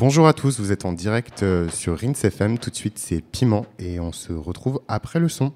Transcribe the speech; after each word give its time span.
Bonjour 0.00 0.26
à 0.26 0.32
tous, 0.32 0.58
vous 0.58 0.72
êtes 0.72 0.86
en 0.86 0.94
direct 0.94 1.42
euh, 1.42 1.68
sur 1.68 2.00
Rins 2.00 2.14
FM. 2.14 2.56
Tout 2.56 2.70
de 2.70 2.74
suite, 2.74 2.98
c'est 2.98 3.20
Piment 3.20 3.66
et 3.78 4.00
on 4.00 4.12
se 4.12 4.32
retrouve 4.32 4.80
après 4.88 5.20
le 5.20 5.28
son. 5.28 5.52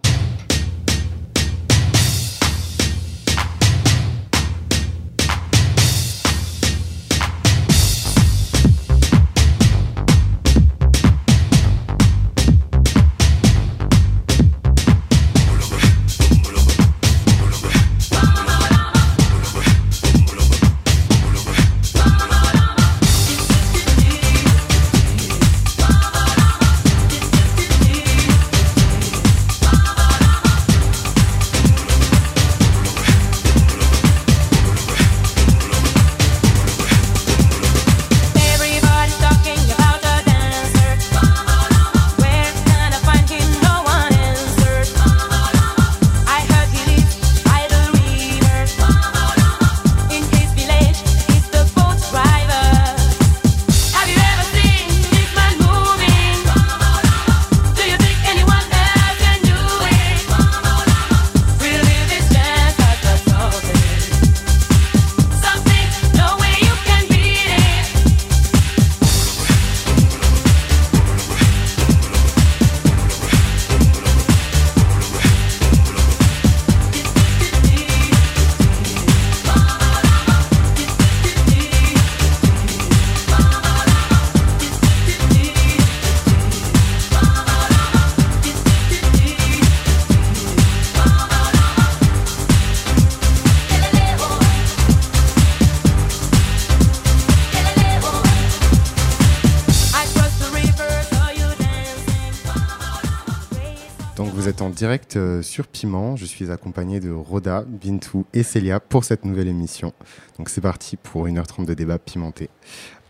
Direct 104.74 105.16
euh, 105.16 105.40
sur 105.40 105.66
Piment. 105.66 106.16
Je 106.16 106.26
suis 106.26 106.50
accompagné 106.50 107.00
de 107.00 107.10
Roda, 107.10 107.64
Bintou 107.66 108.26
et 108.34 108.42
Célia 108.42 108.80
pour 108.80 109.04
cette 109.04 109.24
nouvelle 109.24 109.48
émission. 109.48 109.92
Donc 110.38 110.48
c'est 110.50 110.60
parti 110.60 110.96
pour 110.96 111.26
1h30 111.26 111.64
de 111.64 111.74
débat 111.74 111.98
pimenté. 111.98 112.50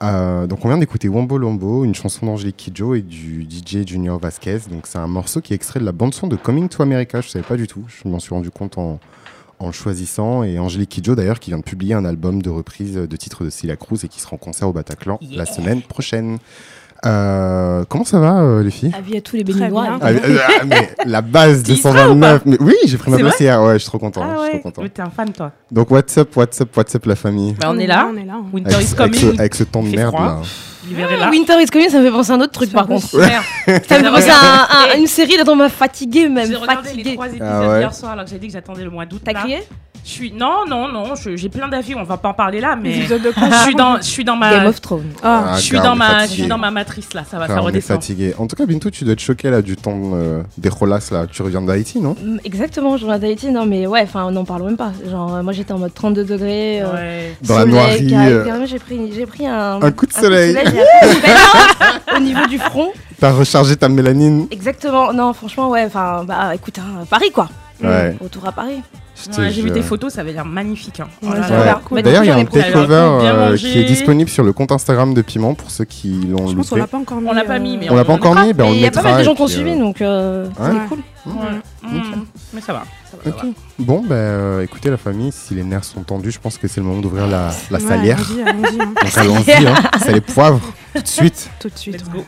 Euh, 0.02 0.46
donc 0.46 0.64
on 0.64 0.68
vient 0.68 0.78
d'écouter 0.78 1.08
Wombo 1.08 1.38
Lombo, 1.38 1.84
une 1.84 1.94
chanson 1.94 2.26
d'Angélique 2.26 2.56
Kidjo 2.56 2.94
et 2.94 3.02
du 3.02 3.42
DJ 3.42 3.86
Junior 3.86 4.18
Vasquez. 4.18 4.58
Donc 4.70 4.86
c'est 4.86 4.98
un 4.98 5.08
morceau 5.08 5.40
qui 5.40 5.52
est 5.52 5.56
extrait 5.56 5.80
de 5.80 5.84
la 5.84 5.92
bande 5.92 6.14
son 6.14 6.28
de 6.28 6.36
Coming 6.36 6.68
to 6.68 6.83
America. 6.83 7.20
Je 7.20 7.28
savais 7.28 7.44
pas 7.44 7.56
du 7.56 7.66
tout. 7.66 7.84
Je 7.89 8.08
m'en 8.08 8.20
suis 8.20 8.34
rendu 8.34 8.50
compte 8.50 8.78
en, 8.78 9.00
en 9.58 9.66
le 9.66 9.72
choisissant. 9.72 10.42
Et 10.44 10.58
Angélique 10.58 10.90
Kidjo 10.90 11.14
d'ailleurs 11.14 11.40
qui 11.40 11.50
vient 11.50 11.58
de 11.58 11.64
publier 11.64 11.94
un 11.94 12.05
album 12.05 12.42
de 12.42 12.50
reprise 12.50 12.94
de 12.94 13.16
titres 13.16 13.44
de 13.44 13.50
Celia 13.50 13.77
Cruz 13.77 14.05
et 14.05 14.08
qui 14.08 14.20
sera 14.20 14.34
en 14.34 14.39
concert 14.39 14.68
au 14.68 14.72
Bataclan 14.72 15.18
la 15.22 15.46
semaine 15.46 15.83
prochaine. 15.83 16.39
Euh, 17.06 17.84
comment 17.88 18.04
ça 18.04 18.18
va 18.18 18.38
euh, 18.40 18.62
les 18.62 18.70
filles? 18.70 18.92
Avis 18.96 19.16
à 19.16 19.20
tous 19.20 19.36
les 19.36 19.44
béninois. 19.44 19.98
ah, 20.00 20.12
mais, 20.12 20.20
ah, 20.60 20.64
mais 20.64 20.90
la 21.06 21.20
base 21.22 21.62
de 21.62 21.66
Tu 21.72 21.72
y 21.72 21.76
seras 21.82 21.92
129. 22.06 22.42
Mais 22.46 22.56
oui, 22.60 22.74
j'ai 22.86 22.96
pris 22.96 23.10
ma 23.10 23.18
place 23.18 23.38
hier. 23.40 23.62
Ouais, 23.62 23.74
je 23.74 23.78
suis 23.78 23.88
trop 23.88 23.98
content. 23.98 24.22
Ah 24.24 24.28
je 24.30 24.34
suis 24.34 24.42
ouais, 24.44 24.50
trop 24.60 24.68
content. 24.70 24.82
Mais 24.82 24.88
t'es 24.88 25.02
un 25.02 25.10
fan 25.10 25.30
toi. 25.32 25.52
Donc, 25.70 25.90
what's 25.90 26.16
up, 26.18 26.34
what's 26.36 26.60
up, 26.60 26.76
what's 26.76 26.94
up, 26.94 27.04
la 27.06 27.16
famille? 27.16 27.52
Bah, 27.60 27.68
on 27.70 27.78
est 27.78 27.86
là. 27.86 28.08
On 28.12 28.16
est 28.16 28.24
là. 28.24 28.34
hein. 28.36 28.44
Winter 28.52 28.74
avec, 28.74 28.86
is 28.88 28.94
avec 28.98 29.14
ce, 29.14 29.20
coming. 29.26 29.38
avec 29.40 29.54
ce 29.54 29.64
temps 29.64 29.82
de 29.82 29.88
merde 29.88 30.14
froid. 30.14 30.26
là. 30.26 31.16
Là. 31.18 31.30
Winter 31.30 31.54
is 31.62 31.66
coming, 31.66 31.88
ça 31.88 31.98
me 31.98 32.04
fait 32.04 32.10
penser 32.12 32.32
à 32.32 32.34
un 32.34 32.40
autre 32.40 32.52
truc 32.52 32.70
par 32.70 32.86
contre. 32.86 33.06
Ça 33.08 33.18
me 33.66 33.78
fait 33.78 34.02
penser 34.10 34.28
à, 34.30 34.34
un- 34.34 34.92
à 34.92 34.96
une 34.98 35.06
série 35.06 35.42
dont 35.42 35.52
on 35.52 35.56
m'a 35.56 35.70
fatigué 35.70 36.28
même. 36.28 36.46
J'ai 36.46 36.56
regardé 36.56 36.88
les 36.90 36.96
Fatigué. 36.96 37.14
trois 37.14 37.26
épisodes 37.28 37.48
Ah 37.50 37.68
ouais. 37.70 37.78
hier 37.80 37.94
soir 37.94 38.12
alors 38.12 38.24
que 38.26 38.30
j'ai 38.30 38.38
dit 38.38 38.48
que 38.48 38.52
j'attendais 38.52 38.84
le 38.84 38.90
mois 38.90 39.06
d'août. 39.06 39.22
T'as 39.24 39.32
crié? 39.32 39.60
Je 40.06 40.10
suis 40.10 40.32
non 40.32 40.66
non 40.68 40.86
non, 40.92 41.14
j'ai 41.16 41.48
plein 41.48 41.66
d'avis, 41.66 41.94
on 41.94 42.02
va 42.04 42.18
pas 42.18 42.28
en 42.28 42.34
parler 42.34 42.60
là, 42.60 42.76
mais 42.76 42.92
je 43.08 43.14
suis 43.62 43.74
dans 43.74 43.96
je 43.96 44.02
suis 44.06 44.22
dans 44.22 44.38
Game 44.38 44.62
ma 44.64 44.68
of 44.68 44.80
Thrones. 44.82 45.10
Ah, 45.22 45.54
je 45.56 45.62
suis 45.62 45.78
dans 45.80 45.96
ma 45.96 46.26
je 46.26 46.32
suis 46.32 46.46
dans 46.46 46.58
ma 46.58 46.70
matrice 46.70 47.14
là, 47.14 47.24
ça 47.28 47.38
va 47.38 47.46
ça 47.46 47.54
on 47.54 47.56
est 47.56 47.60
redescend. 47.66 47.96
fatigué. 47.96 48.34
En 48.38 48.46
tout 48.46 48.54
cas, 48.54 48.66
Bintou, 48.66 48.90
tu 48.90 49.04
dois 49.04 49.14
être 49.14 49.20
choqué 49.20 49.48
là 49.48 49.62
du 49.62 49.76
temps 49.76 49.98
euh, 50.12 50.42
des 50.58 50.68
rolas 50.68 51.08
là. 51.10 51.26
Tu 51.26 51.40
reviens 51.40 51.62
d'Haïti, 51.62 52.00
non? 52.00 52.16
Mm, 52.22 52.36
Exactement, 52.44 52.98
je 52.98 53.06
reviens 53.06 53.18
d'Haïti, 53.18 53.50
non 53.50 53.64
mais 53.64 53.86
ouais, 53.86 54.02
enfin 54.02 54.26
on 54.26 54.30
n'en 54.32 54.44
parle 54.44 54.64
même 54.64 54.76
pas. 54.76 54.92
Genre 55.10 55.36
euh, 55.36 55.42
moi 55.42 55.54
j'étais 55.54 55.72
en 55.72 55.78
mode 55.78 55.94
32 55.94 56.24
degrés. 56.24 56.82
euh, 56.82 56.92
Ouais. 56.92 57.36
Dans 57.42 57.54
la 57.56 57.60
soleil, 57.62 58.12
noirie, 58.12 58.32
euh, 58.32 58.66
j'ai 58.66 58.78
pris, 58.78 59.10
j'ai 59.14 59.24
pris 59.24 59.46
un, 59.46 59.80
un 59.80 59.90
coup 59.90 60.04
de 60.04 60.12
soleil. 60.12 60.52
belle- 60.52 60.74
au 62.16 62.20
niveau 62.20 62.46
du 62.46 62.58
front. 62.58 62.90
T'as 63.20 63.32
rechargé 63.32 63.74
ta 63.76 63.88
mélanine 63.88 64.48
Exactement, 64.50 65.14
non 65.14 65.32
franchement 65.32 65.70
ouais, 65.70 65.84
enfin 65.86 66.24
bah 66.28 66.54
écoute, 66.54 66.78
hein, 66.78 67.04
Paris 67.08 67.30
quoi. 67.32 67.48
Ouais. 67.83 68.17
Retour 68.20 68.46
à 68.46 68.52
Paris. 68.52 68.83
Ouais, 69.39 69.51
j'ai 69.51 69.62
vu 69.62 69.70
tes 69.73 69.83
photos, 69.83 70.12
ça 70.14 70.20
avait 70.23 70.33
l'air 70.33 70.45
magnifique. 70.45 71.01
hein. 71.01 71.08
Oh 71.23 71.27
Ouais, 71.29 71.39
Ouais. 71.90 72.02
D'ailleurs, 72.02 72.24
il 72.24 72.29
y 72.29 72.30
a 72.30 72.36
un 72.36 72.45
takeover 72.45 72.95
euh, 72.95 73.57
qui 73.57 73.79
est 73.79 73.85
disponible 73.85 74.29
sur 74.30 74.42
le 74.45 74.52
compte 74.52 74.73
Instagram 74.73 75.14
de 75.14 75.23
Piment 75.23 75.55
pour 75.55 75.70
ceux 75.70 75.84
qui 75.84 76.08
l'ont 76.29 76.46
Je 76.48 76.55
pense 76.57 76.68
qu'on 76.70 76.77
loupé. 76.77 76.80
l'a 76.80 76.86
pas 76.86 76.98
encore 76.98 77.20
mis. 77.20 77.29
On 77.29 77.33
l'a 77.33 77.45
pas 77.45 77.55
euh, 77.57 77.61
mis, 77.61 77.77
mais 77.77 77.90
On 77.90 77.95
l'a 77.96 78.05
pas 78.05 78.13
encore 78.13 78.34
mis, 78.40 78.52
ben 78.52 78.64
on 78.64 78.73
il 78.73 78.80
y 78.80 78.86
a 78.86 78.90
pas 78.90 79.02
mal 79.02 79.18
de 79.18 79.24
gens 79.24 79.34
qui 79.34 79.42
ont 79.42 79.46
suivi 79.48 79.70
euh, 79.70 79.79
donc 79.79 80.01
euh, 80.02 80.46
c'est 80.57 80.89
cool. 80.89 80.98
Mais 82.52 82.61
ça 82.61 82.73
va. 82.73 82.83
ça 83.11 83.17
va, 83.17 83.24
ça 83.24 83.30
Ok. 83.30 83.36
va. 83.45 83.48
Bon, 83.79 84.02
ben 84.07 84.14
euh, 84.14 84.63
écoutez 84.63 84.90
la 84.90 84.96
famille, 84.96 85.33
si 85.33 85.55
les 85.55 85.64
nerfs 85.64 85.84
sont 85.84 86.02
tendus, 86.02 86.30
je 86.33 86.39
pense 86.40 86.58
que 86.58 86.68
c'est 86.68 86.80
le 86.80 86.86
moment 86.86 87.01
d'ouvrir 87.01 87.27
la, 87.27 87.51
la 87.70 87.79
ouais, 87.79 87.84
salière. 87.84 88.18
Allons-y, 88.20 88.42
allons-y, 88.48 88.80
hein, 88.83 88.92
Donc 89.02 89.18
allons-y, 89.18 89.67
hein. 89.67 89.74
c'est 90.02 90.13
les 90.13 90.20
poivres, 90.20 90.61
tout 90.95 91.02
de 91.02 91.07
suite. 91.08 91.51
tout 91.61 91.68
de 91.68 91.79
suite. 91.79 91.95
Let's 91.95 92.05
ouais. 92.08 92.18
go. 92.20 92.24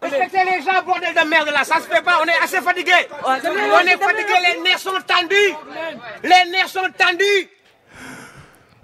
Respectez 0.00 0.44
les 0.44 0.62
gens, 0.62 0.82
bordel 0.84 1.12
de 1.12 1.28
merde 1.28 1.50
là, 1.50 1.64
ça 1.64 1.76
se 1.76 1.88
fait 1.88 2.02
pas, 2.02 2.20
on 2.22 2.26
est 2.26 2.38
assez 2.42 2.60
fatigué. 2.60 2.92
On 3.24 3.34
est 3.34 3.96
fatigué, 3.96 4.32
les 4.52 4.60
nerfs 4.60 4.78
sont 4.78 4.90
tendus. 5.06 5.54
Les 6.22 6.50
nerfs 6.50 6.68
sont 6.68 6.88
tendus. 6.96 7.48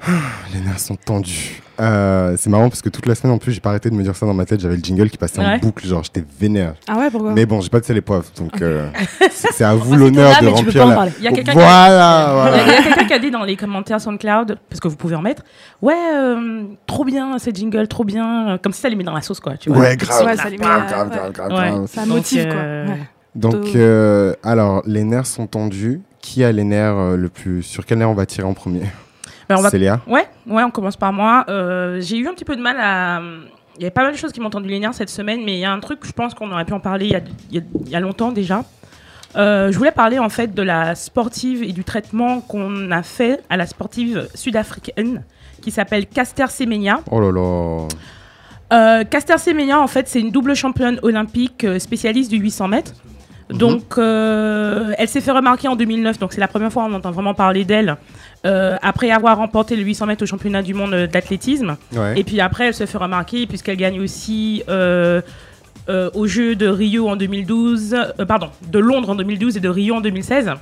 Les 0.54 0.60
nerfs 0.60 0.80
sont 0.80 0.96
tendus. 0.96 1.60
Euh, 1.80 2.36
c'est 2.38 2.50
marrant 2.50 2.68
parce 2.68 2.82
que 2.82 2.88
toute 2.88 3.06
la 3.06 3.14
semaine 3.16 3.32
en 3.34 3.38
plus, 3.38 3.50
j'ai 3.52 3.60
pas 3.60 3.70
arrêté 3.70 3.90
de 3.90 3.94
me 3.96 4.02
dire 4.02 4.14
ça 4.14 4.26
dans 4.26 4.34
ma 4.34 4.44
tête. 4.44 4.60
J'avais 4.60 4.76
le 4.76 4.82
jingle 4.82 5.10
qui 5.10 5.16
passait 5.16 5.40
en 5.40 5.58
boucle, 5.58 5.84
genre 5.86 6.04
j'étais 6.04 6.24
vénère. 6.38 6.74
Ah 6.86 6.98
ouais, 6.98 7.10
pourquoi? 7.10 7.32
Mais 7.32 7.46
bon, 7.46 7.60
j'ai 7.60 7.68
pas 7.68 7.80
de 7.80 7.84
sel 7.84 7.96
et 7.96 8.00
poivre, 8.00 8.26
donc 8.36 8.62
euh, 8.62 8.88
c'est 9.30 9.64
à 9.64 9.74
vous 9.74 9.96
l'honneur 9.96 10.40
de 10.40 10.46
remplir 10.46 10.86
la. 10.86 11.06
Il 11.18 11.24
y 11.24 11.26
a 11.26 11.32
quelqu'un 11.32 11.52
qui- 11.52 11.58
Voilà, 11.58 12.30
voilà. 12.32 12.56
a, 12.58 12.62
il 12.62 12.68
y 12.68 12.76
a 12.76 12.82
quelqu'un 12.82 13.04
qui 13.06 13.12
a 13.12 13.18
dit 13.18 13.30
dans 13.32 13.42
les 13.44 13.56
commentaires 13.56 14.00
SoundCloud, 14.00 14.58
parce 14.68 14.78
que 14.80 14.86
vous 14.86 14.94
pouvez 14.96 15.16
en 15.16 15.22
mettre, 15.22 15.42
ouais, 15.82 15.94
euh, 16.14 16.62
trop 16.86 17.04
bien 17.04 17.38
ces 17.38 17.52
jingles, 17.52 17.88
trop 17.88 18.04
bien, 18.04 18.58
comme 18.62 18.72
si 18.72 18.80
ça 18.80 18.88
les 18.88 18.94
met 18.96 19.04
dans 19.04 19.14
la 19.14 19.22
sauce, 19.22 19.40
quoi. 19.40 19.56
Tu 19.56 19.68
vois. 19.70 19.78
Ouais, 19.80 19.96
grave. 19.96 20.26
Ouais, 20.26 20.36
ça 20.36 20.44
les 20.44 20.58
met 20.58 20.64
grave, 20.64 20.86
grave, 20.86 21.10
grave, 21.10 21.32
grave, 21.32 21.48
Ouais. 21.52 21.70
grave. 21.70 21.86
Ça 21.92 22.02
Donc, 22.04 22.14
motive, 22.14 22.44
euh, 22.46 22.84
quoi. 22.86 22.94
Ouais. 22.94 23.00
Donc, 23.34 23.74
euh, 23.74 24.34
alors, 24.44 24.82
les 24.86 25.02
nerfs 25.02 25.26
sont 25.26 25.46
tendus. 25.48 26.00
Qui 26.20 26.42
a 26.44 26.52
les 26.52 26.64
nerfs 26.64 26.96
euh, 26.96 27.16
le 27.16 27.28
plus 27.28 27.62
Sur 27.62 27.84
quel 27.84 27.98
nerf 27.98 28.08
on 28.08 28.14
va 28.14 28.24
tirer 28.26 28.46
en 28.46 28.54
premier? 28.54 28.82
Ben, 29.48 29.56
on 29.58 29.62
va 29.62 29.70
Célia 29.70 30.00
Ouais, 30.06 30.26
ouais, 30.46 30.62
on 30.62 30.70
commence 30.70 30.96
par 30.96 31.12
moi. 31.12 31.44
Euh, 31.48 32.00
j'ai 32.00 32.16
eu 32.18 32.28
un 32.28 32.32
petit 32.34 32.44
peu 32.44 32.56
de 32.56 32.62
mal 32.62 32.76
à. 32.80 33.20
Il 33.76 33.82
y 33.82 33.84
avait 33.84 33.90
pas 33.90 34.02
mal 34.04 34.12
de 34.12 34.16
choses 34.16 34.30
qui 34.32 34.40
m'ont 34.40 34.50
tendu 34.50 34.68
nerfs 34.78 34.94
cette 34.94 35.10
semaine, 35.10 35.40
mais 35.44 35.54
il 35.54 35.58
y 35.58 35.64
a 35.64 35.72
un 35.72 35.80
truc, 35.80 35.98
je 36.04 36.12
pense 36.12 36.32
qu'on 36.34 36.50
aurait 36.52 36.64
pu 36.64 36.72
en 36.72 36.80
parler 36.80 37.06
il 37.06 37.12
y 37.12 37.16
a, 37.16 37.20
il 37.50 37.56
y 37.56 37.58
a- 37.58 37.62
il 37.86 37.90
y 37.90 37.96
a 37.96 38.00
longtemps 38.00 38.30
déjà. 38.30 38.62
Euh, 39.36 39.72
je 39.72 39.76
voulais 39.78 39.90
parler 39.90 40.20
en 40.20 40.28
fait 40.28 40.54
de 40.54 40.62
la 40.62 40.94
sportive 40.94 41.64
et 41.64 41.72
du 41.72 41.82
traitement 41.82 42.40
qu'on 42.40 42.92
a 42.92 43.02
fait 43.02 43.40
à 43.50 43.56
la 43.56 43.66
sportive 43.66 44.28
sud-africaine 44.34 45.24
qui 45.60 45.72
s'appelle 45.72 46.06
Caster 46.06 46.46
Semenya. 46.50 47.00
Oh 47.10 47.18
là 47.20 47.32
là. 47.32 47.88
Euh, 48.72 49.04
Caster 49.04 49.38
Semenya, 49.38 49.80
en 49.80 49.86
fait, 49.88 50.08
c'est 50.08 50.20
une 50.20 50.30
double 50.30 50.54
championne 50.54 50.98
olympique 51.02 51.64
euh, 51.64 51.78
spécialiste 51.80 52.30
du 52.30 52.38
800 52.38 52.68
mètres. 52.68 52.92
Donc, 53.50 53.98
euh, 53.98 54.92
elle 54.98 55.08
s'est 55.08 55.20
fait 55.20 55.30
remarquer 55.32 55.68
en 55.68 55.76
2009, 55.76 56.18
donc 56.18 56.32
c'est 56.32 56.40
la 56.40 56.48
première 56.48 56.72
fois 56.72 56.84
qu'on 56.84 56.94
entend 56.94 57.10
vraiment 57.10 57.34
parler 57.34 57.64
d'elle, 57.64 57.96
euh, 58.44 58.76
après 58.82 59.10
avoir 59.10 59.38
remporté 59.38 59.74
le 59.76 59.82
800 59.82 60.06
mètres 60.06 60.22
au 60.22 60.26
championnat 60.26 60.62
du 60.62 60.74
monde 60.74 60.92
euh, 60.92 61.06
d'athlétisme. 61.06 61.76
Ouais. 61.92 62.18
Et 62.18 62.24
puis 62.24 62.40
après, 62.40 62.66
elle 62.66 62.74
se 62.74 62.84
fait 62.86 62.98
remarquer 62.98 63.46
puisqu'elle 63.46 63.76
gagne 63.76 64.00
aussi 64.00 64.62
euh, 64.68 65.22
euh, 65.88 66.10
aux 66.14 66.26
Jeux 66.26 66.54
de 66.54 66.66
Rio 66.68 67.08
en 67.08 67.16
2012, 67.16 67.94
euh, 67.94 68.24
pardon, 68.26 68.50
de 68.68 68.78
Londres 68.78 69.10
en 69.10 69.14
2012 69.14 69.56
et 69.56 69.60
de 69.60 69.68
Rio 69.68 69.96
en 69.96 70.00
2016. 70.00 70.52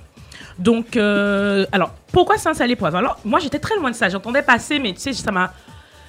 Donc, 0.59 0.97
alors, 0.97 1.95
pourquoi 2.13 2.37
c'est 2.37 2.51
un 2.51 2.55
salé 2.55 2.77
poivre 2.77 2.99
Alors, 2.99 3.19
moi, 3.25 3.41
j'étais 3.41 3.59
très 3.59 3.75
loin 3.77 3.91
de 3.91 3.97
ça. 3.97 4.09
J'entendais 4.09 4.43
passer, 4.43 4.79
mais 4.79 4.93
tu 4.93 5.01
sais, 5.01 5.13
ça 5.13 5.33
m'a. 5.33 5.53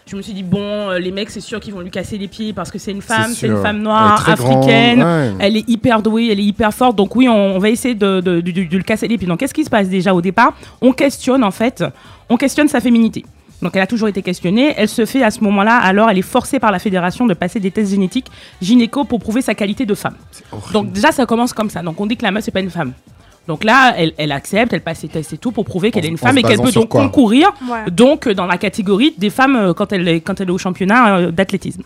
Je 0.06 0.16
me 0.18 0.22
suis 0.22 0.34
dit, 0.34 0.44
bon, 0.44 0.60
euh, 0.90 1.00
les 1.00 1.12
mecs, 1.12 1.30
c'est 1.30 1.40
sûr 1.40 1.60
qu'ils 1.62 1.74
vont 1.74 1.80
lui 1.80 1.90
casser 1.90 2.18
les 2.18 2.28
pieds 2.28 2.52
parce 2.52 2.70
que 2.70 2.78
c'est 2.78 2.92
une 2.92 3.02
femme, 3.02 3.32
c'est 3.34 3.48
une 3.48 3.62
femme 3.62 3.78
Elle 3.78 3.84
noire, 3.84 4.22
grande, 4.24 4.34
africaine. 4.40 5.02
ouais. 5.02 5.32
Elle 5.40 5.58
est 5.58 5.70
hyper 5.70 6.02
douée, 6.02 6.28
elle 6.32 6.40
est 6.40 6.44
hyper 6.44 6.74
forte. 6.74 6.98
Donc 6.98 7.16
oui, 7.16 7.30
on, 7.30 7.56
on 7.56 7.60
va 7.60 7.70
essayer 7.70 7.96
de- 7.96 8.20
de- 8.20 8.42
de 8.42 8.78
le 8.78 8.84
casser 8.84 9.08
les 9.08 9.18
pieds. 9.18 9.28
Donc 9.28 9.40
qu'est-ce 9.40 9.54
qui 9.54 9.64
se 9.64 9.70
passe 9.70 9.88
déjà 9.88 10.14
au 10.14 10.22
départ? 10.22 10.54
On 10.82 10.92
questionne 10.92 11.42
en 11.44 11.52
fait, 11.52 11.84
on 12.30 12.36
questionne 12.36 12.68
sa 12.68 12.82
féminité. 12.82 13.24
Donc 13.62 13.72
elle 13.78 13.82
a 13.82 13.88
toujours 13.88 14.10
été 14.10 14.22
questionnée. 14.22 14.74
Elle 14.76 14.90
se 14.90 15.06
fait 15.06 15.24
à 15.24 15.32
ce 15.32 15.42
moment-là, 15.42 15.78
alors 15.78 16.10
elle 16.10 16.18
est 16.18 16.22
forcée 16.22 16.60
par 16.60 16.70
la 16.72 16.80
fédération 16.80 17.26
de 17.26 17.34
passer 17.34 17.62
des 17.62 17.72
tests 17.72 17.92
génétiques 17.92 18.28
gynéco 18.62 19.06
pour 19.06 19.20
prouver 19.22 19.42
sa 19.42 19.56
qualité 19.56 19.86
de 19.86 19.94
femme. 19.96 20.16
Donc 20.74 20.92
déjà 20.92 21.14
ça 21.14 21.26
commence 21.26 21.54
comme 21.54 21.70
ça. 21.70 21.82
Donc 21.82 22.00
on 22.02 22.06
dit 22.06 22.18
que 22.18 22.24
la 22.24 22.32
meuf 22.32 22.44
c'est 22.44 22.52
pas 22.52 22.60
une 22.60 22.70
femme. 22.70 22.92
Donc 23.48 23.64
là, 23.66 23.94
elle, 23.98 24.14
elle 24.18 24.32
accepte, 24.32 24.72
elle 24.72 24.82
passe 24.82 25.00
ses 25.00 25.10
tests 25.10 25.34
et 25.34 25.38
tout 25.38 25.52
pour 25.52 25.66
prouver 25.66 25.92
qu'elle 25.92 26.06
est 26.06 26.10
une 26.10 26.18
femme 26.18 26.38
et 26.38 26.44
qu'elle 26.44 26.60
peut 26.62 26.72
donc 26.72 26.90
concourir 26.90 27.52
Ouais. 27.70 27.92
donc 27.92 28.28
euh, 28.28 28.34
dans 28.34 28.46
la 28.46 28.58
catégorie 28.58 29.14
des 29.18 29.30
femmes 29.30 29.56
euh, 29.58 29.74
quand 29.74 29.92
elle 29.92 30.08
est, 30.08 30.22
quand 30.22 30.40
elle 30.40 30.48
est 30.48 30.52
au 30.52 30.58
championnat 30.58 31.18
euh, 31.18 31.32
d'athlétisme. 31.32 31.84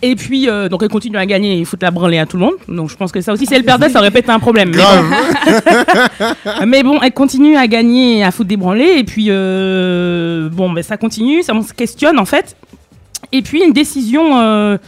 Et 0.00 0.14
puis, 0.14 0.48
euh, 0.48 0.68
donc 0.68 0.82
elle 0.84 0.88
continue 0.90 1.16
à 1.16 1.26
gagner 1.26 1.58
et 1.58 1.64
foutre 1.64 1.84
la 1.84 1.90
branlée 1.90 2.18
à 2.18 2.26
tout 2.26 2.36
le 2.36 2.44
monde. 2.44 2.54
Donc 2.68 2.88
je 2.88 2.96
pense 2.96 3.10
que 3.10 3.20
ça 3.20 3.32
aussi, 3.32 3.46
si 3.46 3.54
elle 3.54 3.64
perdait, 3.64 3.88
ça 3.88 3.98
aurait 3.98 4.12
pas 4.12 4.20
été 4.20 4.30
un 4.30 4.38
problème. 4.38 4.70
Mais 4.70 4.82
bon. 4.82 6.62
Mais 6.66 6.82
bon, 6.84 7.00
elle 7.02 7.12
continue 7.12 7.56
à 7.56 7.66
gagner 7.66 8.18
et 8.18 8.22
à 8.22 8.30
foutre 8.30 8.48
des 8.48 8.56
branlées. 8.56 8.94
Et 8.98 9.04
puis, 9.04 9.26
euh, 9.28 10.48
bon, 10.52 10.70
ben, 10.70 10.84
ça 10.84 10.96
continue, 10.98 11.42
ça 11.42 11.52
on 11.54 11.62
se 11.62 11.72
questionne 11.72 12.18
en 12.18 12.24
fait. 12.26 12.54
Et 13.32 13.42
puis, 13.42 13.62
une 13.64 13.72
décision 13.72 14.78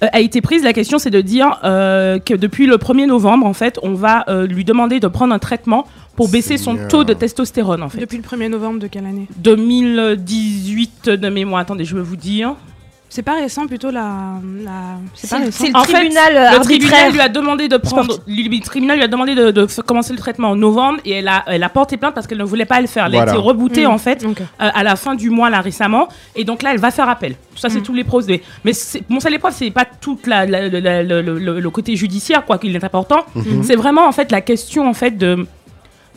a 0.00 0.20
été 0.20 0.40
prise. 0.40 0.62
La 0.62 0.72
question, 0.72 0.98
c'est 0.98 1.10
de 1.10 1.20
dire 1.20 1.58
euh, 1.64 2.18
que 2.18 2.34
depuis 2.34 2.66
le 2.66 2.76
1er 2.76 3.06
novembre, 3.06 3.46
en 3.46 3.52
fait, 3.52 3.78
on 3.82 3.94
va 3.94 4.24
euh, 4.28 4.46
lui 4.46 4.64
demander 4.64 5.00
de 5.00 5.08
prendre 5.08 5.34
un 5.34 5.38
traitement 5.38 5.86
pour 6.16 6.28
baisser 6.28 6.58
son 6.58 6.76
taux 6.88 7.04
de 7.04 7.14
testostérone, 7.14 7.82
en 7.82 7.88
fait. 7.88 7.98
Depuis 7.98 8.18
le 8.18 8.22
1er 8.22 8.48
novembre 8.48 8.80
de 8.80 8.86
quelle 8.86 9.06
année? 9.06 9.26
2018 9.38 11.10
de 11.10 11.28
mémoire. 11.28 11.60
Attendez, 11.60 11.84
je 11.84 11.96
vais 11.96 12.02
vous 12.02 12.16
dire. 12.16 12.56
C'est 13.12 13.22
pas 13.22 13.34
récent 13.34 13.66
plutôt 13.66 13.90
la. 13.90 14.34
la... 14.64 14.70
C'est 15.14 15.28
pas 15.28 15.38
C'est 15.38 15.44
récent. 15.46 15.64
le 15.66 15.76
En 15.76 15.82
fait, 15.82 15.92
tribunal 15.94 16.32
Le 16.32 16.38
arbitraire. 16.38 16.60
tribunal 16.62 17.12
lui 17.12 17.20
a 17.20 17.28
demandé 17.28 17.66
de 17.68 17.76
prendre. 17.76 18.12
Sportif. 18.14 18.34
Le 18.36 18.60
tribunal 18.64 18.96
lui 18.98 19.04
a 19.04 19.08
demandé 19.08 19.34
de, 19.34 19.66
commencer 19.82 20.12
le 20.12 20.18
traitement 20.20 20.50
en 20.50 20.54
novembre 20.56 21.00
et 21.04 21.10
elle 21.14 21.26
a, 21.26 21.42
elle 21.48 21.64
a 21.64 21.68
porté 21.68 21.96
plainte 21.96 22.14
parce 22.14 22.28
qu'elle 22.28 22.38
ne 22.38 22.44
voulait 22.44 22.66
pas 22.66 22.80
le 22.80 22.86
faire. 22.86 23.06
Elle 23.06 23.12
Voilà. 23.12 23.32
a 23.32 23.34
été 23.34 23.42
rebootée 23.42 23.84
Mm. 23.86 23.90
en 23.90 23.98
fait 23.98 24.24
euh, 24.24 24.30
à 24.58 24.84
la 24.84 24.94
fin 24.94 25.16
du 25.16 25.28
mois 25.28 25.50
là 25.50 25.60
récemment 25.60 26.06
et 26.36 26.44
donc 26.44 26.62
là 26.62 26.70
elle 26.72 26.78
va 26.78 26.92
faire 26.92 27.08
appel. 27.08 27.32
Tout 27.32 27.58
ça 27.58 27.68
c'est 27.68 27.80
Mm. 27.80 27.82
tous 27.82 27.94
les 27.94 28.04
procédés. 28.04 28.42
Mais 28.64 28.72
c'est- 28.72 29.02
bon 29.10 29.18
ça 29.18 29.28
l'épreuve 29.28 29.54
c'est 29.56 29.72
pas 29.72 29.84
toute 30.00 30.28
la, 30.28 30.46
la- 30.46 30.68
la- 30.68 30.80
la- 30.80 31.02
le, 31.02 31.20
le- 31.20 31.58
le 31.58 31.70
côté 31.70 31.96
judiciaire 31.96 32.44
quoi 32.46 32.58
qu'il 32.58 32.74
est 32.76 32.84
important. 32.84 33.24
Mhm. 33.34 33.64
C'est 33.64 33.76
vraiment 33.76 34.06
en 34.06 34.12
fait 34.12 34.30
la 34.30 34.40
question 34.40 34.88
en 34.88 34.94
fait 34.94 35.18
de 35.18 35.46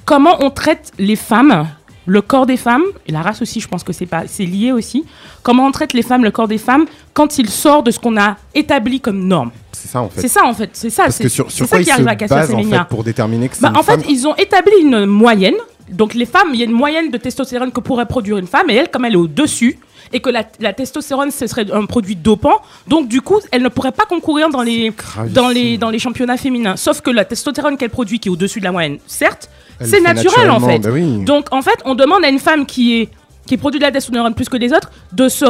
comment 0.06 0.36
on 0.42 0.52
traite 0.52 0.92
les 1.00 1.16
femmes, 1.16 1.66
le 2.06 2.22
corps 2.22 2.46
des 2.46 2.58
femmes 2.58 2.84
et 3.08 3.12
la 3.12 3.22
race 3.22 3.42
aussi. 3.42 3.60
Je 3.60 3.68
pense 3.68 3.84
que 3.84 3.94
c'est 3.94 4.06
pas 4.06 4.24
c'est 4.28 4.46
lié 4.46 4.72
aussi. 4.72 5.06
Comment 5.42 5.66
on 5.66 5.72
traite 5.72 5.94
les 5.94 6.02
femmes, 6.02 6.24
le 6.24 6.32
corps 6.32 6.48
des 6.48 6.58
femmes 6.58 6.86
quand 7.14 7.38
il 7.38 7.50
sort 7.50 7.84
de 7.84 7.92
ce 7.92 8.00
qu'on 8.00 8.18
a 8.18 8.38
établi 8.56 9.00
comme 9.00 9.26
norme. 9.28 9.52
C'est 9.72 9.88
ça 9.88 10.02
en 10.02 10.10
fait. 10.10 10.22
C'est 10.22 10.28
ça 10.28 10.46
en 10.46 10.54
fait, 10.54 10.70
c'est 10.74 10.90
ça. 10.90 11.04
Parce 11.04 11.16
c'est- 11.18 11.24
que 11.24 11.30
sur, 11.30 11.46
c'est 11.50 11.58
sur 11.58 11.66
ça 11.68 11.76
quoi 11.78 11.82
ils 11.82 11.86
qui 11.86 11.92
arrive 11.92 12.08
à 12.08 12.12
se 12.12 12.18
casser 12.18 12.34
la 12.36 12.42
basent 12.42 12.54
en 12.54 12.58
féminin. 12.58 12.78
fait 12.80 12.90
pour 12.90 13.04
déterminer 13.04 13.50
que 13.50 13.56
c'est 13.56 13.62
Bah, 13.62 13.70
une 13.72 13.78
en 13.78 13.84
fait, 13.84 14.02
ils 14.10 14.28
ont 14.28 14.36
établi 14.36 14.74
une 14.82 15.06
moyenne. 15.06 15.56
Donc 15.90 16.14
les 16.14 16.26
femmes, 16.26 16.50
il 16.54 16.60
y 16.60 16.64
a 16.64 16.66
une 16.66 16.72
moyenne 16.72 17.12
de 17.12 17.18
testostérone 17.18 17.72
que 17.72 17.82
pourrait 17.82 18.06
produire 18.06 18.38
une 18.38 18.48
femme, 18.48 18.70
et 18.70 18.76
elle, 18.76 18.90
comme 18.90 19.04
elle 19.04 19.14
est 19.14 19.18
au-dessus, 19.18 19.78
et 20.14 20.22
que 20.22 20.30
la, 20.30 20.44
la 20.62 20.72
testostérone, 20.72 21.30
ce 21.30 21.46
serait 21.46 21.70
un 21.72 21.86
produit 21.86 22.16
dopant, 22.16 22.62
donc 22.88 23.10
du 23.10 23.20
coup, 23.22 23.40
elle 23.52 23.62
ne 23.64 23.68
pourrait 23.68 23.92
pas 23.92 24.06
concourir 24.06 24.50
dans 24.50 24.62
les, 24.62 24.94
dans 25.32 25.50
les, 25.50 25.78
dans 25.78 25.90
les 25.90 26.00
championnats 26.00 26.38
féminins. 26.38 26.78
Sauf 26.78 27.02
que 27.02 27.12
la 27.12 27.26
testostérone 27.26 27.76
qu'elle 27.78 27.90
produit, 27.90 28.20
qui 28.20 28.30
est 28.30 28.32
au-dessus 28.32 28.60
de 28.60 28.64
la 28.66 28.72
moyenne, 28.72 28.98
certes, 29.08 29.50
c'est 29.82 30.02
naturel 30.02 30.50
en 30.52 30.60
fait. 30.60 30.80
bah 30.80 30.90
oui. 30.92 31.24
Donc 31.26 31.48
en 31.52 31.62
fait, 31.62 31.80
on 31.86 31.96
demande 31.96 32.24
à 32.24 32.30
une 32.30 32.40
femme 32.40 32.66
qui 32.66 33.02
est 33.02 33.10
qui 33.46 33.58
produit 33.58 33.78
de 33.78 33.84
la 33.84 33.92
testostérone 33.92 34.34
plus 34.36 34.48
que 34.48 34.56
les 34.56 34.72
autres, 34.72 34.90
de 35.12 35.28
se 35.28 35.44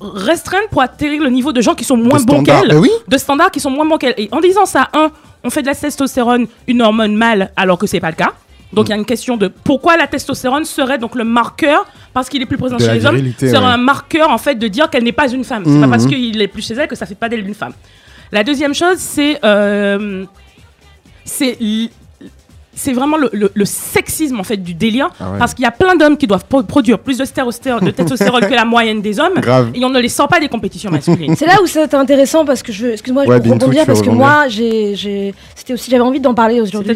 restreindre 0.00 0.68
pour 0.70 0.82
atterrir 0.82 1.22
le 1.22 1.30
niveau 1.30 1.50
de 1.52 1.62
gens 1.62 1.74
qui 1.74 1.84
sont 1.84 1.96
moins 1.96 2.20
bons 2.22 2.42
qu'elle 2.42 2.68
bah 2.68 2.74
oui. 2.76 2.90
de 3.08 3.16
standards 3.16 3.50
qui 3.50 3.58
sont 3.60 3.70
moins 3.70 3.86
bons 3.86 3.96
qu'elle. 3.96 4.12
Et 4.18 4.28
en 4.32 4.40
disant 4.40 4.66
ça, 4.66 4.88
un, 4.92 5.10
on 5.42 5.48
fait 5.48 5.62
de 5.62 5.66
la 5.68 5.74
testostérone 5.74 6.46
une 6.66 6.82
hormone 6.82 7.16
mâle 7.16 7.50
alors 7.56 7.78
que 7.78 7.86
c'est 7.86 8.00
pas 8.00 8.10
le 8.10 8.16
cas. 8.16 8.32
Donc 8.74 8.88
il 8.88 8.90
y 8.90 8.92
a 8.92 8.96
une 8.96 9.06
question 9.06 9.38
de 9.38 9.48
pourquoi 9.48 9.96
la 9.96 10.06
testostérone 10.06 10.66
serait 10.66 10.98
donc 10.98 11.14
le 11.14 11.24
marqueur 11.24 11.86
parce 12.12 12.28
qu'il 12.28 12.42
est 12.42 12.46
plus 12.46 12.58
présent 12.58 12.76
De 12.76 12.82
chez 12.82 12.92
les 12.92 13.06
hommes, 13.06 13.16
serait 13.38 13.52
ouais. 13.52 13.64
un 13.64 13.78
marqueur 13.78 14.28
en 14.30 14.36
fait 14.36 14.56
de 14.56 14.68
dire 14.68 14.90
qu'elle 14.90 15.04
n'est 15.04 15.12
pas 15.12 15.30
une 15.30 15.42
femme. 15.44 15.62
C'est 15.64 15.70
Mhm. 15.70 15.80
pas 15.80 15.88
parce 15.88 16.06
qu'il 16.06 16.42
est 16.42 16.48
plus 16.48 16.60
chez 16.66 16.74
elle 16.74 16.86
que 16.86 16.96
ça 16.96 17.06
fait 17.06 17.14
pas 17.14 17.30
d'elle 17.30 17.46
une 17.48 17.54
femme. 17.54 17.72
La 18.30 18.44
deuxième 18.44 18.74
chose, 18.74 18.98
c'est 18.98 19.38
euh, 19.42 20.26
c'est 21.24 21.56
c'est 22.78 22.92
vraiment 22.92 23.16
le, 23.16 23.28
le- 23.32 23.50
le 23.54 23.64
sexisme 23.64 24.40
en 24.40 24.44
fait 24.44 24.56
du 24.56 24.72
délire 24.74 25.10
Ah 25.20 25.32
ouais. 25.32 25.38
parce 25.38 25.52
qu'il 25.54 25.62
y 25.64 25.66
a 25.66 25.70
plein 25.70 25.96
d'hommes 25.96 26.16
qui 26.16 26.26
doivent 26.26 26.44
pro- 26.46 26.62
produire 26.62 26.98
plus 26.98 27.18
de, 27.18 27.24
de 27.24 27.90
testostérone 27.90 28.46
que 28.48 28.54
la 28.54 28.64
moyenne 28.64 29.02
des 29.02 29.20
hommes 29.20 29.34
Grave. 29.36 29.70
et 29.74 29.84
on 29.84 29.90
ne 29.90 29.98
les 30.00 30.08
sort 30.08 30.28
pas 30.28 30.40
des 30.40 30.48
compétitions 30.48 30.90
masculines. 30.90 31.34
C'est 31.36 31.46
là 31.46 31.56
où 31.62 31.66
c'est 31.66 31.92
intéressant 31.94 32.44
parce 32.44 32.62
que 32.62 32.72
je 32.72 32.86
excuse-moi, 32.88 33.24
je 33.24 33.28
Ouais, 33.30 33.36
rebondir 33.36 33.84
parce 33.84 34.00
que 34.02 34.10
moi, 34.10 34.48
j'ai, 34.48 34.94
j'ai, 34.94 35.34
c'était 35.54 35.74
aussi, 35.74 35.90
j'avais 35.90 36.02
envie 36.02 36.20
d'en 36.20 36.34
parler 36.34 36.60
aujourd'hui. 36.60 36.88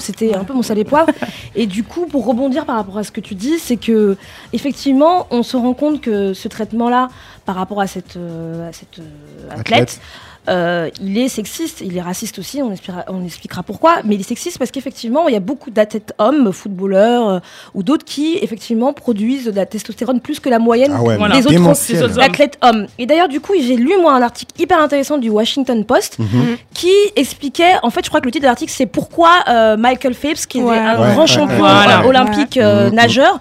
C'était 0.00 0.30
de- 0.30 0.36
un 0.36 0.44
peu 0.44 0.52
mon 0.54 0.62
salé 0.62 0.84
poivre. 0.84 1.10
et 1.54 1.66
du 1.66 1.82
coup, 1.84 2.06
pour 2.06 2.24
rebondir 2.26 2.64
par 2.64 2.76
rapport 2.76 2.98
à 2.98 3.04
ce 3.04 3.10
que 3.10 3.20
tu 3.20 3.34
dis, 3.34 3.58
c'est 3.58 3.76
que 3.76 4.16
effectivement, 4.52 5.26
on 5.30 5.42
se 5.42 5.56
rend 5.56 5.74
compte 5.74 6.00
que 6.00 6.32
ce 6.32 6.48
traitement-là, 6.48 7.08
par 7.44 7.56
rapport 7.56 7.80
à 7.80 7.86
cette, 7.86 8.16
euh, 8.16 8.68
à 8.68 8.72
cette 8.72 8.98
euh, 9.00 9.50
athlète, 9.50 9.60
Athlète. 9.82 10.00
Euh, 10.48 10.90
il 11.00 11.16
est 11.18 11.28
sexiste, 11.28 11.80
il 11.80 11.96
est 11.96 12.00
raciste 12.02 12.38
aussi, 12.38 12.60
on 12.62 12.70
expliquera, 12.70 13.04
on 13.08 13.24
expliquera 13.24 13.62
pourquoi, 13.62 13.96
mais 14.04 14.14
il 14.16 14.20
est 14.20 14.24
sexiste 14.28 14.58
parce 14.58 14.70
qu'effectivement, 14.70 15.26
il 15.28 15.32
y 15.34 15.36
a 15.36 15.40
beaucoup 15.40 15.70
d'athlètes 15.70 16.12
hommes, 16.18 16.52
footballeurs 16.52 17.28
euh, 17.28 17.38
ou 17.74 17.82
d'autres 17.82 18.04
qui, 18.04 18.38
effectivement, 18.42 18.92
produisent 18.92 19.46
de 19.46 19.52
la 19.52 19.66
testostérone 19.66 20.20
plus 20.20 20.40
que 20.40 20.48
la 20.48 20.58
moyenne 20.58 20.92
Ah 20.94 21.02
ouais, 21.02 21.16
Voilà. 21.16 21.34
mais 21.34 21.40
des 21.40 21.46
autres 21.46 21.56
démentiel. 21.56 21.98
des 21.98 22.04
autres 22.04 22.16
d'athlètes 22.16 22.58
hommes. 22.62 22.86
Et 22.98 23.06
d'ailleurs, 23.06 23.28
du 23.28 23.40
coup, 23.40 23.52
j'ai 23.58 23.76
lu 23.76 23.92
moi 24.00 24.12
un 24.14 24.22
article 24.22 24.52
hyper 24.60 24.78
intéressant 24.80 25.18
du 25.18 25.30
Washington 25.30 25.84
Post 25.84 26.18
Mhm. 26.18 26.56
qui 26.74 26.92
expliquait, 27.16 27.72
en 27.82 27.90
fait, 27.90 28.04
je 28.04 28.08
crois 28.10 28.20
que 28.20 28.26
le 28.26 28.32
titre 28.32 28.42
de 28.42 28.48
l'article, 28.48 28.72
c'est 28.74 28.86
pourquoi 28.86 29.30
euh, 29.48 29.76
Michael 29.76 30.14
Phelps, 30.14 30.46
qui 30.46 30.60
Ouais. 30.62 30.76
est 30.76 30.78
un 30.78 31.00
Ouais, 31.00 31.12
grand 31.12 31.22
ouais, 31.22 31.26
champion 31.26 31.54
ouais. 31.54 31.58
Voilà. 31.60 32.06
olympique 32.06 32.56
nageur, 32.92 33.38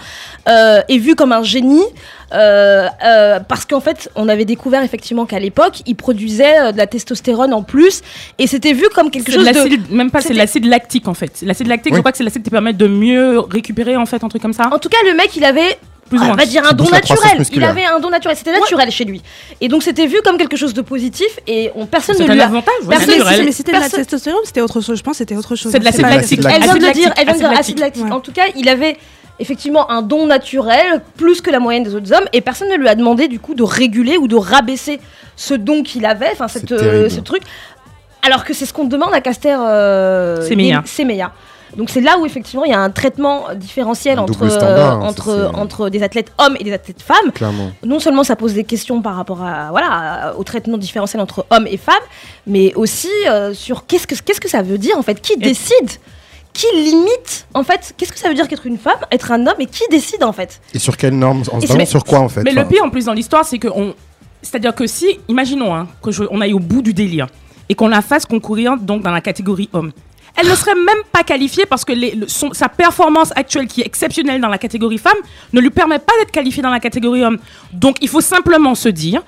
euh, 0.50 0.82
est 0.88 0.98
vu 0.98 1.16
comme 1.16 1.32
un 1.32 1.44
génie. 1.44 1.84
Euh, 2.34 2.88
euh, 3.06 3.40
parce 3.48 3.66
qu'en 3.66 3.80
fait, 3.80 4.10
on 4.16 4.28
avait 4.28 4.46
découvert 4.46 4.84
effectivement 4.84 5.26
qu'à 5.26 5.40
l'époque, 5.40 5.82
il 5.86 5.96
produisait 5.96 6.60
euh, 6.60 6.72
de 6.72 6.78
la 6.78 6.88
testostérone 6.88 7.54
en 7.54 7.64
plus, 7.64 8.02
et 8.40 8.48
c'était 8.48 8.74
vu 8.74 8.86
comme 8.94 9.12
quelque 9.12 9.32
chose 9.32 9.46
de 9.46 9.52
de. 9.78 9.94
même 9.96 10.12
pas, 10.12 10.22
c'est 10.22 10.34
de 10.34 10.38
l'acide 10.38 10.66
lactique 10.66 11.08
en 11.08 11.14
fait. 11.14 11.42
L'acide 11.44 11.68
lactique, 11.68 11.92
Oui. 11.94 11.98
je 11.98 12.02
crois 12.02 12.12
que 12.12 12.18
c'est 12.18 12.24
l'acide 12.24 12.44
qui 12.44 12.50
permet 12.50 12.74
de 12.74 12.88
mieux 12.88 13.40
récupérer 13.40 13.96
en 13.98 14.06
fait 14.06 14.24
un 14.24 14.30
truc 14.30 14.42
comme 14.42 14.54
ça. 14.54 14.70
En 14.72 14.80
tout 14.80 14.90
cas, 14.90 14.98
le 15.06 15.16
mec, 15.16 15.36
il 15.36 15.46
avait 15.46 15.78
Plus 16.10 16.20
ou 16.20 16.24
on 16.24 16.34
va 16.34 16.46
dire 16.46 16.64
un 16.70 16.74
don 16.74 16.90
naturel. 16.90 17.44
Il 17.52 17.64
avait 17.64 17.86
un 17.86 18.00
don 18.00 18.10
naturel. 18.10 18.36
C'était 18.38 18.52
naturel 18.60 18.92
chez 18.92 19.06
lui. 19.06 19.22
Et 19.62 19.68
donc, 19.68 19.84
c'était 19.84 20.08
vu 20.08 20.18
comme 20.24 20.38
quelque 20.38 20.58
chose 20.58 20.74
de 20.74 20.82
positif 20.82 21.28
et 21.48 21.72
on, 21.76 21.86
personne 21.86 22.18
ne 22.20 22.32
lui 22.32 22.42
a. 22.42 22.46
avantage, 22.46 22.74
personne- 22.90 23.08
Mais, 23.10 23.18
naturel. 23.18 23.46
mais 23.46 23.52
c'était 23.52 23.72
de 23.74 23.80
la 23.80 23.90
testostérone, 23.90 24.42
c'était 24.46 24.62
autre 24.62 24.82
chose. 24.82 24.98
Je 24.98 25.04
pense 25.04 25.18
c'était 25.18 25.36
autre 25.36 25.56
chose. 25.56 25.72
C'est 25.72 25.80
de 25.80 25.86
l'acide 25.86 26.02
lactique. 26.02 26.42
c'est 26.42 26.50
de 26.50 26.54
Elle 26.54 26.64
vient 26.64 26.76
de 26.76 26.94
dire, 26.94 27.14
elle 27.18 27.26
vient 27.26 27.34
de 27.34 27.40
dire 27.40 27.52
acide 27.60 27.80
lactique. 27.80 28.12
En 28.12 28.20
tout 28.20 28.32
cas, 28.32 28.44
il 28.56 28.68
avait 28.70 28.98
effectivement 29.40 29.90
un 29.92 30.02
don 30.02 30.26
naturel 30.28 31.02
plus 31.18 31.42
que 31.42 31.50
la 31.50 31.60
moyenne 31.60 31.84
des 31.84 31.96
autres 31.96 32.14
hommes 32.14 32.28
et 32.34 32.42
personne 32.42 32.70
ne 32.70 32.76
lui 32.76 32.88
a 32.88 32.96
demandé 32.96 33.28
du 33.28 33.40
coup 33.40 33.56
de 33.56 33.64
réguler 33.64 34.18
ou 34.18 34.28
de 34.28 34.36
rabaisser 34.36 35.00
ce 35.36 35.54
don 35.54 35.84
qu'il 35.84 36.06
avait, 36.06 36.30
enfin 36.32 36.48
cette, 36.48 36.72
euh, 36.72 37.10
ce 37.10 37.20
truc. 37.20 37.42
Alors 38.22 38.46
que 38.46 38.54
c'est 38.54 38.66
ce 38.66 38.74
qu'on 38.74 38.86
demande 38.86 39.14
à 39.14 39.22
Caster 39.22 39.56
euh, 39.60 40.42
Semeya. 40.86 41.32
Donc 41.76 41.90
c'est 41.90 42.02
là 42.02 42.20
où 42.20 42.26
effectivement 42.28 42.66
il 42.66 42.72
y 42.72 42.76
a 42.76 42.80
un 42.80 42.92
traitement 42.92 43.46
différentiel 43.56 44.20
Un 44.20 44.22
entre, 44.22 44.34
double 44.38 44.52
standard, 44.52 44.98
euh, 45.02 45.04
hein, 45.04 45.08
entre, 45.10 45.26
ça, 45.26 45.50
c'est- 45.52 45.58
entre 45.60 45.90
des 45.90 46.04
athlètes 46.04 46.32
hommes 46.38 46.56
et 46.60 46.64
des 46.64 46.72
athlètes 46.72 47.02
femmes 47.02 47.32
Clairement. 47.34 47.72
non 47.84 48.00
seulement 48.00 48.24
ça 48.24 48.36
pose 48.36 48.54
des 48.54 48.64
questions 48.64 49.02
par 49.02 49.16
rapport 49.16 49.44
à 49.44 49.72
voilà 49.72 50.36
au 50.38 50.44
traitement 50.44 50.78
différentiel 50.78 51.20
entre 51.20 51.48
hommes 51.50 51.66
et 51.66 51.78
femmes, 51.78 51.96
mais 52.46 52.76
aussi 52.76 53.10
euh, 53.28 53.56
sur 53.56 53.88
qu'est-ce 53.88 54.06
que 54.06 54.14
qu'est-ce 54.14 54.40
que 54.40 54.48
ça 54.50 54.62
veut 54.62 54.78
dire 54.78 54.96
en 55.00 55.02
fait, 55.02 55.20
qui 55.20 55.36
décide, 55.36 55.90
qui 56.54 56.68
limite 56.76 57.48
en 57.54 57.64
fait, 57.64 57.94
qu'est-ce 57.98 58.14
que 58.14 58.20
ça 58.20 58.30
veut 58.30 58.36
dire 58.36 58.48
qu'être 58.48 58.66
une 58.68 58.78
femme, 58.78 59.00
être 59.12 59.32
un 59.32 59.46
homme 59.48 59.56
et 59.60 59.66
qui 59.66 59.84
décide 59.90 60.24
en 60.24 60.34
fait. 60.34 60.62
Et 60.74 60.80
sur 60.80 60.96
quelles 60.98 61.18
normes 61.18 61.44
En 61.52 61.60
se 61.60 61.68
c'est- 61.68 61.86
sur 61.86 62.04
quoi 62.04 62.20
en 62.20 62.30
fait 62.30 62.44
Mais 62.44 62.52
le 62.54 62.66
pire 62.66 62.84
en 62.84 62.90
plus 62.90 63.06
dans 63.06 63.14
l'histoire, 63.14 63.44
c'est 63.46 63.58
que 63.60 63.68
on, 63.68 63.96
c'est-à-dire 64.42 64.76
que 64.76 64.86
si, 64.88 65.20
imaginons 65.28 65.74
hein, 65.76 65.88
que 66.02 66.12
je- 66.12 66.24
on 66.30 66.42
aille 66.42 66.54
au 66.54 66.60
bout 66.60 66.82
du 66.82 66.94
délire 66.94 67.28
et 67.70 67.76
qu'on 67.76 67.88
la 67.88 68.02
fasse 68.02 68.26
concourir 68.26 68.78
donc 68.78 69.02
dans 69.02 69.12
la 69.12 69.22
catégorie 69.22 69.70
homme. 69.74 69.92
Elle 70.36 70.50
ne 70.50 70.56
serait 70.56 70.74
même 70.76 71.04
pas 71.12 71.24
qualifiée 71.24 71.66
parce 71.68 71.86
que 71.86 71.94
les- 71.94 72.16
le- 72.16 72.28
son- 72.28 72.54
sa 72.54 72.68
performance 72.68 73.32
actuelle, 73.36 73.68
qui 73.68 73.82
est 73.82 73.86
exceptionnelle 73.86 74.42
dans 74.42 74.48
la 74.48 74.58
catégorie 74.58 74.98
femme, 74.98 75.18
ne 75.54 75.60
lui 75.62 75.70
permet 75.70 76.00
pas 76.00 76.14
d'être 76.20 76.32
qualifiée 76.32 76.64
dans 76.64 76.72
la 76.72 76.80
catégorie 76.80 77.24
homme. 77.24 77.38
Donc 77.72 77.98
il 78.02 78.10
faut 78.10 78.22
simplement 78.22 78.74
se 78.76 78.90
dire 78.90 79.24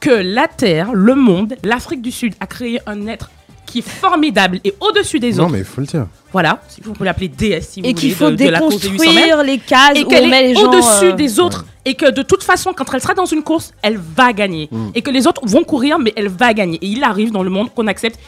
que 0.00 0.10
la 0.10 0.46
Terre, 0.48 0.92
le 0.92 1.14
monde, 1.14 1.56
l'Afrique 1.64 2.02
du 2.02 2.10
Sud 2.10 2.34
a 2.40 2.46
créé 2.46 2.78
un 2.86 3.06
être 3.06 3.30
qui 3.74 3.80
est 3.80 3.88
formidable 3.88 4.60
et 4.62 4.72
au-dessus 4.80 5.18
des 5.18 5.32
Non, 5.32 5.44
autres. 5.44 5.52
mais 5.52 5.58
il 5.58 5.64
faut 5.64 5.80
le 5.80 5.86
dire. 5.88 6.06
Voilà, 6.32 6.60
si 6.68 6.80
vous 6.80 6.92
pouvez 6.92 7.06
l'appeler 7.06 7.60
si 7.60 7.80
vous 7.80 7.88
et 7.88 7.92
qu'il 7.94 8.14
faut 8.14 8.30
de, 8.30 8.36
de 8.36 8.48
la 8.48 8.60
cause 8.60 8.80
des 8.80 8.88
800 8.88 9.04
mètres 9.12 9.14
déconstruire 9.26 9.42
les 9.42 9.58
cases 9.58 9.96
et 9.96 10.02
où 10.02 10.06
on 10.06 10.08
qu'elle 10.08 10.32
est 10.32 10.54
gens 10.54 10.68
au-dessus 10.68 11.04
euh, 11.06 11.12
des 11.12 11.40
autres 11.40 11.64
et 11.84 11.94
que 11.94 12.10
de 12.10 12.22
toute 12.22 12.42
façon 12.44 12.72
quand 12.72 12.84
elle 12.94 13.00
sera 13.00 13.14
dans 13.14 13.26
une 13.26 13.42
course 13.42 13.72
elle 13.82 13.98
va 14.16 14.32
gagner 14.32 14.68
Mm. 14.70 14.90
et 14.94 15.02
que 15.02 15.10
les 15.10 15.26
autres 15.26 15.42
vont 15.44 15.64
courir 15.64 15.98
mais 15.98 16.12
elle 16.16 16.28
va 16.28 16.54
gagner 16.54 16.78
et 16.82 16.86
il 16.86 17.02
arrive 17.04 17.30
dans 17.32 17.42
le 17.42 17.50
monde 17.50 17.68
qu'on 17.74 17.86
accepte 17.88 18.18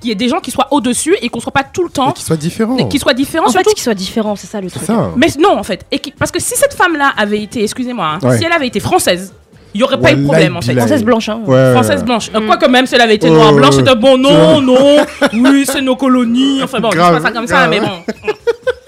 qu'il 0.00 0.08
y 0.08 0.12
ait 0.12 0.14
des 0.14 0.28
gens 0.28 0.40
qui 0.40 0.50
soient 0.50 0.68
au-dessus 0.70 1.14
et 1.20 1.28
qu'on 1.28 1.40
soit 1.40 1.52
pas 1.52 1.64
tout 1.64 1.82
le 1.84 1.90
temps 1.90 2.12
qu'ils 2.12 2.24
soient 2.24 2.36
différents. 2.36 2.76
et 2.78 2.88
qu'ils 2.88 3.00
soient 3.00 3.12
différents 3.12 3.46
En 3.46 3.48
fait, 3.50 3.58
surtout 3.58 3.74
qu'ils 3.74 3.82
soient 3.82 3.94
différents, 3.94 4.34
c'est 4.36 4.46
ça 4.46 4.60
le 4.60 4.70
truc. 4.70 4.84
ça. 4.84 5.10
mais 5.16 5.26
non 5.38 5.58
en 5.58 5.62
fait 5.64 5.84
et 5.90 5.98
qui- 5.98 6.12
parce 6.12 6.30
que 6.30 6.40
si 6.40 6.54
cette 6.56 6.74
femme 6.74 6.96
là 6.96 7.12
avait 7.16 7.42
été 7.42 7.62
excusez-moi 7.64 8.06
hein, 8.06 8.18
Ouais. 8.26 8.38
si 8.38 8.44
elle 8.44 8.52
avait 8.52 8.68
été 8.68 8.80
française 8.80 9.34
il 9.76 9.80
y 9.80 9.82
aurait 9.82 10.00
pas 10.00 10.12
eu 10.12 10.16
de 10.16 10.24
problème 10.24 10.56
en 10.56 10.62
fait. 10.62 10.74
Française 10.74 11.04
blanche, 11.04 11.28
hein. 11.28 11.40
Ouais, 11.44 11.72
Française 11.72 12.02
blanche. 12.02 12.30
Euh, 12.34 12.40
Quoique 12.46 12.66
même 12.66 12.86
si 12.86 12.94
elle 12.94 13.02
avait 13.02 13.16
été 13.16 13.28
noire 13.28 13.52
ouais, 13.52 13.58
blanche, 13.60 13.74
c'était 13.76 13.94
bon, 13.94 14.16
non, 14.16 14.60
non, 14.62 15.04
oui, 15.34 15.66
c'est 15.66 15.82
nos 15.82 15.96
colonies. 15.96 16.62
Enfin 16.62 16.80
bon, 16.80 16.88
je 16.90 16.96
dis 16.96 16.98
Grave, 16.98 17.20
pas 17.20 17.28
ça 17.28 17.32
comme 17.32 17.46
ça, 17.46 17.66
grave. 17.66 17.70
mais 17.70 17.80
bon. 17.80 18.32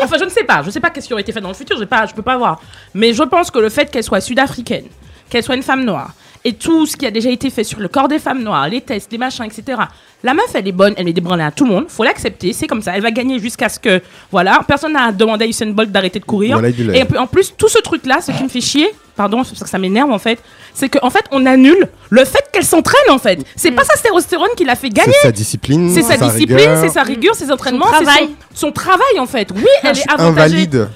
Enfin, 0.00 0.16
je 0.18 0.24
ne 0.24 0.30
sais 0.30 0.44
pas. 0.44 0.62
Je 0.64 0.70
sais 0.70 0.80
pas 0.80 0.88
qu'est-ce 0.90 1.06
qui 1.06 1.12
aurait 1.12 1.22
été 1.22 1.32
fait 1.32 1.40
dans 1.40 1.48
le 1.48 1.54
futur. 1.54 1.76
Pas, 1.86 2.06
je 2.06 2.14
peux 2.14 2.22
pas 2.22 2.38
voir. 2.38 2.60
Mais 2.94 3.12
je 3.12 3.22
pense 3.22 3.50
que 3.50 3.58
le 3.58 3.68
fait 3.68 3.90
qu'elle 3.90 4.02
soit 4.02 4.20
sud-africaine, 4.20 4.84
qu'elle 5.28 5.42
soit 5.42 5.56
une 5.56 5.62
femme 5.62 5.84
noire, 5.84 6.12
et 6.44 6.52
tout 6.54 6.86
ce 6.86 6.96
qui 6.96 7.04
a 7.04 7.10
déjà 7.10 7.30
été 7.30 7.50
fait 7.50 7.64
sur 7.64 7.80
le 7.80 7.88
corps 7.88 8.08
des 8.08 8.18
femmes 8.18 8.42
noires, 8.42 8.68
les 8.68 8.80
tests, 8.80 9.10
les 9.12 9.18
machins, 9.18 9.44
etc. 9.44 9.82
La 10.22 10.34
meuf, 10.34 10.46
elle 10.54 10.66
est 10.66 10.72
bonne, 10.72 10.94
elle 10.96 11.08
est 11.08 11.12
débranlée 11.12 11.42
à 11.42 11.50
tout 11.50 11.64
le 11.64 11.70
monde. 11.72 11.84
Faut 11.88 12.04
l'accepter, 12.04 12.52
c'est 12.52 12.66
comme 12.66 12.80
ça. 12.80 12.92
Elle 12.96 13.02
va 13.02 13.10
gagner 13.10 13.38
jusqu'à 13.38 13.68
ce 13.68 13.78
que, 13.78 14.00
voilà, 14.30 14.60
personne 14.66 14.92
n'a 14.92 15.12
demandé 15.12 15.44
à 15.44 15.48
Usain 15.48 15.70
Bolt 15.70 15.90
d'arrêter 15.90 16.20
de 16.20 16.24
courir. 16.24 16.58
Voilà. 16.58 16.70
Et 16.96 17.04
en 17.18 17.26
plus, 17.26 17.54
tout 17.56 17.68
ce 17.68 17.78
truc-là, 17.78 18.20
ce 18.20 18.32
qui 18.32 18.42
me 18.42 18.48
fait 18.48 18.60
chier, 18.60 18.88
pardon, 19.16 19.42
c'est 19.44 19.50
parce 19.50 19.64
que 19.64 19.68
ça 19.68 19.78
m'énerve 19.78 20.10
en 20.10 20.18
fait, 20.18 20.38
c'est 20.78 20.88
qu'en 20.88 21.10
fait, 21.10 21.24
on 21.32 21.44
annule 21.44 21.88
le 22.08 22.24
fait 22.24 22.44
qu'elle 22.52 22.64
s'entraîne 22.64 23.10
en 23.10 23.18
fait. 23.18 23.40
C'est 23.56 23.72
pas 23.72 23.82
sa 23.82 23.96
stérostérone 23.96 24.50
qui 24.56 24.64
l'a 24.64 24.76
fait 24.76 24.90
gagner. 24.90 25.12
C'est 25.22 25.26
sa 25.28 25.32
discipline. 25.32 25.92
C'est 25.92 26.02
sa 26.02 26.16
discipline, 26.16 26.56
rigueur. 26.56 26.80
c'est 26.80 26.88
sa 26.90 27.02
rigueur, 27.02 27.34
ses 27.34 27.50
entraînements, 27.50 27.86
Son 27.86 27.98
c'est 27.98 28.04
travail. 28.04 28.28
son, 28.54 28.66
son 28.68 28.72
travail 28.72 29.18
en 29.18 29.26
fait. 29.26 29.48
Oui, 29.52 29.64
elle 29.82 29.98
est 29.98 30.08
avantagée. 30.08 30.28
invalide. 30.54 30.88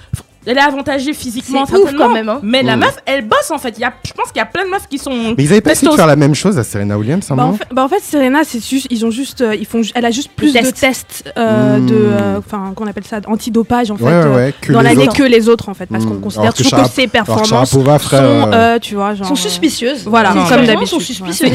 Elle 0.44 0.58
est 0.58 0.60
avantagée 0.60 1.12
physiquement, 1.12 1.64
C'est 1.66 1.74
ouf, 1.74 1.80
certainement. 1.82 2.06
quand 2.06 2.12
même, 2.12 2.28
hein. 2.28 2.40
Mais 2.42 2.62
la 2.62 2.76
meuf, 2.76 2.96
elle 3.06 3.26
bosse 3.26 3.50
en 3.50 3.58
fait. 3.58 3.74
Il 3.76 3.80
y 3.80 3.84
a, 3.84 3.92
je 4.04 4.12
pense 4.12 4.28
qu'il 4.28 4.38
y 4.38 4.40
a 4.40 4.46
plein 4.46 4.64
de 4.64 4.70
meufs 4.70 4.88
qui 4.88 4.98
sont. 4.98 5.34
Mais 5.36 5.44
ils 5.44 5.52
avaient 5.52 5.60
pas 5.60 5.72
essayé 5.72 5.90
de 5.90 5.96
faire 5.96 6.06
la 6.06 6.16
même 6.16 6.34
chose 6.34 6.58
à 6.58 6.64
Serena 6.64 6.98
Williams 6.98 7.26
un 7.30 7.36
Bah, 7.36 7.44
en 7.46 7.52
fait, 7.52 7.64
bah, 7.72 7.84
en 7.84 7.88
fait, 7.88 8.00
Serena, 8.02 8.40
c'est 8.44 8.64
juste, 8.64 8.86
ils 8.90 9.06
ont 9.06 9.10
juste, 9.10 9.40
euh, 9.40 9.54
ils 9.54 9.66
font, 9.66 9.82
elle 9.94 10.04
a 10.04 10.10
juste 10.10 10.30
plus 10.34 10.52
de 10.52 10.70
tests 10.70 11.30
euh, 11.36 11.78
Hmm. 11.78 11.86
de, 11.86 11.94
euh, 11.94 12.38
enfin, 12.38 12.72
qu'on 12.74 12.86
appelle 12.86 13.04
ça, 13.04 13.20
antidopage 13.26 13.90
en 13.90 13.96
fait, 13.96 14.04
Ouais, 14.04 14.10
ouais, 14.10 14.14
euh, 14.18 14.50
que 14.60 14.72
dans 14.72 14.82
l'année 14.82 15.06
que 15.08 15.22
les 15.22 15.48
autres 15.48 15.68
en 15.68 15.74
fait, 15.74 15.86
parce 15.86 16.04
Hmm. 16.04 16.08
qu'on 16.08 16.20
considère 16.20 16.52
que 16.52 16.58
toujours 16.62 16.78
Sharap- 16.80 16.88
que 16.88 16.94
ses 16.94 17.02
Alors 17.02 17.06
que 17.08 17.12
performances 17.12 17.70
sont, 17.70 17.84
euh, 17.86 18.46
euh, 18.52 18.78
tu 18.80 18.94
vois, 18.96 19.14
genre, 19.14 19.26
sont 19.28 19.34
suspicieuses. 19.36 20.04
Voilà, 20.06 20.34
Non, 20.34 20.44
comme 20.46 20.64
d'habitude. 20.66 20.86
sont 20.88 20.96
ouais. 20.96 21.02
suspicieuses. 21.02 21.52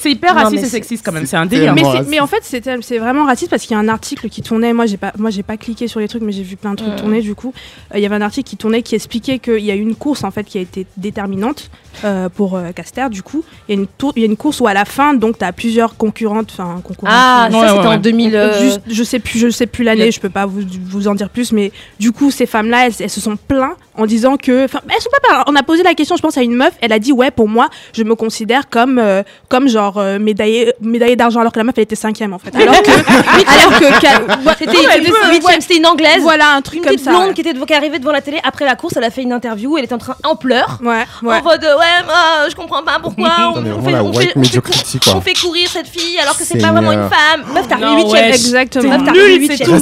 C'est 0.00 0.10
hyper, 0.12 0.34
raciste 0.34 0.64
et 0.64 0.68
sexiste 0.68 1.04
quand 1.04 1.12
même. 1.12 1.26
c'est 1.26 1.36
un 1.36 1.46
délire. 1.46 1.74
Mais, 2.08 2.20
en 2.20 2.26
fait, 2.26 2.40
c'était- 2.42 2.76
c'est 2.82 2.98
vraiment 2.98 3.24
raciste 3.24 3.50
parce 3.50 3.62
qu'il 3.62 3.72
y 3.72 3.74
a 3.74 3.80
un 3.80 3.88
article 3.88 4.28
qui 4.28 4.42
tournait. 4.42 4.72
Moi, 4.72 4.86
j'ai 4.86 4.96
pas, 4.96 5.12
moi, 5.18 5.30
j'ai 5.30 5.42
pas 5.42 5.56
cliqué 5.56 5.88
sur 5.88 6.00
les 6.00 6.08
trucs, 6.08 6.22
mais 6.22 6.32
j'ai 6.32 6.42
vu 6.42 6.56
plein 6.56 6.70
de 6.72 6.76
trucs 6.76 6.96
tourner. 6.96 7.20
Du 7.20 7.34
coup, 7.34 7.52
il 7.96 8.02
y 8.02 8.06
avait 8.06 8.14
un 8.16 8.22
article 8.22 8.48
qui 8.48 8.56
tournait 8.56 8.82
qui 8.82 8.94
expliquait 8.94 9.38
qu'il 9.38 9.64
y 9.64 9.70
a 9.70 9.74
eu 9.74 9.80
une 9.80 9.94
course 9.94 10.24
en 10.24 10.30
fait 10.30 10.44
qui 10.44 10.58
a 10.58 10.60
été 10.60 10.86
déterminante 10.96 11.70
euh, 12.04 12.28
pour 12.28 12.56
euh, 12.56 12.72
Caster. 12.72 13.06
Du 13.10 13.22
coup, 13.22 13.42
il 13.68 13.80
y 13.80 13.86
il 14.16 14.20
y 14.20 14.22
a 14.22 14.26
une 14.26 14.36
course 14.36 14.60
où 14.60 14.66
à 14.66 14.74
la 14.74 14.84
fin, 14.84 15.14
donc, 15.14 15.38
tu 15.38 15.44
as 15.44 15.52
plusieurs 15.52 15.96
concurrentes, 15.96 16.50
enfin, 16.52 16.80
concurrentes. 16.84 17.10
Ah, 17.10 17.48
Ouais, 17.50 17.60
ça 17.60 17.68
c'était 17.68 17.80
ouais, 17.80 17.86
en 17.86 17.90
ouais. 17.90 17.98
2000. 17.98 18.36
euh, 18.36 18.60
Juste, 18.60 18.80
je 18.88 19.02
sais 19.02 19.18
plus, 19.18 19.38
je 19.38 19.48
sais 19.48 19.66
plus 19.66 19.84
l'année, 19.84 20.10
je 20.10 20.20
peux 20.20 20.28
pas 20.28 20.44
vous, 20.46 20.60
vous 20.90 21.08
en 21.08 21.14
dire 21.14 21.30
plus, 21.30 21.52
mais 21.52 21.72
du 21.98 22.12
coup, 22.12 22.30
ces 22.30 22.44
femmes-là, 22.46 22.86
elles, 22.86 22.92
elles 23.00 23.10
se 23.10 23.20
sont 23.20 23.36
plaintes 23.36 23.76
en 23.94 24.04
disant 24.04 24.36
que, 24.36 24.64
enfin, 24.66 24.80
elles 24.94 25.00
sont 25.00 25.08
pas. 25.26 25.44
On 25.46 25.54
a 25.56 25.62
posé 25.62 25.82
la 25.82 25.94
question, 25.94 26.16
je 26.16 26.22
pense, 26.22 26.36
à 26.36 26.42
une 26.42 26.54
meuf, 26.54 26.74
elle 26.82 26.92
a 26.92 26.98
dit 26.98 27.12
ouais, 27.12 27.30
pour 27.30 27.48
moi, 27.48 27.68
je 27.94 28.02
me 28.02 28.14
considère 28.14 28.68
comme, 28.68 28.98
euh, 28.98 29.22
comme 29.48 29.68
genre 29.68 29.96
euh, 29.96 30.18
médaillée, 30.18 30.72
médaillée 30.82 31.16
d'argent, 31.16 31.40
alors 31.40 31.52
que 31.52 31.58
la 31.58 31.64
meuf, 31.64 31.74
elle 31.78 31.84
était 31.84 31.96
cinquième 31.96 32.32
en 32.34 32.38
fait. 32.38 32.54
Alors 32.56 32.82
que, 32.82 32.90
alors 32.90 34.56
que, 34.58 34.64
C'était 35.60 35.76
une 35.76 35.86
anglaise. 35.86 36.20
voilà 36.20 36.54
un 36.54 36.60
truc 36.62 36.78
Une 36.78 36.84
comme 36.84 36.92
petite 36.94 37.04
ça. 37.04 37.10
blonde 37.12 37.28
ouais. 37.28 37.34
qui 37.34 37.40
était 37.40 37.50
est 37.50 37.85
arrivée 37.86 37.98
devant 37.98 38.12
la 38.12 38.20
télé 38.20 38.38
après 38.44 38.64
la 38.64 38.74
course, 38.76 38.94
elle 38.96 39.04
a 39.04 39.10
fait 39.10 39.22
une 39.22 39.32
interview, 39.32 39.76
elle 39.78 39.84
était 39.84 39.94
en 39.94 39.98
train 39.98 40.16
en 40.24 40.36
pleurs. 40.36 40.78
Ouais, 40.82 41.04
ouais. 41.22 41.38
En 41.38 41.42
mode 41.42 41.64
euh, 41.64 41.78
ouais, 41.78 42.04
moi, 42.04 42.48
je 42.50 42.54
comprends 42.54 42.82
pas 42.82 42.98
pourquoi 43.00 43.52
on, 43.56 43.62
fait, 43.82 43.94
on 43.94 44.12
on 45.16 45.20
courir 45.40 45.68
cette 45.70 45.86
fille 45.88 46.18
alors 46.18 46.36
que 46.36 46.44
c'est 46.44 46.58
pas 46.58 46.72
vraiment 46.72 46.92
une 46.92 47.08
femme. 47.08 47.44
Meuf, 47.54 47.66
t'as 47.68 47.76
Non, 47.76 47.86
arrivé 47.88 48.02
huitième. 48.02 48.22
ouais, 48.24 48.28
Exactement. 48.30 48.98
Meuf, 48.98 49.04
t'as 49.04 49.12
tout. 49.64 49.72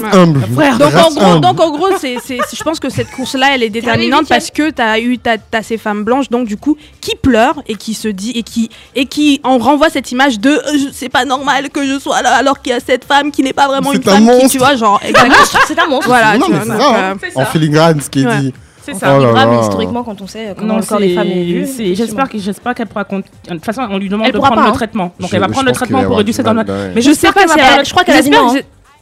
Donc 0.79 0.95
en, 0.95 1.11
gros, 1.11 1.25
humble. 1.25 1.41
donc 1.41 1.61
en 1.61 1.71
gros, 1.71 1.89
c'est, 1.99 2.17
c'est- 2.25 2.39
je 2.55 2.63
pense 2.63 2.81
que 2.81 2.91
cette 2.91 3.11
course-là, 3.11 3.49
elle 3.55 3.63
est 3.63 3.71
déterminante 3.71 4.29
parce 4.29 4.51
que 4.51 4.71
t'as 4.71 4.99
eu 4.99 5.19
t'as, 5.19 5.39
t'as 5.39 5.63
ces 5.63 5.79
femmes 5.79 6.05
blanches, 6.05 6.29
donc 6.29 6.47
du 6.47 6.57
coup, 6.57 6.77
qui 7.01 7.17
pleurent 7.17 7.63
et 7.67 7.77
qui 7.77 7.95
se 7.95 8.09
dit 8.09 8.33
et 8.35 8.43
qui 8.43 8.71
et 8.95 9.07
qui 9.07 9.41
en 9.45 9.59
renvoie 9.59 9.91
cette 9.91 10.11
image 10.13 10.41
de 10.41 10.51
euh, 10.51 10.79
c'est 10.93 11.09
pas 11.09 11.25
normal 11.25 11.71
que 11.71 11.85
je 11.87 11.99
sois 11.99 12.23
là 12.23 12.35
alors 12.35 12.61
qu'il 12.61 12.73
y 12.73 12.77
a 12.77 12.81
cette 12.81 13.05
femme 13.05 13.31
qui 13.31 13.43
n'est 13.43 13.53
pas 13.53 13.67
vraiment 13.69 13.93
une 13.93 14.01
un 14.01 14.13
femme 14.13 14.31
tu 14.51 14.59
vois 14.59 14.77
genre 14.77 15.01
C'est 15.03 15.09
un 15.17 15.25
exactement. 15.25 15.39
monstre, 15.39 15.65
c'est 15.69 15.79
un 15.79 15.87
monstre. 15.87 16.09
voilà. 16.09 16.39
non, 16.39 16.47
tu 16.47 16.53
mais 16.53 17.94
euh, 17.99 18.01
ce 18.03 18.11
qui 18.11 18.23
est 18.23 18.37
dit. 18.41 18.55
C'est 18.83 18.93
Oh 18.95 18.99
ça. 18.99 19.19
là 19.19 19.33
grave 19.33 19.51
là. 19.53 19.61
historiquement 19.63 20.05
quand 20.05 20.21
on 20.21 20.27
sait 20.27 20.55
comment 20.59 20.75
Non, 20.75 20.81
le 20.81 20.85
corps 20.85 20.99
des 21.01 21.15
femmes 21.15 21.27
est 21.27 21.45
vu. 21.45 21.67
J'espère 21.95 22.29
que- 22.29 22.39
j'espère 22.39 22.75
qu'elle 22.75 22.87
pourra. 22.87 23.05
con- 23.05 23.21
De 23.21 23.55
toute 23.55 23.65
façon, 23.65 23.81
on 23.91 23.97
lui 23.99 24.11
demande 24.11 24.27
Elle 24.27 24.33
de 24.33 24.37
pourra 24.37 24.49
prendre 24.49 24.61
pas, 24.63 24.67
le 24.69 24.73
hein. 24.73 24.77
traitement. 24.77 25.15
Donc 25.19 25.31
Je- 25.31 25.35
elle 25.37 25.41
va 25.41 25.49
prendre 25.49 25.67
le 25.67 25.73
traitement 25.73 26.05
pour 26.05 26.17
réduire 26.19 26.43
bah 26.45 26.53
ouais. 26.67 26.93
Mais 26.95 27.01
je 27.01 27.13
sais 27.13 27.33
pas 27.33 27.47
je 27.83 27.91
crois 27.91 28.05
qu'elle 28.05 28.17
a 28.17 28.23
dit 28.23 28.31
non, 28.31 28.55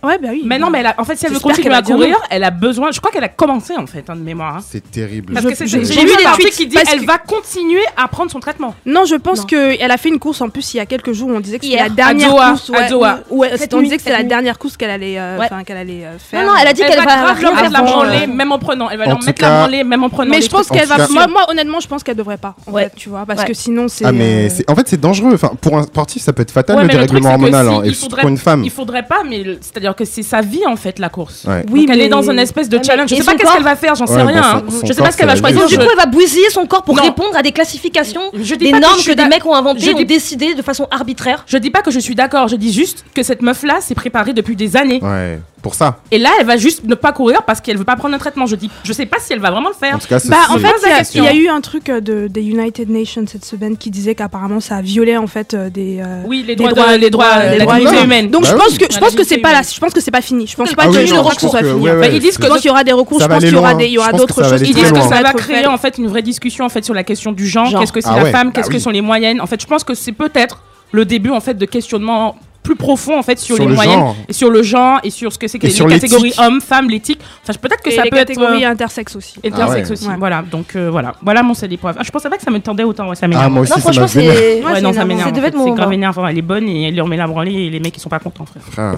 Ouais, 0.04 0.18
bah 0.18 0.28
oui. 0.32 0.42
Mais 0.44 0.58
non, 0.58 0.68
mais 0.70 0.80
elle 0.80 0.86
a- 0.86 0.94
en 0.98 1.04
fait, 1.04 1.16
si 1.16 1.26
elle 1.26 1.30
veut 1.30 1.36
J'espère 1.36 1.50
continuer 1.50 1.62
qu'elle 1.64 1.72
à 1.72 1.76
va 1.76 1.82
dire 1.82 1.94
courir, 1.96 2.16
elle 2.30 2.44
a 2.44 2.50
besoin. 2.50 2.90
Je 2.90 2.98
crois 3.00 3.12
qu'elle 3.12 3.22
a 3.24 3.28
commencé 3.28 3.74
en 3.76 3.86
fait, 3.86 4.04
hein, 4.08 4.16
de 4.16 4.20
mémoire. 4.22 4.56
hein. 4.56 4.64
C'est 4.68 4.90
terrible. 4.90 5.32
Parce 5.32 5.44
Je- 5.44 5.50
que 5.50 5.54
c'est- 5.56 5.66
je- 5.66 5.78
j'ai 5.78 5.84
j'ai 5.84 6.00
vu 6.00 6.06
des 6.16 6.24
tweets 6.34 6.50
qui 6.56 6.66
dit 6.66 6.74
parce 6.74 6.92
elle 6.92 7.00
que- 7.00 7.06
va 7.06 7.18
continuer 7.18 7.82
à 7.96 8.08
prendre 8.08 8.30
son 8.30 8.40
traitement. 8.40 8.74
Non, 8.84 9.04
je 9.04 9.14
pense 9.14 9.40
Non. 9.40 9.44
qu'elle 9.44 9.90
a 9.90 9.96
fait 9.96 10.08
une 10.08 10.18
course 10.18 10.40
en 10.40 10.48
plus 10.48 10.74
il 10.74 10.78
y 10.78 10.80
a 10.80 10.86
quelques 10.86 11.12
jours 11.12 11.28
où 11.28 11.32
on 11.34 11.40
disait 11.40 11.58
que 11.58 11.64
c'était 11.64 11.76
Hier, 11.76 11.84
la 11.84 11.90
dernière 11.94 12.30
Doha, 12.30 12.50
course. 12.50 12.70
à 12.74 12.88
Doha. 12.88 13.18
où- 13.30 13.38
où 13.38 13.44
elle- 13.44 13.58
Cette 13.58 13.72
on 13.74 13.78
nuit, 13.78 13.84
disait 13.84 13.96
que 13.96 14.02
c'était 14.02 14.10
cette 14.10 14.18
la 14.18 14.22
nuit. 14.24 14.28
dernière 14.28 14.58
course 14.58 14.76
qu'elle 14.76 14.90
allait, 14.90 15.18
euh, 15.18 15.38
Ouais. 15.38 15.46
enfin, 15.46 15.62
qu'elle 15.64 15.76
allait 15.76 16.04
euh, 16.04 16.18
faire. 16.18 16.44
Non, 16.44 16.52
non, 16.52 16.58
elle 16.60 16.68
a 16.68 16.72
dit 16.72 16.82
Elle 16.82 16.88
qu'elle 16.88 16.98
va 16.98 17.04
va 17.04 17.22
grave 17.22 17.36
rien 17.36 17.42
leur 17.50 17.52
faire 17.54 17.62
mettre 17.62 17.72
la 17.72 17.78
avant, 17.78 17.92
branlée, 17.92 18.16
euh, 18.24 18.26
même 18.34 18.52
en 18.52 18.58
prenant. 18.58 18.90
Elle 18.90 18.98
va 18.98 19.04
En 19.04 19.08
leur 19.10 19.18
tout 19.20 19.26
mettre 19.26 19.40
cas- 19.40 19.48
la 19.50 19.58
branlée, 19.60 19.84
même 19.84 20.02
en 20.02 20.08
prenant. 20.10 20.30
Mais 20.30 20.36
les 20.38 20.42
je 20.42 20.50
pense 20.50 20.66
trucs. 20.66 20.78
qu'elle 20.80 20.92
En 20.92 20.96
va. 20.96 21.06
tout 21.06 21.14
cas- 21.14 21.20
Moi, 21.20 21.26
moi, 21.28 21.46
honnêtement, 21.50 21.78
je 21.80 21.86
pense 21.88 22.02
qu'elle 22.02 22.16
devrait 22.16 22.38
pas. 22.38 22.54
En 22.66 22.72
Ouais. 22.72 22.84
fait, 22.84 22.92
tu 22.96 23.08
vois, 23.08 23.24
parce 23.26 23.40
Ouais. 23.42 23.46
que 23.46 23.54
sinon, 23.54 23.86
c'est. 23.88 24.04
Ah 24.04 24.12
mais 24.12 24.48
c'est- 24.48 24.68
en 24.70 24.74
fait 24.74 24.88
c'est 24.88 25.00
dangereux. 25.00 25.34
Enfin 25.34 25.52
pour 25.60 25.76
un 25.78 25.82
sportif 25.84 26.22
ça 26.22 26.32
peut 26.32 26.42
être 26.42 26.50
fatal 26.50 26.76
Ouais, 26.76 26.82
le 26.82 26.88
mais 26.88 26.94
le 26.94 26.98
truc, 27.06 27.10
dérèglement 27.20 27.30
c'est 27.44 27.50
que 27.50 27.54
hormonal 27.56 27.66
si, 27.66 27.72
hein, 27.80 27.84
et 27.84 27.88
il 27.88 27.94
surtout 27.94 28.10
faudrait- 28.10 28.20
pour 28.22 28.30
une 28.30 28.38
femme. 28.38 28.64
Il 28.64 28.70
faudrait 28.70 29.02
pas, 29.06 29.22
mais 29.28 29.42
le- 29.42 29.58
c'est-à-dire 29.60 29.91
que 29.94 30.04
c'est 30.04 30.22
sa 30.22 30.40
vie 30.40 30.66
en 30.66 30.76
fait 30.76 30.98
la 30.98 31.08
course. 31.08 31.44
Ouais. 31.46 31.64
Oui, 31.70 31.80
Donc 31.82 31.90
elle 31.90 31.98
mais- 31.98 32.04
est 32.06 32.08
dans 32.08 32.28
une 32.30 32.38
espèce 32.38 32.68
de 32.68 32.78
mais- 32.78 32.84
challenge. 32.84 33.10
Je 33.10 33.14
sais 33.16 33.24
pas 33.24 33.34
qu'est-ce 33.34 33.52
qu'elle 33.52 33.62
va 33.62 33.76
faire, 33.76 33.94
j'en 33.94 34.06
sais 34.06 34.14
Ouais, 34.14 34.22
rien. 34.22 34.40
bah, 34.40 34.62
son- 34.68 34.80
son 34.80 34.86
Je 34.86 34.92
sais 34.92 35.02
pas 35.02 35.10
ce 35.10 35.16
qu'elle 35.16 35.26
va 35.26 35.34
la 35.34 35.40
choisir. 35.40 35.60
Donc, 35.60 35.68
du 35.68 35.76
coup, 35.78 35.84
elle 35.90 35.96
va 35.96 36.06
bousiller 36.06 36.50
son 36.50 36.66
corps 36.66 36.82
pour 36.82 36.96
Non. 36.96 37.02
répondre 37.02 37.36
à 37.36 37.42
des 37.42 37.52
classifications, 37.52 38.22
Je 38.34 38.54
dis 38.54 38.64
des 38.66 38.70
pas 38.70 38.76
que 38.78 38.82
normes 38.82 38.92
je 38.94 38.98
que, 38.98 39.02
suis 39.04 39.16
des 39.16 39.26
mecs 39.26 39.44
ont 39.46 39.54
inventées, 39.54 39.92
ont 39.92 39.96
dis- 39.96 40.04
décidé 40.04 40.54
de 40.54 40.62
façon 40.62 40.86
arbitraire. 40.90 41.44
Je 41.46 41.56
dis 41.58 41.70
pas 41.70 41.82
que 41.82 41.90
je 41.90 41.98
suis 42.00 42.14
d'accord, 42.14 42.48
je 42.48 42.56
dis 42.56 42.72
juste 42.72 43.04
que 43.14 43.22
cette 43.22 43.42
meuf-là 43.42 43.80
s'est 43.80 43.94
préparée 43.94 44.32
depuis 44.32 44.56
des 44.56 44.76
années. 44.76 45.00
Ouais. 45.02 45.38
Pour 45.62 45.76
ça. 45.76 45.98
Et 46.10 46.18
là, 46.18 46.30
elle 46.40 46.46
va 46.46 46.56
juste 46.56 46.82
ne 46.88 46.96
pas 46.96 47.12
courir 47.12 47.44
parce 47.44 47.60
qu'elle 47.60 47.76
veut 47.78 47.84
pas 47.84 47.94
prendre 47.94 48.16
un 48.16 48.18
traitement. 48.18 48.46
Je 48.46 48.56
dis, 48.56 48.68
je 48.82 48.92
sais 48.92 49.06
pas 49.06 49.18
si 49.20 49.32
elle 49.32 49.38
va 49.38 49.52
vraiment 49.52 49.68
le 49.68 49.76
faire. 49.76 49.94
En 49.94 49.98
tout 50.00 50.08
cas 50.08 50.18
Bah, 50.24 50.38
en 50.50 50.58
fait, 50.58 50.72
il 51.14 51.22
y 51.22 51.28
a- 51.28 51.32
y, 51.32 51.38
eu 51.38 51.48
un 51.48 51.60
truc 51.60 51.88
euh, 51.88 52.00
de, 52.00 52.26
des 52.26 52.42
United 52.42 52.90
Nations 52.90 53.24
cette 53.28 53.44
semaine 53.44 53.76
qui 53.76 53.92
disait 53.92 54.16
qu'apparemment 54.16 54.58
ça 54.58 54.78
a 54.78 54.82
violé 54.82 55.16
en 55.16 55.28
fait 55.28 55.54
euh, 55.54 55.70
des. 55.70 56.00
euh, 56.00 56.22
Oui, 56.26 56.44
les 56.44 56.56
des 56.56 56.64
droits, 56.66 56.94
de- 56.94 56.98
les 57.00 57.10
droits, 57.10 57.36
de 57.44 57.50
des 57.52 57.58
la 57.58 57.64
droits 57.64 57.78
dignité 57.78 58.02
humains. 58.02 58.24
Donc 58.24 58.42
Bah 58.42 58.48
je 58.50 58.54
oui. 58.54 58.58
pense 58.60 58.76
que 58.78 58.86
je 58.92 58.98
pense 58.98 59.12
la 59.12 59.18
que 59.18 59.24
c'est 59.24 59.38
pas 59.38 59.52
là, 59.52 59.58
humaine. 59.58 59.70
je 59.72 59.78
pense 59.82 59.92
que 59.92 60.00
c'est 60.00 60.10
pas 60.10 60.20
fini. 60.22 60.46
Je 60.46 60.56
pense 60.56 60.68
Ah 60.72 60.76
pas 60.76 60.82
Ah 60.86 60.92
que 60.92 60.96
oui, 60.98 61.06
le 61.10 61.18
recours 61.18 61.32
je 61.40 61.46
soit 61.48 61.58
fini. 61.58 61.72
ouais, 61.72 61.92
ouais, 61.96 62.14
ils 62.14 62.20
disent 62.20 62.38
que 62.38 62.46
Donc 62.46 62.64
il 62.64 62.68
y 62.68 62.70
aura 62.70 62.84
des 62.84 62.92
recours, 62.92 63.20
je 63.20 63.26
pense 63.26 63.38
qu'il 63.44 63.52
y 63.52 63.56
aura 63.56 63.70
loin. 63.72 63.78
des, 63.78 63.86
il 63.86 63.92
y 63.92 63.98
aura 63.98 64.06
Je 64.06 64.10
pense 64.12 64.20
d'autres 64.20 64.44
choses 64.48 64.62
Ils 64.62 64.74
disent 64.74 64.92
que 64.92 65.00
ça 65.00 65.08
va 65.22 65.30
être 65.30 65.36
créer 65.36 65.66
en 65.66 65.76
fait 65.78 65.98
une 65.98 66.06
vraie 66.08 66.22
discussion 66.22 66.64
en 66.64 66.68
fait 66.68 66.84
sur 66.84 66.94
la 66.94 67.04
question 67.04 67.32
du 67.32 67.46
genre. 67.46 67.78
Qu'est-ce 67.78 67.92
que 67.92 68.00
c'est 68.00 68.08
Ah 68.10 68.22
la 68.22 68.30
femme? 68.30 68.48
Bah 68.48 68.52
Qu'est-ce 68.54 68.70
que 68.70 68.78
sont 68.78 68.90
les 68.90 69.00
moyennes? 69.02 69.40
En 69.40 69.46
fait, 69.46 69.60
je 69.60 69.66
pense 69.66 69.84
que 69.84 69.94
c'est 69.94 70.12
peut-être 70.12 70.62
le 70.92 71.04
début 71.04 71.30
en 71.30 71.40
fait 71.40 71.54
de 71.54 71.64
questionnement 71.66 72.36
plus 72.62 72.76
profond 72.76 73.18
en 73.18 73.24
fait 73.24 73.40
sur, 73.40 73.56
Sur 73.56 73.64
les 73.64 73.70
le 73.70 73.74
moyennes 73.74 73.98
genre. 73.98 74.16
et 74.28 74.32
sur 74.32 74.48
le 74.48 74.62
genre 74.62 75.00
et 75.02 75.10
sur 75.10 75.32
ce 75.32 75.38
que 75.38 75.48
c'est 75.48 75.58
que 75.58 75.64
Et 75.66 75.70
les, 75.70 75.74
sur 75.74 75.88
les 75.88 75.96
catégories 75.96 76.22
l'éthique. 76.28 76.40
hommes, 76.40 76.60
femmes, 76.60 76.88
l'éthique. 76.90 77.18
Enfin, 77.42 77.58
peut-être 77.60 77.82
que 77.82 77.90
Et 77.90 77.96
ça 77.96 78.04
les 78.04 78.10
peut 78.10 78.18
être 78.18 78.28
catégories 78.28 78.64
euh, 78.64 78.68
intersexes 78.70 79.16
aussi. 79.16 79.34
intersexe 79.44 79.60
Ah 79.60 79.74
ouais. 79.74 79.90
aussi. 79.90 80.06
Ouais. 80.06 80.14
Voilà. 80.16 80.44
Donc 80.48 80.76
euh, 80.76 80.88
voilà, 80.88 81.14
voilà 81.22 81.42
mon 81.42 81.54
seul 81.54 81.72
épreuve. 81.72 81.96
Ah, 81.98 82.02
je 82.04 82.10
pensais 82.12 82.30
pas 82.30 82.36
que 82.36 82.42
ça 82.44 82.52
me 82.52 82.60
tendait 82.60 82.84
autant. 82.84 83.08
Ouais, 83.08 83.16
ça 83.16 83.26
m'énerve. 83.26 83.46
Ah 83.46 83.48
moi 83.48 83.62
aussi 83.62 83.70
Non, 83.72 83.76
ça 83.78 83.82
franchement, 83.82 84.06
c'est. 84.06 84.62
Ouais, 84.62 84.80
non, 84.80 84.92
ça 84.92 85.04
m'énerve. 85.04 85.36
Être 85.36 85.56
C'est 85.64 85.70
grave 85.72 85.92
énervant. 85.92 86.24
Elle 86.28 86.38
est 86.38 86.42
bonne 86.42 86.68
et 86.68 86.86
elle 86.86 86.94
leur 86.94 87.08
met 87.08 87.16
la 87.16 87.26
branlée 87.26 87.52
et 87.52 87.70
les 87.70 87.80
mecs 87.80 87.96
ils 87.96 88.00
sont 88.00 88.08
pas 88.08 88.20
contents, 88.20 88.44
frère. 88.46 88.94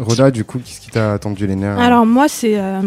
Roda 0.00 0.30
du 0.30 0.44
coup 0.44 0.58
qu'est-ce 0.58 0.80
qui 0.80 0.90
t'a 0.90 1.18
tendu 1.18 1.46
les 1.46 1.56
nerfs 1.56 1.78
Alors 1.78 2.06
moi 2.06 2.26
c'est 2.28 2.54
euh, 2.58 2.80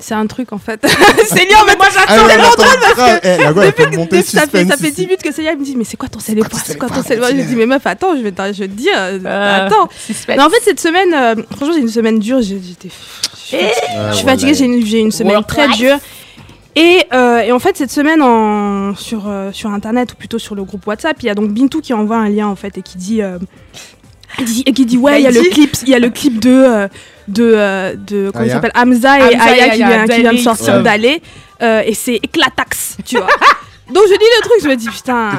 c'est 0.00 0.14
un 0.14 0.26
truc 0.28 0.52
en 0.52 0.58
fait. 0.58 0.80
Célia, 1.26 1.56
mais 1.66 1.74
moi 1.76 1.86
Ah 2.06 2.24
ouais, 2.24 2.32
attends, 2.34 2.62
grave. 2.94 3.20
Eh, 3.24 3.42
la 3.42 3.52
gueule, 3.52 3.64
elle 3.64 3.72
peut 3.90 3.96
monter 3.96 4.22
ça 4.22 4.42
fait, 4.46 4.64
ça 4.64 4.76
suspense 4.76 4.80
fait 4.80 4.86
ici. 4.88 4.94
10 4.94 5.02
minutes 5.06 5.22
que 5.24 5.32
Célia 5.32 5.56
me 5.56 5.64
dit 5.64 5.74
mais 5.76 5.82
c'est 5.84 5.96
quoi 5.96 6.08
ton 6.08 6.18
quoi 6.20 6.48
ton 6.48 6.56
C'est 6.64 6.76
quoi 6.78 6.88
ton 6.88 7.02
Je 7.36 7.42
dis 7.42 7.56
mais 7.56 7.66
meuf 7.66 7.84
attends 7.86 8.16
je 8.16 8.22
vais 8.22 8.30
te, 8.32 8.42
je 8.52 8.58
vais 8.60 8.68
te 8.68 8.74
dire 8.74 8.92
euh, 8.96 9.18
Euh, 9.24 9.66
attends. 9.66 9.88
suspense. 10.06 10.36
Mais 10.36 10.42
en 10.42 10.50
fait 10.50 10.60
cette 10.64 10.78
semaine 10.80 11.12
euh, 11.14 11.34
franchement 11.50 11.74
j'ai 11.74 11.80
une 11.80 11.88
semaine 11.88 12.18
dure 12.20 12.40
j'ai- 12.42 12.60
j'étais 12.62 12.88
je 12.90 13.56
suis 13.56 13.56
je 14.20 14.24
fatiguée 14.24 14.54
j'ai 14.54 14.64
une, 14.66 14.84
j'ai 14.86 15.00
une 15.00 15.10
semaine 15.12 15.34
Work 15.36 15.48
très 15.48 15.66
life. 15.68 15.76
dure. 15.78 15.98
Et, 16.76 17.02
euh, 17.12 17.40
et 17.40 17.50
en 17.50 17.58
fait 17.58 17.76
cette 17.76 17.90
semaine 17.90 18.22
en, 18.22 18.94
sur, 18.94 19.24
euh, 19.26 19.50
sur 19.52 19.70
internet 19.70 20.12
ou 20.12 20.16
plutôt 20.16 20.38
sur 20.38 20.54
le 20.54 20.62
groupe 20.62 20.86
WhatsApp 20.86 21.16
il 21.22 21.26
y 21.26 21.28
a 21.30 21.34
donc 21.34 21.50
Bintou 21.50 21.80
qui 21.80 21.92
envoie 21.92 22.18
un 22.18 22.28
lien 22.28 22.46
en 22.46 22.54
fait 22.54 22.78
et 22.78 22.82
qui 22.82 22.98
dit 22.98 23.20
euh, 23.20 23.38
et 24.66 24.72
qui, 24.72 24.86
dit 24.86 24.96
ouais 24.96 25.20
il 25.20 25.24
y 25.24 25.26
a 25.26 25.30
le 25.30 25.50
clip 25.50 25.76
il 25.82 25.88
y 25.88 25.94
a 25.94 25.98
le 25.98 26.10
clip 26.10 26.38
de 26.40 26.50
euh, 26.50 26.88
de, 27.28 27.52
euh, 27.54 27.94
de 27.94 28.30
comment 28.30 28.48
s'appelle? 28.48 28.72
Hamza 28.74 29.18
et 29.18 29.34
Hamza 29.34 29.44
Aya 29.44 29.68
qui 29.70 29.76
vient, 29.76 30.06
qui 30.06 30.20
vient 30.20 30.32
de 30.32 30.38
sortir 30.38 30.76
ouais. 30.76 30.82
d'aller 30.82 31.22
euh, 31.62 31.82
et 31.84 31.94
c'est 31.94 32.16
éclatax 32.16 32.96
tu 33.04 33.16
vois 33.16 33.28
donc 33.92 34.04
je 34.08 34.12
dis 34.14 34.24
le 34.36 34.42
truc 34.42 34.58
je 34.62 34.68
me 34.68 34.76
dis 34.76 34.88
putain 34.88 35.30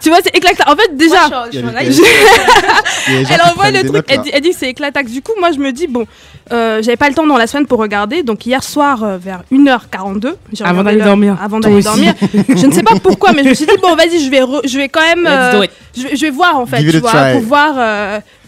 tu 0.00 0.08
vois 0.10 0.18
c'est 0.22 0.36
éclatax 0.36 0.70
en 0.70 0.76
fait 0.76 0.96
déjà 0.96 1.28
Moi, 1.28 1.46
je 1.52 1.60
je 1.92 2.02
elle 3.32 3.40
envoie 3.42 3.70
le 3.70 3.80
truc, 3.80 3.92
notes, 3.92 4.04
elle 4.08 4.20
dit, 4.22 4.30
elle 4.32 4.40
dit 4.40 4.50
que 4.50 4.56
c'est 4.56 4.68
éclatax. 4.70 5.10
Du 5.10 5.22
coup, 5.22 5.32
moi 5.38 5.50
je 5.52 5.58
me 5.58 5.72
dis, 5.72 5.86
bon, 5.86 6.06
euh, 6.52 6.82
j'avais 6.82 6.96
pas 6.96 7.08
le 7.08 7.14
temps 7.14 7.26
dans 7.26 7.36
la 7.36 7.46
semaine 7.46 7.66
pour 7.66 7.78
regarder, 7.78 8.22
donc 8.22 8.46
hier 8.46 8.62
soir 8.62 9.02
euh, 9.02 9.18
vers 9.18 9.42
1h42, 9.52 10.34
j'ai 10.52 10.64
Avant 10.64 10.82
d'aller 10.82 10.98
le- 10.98 11.04
dormir. 11.04 11.36
Avant 11.42 11.60
d'aller 11.60 11.82
dormir. 11.82 12.14
je 12.48 12.66
ne 12.66 12.72
sais 12.72 12.82
pas 12.82 12.94
pourquoi, 13.02 13.32
mais 13.32 13.42
je 13.44 13.48
me 13.50 13.54
suis 13.54 13.66
dit, 13.66 13.72
bon, 13.80 13.94
vas-y, 13.94 14.24
je 14.24 14.30
vais, 14.30 14.40
re- 14.40 14.66
je 14.66 14.76
vais 14.78 14.88
quand 14.88 15.00
même. 15.02 15.22
Let's 15.24 15.30
euh, 15.30 15.66
je, 15.96 16.02
vais, 16.02 16.16
je 16.16 16.20
vais 16.26 16.30
voir 16.30 16.56
en 16.58 16.66
fait, 16.66 16.82
tu 16.82 16.98
vois, 16.98 17.10
pour 17.32 17.40
voir. 17.42 17.74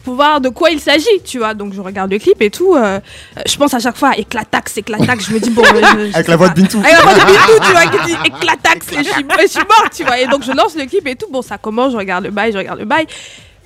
Pour 0.04 0.14
voir 0.14 0.40
de 0.40 0.50
quoi 0.50 0.70
il 0.70 0.78
s'agit, 0.80 1.20
tu 1.24 1.38
vois. 1.38 1.54
Donc 1.54 1.72
je 1.74 1.80
regarde 1.80 2.10
le 2.10 2.18
clip 2.18 2.40
et 2.40 2.50
tout. 2.50 2.74
euh, 2.76 3.00
je 3.46 3.56
pense 3.56 3.72
à 3.74 3.78
chaque 3.78 3.96
fois 3.96 4.16
éclatax, 4.16 4.76
éclatax. 4.76 5.26
Je 5.28 5.34
me 5.34 5.40
dis 5.40 5.50
bon. 5.50 5.62
je- 5.68 6.10
je 6.10 6.14
Avec 6.14 6.28
la 6.28 6.36
voix 6.36 6.48
de 6.50 6.54
Bintou. 6.54 6.78
Avec 6.78 6.92
la 6.92 7.00
voix 7.02 7.14
de 7.14 7.20
Bintou, 7.20 7.64
tu 7.66 7.72
vois, 7.72 7.86
qui 7.86 8.06
dit 8.12 8.16
éclatax. 8.26 8.92
Et 8.92 8.96
je 8.98 9.02
suis, 9.04 9.24
je 9.42 9.46
suis 9.48 9.58
morte, 9.60 9.92
tu 9.94 10.04
vois. 10.04 10.20
Et 10.20 10.26
donc 10.26 10.42
je 10.44 10.52
lance 10.52 10.76
le 10.76 10.84
clip 10.86 11.06
et 11.08 11.16
tout. 11.16 11.26
Bon, 11.32 11.42
ça 11.42 11.58
commence, 11.58 11.92
je 11.92 11.96
regarde 11.96 12.24
le 12.24 12.30
bail, 12.30 12.52
je 12.52 12.58
regarde 12.58 12.78
le 12.78 12.84
bail. 12.84 13.06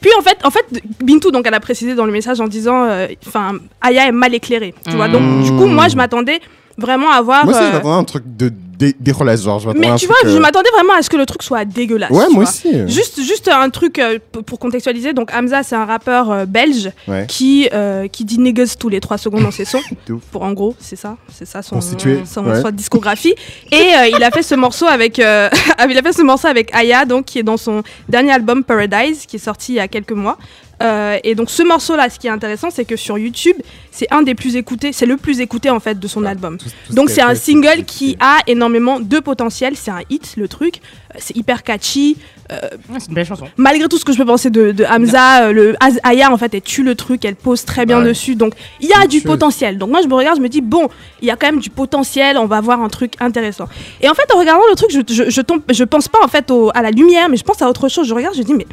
Puis 0.00 0.10
en 0.16 0.22
fait, 0.22 0.38
en 0.44 0.50
fait, 0.50 0.64
Bintou, 1.02 1.32
donc 1.32 1.44
elle 1.46 1.54
a 1.54 1.60
précisé 1.60 1.96
dans 1.96 2.06
le 2.06 2.12
message 2.12 2.40
en 2.40 2.46
disant, 2.46 2.84
euh, 2.84 3.08
enfin, 3.26 3.54
Aya 3.80 4.06
est 4.06 4.12
mal 4.12 4.32
éclairée, 4.32 4.72
tu 4.88 4.94
vois. 4.94 5.08
Donc 5.08 5.42
du 5.42 5.50
coup, 5.50 5.66
moi, 5.66 5.88
je 5.88 5.96
m'attendais 5.96 6.40
vraiment 6.76 7.10
à 7.10 7.20
voir. 7.20 7.44
Moi 7.44 7.54
euh, 7.56 7.84
un 7.98 8.04
truc 8.04 8.22
de 8.24 8.52
dé- 8.78 8.94
dégueulasse, 8.98 9.42
genre. 9.42 9.58
Je 9.60 9.68
mais 9.70 9.94
tu 9.96 10.06
vois, 10.06 10.16
je 10.24 10.28
euh, 10.28 10.40
m'attendais 10.40 10.70
vraiment 10.74 10.94
à 10.94 11.02
ce 11.02 11.10
que 11.10 11.16
le 11.16 11.26
truc 11.26 11.42
soit 11.42 11.64
dégueulasse. 11.64 12.10
Ouais, 12.10 12.26
moi 12.30 12.44
vois. 12.44 12.44
aussi. 12.44 12.70
Juste, 12.88 13.20
juste 13.22 13.48
un 13.48 13.68
truc 13.70 13.98
euh, 13.98 14.18
pour 14.46 14.58
contextualiser. 14.58 15.12
Donc 15.12 15.30
Hamza, 15.34 15.62
c'est 15.62 15.76
un 15.76 15.84
rappeur 15.84 16.30
euh, 16.30 16.46
belge 16.46 16.90
Ouais. 17.06 17.26
qui 17.28 17.68
euh, 17.72 18.06
qui 18.08 18.24
dit 18.24 18.38
niggas 18.38 18.76
tous 18.78 18.88
les 18.88 19.00
trois 19.00 19.18
secondes 19.18 19.42
dans 19.42 19.50
ses 19.50 19.64
sons. 19.64 19.80
Pour 20.32 20.42
en 20.42 20.52
gros, 20.52 20.74
c'est 20.78 20.96
ça, 20.96 21.16
c'est 21.32 21.46
ça 21.46 21.62
son, 21.62 21.80
son, 21.80 21.96
ouais. 22.44 22.62
son 22.62 22.70
discographie. 22.70 23.34
Et 23.72 23.90
il 24.16 24.22
a 24.22 24.30
fait 24.30 24.42
ce 24.42 24.54
morceau 24.54 24.86
avec, 24.86 25.18
il 25.18 25.22
a 25.24 26.02
fait 26.02 26.12
ce 26.12 26.22
morceau 26.22 26.48
avec 26.48 26.74
Aya, 26.74 27.04
donc 27.04 27.26
qui 27.26 27.38
est 27.38 27.42
dans 27.42 27.56
son 27.56 27.82
dernier 28.08 28.32
album 28.32 28.64
Paradise, 28.64 29.26
qui 29.26 29.36
est 29.36 29.40
sorti 29.40 29.72
il 29.72 29.76
y 29.76 29.80
a 29.80 29.88
quelques 29.88 30.12
mois. 30.12 30.38
Euh, 30.82 31.18
et 31.24 31.34
donc 31.34 31.50
ce 31.50 31.62
morceau-là, 31.62 32.08
ce 32.08 32.18
qui 32.18 32.28
est 32.28 32.30
intéressant, 32.30 32.68
c'est 32.70 32.84
que 32.84 32.94
sur 32.96 33.18
YouTube, 33.18 33.56
c'est 33.90 34.06
un 34.12 34.22
des 34.22 34.34
plus 34.36 34.54
écoutés, 34.54 34.92
c'est 34.92 35.06
le 35.06 35.16
plus 35.16 35.40
écouté 35.40 35.70
en 35.70 35.80
fait 35.80 35.98
de 35.98 36.06
son 36.06 36.24
album. 36.24 36.56
Tout- 36.56 36.66
tout 36.66 36.70
ce 36.90 36.94
Donc 36.94 37.10
c'est 37.10 37.20
un 37.20 37.30
fait, 37.30 37.34
single 37.34 37.84
qui 37.84 38.16
a 38.20 38.38
énormément 38.46 39.00
de 39.00 39.18
potentiel, 39.18 39.74
c'est 39.76 39.90
un 39.90 40.02
hit 40.10 40.34
le 40.36 40.46
truc, 40.46 40.76
Euh, 41.14 41.18
c'est 41.18 41.36
hyper 41.36 41.62
catchy. 41.64 42.16
Ouais, 42.50 42.98
c'est 42.98 43.08
une 43.08 43.14
belle 43.14 43.26
chanson. 43.26 43.46
Malgré 43.56 43.88
tout 43.88 43.98
ce 43.98 44.04
que 44.04 44.12
je 44.12 44.18
peux 44.18 44.24
penser 44.24 44.48
de, 44.50 44.72
de 44.72 44.84
Hamza, 44.84 45.46
euh, 45.48 45.52
le 45.52 45.74
Aya 46.02 46.30
en 46.32 46.36
fait 46.38 46.54
elle 46.54 46.62
tue 46.62 46.82
le 46.82 46.94
truc, 46.94 47.24
elle 47.24 47.34
pose 47.36 47.64
très 47.64 47.84
bien 47.86 47.98
Ouais. 48.00 48.08
dessus, 48.08 48.36
donc 48.36 48.54
il 48.80 48.88
y 48.88 48.92
a 48.92 49.06
du 49.06 49.18
chose. 49.18 49.26
potentiel. 49.26 49.78
Donc 49.78 49.90
moi 49.90 50.00
je 50.02 50.06
me 50.08 50.14
regarde, 50.14 50.36
je 50.36 50.42
me 50.42 50.48
dis 50.48 50.60
bon, 50.62 50.88
il 51.20 51.28
y 51.28 51.30
a 51.30 51.36
quand 51.36 51.46
même 51.50 51.60
du 51.60 51.70
potentiel, 51.70 52.38
on 52.38 52.46
va 52.46 52.60
voir 52.60 52.80
un 52.82 52.88
truc 52.88 53.14
intéressant. 53.20 53.68
Et 54.00 54.08
en 54.08 54.14
fait 54.14 54.32
en 54.34 54.38
regardant 54.38 54.62
le 54.70 54.76
truc, 54.76 54.90
je, 54.92 55.00
je, 55.12 55.28
je 55.30 55.40
tombe, 55.42 55.60
je 55.70 55.84
pense 55.84 56.08
pas 56.08 56.18
en 56.24 56.28
fait 56.28 56.50
au- 56.50 56.70
à 56.74 56.80
la 56.82 56.90
lumière, 56.90 57.28
mais 57.28 57.36
je 57.36 57.44
pense 57.44 57.60
à 57.62 57.68
autre 57.68 57.88
chose. 57.88 58.06
Je 58.06 58.14
regarde, 58.14 58.34
je 58.36 58.42
dis 58.42 58.54
mais 58.54 58.66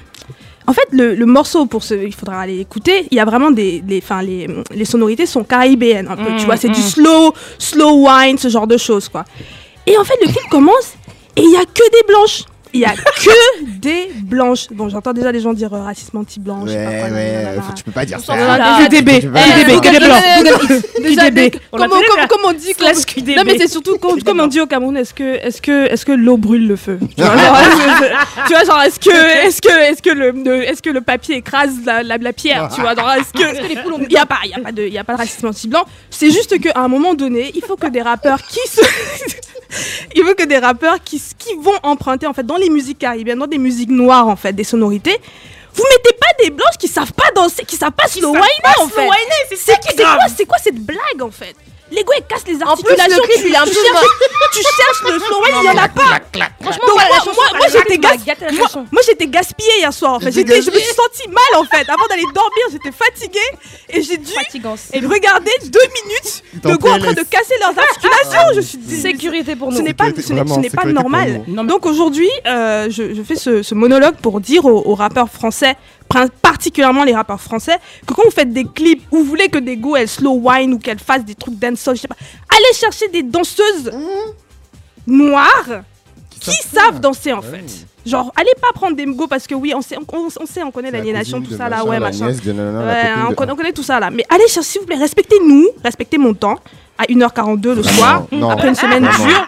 en 0.67 0.73
fait, 0.73 0.87
le, 0.91 1.13
le 1.13 1.25
morceau, 1.25 1.65
pour 1.65 1.83
ce, 1.83 1.93
il 1.93 2.13
faudra 2.13 2.39
aller 2.41 2.59
écouter, 2.59 3.07
il 3.11 3.17
y 3.17 3.19
a 3.19 3.25
vraiment 3.25 3.51
des. 3.51 3.83
Les, 3.87 3.99
enfin, 3.99 4.21
les, 4.21 4.47
les 4.73 4.85
sonorités 4.85 5.25
sont 5.25 5.43
caribéennes, 5.43 6.07
un 6.07 6.15
peu. 6.15 6.31
Mm, 6.31 6.37
tu 6.37 6.45
vois, 6.45 6.57
c'est 6.57 6.69
du 6.69 6.79
mm. 6.79 6.83
slow, 6.83 7.33
slow 7.59 8.07
wine, 8.07 8.37
ce 8.37 8.49
genre 8.49 8.67
de 8.67 8.77
choses, 8.77 9.07
quoi. 9.09 9.25
Et 9.85 9.97
en 9.97 10.03
fait, 10.03 10.17
le 10.21 10.27
clip 10.27 10.49
commence 10.49 10.93
et 11.35 11.41
il 11.41 11.51
y 11.51 11.57
a 11.57 11.65
que 11.65 11.91
des 11.91 12.07
blanches. 12.07 12.45
Il 12.75 12.81
y 12.81 12.85
a 12.85 12.91
que 12.93 13.63
des 13.79 14.09
blanches. 14.23 14.67
Bon, 14.71 14.89
j'entends 14.89 15.13
déjà 15.13 15.31
les 15.31 15.39
gens 15.39 15.53
dire 15.53 15.73
euh, 15.73 15.81
racisme 15.83 16.17
anti-blanc. 16.17 16.63
je 16.65 16.71
sais 16.71 16.83
pas 16.83 16.91
Ouais, 16.91 17.11
ouais, 17.11 17.61
faut- 17.65 17.73
tu 17.73 17.83
peux 17.83 17.91
pas 17.91 18.05
dire 18.05 18.19
ça. 18.19 18.33
QDB, 18.85 19.11
QDB, 19.21 19.79
que 19.81 19.91
des 19.91 19.99
blancs. 20.05 20.23
Comme, 21.71 21.91
On 22.45 22.53
dit, 22.53 22.73
non 23.37 23.43
mais 23.45 23.57
c'est 23.59 23.67
surtout 23.71 23.97
comme, 23.97 24.21
comme 24.23 24.39
on 24.41 24.47
dit 24.47 24.59
au 24.61 24.67
Cameroun, 24.67 24.97
est-ce 24.97 25.13
que, 25.13 25.23
est-ce 25.45 25.61
que, 25.61 25.85
est-ce 25.91 26.05
que 26.05 26.11
l'eau 26.11 26.37
brûle 26.37 26.67
le 26.67 26.75
feu 26.75 26.99
Tu 28.47 28.53
vois, 28.53 28.63
genre, 28.65 28.81
est-ce- 28.85 28.99
que, 28.99 29.45
est-ce 29.47 29.61
que, 29.61 29.69
est-ce 29.91 30.01
que 30.01 30.09
le, 30.09 30.63
est-ce 30.63 30.81
que 30.81 30.89
le 30.89 31.01
papier 31.01 31.37
écrase 31.37 31.71
la, 31.85 32.03
la, 32.03 32.17
la 32.17 32.33
pierre 32.33 32.69
Tu 32.75 32.81
vois, 32.81 32.93
genre, 32.95 33.11
est-ce 33.13 33.31
que 33.33 33.67
les 33.67 33.81
poules 33.81 33.93
ont- 33.93 33.99
Il 34.07 34.11
y 34.11 34.17
a 34.17 34.25
pas, 34.25 34.39
il 34.43 34.51
y 34.51 34.53
a 34.53 34.59
pas 34.59 34.71
de, 34.71 34.83
il 34.83 34.93
y 34.93 34.97
a 34.97 35.03
pas 35.03 35.13
de 35.13 35.17
racisme 35.19 35.47
anti-blanc. 35.47 35.85
C'est 36.09 36.29
juste 36.31 36.59
qu'à 36.59 36.73
un 36.79 36.87
moment 36.87 37.13
donné, 37.13 37.51
il 37.55 37.63
faut 37.63 37.77
que 37.77 37.87
des 37.87 38.01
rappeurs 38.01 38.41
qui 38.45 38.59
se 38.69 38.81
il 40.15 40.23
veut 40.23 40.35
que 40.35 40.45
des 40.45 40.57
rappeurs 40.57 41.03
qui, 41.03 41.21
qui 41.37 41.53
vont 41.59 41.73
emprunter 41.83 42.27
en 42.27 42.33
fait 42.33 42.45
dans 42.45 42.55
les 42.57 42.64
musiques 42.69 42.99
caribéennes, 42.99 43.39
dans 43.39 43.47
des 43.47 43.57
musiques 43.57 43.89
noires 43.89 44.27
en 44.27 44.35
fait, 44.35 44.53
des 44.53 44.63
sonorités. 44.63 45.17
Vous 45.73 45.83
mettez 45.83 46.15
pas 46.17 46.43
des 46.43 46.49
blanches 46.51 46.77
qui 46.79 46.87
savent 46.87 47.11
pas 47.13 47.31
danser, 47.35 47.65
qui 47.65 47.75
savent 47.75 47.91
pas 47.91 48.07
slow 48.07 48.31
whiner 48.31 48.75
en 48.79 48.87
fait. 48.87 49.07
c'est 49.57 50.45
quoi, 50.45 50.45
quoi 50.47 50.57
cette 50.63 50.79
blague 50.79 51.21
en 51.21 51.31
fait? 51.31 51.55
Les 51.95 52.03
gars 52.03 52.15
ils 52.17 52.25
cassent 52.27 52.43
les 52.47 52.55
En 52.55 52.75
plus, 52.75 52.91
articulations. 52.91 53.21
le 53.21 53.27
clip, 53.27 53.41
tu, 53.41 53.47
il 53.47 53.53
cherches, 53.55 53.69
tu 54.53 54.61
cherches 54.61 55.13
le 55.13 55.19
slow 55.19 55.41
whine, 55.43 55.55
il 55.61 55.65
y 55.65 55.69
en 55.69 55.77
a 55.77 55.87
pas. 55.87 56.19
Franchement, 56.61 56.83
moi- 56.95 57.67
j'étais 57.71 57.97
Moi, 58.91 59.31
gaspillée 59.31 59.77
hier 59.79 59.93
soir 59.93 60.13
en 60.15 60.19
fait. 60.19 60.31
Je 60.31 60.39
me 60.41 60.61
suis 60.61 60.93
sentie 60.93 61.29
mal 61.29 61.61
en 61.61 61.63
fait. 61.63 61.89
Avant 61.89 62.05
d'aller 62.07 62.23
dormir, 62.33 62.65
j'étais 62.71 62.91
fatiguée 62.91 63.39
et 63.89 64.01
j'ai 64.01 64.17
dû 64.17 64.31
et 64.93 64.99
regarder 64.99 65.51
deux 65.65 65.79
minutes 66.03 66.43
de 66.63 66.75
gars 66.75 66.91
en 66.93 66.99
train 66.99 67.13
de 67.13 67.23
casser 67.23 67.55
leurs 67.59 67.77
articulations. 67.77 68.53
Je 68.55 68.61
suis 68.61 68.77
dit, 68.77 68.99
Sécurité 69.01 69.55
pour 69.55 69.71
ce 69.71 69.77
nous. 69.79 69.83
n'est 69.83 69.93
pas, 69.93 70.05
ce 70.05 70.33
n'est- 70.33 70.69
ce 70.69 70.75
pas 70.75 70.85
normal. 70.85 71.43
Donc 71.47 71.85
aujourd'hui, 71.85 72.29
euh, 72.47 72.87
je, 72.89 73.13
je 73.13 73.21
fais 73.23 73.35
ce, 73.35 73.63
ce 73.63 73.75
monologue 73.75 74.15
pour 74.15 74.39
dire 74.41 74.65
aux, 74.65 74.83
aux 74.85 74.95
rappeurs 74.95 75.29
français, 75.29 75.75
particulièrement 76.41 77.03
les 77.03 77.13
rappeurs 77.15 77.41
français, 77.41 77.77
que 78.07 78.13
quand 78.13 78.23
vous 78.23 78.31
faites 78.31 78.51
des 78.53 78.65
clips 78.65 79.03
où 79.11 79.17
vous 79.17 79.23
voulez 79.25 79.49
que 79.49 79.57
des 79.59 79.75
go 79.77 79.95
elles 79.95 80.07
slow 80.07 80.39
wine 80.41 80.73
ou 80.73 80.79
qu'elles 80.79 80.99
fassent 80.99 81.25
des 81.25 81.35
trucs 81.35 81.55
dancehall, 81.59 81.95
je 81.95 82.01
sais 82.01 82.07
pas, 82.07 82.15
allez 82.49 82.73
chercher 82.77 83.07
des 83.09 83.23
danseuses 83.23 83.91
noires 85.07 85.81
qui 86.39 86.51
savent 86.55 86.99
danser 86.99 87.33
en 87.33 87.41
fait. 87.41 87.63
Genre, 88.05 88.31
allez 88.35 88.51
pas 88.61 88.67
prendre 88.73 88.95
des 88.95 89.05
go 89.05 89.25
parce 89.27 89.47
que 89.47 89.55
oui, 89.55 89.73
on 89.75 89.81
sait, 89.81 89.97
on, 89.97 90.05
on- 90.15 90.27
on 90.39 90.45
sait, 90.45 90.61
on 90.61 90.69
connaît 90.69 90.91
La 90.91 90.99
l'aliénation, 90.99 91.41
tout 91.41 91.55
ça 91.57 91.67
là, 91.69 91.83
ouais, 91.83 91.99
machin. 91.99 92.31
nanana, 92.45 92.85
Ouais, 92.85 93.09
on, 93.25 93.29
de- 93.31 93.35
connaît, 93.35 93.51
on 93.51 93.55
connaît 93.55 93.71
tout 93.73 93.81
ça 93.83 93.99
là. 93.99 94.11
Mais 94.11 94.23
allez 94.29 94.47
chercher, 94.47 94.69
s'il 94.69 94.81
vous 94.81 94.87
plaît, 94.87 94.95
respectez-nous, 94.97 95.69
respectez 95.83 96.19
mon 96.19 96.35
temps 96.35 96.59
à 96.99 97.05
1h42 97.05 97.73
le 97.73 97.81
soir, 97.83 98.27
non. 98.31 98.49
après 98.51 98.67
une 98.69 98.75
semaine 98.75 99.03
dure. 99.03 99.47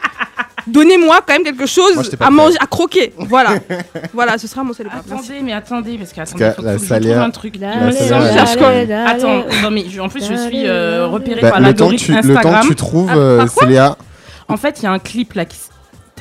Donnez-moi 0.68 1.20
quand 1.26 1.34
même 1.34 1.44
quelque 1.44 1.66
chose 1.66 1.96
Moi, 1.96 2.04
à 2.20 2.30
manger, 2.30 2.58
à 2.60 2.68
croquer. 2.68 3.14
Voilà. 3.18 3.52
voilà, 4.14 4.38
ce 4.38 4.48
sera 4.48 4.64
mon 4.64 4.74
seul 4.74 4.88
Merci. 4.94 5.10
Attendez, 5.12 5.42
mais 5.44 5.54
attendez, 5.54 5.98
parce 5.98 6.12
qu'attendez, 6.14 6.44
Parce 6.44 6.56
faut 6.56 6.62
que 6.62 6.68
la 6.68 6.74
que 6.78 6.80
je 6.84 6.86
trouve 7.10 7.18
un 7.18 7.30
truc. 7.32 7.56
La 7.60 8.56
quoi 8.58 8.70
Attends, 9.08 9.44
non 9.64 9.72
mais 9.72 9.86
je- 9.90 10.00
en 10.02 10.10
plus 10.10 10.22
je 10.28 10.36
suis 10.36 10.66
euh, 10.68 11.08
repérée 11.08 11.42
Bah, 11.42 11.50
par 11.52 11.60
que 11.60 11.64
l'algorithme 11.64 12.06
tu, 12.06 12.12
le 12.12 12.22
temps 12.22 12.30
Instagram. 12.40 12.62
que 12.64 12.68
tu 12.68 12.76
trouves, 12.76 13.10
Ah, 13.12 13.18
euh, 13.18 13.48
Célia, 13.48 13.98
En 14.50 14.58
fait, 14.58 14.80
il 14.80 14.84
y 14.84 14.88
a 14.88 14.92
un 14.92 15.00
clip 15.00 15.34
là 15.34 15.46
qui. 15.46 15.58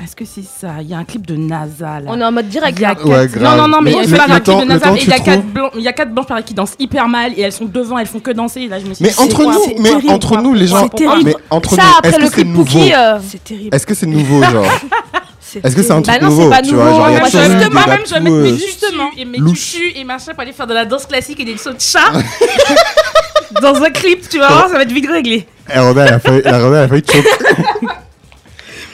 Est-ce 0.02 0.14
que 0.14 0.24
c'est 0.24 0.42
ça? 0.44 0.74
Il 0.82 0.88
y 0.88 0.94
a 0.94 0.98
un 0.98 1.04
clip 1.04 1.26
de 1.26 1.36
NASA 1.36 2.00
là. 2.00 2.06
On 2.06 2.20
est 2.20 2.24
en 2.24 2.30
mode 2.30 2.48
direct. 2.48 2.78
Il 2.78 2.82
y 2.82 2.84
a 2.84 2.94
quatre- 2.94 3.08
Ouais, 3.08 3.26
grave. 3.26 3.56
Non, 3.56 3.62
non, 3.62 3.68
non, 3.68 3.80
mais 3.82 3.90
le- 3.92 4.16
pas 4.16 4.26
le 4.26 4.32
un 4.32 4.34
clip 4.40 4.44
temps- 4.44 4.60
de 4.60 4.64
NASA. 4.66 4.92
Et 4.94 5.02
il 5.02 5.08
y 5.08 5.12
a 5.12 5.18
quatre 5.18 5.42
blancs, 5.46 5.70
il 5.74 5.82
y 5.82 5.88
a 5.88 5.92
quatre 5.92 6.12
blanches 6.12 6.26
qui 6.44 6.54
dansent 6.54 6.74
hyper 6.78 7.08
mal 7.08 7.32
et 7.36 7.40
elles 7.40 7.52
sont 7.52 7.64
devant, 7.64 7.98
elles 7.98 8.06
font 8.06 8.20
que 8.20 8.30
danser. 8.30 8.60
Et 8.62 8.68
là, 8.68 8.78
je 8.78 8.86
me 8.86 8.94
suis 8.94 9.04
mais 9.04 9.18
entre 9.18 9.42
quoi? 9.42 9.52
nous, 9.54 9.60
mais 9.82 9.88
terrible. 9.90 10.10
entre 10.12 10.36
nous, 10.42 10.54
les 10.54 10.66
gens, 10.66 10.82
C'est 10.84 10.96
terrible. 10.96 11.30
mais 11.30 11.34
entre 11.50 11.70
Ça, 11.74 11.82
nous, 11.82 11.88
après 11.98 12.08
est-ce 12.10 12.18
le 12.18 12.24
que 12.24 12.28
c'est 12.28 12.42
clip 12.42 12.54
nouveau? 12.54 12.78
Euh, 12.80 13.18
C'est 13.26 13.42
terrible. 13.44 13.74
Est-ce 13.74 13.86
que 13.86 13.94
c'est 13.94 14.06
nouveau, 14.06 14.42
genre? 14.42 14.66
Est-ce 15.64 15.74
que 15.74 15.82
c'est 15.82 15.92
un 15.92 16.02
truc 16.02 16.06
Bah 16.20 16.26
non, 16.26 16.28
c'est 16.30 16.36
nouveau 16.36 16.50
pas 16.50 16.60
Tu 16.62 16.74
vois, 16.74 16.84
nouveau, 16.84 16.96
genre, 16.96 17.08
il 17.08 17.14
y 17.14 17.16
a 17.16 17.24
Justement, 17.24 17.86
même 17.86 18.00
je 18.06 18.14
vais 18.14 18.20
mettre 18.20 18.36
mes 18.36 18.50
euh, 18.50 18.56
Justement. 18.56 19.10
et 19.16 19.24
mes 19.24 19.38
louches. 19.38 19.72
tutus 19.72 19.92
et 19.96 20.04
machin 20.04 20.32
pour 20.32 20.40
aller 20.42 20.52
faire 20.52 20.66
de 20.66 20.74
la 20.74 20.84
danse 20.84 21.06
classique 21.06 21.40
et 21.40 21.44
des 21.46 21.56
sauts 21.56 21.72
de 21.72 21.80
chat 21.80 22.12
dans 23.62 23.82
un 23.82 23.90
clip, 23.90 24.28
tu 24.28 24.38
vas 24.38 24.48
voir, 24.48 24.68
ça 24.68 24.74
va 24.74 24.82
être 24.82 24.92
vite 24.92 25.08
réglé. 25.08 25.46
Eh, 25.74 25.78
Robin, 25.78 26.04
elle 26.06 26.14
a 26.14 26.18
failli, 26.20 26.42
elle 26.44 26.54
a 26.54 26.88
failli 26.88 27.02
te 27.02 27.12
choquer. 27.12 27.28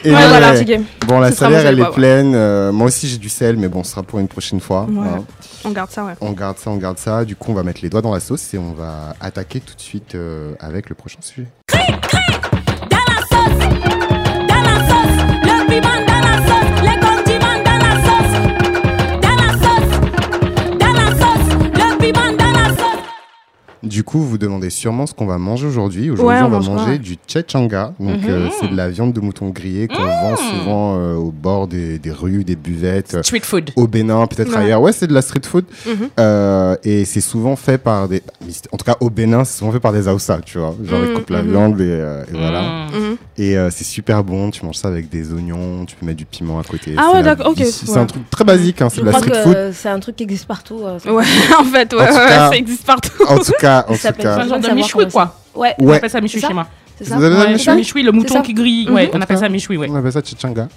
Et 0.05 0.11
Ouais, 0.13 0.27
voilà, 0.27 0.51
ouais. 0.51 0.57
c'est 0.57 0.65
game. 0.65 0.83
Bon, 1.07 1.19
la 1.19 1.31
salaire, 1.31 1.65
elle 1.65 1.79
est 1.79 1.81
ouais, 1.81 1.87
ouais. 1.87 1.93
pleine. 1.93 2.33
euh, 2.35 2.71
moi 2.71 2.87
aussi, 2.87 3.07
j'ai 3.07 3.17
du 3.17 3.29
sel, 3.29 3.55
mais 3.57 3.67
bon, 3.69 3.83
ce 3.83 3.91
sera 3.91 4.03
pour 4.03 4.19
une 4.19 4.27
prochaine 4.27 4.59
fois. 4.59 4.85
Ouais. 4.89 5.07
hein. 5.07 5.23
On 5.63 5.71
garde 5.71 5.91
ça, 5.91 6.03
ouais. 6.03 6.13
On 6.19 6.31
garde 6.31 6.57
ça, 6.57 6.69
on 6.71 6.75
garde 6.77 6.97
ça. 6.97 7.23
Du 7.23 7.35
coup, 7.37 7.51
on 7.51 7.53
va 7.55 7.63
mettre 7.63 7.79
les 7.81 7.89
doigts 7.89 8.01
dans 8.01 8.13
la 8.13 8.19
sauce 8.19 8.53
et 8.53 8.57
on 8.57 8.73
va 8.73 9.15
attaquer 9.21 9.59
tout 9.61 9.75
de 9.75 9.81
suite 9.81 10.15
euh, 10.15 10.53
avec 10.59 10.89
le 10.89 10.95
prochain 10.95 11.19
sujet. 11.21 11.47
Du 23.83 24.03
coup, 24.05 24.19
vous 24.21 24.37
demandez 24.37 24.69
sûrement 24.69 25.05
ce 25.05 25.13
qu'on 25.13 25.25
va 25.25 25.37
manger 25.37 25.67
aujourd'hui. 25.67 26.09
Aujourd'hui, 26.09 26.37
Ouais, 26.37 26.41
on, 26.41 26.45
on 26.45 26.59
va 26.59 26.65
quoi 26.65 26.75
manger 26.75 26.97
du 26.99 27.17
chechanga. 27.27 27.93
Donc, 27.99 28.23
euh, 28.29 28.47
c'est 28.59 28.69
de 28.69 28.77
la 28.77 28.89
viande 28.89 29.11
de 29.11 29.19
mouton 29.19 29.49
grillée 29.49 29.89
qu'on 29.89 30.01
vend 30.03 30.35
souvent 30.37 30.95
euh, 30.97 31.15
au 31.15 31.31
bord 31.31 31.67
des, 31.67 31.99
des 31.99 32.11
rues, 32.11 32.45
des 32.45 32.55
buvettes. 32.55 33.15
euh, 33.15 33.23
Street 33.23 33.41
food. 33.43 33.71
Au 33.75 33.87
Bénin, 33.87 34.25
peut-être 34.27 34.51
Ouais. 34.51 34.57
ailleurs. 34.63 34.81
Ouais, 34.81 34.93
c'est 34.93 35.07
de 35.07 35.13
la 35.13 35.21
street 35.21 35.41
food. 35.45 35.65
Mhm. 35.85 36.09
Euh, 36.17 36.77
et 36.85 37.03
c'est 37.03 37.19
souvent 37.19 37.57
fait 37.57 37.77
par 37.77 38.07
des. 38.07 38.23
En 38.71 38.77
tout 38.77 38.85
cas, 38.85 38.95
au 39.01 39.09
Bénin, 39.09 39.43
c'est 39.43 39.57
souvent 39.59 39.73
fait 39.73 39.81
par 39.81 39.91
des 39.91 40.07
Aoussa, 40.07 40.39
tu 40.45 40.59
vois. 40.59 40.73
Genre, 40.81 40.99
ils 41.03 41.09
Mhm, 41.09 41.15
coupent 41.15 41.29
la 41.31 41.43
mhm. 41.43 41.51
viande 41.51 41.81
et, 41.81 41.83
et 42.33 42.37
voilà. 42.37 42.61
Mmh. 42.61 42.97
Mhm. 42.97 43.17
Et 43.37 43.55
c'est 43.69 43.83
super 43.83 44.23
bon. 44.23 44.49
Tu 44.51 44.65
manges 44.65 44.77
ça 44.77 44.87
avec 44.87 45.09
des 45.09 45.33
oignons, 45.33 45.83
tu 45.85 45.97
peux 45.97 46.05
mettre 46.05 46.19
du 46.19 46.25
piment 46.25 46.57
à 46.59 46.63
côté. 46.63 46.93
Ah 46.97 47.11
ouais, 47.15 47.21
d'accord, 47.23 47.47
ok, 47.49 47.57
C'est 47.65 47.89
ouais. 47.91 47.97
un 47.97 48.05
truc 48.05 48.29
très 48.29 48.45
basique, 48.45 48.81
hein, 48.81 48.87
c'est 48.89 49.01
de 49.01 49.07
la 49.07 49.13
street 49.13 49.43
food. 49.43 49.57
c'est 49.73 49.89
un 49.89 49.99
truc 49.99 50.15
qui 50.15 50.23
existe 50.23 50.45
partout. 50.45 50.79
ça. 51.03 51.11
Ouais, 51.13 51.23
en 51.59 51.63
fait, 51.65 51.93
ouais, 51.93 52.01
En 52.01 52.05
tout 52.07 52.13
ouais, 52.13 52.27
cas- 52.29 52.49
ça 52.49 52.55
existe 52.55 52.85
partout. 52.85 53.09
En 53.27 53.37
tout 53.39 53.51
cas, 53.59 53.72
en 53.87 53.95
Ça 53.95 54.11
tout 54.11 54.21
un 54.21 54.23
cas. 54.23 54.35
ça. 54.37 54.47
genre 54.47 54.59
de 54.59 54.69
michoui 54.71 55.07
quoi. 55.11 55.35
Ouais, 55.55 55.73
On 55.79 55.85
Ouais. 55.87 55.97
appelle 55.97 56.09
ça 56.09 56.21
michoui 56.21 56.41
chez 56.41 56.53
moi. 56.53 56.67
c'est 56.97 57.05
ça. 57.05 57.15
Vous 57.15 57.23
avez 57.23 57.35
Ouais, 57.35 57.45
un 57.47 57.53
michoui 57.53 57.75
michoui, 57.75 58.03
le 58.03 58.11
mouton 58.11 58.41
qui 58.41 58.53
grille. 58.53 58.87
Mhm. 58.87 58.93
Ouais, 58.95 59.11
on 59.13 59.21
appelle 59.21 59.37
ça 59.37 59.49
michoui, 59.49 59.77
ouais. 59.77 59.87
On 59.89 59.95
appelle 59.95 60.11
ça 60.11 60.21
chechanga. 60.21 60.67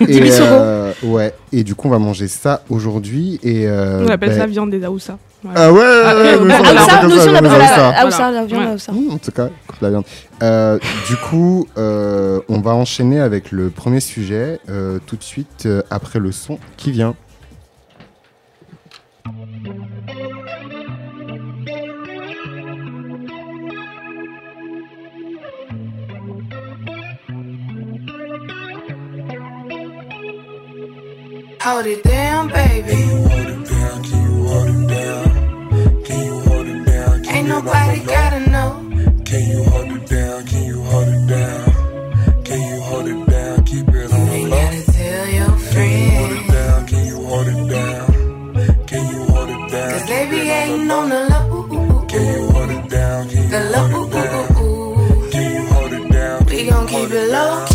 Dis 0.00 0.18
et, 0.18 0.30
euh, 0.40 0.92
ouais. 1.02 1.34
Et 1.52 1.62
du 1.64 1.74
coup, 1.74 1.88
on 1.88 1.90
va 1.90 1.98
manger 1.98 2.28
ça 2.28 2.62
aujourd'hui. 2.70 3.38
Et 3.42 3.66
euh, 3.66 4.04
On 4.06 4.08
appelle 4.08 4.30
ben- 4.30 4.38
ça 4.38 4.46
viande 4.46 4.70
des 4.70 4.84
Aoussa. 4.84 5.18
Ouais. 5.44 5.50
Ah 5.56 5.72
ouais, 5.72 5.80
Ah, 5.82 6.12
euh, 6.14 6.48
ah, 6.50 6.54
Ah, 6.88 6.98
comme 7.00 7.10
nous 7.10 7.16
aussi, 7.16 7.28
on 7.30 7.34
appelle 7.34 7.50
ça 7.50 7.88
Aoussa, 8.02 8.30
la 8.30 8.44
viande 8.44 8.64
Ouais. 8.64 8.70
Aoussa. 8.72 8.92
Mmh, 8.92 9.10
en 9.12 9.18
tout 9.18 9.30
cas, 9.32 9.48
coupe 9.66 9.80
la 9.80 9.90
viande. 9.90 10.04
Euh, 10.42 10.78
du 11.08 11.16
coup, 11.16 11.66
euh, 11.78 12.40
on 12.48 12.60
va 12.60 12.72
enchaîner 12.72 13.20
avec 13.20 13.50
le 13.50 13.70
premier 13.70 14.00
sujet 14.00 14.60
euh, 14.68 14.98
tout 15.06 15.16
de 15.16 15.22
suite 15.22 15.64
euh, 15.66 15.82
après 15.90 16.18
le 16.18 16.30
son 16.32 16.58
qui 16.76 16.90
vient. 16.92 17.14
Hold 31.60 31.86
it 31.86 32.02
down, 32.02 32.48
baby? 32.48 32.88
Can 32.88 33.08
you 33.08 33.28
hold 33.28 33.48
it 33.48 33.68
down? 33.68 34.02
Can 34.04 34.22
you 34.26 34.48
hold 34.48 34.68
it 34.68 34.88
down? 34.88 36.04
Can 36.04 36.26
you 36.26 36.40
hold 36.40 36.66
it 36.66 36.84
down? 36.86 37.22
Can 37.24 37.34
Ain't 37.36 37.48
nobody 37.48 38.00
gotta 38.04 38.40
know. 38.50 38.70
Can 39.24 39.42
you 39.50 39.64
hold 39.64 39.90
it 39.92 40.06
down? 40.08 40.46
Can 40.46 40.62
you 40.64 40.82
hold 40.82 41.08
it 41.08 41.26
down? 41.26 42.44
Can 42.44 42.60
you 42.60 42.80
hold 42.80 43.06
it 43.08 43.26
down? 43.30 43.64
Keep 43.64 43.88
it 43.88 44.12
on 44.12 44.26
the 44.26 44.42
low. 44.42 44.50
gotta 44.50 44.92
tell 44.92 45.28
your 45.28 45.44
Hold 45.44 45.60
friends. 45.60 46.48
it 46.48 46.52
down. 46.52 46.86
Can 46.86 47.06
you 47.06 47.16
hold 47.24 47.46
it 47.46 47.68
down? 47.70 48.86
Can 48.86 49.06
you 49.12 49.22
hold 49.32 49.50
it 49.50 49.70
down? 49.72 49.90
Cause 49.92 50.06
they 50.08 50.30
be 50.30 50.38
hating 50.38 50.90
on 50.90 51.08
the 51.08 51.20
low. 51.30 52.06
Can 52.08 52.26
you 52.26 52.50
hold 52.50 52.70
it 52.70 52.88
down? 52.90 53.28
Can 53.28 53.42
you 53.42 53.48
The 53.50 53.78
hold 53.78 53.92
low. 53.92 54.06
it 54.06 54.10
down? 54.12 55.30
Can 55.30 55.52
you 55.54 55.66
hold 55.72 55.92
it 55.92 56.12
down? 56.12 56.44
We 56.46 56.66
gon' 56.68 56.86
keep 56.88 57.10
it. 57.10 57.30
Low 57.30 57.66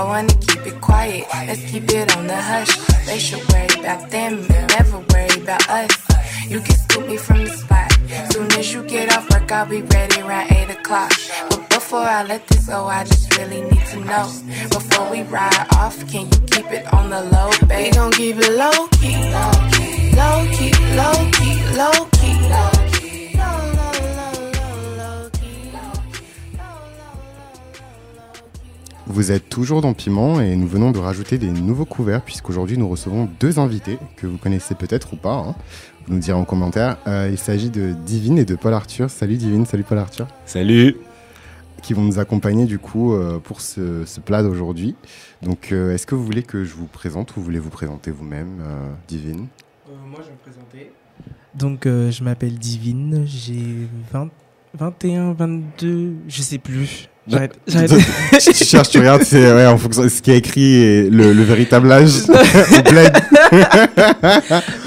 I 0.00 0.04
wanna 0.04 0.32
keep 0.32 0.66
it 0.66 0.80
quiet, 0.80 1.26
let's 1.46 1.62
keep 1.70 1.84
it 1.90 2.16
on 2.16 2.26
the 2.26 2.34
hush. 2.34 2.74
They 3.04 3.18
should 3.18 3.46
worry 3.52 3.68
about 3.78 4.08
them, 4.08 4.46
never 4.48 4.98
worry 5.12 5.42
about 5.42 5.68
us. 5.68 5.90
You 6.48 6.60
can 6.60 6.74
scoop 6.74 7.06
me 7.06 7.18
from 7.18 7.44
the 7.44 7.50
spot. 7.50 7.92
Soon 8.32 8.50
as 8.52 8.72
you 8.72 8.82
get 8.84 9.14
off 9.14 9.28
work, 9.30 9.52
I'll 9.52 9.66
be 9.66 9.82
ready 9.82 10.22
around 10.22 10.50
8 10.52 10.70
o'clock. 10.70 11.12
But 11.50 11.68
before 11.68 12.00
I 12.00 12.22
let 12.24 12.46
this 12.46 12.66
go, 12.66 12.86
I 12.86 13.04
just 13.04 13.36
really 13.36 13.60
need 13.60 13.84
to 13.92 14.00
know. 14.00 14.24
Before 14.70 15.10
we 15.10 15.20
ride 15.24 15.66
off, 15.76 15.98
can 16.10 16.32
you 16.32 16.40
keep 16.48 16.72
it 16.72 16.90
on 16.94 17.10
the 17.10 17.20
low, 17.20 17.50
babe? 17.68 17.88
We 17.88 17.90
gon' 17.90 18.12
keep 18.12 18.36
it 18.38 18.52
low 18.56 18.88
key. 18.96 19.16
Low 19.36 19.52
key, 19.76 20.16
low 20.16 20.38
key, 20.56 20.72
low 20.96 21.18
key, 21.36 21.56
low 21.76 21.98
key. 22.16 22.34
Low, 22.48 22.70
low, 22.72 22.79
Vous 29.12 29.32
êtes 29.32 29.48
toujours 29.48 29.80
dans 29.80 29.92
Piment 29.92 30.40
et 30.40 30.54
nous 30.54 30.68
venons 30.68 30.92
de 30.92 30.98
rajouter 31.00 31.36
des 31.36 31.50
nouveaux 31.50 31.84
couverts 31.84 32.22
puisqu'aujourd'hui 32.22 32.78
nous 32.78 32.88
recevons 32.88 33.28
deux 33.40 33.58
invités 33.58 33.98
que 34.16 34.28
vous 34.28 34.38
connaissez 34.38 34.76
peut-être 34.76 35.14
ou 35.14 35.16
pas. 35.16 35.34
hein. 35.34 35.56
Vous 36.06 36.14
nous 36.14 36.20
direz 36.20 36.38
en 36.38 36.44
commentaire. 36.44 36.96
Euh, 37.08 37.28
il 37.28 37.36
s'agit 37.36 37.70
de 37.70 37.92
Divine 38.06 38.38
et 38.38 38.44
de 38.44 38.54
Paul 38.54 38.72
Arthur. 38.72 39.10
Salut 39.10 39.36
Divine, 39.36 39.66
salut 39.66 39.82
Paul 39.82 39.98
Arthur. 39.98 40.28
Salut 40.46 40.94
Qui 41.82 41.92
vont 41.92 42.02
nous 42.02 42.20
accompagner 42.20 42.66
du 42.66 42.78
coup 42.78 43.12
euh, 43.14 43.40
pour 43.40 43.60
ce, 43.60 44.04
ce 44.04 44.20
plat 44.20 44.44
d'aujourd'hui. 44.44 44.94
Donc 45.42 45.72
euh, 45.72 45.92
est-ce 45.92 46.06
que 46.06 46.14
vous 46.14 46.24
voulez 46.24 46.44
que 46.44 46.62
je 46.64 46.74
vous 46.74 46.86
présente 46.86 47.32
ou 47.32 47.40
vous 47.40 47.44
voulez 47.44 47.58
vous 47.58 47.70
présenter 47.70 48.12
vous-même, 48.12 48.60
euh, 48.60 48.92
Divine? 49.08 49.48
Moi, 50.08 50.20
je 50.20 50.26
vais 50.26 50.32
me 50.32 50.38
présenter. 50.38 50.92
Donc, 51.56 51.84
euh, 51.86 52.12
je 52.12 52.22
m'appelle 52.22 52.56
Divine, 52.58 53.24
j'ai 53.26 53.88
20, 54.12 54.28
21, 54.78 55.32
22, 55.32 56.14
je 56.28 56.42
sais 56.42 56.58
plus. 56.58 57.09
J'arrête. 57.30 57.52
tu, 57.66 58.64
cherches, 58.64 58.88
tu 58.88 58.98
regardes, 58.98 59.22
c'est 59.22 59.52
ouais, 59.52 59.66
en 59.66 59.76
fonction 59.78 60.02
de 60.02 60.08
ce 60.08 60.20
qui 60.22 60.32
est 60.32 60.38
écrit 60.38 60.74
et 60.82 61.10
le, 61.10 61.32
le 61.32 61.42
véritable 61.44 61.92
âge. 61.92 62.10
au 62.28 62.90
bled. 62.90 63.12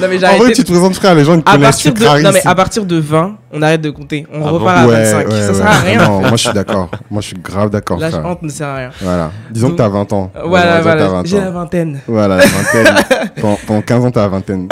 non, 0.02 0.08
mais 0.10 0.26
en 0.26 0.38
vrai, 0.38 0.52
tu 0.52 0.64
te 0.64 0.72
présentes 0.72 0.96
frère, 0.96 1.16
les 1.16 1.24
gens 1.26 1.40
À 1.40 1.54
connaissent, 1.54 1.62
partir, 1.84 1.94
tu 1.94 2.00
de, 2.02 2.24
non, 2.24 2.32
mais 2.34 2.46
à 2.46 2.56
partir 2.56 2.86
de 2.86 2.98
20, 3.00 3.36
on 3.52 3.62
arrête 3.62 3.82
de 3.82 3.90
compter. 3.92 4.26
On 4.34 4.46
Ah 4.46 4.50
bon 4.50 4.58
repart 4.60 4.78
à 4.80 4.88
Ouais, 4.88 5.04
25. 5.04 5.28
ouais, 5.30 5.42
ça 5.42 5.48
ouais. 5.48 5.54
sert 5.54 5.68
à 5.68 5.80
rien. 5.80 5.98
Non, 6.08 6.20
moi 6.22 6.32
je 6.32 6.36
suis 6.38 6.54
d'accord. 6.54 6.90
Moi 7.12 7.22
je 7.22 7.28
suis 7.28 7.38
grave 7.38 7.70
d'accord. 7.70 8.00
L'âge 8.00 8.16
honte 8.16 8.42
ne 8.42 8.50
sert 8.50 8.68
à 8.68 8.76
rien. 8.78 8.90
Voilà. 9.02 9.32
Disons 9.52 9.68
Donc- 9.70 9.78
que 9.78 9.84
t'as 9.84 9.90
20 9.90 10.14
ans. 10.14 10.32
Voilà, 10.46 10.82
voilà. 10.82 11.08
20 11.08 11.26
J'ai 11.26 11.40
la 11.40 11.52
vingtaine. 11.52 12.00
Voilà, 12.08 12.38
la 12.38 12.46
vingtaine. 12.46 12.96
pendant, 13.40 13.60
pendant 13.68 13.82
15 13.82 14.06
ans, 14.06 14.12
t'as 14.12 14.22
la 14.22 14.28
vingtaine. 14.30 14.68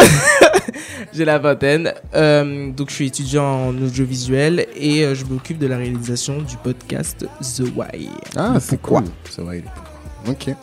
J'ai 1.14 1.26
la 1.26 1.38
vingtaine. 1.40 1.94
Euh, 2.16 2.72
donc, 2.72 2.90
je 2.90 2.96
suis 2.96 3.08
étudiant 3.08 3.44
en 3.44 3.70
audiovisuel 3.70 4.68
et 4.76 5.04
euh, 5.04 5.14
je 5.16 5.26
m'occupe 5.26 5.58
de 5.58 5.68
la 5.68 5.78
réalisation 5.78 6.38
du 6.42 6.56
podcast 6.58 7.26
The 7.42 7.64
Why. 7.76 8.10
Ah, 8.38 8.54
c'est 8.60 8.78
pourquoi. 8.80 9.02
cool. 9.02 9.54
Est 9.56 9.62
pourquoi. 9.62 10.32
Ok. 10.32 10.56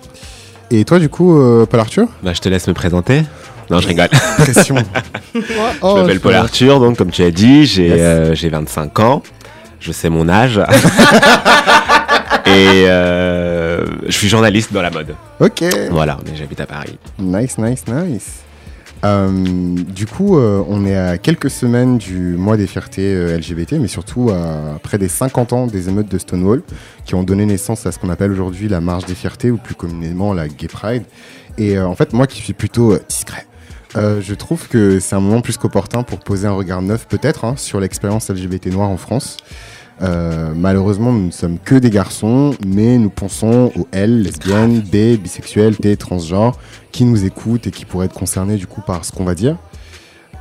Et 0.70 0.84
toi, 0.84 0.98
du 0.98 1.08
coup, 1.08 1.38
euh, 1.38 1.66
Paul 1.66 1.80
Arthur? 1.80 2.08
Bah, 2.22 2.32
je 2.32 2.40
te 2.40 2.48
laisse 2.48 2.66
me 2.66 2.72
présenter. 2.74 3.22
Non, 3.70 3.80
je 3.80 3.88
rigole. 3.88 4.08
Pression. 4.38 4.76
Oh, 5.82 5.94
je 5.96 6.00
m'appelle 6.02 6.20
Paul 6.20 6.34
Arthur, 6.34 6.80
donc 6.80 6.96
comme 6.96 7.10
tu 7.10 7.22
as 7.22 7.30
dit, 7.30 7.64
j'ai 7.64 7.88
Yes. 7.88 7.98
euh, 8.00 8.34
j'ai 8.34 8.48
25 8.48 8.98
ans. 8.98 9.22
Je 9.78 9.92
sais 9.92 10.08
mon 10.08 10.28
âge. 10.28 10.58
Et 12.46 12.84
euh, 12.88 13.84
je 14.06 14.10
suis 14.12 14.28
journaliste 14.28 14.72
dans 14.72 14.82
la 14.82 14.90
mode. 14.90 15.14
Ok. 15.38 15.62
Voilà, 15.90 16.16
mais 16.24 16.32
j'habite 16.36 16.60
à 16.60 16.66
Paris. 16.66 16.98
Nice, 17.18 17.56
nice, 17.58 17.84
nice. 17.86 18.40
Euh, 19.04 19.74
du 19.74 20.06
coup, 20.06 20.38
euh, 20.38 20.62
on 20.68 20.84
est 20.84 20.96
à 20.96 21.18
quelques 21.18 21.50
semaines 21.50 21.98
du 21.98 22.36
mois 22.36 22.56
des 22.56 22.66
fiertés 22.66 23.14
euh, 23.14 23.36
LGBT, 23.36 23.74
mais 23.74 23.88
surtout 23.88 24.30
à 24.30 24.78
près 24.82 24.98
des 24.98 25.08
50 25.08 25.52
ans 25.52 25.66
des 25.66 25.88
émeutes 25.88 26.08
de 26.08 26.18
Stonewall, 26.18 26.62
qui 27.04 27.14
ont 27.14 27.22
donné 27.22 27.46
naissance 27.46 27.86
à 27.86 27.92
ce 27.92 27.98
qu'on 27.98 28.10
appelle 28.10 28.32
aujourd'hui 28.32 28.68
la 28.68 28.80
marche 28.80 29.04
des 29.04 29.14
fiertés, 29.14 29.50
ou 29.50 29.56
plus 29.56 29.74
communément 29.74 30.34
la 30.34 30.48
Gay 30.48 30.68
Pride. 30.68 31.04
Et 31.58 31.78
en 31.78 31.94
fait, 31.94 32.12
moi 32.12 32.26
qui 32.26 32.40
suis 32.40 32.52
plutôt 32.52 32.96
discret, 33.08 33.46
je 33.96 34.34
trouve 34.34 34.68
que 34.68 35.00
c'est 35.00 35.16
un 35.16 35.20
moment 35.20 35.40
plus 35.40 35.56
qu'opportun 35.56 36.04
pour 36.04 36.20
poser 36.20 36.46
un 36.46 36.52
regard 36.52 36.82
neuf, 36.82 37.06
peut-être, 37.08 37.44
hein, 37.44 37.54
sur 37.56 37.80
l'expérience 37.80 38.30
LGBT 38.30 38.66
noire 38.66 38.90
en 38.90 38.96
France. 38.96 39.38
Euh, 40.02 40.52
malheureusement, 40.54 41.12
nous 41.12 41.26
ne 41.26 41.30
sommes 41.30 41.58
que 41.58 41.74
des 41.74 41.90
garçons, 41.90 42.54
mais 42.66 42.98
nous 42.98 43.10
pensons 43.10 43.72
aux 43.76 43.88
L, 43.92 44.22
lesbiennes, 44.22 44.80
B, 44.80 45.18
bisexuels, 45.20 45.76
T, 45.76 45.96
transgenres, 45.96 46.58
qui 46.92 47.04
nous 47.04 47.24
écoutent 47.24 47.66
et 47.66 47.70
qui 47.70 47.84
pourraient 47.84 48.06
être 48.06 48.14
concernés 48.14 48.56
du 48.56 48.66
coup 48.66 48.80
par 48.80 49.04
ce 49.04 49.12
qu'on 49.12 49.24
va 49.24 49.34
dire. 49.34 49.56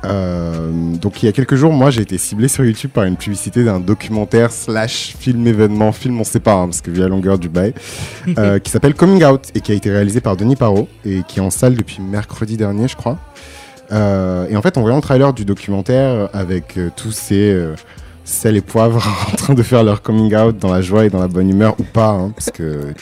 Euh, 0.04 0.70
donc 0.94 1.22
il 1.22 1.26
y 1.26 1.28
a 1.28 1.32
quelques 1.32 1.56
jours, 1.56 1.72
moi 1.72 1.90
j'ai 1.90 2.02
été 2.02 2.18
ciblé 2.18 2.46
sur 2.46 2.64
YouTube 2.64 2.92
par 2.92 3.02
une 3.02 3.16
publicité 3.16 3.64
d'un 3.64 3.80
documentaire 3.80 4.52
slash 4.52 5.16
film 5.18 5.44
événement, 5.44 5.90
film 5.90 6.20
on 6.20 6.24
sait 6.24 6.38
pas, 6.38 6.52
hein, 6.52 6.66
parce 6.66 6.82
que 6.82 6.92
vu 6.92 7.00
la 7.00 7.08
longueur 7.08 7.36
du 7.36 7.48
bail, 7.48 7.74
euh, 8.38 8.60
qui 8.60 8.70
s'appelle 8.70 8.94
Coming 8.94 9.24
Out 9.24 9.48
et 9.56 9.60
qui 9.60 9.72
a 9.72 9.74
été 9.74 9.90
réalisé 9.90 10.20
par 10.20 10.36
Denis 10.36 10.54
Parot 10.54 10.88
et 11.04 11.22
qui 11.26 11.40
est 11.40 11.42
en 11.42 11.50
salle 11.50 11.74
depuis 11.74 12.00
mercredi 12.00 12.56
dernier 12.56 12.86
je 12.86 12.94
crois. 12.94 13.18
Et 13.90 14.56
en 14.56 14.62
fait 14.62 14.76
en 14.76 14.82
voyant 14.82 14.96
le 14.96 15.02
trailer 15.02 15.32
du 15.32 15.44
documentaire 15.44 16.28
avec 16.32 16.78
tous 16.94 17.10
ces 17.10 17.58
sel 18.28 18.56
et 18.56 18.60
poivre 18.60 19.04
en 19.32 19.36
train 19.36 19.54
de 19.54 19.62
faire 19.62 19.82
leur 19.82 20.02
coming 20.02 20.34
out 20.36 20.58
dans 20.58 20.72
la 20.72 20.82
joie 20.82 21.06
et 21.06 21.10
dans 21.10 21.20
la 21.20 21.28
bonne 21.28 21.48
humeur 21.48 21.74
ou 21.78 21.82
pas, 21.82 22.10
hein, 22.10 22.32
parce 22.34 22.50
que 22.50 22.92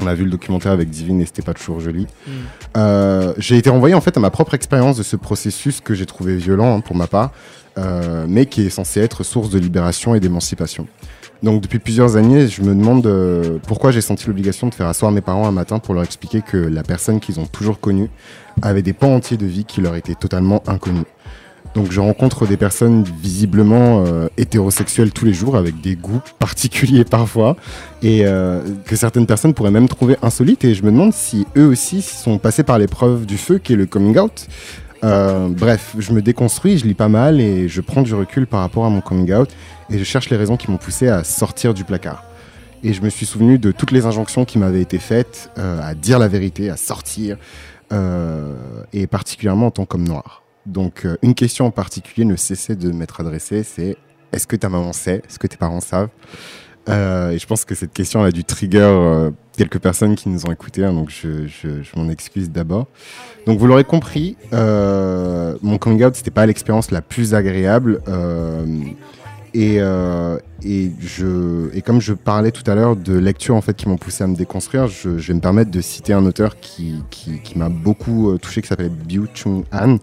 on 0.00 0.06
a 0.06 0.14
vu 0.14 0.24
le 0.24 0.30
documentaire 0.30 0.70
avec 0.72 0.88
Divine 0.88 1.20
et 1.20 1.26
c'était 1.26 1.42
pas 1.42 1.54
toujours 1.54 1.80
joli. 1.80 2.06
Mm. 2.26 2.30
Euh, 2.76 3.34
j'ai 3.38 3.56
été 3.56 3.70
renvoyé 3.70 3.94
en 3.94 4.00
fait 4.00 4.16
à 4.16 4.20
ma 4.20 4.30
propre 4.30 4.54
expérience 4.54 4.96
de 4.96 5.02
ce 5.02 5.16
processus 5.16 5.80
que 5.80 5.94
j'ai 5.94 6.06
trouvé 6.06 6.36
violent 6.36 6.76
hein, 6.76 6.80
pour 6.80 6.94
ma 6.94 7.08
part, 7.08 7.32
euh, 7.78 8.26
mais 8.28 8.46
qui 8.46 8.66
est 8.66 8.70
censé 8.70 9.00
être 9.00 9.24
source 9.24 9.50
de 9.50 9.58
libération 9.58 10.14
et 10.14 10.20
d'émancipation. 10.20 10.86
Donc 11.42 11.62
depuis 11.62 11.78
plusieurs 11.78 12.16
années, 12.16 12.48
je 12.48 12.62
me 12.62 12.74
demande 12.74 13.06
euh, 13.06 13.58
pourquoi 13.66 13.90
j'ai 13.90 14.02
senti 14.02 14.26
l'obligation 14.26 14.68
de 14.68 14.74
faire 14.74 14.86
asseoir 14.86 15.10
mes 15.10 15.22
parents 15.22 15.48
un 15.48 15.52
matin 15.52 15.78
pour 15.78 15.94
leur 15.94 16.04
expliquer 16.04 16.42
que 16.42 16.58
la 16.58 16.82
personne 16.82 17.18
qu'ils 17.18 17.40
ont 17.40 17.46
toujours 17.46 17.80
connue 17.80 18.10
avait 18.62 18.82
des 18.82 18.92
pans 18.92 19.14
entiers 19.14 19.38
de 19.38 19.46
vie 19.46 19.64
qui 19.64 19.80
leur 19.80 19.96
étaient 19.96 20.14
totalement 20.14 20.62
inconnus. 20.68 21.06
Donc 21.74 21.92
je 21.92 22.00
rencontre 22.00 22.46
des 22.46 22.56
personnes 22.56 23.04
visiblement 23.04 24.04
euh, 24.04 24.28
hétérosexuelles 24.36 25.12
tous 25.12 25.24
les 25.24 25.32
jours 25.32 25.56
avec 25.56 25.80
des 25.80 25.94
goûts 25.94 26.20
particuliers 26.38 27.04
parfois 27.04 27.56
et 28.02 28.22
euh, 28.24 28.62
que 28.84 28.96
certaines 28.96 29.26
personnes 29.26 29.54
pourraient 29.54 29.70
même 29.70 29.88
trouver 29.88 30.16
insolites 30.22 30.64
et 30.64 30.74
je 30.74 30.82
me 30.82 30.90
demande 30.90 31.12
si 31.12 31.46
eux 31.56 31.66
aussi 31.66 32.02
sont 32.02 32.38
passés 32.38 32.64
par 32.64 32.78
l'épreuve 32.78 33.24
du 33.24 33.38
feu 33.38 33.58
qui 33.58 33.74
est 33.74 33.76
le 33.76 33.86
coming 33.86 34.18
out. 34.18 34.48
Euh, 35.02 35.48
bref, 35.48 35.94
je 35.98 36.12
me 36.12 36.20
déconstruis, 36.20 36.76
je 36.76 36.86
lis 36.86 36.94
pas 36.94 37.08
mal 37.08 37.40
et 37.40 37.68
je 37.68 37.80
prends 37.80 38.02
du 38.02 38.14
recul 38.14 38.46
par 38.46 38.60
rapport 38.60 38.84
à 38.84 38.90
mon 38.90 39.00
coming 39.00 39.32
out 39.32 39.50
et 39.90 39.98
je 39.98 40.04
cherche 40.04 40.28
les 40.28 40.36
raisons 40.36 40.56
qui 40.56 40.70
m'ont 40.70 40.76
poussé 40.76 41.08
à 41.08 41.22
sortir 41.24 41.72
du 41.72 41.84
placard. 41.84 42.24
Et 42.82 42.92
je 42.94 43.02
me 43.02 43.10
suis 43.10 43.26
souvenu 43.26 43.58
de 43.58 43.72
toutes 43.72 43.92
les 43.92 44.06
injonctions 44.06 44.44
qui 44.44 44.58
m'avaient 44.58 44.80
été 44.80 44.98
faites 44.98 45.50
euh, 45.58 45.80
à 45.82 45.94
dire 45.94 46.18
la 46.18 46.28
vérité, 46.28 46.68
à 46.70 46.76
sortir, 46.76 47.36
et 48.92 49.08
particulièrement 49.08 49.66
en 49.66 49.70
tant 49.72 49.84
qu'homme 49.84 50.06
noir. 50.06 50.39
Donc 50.66 51.04
euh, 51.04 51.16
une 51.22 51.34
question 51.34 51.66
en 51.66 51.70
particulier 51.70 52.24
ne 52.24 52.36
cessait 52.36 52.76
de 52.76 52.90
m'être 52.92 53.20
adressée, 53.20 53.62
c'est 53.62 53.96
est-ce 54.32 54.46
que 54.46 54.56
ta 54.56 54.68
maman 54.68 54.92
sait, 54.92 55.22
est-ce 55.28 55.38
que 55.38 55.46
tes 55.46 55.56
parents 55.56 55.80
savent? 55.80 56.08
Euh, 56.88 57.30
Et 57.30 57.38
je 57.38 57.46
pense 57.46 57.64
que 57.64 57.74
cette 57.74 57.92
question 57.92 58.22
a 58.22 58.30
dû 58.30 58.44
trigger 58.44 58.78
euh, 58.82 59.30
quelques 59.56 59.78
personnes 59.78 60.14
qui 60.16 60.28
nous 60.28 60.46
ont 60.46 60.52
écoutés, 60.52 60.84
hein, 60.84 60.92
donc 60.92 61.10
je, 61.10 61.46
je- 61.46 61.98
m'en 61.98 62.08
excuse 62.08 62.50
d'abord. 62.50 62.86
Donc 63.46 63.58
vous 63.58 63.66
l'aurez 63.66 63.84
compris, 63.84 64.36
mon 64.52 65.78
coming 65.78 66.04
out 66.04 66.14
c'était 66.14 66.30
pas 66.30 66.46
l'expérience 66.46 66.90
la 66.90 67.02
plus 67.02 67.34
agréable. 67.34 68.00
et, 69.54 69.76
et, 70.62 70.92
je, 71.00 71.74
et 71.74 71.82
comme 71.82 72.00
je 72.00 72.12
parlais 72.12 72.50
tout 72.52 72.68
à 72.70 72.74
l'heure 72.74 72.96
de 72.96 73.16
lectures 73.18 73.56
en 73.56 73.60
fait, 73.60 73.74
qui 73.74 73.88
m'ont 73.88 73.96
poussé 73.98 74.22
à 74.24 74.26
me 74.26 74.36
déconstruire, 74.36 74.86
je, 74.86 75.08
vais 75.10 75.34
me 75.34 75.40
permettre 75.40 75.70
de 75.70 75.80
citer 75.80 76.12
un 76.12 76.24
auteur 76.26 76.60
qui, 76.60 77.02
qui, 77.10 77.40
qui 77.40 77.58
m'a 77.58 77.68
beaucoup 77.68 78.36
touché, 78.38 78.62
qui 78.62 78.68
s'appelle 78.68 78.90
Biu 78.90 79.26
Chung 79.34 79.64
Han, 79.72 79.96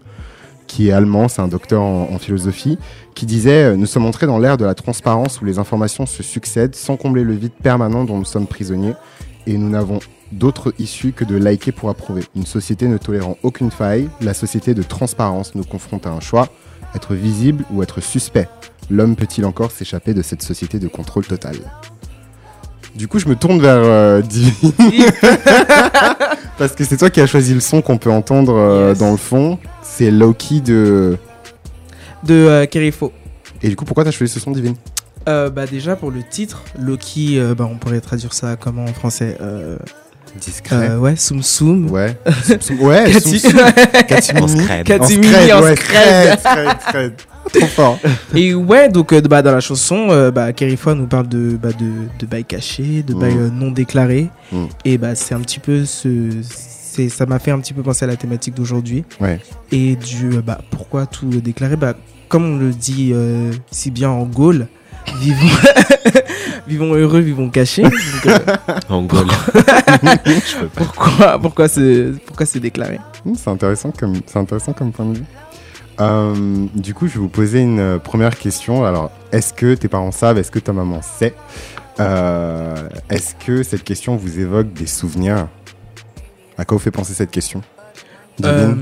qui 0.68 0.88
est 0.88 0.92
allemand, 0.92 1.26
c'est 1.26 1.42
un 1.42 1.48
docteur 1.48 1.82
en, 1.82 2.18
philosophie, 2.18 2.78
qui 3.16 3.26
disait 3.26 3.64
euh, 3.64 3.76
Nous 3.76 3.86
sommes 3.86 4.06
entrés 4.06 4.26
dans 4.26 4.38
l'ère 4.38 4.56
de 4.56 4.64
la 4.64 4.74
transparence 4.74 5.40
où 5.40 5.44
les 5.44 5.58
informations 5.58 6.06
se 6.06 6.22
succèdent 6.22 6.76
sans 6.76 6.96
combler 6.96 7.24
le 7.24 7.34
vide 7.34 7.52
permanent 7.60 8.04
dont 8.04 8.18
nous 8.18 8.24
sommes 8.24 8.46
prisonniers, 8.46 8.94
et 9.48 9.58
nous 9.58 9.70
n'avons 9.70 9.98
d'autre 10.30 10.72
issue 10.78 11.12
que 11.12 11.24
de 11.24 11.36
liker 11.36 11.72
pour 11.72 11.88
approuver. 11.88 12.22
Une 12.36 12.46
société 12.46 12.86
ne 12.86 12.98
tolérant 12.98 13.36
aucune 13.42 13.70
faille, 13.70 14.08
la 14.20 14.34
société 14.34 14.74
de 14.74 14.82
transparence 14.82 15.54
nous 15.54 15.64
confronte 15.64 16.06
à 16.06 16.10
un 16.10 16.20
choix 16.20 16.48
être 16.94 17.14
visible 17.14 17.64
ou 17.72 17.82
être 17.82 18.00
suspect. 18.00 18.48
L'homme 18.90 19.16
peut-il 19.16 19.44
encore 19.44 19.70
s'échapper 19.70 20.14
de 20.14 20.22
cette 20.22 20.42
société 20.42 20.78
de 20.78 20.88
contrôle 20.88 21.26
total? 21.26 21.56
Du 22.98 23.06
coup, 23.06 23.20
je 23.20 23.28
me 23.28 23.36
tourne 23.36 23.60
vers 23.60 23.76
euh, 23.76 24.20
Divine. 24.22 24.72
Parce 26.58 26.72
que 26.72 26.82
c'est 26.82 26.96
toi 26.96 27.10
qui 27.10 27.20
as 27.20 27.28
choisi 27.28 27.54
le 27.54 27.60
son 27.60 27.80
qu'on 27.80 27.96
peut 27.96 28.10
entendre 28.10 28.56
euh, 28.56 28.88
Yes. 28.88 28.98
dans 28.98 29.12
le 29.12 29.16
fond. 29.16 29.56
C'est 29.82 30.10
Loki 30.10 30.60
de. 30.60 31.16
De 32.24 32.34
euh, 32.34 32.66
Kerifo. 32.66 33.12
Et 33.62 33.68
du 33.68 33.76
coup, 33.76 33.84
pourquoi 33.84 34.02
t'as 34.02 34.10
choisi 34.10 34.32
ce 34.32 34.40
son, 34.40 34.50
Divine? 34.50 34.74
Euh, 35.28 35.48
bah 35.48 35.66
déjà 35.66 35.94
pour 35.94 36.10
le 36.10 36.24
titre, 36.28 36.64
Loki, 36.76 37.40
bah, 37.56 37.68
on 37.70 37.76
pourrait 37.76 38.00
traduire 38.00 38.32
ça 38.32 38.56
comment 38.56 38.82
en 38.84 38.92
français 38.92 39.38
Discret. 40.40 40.96
Ouais, 40.96 41.14
Soum 41.16 41.42
Soum. 41.42 41.90
Ouais. 41.90 42.16
Soum 42.44 42.60
Soum. 42.60 42.80
Ouais, 42.82 43.04
Kati- 43.12 43.38
Soum 43.38 43.58
Soum. 43.58 43.68
Katimini. 44.06 44.42
En 44.42 44.48
scred. 44.48 44.84
Katimini 44.84 45.52
en 45.52 45.74
scred. 45.74 47.12
Trop 47.52 47.66
fort. 47.66 47.98
Et 48.34 48.54
ouais, 48.54 48.88
donc 48.88 49.12
euh, 49.12 49.20
bah, 49.22 49.42
dans 49.42 49.52
la 49.52 49.60
chanson, 49.60 50.08
euh, 50.10 50.30
bah, 50.30 50.52
Kerifo 50.52 50.94
nous 50.94 51.06
parle 51.06 51.28
de, 51.28 51.58
bah, 51.60 51.70
de, 51.72 51.86
de 52.18 52.26
bails 52.26 52.44
cachés, 52.44 53.02
de 53.02 53.14
bails 53.14 53.34
Mm. 53.34 53.38
euh, 53.40 53.50
non 53.50 53.70
déclarés. 53.70 54.28
Mm. 54.52 54.64
Et 54.84 54.98
bah, 54.98 55.14
c'est 55.14 55.34
un 55.34 55.40
petit 55.40 55.60
peu 55.60 55.84
ce. 55.84 56.08
c'est- 56.42 57.08
Ça 57.08 57.26
m'a 57.26 57.38
fait 57.38 57.52
un 57.52 57.60
petit 57.60 57.74
peu 57.74 57.82
penser 57.82 58.04
à 58.04 58.08
la 58.08 58.16
thématique 58.16 58.54
d'aujourd'hui. 58.54 59.04
Ouais. 59.20 59.40
Et 59.70 59.94
du 59.96 60.36
euh, 60.36 60.42
bah, 60.44 60.58
pourquoi 60.70 61.06
tout 61.06 61.26
déclarer 61.26 61.76
bah, 61.76 61.94
Comme 62.28 62.44
on 62.44 62.56
le 62.58 62.70
dit 62.70 63.12
euh, 63.14 63.52
si 63.70 63.90
bien 63.92 64.10
en 64.10 64.24
Gaule, 64.24 64.66
vivons, 65.20 65.46
vivons 66.66 66.94
heureux, 66.94 67.20
vivons 67.20 67.50
cachés. 67.50 67.82
Donc, 67.82 67.92
euh, 68.26 68.38
En 68.88 69.02
gros. 69.02 69.22
pourquoi, 70.74 71.38
pourquoi, 71.38 71.68
se, 71.68 72.12
pourquoi 72.26 72.46
se 72.46 72.58
déclarer? 72.58 72.98
Hmm, 73.24 73.34
C'est 73.36 73.50
intéressant 73.50 73.92
comme 73.96 74.14
c'est 74.26 74.38
intéressant 74.38 74.72
comme 74.72 74.92
point 74.92 75.06
de 75.06 75.18
vue. 75.18 75.24
Euh, 76.00 76.66
du 76.74 76.94
coup, 76.94 77.08
je 77.08 77.14
vais 77.14 77.20
vous 77.20 77.28
poser 77.28 77.60
une 77.60 77.80
euh, 77.80 77.98
première 77.98 78.38
question. 78.38 78.84
Alors, 78.84 79.10
est-ce 79.32 79.52
que 79.52 79.74
tes 79.74 79.88
parents 79.88 80.12
savent 80.12 80.38
Est-ce 80.38 80.50
que 80.50 80.58
ta 80.58 80.72
maman 80.72 81.00
sait 81.02 81.34
Euh, 82.00 82.88
Est-ce 83.10 83.34
que 83.34 83.62
cette 83.62 83.82
question 83.82 84.16
vous 84.16 84.38
évoque 84.38 84.72
des 84.72 84.86
souvenirs? 84.86 85.48
À 86.56 86.64
quoi 86.64 86.76
vous 86.76 86.82
fait 86.82 86.90
penser 86.90 87.14
cette 87.14 87.30
question? 87.30 87.62
Euh, 88.44 88.74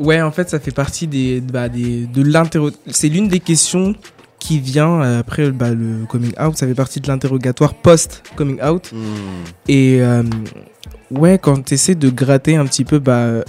Ouais, 0.00 0.20
en 0.20 0.32
fait, 0.32 0.50
ça 0.50 0.58
fait 0.58 0.72
partie 0.72 1.06
des, 1.06 1.40
bah, 1.40 1.68
des, 1.68 2.06
de 2.06 2.22
l'interro... 2.22 2.70
C'est 2.88 3.08
l'une 3.08 3.28
des 3.28 3.38
questions 3.38 3.94
qui 4.40 4.58
vient 4.58 5.00
après 5.18 5.50
bah, 5.52 5.70
le 5.70 6.04
coming 6.08 6.32
out. 6.40 6.56
Ça 6.56 6.66
fait 6.66 6.74
partie 6.74 7.00
de 7.00 7.06
l'interrogatoire 7.06 7.74
post-coming 7.74 8.60
out. 8.62 8.90
Hmm. 8.92 9.44
Et 9.68 10.00
ouais, 11.12 11.38
quand 11.38 11.64
tu 11.64 11.74
essaies 11.74 11.94
de 11.94 12.10
gratter 12.10 12.56
un 12.56 12.66
petit 12.66 12.84
peu, 12.84 12.98
bah, 12.98 13.44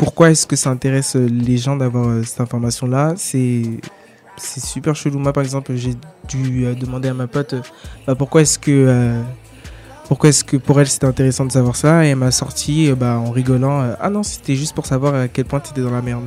pourquoi 0.00 0.30
est-ce 0.30 0.46
que 0.46 0.56
ça 0.56 0.70
intéresse 0.70 1.14
les 1.14 1.58
gens 1.58 1.76
d'avoir 1.76 2.08
euh, 2.08 2.22
cette 2.22 2.40
information-là? 2.40 3.12
C'est 3.16 3.64
c'est 4.38 4.64
super 4.64 4.96
chelou. 4.96 5.18
Moi, 5.18 5.34
par 5.34 5.42
exemple, 5.42 5.72
j'ai 5.74 5.92
dû 6.26 6.64
euh, 6.64 6.74
demander 6.74 7.10
à 7.10 7.14
ma 7.14 7.26
pote 7.26 7.52
euh, 7.52 7.60
bah, 8.06 8.14
pourquoi 8.14 8.40
est-ce 8.40 8.58
que 8.58 8.70
euh, 8.70 9.20
pourquoi 10.08 10.30
est-ce 10.30 10.42
que 10.42 10.56
pour 10.56 10.80
elle 10.80 10.86
c'était 10.88 11.04
intéressant 11.06 11.44
de 11.44 11.52
savoir 11.52 11.76
ça? 11.76 12.06
Et 12.06 12.08
elle 12.08 12.16
m'a 12.16 12.30
sorti 12.30 12.88
euh, 12.90 12.94
bah, 12.94 13.18
en 13.18 13.30
rigolant 13.30 13.82
euh, 13.82 13.92
ah 14.00 14.08
non 14.08 14.22
c'était 14.22 14.56
juste 14.56 14.74
pour 14.74 14.86
savoir 14.86 15.14
à 15.14 15.28
quel 15.28 15.44
point 15.44 15.60
t'étais 15.60 15.82
dans 15.82 15.90
la 15.90 16.00
merde 16.00 16.24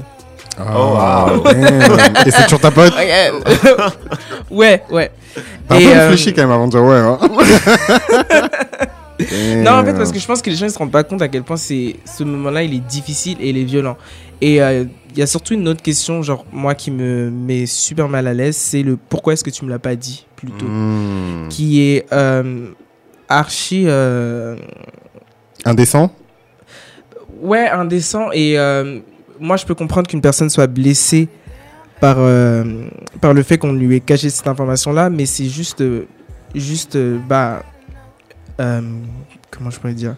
Ah, 0.59 1.31
damn. 1.43 1.97
Et 2.27 2.31
c'est 2.31 2.43
toujours 2.43 2.59
ta 2.61 2.69
pote? 2.69 2.93
Ouais 4.51 4.83
ouais 4.91 5.11
T'as 5.67 5.75
un 5.75 5.79
Et, 5.79 5.85
peu 5.85 5.89
euh, 5.89 6.09
réfléchi 6.09 6.31
quand 6.31 6.43
même 6.43 6.51
avant 6.51 6.67
de 6.67 6.71
dire 6.71 6.83
ouais. 6.83 6.99
Hein. 6.99 7.17
Non, 9.19 9.71
en 9.71 9.85
fait, 9.85 9.93
parce 9.93 10.11
que 10.11 10.19
je 10.19 10.25
pense 10.25 10.41
que 10.41 10.49
les 10.49 10.55
gens 10.55 10.65
ils 10.65 10.71
se 10.71 10.77
rendent 10.77 10.91
pas 10.91 11.03
compte 11.03 11.21
à 11.21 11.27
quel 11.27 11.43
point 11.43 11.57
c'est 11.57 11.95
ce 12.05 12.23
moment-là 12.23 12.63
il 12.63 12.73
est 12.73 12.79
difficile 12.87 13.37
et 13.39 13.49
il 13.49 13.57
est 13.57 13.63
violent. 13.63 13.95
Et 14.41 14.61
euh, 14.61 14.85
il 15.11 15.17
y 15.19 15.21
a 15.21 15.27
surtout 15.27 15.53
une 15.53 15.67
autre 15.67 15.81
question, 15.81 16.21
genre 16.23 16.45
moi 16.51 16.73
qui 16.75 16.89
me 16.91 17.29
met 17.29 17.65
super 17.65 18.09
mal 18.09 18.27
à 18.27 18.33
l'aise, 18.33 18.57
c'est 18.57 18.81
le 18.83 18.97
pourquoi 18.97 19.33
est-ce 19.33 19.43
que 19.43 19.49
tu 19.51 19.63
me 19.65 19.69
l'as 19.69 19.79
pas 19.79 19.95
dit 19.95 20.25
plus 20.35 20.49
tôt, 20.51 20.65
Hmm. 20.67 21.47
qui 21.49 21.81
est 21.81 22.05
euh, 22.11 22.67
archi 23.29 23.83
euh, 23.85 24.55
Indécent? 25.65 26.11
Ouais 27.41 27.67
indécent 27.69 28.29
et 28.31 28.57
euh, 28.57 28.99
moi 29.39 29.57
je 29.57 29.65
peux 29.65 29.75
comprendre 29.75 30.07
qu'une 30.07 30.21
personne 30.21 30.49
soit 30.49 30.67
blessée 30.67 31.27
par 31.99 32.15
euh, 32.19 32.63
par 33.21 33.33
le 33.33 33.43
fait 33.43 33.57
qu'on 33.57 33.73
lui 33.73 33.95
ait 33.95 33.99
caché 33.99 34.29
cette 34.29 34.47
information-là, 34.47 35.09
mais 35.09 35.25
c'est 35.25 35.45
juste 35.49 35.83
juste 36.55 36.97
bah 37.27 37.63
comment 38.57 39.69
je 39.69 39.79
pourrais 39.79 39.93
dire? 39.93 40.15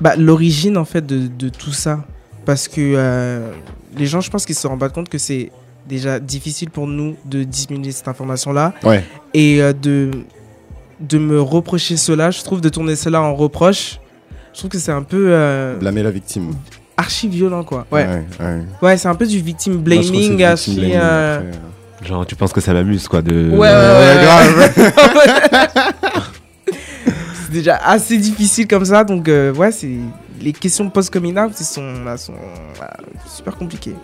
Bah, 0.00 0.14
l'origine 0.16 0.76
en 0.76 0.84
fait 0.84 1.04
de, 1.06 1.26
de 1.28 1.48
tout 1.48 1.72
ça 1.72 2.04
parce 2.44 2.66
que 2.66 2.80
euh, 2.80 3.52
les 3.96 4.06
gens 4.06 4.20
je 4.20 4.30
pense 4.30 4.46
qu'ils 4.46 4.54
se 4.56 4.66
rendent 4.66 4.80
pas 4.80 4.88
compte 4.88 5.08
que 5.08 5.18
c'est 5.18 5.52
déjà 5.88 6.18
difficile 6.18 6.70
pour 6.70 6.86
nous 6.86 7.16
de 7.24 7.44
diminuer 7.44 7.92
cette 7.92 8.08
information 8.08 8.52
là 8.52 8.72
Ouais. 8.82 9.04
et 9.34 9.62
euh, 9.62 9.72
de 9.72 10.10
de 11.00 11.18
me 11.18 11.40
reprocher 11.40 11.96
cela 11.96 12.30
je 12.30 12.42
trouve 12.42 12.60
de 12.60 12.68
tourner 12.68 12.96
cela 12.96 13.20
en 13.22 13.34
reproche 13.34 13.98
je 14.54 14.58
trouve 14.60 14.70
que 14.70 14.78
c'est 14.78 14.92
un 14.92 15.02
peu 15.02 15.26
euh, 15.30 15.76
Blâmer 15.78 16.02
la 16.02 16.10
victime. 16.10 16.52
archi 16.96 17.28
violent 17.28 17.64
quoi 17.64 17.86
ouais 17.92 18.06
Ouais, 18.06 18.24
ouais. 18.40 18.62
ouais, 18.82 18.96
c'est 18.96 19.08
un 19.08 19.14
peu 19.14 19.26
du 19.26 19.40
victim 19.40 19.76
blaming 19.78 20.36
du 20.36 20.42
archi 20.44 20.70
victim 20.70 20.88
blaming, 20.90 21.00
euh, 21.02 21.38
après. 21.38 22.08
Genre, 22.08 22.26
tu 22.26 22.34
penses 22.34 22.52
que 22.52 22.60
ça 22.60 22.72
m'amuse, 22.72 23.06
quoi, 23.06 23.22
de... 23.22 23.48
Ouais, 23.50 23.58
ouais, 23.58 23.68
ouais, 23.68 24.24
grave. 24.24 25.92
c'est 27.52 27.58
déjà 27.58 27.76
assez 27.76 28.16
difficile 28.18 28.66
comme 28.66 28.84
ça 28.84 29.04
donc 29.04 29.28
euh, 29.28 29.52
ouais 29.54 29.72
c'est 29.72 29.90
les 30.40 30.52
questions 30.52 30.88
post 30.90 31.10
coming 31.12 31.38
out 31.38 31.54
sont, 31.54 32.02
là, 32.04 32.16
sont 32.16 32.32
euh, 32.32 32.84
super 33.28 33.56
compliquées 33.56 33.94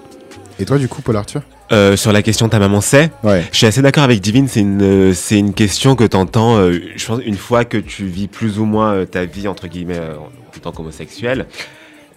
Et 0.60 0.64
toi, 0.64 0.76
du 0.78 0.86
coup, 0.88 1.02
Paul 1.02 1.16
Arthur? 1.16 1.42
Euh, 1.72 1.96
sur 1.96 2.12
la 2.12 2.22
question 2.22 2.48
ta 2.48 2.58
maman 2.58 2.80
sait, 2.80 3.10
Ouais. 3.24 3.44
je 3.52 3.56
suis 3.58 3.66
assez 3.66 3.82
d'accord 3.82 4.04
avec 4.04 4.20
Divine, 4.20 4.46
c'est 4.48 4.60
une, 4.60 4.82
euh, 4.82 5.14
c'est 5.14 5.38
une 5.38 5.52
question 5.54 5.96
que 5.96 6.04
t'entends, 6.04 6.56
euh, 6.58 6.78
je 6.96 7.06
pense, 7.06 7.20
une 7.24 7.36
fois 7.36 7.64
que 7.64 7.76
tu 7.78 8.06
vis 8.06 8.26
plus 8.28 8.58
ou 8.58 8.64
moins 8.64 8.92
euh, 8.94 9.04
ta 9.04 9.24
vie, 9.24 9.46
entre 9.48 9.66
guillemets, 9.68 9.98
euh, 9.98 10.16
en, 10.16 10.24
en 10.56 10.60
tant 10.60 10.72
qu'homosexuel. 10.72 11.46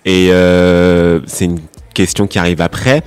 Et 0.05 0.29
euh, 0.31 1.19
c'est 1.27 1.45
une 1.45 1.59
question 1.93 2.25
qui 2.27 2.37
arrive 2.39 2.61
après. 2.61 3.03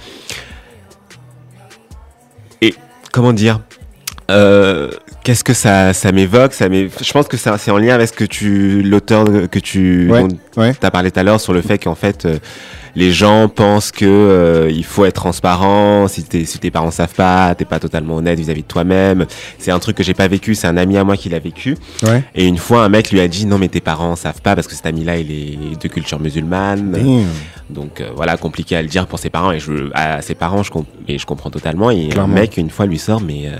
Et 2.60 2.74
comment 3.12 3.32
dire? 3.32 3.60
Euh, 4.30 4.90
Qu'est-ce 5.24 5.42
que 5.42 5.54
ça, 5.54 5.94
ça 5.94 6.12
m'évoque 6.12 6.52
ça 6.52 6.66
Je 6.70 7.12
pense 7.12 7.28
que 7.28 7.36
c'est 7.38 7.70
en 7.70 7.78
lien 7.78 7.94
avec 7.94 8.08
ce 8.08 8.12
que 8.12 8.24
tu, 8.24 8.82
l'auteur 8.82 9.24
que 9.50 9.58
tu 9.58 10.10
Ouais, 10.10 10.26
ouais. 10.58 10.74
t'as 10.78 10.90
parlé 10.90 11.10
tout 11.10 11.18
à 11.18 11.22
l'heure 11.22 11.40
sur 11.40 11.54
le 11.54 11.62
fait 11.62 11.78
qu'en 11.78 11.94
fait 11.94 12.26
euh, 12.26 12.38
les 12.96 13.12
gens 13.12 13.48
pensent 13.48 13.90
que 13.90 14.04
euh, 14.04 14.70
il 14.70 14.84
faut 14.84 15.04
être 15.04 15.14
transparent. 15.14 16.06
Si, 16.08 16.22
t'es- 16.24 16.44
si 16.44 16.58
tes 16.58 16.70
parents 16.70 16.90
savent 16.90 17.14
pas, 17.14 17.54
t'es 17.54 17.64
pas 17.64 17.78
totalement 17.80 18.16
honnête 18.16 18.38
vis-à-vis 18.38 18.62
de 18.62 18.66
toi-même. 18.68 19.26
C'est 19.58 19.70
un 19.70 19.78
truc 19.78 19.96
que 19.96 20.02
j'ai 20.02 20.14
pas 20.14 20.28
vécu. 20.28 20.54
C'est 20.54 20.66
un 20.66 20.76
ami 20.76 20.96
à 20.96 21.04
moi 21.04 21.16
qui 21.16 21.28
l'a 21.28 21.38
vécu. 21.38 21.76
Ouais. 22.02 22.22
Et 22.34 22.46
une 22.46 22.58
fois, 22.58 22.84
un 22.84 22.88
mec 22.88 23.10
lui 23.10 23.20
a 23.20 23.28
dit 23.28 23.46
non 23.46 23.58
mais 23.58 23.68
tes 23.68 23.80
parents 23.80 24.16
savent 24.16 24.40
pas 24.42 24.54
parce 24.54 24.66
que 24.66 24.74
cet 24.74 24.86
ami-là 24.86 25.18
il 25.18 25.30
est 25.30 25.82
de 25.82 25.88
culture 25.88 26.20
musulmane. 26.20 26.92
Damn. 26.92 27.26
Donc 27.70 28.00
euh, 28.00 28.10
voilà, 28.14 28.36
compliqué 28.36 28.76
à 28.76 28.82
le 28.82 28.88
dire 28.88 29.06
pour 29.06 29.18
ses 29.18 29.30
parents 29.30 29.50
et 29.50 29.58
je, 29.58 29.90
à 29.94 30.20
ses 30.22 30.34
parents, 30.34 30.62
je, 30.62 30.70
comp- 30.70 30.86
et 31.08 31.18
je 31.18 31.24
comprends 31.26 31.50
totalement. 31.50 31.90
Et 31.90 32.08
Clairement. 32.08 32.32
un 32.36 32.40
mec 32.40 32.56
une 32.58 32.70
fois 32.70 32.86
lui 32.86 32.98
sort, 32.98 33.20
mais 33.22 33.44
euh, 33.46 33.52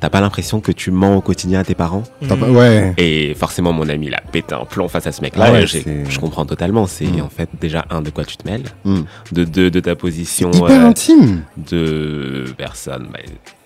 t'as 0.00 0.08
pas 0.08 0.20
l'impression 0.20 0.60
que 0.60 0.70
tu 0.72 0.90
mens 0.90 1.16
au 1.16 1.20
quotidien 1.20 1.60
à 1.60 1.64
tes 1.64 1.74
parents? 1.74 2.04
Pas- 2.28 2.36
Ouais. 2.36 2.94
Et 2.96 3.34
forcément, 3.34 3.72
mon 3.72 3.88
ami, 3.88 4.06
il 4.06 4.14
a 4.14 4.20
pété 4.20 4.54
un 4.54 4.64
plomb 4.64 4.88
face 4.88 5.06
à 5.06 5.12
ce 5.12 5.20
mec-là. 5.20 5.46
Ah 5.48 5.52
ouais, 5.52 5.62
et 5.64 5.66
j'ai- 5.66 5.82
c'est- 5.82 6.04
je 6.08 6.18
comprends 6.20 6.46
totalement. 6.46 6.86
C'est 6.86 7.06
Mm. 7.06 7.20
en 7.22 7.28
fait 7.28 7.48
déjà 7.60 7.84
un 7.90 8.00
de 8.02 8.10
quoi 8.10 8.24
tu 8.24 8.36
te 8.36 8.48
mêles, 8.48 8.62
Mm. 8.84 9.00
de 9.32 9.44
deux 9.44 9.70
de 9.70 9.80
ta 9.80 9.94
position 9.94 10.50
Hyper 10.50 10.70
euh, 10.84 10.86
intime. 10.88 11.42
de 11.56 12.44
personne 12.56 13.08
bah, 13.12 13.18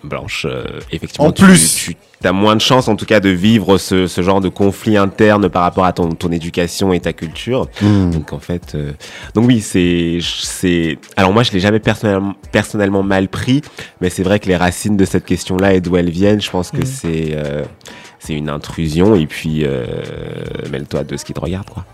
blanche. 0.02 0.46
euh, 0.48 0.64
effectivement, 0.90 1.28
En 1.28 1.32
tu- 1.32 1.44
plus. 1.44 1.90
tu 2.20 2.26
as 2.28 2.32
moins 2.32 2.56
de 2.56 2.60
chance 2.60 2.88
en 2.88 2.96
tout 2.96 3.06
cas 3.06 3.20
de 3.20 3.28
vivre 3.28 3.78
ce, 3.78 4.06
ce 4.06 4.22
genre 4.22 4.40
de 4.40 4.48
conflit 4.48 4.96
interne 4.96 5.48
par 5.48 5.62
rapport 5.62 5.84
à 5.84 5.92
ton, 5.92 6.10
ton 6.10 6.30
éducation 6.32 6.92
et 6.92 7.00
ta 7.00 7.12
culture. 7.12 7.68
Mm. 7.82 8.10
Donc 8.10 8.32
en 8.32 8.38
fait, 8.38 8.74
euh, 8.74 8.92
donc 9.34 9.46
oui, 9.46 9.60
c'est. 9.60 10.98
Alors 11.16 11.32
moi, 11.32 11.42
je 11.42 11.52
l'ai 11.52 11.60
jamais 11.60 11.80
personnellement 11.80 12.34
personnellement 12.52 13.02
mal 13.02 13.28
pris, 13.28 13.62
mais 14.00 14.10
c'est 14.10 14.22
vrai 14.22 14.40
que 14.40 14.48
les 14.48 14.56
racines 14.56 14.96
de 14.96 15.04
cette 15.04 15.24
question-là 15.24 15.74
et 15.74 15.80
d'où 15.80 15.96
elles 15.96 16.10
viennent, 16.10 16.40
je 16.40 16.50
pense 16.50 16.70
que 16.70 16.78
Mhm. 16.78 16.84
c'est 16.86 17.36
c'est 18.18 18.32
une 18.34 18.48
intrusion 18.48 19.14
et 19.14 19.26
puis 19.26 19.64
euh, 19.64 19.84
mêle-toi 20.70 21.04
de 21.04 21.14
ce 21.18 21.24
qui 21.26 21.34
te 21.34 21.40
regarde 21.40 21.68
quoi. 21.68 21.84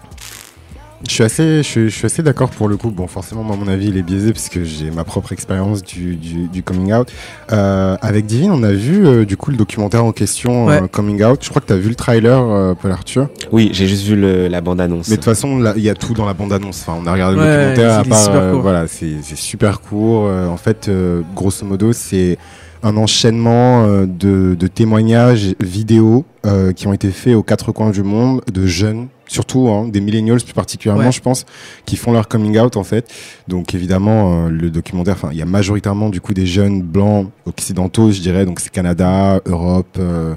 Je 1.09 1.15
suis 1.15 1.25
assez, 1.25 1.57
je 1.59 1.63
suis, 1.63 1.85
je 1.91 1.97
suis 1.97 2.07
assez 2.07 2.23
d'accord 2.23 2.51
pour 2.51 2.69
le 2.69 2.77
coup. 2.77 2.91
Bon, 2.91 3.07
forcément, 3.07 3.43
moi, 3.43 3.57
mon 3.57 3.69
avis, 3.69 3.89
il 3.89 3.97
est 3.97 4.03
biaisé 4.03 4.33
puisque 4.33 4.63
j'ai 4.65 4.91
ma 4.91 5.03
propre 5.03 5.33
expérience 5.33 5.83
du, 5.83 6.15
du, 6.17 6.47
du 6.49 6.63
coming 6.63 6.93
out. 6.93 7.09
Euh, 7.53 7.97
avec 8.03 8.27
Divine, 8.27 8.51
on 8.53 8.63
a 8.63 8.73
vu 8.73 9.07
euh, 9.07 9.25
du 9.25 9.37
coup 9.39 9.51
le 9.51 9.57
documentaire 9.57 10.05
en 10.05 10.13
question, 10.13 10.67
Ouais. 10.67 10.83
euh, 10.83 10.87
Coming 10.89 11.23
Out. 11.25 11.43
Je 11.43 11.49
crois 11.49 11.63
que 11.63 11.67
tu 11.69 11.73
as 11.73 11.77
vu 11.79 11.89
le 11.89 11.95
trailer, 11.95 12.39
euh, 12.43 12.75
Paul 12.75 12.93
Arthur. 12.93 13.29
Oui, 13.51 13.71
j'ai 13.73 13.87
juste 13.87 14.05
vu 14.05 14.15
le- 14.15 14.49
la 14.49 14.61
bande 14.61 14.81
annonce. 14.81 15.09
Mais 15.09 15.17
de 15.17 15.21
toute 15.21 15.25
façon, 15.25 15.73
il 15.75 15.83
y 15.83 15.89
a 15.89 15.95
tout 15.95 16.13
dans 16.13 16.27
la 16.27 16.35
bande-annonce. 16.35 16.85
Enfin, 16.87 17.01
on 17.03 17.07
a 17.07 17.13
regardé 17.13 17.37
le 17.37 17.43
documentaire, 17.45 17.99
à 18.01 18.05
part, 18.05 18.19
super 18.19 18.41
euh, 18.43 18.53
court. 18.53 18.61
voilà, 18.63 18.87
c'est 18.87 19.15
c'est 19.23 19.37
super 19.39 19.81
court. 19.81 20.27
Euh, 20.27 20.49
en 20.49 20.57
fait, 20.59 20.89
euh, 20.89 21.23
grosso 21.35 21.65
modo, 21.65 21.93
c'est 21.95 22.37
un 22.83 22.97
enchaînement 22.99 23.85
euh, 23.87 24.07
de, 24.07 24.55
de 24.59 24.67
témoignages 24.67 25.55
vidéo 25.61 26.25
euh, 26.47 26.73
qui 26.73 26.87
ont 26.87 26.93
été 26.93 27.11
faits 27.11 27.35
aux 27.35 27.43
quatre 27.43 27.73
coins 27.73 27.91
du 27.91 28.03
monde 28.03 28.41
de 28.53 28.67
jeunes, 28.67 29.09
surtout 29.31 29.69
hein, 29.69 29.87
des 29.89 30.01
millennials 30.01 30.41
plus 30.43 30.53
particulièrement, 30.55 31.05
Ouais. 31.05 31.13
je 31.13 31.21
pense, 31.21 31.47
qui 31.87 31.97
font 31.97 32.13
leur 32.13 32.27
coming 32.27 32.59
out 32.59 32.77
en 32.77 32.83
fait. 32.85 33.09
Donc 33.49 33.75
évidemment, 33.75 34.47
euh, 34.47 34.49
le 34.51 34.71
documentaire, 34.71 35.15
enfin, 35.15 35.29
il 35.33 35.39
y 35.39 35.43
a 35.43 35.47
majoritairement 35.47 36.09
du 36.09 36.21
coup 36.21 36.35
des 36.35 36.47
jeunes 36.47 36.83
blancs 36.83 37.29
occidentaux, 37.47 38.11
je 38.11 38.21
dirais, 38.21 38.45
donc 38.45 38.59
c'est 38.61 38.71
Canada, 38.73 39.41
Europe, 39.47 39.97
euh, 39.99 40.35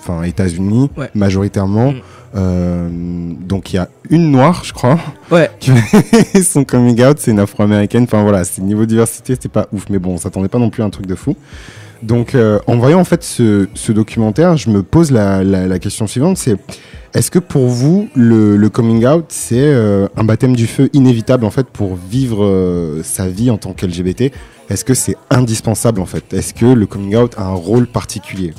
enfin 0.00 0.22
États-Unis, 0.22 0.90
Ouais. 0.96 1.10
majoritairement. 1.14 1.92
Mm. 1.92 2.00
Euh, 2.36 2.88
donc 3.40 3.72
il 3.72 3.76
y 3.76 3.78
a 3.78 3.88
une 4.10 4.30
noire, 4.30 4.62
je 4.64 4.72
crois, 4.72 4.98
Ouais. 5.30 5.50
qui 5.58 5.70
fait 5.72 6.42
son 6.42 6.64
coming 6.64 7.02
out, 7.04 7.16
c'est 7.18 7.30
une 7.30 7.40
afro-américaine. 7.40 8.04
Enfin 8.04 8.22
voilà, 8.22 8.44
c'est 8.44 8.62
niveau 8.62 8.84
diversité, 8.86 9.34
c'était 9.34 9.48
pas 9.48 9.66
ouf, 9.72 9.86
mais 9.90 9.98
bon, 9.98 10.12
on 10.14 10.18
s'attendait 10.18 10.48
pas 10.48 10.58
non 10.58 10.70
plus 10.70 10.82
à 10.82 10.86
un 10.86 10.90
truc 10.90 11.06
de 11.06 11.14
fou. 11.14 11.34
Donc 12.02 12.34
euh, 12.34 12.58
en 12.66 12.76
voyant 12.76 13.00
en 13.00 13.04
fait 13.04 13.22
ce, 13.24 13.68
ce 13.74 13.90
documentaire, 13.90 14.56
je 14.58 14.68
me 14.70 14.82
pose 14.82 15.10
la, 15.10 15.42
la- 15.42 15.66
la 15.66 15.78
question 15.78 16.06
suivante, 16.06 16.36
c'est 16.36 16.56
est-ce 17.16 17.30
que 17.30 17.38
pour 17.38 17.68
vous 17.68 18.10
le, 18.14 18.68
coming 18.68 19.06
out 19.06 19.24
c'est 19.28 19.56
euh, 19.58 20.06
un 20.18 20.24
baptême 20.24 20.54
du 20.54 20.66
feu 20.66 20.90
inévitable 20.92 21.46
en 21.46 21.50
fait 21.50 21.66
pour 21.66 21.96
vivre 21.96 22.44
euh, 22.44 23.02
sa 23.02 23.26
vie 23.26 23.50
en 23.50 23.56
tant 23.56 23.72
qu'LGBT 23.72 24.32
Est-ce 24.68 24.84
que 24.84 24.92
c'est 24.92 25.16
indispensable 25.30 26.02
en 26.02 26.04
fait? 26.04 26.34
Est-ce 26.34 26.52
que 26.52 26.66
le 26.66 26.84
coming 26.84 27.16
out 27.16 27.32
a 27.38 27.44
un 27.44 27.54
rôle 27.54 27.86
particulier? 27.86 28.52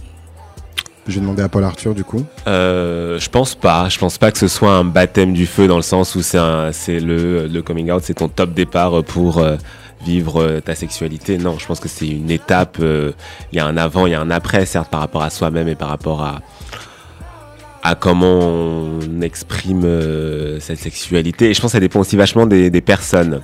Je 1.07 1.13
vais 1.13 1.21
demander 1.21 1.43
à 1.43 1.49
Paul 1.49 1.65
Arthur 1.65 1.93
du 1.93 2.03
coup. 2.03 2.25
Euh, 2.47 3.19
je 3.19 3.29
pense 3.29 3.53
pas. 3.53 3.89
Je 3.89 3.99
pense 3.99 4.17
pas 4.17 4.31
que 4.31 4.39
ce 4.39 4.47
soit 4.47 4.71
un 4.71 4.85
baptême 4.85 5.33
du 5.33 5.45
feu 5.45 5.67
dans 5.67 5.77
le 5.77 5.83
sens 5.83 6.15
où 6.15 6.23
c'est 6.23 6.99
le, 6.99 7.45
le 7.45 7.61
coming 7.61 7.91
out, 7.91 8.01
c'est 8.03 8.15
ton 8.15 8.27
top 8.27 8.55
départ 8.55 9.03
pour 9.03 9.39
vivre 10.03 10.61
ta 10.65 10.73
sexualité. 10.73 11.37
Non, 11.37 11.59
je 11.59 11.67
pense 11.67 11.79
que 11.79 11.87
c'est 11.87 12.07
une 12.07 12.31
étape. 12.31 12.79
Il 12.79 13.55
y 13.55 13.59
a 13.59 13.67
un 13.67 13.77
avant, 13.77 14.07
il 14.07 14.13
y 14.13 14.15
a 14.15 14.19
un 14.19 14.31
après, 14.31 14.65
certes 14.65 14.89
par 14.89 14.99
rapport 14.99 15.21
à 15.21 15.29
soi-même 15.29 15.67
et 15.67 15.75
par 15.75 15.89
rapport 15.89 16.23
à 16.23 16.41
à 17.89 17.95
comment 17.95 18.39
on 18.39 19.21
exprime 19.21 19.83
euh, 19.85 20.59
cette 20.59 20.79
sexualité. 20.79 21.49
Et 21.49 21.53
je 21.53 21.61
pense 21.61 21.69
que 21.71 21.77
ça 21.77 21.79
dépend 21.79 21.99
aussi 22.01 22.15
vachement 22.17 22.45
des, 22.45 22.69
des 22.69 22.81
personnes. 22.81 23.41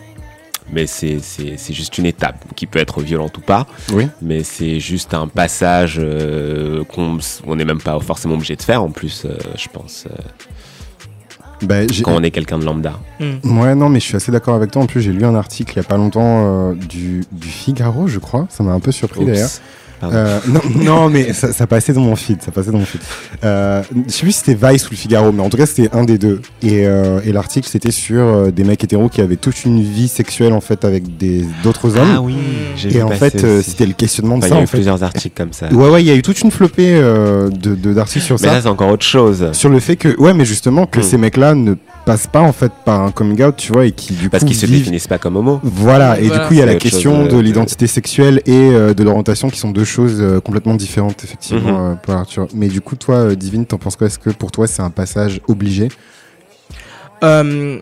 Mais 0.71 0.87
c'est 0.87 1.19
c'est- 1.21 1.55
c'est 1.57 1.73
juste 1.73 1.97
une 1.97 2.05
étape 2.05 2.43
qui 2.55 2.65
peut 2.67 2.79
être 2.79 3.01
violente 3.01 3.37
ou 3.37 3.41
pas. 3.41 3.67
Oui. 3.93 4.07
Mais 4.21 4.43
c'est 4.43 4.79
juste 4.79 5.13
un 5.13 5.27
passage 5.27 5.97
euh, 5.99 6.83
qu'on 6.85 7.17
on 7.45 7.55
n'est 7.55 7.65
même 7.65 7.81
pas 7.81 7.99
forcément 7.99 8.35
obligé 8.35 8.55
de 8.55 8.61
faire 8.63 8.81
en 8.83 8.89
plus, 8.89 9.23
euh, 9.25 9.37
je 9.57 9.67
pense, 9.71 10.05
euh, 10.09 10.15
Bah, 11.61 11.87
j'ai- 11.87 12.03
quand 12.03 12.13
on 12.15 12.23
est 12.23 12.31
quelqu'un 12.31 12.57
de 12.59 12.65
lambda. 12.65 12.99
Mm. 13.19 13.59
Ouais, 13.59 13.75
non, 13.75 13.87
mais 13.89 13.99
je 13.99 14.05
suis 14.05 14.15
assez 14.15 14.31
d'accord 14.31 14.55
avec 14.55 14.71
toi. 14.71 14.81
En 14.81 14.85
plus, 14.87 15.01
j'ai 15.01 15.11
lu 15.13 15.23
un 15.25 15.35
article 15.35 15.73
il 15.73 15.77
y 15.77 15.85
a 15.85 15.87
pas 15.87 15.97
longtemps 15.97 16.71
euh, 16.71 16.73
du, 16.73 17.23
du 17.31 17.47
Figaro, 17.47 18.07
je 18.07 18.19
crois. 18.19 18.47
Ça 18.49 18.63
m'a 18.63 18.71
un 18.73 18.79
peu 18.81 18.91
surpris 18.91 19.21
Oups. 19.21 19.27
d'ailleurs. 19.31 19.49
Euh, 20.11 20.39
non, 20.47 20.61
non, 20.83 21.09
mais 21.09 21.33
ça, 21.33 21.53
ça 21.53 21.67
passait 21.67 21.93
dans 21.93 22.01
mon 22.01 22.15
feed. 22.15 22.41
Ça 22.41 22.51
passait 22.51 22.71
dans 22.71 22.79
mon 22.79 22.85
feed. 22.85 23.01
Euh, 23.43 23.81
je 24.07 24.11
sais 24.11 24.21
plus 24.23 24.31
si 24.31 24.39
c'était 24.45 24.67
Vice 24.71 24.87
ou 24.87 24.91
le 24.91 24.97
Figaro, 24.97 25.31
mais 25.31 25.41
en 25.41 25.49
tout 25.49 25.57
cas, 25.57 25.65
c'était 25.65 25.89
un 25.95 26.03
des 26.03 26.17
deux. 26.17 26.41
Et, 26.61 26.85
euh, 26.87 27.19
et 27.25 27.31
l'article, 27.31 27.67
c'était 27.69 27.91
sur 27.91 28.51
des 28.51 28.63
mecs 28.63 28.83
hétéros 28.83 29.09
qui 29.09 29.21
avaient 29.21 29.35
toute 29.35 29.63
une 29.65 29.81
vie 29.81 30.07
sexuelle 30.07 30.53
en 30.53 30.61
fait 30.61 30.83
avec 30.85 31.17
des 31.17 31.45
d'autres 31.63 31.97
hommes. 31.97 32.13
Ah 32.15 32.21
oui, 32.21 32.35
j'ai 32.75 32.89
et 32.89 32.93
vu 32.93 33.01
en 33.03 33.09
fait, 33.09 33.45
c'était 33.61 33.85
le 33.85 33.93
questionnement 33.93 34.37
de 34.37 34.45
Enfin, 34.45 34.47
il 34.47 34.49
ça. 34.49 34.55
y 34.55 34.59
a 34.59 34.63
eu 34.63 34.67
fait. 34.67 34.77
plusieurs 34.77 35.03
articles 35.03 35.35
comme 35.37 35.53
ça. 35.53 35.67
Ouais, 35.71 35.89
ouais, 35.89 36.03
il 36.03 36.07
y 36.07 36.11
a 36.11 36.15
eu 36.15 36.21
toute 36.21 36.41
une 36.41 36.51
flopée 36.51 36.93
de 36.99 37.75
d'articles 37.93 38.25
sur 38.25 38.35
Mais 38.41 38.47
ça 38.47 38.53
là, 38.53 38.61
c'est 38.61 38.67
encore 38.69 38.89
autre 38.91 39.05
chose. 39.05 39.49
sur 39.53 39.69
le 39.69 39.79
fait 39.79 39.95
que 39.95 40.15
ouais 40.19 40.33
mais 40.33 40.45
justement 40.45 40.85
que 40.85 40.99
Mm. 40.99 41.03
ces 41.03 41.17
mecs 41.17 41.37
là 41.37 41.53
ne 41.55 41.75
passent 42.05 42.27
pas 42.27 42.41
en 42.41 42.51
fait 42.53 42.71
par 42.85 43.01
un 43.01 43.11
coming 43.11 43.41
out 43.43 43.55
tu 43.57 43.71
vois 43.71 43.85
et 43.85 43.91
qui 43.91 44.13
du 44.13 44.29
Parce 44.29 44.43
coup 44.43 44.49
qu'ils 44.49 44.57
se 44.57 44.65
vivent- 44.65 44.79
définissent 44.79 45.07
pas 45.07 45.17
comme 45.17 45.35
homo. 45.37 45.59
voilà 45.63 46.19
et 46.19 46.27
Voilà. 46.27 46.41
du 46.43 46.47
coup 46.47 46.53
il 46.53 46.59
y 46.59 46.61
a 46.61 46.65
la 46.65 46.75
question 46.75 47.23
de- 47.23 47.27
de, 47.29 47.35
de- 47.35 47.39
l'identité 47.41 47.87
sexuelle 47.87 48.41
et 48.45 48.51
euh, 48.71 48.93
de 48.93 49.03
l'orientation 49.03 49.49
qui 49.49 49.57
sont 49.59 49.71
deux 49.71 49.83
choses 49.85 50.17
euh, 50.21 50.39
complètement 50.39 50.75
différentes 50.75 51.23
effectivement 51.23 51.71
Mhm. 51.87 51.91
euh, 51.91 51.95
pour 51.95 52.13
Arthur 52.13 52.47
mais 52.53 52.67
du 52.67 52.81
coup 52.81 52.95
toi 52.95 53.15
euh, 53.15 53.35
Divine 53.35 53.65
t'en 53.65 53.77
penses 53.77 53.95
quoi? 53.95 54.07
Est-ce 54.07 54.19
que 54.19 54.29
pour 54.31 54.51
toi 54.51 54.67
c'est 54.67 54.81
un 54.81 54.89
passage 54.89 55.39
obligé? 55.47 55.89
Euh, 57.23 57.79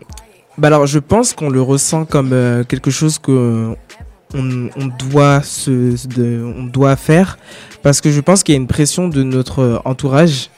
bah 0.58 0.68
alors, 0.68 0.86
je 0.86 0.98
pense 0.98 1.32
qu'on 1.32 1.48
le 1.50 1.60
ressent 1.62 2.04
comme 2.04 2.32
euh, 2.32 2.62
quelque 2.64 2.90
chose 2.90 3.18
que 3.18 3.74
on, 4.34 4.68
on 4.76 4.86
doit 5.10 5.42
se, 5.42 5.70
de- 6.06 6.42
on 6.56 6.64
doit 6.64 6.96
faire 6.96 7.38
parce 7.82 8.00
que 8.00 8.10
je 8.10 8.20
pense 8.20 8.42
qu'il 8.42 8.54
y 8.54 8.58
a 8.58 8.60
une 8.60 8.66
pression 8.68 9.08
de 9.08 9.22
notre 9.22 9.82
entourage. 9.84 10.48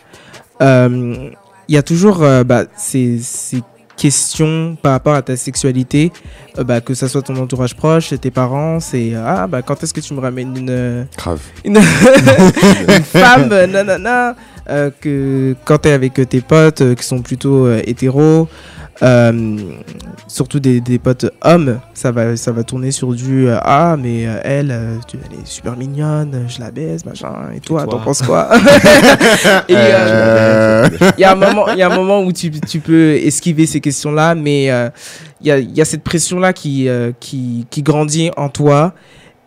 Euh, 0.62 1.30
Il 1.68 1.74
y 1.74 1.78
a 1.78 1.82
toujours 1.82 2.22
euh, 2.22 2.44
bah, 2.44 2.64
ces, 2.76 3.18
ces 3.18 3.62
questions 3.96 4.76
par 4.80 4.92
rapport 4.92 5.14
à 5.14 5.22
ta 5.22 5.36
sexualité, 5.36 6.12
euh, 6.58 6.64
bah, 6.64 6.80
que 6.80 6.94
ça 6.94 7.08
soit 7.08 7.22
ton 7.22 7.36
entourage 7.36 7.74
proche, 7.74 8.12
tes 8.20 8.30
parents, 8.30 8.80
c'est 8.80 9.12
ah 9.14 9.46
bah 9.46 9.62
quand 9.62 9.82
est-ce 9.82 9.94
que 9.94 10.00
tu 10.00 10.14
me 10.14 10.20
ramènes 10.20 10.56
une 10.56 10.70
euh, 10.70 11.04
grave. 11.16 11.40
une, 11.64 11.76
une 12.88 13.04
femme, 13.04 13.48
euh, 13.52 13.66
nanana, 13.66 14.36
euh, 14.68 14.90
que 15.00 15.54
quand 15.64 15.78
t'es 15.78 15.92
avec 15.92 16.18
euh, 16.18 16.24
tes 16.24 16.40
potes 16.40 16.80
euh, 16.80 16.94
qui 16.94 17.04
sont 17.04 17.22
plutôt 17.22 17.66
euh, 17.66 17.82
hétéros, 17.86 18.48
euh, 19.02 19.56
surtout 20.28 20.60
des, 20.60 20.80
des 20.80 20.98
potes 20.98 21.26
hommes, 21.42 21.80
ça 21.94 22.12
va, 22.12 22.36
ça 22.36 22.52
va 22.52 22.62
tourner 22.62 22.90
sur 22.92 23.12
du 23.12 23.48
euh, 23.48 23.58
ah 23.60 23.96
mais 24.00 24.26
euh, 24.26 24.38
elle, 24.44 24.78
tu- 25.08 25.18
elle 25.24 25.40
est 25.40 25.46
super 25.46 25.76
mignonne, 25.76 26.44
je 26.48 26.60
la 26.60 26.70
baise, 26.70 27.04
machin, 27.04 27.32
et 27.54 27.60
toi, 27.60 27.86
t'en 27.86 27.98
penses 27.98 28.22
quoi? 28.22 28.50
Et, 29.68 29.72
il 29.72 31.20
y 31.20 31.24
a 31.24 31.32
un 31.32 31.34
moment, 31.34 31.72
y 31.74 31.82
a 31.82 31.90
un 31.90 31.96
moment 31.96 32.22
où 32.22 32.32
tu, 32.32 32.50
tu 32.50 32.80
peux 32.80 33.12
esquiver 33.14 33.66
ces 33.66 33.80
questions-là, 33.80 34.34
mais 34.34 34.64
il 35.40 35.46
y, 35.46 35.50
a, 35.50 35.58
y 35.58 35.80
a 35.80 35.84
cette 35.84 36.04
pression-là 36.04 36.52
qui, 36.52 36.88
qui, 37.20 37.66
qui 37.70 37.82
grandit 37.82 38.30
en 38.36 38.48
toi. 38.48 38.94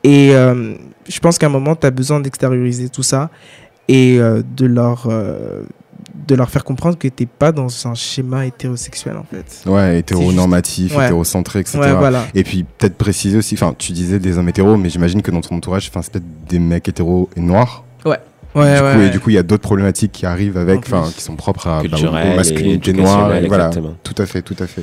Et 0.03 0.31
je 0.31 1.19
pense 1.21 1.37
qu'à 1.37 1.45
un 1.47 1.49
moment, 1.49 1.75
tu 1.75 1.87
as 1.87 1.91
besoin 1.91 2.19
d'extérioriser 2.19 2.89
tout 2.89 3.03
ça 3.03 3.29
et 3.87 4.19
de, 4.19 4.65
leur, 4.65 5.07
de 6.27 6.35
leur 6.35 6.49
faire 6.49 6.63
comprendre 6.63 6.97
que 6.97 7.07
tu 7.07 7.23
n'es 7.23 7.27
pas 7.27 7.51
dans 7.51 7.67
un 7.87 7.93
schéma 7.95 8.45
hétérosexuel, 8.45 9.15
en 9.17 9.23
fait. 9.23 9.63
ouais 9.69 9.99
hétéronormatif 9.99 10.95
Ouais. 10.95 11.05
hétérocentré 11.05 11.59
etc 11.59 11.79
Ouais, 11.79 11.93
voilà. 11.93 12.25
et 12.35 12.43
puis 12.43 12.63
peut-être 12.63 12.95
préciser 12.97 13.37
aussi 13.37 13.55
enfin 13.55 13.73
tu 13.77 13.91
disais 13.93 14.19
des 14.19 14.37
hommes 14.37 14.49
hétéros 14.49 14.77
mais 14.77 14.89
j'imagine 14.89 15.21
que 15.21 15.31
dans 15.31 15.41
ton 15.41 15.55
entourage 15.55 15.87
enfin 15.89 16.01
c'est 16.01 16.11
peut-être 16.13 16.47
des 16.49 16.59
mecs 16.59 16.87
hétéros 16.87 17.29
et 17.35 17.41
noirs 17.41 17.83
Ouais, 18.05 18.17
du 18.55 18.61
ouais, 18.71 18.77
coup, 18.79 18.97
ouais. 18.99 19.07
et 19.07 19.09
du 19.11 19.19
coup, 19.19 19.29
il 19.29 19.33
y 19.33 19.37
a 19.37 19.43
d'autres 19.43 19.61
problématiques 19.61 20.13
qui 20.13 20.25
arrivent 20.25 20.57
avec, 20.57 20.79
enfin, 20.79 21.03
qui 21.15 21.21
sont 21.21 21.35
propres 21.35 21.67
à 21.67 21.83
bah, 21.83 21.97
aux- 21.99 22.35
masculinités 22.35 22.89
et 22.89 22.93
noires. 22.93 23.25
voilà, 23.27 23.41
exactement. 23.41 23.93
tout 24.03 24.15
à 24.17 24.25
fait, 24.25 24.41
tout 24.41 24.55
à 24.59 24.65
fait. 24.65 24.81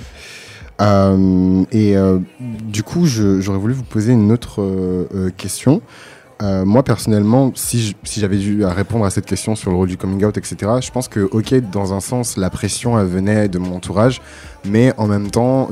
Euh, 0.81 1.65
et 1.73 1.97
euh, 1.97 2.19
du 2.41 2.83
coup, 2.83 3.07
j'aurais 3.07 3.59
voulu 3.59 3.75
vous 3.75 3.83
poser 3.83 4.13
une 4.13 4.31
autre 4.33 4.61
euh, 4.61 5.09
euh, 5.15 5.31
question. 5.37 5.81
Euh, 6.43 6.65
moi, 6.65 6.83
personnellement, 6.83 7.53
si 7.55 7.95
j'avais 8.17 8.39
dû 8.39 8.65
répondre 8.65 9.05
à 9.05 9.11
cette 9.11 9.27
question 9.27 9.55
sur 9.55 9.71
le 9.71 9.77
rôle 9.77 9.89
du 9.89 9.97
coming 9.97 10.25
out, 10.25 10.37
etc., 10.37 10.57
je 10.81 10.91
pense 10.91 11.09
que, 11.09 11.21
ok, 11.21 11.55
dans 11.71 11.93
un 11.93 12.01
sens, 12.01 12.37
la 12.37 12.51
pression, 12.51 12.97
venait 13.05 13.49
de 13.49 13.59
mon 13.59 13.77
entourage, 13.77 14.21
mais 14.65 14.93
en 14.97 15.07
même 15.07 15.31
temps, 15.31 15.69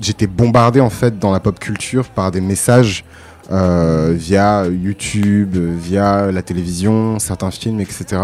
j'étais 0.00 0.26
bombardé, 0.26 0.80
en 0.80 0.90
fait, 0.90 1.18
dans 1.18 1.30
la 1.30 1.40
pop 1.40 1.58
culture 1.58 2.06
par 2.08 2.30
des 2.30 2.40
messages 2.40 3.04
euh, 3.50 4.14
via 4.16 4.66
YouTube, 4.66 5.56
via 5.56 6.32
la 6.32 6.42
télévision, 6.42 7.18
certains 7.18 7.50
films, 7.50 7.80
etc. 7.80 8.20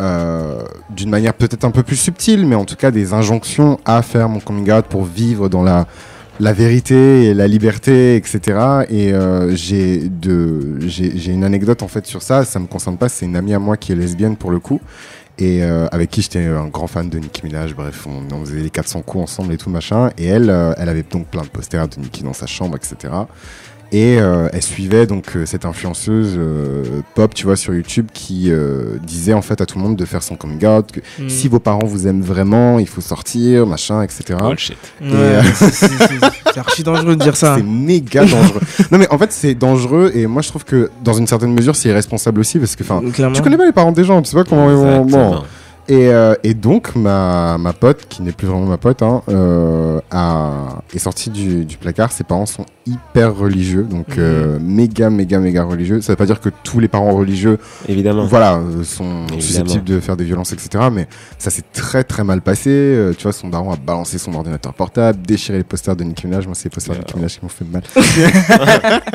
euh, 0.00 0.62
d'une 0.90 1.10
manière 1.10 1.34
peut-être 1.34 1.64
un 1.64 1.70
peu 1.70 1.82
plus 1.82 1.96
subtile, 1.96 2.46
mais 2.46 2.56
en 2.56 2.64
tout 2.64 2.76
cas 2.76 2.90
des 2.90 3.12
injonctions 3.12 3.78
à 3.84 4.02
faire 4.02 4.28
mon 4.28 4.40
coming 4.40 4.70
out 4.72 4.86
pour 4.86 5.04
vivre 5.04 5.48
dans 5.48 5.62
la 5.62 5.86
la 6.40 6.52
vérité 6.52 7.34
la 7.34 7.48
liberté, 7.48 8.16
etc. 8.16 8.40
Et 8.88 9.12
euh, 9.12 9.54
j'ai 9.56 11.32
une 11.32 11.44
anecdote 11.44 11.82
en 11.82 11.88
fait 11.88 12.06
sur 12.06 12.22
ça. 12.22 12.44
Ça 12.44 12.58
me 12.58 12.66
concerne 12.66 12.96
pas. 12.96 13.08
C'est 13.08 13.26
une 13.26 13.36
amie 13.36 13.54
à 13.54 13.58
moi 13.58 13.76
qui 13.76 13.92
est 13.92 13.96
lesbienne 13.96 14.36
pour 14.36 14.50
le 14.50 14.58
coup 14.58 14.80
et 15.38 15.62
euh, 15.62 15.86
avec 15.92 16.10
qui 16.10 16.22
j'étais 16.22 16.44
un 16.46 16.68
grand 16.68 16.86
fan 16.86 17.08
de 17.08 17.18
Nicki 17.18 17.44
Minaj. 17.44 17.74
Bref, 17.74 18.06
on, 18.06 18.34
on 18.34 18.44
faisait 18.44 18.60
les 18.60 18.70
400 18.70 19.02
coups 19.02 19.24
ensemble 19.24 19.52
et 19.52 19.56
tout 19.56 19.70
machin. 19.70 20.10
Et 20.18 20.26
elle, 20.26 20.50
euh, 20.50 20.72
elle 20.76 20.88
avait 20.88 21.02
donc 21.02 21.26
plein 21.26 21.42
de 21.42 21.48
posters 21.48 21.88
de 21.88 22.00
Nicki 22.00 22.22
dans 22.22 22.32
sa 22.32 22.46
chambre, 22.46 22.76
etc. 22.76 23.12
Et 23.96 24.18
euh, 24.20 24.48
elle 24.52 24.62
suivait 24.62 25.06
donc 25.06 25.24
euh, 25.36 25.46
cette 25.46 25.64
influenceuse 25.64 26.34
euh, 26.36 26.82
pop, 27.14 27.32
tu 27.32 27.46
vois, 27.46 27.56
sur 27.56 27.72
YouTube, 27.72 28.08
qui 28.12 28.50
euh, 28.50 28.98
disait 29.02 29.32
en 29.32 29.40
fait 29.40 29.58
à 29.62 29.64
tout 29.64 29.78
le 29.78 29.84
monde 29.84 29.96
de 29.96 30.04
faire 30.04 30.22
son 30.22 30.36
coming 30.36 30.62
out, 30.66 30.92
que 30.92 31.00
Mm. 31.18 31.28
si 31.30 31.48
vos 31.48 31.60
parents 31.60 31.86
vous 31.86 32.06
aiment 32.06 32.20
vraiment, 32.20 32.78
il 32.78 32.86
faut 32.88 33.00
sortir, 33.00 33.66
machin, 33.66 34.02
etc. 34.02 34.34
Bullshit. 34.38 34.76
Et, 35.00 35.04
Ouais, 35.06 35.12
euh, 35.14 35.42
c'est- 35.72 36.58
archi 36.58 36.82
dangereux 36.82 37.16
de 37.16 37.22
dire 37.22 37.36
ça. 37.36 37.54
c'est 37.56 37.62
méga 37.62 38.24
dangereux. 38.26 38.60
non 38.90 38.98
mais 38.98 39.08
en 39.10 39.16
fait 39.18 39.32
c'est 39.32 39.54
dangereux 39.54 40.10
et 40.14 40.26
moi 40.26 40.42
je 40.42 40.48
trouve 40.48 40.64
que 40.64 40.90
dans 41.04 41.12
une 41.14 41.26
certaine 41.26 41.52
mesure 41.54 41.74
c'est 41.76 41.88
irresponsable 41.90 42.40
aussi 42.40 42.58
parce 42.58 42.76
que 42.76 42.82
enfin 42.82 43.02
tu 43.34 43.42
connais 43.42 43.56
pas 43.58 43.66
les 43.66 43.72
parents 43.72 43.92
des 43.92 44.04
gens, 44.04 44.20
tu 44.22 44.30
sais 44.30 44.36
pas 44.36 44.44
comment 44.44 44.70
ils 44.70 44.76
vont. 44.76 45.42
Et, 45.88 46.08
euh, 46.08 46.34
et 46.42 46.54
donc 46.54 46.96
ma, 46.96 47.58
ma 47.58 47.72
pote, 47.72 48.06
qui 48.08 48.22
n'est 48.22 48.32
plus 48.32 48.48
vraiment 48.48 48.66
ma 48.66 48.76
pote, 48.76 49.02
hein, 49.02 49.22
euh, 49.28 50.00
a, 50.10 50.82
est 50.92 50.98
sortie 50.98 51.30
du, 51.30 51.64
du 51.64 51.76
placard. 51.76 52.10
Ses 52.10 52.24
parents 52.24 52.46
sont 52.46 52.66
hyper 52.86 53.36
religieux, 53.36 53.84
donc 53.84 54.08
Mhm. 54.08 54.14
euh, 54.18 54.58
méga 54.60 55.10
méga 55.10 55.38
méga 55.38 55.62
religieux. 55.64 56.00
Ça 56.00 56.12
veut 56.12 56.16
pas 56.16 56.26
dire 56.26 56.40
que 56.40 56.48
tous 56.64 56.80
les 56.80 56.88
parents 56.88 57.12
religieux, 57.14 57.58
Évidemment. 57.88 58.26
voilà, 58.26 58.60
sont 58.82 59.04
Évidemment. 59.04 59.40
susceptibles 59.40 59.84
de 59.84 60.00
faire 60.00 60.16
des 60.16 60.24
violences, 60.24 60.52
etc. 60.52 60.86
Mais 60.92 61.06
ça 61.38 61.50
s'est 61.50 61.62
très 61.72 62.02
très 62.02 62.24
mal 62.24 62.40
passé. 62.40 63.10
Tu 63.16 63.22
vois, 63.22 63.32
son 63.32 63.48
daron 63.48 63.70
a 63.72 63.76
balancé 63.76 64.18
son 64.18 64.34
ordinateur 64.34 64.74
portable, 64.74 65.20
déchiré 65.24 65.58
les 65.58 65.64
posters 65.64 65.94
de 65.94 66.02
Nicki 66.02 66.26
Minaj. 66.26 66.46
Moi, 66.46 66.56
c'est 66.56 66.64
les 66.64 66.70
posters 66.70 66.96
de. 66.96 67.00
Nicki 67.00 67.14
Minaj 67.16 67.38
qui 67.38 67.44
m'ont 67.44 67.48
fait 67.48 67.64
mal. 67.64 67.82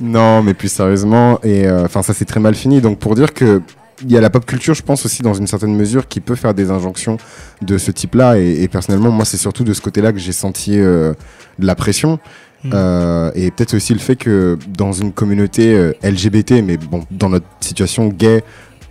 non, 0.00 0.42
mais 0.42 0.54
plus 0.54 0.70
sérieusement, 0.70 1.40
et 1.42 1.70
enfin 1.70 2.02
ça 2.02 2.14
s'est 2.14 2.24
très 2.24 2.40
mal 2.40 2.54
fini. 2.54 2.80
Donc 2.80 2.98
pour 2.98 3.14
dire 3.14 3.34
que 3.34 3.62
il 4.02 4.10
y 4.10 4.16
a 4.16 4.20
la 4.20 4.30
pop 4.30 4.44
culture, 4.46 4.74
je 4.74 4.82
pense 4.82 5.04
aussi 5.04 5.22
dans 5.22 5.34
une 5.34 5.46
certaine 5.46 5.74
mesure, 5.74 6.08
qui 6.08 6.20
peut 6.20 6.34
faire 6.34 6.54
des 6.54 6.70
injonctions 6.70 7.16
de 7.62 7.78
ce 7.78 7.90
type-là. 7.90 8.38
Et, 8.38 8.62
et 8.62 8.68
personnellement, 8.68 9.10
moi, 9.10 9.24
c'est 9.24 9.36
surtout 9.36 9.64
de 9.64 9.72
ce 9.72 9.80
côté-là 9.80 10.12
que 10.12 10.18
j'ai 10.18 10.32
senti 10.32 10.78
euh, 10.78 11.12
de 11.58 11.66
la 11.66 11.74
pression. 11.74 12.18
Mm. 12.64 12.70
Euh, 12.74 13.30
et 13.34 13.50
peut-être 13.50 13.74
aussi 13.74 13.92
le 13.92 14.00
fait 14.00 14.16
que 14.16 14.58
dans 14.68 14.92
une 14.92 15.12
communauté 15.12 15.74
euh, 15.74 15.92
LGBT, 16.02 16.62
mais 16.62 16.76
bon, 16.76 17.04
dans 17.10 17.28
notre 17.28 17.46
situation 17.60 18.08
gay, 18.08 18.42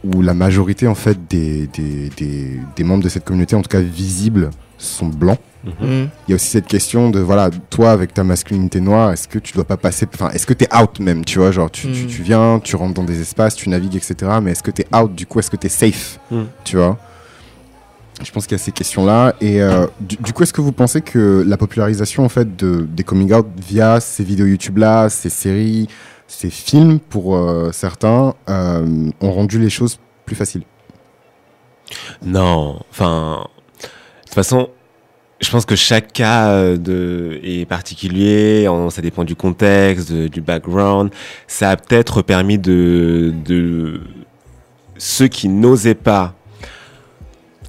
où 0.03 0.21
la 0.21 0.33
majorité 0.33 0.87
en 0.87 0.95
fait 0.95 1.17
des, 1.29 1.67
des, 1.67 2.09
des, 2.15 2.59
des 2.75 2.83
membres 2.83 3.03
de 3.03 3.09
cette 3.09 3.25
communauté, 3.25 3.55
en 3.55 3.61
tout 3.61 3.69
cas 3.69 3.81
visibles, 3.81 4.49
sont 4.79 5.07
blancs. 5.07 5.39
Mhm. 5.63 5.73
Mm. 5.81 6.09
Il 6.27 6.31
y 6.31 6.33
a 6.33 6.35
aussi 6.35 6.47
cette 6.47 6.67
question 6.67 7.09
de 7.09 7.19
voilà, 7.19 7.49
toi 7.69 7.91
avec 7.91 8.13
ta 8.13 8.23
masculinité 8.23 8.79
noire, 8.79 9.11
est-ce 9.11 9.27
que 9.27 9.39
tu 9.39 9.53
dois 9.53 9.65
pas 9.65 9.77
passer, 9.77 10.07
enfin, 10.13 10.29
est-ce 10.29 10.47
que 10.47 10.53
t'es 10.53 10.73
out 10.75 10.99
même, 10.99 11.25
tu 11.25 11.39
vois, 11.39 11.51
genre 11.51 11.69
tu, 11.69 11.91
tu, 11.91 12.07
tu 12.07 12.23
viens, 12.23 12.59
tu 12.63 12.75
rentres 12.75 12.93
dans 12.93 13.03
des 13.03 13.21
espaces, 13.21 13.55
tu 13.55 13.69
navigues, 13.69 13.95
etc. 13.95 14.15
Mais 14.41 14.51
est-ce 14.51 14.63
que 14.63 14.71
t'es 14.71 14.87
out 14.95 15.13
du 15.13 15.25
coup, 15.25 15.39
est-ce 15.39 15.51
que 15.51 15.57
t'es 15.57 15.69
safe, 15.69 16.19
tu 16.63 16.77
vois? 16.77 16.97
Je 18.21 18.31
pense 18.31 18.47
qu'il 18.47 18.57
y 18.57 18.59
a 18.59 18.63
ces 18.63 18.71
questions-là. 18.71 19.35
Et 19.39 19.61
euh, 19.61 19.87
du, 20.01 20.17
du 20.17 20.33
coup, 20.33 20.43
est-ce 20.43 20.51
que 20.51 20.61
vous 20.61 20.73
pensez 20.73 21.01
que 21.01 21.43
la 21.47 21.57
popularisation 21.57 22.25
en 22.25 22.29
fait 22.29 22.57
de, 22.57 22.85
des 22.89 23.03
coming 23.03 23.33
out 23.33 23.47
via 23.57 23.99
ces 23.99 24.23
vidéos 24.23 24.45
YouTube-là, 24.45 25.09
ces 25.09 25.29
séries, 25.29 25.87
ces 26.27 26.49
films 26.49 26.99
pour 26.99 27.35
euh, 27.35 27.71
certains, 27.71 28.33
euh, 28.49 29.09
ont 29.21 29.31
rendu 29.31 29.59
les 29.59 29.69
choses 29.69 29.99
plus 30.25 30.35
faciles? 30.35 30.63
Non, 32.23 32.81
enfin, 32.91 33.47
toute 34.29 34.35
façon, 34.35 34.69
je 35.41 35.49
pense 35.49 35.65
que 35.65 35.75
chaque 35.75 36.11
cas 36.13 36.49
euh, 36.49 36.77
de, 36.77 37.39
est 37.43 37.65
particulier, 37.65 38.67
en- 38.67 38.89
ça 38.89 39.01
dépend 39.01 39.23
du 39.23 39.35
contexte, 39.35 40.11
de- 40.11 40.27
du 40.27 40.41
background. 40.41 41.11
Ça 41.47 41.69
a 41.71 41.77
peut-être 41.77 42.21
permis 42.21 42.57
de, 42.57 43.33
de 43.45 44.01
ceux 44.97 45.27
qui 45.27 45.47
n'osaient 45.47 45.95
pas, 45.95 46.35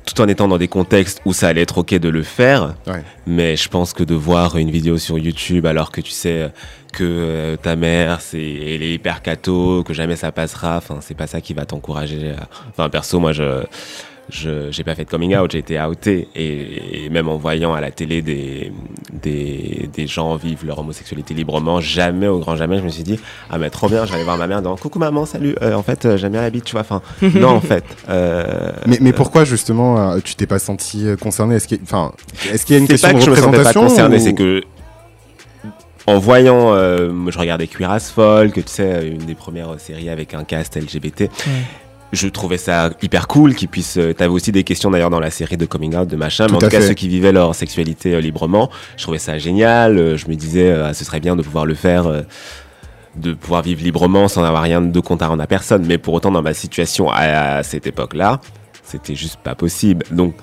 tout 0.05 0.21
en 0.21 0.27
étant 0.27 0.49
dans 0.49 0.59
des 0.59 0.67
contextes 0.67 1.21
où 1.25 1.33
ça 1.33 1.47
allait 1.49 1.61
être 1.63 1.79
ok 1.79 1.95
de 1.95 2.09
le 2.09 2.25
faire, 2.25 2.75
Ouais. 2.89 3.05
mais 3.27 3.55
je 3.57 3.69
pense 3.69 3.93
que 3.93 4.03
de 4.03 4.15
voir 4.15 4.57
une 4.57 4.71
vidéo 4.71 4.99
sur 4.99 5.17
YouTube 5.19 5.65
alors 5.67 5.93
que 5.93 6.01
tu 6.01 6.11
sais 6.11 6.51
que 6.93 7.05
euh, 7.05 7.57
ta 7.57 7.77
mère 7.77 8.21
c'est 8.21 8.43
elle 8.43 8.83
est 8.83 8.95
hyper 8.95 9.23
catho, 9.23 9.85
que 9.85 9.95
jamais 9.95 10.17
ça 10.17 10.33
passera, 10.33 10.79
enfin 10.79 10.99
c'est 11.01 11.15
pas 11.17 11.29
ça 11.29 11.41
qui 11.41 11.55
va 11.55 11.65
t'encourager. 11.65 12.35
Enfin 12.71 12.89
perso 12.89 13.21
moi 13.21 13.33
je 13.33 13.63
je 14.33 14.70
j'ai 14.70 14.85
pas 14.85 14.95
fait 14.95 15.05
de 15.05 15.11
coming 15.11 15.37
out, 15.37 15.51
j'ai 15.53 15.59
été 15.59 15.78
outé 15.89 16.28
et, 16.35 17.05
et 17.05 17.11
même 17.11 17.28
en 17.28 17.37
voyant 17.37 17.74
à 17.74 17.81
la 17.81 17.91
télé 17.91 18.22
des 18.22 18.72
des 19.12 19.89
des 19.93 20.07
gens 20.07 20.37
vivre 20.37 20.64
leur 20.66 20.78
homosexualité 20.78 21.35
librement, 21.35 21.81
jamais 21.81 22.26
au 22.28 22.39
grand 22.39 22.57
jamais 22.57 22.78
je 22.78 22.83
me 22.85 22.89
suis 22.89 23.03
dit 23.03 23.18
ah 23.51 23.59
mais 23.59 23.70
trop 23.70 23.89
bien, 23.89 24.05
j'allais 24.07 24.24
voir 24.24 24.39
ma 24.39 24.47
mère 24.47 24.62
dans 24.62 24.76
coucou 24.76 24.99
maman, 24.99 25.26
salut, 25.26 25.55
Euh, 25.62 25.74
en 25.74 25.83
fait 25.83 26.05
euh, 26.07 26.16
j'aime 26.16 26.33
bien 26.33 26.43
la 26.43 26.51
bite, 26.51 26.64
tu 26.64 26.72
vois, 26.72 26.81
enfin 26.83 27.03
non 27.35 27.49
en 27.51 27.61
fait. 27.61 27.85
euh, 28.09 28.72
Mais, 28.87 28.99
mais 29.01 29.12
pourquoi 29.12 29.45
justement 29.45 30.18
tu 30.20 30.35
t'es 30.35 30.47
pas 30.47 30.59
senti 30.59 31.07
concerné 31.20 31.57
Est-ce 31.57 31.68
qu'il 31.68 31.78
y, 31.78 31.81
a- 31.81 31.85
enfin, 31.85 32.12
est-ce 32.53 32.64
qu'il 32.66 32.76
y 32.76 32.78
a 32.78 32.81
une 32.83 32.89
question 32.89 33.09
pas 33.09 33.14
de 33.14 33.18
que 33.18 33.24
je 33.24 33.31
me 33.31 33.37
sentais 33.37 33.62
pas 33.62 33.68
représentation 33.70 33.83
concerné, 33.89 34.16
ou- 34.16 34.20
c'est 34.20 34.35
que 34.35 34.62
en 36.07 36.18
voyant, 36.18 36.72
euh, 36.74 37.12
je 37.28 37.39
regardais 37.39 37.68
as 37.87 38.01
Folk, 38.11 38.55
tu 38.55 38.62
sais, 38.66 39.07
une 39.07 39.18
des 39.26 39.35
premières 39.35 39.78
séries 39.78 40.09
avec 40.09 40.35
un 40.35 40.43
cast 40.45 40.76
LGBT. 40.76 41.31
Je 42.13 42.27
trouvais 42.29 42.59
ça 42.59 42.91
hyper 43.03 43.29
cool 43.29 43.55
qu'ils 43.55 43.69
puissent. 43.69 43.97
euh, 43.97 44.13
T'avais 44.13 44.31
aussi 44.33 44.51
des 44.53 44.65
questions 44.65 44.91
d'ailleurs 44.91 45.11
dans 45.11 45.21
la 45.21 45.31
série 45.31 45.57
de 45.57 45.65
coming 45.67 45.95
out 45.97 46.09
de 46.09 46.17
machin, 46.17 46.47
Tout 46.47 46.53
mais 46.53 46.57
en 46.57 46.61
tout 46.61 46.69
cas 46.69 46.81
fait. 46.81 46.89
ceux 46.89 46.95
qui 46.95 47.09
vivaient 47.09 47.31
leur 47.33 47.55
sexualité 47.55 48.15
euh, 48.15 48.21
librement, 48.21 48.69
je 48.97 49.03
trouvais 49.05 49.19
ça 49.19 49.39
génial. 49.39 49.97
Euh, 49.99 50.17
Je 50.17 50.27
me 50.29 50.35
disais, 50.35 50.71
euh, 50.71 50.89
ah, 50.89 50.95
ce 50.95 51.05
serait 51.05 51.21
bien 51.21 51.37
de 51.37 51.43
pouvoir 51.43 51.67
le 51.67 51.75
faire. 51.75 52.07
euh, 52.07 52.23
de 53.17 53.33
pouvoir 53.35 53.63
vivre 53.63 53.83
librement 53.83 54.29
sans 54.29 54.45
avoir 54.45 54.63
rien 54.63 54.81
de 54.81 55.01
compte 55.01 55.21
à 55.21 55.27
rendre 55.27 55.43
à 55.43 55.47
personne. 55.49 55.85
Mais 55.85 55.99
pour 55.99 56.15
autant, 56.15 56.31
dans 56.31 56.43
ma 56.43 56.55
situation 56.55 57.11
à, 57.11 57.57
à 57.57 57.63
cette 57.65 57.89
époque-là, 57.89 58.41
c'était 58.85 59.17
juste 59.17 59.39
pas 59.43 59.57
possible. 59.57 60.07
Donc, 60.13 60.35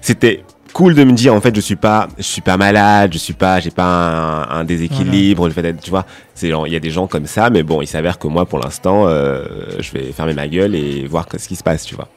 c'était 0.00 0.44
cool 0.74 0.94
de 0.94 1.04
me 1.04 1.12
dire, 1.12 1.32
en 1.32 1.40
fait, 1.40 1.54
je 1.56 1.60
suis 1.62 1.76
pas, 1.76 2.08
je 2.18 2.22
suis 2.24 2.42
pas 2.42 2.56
malade, 2.58 3.10
je 3.14 3.18
suis 3.18 3.32
pas, 3.32 3.60
j'ai 3.60 3.70
pas 3.70 4.46
un, 4.50 4.60
un 4.60 4.64
déséquilibre, 4.64 5.46
le 5.46 5.52
fait 5.54 5.62
d'être, 5.62 5.80
tu 5.80 5.88
vois, 5.90 6.04
c'est 6.34 6.48
il 6.48 6.72
y 6.72 6.76
a 6.76 6.80
des 6.80 6.90
gens 6.90 7.06
comme 7.06 7.26
ça, 7.26 7.48
mais 7.48 7.62
bon, 7.62 7.80
il 7.80 7.86
s'avère 7.86 8.18
que 8.18 8.26
moi, 8.28 8.44
pour 8.44 8.58
l'instant, 8.58 9.04
euh, 9.06 9.46
je 9.80 9.90
vais 9.92 10.12
fermer 10.12 10.34
ma 10.34 10.46
gueule 10.48 10.74
et 10.74 11.06
voir 11.06 11.26
ce 11.36 11.48
qui 11.48 11.56
se 11.56 11.62
passe, 11.62 11.84
tu 11.84 11.94
vois. 11.94 12.08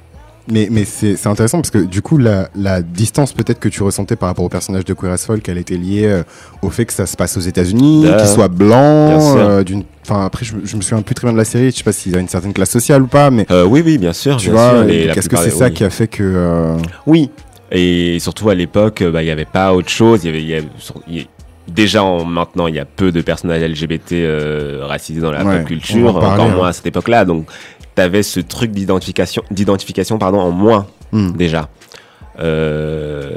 Mais, 0.50 0.70
mais 0.72 0.86
c'est 0.86 1.28
intéressant 1.28 1.58
parce 1.58 1.72
que 1.72 1.80
du 1.80 2.02
coup, 2.02 2.18
la, 2.18 2.48
la 2.56 2.82
distance 2.82 3.34
peut-être 3.34 3.60
que 3.60 3.68
tu 3.68 3.84
ressentais 3.84 4.16
par 4.16 4.30
rapport 4.30 4.46
au 4.46 4.50
personnage 4.50 4.86
de 4.86 4.94
Queer 4.94 5.12
as 5.12 5.26
Folk, 5.26 5.48
elle 5.50 5.58
était 5.58 5.76
liée 5.76 6.06
euh, 6.06 6.24
au 6.62 6.70
fait 6.70 6.86
que 6.86 6.94
ça 6.94 7.06
se 7.06 7.18
passe 7.18 7.36
aux 7.36 7.42
États-Unis, 7.42 8.06
qu'il 8.18 8.28
soit 8.30 8.48
blanc. 8.48 9.38
Euh, 9.38 9.64
d'une- 9.66 9.84
Enfin, 10.10 10.26
après, 10.26 10.46
je, 10.46 10.54
je 10.64 10.78
me 10.78 10.82
souviens 10.82 11.02
plus 11.02 11.16
très 11.16 11.28
bien 11.28 11.34
de 11.34 11.38
la 11.38 11.44
série. 11.44 11.70
Je 11.72 11.76
sais 11.76 11.84
pas 11.84 11.92
s'il 11.92 12.16
a 12.16 12.20
une 12.22 12.30
certaine 12.30 12.54
classe 12.54 12.70
sociale 12.70 13.02
ou 13.02 13.08
pas, 13.08 13.30
mais 13.30 13.46
Euh, 13.52 13.66
oui, 13.66 13.84
oui, 13.86 13.98
bien 13.98 14.14
sûr. 14.14 14.38
tu 14.38 14.52
bien 14.52 14.54
vois, 14.58 14.86
qu'est-ce 15.14 15.28
que 15.28 15.36
c'est 15.36 15.50
ça 15.50 15.70
qui 15.70 15.84
a 15.84 15.90
fait 15.90 16.08
que 16.08 16.78
Oui, 17.06 17.30
et 17.72 18.18
surtout 18.20 18.50
à 18.50 18.56
l'époque, 18.56 19.04
bah, 19.04 19.22
il 19.22 19.26
n'y 19.26 19.32
avait 19.32 19.46
pas 19.46 19.74
autre 19.74 19.90
chose. 19.90 20.24
Il 20.24 20.28
y 20.28 20.30
avait, 20.30 20.44
y 20.44 20.54
avait- 20.56 20.68
y 21.08 21.20
a- 21.22 21.24
déjà 21.68 22.04
en- 22.04 22.24
maintenant, 22.26 22.68
il 22.68 22.76
y 22.76 22.80
a 22.80 22.86
peu 22.86 23.12
de 23.12 23.22
personnages 23.22 23.62
LGBT 23.62 24.14
euh, 24.14 24.80
racisés 24.84 25.22
dans 25.22 25.32
la 25.32 25.44
Ouais, 25.46 25.60
pop 25.60 25.68
culture, 25.68 26.04
va 26.06 26.10
en 26.12 26.22
parler, 26.22 26.42
encore 26.44 26.52
hein. 26.54 26.56
moins 26.56 26.68
à 26.70 26.74
cette 26.74 26.86
époque-là. 26.88 27.26
Donc, 27.26 27.46
tu 27.96 28.02
avais 28.02 28.24
ce 28.24 28.40
truc 28.40 28.72
d'identification, 28.72 29.44
d'identification 29.52 30.18
pardon, 30.18 30.40
en 30.40 30.52
moins 30.52 30.88
hmm. 31.12 31.32
déjà. 31.34 31.70
Euh, 32.40 33.32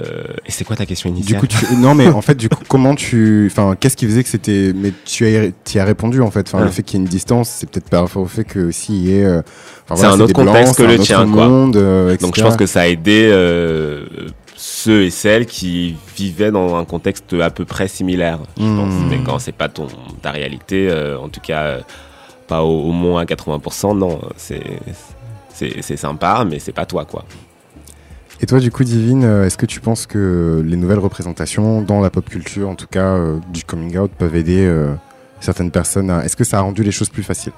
et 0.46 0.50
c'est 0.50 0.64
quoi 0.64 0.76
ta 0.76 0.84
question 0.86 1.10
Du 1.10 1.16
initiale 1.16 1.40
coup, 1.40 1.46
tu... 1.46 1.76
non, 1.76 1.94
mais 1.94 2.08
en 2.08 2.20
fait, 2.20 2.34
du 2.34 2.48
coup, 2.48 2.62
comment 2.68 2.94
tu, 2.94 3.48
enfin, 3.50 3.74
qu'est-ce 3.78 3.96
qui 3.96 4.06
faisait 4.06 4.22
que 4.22 4.28
c'était, 4.28 4.72
mais 4.74 4.92
tu 5.04 5.26
as, 5.26 5.50
tu 5.64 5.78
as 5.78 5.84
répondu 5.84 6.20
en 6.20 6.30
fait. 6.30 6.46
Enfin, 6.48 6.58
Ah. 6.62 6.64
le 6.64 6.70
fait 6.70 6.82
qu'il 6.82 6.98
y 6.98 7.02
ait 7.02 7.04
une 7.04 7.10
distance, 7.10 7.48
c'est 7.48 7.68
peut-être 7.70 7.88
par 7.88 8.02
rapport 8.02 8.22
au 8.22 8.26
fait 8.26 8.44
que 8.44 8.68
aussi 8.68 8.92
il 8.96 9.06
y 9.08 9.16
ait, 9.18 9.24
euh, 9.24 9.42
C'est 9.94 10.04
un 10.04 10.12
autre 10.20 10.26
des 10.26 10.32
Blancs, 10.34 10.46
contexte 10.48 10.76
que 10.76 10.82
le 10.82 10.98
tien, 10.98 11.24
monde, 11.24 11.76
euh, 11.76 12.16
Donc 12.18 12.36
je 12.36 12.42
pense 12.42 12.56
que 12.56 12.66
ça 12.66 12.82
a 12.82 12.86
aidé 12.88 13.30
ceux 14.56 15.04
et 15.04 15.10
celles 15.10 15.46
qui 15.46 15.96
vivaient 16.16 16.50
dans 16.50 16.76
un 16.76 16.84
contexte 16.84 17.32
à 17.40 17.48
peu 17.50 17.64
près 17.64 17.88
similaire. 17.88 18.40
Je 18.58 18.62
Hmm. 18.64 18.76
pense. 18.76 18.94
Mais 19.08 19.18
quand 19.24 19.38
c'est 19.38 19.52
pas 19.52 19.68
ton 19.70 19.86
ta 20.20 20.30
réalité, 20.30 20.88
euh, 20.90 21.18
en 21.18 21.28
tout 21.30 21.40
cas 21.40 21.62
euh, 21.62 21.80
pas 22.46 22.62
au, 22.62 22.82
au 22.88 22.92
moins 22.92 23.22
à 23.22 23.24
80%, 23.24 23.96
non, 23.96 24.20
c'est 24.36 25.96
sympa, 25.96 26.44
mais 26.48 26.58
c'est 26.58 26.72
pas 26.72 26.84
toi 26.84 27.06
quoi. 27.06 27.24
Et 28.42 28.46
toi, 28.46 28.58
du 28.58 28.70
coup, 28.70 28.84
Divine, 28.84 29.24
euh, 29.24 29.44
est-ce 29.44 29.58
que 29.58 29.66
tu 29.66 29.80
penses 29.80 30.06
que 30.06 30.64
les 30.66 30.76
nouvelles 30.76 30.98
représentations 30.98 31.82
dans 31.82 32.00
la 32.00 32.08
pop 32.08 32.28
culture, 32.28 32.70
en 32.70 32.74
tout 32.74 32.86
cas 32.86 33.14
euh, 33.14 33.38
du 33.52 33.64
coming 33.64 33.98
out, 33.98 34.10
peuvent 34.16 34.34
aider 34.34 34.64
euh, 34.64 34.94
certaines 35.40 35.70
personnes 35.70 36.10
à... 36.10 36.24
Est-ce 36.24 36.36
que 36.36 36.44
ça 36.44 36.58
a 36.58 36.60
rendu 36.62 36.82
les 36.82 36.90
choses 36.90 37.10
plus 37.10 37.22
faciles? 37.22 37.52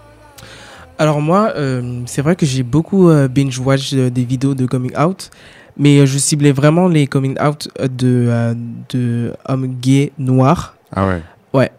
Alors 0.98 1.20
moi, 1.20 1.52
euh, 1.56 2.02
c'est 2.06 2.20
vrai 2.20 2.34
que 2.34 2.44
j'ai 2.46 2.64
beaucoup 2.64 3.08
euh, 3.08 3.28
binge-watch 3.28 3.92
euh, 3.94 4.10
des 4.10 4.24
vidéos 4.24 4.54
de 4.54 4.66
coming 4.66 4.96
out, 4.98 5.30
mais 5.76 6.06
je 6.06 6.18
ciblais 6.18 6.52
vraiment 6.52 6.88
les 6.88 7.06
coming 7.06 7.36
out 7.40 7.68
de, 7.80 8.54
de 8.90 9.32
hommes 9.48 9.76
gays 9.80 10.12
noirs. 10.18 10.76
Ah 10.94 11.06
ouais. 11.06 11.22
Ouais. 11.54 11.70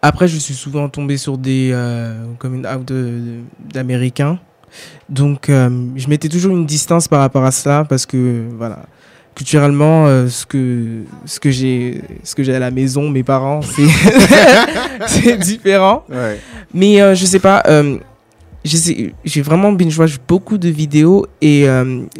Après, 0.00 0.28
je 0.28 0.38
suis 0.38 0.54
souvent 0.54 0.88
tombé 0.88 1.16
sur 1.16 1.38
des 1.38 1.76
coming 2.38 2.64
out 2.66 2.90
d'américains. 3.72 4.38
Donc, 5.08 5.48
euh, 5.48 5.68
je 5.96 6.08
mettais 6.08 6.28
toujours 6.28 6.56
une 6.56 6.66
distance 6.66 7.08
par 7.08 7.20
rapport 7.20 7.44
à 7.44 7.50
cela 7.50 7.84
parce 7.84 8.06
que, 8.06 8.44
voilà, 8.56 8.84
culturellement, 9.34 10.06
euh, 10.06 10.28
ce 10.28 10.46
que 10.46 11.02
ce 11.26 11.40
que 11.40 11.50
j'ai 11.50 12.00
ce 12.22 12.34
que 12.34 12.42
j'ai 12.42 12.54
à 12.54 12.58
la 12.58 12.70
maison, 12.70 13.10
mes 13.10 13.22
parents, 13.24 13.60
c'est 15.06 15.36
différent. 15.38 16.04
Ouais. 16.08 16.38
Mais 16.72 17.00
euh, 17.00 17.14
je 17.14 17.24
sais 17.26 17.40
pas. 17.40 17.62
euh, 17.66 17.98
j'ai 18.64 19.42
vraiment 19.42 19.72
binge 19.72 19.98
watch 19.98 20.16
beaucoup 20.26 20.56
de 20.56 20.70
vidéos 20.70 21.26
et 21.42 21.66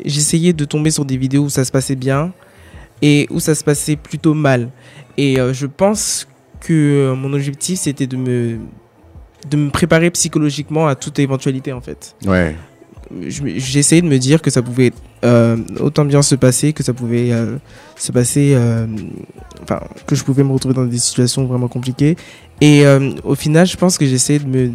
j'essayais 0.05 0.53
de 0.53 0.67
tomber 0.67 0.91
sur 0.91 1.07
des 1.07 1.17
vidéos 1.17 1.45
où 1.45 1.49
ça 1.49 1.65
se 1.65 1.73
passait 1.73 1.97
bien 1.97 2.33
et 3.01 3.27
où 3.31 3.41
ça 3.41 3.55
se 3.55 3.65
passait 3.65 3.97
plutôt 3.97 4.35
mal. 4.35 4.69
Et 5.17 5.37
je 5.53 5.65
pense 5.67 6.29
que 6.61 7.15
mon 7.17 7.33
objectif 7.33 7.79
c'était 7.79 8.07
de 8.07 8.19
me 8.19 8.59
de 9.51 9.57
me 9.57 9.71
préparer 9.71 10.11
psychologiquement 10.11 10.87
à 10.87 10.95
toute 10.95 11.19
éventualité 11.19 11.73
en 11.73 11.81
fait. 11.81 12.15
Ouais. 12.27 12.57
J'ai 13.31 13.79
essayé 13.79 14.01
de 14.01 14.07
me 14.09 14.19
dire 14.19 14.41
que 14.41 14.51
ça 14.51 14.63
pouvait 14.63 14.93
euh, 15.25 15.59
autant 15.79 16.05
bien 16.07 16.23
se 16.23 16.35
passer, 16.35 16.73
que 16.73 16.83
ça 16.83 16.95
pouvait 16.95 17.31
euh, 17.33 17.57
se 17.97 18.11
passer, 18.13 18.53
euh, 18.55 18.87
enfin 19.63 19.81
que 20.07 20.15
je 20.17 20.25
pouvais 20.25 20.43
me 20.43 20.53
retrouver 20.53 20.75
dans 20.75 20.87
des 20.87 20.99
situations 20.99 21.45
vraiment 21.45 21.69
compliquées. 21.69 22.17
Et 22.61 22.85
au 23.25 23.35
final, 23.35 23.67
je 23.67 23.77
pense 23.77 23.99
que 23.99 24.07
j'ai 24.07 24.15
essayé 24.15 24.39
de 24.39 24.47
me 24.47 24.73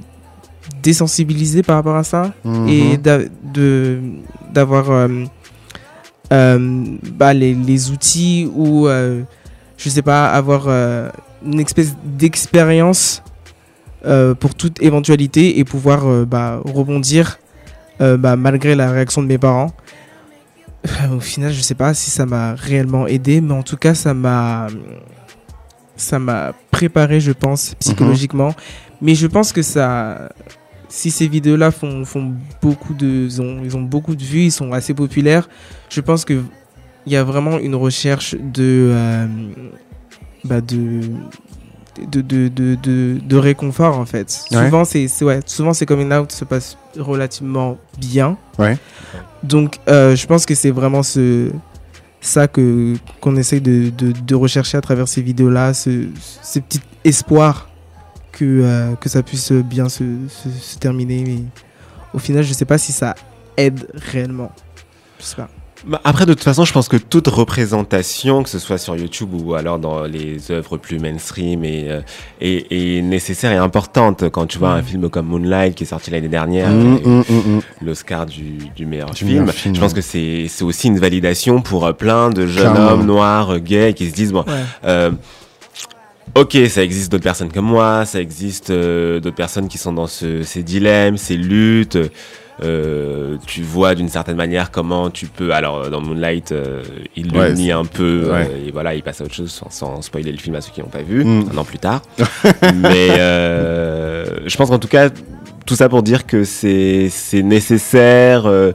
désensibiliser 0.84 1.64
par 1.64 1.78
rapport 1.78 1.96
à 1.96 2.04
ça 2.04 2.34
et 2.68 2.98
d'a- 2.98 3.20
de 3.54 4.00
d'avoir 4.54 5.08
bah, 6.30 7.34
les, 7.34 7.54
les 7.54 7.92
outils 7.92 8.50
ou 8.54 8.88
je 8.88 9.90
sais 9.90 10.02
pas 10.02 10.28
avoir 10.30 10.68
une 11.46 11.60
espèce 11.60 11.96
d'expérience 12.04 13.24
euh, 14.06 14.34
pour 14.34 14.56
toute 14.56 14.82
éventualité 14.82 15.60
et 15.60 15.66
pouvoir 15.66 16.08
euh, 16.08 16.24
bah, 16.26 16.62
rebondir 16.64 17.38
euh, 18.00 18.16
bah, 18.16 18.38
malgré 18.38 18.74
la 18.74 18.91
réaction 18.91 19.22
de 19.22 19.28
mes 19.28 19.38
parents. 19.38 19.74
Au 21.12 21.20
final, 21.20 21.52
je 21.52 21.60
sais 21.60 21.76
pas 21.76 21.93
si 21.93 22.10
ça 22.10 22.26
m'a 22.26 22.56
réellement 22.56 23.08
aidé, 23.08 23.41
mais 23.41 23.54
en 23.54 23.64
tout 23.64 23.76
cas, 23.76 23.93
ça 23.93 24.14
m'a 24.14 24.68
ça 25.97 26.18
m'a 26.18 26.54
préparé, 26.72 27.20
je 27.20 27.34
pense, 27.34 27.76
psychologiquement. 27.76 28.56
Mais 29.02 29.16
je 29.16 29.28
pense 29.28 29.52
que 29.52 29.62
ça, 29.62 30.30
si 30.88 31.12
ces 31.12 31.28
vidéos-là 31.28 31.72
font, 31.72 32.06
font 32.06 32.34
beaucoup 32.62 32.93
de, 32.93 33.26
ils 33.26 33.41
ont, 33.41 33.60
ils 33.62 33.76
ont 33.76 33.82
beaucoup 33.82 34.16
de 34.16 34.24
vues, 34.24 34.43
ils 34.43 34.52
sont 34.52 34.72
assez 34.72 34.93
populaires. 34.93 35.50
Je 35.89 36.00
pense 36.00 36.24
que 36.24 36.41
il 37.06 37.12
y 37.12 37.18
a 37.18 37.24
vraiment 37.26 37.60
une 37.60 37.76
recherche 37.76 38.36
de, 38.39 38.93
bah 40.45 40.62
de, 40.62 41.02
de, 41.98 42.22
de, 42.22 42.48
de, 42.48 43.20
de, 43.22 43.38
réconfort 43.38 43.98
en 43.98 44.06
fait. 44.06 44.46
Ouais. 44.52 44.66
Souvent, 44.66 44.86
c'est, 44.86 45.08
c'est- 45.08 45.26
ouais, 45.26 45.40
souvent 45.46 45.74
ces 45.74 45.86
coming 45.86 46.12
out 46.14 46.32
se 46.32 46.46
passent 46.46 46.78
relativement 46.98 47.78
bien. 47.98 48.38
Ouais. 48.58 48.78
Donc, 49.44 49.78
euh, 49.88 50.16
je 50.16 50.28
pense 50.28 50.46
que 50.46 50.56
c'est 50.56 50.72
vraiment 50.72 51.04
ce, 51.04 51.50
ça 52.22 52.48
que 52.48 52.96
qu'on 53.22 53.36
essaye 53.36 53.62
de, 53.62 53.90
de, 53.90 54.36
rechercher 54.36 54.78
à 54.78 54.82
travers 54.82 55.08
ces 55.08 55.22
vidéos-là, 55.22 55.74
ce, 55.74 56.08
ces 56.42 56.62
petits 56.62 56.82
espoirs 57.04 57.70
que, 58.32 58.46
euh, 58.46 58.96
que 58.96 59.10
ça 59.10 59.24
puisse 59.24 59.52
bien 59.52 59.90
se, 59.90 60.04
se, 60.28 60.50
se 60.50 60.78
terminer. 60.78 61.24
Mais 61.26 61.40
au 62.14 62.20
final, 62.20 62.44
je 62.44 62.54
sais 62.54 62.66
pas 62.66 62.78
si 62.78 62.92
ça 62.92 63.16
aide 63.58 63.88
réellement. 63.94 64.52
Je 65.20 65.26
sais 65.26 65.36
pas. 65.36 65.50
Bah, 65.86 66.02
Après, 66.04 66.26
de 66.26 66.34
toute 66.34 66.44
façon, 66.44 66.66
je 66.66 66.74
pense 66.74 66.88
que 66.90 66.98
toute 66.98 67.28
représentation, 67.28 68.44
que 68.44 68.50
ce 68.50 68.60
soit 68.60 68.78
sur 68.78 68.96
YouTube 68.98 69.30
ou 69.34 69.54
alors 69.56 69.80
dans 69.80 70.04
les 70.04 70.52
œuvres 70.52 70.78
plus 70.78 71.00
mainstream, 71.00 71.64
est, 71.64 71.90
euh, 71.90 72.02
est, 72.42 72.68
est 72.72 73.02
nécessaire 73.02 73.52
et 73.52 73.58
importante. 73.58 74.30
Quand 74.30 74.46
tu 74.46 74.58
vois 74.58 74.72
un 74.74 74.84
film 74.84 75.10
comme 75.10 75.28
Moonlight 75.28 75.76
qui 75.76 75.84
est 75.86 75.88
sorti 75.88 76.12
l'année 76.12 76.28
dernière, 76.28 76.70
Mm, 76.70 77.00
mm, 77.04 77.24
mm, 77.30 77.56
mm. 77.58 77.62
l'Oscar 77.86 78.26
du, 78.26 78.58
du 78.76 78.86
meilleur 78.86 79.12
Du 79.12 79.20
film, 79.26 79.30
meilleur 79.40 79.54
film, 79.56 79.76
je 79.76 79.80
pense 79.80 79.94
que 79.94 80.02
c'est 80.02 80.48
aussi 80.62 80.88
une 80.88 81.00
validation 81.00 81.62
pour 81.62 81.86
euh, 81.86 81.94
plein 81.94 82.30
de 82.30 82.46
jeunes 82.46 82.72
Clairement. 82.74 82.92
hommes 82.92 83.06
noirs, 83.06 83.52
euh, 83.54 83.60
gays, 83.60 83.94
qui 83.94 84.10
se 84.10 84.14
disent 84.14 84.34
bon. 84.34 84.44
Ouais. 84.48 84.54
Euh, 84.86 85.12
Ok, 86.36 86.56
ça 86.70 86.84
existe 86.84 87.12
d'autres 87.12 87.24
personnes 87.24 87.52
comme 87.52 87.66
moi, 87.66 88.06
ça 88.06 88.22
existe 88.22 88.70
euh, 88.70 89.20
d'autres 89.20 89.36
personnes 89.36 89.68
qui 89.68 89.80
sont 89.80 89.92
dans 89.94 90.06
ce- 90.06 90.44
ces 90.44 90.62
dilemmes, 90.62 91.18
ces 91.18 91.36
luttes. 91.36 91.98
Euh, 92.64 93.38
tu 93.47 93.62
vois 93.62 93.95
d'une 93.95 94.10
certaine 94.10 94.36
manière 94.36 94.70
comment 94.72 95.10
tu 95.10 95.28
peux. 95.28 95.51
Alors 95.53 95.89
dans 95.89 96.01
Moonlight, 96.01 96.51
euh, 96.51 96.84
il 97.16 97.32
le 97.32 97.39
Ouais, 97.39 97.53
nie 97.53 97.72
un 97.72 97.86
peu 97.86 98.24
euh, 98.26 98.32
ouais. 98.34 98.51
et 98.68 98.72
voilà, 98.72 98.93
il 98.95 99.01
passe 99.03 99.22
à 99.22 99.24
autre 99.24 99.34
chose 99.36 99.51
sans, 99.51 99.70
sans 99.70 100.01
spoiler 100.01 100.32
le 100.32 100.38
film 100.38 100.55
à 100.55 100.62
ceux 100.62 100.72
qui 100.72 100.82
n'ont 100.82 100.88
pas 100.88 101.01
vu 101.01 101.24
Mm. 101.24 101.49
un 101.53 101.57
an 101.57 101.64
plus 101.64 101.80
tard. 101.80 102.01
Mais 102.76 103.10
euh, 103.18 104.26
je 104.47 104.55
pense 104.57 104.70
qu'en 104.70 104.80
tout 104.80 104.88
cas, 104.88 105.10
tout 105.66 105.76
ça 105.76 105.88
pour 105.89 106.03
dire 106.03 106.26
que 106.26 106.43
c'est 106.43 107.10
nécessaire. 107.43 108.45
euh, 108.45 108.72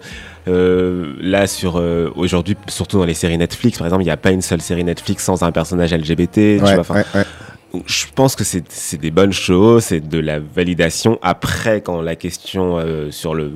euh, 0.46 1.14
là 1.22 1.46
sur 1.46 1.78
euh, 1.78 2.10
aujourd'hui 2.16 2.54
surtout 2.68 2.98
dans 2.98 3.06
les 3.06 3.14
séries 3.14 3.38
Netflix 3.38 3.78
par 3.78 3.86
exemple 3.86 4.02
il 4.02 4.06
n'y 4.06 4.10
a 4.10 4.18
pas 4.18 4.30
une 4.30 4.42
seule 4.42 4.60
série 4.60 4.84
Netflix 4.84 5.24
sans 5.24 5.42
un 5.42 5.50
personnage 5.52 5.94
LGBT 5.94 6.32
tu 6.34 6.60
Ouais, 6.62 6.74
vois, 6.76 6.96
ouais. 6.96 7.04
Je 7.86 8.04
pense 8.14 8.36
que 8.36 8.44
c'est 8.44 8.64
c'est 8.70 8.96
des 9.00 9.10
bonnes 9.10 9.32
choses, 9.32 9.84
c'est 9.84 10.00
de 10.00 10.18
la 10.18 10.38
validation. 10.38 11.18
Après, 11.22 11.80
quand 11.80 12.00
la 12.02 12.16
question 12.16 12.78
euh, 12.78 13.10
sur 13.10 13.34
le 13.34 13.50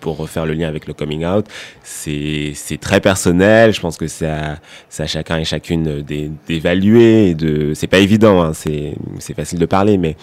pour 0.00 0.16
refaire 0.16 0.46
le 0.46 0.54
lien 0.54 0.68
avec 0.68 0.86
le 0.86 0.94
coming 0.94 1.24
out, 1.26 1.46
c'est 1.82 2.52
c'est 2.54 2.78
très 2.78 3.00
personnel. 3.00 3.72
Je 3.72 3.80
pense 3.80 3.96
que 3.96 4.06
c'est 4.06 4.26
à, 4.28 4.58
c'est 4.88 5.02
à 5.02 5.06
chacun 5.06 5.38
et 5.38 5.44
chacune 5.44 6.02
d'é- 6.02 6.30
d'évaluer. 6.46 7.30
et 7.30 7.34
De 7.34 7.72
c'est 7.74 7.86
pas 7.86 7.98
évident, 7.98 8.42
hein, 8.42 8.52
c'est 8.54 8.94
c'est 9.18 9.34
facile 9.34 9.58
de 9.58 9.66
parler, 9.66 9.98
mais 9.98 10.16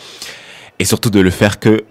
et 0.79 0.85
surtout 0.85 1.09
de 1.09 1.19
le 1.19 1.29
faire 1.29 1.59
que 1.59 1.83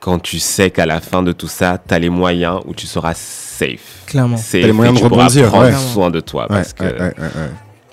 quand 0.00 0.18
tu 0.18 0.38
sais 0.38 0.70
qu'à 0.70 0.84
la 0.84 1.00
fin 1.00 1.22
de 1.22 1.32
tout 1.32 1.48
ça, 1.48 1.78
tu 1.86 1.94
as 1.94 1.98
les 1.98 2.10
moyens 2.10 2.60
où 2.66 2.74
tu 2.74 2.86
seras 2.86 3.14
safe. 3.14 4.02
Clairement. 4.06 4.36
Safe 4.36 4.60
T'as 4.60 4.66
les 4.66 4.72
moyens 4.72 4.96
de 4.98 5.02
tu 5.02 5.08
pourras 5.08 5.24
rebondir, 5.28 5.48
prendre 5.48 5.64
ouais. 5.66 5.72
soin 5.92 6.10
de 6.10 6.20
toi 6.20 6.42
Ouais, 6.42 6.48
parce 6.56 6.72
que 6.74 6.84
ouais, 6.84 6.92
ouais, 6.92 7.00
ouais, 7.00 7.22
ouais. 7.24 7.50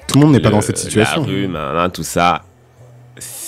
Tout 0.08 0.20
le 0.20 0.26
monde 0.26 0.34
n'est 0.34 0.42
pas 0.42 0.50
dans 0.50 0.60
cette 0.60 0.78
situation. 0.78 1.22
La 1.22 1.28
rue, 1.28 1.48
nan, 1.48 1.90
tout 1.92 2.04
ça. 2.04 2.44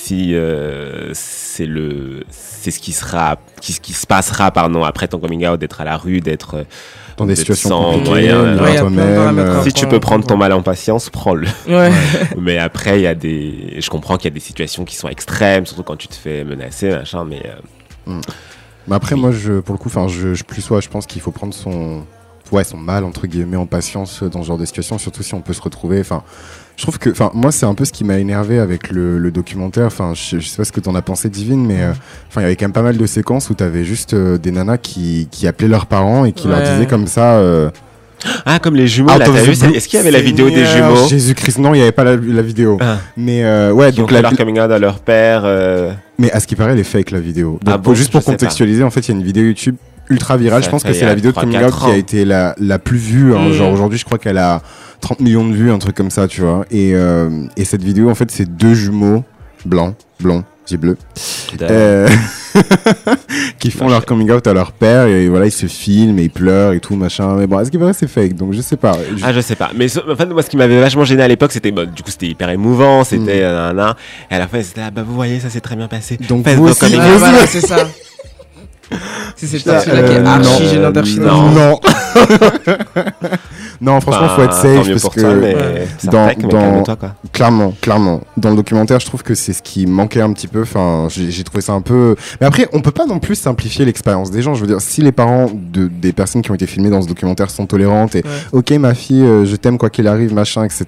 Si 0.05 0.35
euh, 0.35 1.11
c'est 1.13 1.65
le, 1.65 2.25
c'est 2.29 2.71
ce 2.71 2.79
qui 2.81 2.91
sera, 2.91 3.37
qui, 3.61 3.71
ce 3.71 3.79
qui 3.79 3.93
se 3.93 4.05
passera, 4.05 4.51
pardon, 4.51 4.83
après 4.83 5.07
ton 5.07 5.17
coming 5.17 5.47
out, 5.47 5.57
d'être 5.57 5.79
à 5.79 5.85
la 5.85 5.95
rue, 5.95 6.19
d'être 6.19 6.55
euh, 6.55 6.63
Dans 7.15 7.25
des 7.25 7.37
situations 7.37 7.69
sans 7.69 8.11
Ouais, 8.11 8.29
à 8.29 8.35
euh, 8.35 9.63
Si 9.63 9.71
tu 9.71 9.87
peux 9.87 10.01
prendre 10.01 10.27
ton 10.27 10.35
mal 10.35 10.51
en 10.51 10.61
patience, 10.61 11.09
prends-le. 11.09 11.47
Ouais. 11.69 11.89
mais 12.37 12.57
après, 12.57 12.99
il 12.99 13.03
y 13.03 13.07
a 13.07 13.15
des, 13.15 13.77
je 13.79 13.89
comprends 13.89 14.17
qu'il 14.17 14.25
y 14.25 14.33
a 14.33 14.33
des 14.33 14.41
situations 14.41 14.83
qui 14.83 14.97
sont 14.97 15.07
extrêmes, 15.07 15.65
surtout 15.65 15.83
quand 15.83 15.95
tu 15.95 16.09
te 16.09 16.15
fais 16.15 16.43
menacer, 16.43 16.89
machin. 16.89 17.23
Mais 17.23 17.41
euh, 18.07 18.19
Mais 18.89 18.95
après, 18.95 19.15
Oui. 19.15 19.21
moi, 19.21 19.31
je, 19.31 19.61
pour 19.61 19.71
le 19.73 19.79
coup, 19.79 19.87
enfin, 19.87 20.09
je, 20.09 20.33
je 20.33 20.43
plus 20.43 20.61
sois, 20.61 20.81
je 20.81 20.89
pense 20.89 21.05
qu'il 21.05 21.21
faut 21.21 21.31
prendre 21.31 21.53
son, 21.53 22.03
ouais, 22.51 22.65
son 22.65 22.75
mal 22.75 23.05
entre 23.05 23.25
guillemets 23.25 23.55
en 23.55 23.67
patience 23.67 24.21
dans 24.23 24.43
ce 24.43 24.47
genre 24.47 24.57
de 24.57 24.65
situation, 24.65 24.97
surtout 24.97 25.23
si 25.23 25.33
on 25.33 25.39
peut 25.41 25.53
se 25.53 25.61
retrouver. 25.61 26.01
Enfin, 26.01 26.23
je 26.75 26.81
trouve 26.83 26.97
que, 26.97 27.09
enfin, 27.11 27.29
moi, 27.33 27.51
c'est 27.51 27.65
un 27.65 27.75
peu 27.75 27.85
ce 27.85 27.91
qui 27.91 28.03
m'a 28.03 28.17
énervé 28.19 28.57
avec 28.59 28.89
le, 28.91 29.17
le 29.19 29.31
documentaire. 29.31 29.85
Enfin, 29.85 30.13
je, 30.15 30.39
je 30.39 30.47
sais 30.47 30.57
pas 30.57 30.65
ce 30.65 30.71
que 30.71 30.79
t'en 30.79 30.95
as 30.95 31.01
pensé, 31.03 31.29
Divine, 31.29 31.65
mais 31.65 31.81
euh, 31.83 31.91
enfin, 32.29 32.41
il 32.41 32.43
y 32.43 32.45
avait 32.45 32.55
quand 32.55 32.65
même 32.65 32.73
pas 32.73 32.81
mal 32.81 32.97
de 32.97 33.05
séquences 33.05 33.49
où 33.49 33.53
t'avais 33.53 33.83
juste 33.83 34.13
euh, 34.13 34.37
des 34.37 34.51
nanas 34.51 34.77
qui, 34.77 35.27
qui 35.31 35.47
appelaient 35.47 35.67
leurs 35.67 35.85
parents 35.85 36.25
et 36.25 36.31
qui 36.31 36.47
leur 36.47 36.61
disaient 36.61 36.87
comme 36.87 37.07
ça. 37.07 37.35
euh, 37.35 37.69
ah, 38.45 38.57
comme 38.59 38.75
les 38.75 38.87
jumeaux, 38.87 39.09
là, 39.09 39.19
t'as 39.19 39.31
vu, 39.31 39.51
est-ce 39.51 39.87
qu'il 39.87 39.97
y 39.97 40.01
avait 40.01 40.09
la 40.11 40.21
vidéo 40.21 40.49
des 40.49 40.65
jumeaux 40.65 41.07
Jésus-Christ, 41.09 41.57
non, 41.59 41.73
il 41.73 41.77
n'y 41.79 41.83
avait 41.83 41.91
pas 41.91 42.05
la, 42.05 42.15
la 42.15 42.41
vidéo. 42.41 42.77
Ah. 42.79 42.97
Mais 43.17 43.43
euh, 43.43 43.71
ouais, 43.73 43.91
qui 43.91 43.99
ont 43.99 44.03
donc 44.03 44.09
fait 44.11 44.15
la, 44.15 44.21
leur 44.21 44.37
coming 44.37 44.59
out 44.61 44.71
à 44.71 44.79
leur 44.79 44.99
père 44.99 45.41
euh, 45.43 45.91
Mais 46.17 46.31
à 46.31 46.39
ce 46.39 46.47
qui 46.47 46.55
paraît, 46.55 46.71
elle 46.71 46.79
est 46.79 46.83
fake 46.85 47.11
la 47.11 47.19
vidéo. 47.19 47.59
Donc, 47.61 47.73
Ah 47.73 47.77
bon, 47.77 47.93
juste 47.93 48.11
pour 48.11 48.23
contextualiser, 48.23 48.81
en 48.83 48.89
fait, 48.91 49.01
il 49.01 49.11
y 49.11 49.13
a 49.13 49.19
une 49.19 49.25
vidéo 49.25 49.43
YouTube 49.43 49.75
ultra 50.09 50.37
virale. 50.37 50.61
Ça 50.63 50.67
Je 50.67 50.71
pense 50.71 50.83
que 50.83 50.93
c'est 50.93 51.05
la 51.05 51.15
vidéo 51.15 51.31
de 51.31 51.37
3-4 51.37 51.41
coming 51.41 51.63
out 51.63 51.73
qui 51.85 51.89
a 51.91 51.95
été 51.97 52.25
la, 52.25 52.55
la 52.59 52.79
plus 52.79 52.97
vue. 52.97 53.35
hein. 53.35 53.49
Mm. 53.49 53.53
Genre 53.53 53.71
aujourd'hui, 53.71 53.97
je 53.99 54.05
crois 54.05 54.17
qu'elle 54.17 54.37
a 54.37 54.61
30 55.01 55.19
millions 55.21 55.47
de 55.47 55.53
vues, 55.53 55.71
un 55.71 55.79
truc 55.79 55.95
comme 55.95 56.11
ça, 56.11 56.27
tu 56.27 56.41
vois. 56.41 56.65
Et, 56.71 56.91
euh, 56.95 57.29
et 57.57 57.65
cette 57.65 57.83
vidéo, 57.83 58.09
en 58.09 58.15
fait, 58.15 58.29
c'est 58.31 58.45
deux 58.45 58.73
jumeaux 58.73 59.23
blancs, 59.65 59.95
blonds, 60.19 60.43
yeux 60.69 60.77
bleus, 60.77 60.97
de- 61.57 61.65
euh, 61.69 62.07
qui 63.59 63.71
font 63.71 63.87
leur 63.89 64.05
coming 64.05 64.29
out 64.31 64.45
à 64.47 64.53
leur 64.53 64.71
père. 64.73 65.07
Et 65.07 65.27
voilà, 65.27 65.45
ils 65.45 65.51
se 65.51 65.65
filment 65.67 66.19
et 66.19 66.23
ils 66.23 66.29
pleurent 66.29 66.73
et 66.73 66.79
tout, 66.79 66.95
machin. 66.95 67.35
Mais 67.35 67.47
bon, 67.47 67.57
à 67.57 67.65
ce 67.65 67.71
qui 67.71 67.77
paraît, 67.77 67.93
c'est 67.93 68.07
fake? 68.07 68.35
Donc 68.35 68.53
je 68.53 68.61
sais 68.61 68.77
pas. 68.77 68.93
Je- 69.17 69.23
Ah, 69.23 69.33
je 69.33 69.39
sais 69.41 69.55
pas. 69.55 69.71
Mais 69.75 69.87
ce- 69.87 69.99
en 70.09 70.15
fait, 70.15 70.25
moi, 70.27 70.41
ce 70.43 70.49
qui 70.49 70.57
m'avait 70.57 70.79
vachement 70.79 71.03
gêné 71.05 71.23
à 71.23 71.27
l'époque, 71.27 71.51
c'était, 71.51 71.71
bon, 71.71 71.89
du 71.89 72.03
coup, 72.03 72.11
c'était 72.11 72.27
hyper 72.27 72.49
émouvant, 72.49 73.03
c'était, 73.03 73.39
Mm. 73.41 73.45
euh, 73.45 73.73
nan. 73.73 73.93
et 74.31 74.35
à 74.35 74.39
la 74.39 74.47
fin, 74.47 74.61
c'était, 74.61 74.81
ah, 74.85 74.91
bah, 74.91 75.03
vous 75.05 75.15
voyez, 75.15 75.39
ça 75.39 75.49
s'est 75.49 75.61
très 75.61 75.75
bien 75.75 75.87
passé. 75.87 76.17
Donc 76.29 76.45
vous 76.47 76.65
aussi, 76.67 76.85
vous 76.85 76.99
aussi. 76.99 77.17
voilà, 77.17 77.47
c'est 77.47 77.61
ça. 77.61 77.87
C'est 79.47 79.57
cette 79.59 79.65
partie-là 79.65 80.03
qui 80.03 80.11
est 80.13 80.17
euh, 80.19 80.25
archi 80.25 80.63
non. 80.63 80.69
gênante, 80.69 80.97
archi 80.97 81.19
Non. 81.19 81.49
Non. 81.51 81.79
non, 83.81 83.99
franchement, 84.01 84.29
faut 84.29 84.43
être 84.43 84.53
Enfin, 84.53 84.83
safe 84.83 84.89
parce 85.01 85.15
que. 85.15 85.21
Dans- 86.09 86.25
rec, 86.27 86.37
mais 86.41 86.47
dans- 86.49 86.59
calme-toi, 86.59 86.95
quoi. 86.95 87.15
Clairement, 87.31 87.73
clairement. 87.81 88.21
Dans 88.37 88.49
le 88.51 88.55
documentaire, 88.55 88.99
je 88.99 89.05
trouve 89.05 89.23
que 89.23 89.35
c'est 89.35 89.53
ce 89.53 89.61
qui 89.61 89.85
manquait 89.85 90.21
un 90.21 90.31
petit 90.33 90.47
peu. 90.47 90.61
Enfin, 90.61 91.07
j'ai 91.09 91.31
j'ai 91.31 91.43
trouvé 91.43 91.61
ça 91.61 91.73
un 91.73 91.81
peu. 91.81 92.15
Mais 92.39 92.47
après, 92.47 92.67
on 92.73 92.81
peut 92.81 92.91
pas 92.91 93.05
non 93.05 93.19
plus 93.19 93.35
simplifier 93.35 93.85
l'expérience 93.85 94.31
des 94.31 94.41
gens. 94.41 94.53
Je 94.53 94.61
veux 94.61 94.67
dire, 94.67 94.81
si 94.81 95.01
les 95.01 95.11
parents 95.11 95.49
de, 95.53 95.87
des 95.87 96.13
personnes 96.13 96.41
qui 96.41 96.51
ont 96.51 96.55
été 96.55 96.67
filmées 96.67 96.89
dans 96.89 97.01
ce 97.01 97.07
documentaire 97.07 97.49
sont 97.49 97.65
tolérantes 97.65 98.15
et 98.15 98.23
Ouais. 98.23 98.29
ok, 98.53 98.71
ma 98.71 98.93
fille, 98.93 99.21
euh, 99.23 99.45
je 99.45 99.55
t'aime 99.57 99.77
quoi 99.77 99.89
qu'il 99.89 100.07
arrive, 100.07 100.33
machin, 100.33 100.63
etc. 100.63 100.85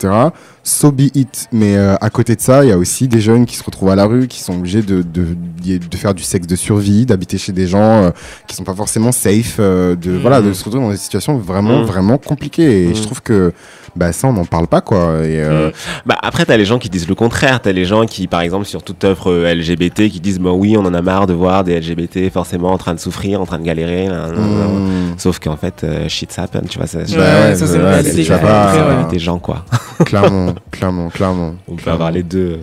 So 0.64 0.91
be 0.91 1.10
it. 1.14 1.47
Mais 1.51 1.76
euh, 1.76 1.95
à 1.99 2.10
côté 2.10 2.36
de 2.36 2.41
ça, 2.41 2.64
il 2.64 2.70
y 2.70 2.72
a 2.72 2.78
aussi 2.78 3.08
des 3.08 3.20
jeunes 3.20 3.45
qui 3.45 3.56
se 3.58 3.64
retrouvent 3.64 3.89
à 3.89 3.95
la 3.95 4.06
rue, 4.06 4.28
qui 4.28 4.39
sont 4.41 4.53
obligés 4.53 4.82
de, 4.82 5.01
de, 5.01 5.26
de 5.66 5.97
faire 5.97 6.14
du 6.14 6.24
sexe 6.24 6.47
de 6.47 6.56
survie, 6.56 7.06
d'habiter 7.06 7.38
chez 7.38 7.51
des 7.51 7.68
gens 7.68 8.03
euh, 8.06 8.10
qui 8.47 8.55
sont 8.55 8.63
pas 8.63 8.73
forcément 8.75 9.11
safe, 9.11 9.57
euh, 9.59 9.95
de 9.95 10.11
voilà, 10.11 10.41
de 10.41 10.53
se 10.53 10.63
retrouver 10.63 10.83
dans 10.85 10.91
des 10.91 10.97
situations 10.97 11.37
vraiment 11.37 11.81
Mm. 11.81 11.85
vraiment 11.85 12.17
compliquées. 12.17 12.83
Et 12.85 12.87
Mm. 12.89 12.95
je 12.95 13.01
trouve 13.03 13.21
que 13.21 13.53
bah 13.95 14.11
ça 14.11 14.27
on 14.27 14.33
n'en 14.33 14.45
parle 14.45 14.67
pas 14.67 14.81
quoi. 14.81 15.19
Et 15.23 15.41
euh, 15.41 15.69
Mm. 15.69 15.71
Bah, 16.05 16.15
après, 16.21 16.45
t'as 16.45 16.57
les 16.57 16.65
gens 16.65 16.79
qui 16.79 16.89
disent 16.89 17.07
le 17.07 17.15
contraire. 17.15 17.61
T'as 17.61 17.71
les 17.71 17.85
gens 17.85 18.05
qui, 18.05 18.27
par 18.27 18.41
exemple, 18.41 18.65
sur 18.65 18.83
toute 18.83 19.03
œuvre 19.03 19.31
euh, 19.31 19.53
LGBT, 19.53 20.09
qui 20.09 20.19
disent 20.19 20.39
bah 20.39 20.51
oui, 20.51 20.75
on 20.77 20.85
en 20.85 20.93
a 20.93 21.01
marre 21.01 21.27
de 21.27 21.33
voir 21.33 21.63
des 21.63 21.79
LGBT 21.79 22.29
forcément 22.31 22.71
en 22.71 22.77
train 22.77 22.93
de 22.93 22.99
souffrir, 22.99 23.41
en 23.41 23.45
train 23.45 23.59
de 23.59 23.63
galérer. 23.63 24.07
mm, 24.09 25.15
Sauf 25.17 25.39
qu'en 25.39 25.55
fait, 25.57 25.83
euh, 25.83 26.07
shit's 26.09 26.37
happen, 26.39 26.61
tu 26.69 26.77
vois. 26.77 26.87
Ça, 26.87 26.99
Ouais, 26.99 27.03
ouais, 27.05 27.07
ça, 27.07 27.17
bah 27.17 27.55
c'est 27.55 27.65
ouais, 27.77 27.79
vrai, 27.79 28.03
tu 28.03 28.09
c'est 28.09 29.11
des 29.11 29.19
gens, 29.19 29.39
quoi. 29.39 29.63
clairement, 30.05 30.53
clairement, 30.71 31.09
clairement. 31.09 31.55
On 31.67 31.75
peut 31.75 31.89
avoir 31.91 32.11
les 32.11 32.23
deux. 32.23 32.59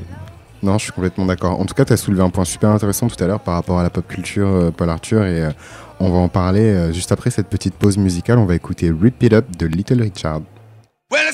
Non, 0.62 0.78
je 0.78 0.84
suis 0.84 0.92
complètement 0.92 1.26
d'accord. 1.26 1.60
En 1.60 1.64
tout 1.64 1.74
cas, 1.74 1.84
tu 1.84 1.92
as 1.92 1.96
soulevé 1.96 2.22
un 2.22 2.30
point 2.30 2.44
super 2.44 2.70
intéressant 2.70 3.08
tout 3.08 3.22
à 3.22 3.26
l'heure 3.26 3.40
par 3.40 3.54
rapport 3.54 3.80
à 3.80 3.82
la 3.82 3.90
pop 3.90 4.06
culture, 4.06 4.46
euh, 4.46 4.70
Paul 4.70 4.90
Arthur, 4.90 5.24
et 5.24 5.44
euh, 5.44 5.50
on 5.98 6.10
va 6.10 6.18
en 6.18 6.28
parler 6.28 6.60
euh, 6.60 6.92
juste 6.92 7.10
après 7.10 7.30
cette 7.30 7.48
petite 7.48 7.74
pause 7.74 7.98
musicale. 7.98 8.38
On 8.38 8.46
va 8.46 8.54
écouter 8.54 8.90
Rip 8.90 9.22
It 9.22 9.32
Up 9.32 9.46
de 9.56 9.66
Little 9.66 10.02
Richard. 10.02 10.42
Well, 11.10 11.32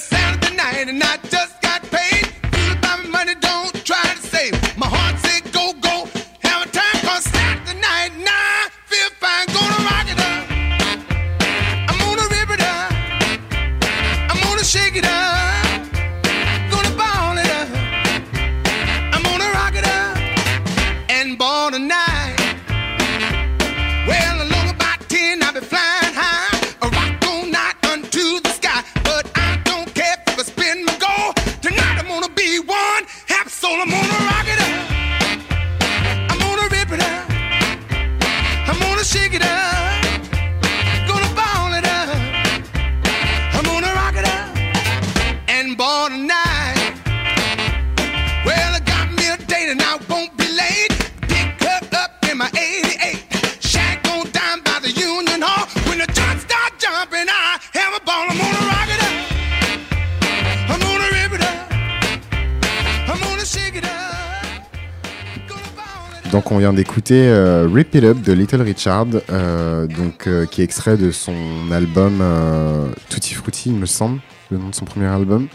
d'écouter 67.09 67.29
euh, 67.29 67.69
Rip 67.73 67.95
It 67.95 68.05
Up 68.05 68.21
de 68.21 68.33
Little 68.33 68.63
Richard, 68.63 69.07
euh, 69.31 69.87
donc, 69.87 70.27
euh, 70.27 70.45
qui 70.47 70.61
est 70.61 70.65
extrait 70.65 70.97
de 70.97 71.11
son 71.11 71.35
album 71.73 72.19
euh, 72.21 72.89
Tutti 73.09 73.35
Frutti, 73.35 73.71
il 73.71 73.77
me 73.77 73.87
semble, 73.87 74.21
le 74.51 74.59
nom 74.59 74.69
de 74.69 74.75
son 74.75 74.85
premier 74.85 75.07
album. 75.07 75.49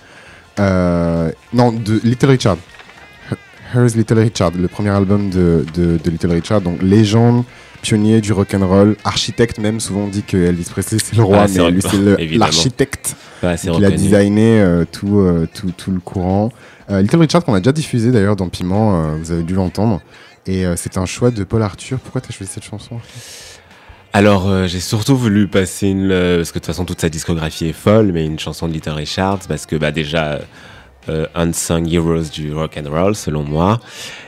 Non, 0.58 1.72
de 1.72 2.00
Little 2.04 2.30
Richard. 2.30 2.58
Here's 3.74 3.96
Little 3.96 4.20
Richard, 4.20 4.52
le 4.52 4.68
premier 4.68 4.90
album 4.90 5.30
de, 5.30 5.66
de, 5.74 5.98
de 6.04 6.10
Little 6.10 6.32
Richard, 6.32 6.62
donc 6.62 6.82
légende, 6.82 7.44
pionnier 7.82 8.22
du 8.22 8.32
rock 8.32 8.54
and 8.54 8.68
roll, 8.68 8.96
architecte 9.04 9.60
même. 9.60 9.80
Souvent 9.80 10.02
on 10.02 10.08
dit 10.08 10.24
que 10.24 10.38
Elvis 10.38 10.68
Presley 10.70 11.00
c'est 11.04 11.16
le 11.16 11.24
roi, 11.24 11.46
Ah, 11.46 11.48
mais 11.54 11.72
lui 11.72 11.82
c'est 11.82 12.36
l'architecte. 12.38 13.16
Il 13.64 13.84
a 13.84 13.92
designé 13.92 14.64
tout, 14.92 15.26
tout, 15.54 15.72
tout 15.76 15.92
le 15.92 16.00
courant. 16.00 16.52
Little 16.90 17.18
Richard 17.20 17.44
qu'on 17.44 17.56
a 17.56 17.60
déjà 17.60 17.72
diffusé 17.72 18.12
d'ailleurs 18.12 18.36
dans 18.36 18.48
Piment, 18.48 19.18
vous 19.18 19.32
avez 19.32 19.44
dû 19.44 19.56
l'entendre. 19.56 20.02
Et 20.46 20.66
euh, 20.66 20.76
c'est 20.76 20.98
un 20.98 21.06
choix 21.06 21.32
de 21.32 21.44
Paul 21.44 21.62
Arthur. 21.62 22.00
Pourquoi 22.00 22.22
t'as 22.22 22.32
choisi 22.34 22.52
cette 22.52 22.64
chanson 22.66 23.00
Alors, 24.12 24.50
euh, 24.50 24.68
j'ai 24.68 24.80
surtout 24.80 25.16
voulu 25.16 25.48
passer 25.48 25.88
une. 25.88 26.12
euh, 26.12 26.38
parce 26.38 26.52
que 26.52 26.56
de 26.56 26.60
toute 26.60 26.68
façon, 26.68 26.86
toute 26.86 27.02
sa 27.02 27.10
discographie 27.10 27.68
est 27.68 27.74
folle, 27.74 28.12
mais 28.12 28.26
une 28.26 28.40
chanson 28.40 28.68
de 28.68 28.74
Little 28.74 28.92
Richard, 28.92 29.40
parce 29.48 29.66
que 29.66 29.76
bah, 29.76 29.92
déjà, 29.92 30.40
euh, 31.10 31.26
Unsung 31.36 31.86
Heroes 31.92 32.30
du 32.34 32.54
rock 32.54 32.78
and 32.78 32.90
roll, 32.90 33.16
selon 33.16 33.44
moi. 33.44 33.80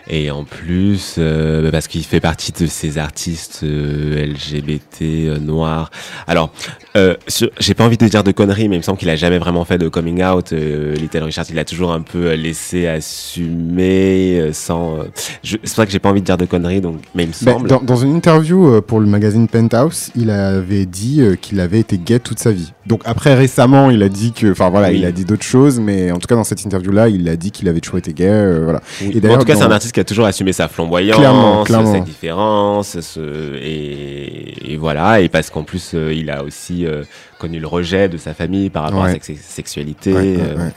Et 0.07 0.29
en 0.29 0.43
plus, 0.43 1.15
euh, 1.17 1.63
bah, 1.63 1.71
parce 1.71 1.87
qu'il 1.87 2.03
fait 2.03 2.19
partie 2.19 2.51
de 2.51 2.67
ces 2.67 2.99
artistes 2.99 3.61
euh, 3.63 4.23
LGBT 4.33 5.01
euh, 5.01 5.39
noirs. 5.39 5.89
Alors, 6.27 6.51
j'ai 7.59 7.73
pas 7.73 7.83
envie 7.85 7.97
de 7.97 8.07
dire 8.07 8.23
de 8.23 8.31
conneries, 8.31 8.69
mais 8.69 8.75
il 8.75 8.79
me 8.79 8.83
semble 8.83 8.97
qu'il 8.99 9.09
a 9.09 9.15
jamais 9.15 9.39
vraiment 9.39 9.65
fait 9.65 9.77
de 9.79 9.87
coming 9.89 10.23
out. 10.23 10.51
Little 10.51 11.23
Richard, 11.23 11.45
il 11.49 11.57
a 11.59 11.65
toujours 11.65 11.91
un 11.91 12.01
peu 12.01 12.33
laissé 12.35 12.87
assumer 12.87 14.49
sans. 14.53 14.99
c'est 15.43 15.75
vrai 15.75 15.85
que 15.85 15.91
j'ai 15.91 15.99
pas 15.99 16.09
envie 16.09 16.21
de 16.21 16.25
dire 16.25 16.37
de 16.37 16.45
conneries, 16.45 16.81
donc, 16.81 16.99
mais 17.15 17.23
il 17.23 17.27
me 17.29 17.33
Ben, 17.45 17.53
semble. 17.53 17.67
dans, 17.69 17.81
dans 17.81 17.95
une 17.97 18.15
interview 18.15 18.81
pour 18.81 18.99
le 18.99 19.07
magazine 19.07 19.47
Penthouse, 19.47 20.11
il 20.15 20.29
avait 20.29 20.85
dit 20.85 21.21
qu'il 21.41 21.59
avait 21.59 21.79
été 21.79 21.97
gay 21.97 22.19
toute 22.19 22.39
sa 22.39 22.51
vie. 22.51 22.71
Donc 22.85 23.01
après 23.05 23.33
récemment, 23.33 23.89
il 23.89 24.03
a 24.03 24.09
dit 24.09 24.31
que, 24.31 24.51
enfin 24.51 24.69
voilà, 24.69 24.89
Oui. 24.89 24.97
il 24.99 25.05
a 25.05 25.11
dit 25.11 25.25
d'autres 25.25 25.43
choses, 25.43 25.79
mais 25.79 26.11
en 26.11 26.19
tout 26.19 26.27
cas 26.27 26.35
dans 26.35 26.43
cette 26.43 26.63
interview-là, 26.65 27.09
il 27.09 27.27
a 27.29 27.35
dit 27.35 27.51
qu'il 27.51 27.67
avait 27.69 27.79
toujours 27.79 27.99
été 27.99 28.13
gay. 28.13 28.27
euh, 28.29 28.61
voilà. 28.63 28.81
Oui. 29.01 29.19
Et 29.23 29.29
en 29.29 29.37
tout 29.37 29.45
cas, 29.45 29.55
c'est 29.55 29.63
un 29.63 29.71
artiste 29.71 29.93
qui 29.93 29.99
a 29.99 30.03
toujours 30.03 30.25
assumé 30.25 30.53
sa 30.53 30.67
flamboyance, 30.67 31.17
Clairement, 31.17 31.63
clairement. 31.63 31.93
sa 31.93 31.99
différence, 31.99 32.99
ce- 32.99 33.55
et, 33.61 34.73
et 34.73 34.77
voilà. 34.77 35.21
Et 35.21 35.29
parce 35.29 35.49
qu'en 35.49 35.63
plus, 35.63 35.91
euh, 35.93 36.13
il 36.13 36.29
a 36.29 36.43
aussi 36.43 36.85
euh, 36.85 37.03
connu 37.39 37.59
le 37.59 37.67
rejet 37.67 38.09
de 38.09 38.17
sa 38.17 38.33
famille 38.33 38.69
par 38.69 38.83
rapport 38.83 39.03
à 39.03 39.13
sa 39.13 39.19
sex- 39.19 39.39
sexualité. 39.41 40.13
Ouais, 40.13 40.19
ouais, 40.37 40.37
ouais. 40.57 40.71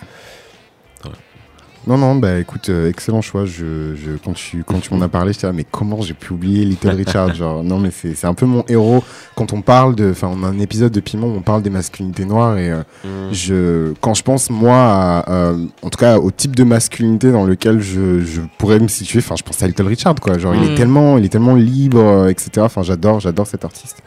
Non, 1.88 1.96
non, 1.96 2.16
bah 2.16 2.38
écoute, 2.38 2.68
euh, 2.68 2.90
excellent 2.90 3.22
choix. 3.22 3.46
Je, 3.46 3.94
je, 3.96 4.10
quand 4.22 4.34
tu, 4.34 4.62
quand 4.62 4.78
tu 4.78 4.92
m'en 4.92 5.00
as 5.00 5.08
parlé, 5.08 5.32
j'étais 5.32 5.46
là, 5.46 5.54
mais 5.54 5.64
comment 5.64 6.02
j'ai 6.02 6.12
pu 6.12 6.34
oublier 6.34 6.64
Little 6.66 6.90
Richard 6.96 7.34
Genre, 7.34 7.64
non, 7.64 7.78
mais 7.78 7.90
c'est 7.90 8.14
c'est 8.14 8.26
un 8.26 8.34
peu 8.34 8.44
mon 8.44 8.62
héros. 8.68 9.02
Quand 9.34 9.54
on 9.54 9.62
parle 9.62 9.94
de. 9.94 10.10
Enfin, 10.10 10.30
on 10.30 10.44
a 10.44 10.48
un 10.48 10.58
épisode 10.58 10.92
de 10.92 11.00
Piment 11.00 11.26
où 11.28 11.36
on 11.36 11.40
parle 11.40 11.62
des 11.62 11.70
masculinités 11.70 12.26
noires 12.26 12.58
et 12.58 12.70
euh, 12.70 12.82
mm. 13.04 13.32
je, 13.32 13.92
quand 14.02 14.12
je 14.12 14.22
pense, 14.22 14.50
moi, 14.50 14.76
à, 14.76 15.32
euh, 15.32 15.64
en 15.82 15.88
tout 15.88 15.98
cas, 15.98 16.18
au 16.18 16.30
type 16.30 16.54
de 16.54 16.62
masculinité 16.62 17.32
dans 17.32 17.44
lequel 17.46 17.80
je, 17.80 18.20
je 18.20 18.42
pourrais 18.58 18.80
me 18.80 18.88
situer, 18.88 19.20
enfin, 19.20 19.36
je 19.38 19.42
pense 19.42 19.62
à 19.62 19.66
Little 19.66 19.86
Richard, 19.86 20.16
quoi. 20.20 20.36
Genre, 20.36 20.54
il 20.54 20.60
Mm. 20.60 20.72
est 20.72 20.74
tellement, 20.74 21.16
il 21.18 21.24
est 21.24 21.30
tellement 21.30 21.54
libre, 21.54 22.00
euh, 22.00 22.28
etc. 22.28 22.50
Enfin, 22.58 22.82
j'adore, 22.82 23.20
j'adore 23.20 23.46
cet 23.46 23.64
artiste. 23.64 24.02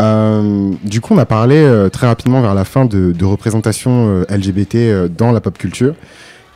Euh, 0.00 0.72
du 0.82 1.00
coup, 1.00 1.14
on 1.14 1.18
a 1.18 1.24
parlé 1.24 1.56
euh, 1.56 1.88
très 1.88 2.06
rapidement 2.06 2.42
vers 2.42 2.54
la 2.54 2.64
fin 2.64 2.84
de, 2.84 3.12
de 3.12 3.24
représentation 3.24 4.24
euh, 4.30 4.36
LGBT 4.36 5.08
dans 5.16 5.32
la 5.32 5.40
pop 5.40 5.56
culture. 5.56 5.94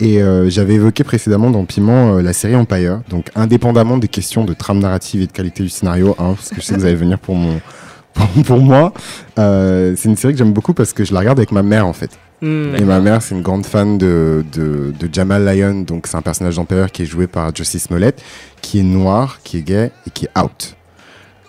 Et 0.01 0.22
euh, 0.22 0.48
j'avais 0.48 0.74
évoqué 0.74 1.05
précédemment 1.05 1.51
dans 1.51 1.64
Piment 1.66 2.16
euh, 2.16 2.22
la 2.22 2.32
série 2.32 2.57
Empire. 2.57 3.01
Donc, 3.09 3.26
indépendamment 3.34 3.98
des 3.98 4.09
questions 4.09 4.44
de 4.44 4.55
trame 4.55 4.78
narrative 4.78 5.22
et 5.22 5.26
de 5.26 5.32
qualité 5.32 5.62
du 5.62 5.68
scénario, 5.68 6.16
hein, 6.18 6.34
parce 6.34 6.48
que 6.51 6.57
je 6.57 6.62
sais 6.62 6.74
que 6.74 6.80
vous 6.80 6.86
allez 6.86 6.94
venir 6.94 7.18
pour, 7.18 7.34
mon, 7.34 7.61
pour, 8.14 8.26
pour 8.44 8.59
moi, 8.59 8.94
euh, 9.38 9.94
c'est 9.96 10.09
une 10.09 10.16
série 10.16 10.32
que 10.32 10.38
j'aime 10.38 10.53
beaucoup 10.53 10.72
parce 10.72 10.94
que 10.94 11.05
je 11.05 11.12
la 11.12 11.20
regarde 11.20 11.38
avec 11.38 11.53
ma 11.53 11.62
mère 11.62 11.86
en 11.86 11.92
fait. 11.92 12.11
Hmm. 12.40 12.74
Et 12.76 12.84
ma 12.84 13.01
mère, 13.01 13.20
c'est 13.20 13.34
une 13.34 13.42
grande 13.42 13.66
fan 13.66 13.98
de, 13.98 14.42
de, 14.53 14.94
de 14.98 15.09
Jamal 15.12 15.46
Lyon, 15.46 15.82
donc 15.82 16.07
c'est 16.07 16.16
un 16.16 16.22
personnage 16.22 16.57
d'Empire 16.57 16.90
qui 16.90 17.03
est 17.03 17.07
joué 17.07 17.26
par 17.26 17.55
Justice 17.55 17.84
Smollett, 17.84 18.22
qui 18.62 18.80
est 18.80 18.84
noir, 18.84 19.40
qui 19.44 19.59
est 19.59 19.62
gay 19.62 19.92
et 20.07 20.11
qui 20.11 20.24
est 20.24 20.38
out. 20.38 20.74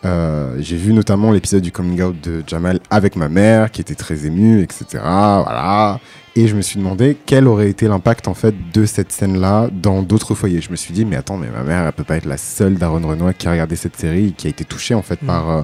Euh, 0.04 0.56
j'ai 0.60 0.78
vu 0.78 0.94
notamment 0.94 1.32
l'épisode 1.32 1.62
du 1.62 1.72
coming 1.72 2.02
out 2.02 2.16
de 2.22 2.44
Jamal 2.46 2.80
avec 2.90 3.16
ma 3.16 3.30
mère, 3.30 3.72
qui 3.72 3.82
était 3.82 3.96
très 3.96 4.26
émue, 4.26 4.62
etc. 4.62 4.86
Voilà. 4.94 6.00
Et 6.36 6.48
je 6.48 6.56
me 6.56 6.62
suis 6.62 6.80
demandé 6.80 7.18
quel 7.26 7.48
aurait 7.48 7.70
été 7.70 7.88
l'impact 7.88 8.28
en 8.28 8.34
fait 8.34 8.56
de 8.74 8.86
cette 8.86 9.12
scène-là 9.12 9.70
dans 9.72 10.02
d'autres 10.02 10.34
foyers. 10.34 10.62
Je 10.62 10.72
me 10.72 10.78
suis 10.78 10.94
dit, 10.94 11.04
mais 11.04 11.18
attends, 11.18 11.38
mais 11.38 11.50
ma 11.50 11.64
mère, 11.64 11.86
elle 11.86 11.92
peut 11.92 12.06
pas 12.06 12.16
être 12.16 12.26
la 12.26 12.38
seule 12.38 12.76
d'Aaron 12.76 13.06
Renoir 13.06 13.36
qui 13.38 13.48
a 13.48 13.52
regardé 13.52 13.76
cette 13.76 13.98
série 13.98 14.28
et 14.28 14.32
qui 14.32 14.48
a 14.48 14.50
été 14.50 14.64
touchée 14.64 14.94
en 14.94 15.02
fait 15.02 15.22
Mm. 15.22 15.26
par 15.26 15.50
euh, 15.50 15.62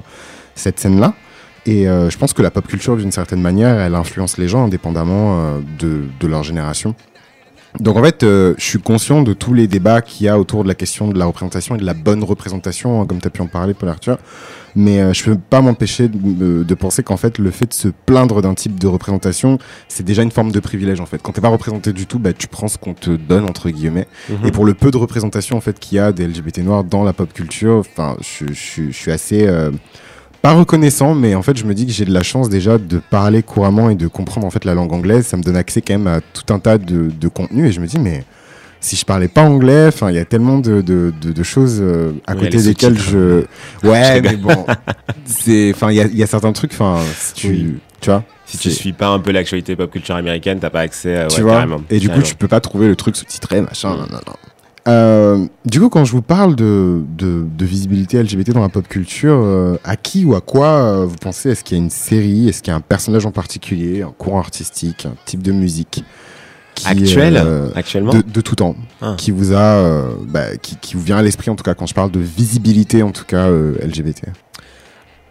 cette 0.54 0.78
scène-là. 0.78 1.14
Et 1.66 1.88
euh, 1.88 2.08
je 2.08 2.16
pense 2.16 2.32
que 2.32 2.42
la 2.42 2.50
pop 2.50 2.66
culture, 2.66 2.96
d'une 2.96 3.12
certaine 3.12 3.42
manière, 3.42 3.78
elle 3.78 3.94
influence 3.94 4.38
les 4.38 4.48
gens 4.48 4.64
indépendamment 4.64 5.38
euh, 5.38 5.60
de, 5.78 6.04
de 6.18 6.26
leur 6.26 6.42
génération. 6.42 6.94
Donc 7.80 7.96
en 7.96 8.02
fait, 8.02 8.22
euh, 8.24 8.54
je 8.58 8.64
suis 8.64 8.80
conscient 8.80 9.22
de 9.22 9.32
tous 9.32 9.54
les 9.54 9.68
débats 9.68 10.00
qu'il 10.02 10.26
y 10.26 10.28
a 10.28 10.38
autour 10.38 10.64
de 10.64 10.68
la 10.68 10.74
question 10.74 11.08
de 11.08 11.18
la 11.18 11.26
représentation 11.26 11.76
et 11.76 11.78
de 11.78 11.84
la 11.86 11.94
bonne 11.94 12.24
représentation, 12.24 13.00
hein, 13.00 13.06
comme 13.06 13.20
tu 13.20 13.28
as 13.28 13.30
pu 13.30 13.40
en 13.40 13.46
parler, 13.46 13.72
Paul 13.74 13.88
Arthur. 13.88 14.18
Mais 14.74 15.00
euh, 15.00 15.12
je 15.12 15.24
peux 15.24 15.36
pas 15.38 15.60
m'empêcher 15.60 16.08
de, 16.08 16.16
me- 16.18 16.64
de 16.64 16.74
penser 16.74 17.02
qu'en 17.02 17.16
fait, 17.16 17.38
le 17.38 17.50
fait 17.50 17.66
de 17.66 17.72
se 17.74 17.88
plaindre 17.88 18.42
d'un 18.42 18.54
type 18.54 18.78
de 18.80 18.86
représentation, 18.86 19.58
c'est 19.88 20.02
déjà 20.04 20.22
une 20.22 20.30
forme 20.32 20.50
de 20.52 20.60
privilège 20.60 21.00
en 21.00 21.06
fait. 21.06 21.20
Quand 21.22 21.32
t'es 21.32 21.40
pas 21.40 21.48
représenté 21.48 21.92
du 21.92 22.06
tout, 22.06 22.18
bah, 22.18 22.32
tu 22.32 22.48
prends 22.48 22.68
ce 22.68 22.78
qu'on 22.78 22.94
te 22.94 23.10
donne 23.10 23.44
entre 23.44 23.70
guillemets. 23.70 24.08
Mhm. 24.28 24.46
Et 24.46 24.50
pour 24.50 24.64
le 24.64 24.74
peu 24.74 24.90
de 24.90 24.96
représentation 24.96 25.56
en 25.56 25.60
fait 25.60 25.78
qu'il 25.78 25.96
y 25.96 25.98
a 26.00 26.12
des 26.12 26.26
LGBT 26.26 26.58
noirs 26.58 26.84
dans 26.84 27.04
la 27.04 27.12
pop 27.12 27.32
culture, 27.32 27.76
enfin, 27.76 28.16
je, 28.20 28.46
je- 28.52 28.90
je 28.90 28.96
suis 28.96 29.10
assez 29.12 29.46
euh, 29.46 29.70
pas 30.42 30.52
reconnaissant, 30.52 31.14
mais 31.14 31.34
en 31.34 31.42
fait, 31.42 31.56
je 31.56 31.64
me 31.64 31.74
dis 31.74 31.86
que 31.86 31.92
j'ai 31.92 32.04
de 32.04 32.12
la 32.12 32.22
chance 32.22 32.48
déjà 32.48 32.78
de 32.78 32.98
parler 33.10 33.42
couramment 33.42 33.90
et 33.90 33.94
de 33.94 34.06
comprendre 34.06 34.46
en 34.46 34.50
fait 34.50 34.64
la 34.64 34.74
langue 34.74 34.92
anglaise. 34.92 35.26
Ça 35.26 35.36
me 35.36 35.42
donne 35.42 35.56
accès 35.56 35.82
quand 35.82 35.94
même 35.94 36.06
à 36.06 36.20
tout 36.20 36.52
un 36.52 36.58
tas 36.58 36.78
de, 36.78 37.10
de 37.10 37.28
contenus 37.28 37.66
et 37.68 37.72
je 37.72 37.80
me 37.80 37.86
dis 37.86 37.98
mais 37.98 38.24
si 38.80 38.94
je 38.94 39.04
parlais 39.04 39.26
pas 39.26 39.42
anglais, 39.42 39.86
enfin, 39.88 40.10
il 40.10 40.14
y 40.14 40.20
a 40.20 40.24
tellement 40.24 40.58
de, 40.58 40.80
de, 40.82 41.12
de, 41.20 41.32
de 41.32 41.42
choses 41.42 41.78
euh, 41.80 42.12
à 42.28 42.34
Oui, 42.34 42.40
côté 42.44 42.58
les 42.58 42.62
desquelles 42.62 42.96
je. 42.98 43.42
Je 43.82 43.88
Ouais, 43.88 44.20
mais 44.20 44.36
bon. 44.36 44.66
C'est, 45.24 45.72
enfin, 45.74 45.90
il 45.90 45.96
y 45.96 46.00
a, 46.00 46.06
y 46.06 46.22
a 46.22 46.26
certains 46.28 46.52
trucs, 46.52 46.72
enfin, 46.72 47.00
si 47.16 47.34
tu, 47.34 47.48
Oui. 47.48 47.74
tu 48.00 48.10
vois. 48.10 48.22
Si 48.46 48.56
tu 48.56 48.70
suis 48.70 48.92
pas 48.92 49.08
un 49.08 49.18
peu 49.18 49.30
l'actualité 49.32 49.74
pop 49.76 49.90
culture 49.90 50.14
américaine, 50.14 50.58
t'as 50.60 50.70
pas 50.70 50.80
accès. 50.80 51.14
euh, 51.16 51.26
tu 51.26 51.38
ouais, 51.38 51.42
vois. 51.42 51.52
carrément, 51.54 51.82
et 51.90 51.98
du 51.98 52.08
coup, 52.08 52.22
tu 52.22 52.34
peux 52.36 52.48
pas 52.48 52.60
trouver 52.60 52.86
le 52.88 52.96
truc 52.96 53.14
sous-titré, 53.16 53.60
machin. 53.60 53.90
Non, 53.90 53.96
non, 54.10 54.20
non. 54.26 54.34
Euh, 54.88 55.46
du 55.66 55.80
coup, 55.80 55.88
quand 55.90 56.04
je 56.04 56.12
vous 56.12 56.22
parle 56.22 56.56
de, 56.56 57.02
de, 57.16 57.44
de 57.46 57.64
visibilité 57.66 58.22
LGBT 58.22 58.50
dans 58.52 58.62
la 58.62 58.68
pop 58.70 58.88
culture, 58.88 59.38
euh, 59.44 59.76
à 59.84 59.96
qui 59.96 60.24
ou 60.24 60.34
à 60.34 60.40
quoi 60.40 60.66
euh, 60.68 61.04
vous 61.04 61.16
pensez? 61.16 61.50
Est-ce 61.50 61.62
qu'il 61.62 61.76
y 61.76 61.80
a 61.80 61.84
une 61.84 61.90
série? 61.90 62.48
Est-ce 62.48 62.62
qu'il 62.62 62.70
y 62.70 62.74
a 62.74 62.76
un 62.76 62.80
personnage 62.80 63.26
en 63.26 63.30
particulier, 63.30 64.02
un 64.02 64.12
courant 64.16 64.38
artistique, 64.38 65.04
un 65.06 65.14
type 65.26 65.42
de 65.42 65.52
musique 65.52 66.02
qui, 66.74 66.86
Actuel? 66.88 67.36
euh, 67.44 67.68
Actuellement? 67.74 68.12
de, 68.14 68.22
de 68.22 68.40
tout 68.40 68.54
temps, 68.54 68.76
Ah. 69.02 69.14
qui 69.18 69.30
vous 69.30 69.52
a, 69.52 69.56
euh, 69.76 70.08
bah, 70.26 70.56
qui, 70.62 70.76
qui 70.76 70.94
vous 70.94 71.02
vient 71.02 71.18
à 71.18 71.22
l'esprit 71.22 71.50
en 71.50 71.56
tout 71.56 71.64
cas 71.64 71.74
quand 71.74 71.86
je 71.86 71.94
parle 71.94 72.10
de 72.10 72.20
visibilité 72.20 73.02
en 73.02 73.10
tout 73.10 73.24
cas 73.24 73.48
euh, 73.48 73.74
LGBT. 73.84 74.22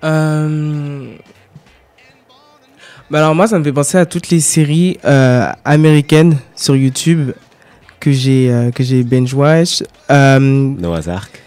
Euh... 0.04 1.16
Bah 3.10 3.20
alors 3.20 3.34
moi, 3.36 3.48
ça 3.48 3.58
me 3.58 3.64
fait 3.64 3.72
penser 3.72 3.98
à 3.98 4.06
toutes 4.06 4.30
les 4.30 4.42
séries 4.42 5.00
euh, 5.06 5.48
américaines 5.64 6.36
sur 6.58 6.76
YouTube 6.76 7.32
que 8.08 8.14
j'ai 8.14 8.50
euh, 8.50 8.72
que 8.72 8.84
j'ai 8.84 9.04
binge 9.04 9.34
watch. 9.34 9.84
Euh, 10.10 10.40
Noah's 10.40 11.10
Ark. 11.10 11.42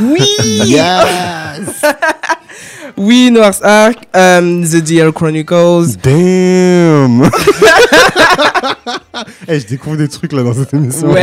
oui, 0.00 0.26
Yes 0.66 1.82
oui, 2.96 3.30
Noah's 3.30 3.62
Ark, 3.62 3.98
euh, 4.16 4.64
The 4.64 4.82
Deer 4.82 5.12
Chronicles. 5.14 5.96
Damn 6.02 7.30
Eh, 9.48 9.60
je 9.60 9.66
découvre 9.66 9.96
des 9.96 10.08
trucs 10.08 10.32
là 10.32 10.42
dans 10.42 10.52
cette 10.54 10.74
émission. 10.74 11.10
Ouais. 11.10 11.22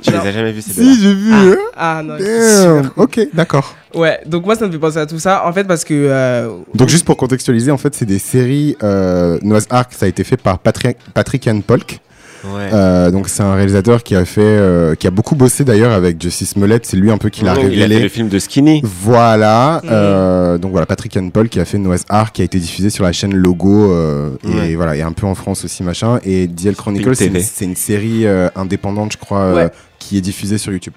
Tu 0.00 0.10
les 0.10 0.16
as 0.16 0.32
jamais 0.32 0.52
vus 0.52 0.62
ces 0.62 0.72
si, 0.72 1.00
j'ai 1.00 1.14
vu. 1.14 1.32
hein. 1.32 1.56
Ah 1.76 2.00
non, 2.02 2.16
Damn. 2.18 2.90
Ok, 2.96 3.20
d'accord. 3.34 3.74
Ouais, 3.94 4.18
donc 4.26 4.46
moi 4.46 4.56
ça 4.56 4.66
me 4.66 4.72
fait 4.72 4.78
penser 4.78 4.96
à 4.98 5.06
tout 5.06 5.18
ça. 5.18 5.46
En 5.46 5.52
fait, 5.52 5.64
parce 5.64 5.84
que 5.84 5.92
euh, 5.94 6.48
Donc 6.74 6.88
juste 6.88 7.04
pour 7.04 7.16
contextualiser, 7.18 7.70
en 7.70 7.76
fait, 7.76 7.94
c'est 7.94 8.06
des 8.06 8.18
séries. 8.18 8.76
Euh, 8.82 9.38
Noah's 9.42 9.66
Ark, 9.70 9.92
ça 9.96 10.06
a 10.06 10.08
été 10.08 10.24
fait 10.24 10.36
par 10.38 10.58
Patrick, 10.58 10.96
Patrick 11.14 11.44
Ian 11.46 11.60
Polk. 11.60 12.00
Ouais. 12.44 12.70
Euh, 12.72 13.10
donc 13.10 13.28
c'est 13.28 13.42
un 13.42 13.54
réalisateur 13.54 14.02
qui 14.02 14.14
a 14.16 14.24
fait, 14.24 14.40
euh, 14.42 14.94
qui 14.94 15.06
a 15.06 15.10
beaucoup 15.10 15.34
bossé 15.36 15.64
d'ailleurs 15.64 15.92
avec 15.92 16.20
Justice 16.20 16.50
Smollett. 16.50 16.84
C'est 16.84 16.96
lui 16.96 17.10
un 17.10 17.18
peu 17.18 17.28
qui 17.28 17.44
l'a 17.44 17.54
Oh, 17.56 17.60
il 17.60 17.66
a 17.66 17.68
révélé. 17.68 17.96
fait 17.96 18.02
le 18.02 18.08
film 18.08 18.28
de 18.28 18.38
Skinny. 18.38 18.80
Voilà. 18.84 19.80
Mhm. 19.84 19.90
euh, 19.92 20.58
donc 20.58 20.72
voilà, 20.72 20.86
Patrick 20.86 21.14
Ian 21.14 21.28
Paul 21.30 21.48
qui 21.48 21.60
a 21.60 21.64
fait 21.64 21.78
Noah's 21.78 22.04
Ark, 22.08 22.34
qui 22.34 22.42
a 22.42 22.44
été 22.44 22.58
diffusé 22.58 22.90
sur 22.90 23.04
la 23.04 23.12
chaîne 23.12 23.34
Logo 23.34 23.92
euh, 23.92 24.30
Ouais. 24.44 24.70
et 24.70 24.76
voilà, 24.76 24.96
et 24.96 25.02
un 25.02 25.12
peu 25.12 25.26
en 25.26 25.34
France 25.34 25.64
aussi 25.64 25.82
machin. 25.82 26.18
Et 26.24 26.46
DL 26.48 26.74
Chronicles, 26.74 27.14
c'est 27.16 27.64
une, 27.64 27.76
série 27.76 28.26
euh, 28.26 28.48
indépendante, 28.56 29.12
je 29.12 29.18
crois, 29.18 29.38
euh, 29.40 29.54
Ouais. 29.54 29.70
qui 29.98 30.16
est 30.18 30.20
diffusée 30.22 30.58
sur 30.58 30.72
YouTube. 30.72 30.94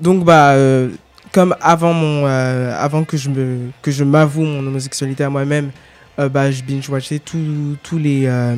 donc 0.00 0.24
bah 0.24 0.50
euh, 0.52 0.88
comme 1.32 1.54
avant 1.60 1.92
mon 1.92 2.24
euh, 2.26 2.74
avant 2.78 3.04
que 3.04 3.16
je 3.16 3.28
me 3.28 3.58
que 3.82 3.90
je 3.90 4.04
m'avoue 4.04 4.42
mon 4.44 4.66
homosexualité 4.66 5.24
à 5.24 5.30
moi-même, 5.30 5.70
euh, 6.18 6.28
bah 6.28 6.50
je 6.50 6.62
binge 6.62 6.88
watchais 6.88 7.18
tous 7.18 7.76
tous 7.82 7.98
les 7.98 8.22
euh, 8.26 8.56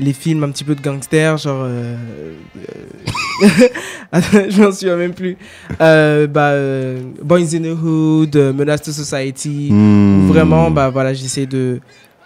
les 0.00 0.12
films 0.12 0.42
un 0.44 0.50
petit 0.50 0.64
peu 0.64 0.74
de 0.74 0.80
gangsters 0.80 1.36
genre 1.36 1.64
euh, 1.64 1.96
je 4.12 4.62
m'en 4.62 4.72
souviens 4.72 4.96
même 4.96 5.14
plus. 5.14 5.36
Euh, 5.80 6.26
bah 6.26 6.50
euh, 6.50 7.00
Boys 7.22 7.54
in 7.54 7.62
the 7.62 7.78
Hood 7.82 8.34
euh, 8.36 8.52
Menace 8.52 8.82
to 8.82 8.92
Society. 8.92 9.68
Hmm. 9.70 10.28
vraiment 10.28 10.70
bah 10.70 10.90
voilà 10.90 11.14
j'essaie 11.14 11.46
de 11.46 11.80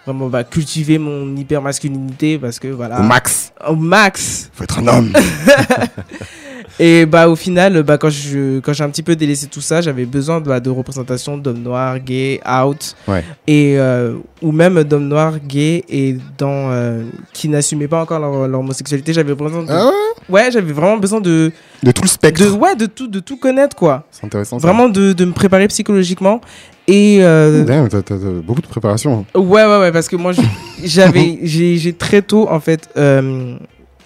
vraiment 0.06 0.28
bah, 0.28 0.44
cultiver 0.44 0.98
mon 0.98 1.34
hyper 1.36 1.62
masculinité 1.62 2.38
parce 2.38 2.58
que 2.58 2.68
voilà. 2.68 3.00
Au 3.00 3.02
max, 3.02 3.52
au 3.66 3.76
max. 3.76 4.50
Faut 4.52 4.64
être 4.64 4.78
un 4.78 4.86
homme. 4.86 5.12
et 6.78 7.06
bah 7.06 7.28
au 7.28 7.36
final, 7.36 7.82
bah, 7.82 7.98
quand 7.98 8.10
je 8.10 8.60
quand 8.60 8.72
j'ai 8.72 8.84
un 8.84 8.90
petit 8.90 9.02
peu 9.02 9.16
délaissé 9.16 9.46
tout 9.46 9.60
ça, 9.60 9.80
j'avais 9.80 10.04
besoin 10.04 10.40
bah, 10.40 10.60
de 10.60 10.70
représentation 10.70 11.36
d'hommes 11.38 11.62
noirs, 11.62 11.98
gays, 12.00 12.40
out, 12.48 12.94
Ouais. 13.08 13.24
et 13.46 13.74
euh, 13.78 14.14
ou 14.42 14.52
même 14.52 14.82
d'hommes 14.84 15.08
noirs, 15.08 15.38
gays 15.40 15.84
et 15.88 16.16
dans 16.38 16.70
euh, 16.70 17.04
qui 17.32 17.48
n'assumaient 17.48 17.88
pas 17.88 18.02
encore 18.02 18.18
leur, 18.20 18.48
leur 18.48 18.60
homosexualité. 18.60 19.12
J'avais 19.12 19.34
besoin 19.34 19.62
de, 19.62 19.68
Ah 19.70 19.86
ouais? 19.86 19.92
Ouais, 20.28 20.50
j'avais 20.50 20.72
vraiment 20.72 20.96
besoin 20.96 21.20
de, 21.20 21.52
De 21.82 21.90
tout 21.90 22.02
le 22.02 22.08
spectre. 22.08 22.42
de 22.44 22.50
ouais 22.50 22.74
de 22.76 22.86
tout 22.86 23.08
de 23.08 23.20
tout 23.20 23.36
connaître 23.36 23.76
quoi. 23.76 24.06
C'est 24.10 24.24
intéressant. 24.24 24.58
ça. 24.58 24.66
Vraiment 24.66 24.88
de, 24.88 25.12
de 25.12 25.24
me 25.24 25.32
préparer 25.32 25.68
psychologiquement 25.68 26.40
et 26.86 27.18
euh, 27.22 27.64
Damn, 27.64 27.88
t'as, 27.88 28.14
beaucoup 28.44 28.60
de 28.60 28.66
préparation. 28.66 29.24
Ouais, 29.34 29.64
ouais, 29.64 29.78
ouais, 29.80 29.90
parce 29.92 30.06
que 30.06 30.16
moi, 30.16 30.32
j'avais, 30.84 31.38
j'ai, 31.42 31.78
j'ai 31.78 31.94
très 31.94 32.20
tôt, 32.20 32.46
en 32.50 32.60
fait, 32.60 32.90
euh, 32.98 33.56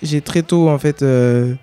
j'ai 0.01 0.21
très 0.21 0.43
tôt, 0.43 0.69
en 0.69 0.79
fait, 0.79 1.03
euh, 1.03 1.55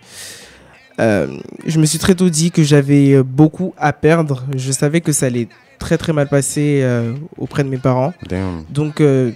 euh, 0.99 1.27
je 1.65 1.79
me 1.79 1.85
suis 1.85 1.99
très 1.99 2.15
tôt 2.15 2.29
dit 2.29 2.51
que 2.51 2.63
j'avais 2.63 3.13
euh, 3.13 3.23
beaucoup 3.23 3.73
à 3.77 3.93
perdre. 3.93 4.45
Je 4.55 4.71
savais 4.71 5.01
que 5.01 5.11
ça 5.11 5.27
allait 5.27 5.47
très, 5.79 5.97
très 5.97 6.13
mal 6.13 6.27
passer 6.27 6.81
euh, 6.83 7.13
auprès 7.37 7.63
de 7.63 7.69
mes 7.69 7.77
parents. 7.77 8.13
Damn. 8.27 8.63
Donc, 8.69 9.01
euh, 9.01 9.31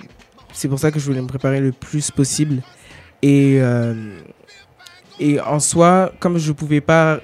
c'est 0.53 0.67
pour 0.67 0.79
ça 0.79 0.91
que 0.91 0.99
je 0.99 1.05
voulais 1.05 1.21
me 1.21 1.27
préparer 1.27 1.59
le 1.59 1.71
plus 1.71 2.11
possible. 2.11 2.61
Et, 3.21 3.59
et 5.19 5.41
en 5.41 5.59
soi, 5.59 6.13
comme 6.21 6.37
je 6.37 6.53
pouvais 6.53 6.79
pas 6.79 7.19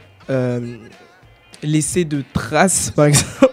laisser 1.63 2.03
de 2.03 2.21
traces, 2.33 2.91
par 2.91 3.05
exemple. 3.05 3.47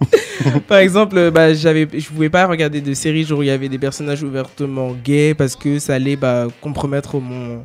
par 0.68 0.78
exemple, 0.78 1.32
bah, 1.32 1.52
j'avais, 1.52 1.88
je 1.92 2.08
pouvais 2.08 2.30
pas 2.30 2.46
regarder 2.46 2.80
de 2.80 2.94
séries 2.94 3.30
où 3.32 3.42
il 3.42 3.46
y 3.46 3.50
avait 3.50 3.68
des 3.68 3.78
personnages 3.78 4.22
ouvertement 4.22 4.92
gays 4.92 5.34
parce 5.34 5.56
que 5.56 5.80
ça 5.80 5.94
allait 5.94 6.14
bah, 6.14 6.46
compromettre 6.60 7.18
mon, 7.18 7.64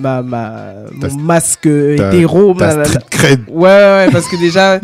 ma, 0.00 0.22
ma, 0.22 0.52
mon 0.94 1.14
masque 1.22 1.66
hétéro. 1.66 2.54
Street. 2.56 3.38
Ouais, 3.48 3.68
ouais, 3.68 3.68
ouais, 3.68 4.08
parce 4.12 4.26
que 4.28 4.36
déjà, 4.40 4.80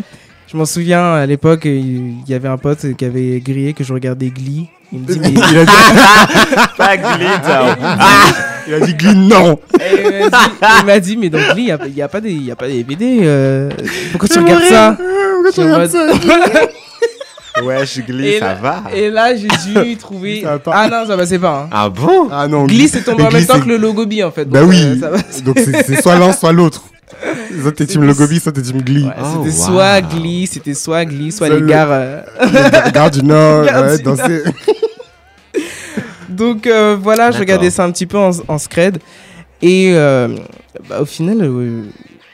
je 0.51 0.55
m'en 0.57 0.65
souviens 0.65 1.13
à 1.13 1.25
l'époque, 1.25 1.65
il 1.65 2.15
y 2.27 2.33
avait 2.33 2.47
un 2.47 2.57
pote 2.57 2.85
qui 2.95 3.05
avait 3.05 3.39
grillé 3.39 3.73
que 3.73 3.83
je 3.83 3.91
regardais 3.93 4.29
Glee. 4.29 4.67
Il 4.93 4.99
me 4.99 5.05
dit, 5.05 5.19
mais. 5.19 5.29
Il 5.31 5.57
a 5.57 5.65
dit, 5.65 5.71
Pas 6.77 6.95
glitter. 6.95 7.83
il 8.69 8.73
a 8.75 8.79
dit 8.79 8.93
Glee, 8.93 9.15
non. 9.15 9.59
Il 9.81 10.85
m'a 10.85 10.99
dit- 10.99 11.17
mais 11.17 11.29
dans 11.29 11.39
Glee, 11.53 11.71
il 11.87 11.93
n'y 11.93 12.01
a, 12.01 12.07
pas 12.07 12.21
des- 12.21 12.31
il 12.31 12.43
y 12.45 12.51
a 12.51 12.55
pas 12.55 12.67
des 12.67 12.83
DVD. 12.83 13.19
euh, 13.23 13.69
pourquoi 14.11 14.29
tu 14.29 14.39
regardes 14.39 14.63
ça? 14.63 14.97
Pourquoi 14.97 15.51
tu 15.51 15.61
Je 15.61 15.65
regardes 15.65 15.89
ça? 15.91 16.07
Ouais, 17.63 17.85
je 17.85 18.01
glisse, 18.01 18.35
et, 18.35 18.39
ça 18.39 18.47
là, 18.47 18.53
va. 18.55 18.83
et 18.95 19.09
là, 19.09 19.35
j'ai 19.35 19.47
dû 19.83 19.97
trouver. 19.99 20.43
Ah 20.67 20.87
non, 20.89 21.05
ça 21.07 21.17
passait 21.17 21.39
pas. 21.39 21.63
Hein. 21.63 21.69
Ah 21.71 21.89
bon? 21.89 22.29
Ah 22.31 22.47
non. 22.47 22.65
Glee, 22.65 22.87
c'est 22.87 23.03
tombé 23.03 23.23
en 23.23 23.31
même 23.31 23.45
temps 23.45 23.59
que 23.59 23.67
le 23.67 23.77
logo 23.77 24.05
B 24.05 24.15
en 24.23 24.31
fait. 24.31 24.45
Bah 24.45 24.61
donc, 24.61 24.69
oui. 24.69 24.83
euh, 24.83 24.99
ça 24.99 25.09
va- 25.09 25.41
Donc 25.43 25.57
c'est 25.59 26.01
soit 26.01 26.15
l'un, 26.17 26.31
soit 26.33 26.51
l'autre. 26.51 26.83
Soit 27.61 27.71
t'es 27.71 27.85
team 27.85 28.01
C'était- 28.01 28.05
Logobi, 28.05 28.39
soit 28.39 28.51
t'es 28.51 28.61
team 28.61 28.81
Glee. 28.81 29.05
Ouais, 29.05 29.11
Oh, 29.19 29.25
c'était 29.45 29.57
wow. 29.57 29.65
soit 29.65 30.01
Glee, 30.01 30.45
c'était 30.45 30.73
soit 30.73 31.05
Glee, 31.05 31.31
soit 31.31 31.49
les 31.49 31.59
le- 31.59 31.65
gars. 31.65 31.87
euh, 31.89 32.21
Garde 32.93 33.13
du 33.13 33.23
Nord, 33.25 33.63
ouais, 33.65 33.97
danser. 33.99 34.43
Donc 36.29 36.67
euh, 36.67 36.97
voilà, 37.01 37.31
je 37.31 37.39
regardais 37.39 37.69
ça 37.71 37.83
un 37.85 37.91
petit 37.91 38.05
peu 38.05 38.17
en, 38.17 38.31
en 38.47 38.57
scred. 38.57 38.99
Et 39.61 39.93
euh, 39.95 40.27
bah, 40.89 41.01
au 41.01 41.05
final, 41.05 41.37
euh, 41.41 41.83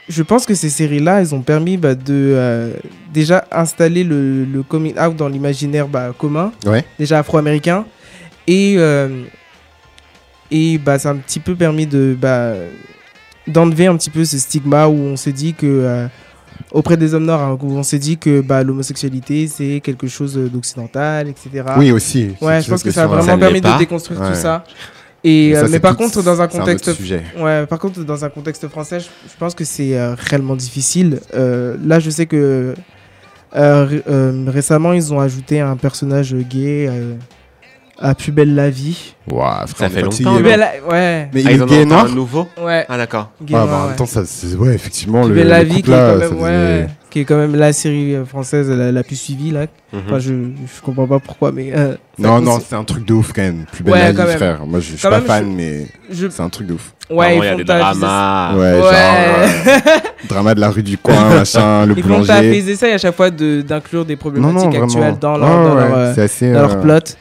je 0.08 0.22
pense 0.22 0.44
que 0.46 0.54
ces 0.54 0.68
séries-là, 0.68 1.20
elles 1.20 1.34
ont 1.34 1.40
permis 1.42 1.76
bah, 1.76 1.94
de 1.94 2.04
euh, 2.12 2.72
déjà 3.12 3.44
installer 3.50 4.04
le, 4.04 4.44
le 4.44 4.62
coming 4.62 4.98
out 4.98 5.16
dans 5.16 5.28
l'imaginaire 5.28 5.88
bah, 5.88 6.12
commun, 6.16 6.52
Ouais. 6.66 6.84
déjà 6.98 7.18
afro-américain. 7.20 7.86
Et, 8.46 8.74
euh, 8.78 9.22
et 10.50 10.78
bah, 10.78 10.98
ça 10.98 11.10
a 11.10 11.12
un 11.12 11.16
petit 11.16 11.40
peu 11.40 11.54
permis 11.54 11.86
de 11.86 12.16
bah, 12.20 12.52
d'enlever 13.46 13.86
un 13.86 13.96
petit 13.96 14.10
peu 14.10 14.24
ce 14.24 14.38
stigma 14.38 14.86
où 14.88 14.94
on 14.94 15.16
se 15.16 15.30
dit 15.30 15.54
que 15.54 15.66
euh, 15.66 16.06
auprès 16.70 16.96
des 16.96 17.14
hommes 17.14 17.24
noirs, 17.24 17.42
hein, 17.42 17.58
où 17.60 17.72
on 17.76 17.82
s'est 17.82 17.98
dit 17.98 18.18
que 18.18 18.40
bah, 18.40 18.62
l'homosexualité 18.62 19.46
c'est 19.48 19.80
quelque 19.82 20.06
chose 20.06 20.34
d'occidental, 20.36 21.28
etc. 21.28 21.64
Oui, 21.78 21.92
aussi. 21.92 22.30
Ouais, 22.40 22.60
je 22.62 22.68
pense 22.70 22.82
que 22.82 22.90
ça 22.90 23.04
a 23.04 23.06
vraiment 23.06 23.22
Ça 23.24 23.38
permis 23.38 23.60
de 23.60 23.78
déconstruire 23.78 24.20
Ouais. 24.20 24.28
tout 24.28 24.34
ça. 24.34 24.64
Et, 25.26 25.48
Mais 25.48 25.54
ça, 25.54 25.60
euh, 25.60 25.64
c'est 25.66 25.72
mais 25.72 25.80
par 25.80 25.92
tout- 25.92 26.02
contre, 26.02 26.22
dans 26.22 26.40
un 26.42 26.48
c'est 26.50 26.58
contexte, 26.58 26.88
autre 26.88 26.96
sujet. 26.98 27.22
ouais, 27.38 27.64
par 27.66 27.78
contre, 27.78 28.04
dans 28.04 28.24
un 28.24 28.28
contexte 28.28 28.68
français, 28.68 29.00
je, 29.00 29.06
je 29.06 29.32
pense 29.38 29.54
que 29.54 29.64
c'est 29.64 29.96
euh, 29.98 30.14
réellement 30.18 30.54
difficile. 30.54 31.20
Euh, 31.34 31.76
là, 31.82 31.98
je 31.98 32.10
sais 32.10 32.26
que 32.26 32.74
euh, 33.56 34.00
euh, 34.08 34.44
récemment, 34.48 34.92
ils 34.92 35.14
ont 35.14 35.20
ajouté 35.20 35.60
un 35.60 35.76
personnage 35.76 36.34
gay 36.34 36.86
euh, 36.90 37.14
à 37.98 38.14
Plus 38.14 38.32
belle 38.32 38.54
la 38.54 38.68
vie. 38.68 39.14
Ouah, 39.30 39.64
frère, 39.66 39.88
Ça 39.88 39.94
fait 39.96 40.02
longtemps, 40.02 40.40
belle, 40.40 40.60
la- 40.60 40.72
ouais, 40.92 41.30
Mais 41.32 41.42
Ah, 41.46 41.50
il 41.52 41.56
ils 41.56 41.62
en 41.62 41.66
est 41.66 41.70
gay 41.70 41.84
noir 41.86 42.04
un 42.06 42.08
nouveau 42.14 42.46
ouais. 42.62 42.84
Ah 42.88 42.96
d'accord. 42.98 43.30
Ah, 43.40 43.44
bah, 43.50 43.62
en 43.64 43.80
ouais. 43.82 43.86
même 43.88 43.96
temps, 43.96 44.06
ça, 44.06 44.22
ouais, 44.58 44.74
effectivement, 44.74 45.22
Plus 45.22 45.30
le, 45.30 45.34
belle 45.36 45.48
la 45.48 45.64
vie, 45.64 45.76
couple 45.76 45.84
qui 45.86 45.90
est, 45.92 45.94
quand 45.94 46.06
ça 46.12 46.16
même, 46.18 46.28
faisait- 46.30 46.42
ouais, 46.42 46.86
qui 47.14 47.20
est 47.20 47.24
quand 47.24 47.36
même 47.36 47.54
la 47.54 47.72
série 47.72 48.16
euh, 48.16 48.24
française 48.24 48.68
la, 48.68 48.90
la 48.90 49.02
plus 49.04 49.14
suivie 49.14 49.52
là. 49.52 49.66
Mhm. 49.92 50.00
Enfin, 50.04 50.18
je, 50.18 50.32
je 50.32 50.80
comprends 50.84 51.06
pas 51.06 51.20
pourquoi, 51.20 51.52
mais 51.52 51.70
euh, 51.72 51.92
ça 51.92 51.98
Non, 52.18 52.40
non, 52.40 52.58
c'est 52.58 52.74
un 52.74 52.82
truc 52.82 53.04
de 53.06 53.12
ouf 53.14 53.32
quand 53.32 53.42
même. 53.42 53.66
Plus 53.70 53.84
belle 53.84 53.94
Ouais, 53.94 54.00
la 54.02 54.12
quand 54.12 54.22
vie, 54.24 54.28
même. 54.30 54.36
frère. 54.36 54.66
Moi, 54.66 54.80
je 54.80 54.90
je 54.90 54.96
suis 54.96 55.08
pas 55.08 55.18
même, 55.20 55.22
fan, 55.24 55.44
je- 55.48 55.56
mais 55.56 55.86
je- 56.10 56.28
c'est 56.28 56.42
un 56.42 56.48
truc 56.48 56.66
de 56.66 56.72
ouf. 56.72 56.92
ouais, 57.10 57.36
il 57.36 57.44
y 57.44 57.46
a 57.46 57.52
font 57.52 57.56
des 57.58 57.64
ta- 57.64 57.78
dramas. 57.78 58.54
Ouais, 58.56 58.58
Ouais. 58.60 58.80
genre, 58.80 58.90
euh, 58.90 59.78
drama 60.28 60.54
de 60.56 60.60
la 60.60 60.70
rue 60.70 60.82
du 60.82 60.98
coin, 60.98 61.28
machin, 61.36 61.86
le 61.86 61.94
Ils 61.96 62.02
font 62.02 62.08
boulanger. 62.08 62.26
taper, 62.26 62.58
ils 62.58 62.68
essayent 62.70 62.94
à 62.94 62.98
chaque 62.98 63.14
fois 63.14 63.30
de- 63.30 63.62
d'inclure 63.62 64.04
des 64.04 64.16
problématiques 64.16 64.72
non, 64.72 64.82
actuelles 64.82 65.16
dans 65.20 65.38
leur, 65.38 65.48
Ouais, 65.48 65.54
dans 65.68 65.76
ouais, 65.76 65.88
leur, 65.88 65.96
euh, 65.98 66.14
assez. 66.24 66.52
dans 66.52 66.62
leur 66.62 66.72
euh, 66.72 66.80
plot. 66.82 67.14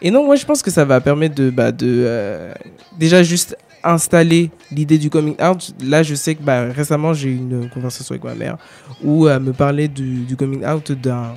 Et 0.00 0.12
non, 0.12 0.24
moi 0.24 0.36
je 0.36 0.44
pense 0.46 0.62
que 0.62 0.70
ça 0.70 0.84
va 0.84 1.00
permettre 1.00 1.34
de, 1.34 1.50
bah, 1.50 1.72
de 1.72 1.86
euh, 1.88 2.52
déjà 2.96 3.24
juste 3.24 3.56
installé 3.84 4.50
l'idée 4.72 4.98
du 4.98 5.10
coming 5.10 5.36
out, 5.42 5.74
là, 5.82 6.02
je 6.02 6.14
sais 6.14 6.34
que 6.34 6.42
bah, 6.42 6.66
récemment, 6.72 7.12
j'ai 7.14 7.30
eu 7.30 7.36
une 7.36 7.68
conversation 7.70 8.12
avec 8.14 8.24
ma 8.24 8.34
mère 8.34 8.56
où 9.02 9.28
elle 9.28 9.40
me 9.40 9.52
parlait 9.52 9.88
du, 9.88 10.20
du 10.24 10.36
coming 10.36 10.64
out 10.66 10.92
d'un 10.92 11.34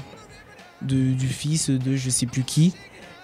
de- 0.82 1.14
du 1.14 1.28
fils 1.28 1.70
de 1.70 1.96
je 1.96 2.10
sais 2.10 2.26
plus 2.26 2.44
qui. 2.44 2.74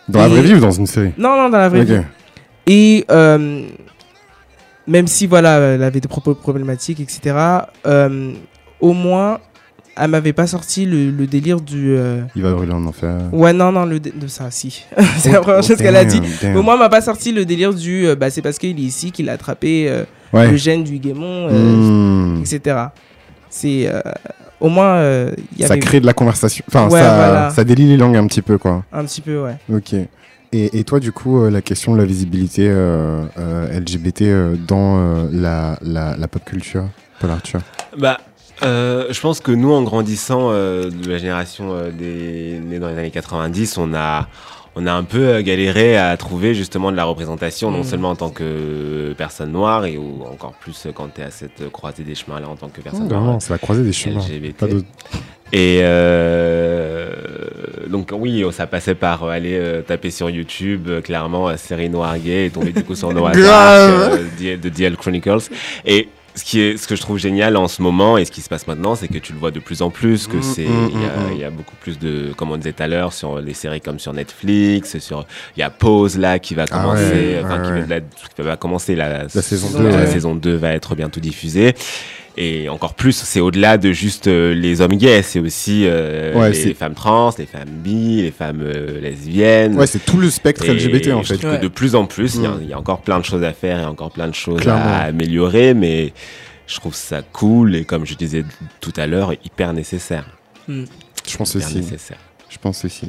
Dans 0.08 0.20
la 0.22 0.28
vraie 0.30 0.42
vie 0.42 0.54
ou 0.56 0.60
dans 0.60 0.72
une 0.72 0.88
série? 0.88 1.12
Non, 1.18 1.36
non, 1.36 1.50
dans 1.50 1.58
la 1.58 1.70
vraie 1.70 1.84
vie. 1.86 2.02
Et 2.68 3.06
euh, 3.12 3.68
même 4.88 5.08
si 5.08 5.28
voilà, 5.28 5.58
elle 5.60 5.84
avait 5.84 6.00
des 6.02 6.08
propos 6.08 6.34
problématiques, 6.36 7.00
etc., 7.00 7.36
euh, 7.86 8.34
au 8.80 8.94
moins, 8.94 9.40
elle 9.98 10.10
m'avait 10.10 10.34
pas 10.34 10.48
sorti 10.48 10.86
le, 10.86 11.12
le 11.12 11.28
délire 11.28 11.60
du. 11.62 11.92
euh, 11.96 12.22
Il 12.36 12.42
va 12.42 12.54
brûler 12.54 12.72
en 12.74 12.86
enfer. 12.86 13.16
Ouais, 13.32 13.54
non, 13.54 13.72
non, 13.72 13.86
le 13.86 14.00
dé- 14.00 14.14
de 14.16 14.28
ça, 14.28 14.50
si. 14.52 14.86
c'est 15.18 15.30
Oh, 15.30 15.34
la 15.34 15.40
première 15.42 15.60
oh, 15.64 15.68
chose 15.68 15.78
qu'elle 15.78 15.96
a 15.96 16.06
dit. 16.06 16.22
damn. 16.42 16.54
Mais 16.54 16.60
au 16.60 16.64
moins, 16.64 16.74
elle 16.76 16.80
m'a 16.80 16.90
pas 16.90 17.02
sorti 17.02 17.32
le 17.32 17.46
délire 17.46 17.74
du. 17.74 18.06
euh, 18.08 18.16
bah, 18.16 18.30
c'est 18.30 18.42
parce 18.42 18.58
qu'il 18.58 18.78
est 18.80 18.82
ici 18.84 19.12
qu'il 19.12 19.30
a 19.30 19.34
attrapé 19.34 19.88
euh, 19.90 20.04
Ouais. 20.32 20.50
le 20.52 20.58
gène 20.58 20.84
du 20.84 21.00
guémon, 21.00 21.48
euh, 21.50 22.36
Hmm. 22.38 22.42
etc. 22.42 22.78
C'est. 23.50 23.88
euh, 23.88 24.02
au 24.60 24.70
moins. 24.70 24.96
euh, 24.98 25.32
il 25.58 25.64
y 25.64 25.68
Ça 25.68 25.74
avait 25.74 25.80
crée 25.80 26.00
de 26.00 26.06
la 26.06 26.14
conversation. 26.14 26.64
Enfin, 26.68 26.86
Ouais, 26.90 27.00
ça, 27.00 27.16
voilà. 27.16 27.50
ça 27.50 27.64
délie 27.64 27.88
les 27.88 27.98
langues 27.98 28.18
un 28.18 28.28
petit 28.28 28.42
peu, 28.42 28.58
quoi. 28.58 28.84
Un 28.94 29.06
petit 29.06 29.22
peu, 29.22 29.42
ouais. 29.44 29.56
Ok. 29.74 29.94
Et, 30.52 30.80
et 30.80 30.84
toi, 30.84 31.00
du 31.00 31.12
coup, 31.12 31.44
euh, 31.44 31.52
la 31.52 31.62
question 31.62 31.94
de 31.94 31.98
la 32.00 32.06
visibilité 32.06 32.68
euh, 32.70 33.24
euh, 33.38 33.80
LGBT 33.80 34.22
euh, 34.24 34.56
dans 34.68 34.98
euh, 34.98 35.28
la, 35.32 35.78
la, 35.84 36.16
la 36.18 36.28
pop 36.28 36.44
culture, 36.44 36.86
Paul 37.20 37.30
Arthur? 37.32 37.60
Bah, 38.00 38.18
euh, 38.64 39.08
je 39.10 39.20
pense 39.22 39.40
que 39.40 39.52
nous, 39.52 39.72
en 39.72 39.82
grandissant 39.84 40.50
euh, 40.52 40.90
de 40.90 41.10
la 41.10 41.18
génération 41.18 41.74
euh, 41.74 41.92
des 41.92 42.60
nés 42.60 42.80
dans 42.80 42.88
les 42.90 42.98
années 42.98 43.12
90, 43.12 43.78
on 43.78 43.94
a, 43.94 44.28
on 44.76 44.86
a 44.88 44.92
un 44.94 45.04
peu 45.04 45.20
euh, 45.28 45.42
galéré 45.42 45.98
à 45.98 46.16
trouver 46.18 46.54
justement 46.54 46.92
de 46.92 46.98
la 46.98 47.04
représentation, 47.06 47.72
non 47.72 47.80
Mhm. 47.80 47.84
seulement 47.84 48.10
en 48.12 48.16
tant 48.16 48.30
que 48.30 49.14
personne 49.18 49.52
noire, 49.52 49.86
et 49.86 49.98
ou 49.98 50.24
encore 50.32 50.54
plus 50.60 50.86
euh, 50.86 50.92
quand 50.94 51.08
tu 51.14 51.22
es 51.22 51.24
à 51.24 51.32
cette 51.32 51.70
croisée 51.72 52.04
des 52.04 52.16
chemins-là 52.16 52.48
en 52.50 52.56
tant 52.56 52.70
que 52.70 52.82
personne 52.82 53.08
Oh, 53.10 53.14
noire. 53.14 53.38
c'est 53.40 53.52
la 53.52 53.60
croisée 53.60 53.84
des 53.84 53.94
chemins. 53.94 54.20
LGBT. 54.20 54.58
Pas 54.58 54.68
d'autre. 54.68 54.88
Et 55.52 55.80
euh, 55.82 57.10
donc 57.88 58.10
oui, 58.14 58.44
ça 58.52 58.68
passait 58.68 58.94
par 58.96 59.24
aller 59.24 59.58
euh, 59.58 59.82
taper 59.82 60.12
sur 60.12 60.30
YouTube, 60.30 60.88
euh, 60.88 61.02
clairement, 61.02 61.56
série 61.58 61.90
noire 61.90 62.18
gay, 62.20 62.46
et 62.46 62.50
tomber 62.52 62.72
du 62.72 62.84
coup 62.84 62.96
sur 62.96 63.12
Noah. 63.14 63.32
Dark, 63.32 64.20
de 64.40 64.70
DL 64.70 64.96
Chronicles. 64.96 65.50
Et 65.86 66.08
ce 66.40 66.44
qui 66.46 66.60
est, 66.62 66.78
ce 66.78 66.88
que 66.88 66.96
je 66.96 67.02
trouve 67.02 67.18
génial 67.18 67.56
en 67.58 67.68
ce 67.68 67.82
moment 67.82 68.18
et 68.18 68.26
ce 68.26 68.32
qui 68.32 68.42
se 68.42 68.50
passe 68.50 68.66
maintenant, 68.68 68.96
c'est 68.96 69.08
que 69.08 69.18
tu 69.20 69.34
le 69.34 69.40
vois 69.40 69.52
de 69.52 69.60
plus 69.60 69.82
en 69.82 69.90
plus, 69.90 70.26
que 70.28 70.38
Mm, 70.38 70.42
c'est, 70.42 70.66
mm, 70.66 70.90
il 70.94 71.02
y, 71.02 71.06
a- 71.06 71.18
mm, 71.36 71.38
y 71.38 71.44
a 71.44 71.50
beaucoup 71.50 71.76
plus 71.76 72.00
de, 72.00 72.32
comme 72.36 72.52
on 72.52 72.58
disait 72.58 72.74
tout 72.74 72.84
à 72.84 72.88
l'heure, 72.88 73.14
sur 73.14 73.40
les 73.40 73.54
séries 73.54 73.82
comme 73.82 74.00
sur 74.00 74.14
Netflix, 74.14 74.98
sur, 75.00 75.26
il 75.56 75.60
y 75.60 75.64
a 75.64 75.70
Pause 75.70 76.18
là 76.18 76.40
qui 76.40 76.56
va 76.56 76.66
Ah 76.72 76.80
commencer, 76.80 77.04
ouais, 77.12 77.42
enfin, 77.44 77.58
ouais, 77.62 77.66
qui 77.68 77.72
ouais. 77.74 77.82
va- 77.82 77.96
la- 77.96 78.02
qui 78.02 78.42
va 78.42 78.56
commencer 78.58 78.96
la, 78.96 79.24
La 79.24 79.30
saison 79.30 79.70
la 79.78 79.92
2, 79.92 79.98
ouais. 79.98 80.06
saison 80.08 80.36
2 80.36 80.56
va 80.56 80.74
être 80.74 80.96
bientôt 80.96 81.20
diffusée. 81.20 81.76
Et 82.42 82.70
encore 82.70 82.94
plus, 82.94 83.12
c'est 83.12 83.42
au-delà 83.42 83.78
de 83.78 83.92
juste 83.92 84.28
euh, 84.28 84.54
les 84.56 84.80
hommes 84.80 84.94
gays, 84.96 85.24
c'est 85.24 85.42
aussi 85.42 85.84
euh, 85.86 86.34
Ouais, 86.40 86.52
les 86.52 86.74
femmes 86.74 86.94
trans, 86.94 87.32
les 87.38 87.46
femmes 87.46 87.68
bi, 87.70 88.22
les 88.22 88.32
femmes 88.32 88.62
euh, 88.62 89.02
lesbiennes. 89.02 89.76
Ouais, 89.78 89.88
c'est 89.88 90.00
tout 90.06 90.16
le 90.18 90.30
spectre 90.30 90.64
Et 90.64 90.74
LGBT 90.74 91.12
en 91.12 91.22
je 91.22 91.34
fait. 91.34 91.42
que 91.58 91.62
de 91.62 91.68
plus 91.68 91.96
en 91.96 92.06
plus, 92.06 92.36
il 92.36 92.44
y 92.44 92.46
a- 92.46 92.52
Mm. 92.52 92.60
il 92.62 92.70
y, 92.70 92.74
a 92.74 92.80
encore 92.80 93.02
plein 93.02 93.20
de 93.20 93.26
choses 93.26 93.44
à 93.44 93.52
faire 93.52 93.80
et 93.82 93.84
encore 93.86 94.12
plein 94.12 94.30
de 94.30 94.34
choses 94.36 94.62
Clairement. 94.62 94.86
à 94.86 95.00
améliorer, 95.00 95.74
mais 95.74 96.14
je 96.66 96.76
trouve 96.78 96.96
ça 96.96 97.22
cool 97.24 97.76
et 97.76 97.84
comme 97.84 98.06
je 98.06 98.14
disais 98.14 98.46
tout 98.80 98.94
à 98.96 99.06
l'heure, 99.06 99.34
hyper 99.44 99.74
nécessaire. 99.74 100.26
Mm. 100.70 100.84
Je 101.30 101.36
pense 101.38 101.56
Hyper 101.56 101.68
aussi. 101.68 101.76
nécessaire. 101.76 102.18
Je 102.50 102.58
pense 102.58 102.86
aussi. 102.86 103.08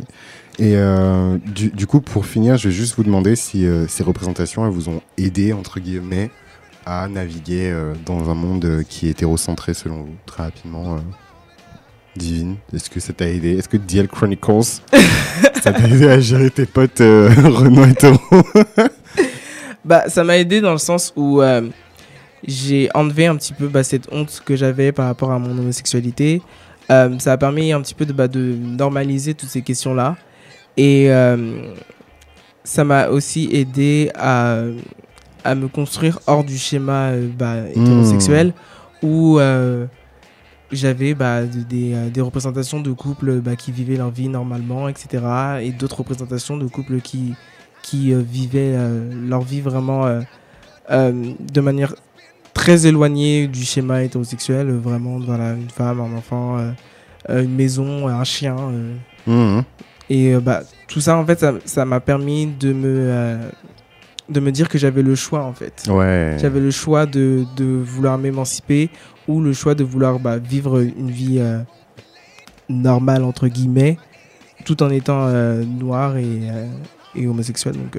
Et 0.59 0.75
euh, 0.75 1.39
du, 1.47 1.69
du 1.71 1.87
coup, 1.87 2.01
pour 2.01 2.27
finir, 2.27 2.57
je 2.57 2.69
vais 2.69 2.75
juste 2.75 2.97
vous 2.97 3.05
demander 3.05 3.37
si 3.37 3.65
euh, 3.65 3.87
ces 3.87 4.03
représentations 4.03 4.67
elles 4.67 4.73
vous 4.73 4.89
ont 4.89 5.01
aidé, 5.17 5.53
entre 5.53 5.79
guillemets, 5.79 6.31
à 6.87 7.09
naviguer 7.09 7.71
euh, 7.71 7.95
dans 8.07 8.31
un 8.31 8.35
monde 8.35 8.65
euh, 8.65 8.83
qui 8.89 9.07
est 9.07 9.11
hétérocentré 9.11 9.75
selon 9.75 10.03
vous, 10.03 10.15
très 10.27 10.45
rapidement. 10.45 10.95
euh, 10.97 11.01
Divine, 12.17 12.57
est-ce 12.75 12.91
que 12.91 12.99
ça 12.99 13.13
t'a 13.13 13.29
aidé? 13.29 13.57
Est-ce 13.59 13.69
que 13.69 13.77
DL 13.77 14.09
Chronicles, 14.09 14.63
ça 15.63 15.73
t'a 15.73 15.87
aidé 15.87 16.09
à 16.09 16.19
gérer 16.21 16.51
tes 16.51 16.67
potes 16.67 17.01
euh, 17.01 17.29
Renault 17.45 17.87
hétéro 17.87 18.19
Bah, 19.85 20.05
ça 20.09 20.25
m'a 20.25 20.37
aidé 20.37 20.61
dans 20.61 20.73
le 20.73 20.79
sens 20.79 21.13
où 21.17 21.41
euh, 21.41 21.63
j'ai 22.47 22.89
enlevé 22.95 23.27
un 23.27 23.37
petit 23.37 23.53
peu 23.53 23.69
bah, 23.69 23.83
cette 23.85 24.13
honte 24.13 24.43
que 24.45 24.57
j'avais 24.57 24.93
par 24.93 25.07
rapport 25.07 25.31
à 25.31 25.39
mon 25.39 25.57
homosexualité. 25.57 26.43
Euh, 26.91 27.17
ça 27.19 27.33
a 27.33 27.37
permis 27.39 27.73
un 27.73 27.81
petit 27.81 27.95
peu 27.95 28.05
de, 28.05 28.13
bah, 28.13 28.29
de 28.29 28.41
normaliser 28.61 29.35
toutes 29.35 29.49
ces 29.49 29.63
questions-là. 29.63 30.17
Et 30.77 31.09
ça 32.65 32.85
m'a 32.85 33.09
aussi 33.09 33.49
aidé 33.53 34.11
à, 34.15 34.63
à 35.45 35.55
me 35.55 35.69
construire 35.69 36.21
hors 36.27 36.45
du 36.45 36.59
schéma 36.59 37.11
euh, 37.11 37.29
bah, 37.37 37.69
hétérosexuel 37.69 38.53
où 39.03 39.39
euh, 39.39 39.87
j'avais 40.73 41.15
bah, 41.15 41.45
des, 41.45 41.95
euh, 41.95 42.11
des 42.11 42.21
représentations 42.21 42.81
de 42.81 42.93
couples 42.93 43.41
bah, 43.41 43.57
qui 43.57 43.73
vivaient 43.73 43.97
leur 43.97 44.11
vie 44.11 44.29
normalement, 44.29 44.89
etc. 44.89 45.25
Et 45.63 45.73
d'autres 45.73 45.99
représentations 45.99 46.57
de 46.57 46.67
couples 46.67 47.01
qui, 47.01 47.35
qui 47.83 48.13
euh, 48.13 48.21
vivaient 48.21 48.75
euh, 48.75 49.11
leur 49.29 49.43
vie 49.43 49.61
vraiment 49.61 50.07
euh, 50.91 51.13
de 51.53 51.61
manière 51.61 51.95
très 52.55 52.87
éloignée 52.87 53.47
du 53.47 53.65
schéma 53.65 54.03
hétérosexuel. 54.03 54.71
Vraiment, 54.71 55.19
voilà, 55.19 55.53
une 55.53 55.71
femme, 55.71 56.01
un 56.01 56.17
enfant, 56.17 56.59
une 57.29 57.55
maison, 57.55 58.09
un 58.09 58.25
chien. 58.25 58.57
Mhm. 59.27 59.63
Et 60.09 60.35
bah, 60.37 60.63
tout 60.89 61.01
ça, 61.01 61.17
en 61.17 61.25
fait, 61.25 61.45
ça 61.65 61.85
m'a 61.85 62.01
permis 62.01 62.47
de 62.47 62.73
me, 62.73 63.39
de 64.31 64.41
me 64.41 64.53
dire 64.53 64.69
que 64.69 64.79
j'avais 64.79 65.03
le 65.03 65.15
choix, 65.15 65.45
en 65.45 65.53
fait. 65.53 65.85
Ouais. 65.89 66.37
J'avais 66.41 66.61
le 66.61 66.71
choix 66.71 67.05
de, 67.07 67.45
de 67.57 67.65
vouloir 67.65 68.17
m'émanciper 68.17 68.91
ou 69.29 69.41
le 69.41 69.53
choix 69.53 69.75
de 69.75 69.85
vouloir 69.85 70.19
bah, 70.19 70.39
vivre 70.39 70.81
une 70.81 71.11
vie 71.11 71.39
euh, 71.39 71.61
normale, 72.69 73.25
entre 73.25 73.49
guillemets, 73.49 73.99
tout 74.65 74.83
en 74.83 74.91
étant 74.91 75.27
euh, 75.27 75.65
noir 75.65 76.17
et, 76.17 76.25
euh, 76.25 76.67
et 77.15 77.27
homosexuel. 77.27 77.75
Donc, 77.75 77.99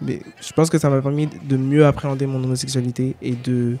mais 0.00 0.20
je 0.40 0.52
pense 0.52 0.70
que 0.70 0.78
ça 0.78 0.88
m'a 0.88 1.02
permis 1.02 1.26
de 1.26 1.56
mieux 1.56 1.84
appréhender 1.84 2.26
mon 2.26 2.42
homosexualité 2.42 3.16
et 3.20 3.32
de, 3.32 3.76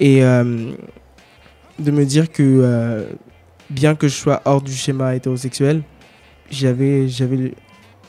et, 0.00 0.20
de 0.20 1.90
me 1.90 2.04
dire 2.04 2.32
que 2.32 3.06
bien 3.70 3.94
que 3.94 4.08
je 4.08 4.14
sois 4.14 4.40
hors 4.46 4.62
du 4.62 4.72
schéma 4.72 5.14
hétérosexuel, 5.14 5.82
j'avais, 6.50 7.08
j'avais, 7.08 7.52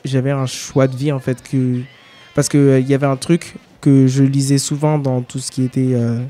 j'avais 0.04 0.30
un 0.30 0.46
choix 0.46 0.86
de 0.86 0.96
vie 0.96 1.12
en 1.12 1.18
fait 1.18 1.42
que 1.42 1.80
parce 2.34 2.48
que 2.48 2.58
euh, 2.58 2.80
il 2.80 2.88
y 2.88 2.94
avait 2.94 3.06
un 3.06 3.16
truc 3.16 3.54
que 3.80 4.06
je 4.06 4.22
lisais 4.22 4.58
souvent 4.58 4.98
dans 4.98 5.22
tout 5.22 5.38
ce 5.38 5.50
qui 5.50 5.64
était 5.64 5.90
euh, 5.94 6.20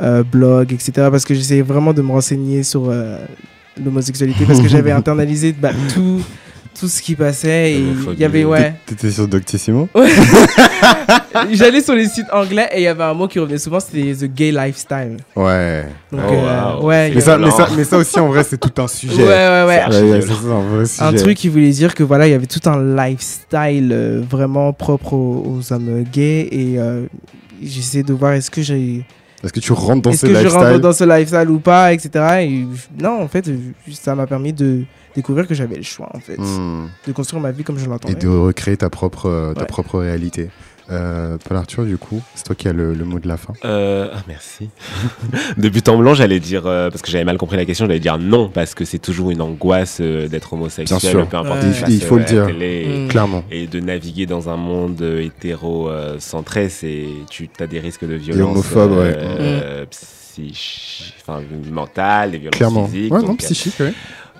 euh, 0.00 0.22
blog, 0.22 0.72
etc. 0.72 1.08
Parce 1.10 1.24
que 1.24 1.34
j'essayais 1.34 1.62
vraiment 1.62 1.92
de 1.92 2.02
me 2.02 2.12
renseigner 2.12 2.62
sur 2.62 2.92
l'homosexualité 3.82 4.44
parce 4.46 4.60
que 4.60 4.68
j'avais 4.68 4.92
internalisé 5.02 5.52
bah, 5.52 5.72
tout, 5.92 6.22
tout 6.78 6.88
ce 6.88 7.00
qui 7.00 7.14
passait 7.14 7.72
et 7.72 7.78
il 8.12 8.18
y 8.18 8.24
avait 8.24 8.44
ouais. 8.44 8.74
T'étais 8.86 9.10
sur 9.10 9.26
Doctissimo? 9.28 9.88
J'allais 11.52 11.80
sur 11.82 11.94
les 11.94 12.06
sites 12.08 12.26
anglais 12.32 12.68
et 12.72 12.78
il 12.80 12.82
y 12.82 12.86
avait 12.86 13.02
un 13.04 13.14
mot 13.14 13.28
qui 13.28 13.38
revenait 13.38 13.58
souvent, 13.58 13.80
c'était 13.80 14.14
the 14.14 14.24
gay 14.32 14.50
lifestyle. 14.52 15.16
Ouais. 15.34 15.84
Donc, 16.12 16.20
Oh, 16.26 16.32
euh, 16.32 16.74
wow. 16.76 16.84
ouais, 16.86 17.12
Mais 17.14 17.20
ça, 17.20 17.38
mais, 17.38 17.50
ça, 17.50 17.68
mais 17.76 17.84
ça 17.84 17.98
aussi, 17.98 18.18
en 18.18 18.28
vrai, 18.28 18.42
c'est 18.44 18.58
tout 18.58 18.80
un 18.82 18.88
sujet. 18.88 19.22
Ouais, 19.22 19.28
ouais, 19.28 19.64
ouais. 19.66 20.10
ouais, 20.10 20.20
ça, 20.22 20.32
un 20.34 20.60
vrai 20.60 20.82
un 20.82 21.10
sujet. 21.10 21.22
truc 21.22 21.36
qui 21.36 21.48
voulait 21.48 21.70
dire 21.70 21.94
que 21.94 22.02
voilà, 22.02 22.26
il 22.26 22.30
y 22.30 22.34
avait 22.34 22.46
tout 22.46 22.60
un 22.68 22.96
lifestyle 22.96 23.90
euh, 23.92 24.22
vraiment 24.28 24.72
propre 24.72 25.12
aux, 25.14 25.58
aux 25.60 25.72
hommes 25.72 26.04
gays 26.10 26.48
et 26.52 26.78
euh, 26.78 27.06
j'essayais 27.62 28.04
de 28.04 28.12
voir 28.12 28.32
est-ce 28.32 28.50
que 28.50 28.62
j'ai 28.62 29.04
Est-ce 29.44 29.52
que 29.52 29.60
tu 29.60 29.72
rentres 29.72 30.02
dans 30.02 30.10
est-ce 30.10 30.20
ce 30.20 30.26
que 30.26 30.32
je 30.34 30.38
lifestyle 30.38 30.66
rentre 30.66 30.80
dans 30.80 30.92
ce 30.92 31.04
lifestyle 31.04 31.50
ou 31.50 31.58
pas, 31.58 31.92
etc. 31.92 32.10
Et 32.40 32.66
non, 33.02 33.22
en 33.22 33.28
fait, 33.28 33.48
ça 33.92 34.14
m'a 34.14 34.26
permis 34.26 34.52
de 34.52 34.82
découvrir 35.14 35.46
que 35.46 35.54
j'avais 35.54 35.76
le 35.76 35.82
choix, 35.82 36.08
en 36.14 36.20
fait, 36.20 36.36
Hmm. 36.38 36.86
de 37.06 37.12
construire 37.12 37.42
ma 37.42 37.50
vie 37.52 37.62
comme 37.64 37.78
je 37.78 37.84
Et 37.84 37.88
l'entendais. 37.88 38.14
de 38.14 38.28
recréer 38.28 38.76
ta 38.76 38.90
propre, 38.90 39.26
euh, 39.26 39.54
ta 39.54 39.60
Ouais. 39.62 39.66
propre 39.66 39.98
réalité. 40.00 40.50
Euh, 40.90 41.36
Paul 41.48 41.56
Arthur, 41.56 41.84
du 41.84 41.98
coup, 41.98 42.22
c'est 42.34 42.44
toi 42.44 42.54
qui 42.54 42.68
as 42.68 42.72
le, 42.72 42.94
le 42.94 43.04
mot 43.04 43.18
de 43.18 43.26
la 43.26 43.36
fin. 43.36 43.52
Euh, 43.64 44.08
ah, 44.14 44.22
merci. 44.28 44.68
de 45.56 45.68
but 45.68 45.88
en 45.88 45.98
blanc, 45.98 46.14
j'allais 46.14 46.38
dire, 46.38 46.66
euh, 46.66 46.90
parce 46.90 47.02
que 47.02 47.10
j'avais 47.10 47.24
mal 47.24 47.38
compris 47.38 47.56
la 47.56 47.64
question, 47.64 47.86
j'allais 47.86 47.98
dire 47.98 48.18
non, 48.18 48.48
parce 48.48 48.74
que 48.74 48.84
c'est 48.84 49.00
toujours 49.00 49.30
une 49.30 49.42
angoisse 49.42 49.98
euh, 50.00 50.28
d'être 50.28 50.52
homosexuel, 50.52 50.98
Bien 51.00 51.10
sûr. 51.10 51.28
peu 51.28 51.36
importe 51.36 51.62
Ouais. 51.62 51.70
Il, 51.88 51.94
il 51.94 52.02
faut 52.02 52.18
le 52.18 52.24
dire, 52.24 52.46
télé. 52.46 53.04
Mm. 53.06 53.08
clairement. 53.08 53.44
Et 53.50 53.66
de 53.66 53.80
naviguer 53.80 54.26
dans 54.26 54.48
un 54.48 54.56
monde 54.56 55.02
hétéro-centré, 55.02 56.68
c'est 56.68 57.06
tu 57.30 57.48
as 57.58 57.66
des 57.66 57.80
risques 57.80 58.06
de 58.06 58.14
violence 58.14 58.50
homophobe, 58.52 58.92
ouais. 58.92 59.14
euh, 59.16 59.84
psychi- 59.90 61.12
enfin, 61.20 61.40
mentales, 61.70 62.30
des 62.32 62.38
violences 62.38 62.56
Clairement. 62.58 62.86
physiques. 62.86 63.12
Ouais, 63.12 63.18
donc, 63.20 63.28
non, 63.28 63.34
euh, 63.34 63.38
psychique, 63.38 63.80
ouais. 63.80 63.92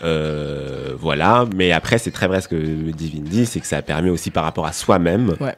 euh, 0.04 0.90
voilà, 0.98 1.44
mais 1.54 1.72
après 1.72 1.98
c'est 1.98 2.10
très 2.10 2.26
vrai 2.28 2.40
ce 2.40 2.48
que 2.48 2.56
Divine 2.56 3.24
dit, 3.24 3.46
c'est 3.46 3.60
que 3.60 3.66
ça 3.66 3.78
a 3.78 3.82
permis 3.82 4.10
aussi 4.10 4.30
par 4.30 4.44
rapport 4.44 4.66
à 4.66 4.72
soi-même 4.72 5.34
Ouais. 5.40 5.54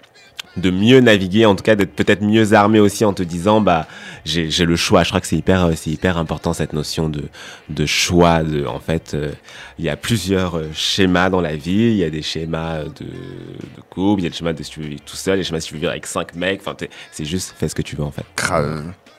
De 0.61 0.71
mieux 0.71 1.01
naviguer, 1.01 1.47
en 1.47 1.55
tout 1.55 1.63
cas 1.63 1.75
d'être 1.77 1.93
peut-être 1.95 2.23
mieux 2.23 2.53
armé 2.55 2.81
aussi 2.81 3.05
en 3.05 3.13
te 3.13 3.23
disant 3.23 3.61
bah 3.61 3.87
j'ai 4.25 4.51
j'ai 4.51 4.65
le 4.67 4.77
choix. 4.77 5.03
Je 5.05 5.09
crois 5.11 5.21
que 5.21 5.27
c'est 5.27 5.37
hyper 5.37 5.65
euh, 5.67 5.73
c'est 5.77 5.91
hyper 5.91 6.19
important 6.19 6.53
cette 6.53 6.73
notion 6.73 7.09
de 7.09 7.25
de 7.71 7.87
choix. 7.87 8.43
De 8.43 8.67
en 8.67 8.81
fait, 8.81 9.13
euh, 9.15 9.31
il 9.79 9.85
y 9.85 9.89
a 9.89 9.97
plusieurs 9.97 10.57
euh, 10.59 10.69
schémas 10.73 11.31
dans 11.31 11.41
la 11.41 11.57
vie. 11.57 11.91
Il 11.93 11.97
y 11.97 12.05
a 12.05 12.11
des 12.11 12.23
schémas 12.23 12.85
de, 12.85 13.05
de 13.05 13.81
couple, 13.91 14.21
il 14.21 14.25
y 14.25 14.27
a 14.27 14.31
des 14.31 14.37
schémas 14.37 14.53
de 14.53 14.63
si 14.63 14.71
tu 14.71 14.81
veux 14.81 14.89
vivre 14.89 15.03
tout 15.05 15.17
seul, 15.17 15.35
il 15.35 15.37
y 15.39 15.41
a 15.41 15.43
des 15.43 15.45
schémas 15.49 15.61
si 15.61 15.69
tu 15.69 15.75
veux 15.75 15.81
vivre 15.81 15.93
avec 15.93 16.07
cinq 16.07 16.35
mecs. 16.35 16.61
Enfin, 16.65 16.77
c'est 17.13 17.25
juste 17.25 17.55
fais 17.57 17.69
ce 17.69 17.75
que 17.75 17.83
tu 17.83 17.97
veux 17.97 18.05
en 18.05 18.11
fait. 18.11 18.25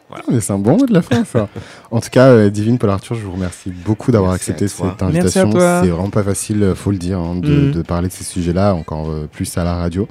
Voilà. 0.09 0.23
Mais 0.31 0.41
c'est 0.41 0.53
un 0.53 0.57
bon 0.57 0.75
mot 0.75 0.87
de 0.87 0.93
la 0.93 1.03
fin, 1.03 1.23
ça. 1.23 1.47
en 1.91 1.99
tout 2.01 2.09
cas, 2.09 2.29
euh, 2.29 2.49
Divine 2.49 2.79
Paul 2.79 2.89
Arthur, 2.89 3.13
je 3.15 3.21
vous 3.21 3.33
remercie 3.33 3.69
beaucoup 3.69 4.11
d'avoir 4.11 4.31
Merci 4.31 4.49
accepté 4.53 4.67
cette 4.67 4.83
Merci 4.83 5.03
à 5.03 5.07
invitation. 5.07 5.49
toi. 5.51 5.81
C'est 5.83 5.89
vraiment 5.89 6.09
pas 6.09 6.23
facile, 6.23 6.73
faut 6.75 6.89
le 6.89 6.97
dire, 6.97 7.19
hein, 7.19 7.35
de, 7.35 7.47
Mhm. 7.47 7.71
de 7.73 7.81
parler 7.83 8.07
de 8.07 8.13
ces 8.13 8.23
sujets-là, 8.23 8.73
encore 8.73 9.07
euh, 9.11 9.29
plus 9.31 9.55
à 9.55 9.63
la 9.63 9.75
radio. 9.75 10.07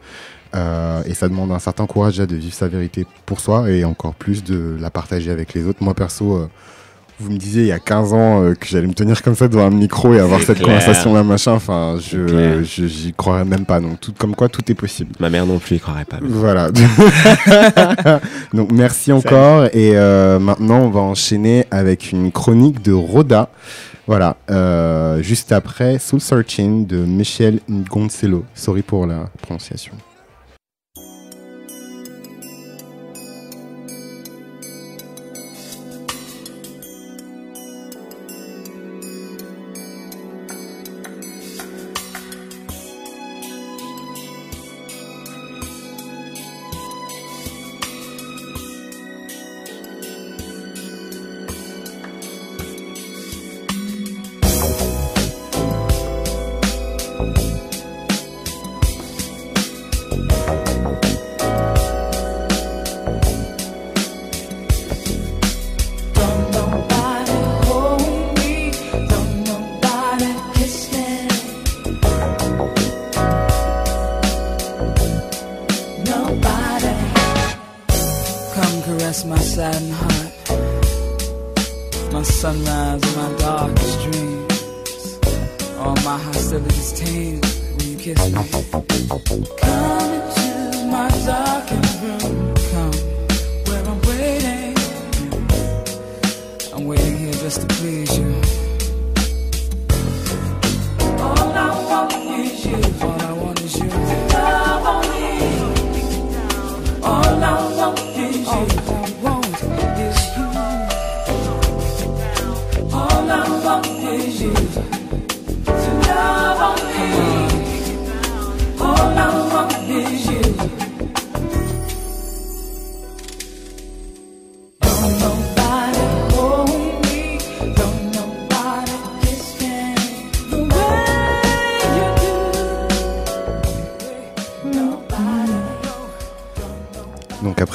Euh, 0.55 1.03
et 1.07 1.15
ça 1.15 1.29
demande 1.29 1.53
un 1.53 1.59
certain 1.59 1.87
courage 1.87 2.15
déjà 2.15 2.27
de 2.27 2.37
vivre 2.37 2.55
sa 2.55 2.69
vérité 2.69 3.07
pour 3.27 3.41
soi 3.41 3.71
et 3.71 3.85
encore 3.85 4.15
plus 4.15 4.43
de 4.45 4.77
la 4.81 4.91
partager 4.91 5.31
avec 5.31 5.55
les 5.55 5.67
autres. 5.67 5.83
Moi, 5.83 5.93
perso, 5.95 6.37
euh, 6.37 6.49
vous 7.21 7.31
me 7.31 7.37
disiez 7.37 7.63
il 7.63 7.69
y 7.69 7.73
a 7.73 7.79
15 7.79 8.13
ans 8.15 8.43
euh, 8.43 8.55
que 8.55 8.67
j'allais 8.67 8.87
me 8.87 8.95
tenir 8.95 9.21
comme 9.23 9.35
ça 9.35 9.49
devant 9.49 9.67
un 9.67 9.71
micro 9.71 10.15
et 10.15 10.21
avoir 10.21 10.41
cette 10.41 10.57
clair. 10.57 10.69
conversation-là, 10.69 11.23
machin. 11.23 11.53
Enfin, 11.53 11.97
je, 12.01 12.63
j'y 12.63 13.13
croirais 13.13 13.45
même 13.45 13.67
pas. 13.67 13.81
Donc, 13.81 14.01
tout, 14.01 14.15
comme 14.17 14.35
quoi, 14.35 14.49
tout 14.49 14.63
est 14.71 14.75
possible. 14.75 15.13
Ma 15.21 15.29
mère 15.29 15.45
non 15.45 15.59
plus, 15.59 15.77
il 15.77 15.81
croirait 15.81 16.07
pas. 16.07 16.19
Voilà. 16.23 16.71
Donc 18.55 18.73
merci 18.73 19.13
encore 19.13 19.67
et 19.75 19.93
maintenant 20.41 20.81
on 20.81 20.91
va 20.91 21.01
enchaîner 21.01 21.67
avec 21.71 22.13
une 22.13 22.33
chronique 22.33 22.83
de 22.83 22.93
Roda. 22.93 23.51
Voilà, 24.07 24.37
juste 25.21 25.53
après 25.53 25.99
Soul 25.99 26.21
Searching 26.21 26.87
de 26.87 26.97
Michel 26.99 27.61
Goncello. 27.69 28.45
Sorry 28.55 28.81
pour 28.83 29.07
la 29.07 29.29
prononciation. 29.43 29.93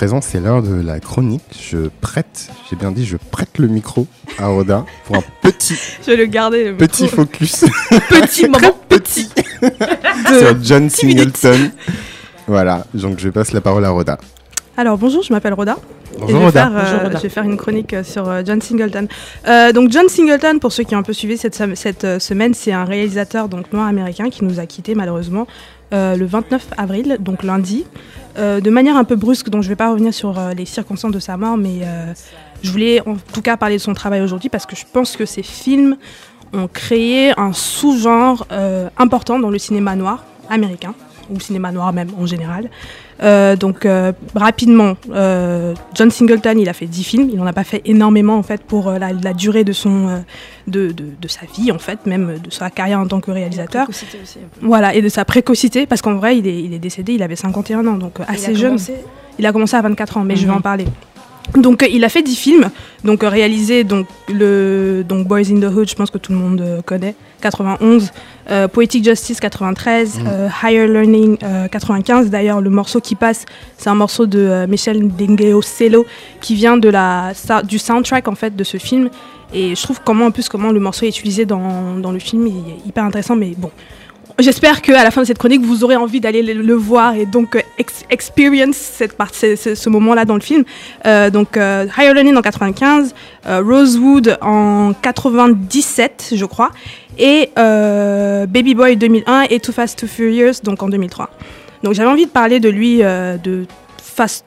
Présent 0.04 0.20
c'est 0.20 0.42
l'heure 0.42 0.62
de 0.62 0.82
la 0.82 1.00
chronique. 1.00 1.42
Je 1.58 1.88
prête, 2.02 2.50
j'ai 2.70 2.76
bien 2.76 2.92
dit, 2.92 3.06
je 3.06 3.16
prête 3.16 3.58
le 3.58 3.70
micro 3.70 4.06
à 4.38 4.48
Roda 4.48 4.86
pour 5.06 5.16
un 5.16 5.24
petit, 5.42 5.80
Je 6.02 6.08
vais 6.12 6.18
le 6.18 6.26
garder. 6.26 6.72
Le 6.72 6.76
petit 6.76 7.04
micro. 7.04 7.22
focus 7.22 7.64
petit 8.10 8.44
moment 8.50 8.78
petit. 8.90 9.30
sur 10.40 10.62
John 10.62 10.88
10 10.88 11.06
minutes. 11.06 11.38
Singleton. 11.38 11.72
Voilà, 12.48 12.86
donc 12.94 13.18
je 13.18 13.30
passe 13.30 13.54
la 13.54 13.62
parole 13.62 13.86
à 13.86 13.92
Roda. 13.92 14.18
Alors 14.76 14.98
bonjour, 14.98 15.24
je 15.24 15.32
m'appelle 15.32 15.54
Roda. 15.54 15.78
Bonjour, 16.20 16.30
et 16.30 16.34
je 16.34 16.38
vais, 16.38 16.46
Roda. 16.46 16.70
faire, 16.70 16.78
euh, 16.78 17.04
Roda. 17.04 17.18
je 17.18 17.24
vais 17.24 17.30
faire 17.30 17.44
une 17.44 17.58
chronique 17.58 17.94
euh, 17.94 18.04
sur 18.04 18.28
euh, 18.30 18.42
John 18.46 18.62
Singleton. 18.62 19.08
Euh, 19.48 19.72
donc 19.72 19.92
John 19.92 20.08
Singleton, 20.10 20.60
pour 20.60 20.72
ceux 20.72 20.84
qui 20.84 20.96
ont 20.96 21.00
un 21.00 21.04
peu 21.04 21.14
suivi 21.14 21.38
cette, 21.38 21.62
cette 21.76 22.04
euh, 22.04 22.20
semaine, 22.20 22.54
c'est 22.54 22.72
un 22.72 22.86
réalisateur 22.86 23.50
donc 23.50 23.72
noir 23.74 23.88
américain 23.88 24.30
qui 24.30 24.44
nous 24.44 24.60
a 24.60 24.66
quittés 24.66 24.96
malheureusement 24.96 25.48
euh, 25.94 26.16
le 26.16 26.26
29 26.26 26.68
avril, 26.78 27.18
donc 27.20 27.44
lundi, 27.44 27.86
Euh, 28.36 28.60
de 28.60 28.72
manière 28.72 28.98
un 28.98 29.04
peu 29.04 29.16
brusque. 29.16 29.50
Donc 29.50 29.62
je 29.62 29.68
ne 29.68 29.74
vais 29.74 29.76
pas 29.76 29.92
revenir 29.92 30.12
sur 30.12 30.40
euh, 30.40 30.54
les 30.56 30.66
circonstances 30.66 31.12
de 31.12 31.20
sa 31.20 31.38
mort, 31.38 31.56
mais 31.56 31.82
je 32.64 32.72
voulais 32.72 33.00
en 33.08 33.16
tout 33.32 33.44
cas 33.44 33.58
parler 33.58 33.76
de 33.76 33.82
son 33.82 33.94
travail 33.94 34.22
aujourd'hui 34.22 34.50
parce 34.50 34.66
que 34.66 34.76
je 34.76 34.86
pense 34.92 35.16
que 35.16 35.28
ces 35.28 35.44
films 35.44 35.98
ont 36.52 36.68
créé 36.68 37.40
un 37.40 37.54
sous-genre 37.54 38.48
important 38.98 39.38
dans 39.38 39.52
le 39.52 39.60
cinéma 39.60 39.96
noir 39.96 40.26
américain 40.50 40.96
ou 41.30 41.40
cinéma 41.40 41.72
noir 41.72 41.94
même 41.94 42.10
en 42.20 42.26
général. 42.26 42.70
Euh, 43.22 43.56
donc 43.56 43.86
euh, 43.86 44.12
rapidement, 44.36 44.96
euh, 45.12 45.74
John 45.94 46.10
Singleton, 46.12 46.58
il 46.60 46.68
a 46.70 46.74
fait 46.74 46.86
10 46.88 47.04
films. 47.04 47.30
Il 47.32 47.38
n'en 47.38 47.46
a 47.46 47.54
pas 47.54 47.64
fait 47.64 47.82
énormément 47.86 48.38
en 48.38 48.44
fait 48.44 48.62
pour 48.64 48.92
la, 48.92 49.14
la 49.14 49.34
durée 49.34 49.64
de 49.64 49.72
son 49.74 50.24
de, 50.68 50.92
de, 50.92 51.06
de 51.22 51.28
sa 51.28 51.42
vie 51.56 51.72
en 51.72 51.80
fait, 51.80 52.06
même 52.06 52.40
de 52.44 52.52
sa 52.52 52.70
carrière 52.70 53.00
en 53.00 53.08
tant 53.08 53.20
que 53.22 53.32
réalisateur. 53.32 53.84
Précocité 53.86 54.18
aussi. 54.22 54.40
Voilà, 54.62 54.94
et 54.96 55.02
de 55.02 55.10
sa 55.10 55.26
précocité, 55.26 55.86
parce 55.86 56.02
qu'en 56.02 56.16
vrai, 56.16 56.38
il 56.38 56.48
est, 56.48 56.60
il 56.64 56.74
est 56.74 56.80
décédé, 56.80 57.14
il 57.14 57.24
avait 57.24 57.36
51 57.36 57.86
ans, 57.88 57.94
donc 57.98 58.14
Il 58.20 58.26
assez 58.34 58.56
jeune. 58.56 58.72
commencé- 58.78 58.94
Il 59.40 59.46
a 59.46 59.52
commencé 59.52 59.76
à 59.76 59.82
24 59.82 60.18
ans, 60.18 60.24
mais 60.24 60.36
je 60.36 60.46
vais 60.46 60.52
Mhm. 60.52 60.58
en 60.58 60.62
parler. 60.62 60.86
Donc 61.56 61.84
euh, 61.84 61.88
il 61.92 62.04
a 62.06 62.10
fait 62.10 62.24
10 62.24 62.36
films, 62.38 62.70
donc 63.04 63.22
euh, 63.24 63.28
réalisé 63.30 63.84
donc 63.84 64.08
le 64.30 65.04
donc 65.08 65.28
Boys 65.28 65.52
in 65.52 65.60
the 65.60 65.66
Hood, 65.76 65.90
je 65.90 65.96
pense 65.96 66.10
que 66.10 66.18
tout 66.18 66.32
le 66.32 66.38
monde 66.38 66.62
euh, 66.62 66.82
connaît, 66.82 67.16
91, 67.42 68.12
euh, 68.50 68.68
Poetic 68.68 69.04
Justice 69.04 69.40
93, 69.40 70.20
Mhm. 70.20 70.26
euh, 70.28 70.48
Higher 70.64 70.88
Learning 70.88 71.38
euh, 71.44 71.68
95. 71.68 72.30
D'ailleurs, 72.30 72.62
le 72.62 72.70
morceau 72.70 73.00
qui 73.00 73.16
passe, 73.16 73.46
c'est 73.78 73.90
un 73.90 73.96
morceau 73.96 74.26
de 74.26 74.40
euh, 74.40 74.68
Michel 74.68 75.08
Dengeaucello 75.16 76.06
qui 76.42 76.56
vient 76.56 76.78
de 76.78 76.90
la 76.90 77.32
sa- 77.36 77.62
du 77.64 77.80
soundtrack 77.80 78.28
en 78.28 78.36
fait 78.36 78.56
de 78.56 78.64
ce 78.64 78.78
film. 78.78 79.10
Et 79.54 79.76
je 79.76 79.82
trouve 79.84 80.02
comment 80.04 80.26
en 80.26 80.32
plus 80.32 80.50
comment 80.50 80.72
le 80.72 80.80
morceau 80.80 81.06
est 81.06 81.10
utilisé 81.10 81.46
dans, 81.46 81.96
dans 82.02 82.12
le 82.12 82.20
film, 82.20 82.48
il 82.48 82.58
est 82.58 82.88
hyper 82.88 83.04
intéressant. 83.04 83.36
Mais 83.36 83.54
bon, 83.58 83.70
J'espère 84.40 84.82
qu'à 84.82 85.04
la 85.04 85.12
fin 85.12 85.22
de 85.22 85.28
cette 85.28 85.38
chronique, 85.38 85.62
vous 85.62 85.84
aurez 85.84 85.96
envie 85.96 86.20
d'aller 86.20 86.42
le, 86.42 86.74
voir 86.74 87.14
et 87.14 87.28
donc 87.28 87.56
euh, 87.56 87.62
ex- 87.78 88.04
experience 88.10 88.76
cette 88.76 89.16
part, 89.16 89.30
ce, 89.34 89.90
moment-là 89.90 90.26
dans 90.26 90.34
le 90.34 90.42
film. 90.42 90.64
Euh, 91.06 91.30
donc 91.30 91.56
euh, 91.56 91.86
Higher 91.96 92.14
Learning 92.16 92.36
en 92.36 92.42
95, 92.42 93.14
euh, 93.46 93.62
Rosewood 93.64 94.40
en 94.42 94.94
97, 95.00 96.34
je 96.36 96.46
crois, 96.46 96.72
et 97.20 97.52
euh, 97.60 98.48
Baby 98.48 98.74
Boy 98.74 98.98
2001 98.98 99.44
et 99.52 99.60
Too 99.60 99.72
Fast 99.72 100.00
Too 100.00 100.08
Furious 100.08 100.62
donc 100.64 100.82
en 100.82 100.90
2003. 100.90 101.30
Donc 101.84 101.94
j'avais 101.94 102.10
envie 102.10 102.26
de 102.26 102.32
parler 102.32 102.60
de 102.60 102.70
lui 102.70 103.00
de 103.00 103.66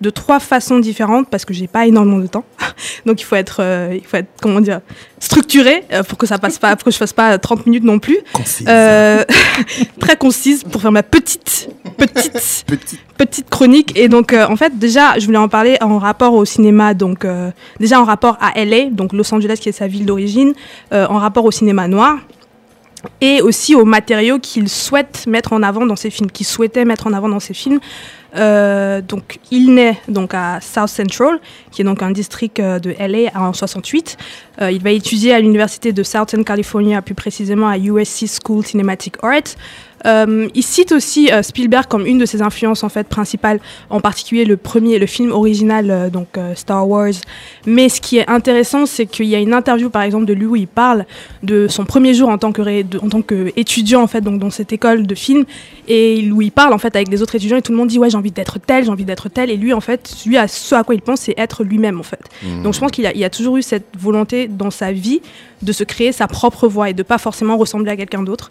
de 0.00 0.10
trois 0.10 0.40
façons 0.40 0.78
différentes 0.78 1.28
parce 1.28 1.44
que 1.44 1.54
j'ai 1.54 1.66
pas 1.66 1.86
énormément 1.86 2.18
de 2.18 2.26
temps. 2.26 2.44
Donc 3.06 3.20
il 3.20 3.24
faut 3.24 3.36
être, 3.36 3.58
euh, 3.60 3.90
il 3.94 4.04
faut 4.04 4.16
être 4.16 4.28
comment 4.40 4.60
dire, 4.60 4.80
structuré 5.18 5.84
euh, 5.92 6.02
pour 6.02 6.18
que 6.18 6.26
ça 6.26 6.38
passe 6.38 6.58
pas, 6.58 6.76
pour 6.76 6.84
que 6.84 6.90
je 6.90 6.96
fasse 6.96 7.12
pas 7.12 7.38
30 7.38 7.66
minutes 7.66 7.84
non 7.84 7.98
plus. 7.98 8.18
Concise. 8.32 8.66
Euh, 8.68 9.24
très 10.00 10.16
concise 10.16 10.64
pour 10.64 10.80
faire 10.80 10.92
ma 10.92 11.02
petite, 11.02 11.68
petite, 11.96 12.32
Petit. 12.66 12.98
petite 13.16 13.50
chronique. 13.50 13.96
Et 13.96 14.08
donc, 14.08 14.32
en 14.32 14.56
fait, 14.56 14.78
déjà, 14.78 15.18
je 15.18 15.26
voulais 15.26 15.38
en 15.38 15.48
parler 15.48 15.76
en 15.80 15.98
rapport 15.98 16.34
au 16.34 16.44
cinéma. 16.44 16.94
Donc, 16.94 17.26
déjà 17.80 18.00
en 18.00 18.04
rapport 18.04 18.36
à 18.40 18.62
LA, 18.62 18.90
donc 18.90 19.12
Los 19.12 19.32
Angeles 19.34 19.58
qui 19.60 19.68
est 19.68 19.72
sa 19.72 19.86
ville 19.86 20.06
d'origine, 20.06 20.54
en 20.92 21.18
rapport 21.18 21.44
au 21.44 21.50
cinéma 21.50 21.88
noir. 21.88 22.18
Et 23.20 23.40
aussi 23.40 23.74
aux 23.74 23.84
matériaux 23.84 24.38
qu'il 24.38 24.68
souhaite 24.68 25.26
mettre 25.26 25.52
en 25.52 25.62
avant 25.62 25.86
dans 25.86 25.96
ses 25.96 26.10
films, 26.10 26.30
qu'il 26.30 26.46
souhaitait 26.46 26.84
mettre 26.84 27.06
en 27.06 27.12
avant 27.12 27.28
dans 27.28 27.40
ses 27.40 27.54
films. 27.54 27.80
Euh, 28.37 29.01
donc, 29.01 29.39
il 29.51 29.74
naît 29.74 29.99
donc 30.09 30.34
à 30.34 30.61
South 30.61 30.89
Central, 30.89 31.41
qui 31.70 31.82
est 31.82 31.84
donc 31.84 32.03
un 32.03 32.11
district 32.11 32.61
euh, 32.61 32.78
de 32.78 32.95
LA 32.99 33.30
en 33.34 33.53
68. 33.53 34.16
Euh, 34.61 34.70
il 34.70 34.82
va 34.82 34.91
étudier 34.91 35.32
à 35.32 35.41
l'université 35.41 35.93
de 35.93 36.03
Southern 36.03 36.45
California, 36.45 37.03
plus 37.03 37.14
précisément 37.14 37.68
à 37.68 37.78
USC 37.78 38.26
School 38.26 38.64
Cinematic 38.64 39.16
Arts. 39.22 39.57
Euh, 40.05 40.49
il 40.55 40.62
cite 40.62 40.92
aussi 40.92 41.30
euh, 41.32 41.42
Spielberg 41.42 41.86
comme 41.86 42.07
une 42.07 42.18
de 42.18 42.26
ses 42.26 42.42
influences 42.42 42.84
en 42.84 42.88
fait 42.88 43.09
principales, 43.09 43.61
en 43.88 44.01
particulier 44.01 44.44
le 44.44 44.57
premier, 44.57 44.99
le 44.99 45.07
film 45.07 45.32
original 45.32 45.90
euh, 45.90 46.11
donc 46.11 46.28
Star 46.55 46.86
Wars. 46.88 47.14
Mais 47.66 47.88
ce 47.88 48.01
qui 48.01 48.18
est 48.18 48.28
intéressant, 48.28 48.84
c'est 48.86 49.07
qu'il 49.07 49.26
y 49.26 49.34
a 49.34 49.38
une 49.38 49.55
interview 49.55 49.88
par 49.88 50.03
exemple 50.03 50.26
de 50.26 50.34
lui 50.34 50.47
où 50.47 50.57
il 50.57 50.66
parle 50.68 51.07
de 51.42 51.66
son 51.68 51.84
premier 51.84 52.12
jour 52.14 52.28
en 52.28 52.38
tant 52.38 52.53
que 52.53 52.61
ré- 52.62 52.84
de- 52.84 52.99
en 52.99 53.09
tant 53.09 53.22
qu'étudiant 53.22 54.03
en 54.03 54.07
fait 54.07 54.20
donc 54.20 54.38
dans 54.38 54.51
cette 54.51 54.72
école 54.72 55.07
de 55.07 55.14
film 55.14 55.44
et 55.88 56.30
où 56.30 56.42
il 56.42 56.53
parle 56.53 56.72
en 56.74 56.78
fait 56.78 56.94
avec 56.94 57.09
les 57.09 57.22
autres 57.22 57.34
étudiants 57.34 57.57
et 57.57 57.62
tout 57.62 57.72
le 57.72 57.78
monde 57.78 57.88
dit 57.88 57.99
ouais 57.99 58.11
j'ai 58.11 58.16
envie 58.18 58.30
d'être 58.32 58.59
tel, 58.59 58.84
j'ai 58.84 58.90
envie 58.90 59.05
d'être 59.05 59.28
tel 59.28 59.51
et 59.51 59.57
lui 59.57 59.72
en 59.72 59.80
fait 59.80 60.14
lui 60.26 60.36
à 60.36 60.47
ce 60.49 60.74
à 60.74 60.84
quoi 60.84 60.94
il 60.94 61.01
pense 61.03 61.20
c'est 61.20 61.34
être 61.38 61.64
lui-même 61.64 61.99
en 62.01 62.03
fait. 62.05 62.20
Donc 62.62 62.74
je 62.74 62.80
pense 62.80 62.90
qu'il 62.90 63.07
a, 63.07 63.14
il 63.14 63.24
a 63.24 63.30
toujours 63.30 63.57
eu 63.57 63.62
cette 63.62 63.86
volonté 63.99 64.47
dans 64.49 64.70
sa 64.70 64.92
vie 64.92 65.20
de 65.62 65.72
se 65.72 65.84
créer 65.84 66.12
sa 66.12 66.26
propre 66.26 66.68
voix 66.68 66.90
et 66.90 66.92
de 66.92 67.03
pas 67.03 67.18
forcément 67.18 67.57
ressembler 67.57 67.90
à 67.90 67.97
quelqu'un 67.97 68.22
d'autre. 68.22 68.51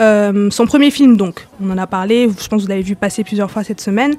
Euh, 0.00 0.50
son 0.50 0.66
premier 0.66 0.90
film, 0.90 1.16
donc, 1.16 1.46
on 1.62 1.70
en 1.70 1.78
a 1.78 1.86
parlé, 1.86 2.24
je 2.28 2.48
pense 2.48 2.62
que 2.62 2.62
vous 2.62 2.68
l'avez 2.68 2.82
vu 2.82 2.96
passer 2.96 3.22
plusieurs 3.22 3.50
fois 3.50 3.62
cette 3.62 3.80
semaine, 3.80 4.14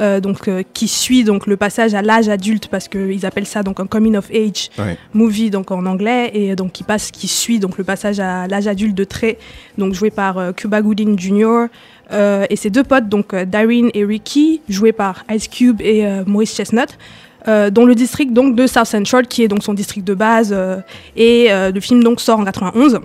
euh, 0.00 0.18
donc, 0.20 0.48
euh, 0.48 0.62
qui 0.74 0.88
suit 0.88 1.22
donc, 1.22 1.46
le 1.46 1.56
passage 1.56 1.94
à 1.94 2.02
l'âge 2.02 2.28
adulte, 2.28 2.66
parce 2.68 2.88
qu'ils 2.88 3.24
appellent 3.24 3.46
ça 3.46 3.62
donc, 3.62 3.78
un 3.78 3.86
coming 3.86 4.16
of 4.16 4.28
age 4.32 4.70
Ouais. 4.78 4.96
movie 5.14 5.50
donc, 5.50 5.70
en 5.70 5.86
anglais, 5.86 6.30
et 6.34 6.56
donc 6.56 6.72
qui, 6.72 6.82
passe, 6.82 7.10
qui 7.12 7.28
suit 7.28 7.60
donc, 7.60 7.78
le 7.78 7.84
passage 7.84 8.18
à 8.18 8.48
l'âge 8.48 8.66
adulte 8.66 8.94
de 8.96 9.04
Trey, 9.04 9.38
donc, 9.78 9.94
joué 9.94 10.10
par 10.10 10.38
euh, 10.38 10.52
Cuba 10.52 10.82
Gooding 10.82 11.18
Jr., 11.18 11.66
euh, 12.12 12.44
et 12.50 12.56
ses 12.56 12.70
deux 12.70 12.82
potes, 12.82 13.08
donc 13.08 13.32
euh, 13.34 13.44
Darren 13.44 13.88
et 13.94 14.04
Ricky, 14.04 14.62
joués 14.68 14.92
par 14.92 15.24
Ice 15.32 15.46
Cube 15.46 15.80
et 15.80 16.04
euh, 16.06 16.24
Maurice 16.26 16.56
Chestnut. 16.56 16.88
euh, 17.48 17.70
dans 17.70 17.84
le 17.84 17.94
district 17.94 18.32
donc 18.32 18.56
de 18.56 18.66
South 18.66 18.86
Central, 18.86 19.26
qui 19.28 19.44
est 19.44 19.48
donc 19.48 19.62
son 19.62 19.74
district 19.74 20.04
de 20.06 20.14
base, 20.14 20.50
euh, 20.52 20.78
et 21.16 21.46
euh, 21.52 21.70
le 21.70 21.80
film 21.80 22.02
donc 22.02 22.20
sort 22.20 22.40
en 22.40 22.44
91. 22.44 22.98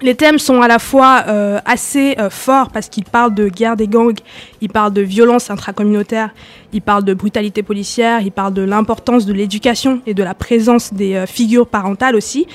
Les 0.00 0.14
thèmes 0.14 0.38
sont 0.38 0.62
à 0.62 0.68
la 0.68 0.78
fois 0.78 1.24
euh, 1.26 1.58
assez 1.64 2.14
euh, 2.18 2.30
forts 2.30 2.70
parce 2.70 2.88
qu'ils 2.88 3.04
parlent 3.04 3.34
de 3.34 3.48
guerre 3.48 3.76
des 3.76 3.88
gangs, 3.88 4.18
ils 4.60 4.68
parlent 4.68 4.92
de 4.92 5.02
violence 5.02 5.50
intracommunautaire, 5.50 6.30
ils 6.72 6.82
parlent 6.82 7.04
de 7.04 7.14
brutalité 7.14 7.64
policière, 7.64 8.20
ils 8.20 8.30
parlent 8.30 8.54
de 8.54 8.62
l'importance 8.62 9.26
de 9.26 9.32
l'éducation 9.32 10.00
et 10.06 10.14
de 10.14 10.22
la 10.22 10.34
présence 10.34 10.94
des 10.94 11.14
euh, 11.14 11.26
figures 11.26 11.66
parentales 11.66 12.14
aussi. 12.14 12.46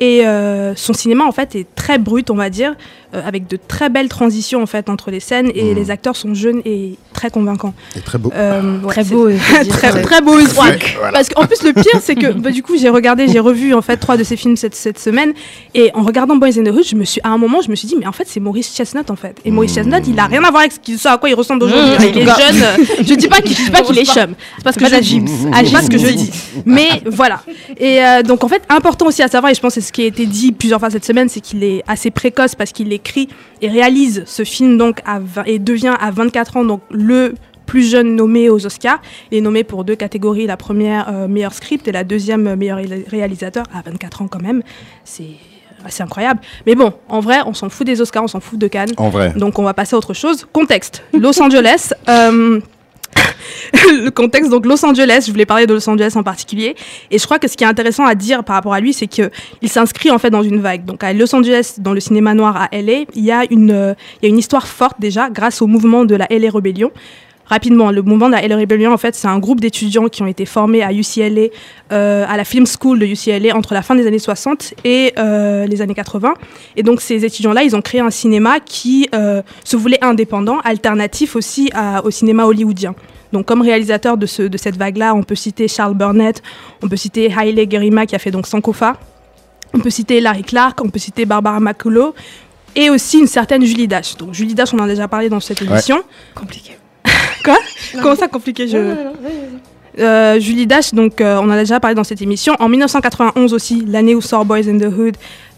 Et 0.00 0.26
euh, 0.26 0.74
son 0.74 0.92
cinéma 0.92 1.24
en 1.24 1.32
fait 1.32 1.54
est 1.54 1.66
très 1.74 1.98
brut, 1.98 2.30
on 2.30 2.36
va 2.36 2.50
dire, 2.50 2.74
euh, 3.14 3.22
avec 3.26 3.46
de 3.48 3.58
très 3.68 3.88
belles 3.88 4.08
transitions 4.08 4.62
en 4.62 4.66
fait 4.66 4.88
entre 4.88 5.10
les 5.10 5.20
scènes 5.20 5.50
et 5.54 5.64
Mhm. 5.70 5.74
les 5.76 5.90
acteurs 5.90 6.16
sont 6.16 6.34
jeunes 6.34 6.60
et 6.64 6.94
très 7.12 7.30
convaincants. 7.30 7.74
Et 7.96 8.00
très 8.00 8.18
beau. 8.18 8.30
Euh, 8.34 8.80
ouais, 8.80 8.88
Très 8.92 9.04
c'est- 9.04 9.14
beau, 9.14 9.28
il 9.28 9.38
faut 9.38 9.64
dire. 9.64 9.72
très, 9.78 10.02
très 10.02 10.20
beau 10.20 10.32
aussi. 10.32 10.58
Ouais, 10.58 10.78
voilà. 10.98 11.12
Parce 11.12 11.28
qu'en 11.28 11.46
plus, 11.46 11.62
le 11.62 11.72
pire, 11.72 12.00
c'est 12.02 12.14
que 12.14 12.32
bah, 12.32 12.50
du 12.50 12.62
coup, 12.62 12.76
j'ai 12.78 12.88
regardé, 12.88 13.28
j'ai 13.28 13.40
revu 13.40 13.74
en 13.74 13.82
fait 13.82 13.96
trois 13.96 14.16
de 14.16 14.24
ses 14.24 14.36
films 14.36 14.56
cette, 14.56 14.74
cette 14.74 14.98
semaine. 14.98 15.32
Et 15.74 15.90
en 15.94 16.02
regardant 16.02 16.36
Boys 16.36 16.58
in 16.58 16.64
the 16.64 16.68
Hood, 16.68 16.84
je 16.84 16.94
me 16.96 17.04
suis, 17.04 17.20
à 17.24 17.28
un 17.30 17.38
moment, 17.38 17.60
je 17.62 17.70
me 17.70 17.74
suis 17.76 17.88
dit, 17.88 17.96
mais 17.98 18.06
en 18.06 18.12
fait, 18.12 18.24
c'est 18.26 18.40
Maurice 18.40 18.74
Chestnut 18.74 19.10
en 19.10 19.16
fait. 19.16 19.36
Et 19.44 19.50
Maurice 19.50 19.72
Mmh. 19.72 19.74
Chestnut, 19.74 20.04
il 20.08 20.18
a 20.18 20.26
rien 20.26 20.42
à 20.44 20.50
voir 20.50 20.60
avec 20.62 20.72
ce, 20.72 21.08
à 21.08 21.18
quoi 21.18 21.28
il 21.28 21.34
ressemble 21.34 21.64
aujourd'hui. 21.64 22.08
Mmh, 22.08 22.10
il 22.14 22.18
est 22.18 22.24
jeune. 22.24 22.62
euh, 22.62 22.76
Je 23.02 23.14
dis 23.14 23.28
pas 23.28 23.40
qu'il 23.40 23.56
je 23.56 23.64
dis 23.64 23.70
pas 23.70 23.82
qu'il 23.82 23.98
est 23.98 24.04
chum. 24.04 24.34
C'est 24.56 24.64
pas 24.64 24.72
ce 24.72 24.78
que 24.78 24.86
je 24.88 25.00
dis. 25.00 25.22
C'est 25.26 25.72
pas 25.72 25.82
ce 25.82 25.88
que 25.90 25.98
je 25.98 26.06
dis. 26.08 26.30
Mais 26.66 26.88
voilà. 27.06 27.42
Et 27.78 28.02
euh, 28.04 28.22
donc, 28.22 28.44
en 28.44 28.48
fait, 28.48 28.62
important 28.68 29.06
aussi 29.06 29.22
à 29.22 29.28
savoir, 29.28 29.50
et 29.50 29.54
je 29.54 29.60
pense 29.60 29.74
que 29.74 29.80
c'est 29.80 29.86
ce 29.86 29.92
qui 29.92 30.02
a 30.02 30.06
été 30.06 30.26
dit 30.26 30.52
plusieurs 30.52 30.78
fois 30.80 30.90
cette 30.90 31.04
semaine, 31.04 31.28
c'est 31.28 31.40
qu'il 31.40 31.62
est 31.64 31.82
assez 31.86 32.10
précoce 32.10 32.54
parce 32.54 32.72
qu'il 32.72 32.92
écrit 32.98 33.28
et 33.62 33.68
réalise 33.68 34.22
ce 34.26 34.44
film 34.44 34.76
donc 34.78 35.00
à 35.06 35.18
20 35.20 35.44
et 35.46 35.58
devient 35.58 35.94
à 35.98 36.10
24 36.10 36.56
ans 36.58 36.64
donc 36.64 36.82
le 36.90 37.34
plus 37.66 37.82
jeune 37.90 38.16
nommé 38.16 38.48
aux 38.48 38.64
Oscars. 38.64 39.00
Il 39.30 39.38
est 39.38 39.40
nommé 39.42 39.62
pour 39.62 39.84
deux 39.84 39.96
catégories, 39.96 40.46
la 40.46 40.56
première 40.56 41.08
euh, 41.08 41.28
meilleur 41.28 41.52
script 41.52 41.86
et 41.88 41.92
la 41.92 42.02
deuxième 42.02 42.46
euh, 42.46 42.56
meilleur 42.56 42.78
ré- 42.78 43.04
réalisateur 43.08 43.64
à 43.74 43.82
24 43.82 44.22
ans 44.22 44.28
quand 44.28 44.40
même. 44.40 44.62
C'est 45.04 45.34
assez 45.84 46.02
incroyable. 46.02 46.40
Mais 46.66 46.74
bon, 46.74 46.92
en 47.08 47.20
vrai, 47.20 47.38
on 47.46 47.52
s'en 47.54 47.68
fout 47.68 47.86
des 47.86 48.00
Oscars, 48.00 48.24
on 48.24 48.28
s'en 48.28 48.40
fout 48.40 48.58
de 48.58 48.68
Cannes. 48.68 48.92
En 48.96 49.10
vrai. 49.10 49.32
Donc 49.36 49.58
on 49.58 49.62
va 49.64 49.74
passer 49.74 49.94
à 49.94 49.98
autre 49.98 50.14
chose. 50.14 50.46
Contexte. 50.52 51.02
Los 51.12 51.40
Angeles. 51.42 51.92
euh, 52.08 52.58
le 53.72 54.10
contexte, 54.10 54.50
donc 54.50 54.66
Los 54.66 54.84
Angeles, 54.84 55.24
je 55.26 55.32
voulais 55.32 55.46
parler 55.46 55.66
de 55.66 55.74
Los 55.74 55.88
Angeles 55.88 56.12
en 56.16 56.22
particulier. 56.22 56.76
Et 57.10 57.18
je 57.18 57.24
crois 57.24 57.38
que 57.38 57.48
ce 57.48 57.56
qui 57.56 57.64
est 57.64 57.66
intéressant 57.66 58.04
à 58.04 58.14
dire 58.14 58.44
par 58.44 58.56
rapport 58.56 58.74
à 58.74 58.80
lui, 58.80 58.92
c'est 58.92 59.06
qu'il 59.06 59.30
s'inscrit 59.66 60.10
en 60.10 60.18
fait 60.18 60.30
dans 60.30 60.42
une 60.42 60.60
vague. 60.60 60.84
Donc 60.84 61.02
à 61.04 61.12
Los 61.12 61.34
Angeles, 61.34 61.76
dans 61.78 61.92
le 61.92 62.00
cinéma 62.00 62.34
noir 62.34 62.56
à 62.56 62.68
LA, 62.72 63.04
il 63.14 63.24
y, 63.24 63.32
a 63.32 63.44
une, 63.50 63.70
euh, 63.70 63.94
y 64.22 64.26
a 64.26 64.28
une 64.28 64.38
histoire 64.38 64.66
forte 64.66 65.00
déjà 65.00 65.30
grâce 65.30 65.62
au 65.62 65.66
mouvement 65.66 66.04
de 66.04 66.14
la 66.14 66.26
LA 66.30 66.50
Rebellion. 66.50 66.90
Rapidement, 67.48 67.90
le 67.90 68.02
mouvement 68.02 68.26
de 68.28 68.32
la 68.32 68.46
LA 68.46 68.56
Rebellion, 68.56 68.92
en 68.92 68.98
fait, 68.98 69.14
c'est 69.14 69.26
un 69.28 69.38
groupe 69.38 69.60
d'étudiants 69.60 70.08
qui 70.08 70.22
ont 70.22 70.26
été 70.26 70.44
formés 70.44 70.82
à 70.82 70.92
UCLA, 70.92 71.48
euh, 71.92 72.24
à 72.28 72.36
la 72.36 72.44
Film 72.44 72.66
School 72.66 72.98
de 72.98 73.06
UCLA 73.06 73.56
entre 73.56 73.72
la 73.74 73.80
fin 73.82 73.94
des 73.94 74.06
années 74.06 74.18
60 74.18 74.74
et 74.84 75.14
euh, 75.18 75.66
les 75.66 75.80
années 75.80 75.94
80. 75.94 76.34
Et 76.76 76.82
donc, 76.82 77.00
ces 77.00 77.24
étudiants-là, 77.24 77.62
ils 77.62 77.74
ont 77.74 77.80
créé 77.80 78.00
un 78.00 78.10
cinéma 78.10 78.60
qui 78.60 79.08
euh, 79.14 79.42
se 79.64 79.76
voulait 79.76 80.02
indépendant, 80.04 80.58
alternatif 80.62 81.36
aussi 81.36 81.70
à- 81.74 82.04
au 82.04 82.10
cinéma 82.10 82.44
hollywoodien. 82.44 82.94
Donc, 83.32 83.46
comme 83.46 83.62
réalisateur 83.62 84.16
de, 84.18 84.26
ce, 84.26 84.42
de 84.42 84.56
cette 84.58 84.76
vague-là, 84.76 85.14
on 85.14 85.22
peut 85.22 85.34
citer 85.34 85.68
Charles 85.68 85.94
Burnett, 85.94 86.42
on 86.82 86.88
peut 86.88 86.96
citer 86.96 87.30
Haile 87.30 87.66
Gerima 87.70 88.04
qui 88.06 88.14
a 88.14 88.18
fait 88.18 88.30
donc 88.30 88.46
Sankofa, 88.46 88.96
on 89.74 89.78
peut 89.80 89.90
citer 89.90 90.20
Larry 90.20 90.42
Clark, 90.44 90.78
on 90.82 90.88
peut 90.88 90.98
citer 90.98 91.24
Barbara 91.26 91.60
McCullough, 91.60 92.14
et 92.76 92.90
aussi 92.90 93.18
une 93.18 93.26
certaine 93.26 93.64
Julie 93.64 93.88
Dash. 93.88 94.16
Donc, 94.16 94.32
Julie 94.34 94.54
Dash, 94.54 94.72
on 94.74 94.78
en 94.78 94.84
a 94.84 94.88
déjà 94.88 95.08
parlé 95.08 95.28
dans 95.28 95.40
cette 95.40 95.60
émission. 95.62 96.00
Compliqué. 96.34 96.72
Quoi 97.44 97.56
Comment 98.02 98.16
ça 98.16 98.28
compliqué 98.28 98.68
je... 98.68 98.76
Euh, 99.98 100.38
Julie 100.38 100.66
Dash, 100.66 100.94
donc 100.94 101.20
euh, 101.20 101.38
on 101.40 101.46
en 101.46 101.50
a 101.50 101.58
déjà 101.58 101.80
parlé 101.80 101.96
dans 101.96 102.04
cette 102.04 102.22
émission. 102.22 102.54
En 102.60 102.68
1991 102.68 103.52
aussi, 103.52 103.84
l'année 103.84 104.14
où 104.14 104.20
sort 104.20 104.44
Boys 104.44 104.68
in 104.68 104.78
the 104.78 104.84
Hood, 104.84 105.16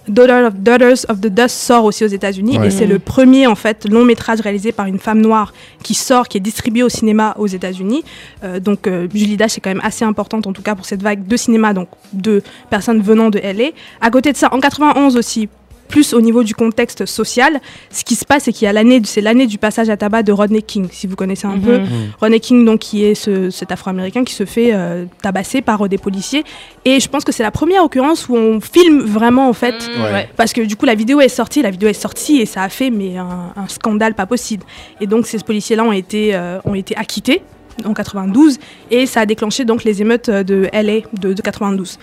Daughter 0.08 0.46
of, 0.46 0.54
Daughters 0.54 1.04
of 1.08 1.20
the 1.20 1.26
Dust 1.26 1.56
sort 1.56 1.84
aussi 1.84 2.04
aux 2.04 2.08
États-Unis 2.08 2.58
Ouais. 2.58 2.68
et 2.68 2.70
c'est 2.70 2.86
le 2.86 2.98
premier 2.98 3.46
en 3.46 3.54
fait 3.54 3.86
long 3.88 4.04
métrage 4.04 4.40
réalisé 4.40 4.72
par 4.72 4.86
une 4.86 4.98
femme 4.98 5.20
noire 5.20 5.52
qui 5.82 5.94
sort, 5.94 6.26
qui 6.26 6.38
est 6.38 6.40
distribué 6.40 6.82
au 6.82 6.88
cinéma 6.88 7.34
aux 7.38 7.46
États-Unis. 7.46 8.02
Euh, 8.42 8.60
donc 8.60 8.86
euh, 8.86 9.06
Julie 9.14 9.36
Dash 9.36 9.58
est 9.58 9.60
quand 9.60 9.70
même 9.70 9.82
assez 9.84 10.04
importante 10.04 10.46
en 10.46 10.52
tout 10.52 10.62
cas 10.62 10.74
pour 10.74 10.86
cette 10.86 11.02
vague 11.02 11.26
de 11.26 11.36
cinéma, 11.36 11.74
donc 11.74 11.88
de 12.12 12.42
personnes 12.70 13.00
venant 13.02 13.30
de 13.30 13.38
LA. 13.38 13.70
À 14.00 14.10
côté 14.10 14.32
de 14.32 14.36
ça, 14.36 14.48
en 14.52 14.60
91 14.60 15.16
aussi. 15.16 15.48
Plus 15.90 16.14
au 16.14 16.20
niveau 16.20 16.42
du 16.44 16.54
contexte 16.54 17.04
social, 17.04 17.60
ce 17.90 18.04
qui 18.04 18.14
se 18.14 18.24
passe, 18.24 18.44
c'est 18.44 18.52
qu'il 18.52 18.64
y 18.66 18.68
a 18.68 18.72
l'année, 18.72 19.00
c'est 19.04 19.20
l'année 19.20 19.46
du 19.46 19.58
passage 19.58 19.90
à 19.90 19.96
tabac 19.96 20.22
de 20.22 20.32
Rodney 20.32 20.62
King, 20.62 20.88
si 20.92 21.06
vous 21.06 21.16
connaissez 21.16 21.46
un 21.46 21.58
peu. 21.58 21.80
Rodney 22.20 22.38
King, 22.40 22.64
donc, 22.64 22.78
qui 22.80 23.04
est 23.04 23.14
ce, 23.14 23.50
cet 23.50 23.72
Afro-Américain 23.72 24.22
qui 24.24 24.34
se 24.34 24.44
fait 24.44 24.70
euh, 24.72 25.04
tabasser 25.22 25.62
par 25.62 25.84
euh, 25.84 25.88
des 25.88 25.98
policiers. 25.98 26.44
Et 26.84 27.00
je 27.00 27.08
pense 27.08 27.24
que 27.24 27.32
c'est 27.32 27.42
la 27.42 27.50
première 27.50 27.82
occurrence 27.84 28.28
où 28.28 28.36
on 28.36 28.60
filme 28.60 29.00
vraiment, 29.00 29.48
en 29.48 29.52
fait, 29.52 29.74
Ouais. 30.00 30.28
parce 30.36 30.52
que 30.52 30.60
du 30.62 30.76
coup, 30.76 30.86
la 30.86 30.94
vidéo 30.94 31.20
est 31.20 31.28
sortie, 31.28 31.60
la 31.62 31.70
vidéo 31.70 31.88
est 31.88 31.92
sortie 31.92 32.40
et 32.40 32.46
ça 32.46 32.62
a 32.62 32.68
fait 32.68 32.90
mais 32.90 33.16
un, 33.18 33.52
un 33.56 33.68
scandale 33.68 34.14
pas 34.14 34.26
possible. 34.26 34.64
Et 35.00 35.06
donc, 35.06 35.26
ces 35.26 35.38
policiers-là 35.38 35.84
ont 35.84 35.92
été, 35.92 36.34
euh, 36.34 36.58
ont 36.64 36.74
été 36.74 36.96
acquittés 36.96 37.42
en 37.84 37.94
92 37.94 38.58
et 38.90 39.06
ça 39.06 39.20
a 39.20 39.26
déclenché 39.26 39.64
donc 39.64 39.84
les 39.84 40.02
émeutes 40.02 40.28
de 40.28 40.68
LA 40.72 41.00
de, 41.18 41.32
de 41.32 41.42
92. 41.42 41.98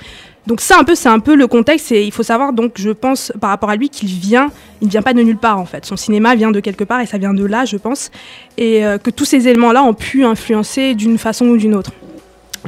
Donc 0.47 0.61
ça 0.61 0.77
un 0.79 0.85
peu 0.85 0.95
c'est 0.95 1.09
un 1.09 1.19
peu 1.19 1.35
le 1.35 1.45
contexte 1.45 1.91
et 1.91 2.05
il 2.05 2.11
faut 2.13 2.23
savoir 2.23 2.53
donc 2.53 2.71
je 2.75 2.91
pense 2.91 3.33
par 3.41 3.49
rapport 3.49 3.69
à 3.69 3.75
lui 3.75 3.89
qu'il 3.89 4.07
vient 4.07 4.49
il 4.79 4.87
ne 4.87 4.91
vient 4.91 5.01
pas 5.01 5.13
de 5.13 5.21
nulle 5.21 5.37
part 5.37 5.59
en 5.59 5.65
fait 5.65 5.85
son 5.85 5.97
cinéma 5.97 6.35
vient 6.35 6.51
de 6.51 6.61
quelque 6.61 6.85
part 6.85 7.01
et 7.01 7.05
ça 7.05 7.17
vient 7.17 7.33
de 7.33 7.43
là 7.43 7.65
je 7.65 7.75
pense 7.75 8.11
et 8.57 8.85
euh, 8.85 8.97
que 8.97 9.09
tous 9.09 9.25
ces 9.25 9.49
éléments 9.49 9.73
là 9.73 9.83
ont 9.83 9.93
pu 9.93 10.23
influencer 10.23 10.95
d'une 10.95 11.17
façon 11.17 11.47
ou 11.47 11.57
d'une 11.57 11.75
autre. 11.75 11.91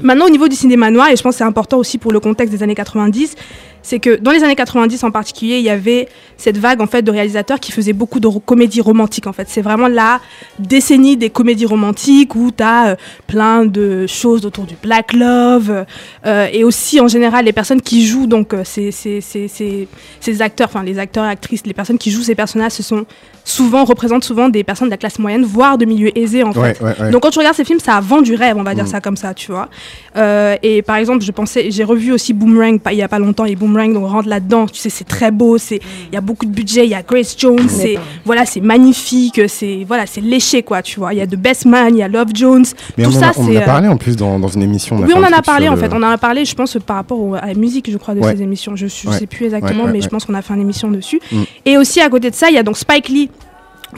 Maintenant 0.02 0.26
au 0.26 0.30
niveau 0.30 0.50
du 0.50 0.58
cinéma 0.58 0.92
noir 0.92 1.08
et 1.10 1.16
je 1.16 1.24
pense 1.24 1.38
c'est 1.38 1.46
important 1.46 1.78
aussi 1.78 1.98
pour 1.98 2.12
le 2.12 2.20
contexte 2.20 2.54
des 2.54 2.64
années 2.64 2.76
90 2.76 3.36
c'est 3.82 4.00
que 4.00 4.18
dans 4.18 4.32
les 4.32 4.44
années 4.44 4.56
90 4.56 5.04
en 5.04 5.12
particulier, 5.12 5.58
il 5.58 5.64
y 5.64 5.70
avait 5.70 6.08
cette 6.38 6.58
vague 6.58 6.82
en 6.82 6.88
fait 6.88 7.02
de 7.02 7.12
réalisateurs 7.12 7.60
qui 7.60 7.72
faisaient 7.72 7.94
beaucoup 7.94 8.20
de 8.20 8.28
ro- 8.28 8.40
comédies 8.40 8.82
romantiques 8.82 9.28
en 9.28 9.34
fait. 9.34 9.48
C'est 9.50 9.62
vraiment 9.62 9.88
la 9.88 10.20
décennie 10.58 11.18
des 11.18 11.30
comédies 11.30 11.66
romantiques 11.66 12.36
où 12.36 12.52
tu 12.52 12.64
as 12.64 12.98
plein 13.28 13.66
de 13.66 14.06
choses 14.08 14.46
autour 14.46 14.66
du 14.66 14.76
black 14.82 15.14
love 15.14 15.86
euh, 16.26 16.48
et 16.52 16.64
aussi 16.64 17.00
en 17.00 17.08
général 17.08 17.46
les 17.46 17.54
personnes 17.54 17.82
qui 17.82 18.06
jouent 18.06 18.28
donc 18.28 18.54
euh, 18.54 18.64
ces, 18.64 18.92
ces, 18.92 19.22
ces, 19.22 19.48
ces, 19.48 19.88
ces 20.20 20.42
acteurs, 20.42 20.68
enfin 20.72 20.84
les 20.84 21.00
acteurs 21.00 21.26
et 21.26 21.30
actrices, 21.30 21.66
les 21.66 21.74
personnes 21.74 21.98
qui 21.98 22.12
jouent 22.12 22.24
ces 22.24 22.36
personnages, 22.36 22.74
ce 22.74 22.84
sont 22.84 23.06
souvent 23.46 23.84
représentent 23.84 24.24
souvent 24.24 24.50
des 24.50 24.64
personnes 24.64 24.90
de 24.90 24.94
la 24.94 24.98
classe 24.98 25.18
moyenne, 25.18 25.44
voire 25.44 25.78
de 25.78 25.86
milieux 25.86 26.16
aisés 26.18 26.44
en 26.44 26.52
Ouais, 26.52 26.74
fait. 26.76 26.84
ouais, 26.84 26.94
ouais. 27.00 27.10
Donc 27.12 27.24
quand 27.24 27.32
tu 27.32 27.40
regardes 27.40 27.56
ces 27.56 27.64
films, 27.66 27.80
ça 27.80 28.00
vend 28.00 28.22
du 28.22 28.36
rêve, 28.36 28.58
on 28.58 28.64
va 28.64 28.76
dire 28.76 28.84
Mm. 28.84 28.88
ça 28.88 29.02
comme 29.02 29.18
ça, 29.18 29.34
tu 29.34 29.52
vois. 29.52 29.70
Euh, 30.18 30.56
et 30.62 30.82
par 30.82 30.98
exemple, 30.98 31.24
je 31.24 31.32
pensais, 31.32 31.72
j'ai 31.72 31.84
revu 31.84 32.12
aussi 32.12 32.34
Boomerang 32.34 32.80
il 32.92 32.98
y 32.98 33.02
a 33.02 33.08
pas 33.08 33.18
longtemps 33.20 33.46
et 33.46 33.56
Boomerang, 33.56 33.69
donc 33.74 34.04
on 34.04 34.08
rentre 34.08 34.28
là-dedans. 34.28 34.66
Tu 34.68 34.80
sais, 34.80 34.90
c'est 34.90 35.04
très 35.08 35.32
beau, 35.32 35.58
c'est 35.58 35.80
il 36.12 36.14
y 36.16 36.18
a 36.18 36.22
beaucoup 36.22 36.46
de 36.46 36.52
budget, 36.52 36.86
il 36.86 36.90
y 36.90 36.96
a 36.96 37.02
Grace 37.02 37.36
Jones, 37.38 37.68
c'est 37.70 37.98
voilà, 38.26 38.46
c'est 38.46 38.62
magnifique, 38.62 39.42
c'est 39.48 39.86
voilà, 39.88 40.06
c'est 40.06 40.22
léché 40.22 40.64
quoi, 40.64 40.82
tu 40.82 41.00
vois. 41.00 41.14
Il 41.14 41.18
y 41.18 41.22
a 41.22 41.28
The 41.28 41.36
Best 41.36 41.66
Man, 41.66 41.96
il 41.96 42.00
y 42.00 42.04
a 42.04 42.08
Love 42.08 42.30
Jones, 42.34 42.66
Mais 42.98 43.04
tout 43.06 43.12
on, 43.12 43.16
en 43.16 43.20
ça 43.20 43.28
a, 43.30 43.32
on 43.38 43.44
en 43.46 43.56
a 43.56 43.60
euh, 43.60 43.66
parlé 43.66 43.88
en 43.88 43.98
plus 43.98 44.16
dans, 44.16 44.40
dans 44.40 44.48
une 44.48 44.64
émission. 44.64 44.98
oui, 45.00 45.08
fait 45.08 45.14
on 45.14 45.20
en 45.24 45.32
a 45.38 45.42
parlé 45.42 45.68
en 45.70 45.76
le- 45.76 45.80
fait. 45.80 45.92
On 45.94 45.98
en 46.04 46.10
a 46.10 46.18
parlé, 46.18 46.46
je 46.46 46.56
pense, 46.56 46.78
par 46.86 46.96
rapport 46.98 47.20
au- 47.20 47.36
à 47.36 47.46
la 47.48 47.54
musique, 47.54 47.90
je 47.92 47.98
crois, 47.98 48.14
de 48.16 48.20
Ouais. 48.20 48.36
ces 48.36 48.42
émissions. 48.42 48.76
Je 48.76 48.86
ne 48.86 49.12
Ouais. 49.12 49.18
sais 49.20 49.28
plus 49.28 49.46
exactement, 49.46 49.84
Ouais, 49.86 49.92
mais 49.92 50.02
je 50.02 50.08
pense 50.10 50.26
qu'on 50.26 50.34
a 50.34 50.42
fait 50.42 50.54
une 50.54 50.62
émission 50.62 50.90
dessus. 50.90 51.20
Mm. 51.32 51.38
Et 51.66 51.78
aussi 51.78 52.00
à 52.02 52.10
côté 52.10 52.30
de 52.30 52.36
ça, 52.36 52.50
il 52.50 52.56
y 52.56 52.58
a 52.58 52.64
donc 52.64 52.78
Spike 52.78 53.10
Lee. 53.10 53.30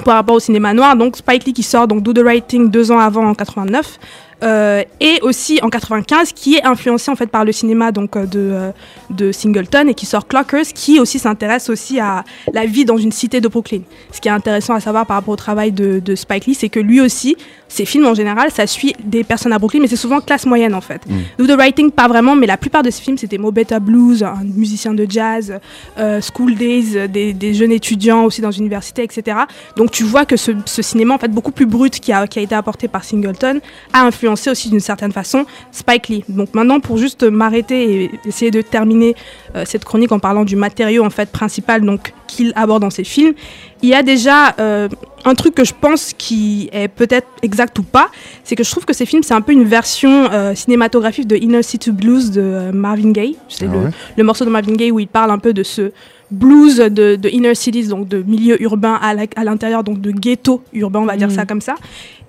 par 0.06 0.16
rapport 0.16 0.36
au 0.36 0.40
cinéma 0.40 0.74
noir. 0.74 0.96
Donc 0.96 1.18
Spike 1.18 1.44
Lee 1.46 1.52
qui 1.52 1.64
sort 1.64 1.86
donc 1.86 2.02
Do 2.02 2.14
the 2.14 2.22
Right 2.24 2.48
Thing 2.48 2.70
deux 2.72 2.92
ans 2.94 3.00
avant 3.00 3.28
en 3.28 3.34
89. 3.34 4.00
Euh, 4.44 4.84
et 5.00 5.20
aussi 5.22 5.60
en 5.62 5.70
95 5.70 6.32
qui 6.34 6.56
est 6.56 6.66
influencé 6.66 7.12
en 7.12 7.16
fait 7.16 7.28
par 7.28 7.46
le 7.46 7.52
cinéma 7.52 7.92
donc 7.92 8.16
euh, 8.16 8.26
de, 8.26 8.40
euh, 8.40 8.72
de 9.12 9.32
Singleton 9.32 9.88
et 9.88 9.94
qui 9.94 10.08
sort 10.08 10.28
Clockers 10.28 10.66
qui 10.74 11.00
aussi 11.00 11.20
s'intéresse 11.20 11.70
aussi 11.70 12.00
à 12.00 12.24
la 12.52 12.66
vie 12.66 12.84
dans 12.84 12.98
une 12.98 13.12
cité 13.12 13.40
de 13.40 13.48
Brooklyn. 13.48 13.82
Ce 14.12 14.20
qui 14.20 14.30
est 14.30 14.32
intéressant 14.32 14.74
à 14.74 14.80
savoir 14.80 15.06
par 15.06 15.18
rapport 15.18 15.34
au 15.34 15.38
travail 15.38 15.72
de, 15.72 16.00
de 16.00 16.16
Spike 16.16 16.48
Lee, 16.48 16.56
c'est 16.56 16.70
que 16.70 16.80
lui 16.80 17.02
aussi, 17.02 17.36
ses 17.68 17.86
films 17.86 18.08
en 18.08 18.16
général, 18.16 18.50
ça 18.52 18.66
suit 18.66 18.96
des 19.04 19.24
personnes 19.24 19.54
à 19.54 19.60
Brooklyn, 19.60 19.80
mais 19.80 19.88
c'est 19.88 19.96
souvent 19.96 20.20
classe 20.22 20.46
moyenne 20.46 20.74
en 20.74 20.82
fait. 20.82 21.02
Do 21.38 21.46
the 21.46 21.52
Writing, 21.52 21.92
pas 21.92 22.08
vraiment, 22.08 22.36
mais 22.36 22.48
la 22.48 22.58
plupart 22.58 22.82
de 22.82 22.90
ses 22.90 23.02
films, 23.02 23.18
c'était 23.18 23.38
Mo 23.38 23.52
Betta 23.52 23.80
Blues, 23.80 24.24
un 24.24 24.44
musicien 24.44 24.94
de 24.94 25.06
jazz, 25.08 25.54
euh, 26.00 26.20
School 26.22 26.56
Days, 26.56 27.08
des, 27.08 27.34
des 27.34 27.54
jeunes 27.54 27.72
étudiants 27.72 28.24
aussi 28.24 28.42
dans 28.42 28.52
une 28.52 28.64
université, 28.64 29.04
etc. 29.04 29.38
Donc 29.78 29.92
tu 29.92 30.04
vois 30.04 30.26
que 30.26 30.36
ce, 30.36 30.52
ce 30.66 30.82
cinéma, 30.82 31.14
en 31.14 31.18
fait, 31.20 31.32
beaucoup 31.32 31.52
plus 31.52 31.66
brut 31.66 32.00
qui 32.00 32.12
a, 32.12 32.28
qui 32.28 32.40
a 32.40 32.42
été 32.42 32.56
apporté 32.56 32.88
par 32.88 33.04
Singleton, 33.04 33.60
a 33.94 34.06
influencé 34.06 34.31
aussi 34.52 34.70
d'une 34.70 34.80
certaine 34.80 35.12
façon 35.12 35.46
Spike 35.72 36.08
Lee. 36.10 36.24
Donc 36.30 36.54
maintenant, 36.54 36.80
pour 36.80 36.98
juste 36.98 37.24
m'arrêter 37.24 38.04
et 38.04 38.12
essayer 38.26 38.52
de 38.52 38.62
terminer 38.62 39.16
euh, 39.56 39.64
cette 39.66 39.86
chronique 39.86 40.12
en 40.12 40.20
parlant 40.20 40.46
du 40.46 40.56
matériau 40.56 41.04
en 41.04 41.10
fait 41.10 41.30
principal 41.32 41.82
donc 41.82 42.14
qu'il 42.28 42.54
aborde 42.56 42.82
dans 42.82 42.90
ses 42.90 43.04
films, 43.04 43.34
il 43.82 43.90
y 43.90 43.94
a 43.94 44.04
déjà 44.04 44.56
euh, 44.60 44.88
un 45.26 45.36
truc 45.36 45.56
que 45.56 45.66
je 45.66 45.74
pense 45.80 46.14
qui 46.18 46.70
est 46.72 46.88
peut-être 46.88 47.28
exact 47.42 47.78
ou 47.80 47.84
pas, 47.84 48.10
c'est 48.44 48.56
que 48.56 48.64
je 48.64 48.72
trouve 48.72 48.86
que 48.86 48.94
ces 48.94 49.06
films 49.06 49.24
c'est 49.24 49.34
un 49.34 49.42
peu 49.42 49.52
une 49.52 49.66
version 49.66 50.30
euh, 50.32 50.56
cinématographique 50.56 51.28
de 51.28 51.36
Inner 51.36 51.64
City 51.64 51.92
Blues 51.92 52.32
de 52.32 52.42
euh, 52.42 52.72
Marvin 52.72 53.12
Gaye. 53.12 53.38
C'est 53.50 53.66
Ah 53.66 53.74
le, 53.74 53.80
ouais 53.80 53.92
le 54.18 54.24
morceau 54.24 54.46
de 54.46 54.50
Marvin 54.50 54.74
Gaye 54.74 54.92
où 54.92 55.00
il 55.00 55.08
parle 55.08 55.32
un 55.32 55.40
peu 55.40 55.54
de 55.54 55.64
ce 55.64 55.92
blues 56.30 56.78
de, 56.78 57.18
de 57.18 57.30
inner 57.30 57.56
cities, 57.56 57.88
donc 57.88 58.08
de 58.08 58.24
milieu 58.24 58.62
urbain 58.62 58.98
à 59.02 59.44
l'intérieur, 59.44 59.84
donc 59.84 60.00
de 60.00 60.12
ghetto 60.12 60.64
urbain, 60.74 61.02
on 61.02 61.06
va 61.06 61.18
dire 61.18 61.30
ça 61.30 61.46
comme 61.46 61.60
ça. 61.60 61.76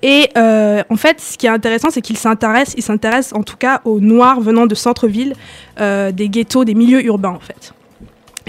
Et 0.02 0.28
euh, 0.36 0.82
en 0.90 0.96
fait, 0.96 1.20
ce 1.20 1.38
qui 1.38 1.46
est 1.46 1.50
intéressant, 1.50 1.90
c'est 1.90 2.02
qu'il 2.02 2.18
s'intéresse, 2.18 3.32
en 3.34 3.42
tout 3.42 3.56
cas 3.56 3.80
aux 3.84 4.00
noirs 4.00 4.40
venant 4.40 4.66
de 4.66 4.74
centre-ville, 4.74 5.34
euh, 5.80 6.10
des 6.10 6.28
ghettos, 6.28 6.64
des 6.64 6.74
milieux 6.74 7.04
urbains 7.04 7.30
en 7.30 7.40
fait. 7.40 7.72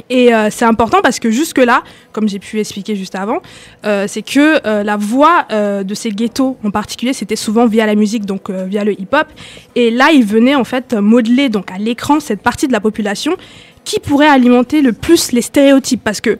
Et 0.10 0.34
euh, 0.34 0.50
c'est 0.50 0.66
important 0.66 1.02
parce 1.04 1.20
que 1.20 1.30
jusque-là, 1.30 1.84
comme 2.12 2.28
j'ai 2.28 2.40
pu 2.40 2.60
expliquer 2.60 2.96
juste 2.96 3.14
avant, 3.14 3.42
c'est 3.84 4.24
que 4.24 4.84
la 4.84 4.98
voix 4.98 5.46
de 5.52 5.94
ces 5.94 6.10
ghettos 6.10 6.58
en 6.64 6.72
particulier, 6.72 7.14
c'était 7.14 7.36
souvent 7.36 7.68
via 7.68 7.86
la 7.86 7.96
musique, 7.96 8.26
donc 8.26 8.50
via 8.50 8.84
le 8.84 9.00
hip-hop. 9.00 9.28
Et 9.76 9.92
là, 9.92 10.12
il 10.12 10.26
venait 10.26 10.56
en 10.56 10.64
fait 10.64 10.94
modeler 10.94 11.50
donc 11.50 11.72
à 11.72 11.78
l'écran 11.78 12.20
cette 12.20 12.42
partie 12.42 12.68
de 12.68 12.74
la 12.74 12.80
population 12.80 13.38
qui 13.84 14.00
pourrait 14.00 14.28
alimenter 14.28 14.82
le 14.82 14.94
plus 14.94 15.32
les 15.32 15.42
stéréotypes 15.42 16.04
parce 16.04 16.22
que 16.22 16.40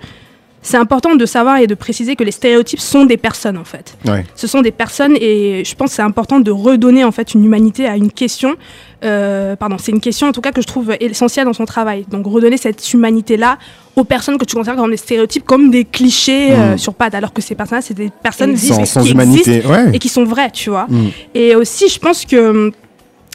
c'est 0.64 0.78
important 0.78 1.16
de 1.16 1.26
savoir 1.28 1.58
et 1.58 1.68
de 1.68 1.76
préciser 1.76 2.16
que 2.16 2.24
les 2.24 2.32
stéréotypes 2.32 2.80
sont 2.80 3.06
des 3.06 3.18
personnes 3.18 3.58
en 3.58 3.64
fait. 3.66 3.96
Ouais. 4.06 4.26
Ce 4.36 4.48
sont 4.48 4.62
des 4.62 4.72
personnes 4.72 5.16
et 5.22 5.64
je 5.64 5.76
pense 5.76 5.92
que 5.92 5.96
c'est 5.98 6.02
important 6.02 6.40
de 6.40 6.50
redonner 6.52 7.04
en 7.04 7.12
fait 7.12 7.34
une 7.36 7.46
humanité 7.46 7.86
à 7.86 7.96
une 7.98 8.12
question. 8.12 8.56
Euh, 9.04 9.56
pardon, 9.58 9.76
c'est 9.78 9.92
une 9.92 10.00
question 10.00 10.28
en 10.28 10.32
tout 10.32 10.40
cas 10.42 10.52
que 10.52 10.62
je 10.62 10.68
trouve 10.68 10.96
essentielle 11.00 11.46
dans 11.46 11.54
son 11.54 11.66
travail. 11.66 12.06
Donc 12.10 12.26
redonner 12.26 12.58
cette 12.58 12.94
humanité-là 12.94 13.58
aux 13.96 14.06
personnes 14.06 14.38
que 14.38 14.46
tu 14.46 14.56
considères 14.56 14.78
comme 14.78 14.90
des 14.90 14.98
stéréotypes, 14.98 15.46
comme 15.46 15.70
des 15.70 15.84
clichés 15.86 16.52
euh, 16.52 16.74
Mm. 16.74 16.78
sur 16.78 16.94
pattes, 16.96 17.14
alors 17.14 17.34
que 17.34 17.42
ces 17.42 17.54
personnes-là, 17.54 17.82
c'est 17.82 17.94
des 17.94 18.10
personnes 18.24 18.56
Sans- 18.58 18.78
qui 18.80 18.88
sans 18.88 19.06
humanité, 19.06 19.58
existent 19.58 19.70
ouais. 19.74 19.92
et 19.94 20.00
qui 20.00 20.10
sont 20.10 20.24
vraies, 20.24 20.50
tu 20.52 20.70
vois. 20.70 20.88
Mm. 20.90 21.08
Et 21.36 21.56
aussi, 21.56 21.90
je 21.90 22.00
pense 22.00 22.26
que 22.26 22.50
hum, 22.50 22.72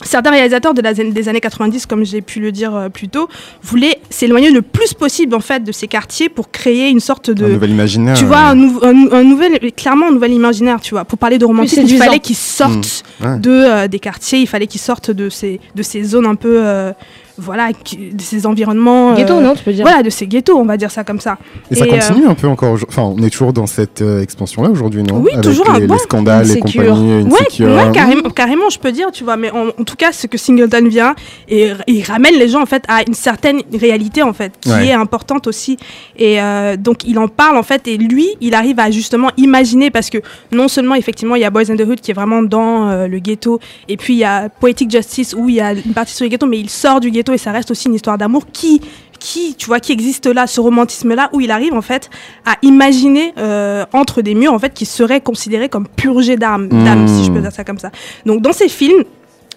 certains 0.05 0.31
réalisateurs 0.31 0.75
de 0.75 0.81
la- 0.83 0.95
des 0.95 1.29
années 1.29 1.41
90, 1.41 1.87
comme 1.87 2.05
j'ai 2.05 2.21
pu 2.21 2.41
le 2.41 2.53
dire 2.53 2.75
euh, 2.75 2.89
plus 2.89 3.09
tôt, 3.09 3.29
voulaient 3.63 3.99
s'éloigner 4.11 4.51
le 4.51 4.63
plus 4.63 4.95
possible 4.95 5.35
en 5.35 5.41
fait 5.41 5.65
de 5.65 5.73
ces 5.73 5.89
quartiers 5.89 6.29
pour 6.29 6.51
créer 6.51 6.89
une 6.91 7.01
sorte 7.01 7.31
de 7.31 7.45
Un 7.45 7.49
nouvel 7.49 7.71
imaginaire. 7.71 8.17
tu 8.17 8.25
vois, 8.25 8.39
un, 8.39 8.55
nouveau- 8.55 8.85
un- 8.85 9.11
un 9.13 9.25
nouvel, 9.25 9.59
clairement 9.73 10.09
un 10.09 10.13
nouvel 10.13 10.33
imaginaire, 10.33 10.81
tu 10.81 10.91
vois. 10.95 11.05
Pour 11.05 11.19
parler 11.19 11.39
de 11.39 11.45
romantisme, 11.45 11.83
il 11.87 11.97
fallait 11.97 12.21
qu'ils 12.21 12.37
sortent 12.37 13.05
Mm. 13.21 13.27
Ouais. 13.27 13.39
de, 13.41 13.51
euh, 13.51 13.89
des 13.89 13.99
quartiers, 13.99 14.41
il 14.41 14.47
fallait 14.47 14.67
qu'ils 14.69 14.81
sortent 14.81 15.11
de 15.11 15.29
ces, 15.29 15.61
de 15.75 15.83
ces 15.83 16.03
zones 16.05 16.27
un 16.27 16.35
peu, 16.37 16.61
euh, 16.65 16.93
voilà, 17.39 17.71
de 17.71 18.21
ces 18.21 18.47
environnements. 18.47 19.15
Ghetto, 19.15 19.35
euh, 19.35 19.41
non, 19.41 19.55
tu 19.55 19.65
peux 19.65 19.73
dire. 19.73 19.85
Voilà, 19.85 20.03
de 20.03 20.11
ces 20.11 20.27
ghettos, 20.27 20.57
on 20.59 20.65
va 20.65 20.77
dire 20.77 20.91
ça 20.91 21.05
comme 21.05 21.21
ça. 21.21 21.39
Et 21.71 21.75
ça 21.77 21.87
Et, 21.87 21.89
continue 21.89 22.27
un 22.27 22.35
peu 22.35 22.49
encore. 22.49 22.77
Enfin, 22.89 23.03
on 23.03 23.23
est 23.23 23.31
toujours 23.31 23.53
dans 23.53 23.67
cette 23.67 24.03
euh, 24.03 24.23
expansion-là 24.23 24.71
aujourd'hui, 24.71 25.03
non? 25.03 25.19
Oui, 25.19 25.31
Avec 25.33 25.45
toujours 25.45 25.71
un 25.71 25.79
les, 25.79 25.87
bon 25.87 25.95
les 25.95 26.01
scandales, 26.01 26.47
les 26.47 26.61
compagnies, 26.61 27.23
Ouais, 27.23 27.65
ouais, 27.67 27.93
carrément, 27.93 28.31
carrément, 28.31 28.71
je 28.71 28.79
peux 28.79 28.93
dire, 28.93 29.11
tu 29.13 29.25
vois. 29.25 29.37
Mais 29.37 29.51
en, 29.51 29.69
en 29.69 29.85
tout 29.85 29.97
cas, 29.97 30.13
ce 30.13 30.27
que 30.27 30.37
Singleton 30.39 30.87
vient 30.89 31.15
et 31.49 31.71
il 31.87 32.03
ramène 32.05 32.35
les 32.35 32.49
gens 32.49 32.63
en 32.63 32.67
fait 32.67 32.83
à 32.89 33.03
une 33.07 33.15
certaine 33.15 33.61
réalité 33.73 34.23
en 34.23 34.33
fait, 34.33 34.53
qui 34.61 34.71
Ouais. 34.71 34.89
est 34.89 34.93
importante 34.93 35.47
aussi. 35.47 35.77
Et 36.17 36.41
euh, 36.43 36.77
donc 36.77 37.05
il 37.07 37.19
en 37.19 37.29
parle 37.29 37.57
en 37.57 37.63
fait, 37.63 37.87
et 37.89 37.97
lui, 37.97 38.29
il 38.41 38.55
arrive 38.55 38.79
à 38.81 38.91
justement 38.91 39.31
imaginer 39.37 39.91
parce 39.91 40.11
que 40.11 40.19
non 40.53 40.69
seulement 40.69 40.95
effectivement 40.95 41.35
il 41.37 41.43
y 41.43 41.45
a 41.45 41.51
Boys 41.51 41.71
in 41.71 41.77
the 41.77 41.81
Hood 41.87 42.01
qui 42.01 42.11
est 42.11 42.15
vraiment 42.15 42.43
dans 42.43 42.89
euh, 42.89 43.07
le 43.07 43.19
ghetto, 43.19 43.61
et 43.89 43.97
puis 43.97 44.15
il 44.15 44.19
y 44.19 44.25
a 44.25 44.49
Poetic 44.49 44.91
Justice 44.91 45.35
où 45.37 45.49
il 45.49 45.57
y 45.57 45.61
a 45.61 45.73
une 45.73 45.93
partie 45.95 46.15
sur 46.15 46.25
le 46.25 46.31
ghetto, 46.31 46.47
mais 46.47 46.59
il 46.59 46.69
sort 46.71 47.01
du 47.01 47.11
ghetto 47.11 47.28
et 47.33 47.39
ça 47.39 47.53
reste 47.53 47.71
aussi 47.71 47.89
une 47.89 47.95
histoire 47.95 48.19
d'amour 48.19 48.45
qui 48.53 48.81
qui, 49.19 49.57
tu 49.57 49.67
vois, 49.67 49.81
qui 49.81 49.91
existe 49.91 50.27
là, 50.27 50.47
ce 50.47 50.61
romantisme-là, 50.61 51.29
où 51.33 51.41
il 51.41 51.51
arrive 51.51 51.75
en 51.75 51.83
fait 51.83 52.09
à 52.47 52.55
imaginer 52.63 53.35
euh, 53.37 53.85
entre 53.93 54.23
des 54.23 54.35
murs 54.35 54.53
en 54.53 54.61
fait 54.61 54.73
qui 54.73 54.87
seraient 54.87 55.21
considérés 55.21 55.69
comme 55.69 55.89
purgés 55.89 56.37
d'âme, 56.37 56.69
d'âme, 56.69 57.09
si 57.09 57.25
je 57.25 57.33
peux 57.33 57.41
dire 57.41 57.51
ça 57.51 57.65
comme 57.65 57.79
ça. 57.79 57.91
Donc 58.27 58.43
dans 58.43 58.53
ces 58.53 58.69
films, 58.69 59.03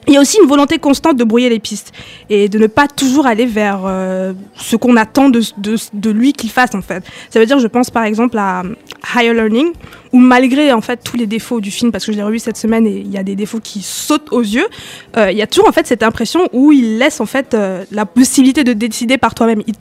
il 0.08 0.14
y 0.14 0.18
a 0.18 0.22
aussi 0.22 0.38
une 0.42 0.48
volonté 0.48 0.80
constante 0.80 1.18
de 1.18 1.24
brouiller 1.24 1.50
les 1.50 1.60
pistes 1.60 1.92
et 2.30 2.50
de 2.50 2.58
ne 2.58 2.68
pas 2.68 2.88
toujours 2.88 3.28
aller 3.28 3.46
vers 3.46 3.82
euh, 3.86 4.34
ce 4.56 4.76
qu'on 4.76 4.98
attend 4.98 5.30
de, 5.30 6.10
lui 6.10 6.34
qu'il 6.34 6.50
fasse 6.50 6.74
en 6.74 6.82
fait. 6.82 7.04
Ça 7.30 7.40
veut 7.40 7.46
dire, 7.46 7.60
je 7.60 7.68
pense 7.68 7.90
par 7.90 8.04
exemple 8.04 8.38
à 8.38 8.64
Higher 9.16 9.34
Learning, 9.34 9.68
où 10.12 10.18
malgré 10.18 10.74
en 10.74 10.82
fait 10.82 11.02
tous 11.04 11.18
les 11.18 11.28
défauts 11.28 11.62
du 11.62 11.72
film, 11.72 11.92
parce 11.92 12.06
que 12.06 12.12
je 12.12 12.18
l'ai 12.18 12.24
revu 12.24 12.40
cette 12.40 12.58
semaine 12.58 12.88
et 12.88 12.98
il 12.98 13.12
y 13.12 13.18
a 13.18 13.24
des 13.24 13.36
défauts 13.36 13.60
qui 13.60 13.82
sautent 13.82 14.32
aux 14.32 14.42
yeux, 14.42 14.68
euh, 15.18 15.32
il 15.32 15.38
y 15.38 15.42
a 15.42 15.48
toujours 15.48 15.70
en 15.70 15.72
fait 15.72 15.86
cette 15.86 16.04
impression 16.04 16.50
où 16.52 16.72
il 16.72 16.98
laisse 16.98 17.22
en 17.22 17.26
fait 17.28 17.54
euh, 17.54 17.84
la 17.92 18.06
possibilité 18.06 18.64
de 18.64 18.74
décider 18.74 19.18
par 19.18 19.36
toi-même. 19.36 19.62
Il 19.68 19.76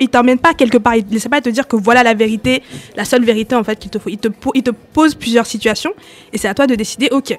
il 0.00 0.08
t'emmène 0.08 0.38
pas 0.38 0.54
quelque 0.54 0.78
part, 0.78 0.96
il 0.96 1.06
ne 1.06 1.12
laisse 1.12 1.28
pas 1.28 1.40
te 1.40 1.48
dire 1.48 1.66
que 1.66 1.76
voilà 1.76 2.02
la 2.02 2.14
vérité, 2.14 2.62
la 2.96 3.04
seule 3.04 3.24
vérité 3.24 3.56
en 3.56 3.64
fait 3.64 3.78
qu'il 3.78 3.90
te 3.90 3.98
faut. 3.98 4.10
Il 4.54 4.62
te 4.62 4.70
pose 4.70 5.14
plusieurs 5.14 5.46
situations 5.46 5.92
et 6.32 6.38
c'est 6.38 6.48
à 6.48 6.54
toi 6.54 6.66
de 6.66 6.74
décider, 6.74 7.08
ok, 7.10 7.38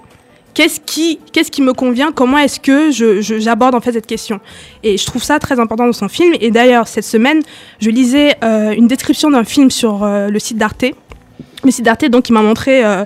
qu'est-ce 0.53 0.79
qui, 0.79 1.19
qu'est-ce 1.31 1.51
qui 1.51 1.61
me 1.61 1.73
convient? 1.73 2.11
Comment 2.11 2.37
est-ce 2.37 2.59
que 2.59 2.91
je, 2.91 3.21
je- 3.21 3.39
j'aborde 3.39 3.75
en 3.75 3.81
fait 3.81 3.91
cette 3.93 4.07
question? 4.07 4.39
Et 4.83 4.97
je 4.97 5.05
trouve 5.05 5.23
ça 5.23 5.39
très 5.39 5.59
important 5.59 5.85
dans 5.85 5.93
son 5.93 6.09
film. 6.09 6.33
Et 6.39 6.51
d'ailleurs, 6.51 6.87
cette 6.87 7.05
semaine, 7.05 7.41
je 7.79 7.89
lisais 7.89 8.35
euh, 8.43 8.71
une 8.71 8.87
description 8.87 9.29
d'un 9.31 9.43
film 9.43 9.71
sur 9.71 10.03
euh, 10.03 10.29
le 10.29 10.39
site 10.39 10.57
d'Arte. 10.57 10.85
Le 11.63 11.71
site 11.71 11.85
d'Arte, 11.85 12.05
donc, 12.05 12.29
il 12.29 12.33
m'a 12.33 12.41
montré 12.41 12.83
euh, 12.83 13.05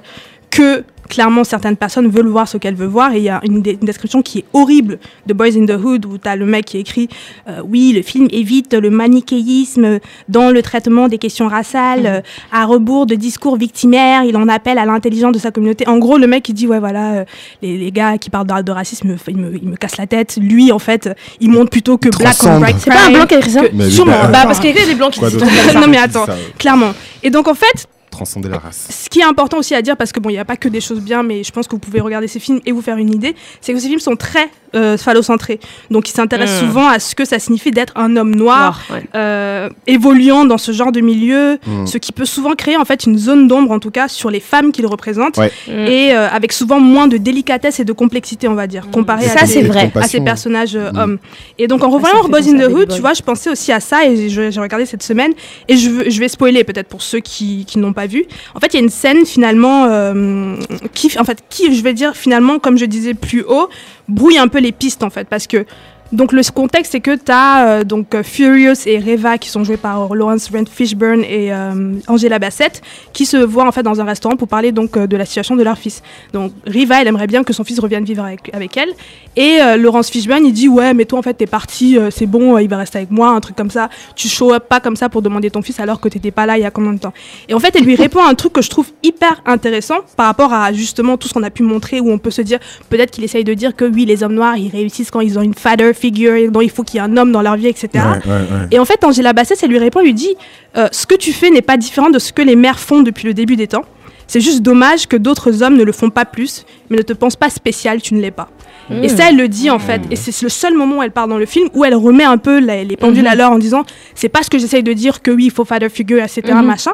que 0.49 0.84
clairement 1.08 1.44
certaines 1.44 1.78
personnes 1.78 2.08
veulent 2.10 2.28
voir 2.28 2.48
ce 2.48 2.58
qu'elles 2.58 2.76
veulent 2.76 2.88
voir. 2.88 3.14
Et 3.14 3.18
il 3.18 3.24
y 3.24 3.30
a 3.30 3.40
une, 3.44 3.62
description 3.62 4.22
qui 4.22 4.40
est 4.40 4.46
horrible 4.54 5.00
de 5.26 5.34
Boys 5.34 5.58
in 5.58 5.66
the 5.66 5.72
Hood 5.84 6.06
où 6.06 6.18
tu 6.18 6.28
as 6.28 6.36
le 6.36 6.46
mec 6.46 6.66
qui 6.66 6.78
écrit 6.78 7.10
euh, 7.48 7.62
oui 7.68 7.94
le 7.96 8.02
film 8.02 8.28
évite 8.32 8.74
le 8.74 8.90
manichéisme 8.90 10.00
dans 10.30 10.52
le 10.52 10.62
traitement 10.62 11.08
des 11.08 11.18
questions 11.18 11.48
raciales 11.48 12.06
euh, 12.06 12.22
à 12.52 12.66
rebours 12.66 13.06
de 13.06 13.16
discours 13.16 13.58
victimaires. 13.58 14.24
Il 14.24 14.38
en 14.38 14.48
appelle 14.48 14.78
à 14.78 14.86
l'intelligence 14.86 15.34
de 15.34 15.40
sa 15.40 15.52
communauté. 15.52 15.88
En 15.88 15.98
gros 15.98 16.18
le 16.18 16.28
mec 16.28 16.48
il 16.50 16.54
dit 16.54 16.68
ouais 16.68 16.80
voilà 16.80 17.14
euh, 17.14 17.26
les, 17.62 17.78
les 17.78 17.92
gars 17.92 18.18
qui 18.18 18.30
parlent 18.30 18.48
de, 18.48 18.62
de 18.62 18.72
racisme 18.72 19.16
ils 19.28 19.38
me, 19.38 19.56
ils 19.56 19.68
me 19.70 19.76
cassent 19.76 19.98
la 19.98 20.08
tête. 20.08 20.38
Lui 20.42 20.72
en 20.72 20.80
fait 20.80 21.10
il 21.40 21.50
montre 21.52 21.70
plutôt 21.70 21.98
que 21.98 22.10
black 22.10 22.36
on 22.42 22.46
Transcende. 22.46 22.64
white. 22.64 22.76
C'est 22.80 22.90
pas 22.92 23.06
un 23.08 23.12
blanc 23.12 23.26
qui 23.26 23.36
a 23.36 23.38
écrit 23.40 23.52
ça 23.52 23.62
sûrement. 23.90 24.12
bah, 24.24 24.28
Bah, 24.32 24.44
parce 24.46 24.60
qu'il 24.60 24.76
y 24.76 24.80
a 24.80 24.86
des 24.86 24.96
blancs 24.96 25.12
qui 25.14 25.20
Quoi 25.20 25.30
disent 25.30 25.42
non 25.76 25.88
mais 25.88 25.98
attends 25.98 26.26
dit 26.26 26.32
ça, 26.32 26.34
ouais. 26.34 26.54
clairement. 26.58 26.92
Et 27.24 27.30
donc 27.30 27.48
en 27.48 27.54
fait 27.56 27.88
Transcender 28.18 28.49
la 28.49 28.57
race. 28.57 28.88
ce 28.89 29.10
qui 29.10 29.19
est 29.19 29.23
important 29.23 29.57
aussi 29.60 29.76
à 29.76 29.81
dire, 29.81 29.95
parce 29.95 30.11
que 30.11 30.19
bon, 30.19 30.30
il 30.30 30.34
n'y 30.34 30.39
a 30.39 30.45
pas 30.45 30.57
que 30.57 30.68
des 30.69 30.81
choses 30.81 30.99
bien, 31.02 31.22
mais 31.23 31.44
je 31.44 31.52
pense 31.52 31.68
que 31.68 31.76
vous 31.76 31.80
pouvez 31.80 32.02
regarder 32.02 32.27
ces 32.27 32.39
films 32.39 32.60
et 32.65 32.72
vous 32.72 32.81
faire 32.81 32.98
une 32.98 33.14
idée, 33.14 33.35
c'est 33.61 33.73
que 33.73 33.80
ces 33.80 33.88
films 33.88 33.99
sont 33.99 34.15
très 34.15 34.49
euh, 34.76 34.98
phallocentrés. 34.98 35.60
Donc, 35.91 36.10
ils 36.10 36.14
s'intéressent 36.14 36.61
Mm. 36.61 36.68
souvent 36.68 36.88
à 36.89 36.99
ce 36.99 37.15
que 37.15 37.23
ça 37.26 37.39
signifie 37.39 37.72
d'être 37.72 37.94
un 37.95 38.15
homme 38.18 38.35
noir, 38.35 38.84
Noir, 38.89 38.99
ouais. 38.99 39.07
euh, 39.15 39.69
évoluant 39.88 40.44
dans 40.45 40.57
ce 40.57 40.72
genre 40.73 40.91
de 40.91 40.99
milieu, 40.99 41.57
Mm. 41.65 41.88
ce 41.88 41.98
qui 41.98 42.11
peut 42.11 42.26
souvent 42.26 42.53
créer 42.53 42.76
en 42.76 42.84
fait 42.85 43.06
une 43.06 43.18
zone 43.18 43.48
d'ombre, 43.48 43.72
en 43.72 43.80
tout 43.80 43.91
cas, 43.91 44.07
sur 44.10 44.30
les 44.30 44.39
femmes 44.41 44.72
qu'ils 44.73 44.85
représentent, 44.85 45.38
Ouais. 45.38 45.52
Mm. 45.68 45.72
et 45.88 46.14
euh, 46.14 46.27
avec 46.30 46.52
souvent 46.52 46.80
moins 46.81 47.07
de 47.07 47.15
délicatesse 47.18 47.80
et 47.80 47.85
de 47.85 47.94
complexité, 47.94 48.48
on 48.49 48.56
va 48.56 48.68
dire, 48.68 48.89
comparé 48.91 49.26
Ça, 49.27 49.41
à 49.44 49.45
c'est 49.45 49.61
des- 49.61 49.68
vrai. 49.69 49.91
à 49.95 50.03
ces 50.07 50.19
personnages 50.22 50.76
hommes. 50.76 51.18
Et 51.57 51.68
donc 51.68 51.84
en 51.84 51.89
revoyant 51.89 52.27
Boys 52.27 52.48
in 52.49 52.57
the 52.60 52.69
Hood, 52.72 52.94
tu 52.94 52.99
vois, 53.02 53.14
je 53.14 53.22
pensais 53.22 53.49
aussi 53.49 53.72
à 53.72 53.80
ça 53.80 54.06
et 54.06 54.30
j'ai 54.30 54.49
regardé 54.60 54.85
cette 54.85 55.03
semaine 55.03 55.31
et 55.69 55.77
je, 55.77 56.10
je 56.10 56.19
vais 56.19 56.27
spoiler 56.27 56.64
peut-être 56.65 56.88
pour 56.89 57.02
ceux 57.02 57.19
qui, 57.19 57.64
qui 57.65 57.80
n'ont 57.80 57.94
pas 57.94 58.07
vu. 58.08 58.26
En 58.56 58.60
fait, 58.60 58.74
il 58.74 58.78
y 58.78 58.80
a 58.80 58.84
une 58.84 58.90
scène 58.90 59.26
finalement 59.26 59.86
euh, 59.86 60.56
qui, 60.94 61.18
en 61.20 61.24
fait, 61.24 61.44
qui, 61.50 61.76
je 61.76 61.84
vais 61.84 61.94
dire 61.94 62.16
finalement, 62.16 62.60
comme 62.60 62.78
je 62.78 62.86
disais 62.86 63.14
plus 63.14 63.44
haut, 63.44 63.70
brouille 64.08 64.38
un 64.38 64.48
peu 64.48 64.60
les 64.60 64.72
pistes 64.72 65.04
en 65.04 65.10
fait 65.10 65.28
parce 65.28 65.48
que 65.48 65.66
Donc 66.12 66.32
le 66.32 66.42
contexte 66.54 66.94
c'est 66.94 67.02
que 67.02 67.16
tu 67.16 67.32
as 67.32 67.84
donc 67.84 68.16
euh, 68.16 68.24
Furious 68.24 68.86
et 68.86 69.00
Reva 69.00 69.38
qui 69.38 69.50
sont 69.50 69.64
joués 69.64 69.78
par 69.78 70.14
Lawrence 70.16 70.50
Brent 70.50 70.70
Fishburne 70.70 71.24
et 71.24 71.54
euh, 71.54 71.94
Angela 72.08 72.40
Bassett 72.40 72.82
qui 73.12 73.26
se 73.26 73.36
voient 73.36 73.68
en 73.68 73.72
fait 73.74 73.84
dans 73.84 74.00
un 74.00 74.06
restaurant 74.06 74.38
pour 74.38 74.48
parler 74.48 74.72
donc 74.72 74.96
euh, 74.96 75.06
de 75.06 75.18
la 75.18 75.26
situation 75.26 75.56
de 75.58 75.64
leur 75.64 75.78
fils. 75.78 76.02
Donc 76.32 76.54
Riva 76.66 77.02
elle 77.02 77.08
aimerait 77.08 77.28
bien 77.28 77.44
que 77.44 77.52
son 77.52 77.66
fils 77.66 77.80
revienne 77.80 78.06
vivre 78.06 78.24
avec, 78.24 78.54
avec 78.54 78.78
elle. 78.78 78.90
Et 79.36 79.62
euh, 79.62 79.76
Lawrence 79.76 80.10
Fishburne 80.10 80.46
il 80.46 80.54
dit 80.54 80.70
ouais 80.70 80.94
mais 80.94 81.04
toi 81.04 81.20
en 81.20 81.22
fait 81.22 81.34
t'es 81.34 81.46
parti 81.46 81.98
euh, 81.98 82.10
c'est 82.10 82.26
bon 82.26 82.56
euh, 82.56 82.62
il 82.62 82.70
va 82.70 82.78
rester 82.78 83.00
avec 83.00 83.12
moi 83.12 83.30
un 83.32 83.40
truc 83.42 83.58
comme 83.58 83.72
ça. 83.72 83.90
Tu 84.16 84.30
show 84.30 84.54
up 84.54 84.64
pas 84.70 84.80
comme 84.80 84.96
ça 84.96 85.10
pour 85.10 85.22
demander 85.22 85.52
ton 85.52 85.62
fils 85.62 85.80
alors 85.82 86.00
que 86.00 86.08
t'étais 86.08 86.32
pas 86.32 86.46
là 86.46 86.58
il 86.58 86.62
y 86.62 86.66
a 86.66 86.72
combien 86.72 86.94
de 86.94 87.00
temps? 87.00 87.14
Et 87.50 87.54
en 87.54 87.60
fait 87.60 87.76
elle 87.76 87.84
lui 87.84 87.96
répond 87.96 88.24
un 88.24 88.34
truc 88.34 88.54
que 88.54 88.62
je 88.62 88.70
trouve 88.70 88.88
hyper 89.04 89.42
intéressant 89.46 89.98
par 90.16 90.28
rapport 90.28 90.54
à 90.54 90.72
justement 90.72 91.18
tout 91.18 91.28
ce 91.28 91.34
qu'on 91.34 91.44
a 91.44 91.50
pu 91.50 91.64
montrer 91.64 92.00
où 92.00 92.10
on 92.10 92.18
peut 92.18 92.32
se 92.32 92.42
dire 92.42 92.60
peut-être 92.90 93.12
qu'il 93.12 93.26
essaye 93.26 93.44
de 93.44 93.54
dire 93.54 93.76
que 93.76 93.84
oui 93.84 94.06
les 94.06 94.24
hommes 94.24 94.36
noirs 94.36 94.56
ils 94.56 94.70
réussissent 94.70 95.12
quand 95.12 95.20
ils 95.22 95.38
ont 95.38 95.42
une 95.42 95.54
father 95.54 95.94
figure 95.98 96.36
et 96.36 96.48
donc 96.49 96.64
il 96.64 96.69
faut 96.69 96.84
qu'il 96.84 96.95
y 96.95 96.98
ait 96.99 97.06
un 97.06 97.18
homme 97.18 97.32
dans 97.32 97.41
leur 97.41 97.56
vie 97.57 97.68
etc 97.68 97.90
Ouais, 97.95 98.02
ouais, 98.02 98.32
ouais. 98.32 98.68
et 98.72 98.80
en 98.80 98.86
fait, 98.86 99.03
Angela 99.03 99.34
Bassett, 99.34 99.60
elle 99.64 99.69
lui 99.69 99.80
répond, 99.80 99.99
elle 99.99 100.06
lui 100.07 100.14
dit 100.14 100.36
euh, 100.78 100.88
Ce 100.91 101.06
que 101.06 101.15
tu 101.15 101.34
fais 101.34 101.49
n'est 101.49 101.61
pas 101.61 101.78
différent 101.78 102.10
de 102.10 102.19
ce 102.19 102.32
que 102.32 102.41
les 102.41 102.56
mères 102.56 102.80
font 102.80 103.02
depuis 103.02 103.28
le 103.28 103.34
début 103.34 103.56
des 103.56 103.68
temps. 103.68 103.84
C'est 104.30 104.41
juste 104.41 104.61
dommage 104.61 105.07
que 105.07 105.15
d'autres 105.15 105.64
hommes 105.64 105.78
ne 105.78 105.84
le 105.84 105.91
font 105.94 106.10
pas 106.10 106.26
plus, 106.26 106.65
mais 106.90 106.98
ne 106.98 107.02
te 107.02 107.14
pense 107.14 107.36
pas 107.38 107.49
spécial, 107.49 108.02
tu 108.02 108.14
ne 108.14 108.22
l'es 108.22 108.32
pas. 108.32 108.49
Mmh. 108.90 109.03
Et 109.03 109.10
ça, 109.10 109.30
elle 109.30 109.38
le 109.38 109.48
dit 109.48 109.69
en 109.69 109.80
fait. 109.80 110.02
Et 110.11 110.15
c'est 110.18 110.41
le 110.41 110.49
seul 110.49 110.74
moment 110.74 110.98
où 110.98 111.03
elle 111.03 111.11
part 111.11 111.28
dans 111.30 111.38
le 111.38 111.45
film 111.45 111.69
où 111.74 111.84
elle 111.86 111.95
remet 111.95 112.24
un 112.26 112.38
peu 112.38 112.60
les 112.60 112.95
pendules 112.98 113.24
Mhm. 113.24 113.28
à 113.32 113.36
l'heure 113.36 113.52
en 113.52 113.57
disant 113.57 113.84
C'est 114.15 114.30
pas 114.30 114.44
ce 114.44 114.49
que 114.49 114.57
j'essaye 114.57 114.84
de 114.84 114.94
dire 114.94 115.22
que 115.22 115.32
oui, 115.32 115.45
il 115.45 115.52
faut 115.52 115.65
father 115.65 115.90
figure, 115.90 116.22
etc. 116.24 116.41
Machin. 116.64 116.91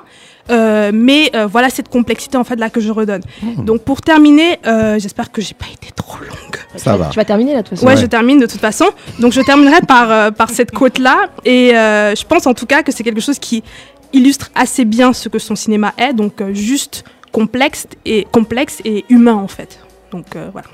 Euh, 0.49 0.91
mais 0.93 1.31
euh, 1.35 1.47
voilà 1.47 1.69
cette 1.69 1.87
complexité 1.87 2.37
en 2.37 2.43
fait 2.43 2.57
là 2.57 2.69
que 2.69 2.81
je 2.81 2.91
redonne. 2.91 3.21
Donc 3.59 3.81
pour 3.83 4.01
terminer, 4.01 4.59
euh, 4.67 4.99
j'espère 4.99 5.31
que 5.31 5.41
j'ai 5.41 5.53
pas 5.53 5.67
été 5.71 5.91
trop 5.95 6.19
longue. 6.19 6.57
Ça 6.75 6.97
va. 6.97 7.09
Tu 7.09 7.15
vas 7.15 7.25
terminer 7.25 7.53
là, 7.53 7.61
de 7.61 7.67
toute 7.69 7.77
façon. 7.77 7.87
Ouais, 7.87 7.97
je 7.97 8.05
termine 8.05 8.39
de 8.39 8.45
toute 8.45 8.59
façon. 8.59 8.85
Donc 9.19 9.31
je 9.31 9.41
terminerai 9.41 9.81
par, 9.87 10.11
euh, 10.11 10.31
par 10.31 10.49
cette 10.49 10.71
quote-là. 10.71 11.29
Et 11.45 11.75
euh, 11.77 12.13
je 12.15 12.25
pense 12.25 12.45
en 12.47 12.53
tout 12.53 12.65
cas 12.65 12.83
que 12.83 12.91
c'est 12.91 13.03
quelque 13.03 13.21
chose 13.21 13.39
qui 13.39 13.63
illustre 14.11 14.51
assez 14.53 14.83
bien 14.83 15.13
ce 15.13 15.29
que 15.29 15.39
son 15.39 15.55
cinéma 15.55 15.93
est. 15.97 16.13
Donc 16.13 16.41
euh, 16.41 16.53
juste 16.53 17.05
complexe 17.31 17.87
et, 18.05 18.27
complexe 18.31 18.81
et 18.85 19.05
humain 19.09 19.35
en 19.35 19.47
fait. 19.47 19.79
Donc 20.11 20.35
euh, 20.35 20.49
voilà. 20.51 20.67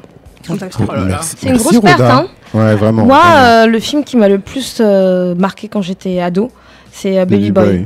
Merci. 1.06 1.36
C'est 1.38 1.50
une 1.50 1.58
grosse 1.58 1.80
perte, 1.80 2.02
hein. 2.02 2.28
Ouais, 2.54 2.74
vraiment. 2.76 3.06
Moi, 3.06 3.22
euh, 3.24 3.66
le 3.68 3.80
film 3.80 4.04
qui 4.04 4.18
m'a 4.18 4.28
le 4.28 4.40
plus 4.40 4.78
euh, 4.80 5.36
marqué 5.36 5.68
quand 5.68 5.82
j'étais 5.82 6.20
ado, 6.20 6.50
c'est 7.02 7.18
euh, 7.18 7.26
Baby, 7.26 7.52
Boy. 7.52 7.86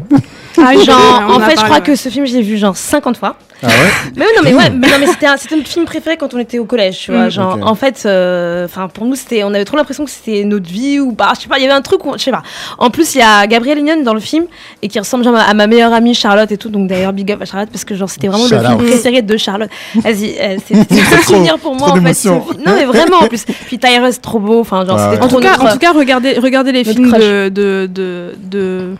Ah 0.57 0.73
genre, 0.76 1.23
en 1.30 1.40
fait, 1.40 1.60
je 1.60 1.64
crois 1.64 1.81
que 1.81 1.95
ce 1.95 2.10
film, 2.10 2.26
je 2.26 2.34
l'ai 2.34 2.41
vu 2.41 2.57
genre 2.57 2.76
50 2.76 3.18
fois. 3.18 3.35
Ah 3.64 3.68
ouais 3.68 4.11
Mais 4.15 4.26
oui, 4.26 4.31
non, 4.35 4.41
mais 4.44 4.53
ouais, 4.53 4.69
mais 4.69 4.88
non, 4.88 4.94
mais 4.99 5.07
c'était 5.07 5.26
un- 5.26 5.38
c'était 5.38 5.56
notre 5.56 5.68
film 5.69 5.85
préféré 5.85 6.18
quand 6.18 6.34
on 6.34 6.38
était 6.40 6.60
au 6.60 6.65
collège, 6.65 6.99
tu 6.99 7.11
vois. 7.11 7.27
Mm. 7.27 7.31
Genre, 7.31 7.57
en 7.61 7.76
fait, 7.76 8.03
euh, 8.06 8.65
enfin, 8.65 8.88
pour 8.88 9.06
nous, 9.06 9.15
c'était, 9.15 9.44
on 9.44 9.53
avait 9.53 9.65
trop 9.65 9.77
l'impression 9.77 10.06
que 10.06 10.11
c'était 10.11 10.44
notre 10.44 10.69
vie 10.69 10.99
ou 10.99 11.14
pas. 11.14 11.34
Je 11.35 11.41
sais 11.41 11.48
pas, 11.48 11.57
il 11.57 11.61
y 11.61 11.65
avait 11.65 11.73
un 11.73 11.81
truc, 11.81 12.06
où, 12.06 12.14
je 12.18 12.23
sais 12.23 12.31
pas. 12.31 12.44
En 12.77 12.90
plus, 12.90 13.15
il 13.15 13.19
y 13.19 13.22
a 13.22 13.48
Gabrielle 13.48 13.80
Union 13.80 14.02
dans 14.03 14.14
le 14.14 14.19
film 14.19 14.45
et 14.81 14.88
qui 14.88 14.99
ressemble 14.99 15.23
genre 15.23 15.35
à 15.35 15.53
ma 15.53 15.68
meilleure 15.68 15.94
amie 15.94 16.14
Charlotte 16.14 16.52
et 16.52 16.57
tout. 16.57 16.69
Donc 16.69 16.88
d'ailleurs, 16.88 17.14
big 17.14 17.31
up 17.31 17.41
à 17.41 17.45
Charlotte 17.45 17.69
parce 17.72 17.85
que 17.85 17.95
genre, 17.95 18.10
c'était 18.10 18.27
vraiment 18.27 18.48
Shout 18.48 18.56
le 18.56 18.61
film 18.65 18.77
préféré 18.77 19.22
de 19.22 19.38
Charlotte. 19.38 19.69
Vas-y, 19.95 20.35
euh, 20.40 20.57
c'est 20.68 20.76
c'est 20.90 21.15
un 21.15 21.22
souvenir 21.26 21.57
pour 21.60 21.76
moi 21.76 21.90
en 21.91 21.95
fait. 21.95 22.30
Non, 22.65 22.73
mais 22.76 22.85
vraiment 22.85 23.18
en 23.22 23.27
plus. 23.27 23.45
Puis 23.45 23.80
Tyrus, 23.80 24.19
trop 24.22 24.40
beau. 24.40 24.60
Enfin, 24.60 24.85
genre, 24.85 24.98
Ouais, 24.98 25.03
c'était 25.03 25.18
ouais. 25.18 25.23
En 25.23 25.27
tout, 25.27 25.40
cas, 25.40 25.52
notre- 25.52 25.65
en 25.65 25.72
tout 25.73 25.80
cas, 25.80 25.91
regardez, 25.94 26.34
regardez 26.40 26.72
les 26.72 26.84
notre 26.84 26.94
films 26.94 27.11
de, 27.11 27.49
de, 27.49 27.90
de, 27.94 28.34
de 28.38 28.95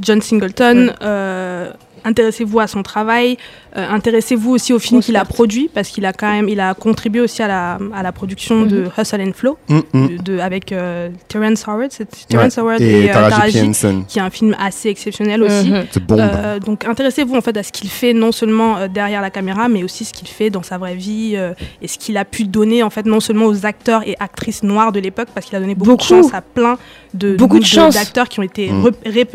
John 0.00 0.20
Singleton. 0.22 0.92
euh, 1.02 1.70
intéressez-vous 2.04 2.60
à 2.60 2.66
son 2.66 2.82
travail. 2.82 3.36
Euh, 3.76 3.86
intéressez-vous 3.90 4.50
aussi 4.52 4.72
aux 4.72 4.78
films 4.78 4.98
Grosse 5.00 5.06
qu'il 5.06 5.16
a 5.16 5.20
perte. 5.20 5.34
produits 5.34 5.70
parce 5.72 5.88
qu'il 5.88 6.04
a 6.06 6.12
quand 6.12 6.30
même, 6.30 6.48
il 6.48 6.60
a 6.60 6.74
contribué 6.74 7.20
aussi 7.20 7.42
à 7.42 7.48
la, 7.48 7.78
à 7.94 8.02
la 8.02 8.12
production 8.12 8.62
de 8.64 8.86
Hustle 8.98 9.20
and 9.20 9.32
Flow 9.34 9.58
Mm, 9.68 9.78
mm. 9.92 10.06
de, 10.18 10.22
de- 10.22 10.38
avec 10.38 10.72
euh, 10.72 11.08
Terrence 11.28 11.66
Howard, 11.68 11.90
Terrence 12.28 12.56
Ouais. 12.56 12.62
Howard 12.62 12.80
Et 12.80 13.04
et, 13.04 13.10
euh, 13.10 13.12
Taraji 13.12 13.36
Taraji, 13.36 13.60
P. 13.60 13.66
Henson. 13.68 14.04
qui 14.08 14.18
est 14.18 14.22
un 14.22 14.30
film 14.30 14.56
assez 14.58 14.88
exceptionnel 14.88 15.42
aussi. 15.42 15.70
Mhm. 15.70 15.84
Bon. 16.08 16.16
Euh, 16.18 16.58
donc 16.58 16.84
intéressez-vous 16.84 17.34
en 17.36 17.40
fait 17.40 17.56
à 17.56 17.62
ce 17.62 17.72
qu'il 17.72 17.90
fait 17.90 18.12
non 18.12 18.32
seulement 18.32 18.76
euh, 18.78 18.88
derrière 18.88 19.20
la 19.22 19.30
caméra 19.30 19.68
mais 19.68 19.82
aussi 19.84 20.04
ce 20.04 20.12
qu'il 20.12 20.28
fait 20.28 20.50
dans 20.50 20.62
sa 20.62 20.78
vraie 20.78 20.94
vie 20.94 21.34
euh, 21.36 21.52
et 21.82 21.88
ce 21.88 21.98
qu'il 21.98 22.16
a 22.16 22.24
pu 22.24 22.44
donner 22.44 22.82
en 22.82 22.90
fait 22.90 23.06
non 23.06 23.20
seulement 23.20 23.46
aux 23.46 23.66
acteurs 23.66 24.02
et 24.06 24.16
actrices 24.20 24.62
noirs 24.62 24.92
de 24.92 25.00
l'époque 25.00 25.28
parce 25.34 25.46
qu'il 25.46 25.56
a 25.56 25.60
donné 25.60 25.74
beaucoup, 25.74 25.90
Beaucoup. 25.90 26.02
de 26.02 26.22
chance 26.22 26.34
à 26.34 26.40
plein 26.40 26.78
de 27.14 27.34
Beaucoup 27.36 27.58
de 27.58 27.64
chance. 27.64 27.94
d'acteurs 27.94 28.28
qui 28.28 28.40
ont 28.40 28.42
été 28.42 28.70
Mm. 28.70 28.90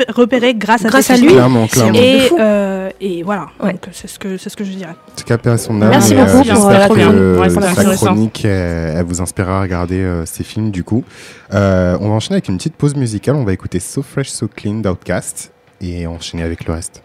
repérés, 0.08 0.54
grâce, 0.54 0.82
Grâce 0.84 1.10
à, 1.10 1.14
à 1.14 1.16
lui. 1.16 1.22
films. 1.24 1.32
Clairement, 1.34 1.66
clairement. 1.66 1.92
de 1.92 1.98
et, 1.98 2.30
euh, 2.38 2.90
et 3.00 3.22
voilà 3.22 3.46
Ouais. 3.62 3.72
donc 3.72 3.80
c'est 3.92 4.08
ce 4.08 4.18
que 4.18 4.31
c'est 4.38 4.50
ce 4.50 4.56
que 4.56 4.64
je 4.64 4.70
dirais 4.70 4.94
En 5.12 5.16
tout 5.16 5.24
cas, 5.24 5.38
paix 5.38 5.50
à 5.50 5.58
son 5.58 5.80
âme. 5.82 5.90
Merci 5.90 6.14
beaucoup 6.14 6.28
euh, 6.28 6.86
pour, 6.86 6.96
euh, 6.96 7.60
la 7.60 7.74
que 7.74 7.94
chronique. 7.96 8.44
Elle, 8.44 8.96
elle 8.98 9.04
vous 9.04 9.20
inspirera 9.20 9.58
à 9.58 9.62
regarder 9.62 10.00
euh, 10.00 10.26
ces 10.26 10.44
films 10.44 10.70
du 10.70 10.84
coup. 10.84 11.04
Euh, 11.54 11.96
on 12.00 12.08
va 12.08 12.14
enchaîner 12.14 12.36
avec 12.36 12.48
une 12.48 12.56
petite 12.56 12.76
pause 12.76 12.94
musicale. 12.94 13.36
On 13.36 13.44
va 13.44 13.52
écouter 13.52 13.80
So 13.80 14.02
Fresh, 14.02 14.30
So 14.30 14.48
Clean 14.48 14.74
d'Outcast 14.74 15.52
et 15.80 16.06
enchaîner 16.06 16.42
avec 16.42 16.66
le 16.66 16.74
reste. 16.74 17.02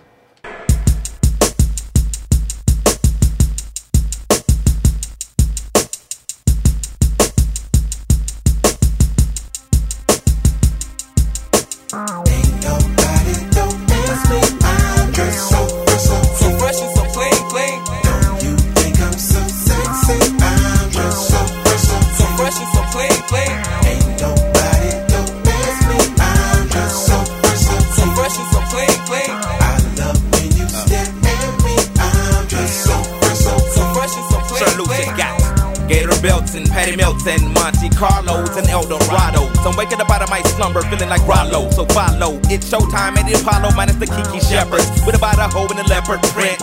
Leopard 46.08 46.30
print. 46.32 46.60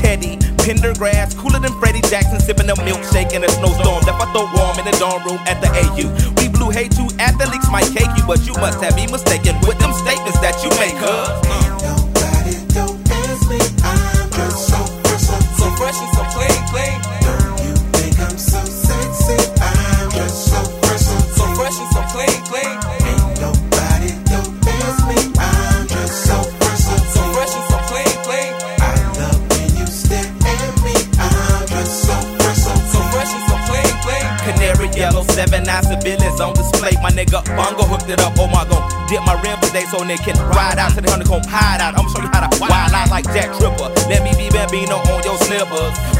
Teddy, 0.00 0.36
Pendergrass, 0.58 1.36
cooler 1.36 1.58
than 1.58 1.72
Freddie 1.78 2.00
Jackson, 2.02 2.40
sipping 2.40 2.68
a 2.70 2.74
milkshake 2.74 3.32
in 3.32 3.44
a 3.44 3.48
snowstorm. 3.48 4.02
Left 4.04 4.20
I 4.20 4.32
throw 4.32 4.46
warm 4.54 4.78
in 4.78 4.84
the 4.84 4.96
dorm 4.98 5.22
room 5.24 5.38
at 5.46 5.60
the 5.60 5.68
AU. 5.70 6.10
We 6.40 6.48
blew 6.48 6.70
hate 6.70 6.96
you 6.98 7.08
athletes 7.18 7.70
might 7.70 7.86
cake 7.94 8.10
you, 8.16 8.24
but 8.26 8.44
you 8.46 8.54
must 8.54 8.82
have 8.82 8.96
me 8.96 9.06
mistaken 9.06 9.54
with 9.66 9.77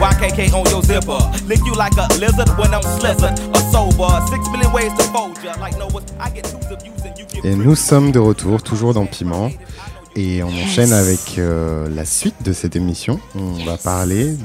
YKK 0.01 0.55
on 0.55 0.65
your 0.71 0.81
zipper. 0.83 1.19
Lick 1.49 1.59
you 1.67 1.75
like 1.75 1.93
a 1.99 2.07
lizard 2.21 2.49
when 2.57 2.73
I'm 2.73 2.83
slizzard. 2.83 3.35
A 3.53 3.59
sober. 3.73 4.09
Six 4.31 4.49
million 4.53 4.73
ways 4.73 4.93
to 4.97 5.03
fold 5.13 5.37
ya. 5.43 5.55
Like 5.61 5.77
Noah, 5.77 6.03
I 6.21 6.31
get 6.31 6.45
twos 6.45 6.71
of 6.71 6.81
views 6.81 7.03
and 7.05 7.19
you 7.19 7.27
get 7.27 7.45
Et 7.45 7.57
nous 7.57 7.75
sommes 7.75 8.13
de 8.13 8.21
retour, 8.21 8.63
toujours 8.63 8.95
dans 8.95 9.07
Piment. 9.07 9.51
Et 10.15 10.43
on 10.45 10.49
enchaîne 10.49 10.93
avec 10.93 11.39
euh, 11.39 11.89
la 11.93 12.05
suite 12.05 12.37
de 12.45 12.53
cette 12.53 12.77
émission. 12.77 13.19
On 13.35 13.65
va 13.65 13.77
parler 13.77 14.37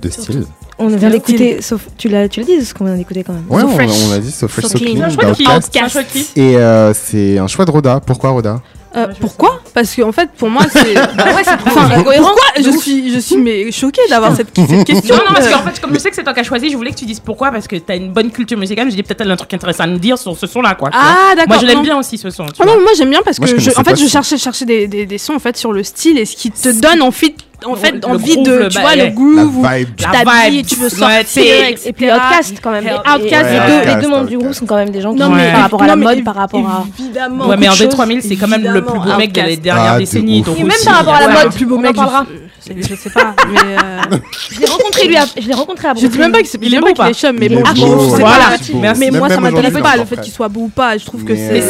de 0.00 0.08
style. 0.08 0.46
On 0.78 0.88
vient 0.88 1.10
d'écouter, 1.10 1.60
sauf 1.60 1.86
tu 1.98 2.08
l'as, 2.08 2.26
tu 2.30 2.40
l'as 2.40 2.46
dit 2.46 2.64
ce 2.64 2.72
qu'on 2.72 2.86
vient 2.86 2.96
d'écouter 2.96 3.22
quand 3.22 3.34
même. 3.34 3.44
Ouais, 3.50 3.60
So 3.60 3.68
on, 3.68 3.74
fresh. 3.74 3.90
on 4.08 4.12
a 4.12 4.18
dit 4.18 4.30
So 4.30 4.48
Fresh, 4.48 4.64
So 4.64 4.70
So 4.70 4.78
Clean. 4.78 4.94
Clean 4.94 5.04
Un 5.04 5.88
choix 5.88 6.02
de 6.02 6.40
Et 6.40 6.56
euh, 6.56 6.94
c'est 6.94 7.36
un 7.38 7.46
choix 7.46 7.66
de 7.66 7.70
Roda. 7.70 8.00
Pourquoi 8.00 8.30
Roda? 8.30 8.62
Euh, 8.96 9.06
pourquoi? 9.20 9.59
Parce 9.72 9.94
qu'en 9.94 10.12
fait, 10.12 10.28
pour 10.36 10.50
moi, 10.50 10.62
c'est. 10.70 10.94
Bah 11.16 11.26
ouais, 11.34 11.42
Enfin, 11.66 12.02
cohérent. 12.02 12.26
pourquoi 12.28 12.44
je 12.62 12.70
suis, 12.78 13.12
je 13.12 13.18
suis 13.18 13.36
mais 13.36 13.70
choquée 13.72 14.02
d'avoir 14.08 14.34
cette, 14.36 14.48
cette 14.54 14.84
question. 14.84 15.14
Non, 15.16 15.22
non, 15.28 15.34
parce 15.34 15.46
Euh, 15.46 15.52
qu'en 15.52 15.62
fait, 15.62 15.80
comme 15.80 15.94
je 15.94 15.98
sais 15.98 16.10
que 16.10 16.16
c'est 16.16 16.22
toi 16.24 16.32
qui 16.34 16.40
as 16.40 16.44
choisi, 16.44 16.70
je 16.70 16.76
voulais 16.76 16.90
que 16.90 16.96
tu 16.96 17.04
dises 17.04 17.20
pourquoi, 17.20 17.50
parce 17.50 17.66
que 17.68 17.76
t'as 17.76 17.96
une 17.96 18.12
bonne 18.12 18.30
culture 18.30 18.58
musicale. 18.58 18.90
Je 18.90 18.96
dis 18.96 19.02
peut-être 19.02 19.28
un 19.28 19.36
truc 19.36 19.52
intéressant 19.54 19.84
à 19.84 19.86
nous 19.86 19.98
dire 19.98 20.18
sur 20.18 20.36
ce 20.36 20.46
son-là, 20.46 20.74
quoi. 20.74 20.90
tu 20.90 20.96
vois. 20.96 21.06
Ah, 21.06 21.34
d'accord. 21.34 21.48
Moi, 21.48 21.58
je 21.60 21.66
l'aime 21.66 21.82
bien 21.82 21.98
aussi, 21.98 22.18
ce 22.18 22.30
son. 22.30 22.46
tu 22.46 22.52
Ah 22.58 22.64
vois. 22.64 22.74
non, 22.74 22.80
moi 22.82 22.90
j'aime 22.96 23.10
bien 23.10 23.20
parce 23.24 23.38
Moi, 23.38 23.48
je 23.48 23.54
que 23.54 23.60
je, 23.60 23.70
en 23.70 23.84
fait 23.84 23.96
je 23.98 24.06
cherchais, 24.06 24.38
cherchais 24.38 24.64
des, 24.64 24.86
des, 24.88 25.06
des 25.06 25.18
sons 25.18 25.34
en 25.34 25.38
fait 25.38 25.56
sur 25.56 25.72
le 25.72 25.82
style 25.82 26.18
et 26.18 26.24
ce 26.24 26.36
qui 26.36 26.50
te 26.50 26.68
donne 26.80 27.02
envie, 27.02 27.34
en 27.66 27.74
fait 27.76 27.92
Le 27.92 28.04
envie 28.06 28.34
groove, 28.34 28.46
de 28.46 28.52
le 28.52 28.68
tu 28.68 28.74
ba- 28.76 28.80
vois 28.80 28.90
ouais. 28.90 29.04
le 29.06 29.10
groove 29.14 29.58
où 29.58 29.62
La 29.62 29.78
vibe. 29.78 29.88
tu 29.96 30.04
t'habilles 30.04 30.64
tu 30.64 30.74
veux 30.76 30.84
ouais, 30.84 30.90
sortir 30.90 31.22
c'est- 31.26 31.70
etc. 31.72 31.82
Et 31.88 31.92
puis 31.92 32.06
Outcast 32.10 32.54
quand 32.62 32.70
même. 32.70 32.86
Et 32.86 32.90
Et- 32.90 32.92
Outcast, 32.92 33.10
Ouais, 33.44 33.52
les, 33.52 33.58
deux, 33.72 33.78
Outcast, 33.78 33.96
les 33.96 34.02
deux 34.02 34.08
membres 34.08 34.26
du 34.28 34.38
groupe 34.38 34.52
sont 34.54 34.66
quand 34.66 34.76
même 34.76 34.90
des 34.90 35.00
gens 35.00 35.12
qui 35.12 35.18
Non, 35.20 35.28
mais- 35.30 35.52
par 35.52 35.62
rapport 35.62 35.82
à 35.82 35.86
la 35.86 35.96
non, 35.96 36.00
mais 36.06 36.14
mode, 36.16 36.24
par 36.24 36.34
rapport 36.34 36.60
à. 36.68 36.84
évidemment 36.98 37.46
Ouais, 37.48 37.56
mais 37.56 37.68
André 37.68 37.88
3000, 37.88 38.20
choses, 38.20 38.28
c'est 38.30 38.36
quand 38.36 38.48
même 38.48 38.62
le 38.62 38.84
plus 38.84 38.98
beau 38.98 39.16
mec 39.16 39.32
de 39.32 39.40
les 39.40 39.46
Outcast. 39.46 39.62
dernières 39.62 39.92
Ah, 39.94 39.98
décennies. 39.98 40.44
Et 40.58 40.62
même 40.64 40.72
par 40.84 40.94
rapport 40.96 41.14
à 41.14 41.20
la 41.20 41.26
ouais. 41.28 41.32
mode, 41.34 41.44
le 41.44 41.50
plus 41.50 41.66
beau 41.66 41.76
on 41.76 41.84
en 41.88 41.92
parlera. 41.92 42.26
Je, 42.66 42.94
sais 42.94 43.10
pas 43.10 43.34
mais 43.50 43.58
euh, 43.58 44.16
Je 44.50 44.60
l'ai 44.60 44.66
rencontré 44.66 45.08
lui, 45.08 45.16
à- 45.16 45.24
je 45.40 45.46
l'ai 45.48 45.54
rencontré 45.54 45.88
à 45.88 45.94
je 45.94 46.06
dis 46.06 46.18
même 46.18 46.32
pas 46.32 46.42
que 46.42 46.48
c'est 46.48 46.58
Il 46.60 46.68
il 46.68 46.74
est 46.74 46.76
est 46.76 46.80
beau 46.80 46.92
pas 46.94 47.04
qu'il 47.06 47.16
est 47.16 47.20
chum 47.20 47.36
mais 47.38 47.46
Il 47.46 47.56
bon 47.56 47.64
sais 48.10 48.16
ouais, 48.16 48.22
pas. 48.22 48.56
mais 48.94 48.94
Même- 48.94 49.16
moi 49.18 49.28
ça 49.28 49.40
m'intéresse 49.40 49.72
pas 49.82 49.96
le 49.96 50.04
fait 50.04 50.20
qu'il 50.20 50.32
soit 50.32 50.48
beau 50.48 50.62
ou 50.62 50.68
pas 50.68 50.96
je 50.98 51.04
trouve 51.06 51.24
que 51.24 51.34
c'est 51.34 51.62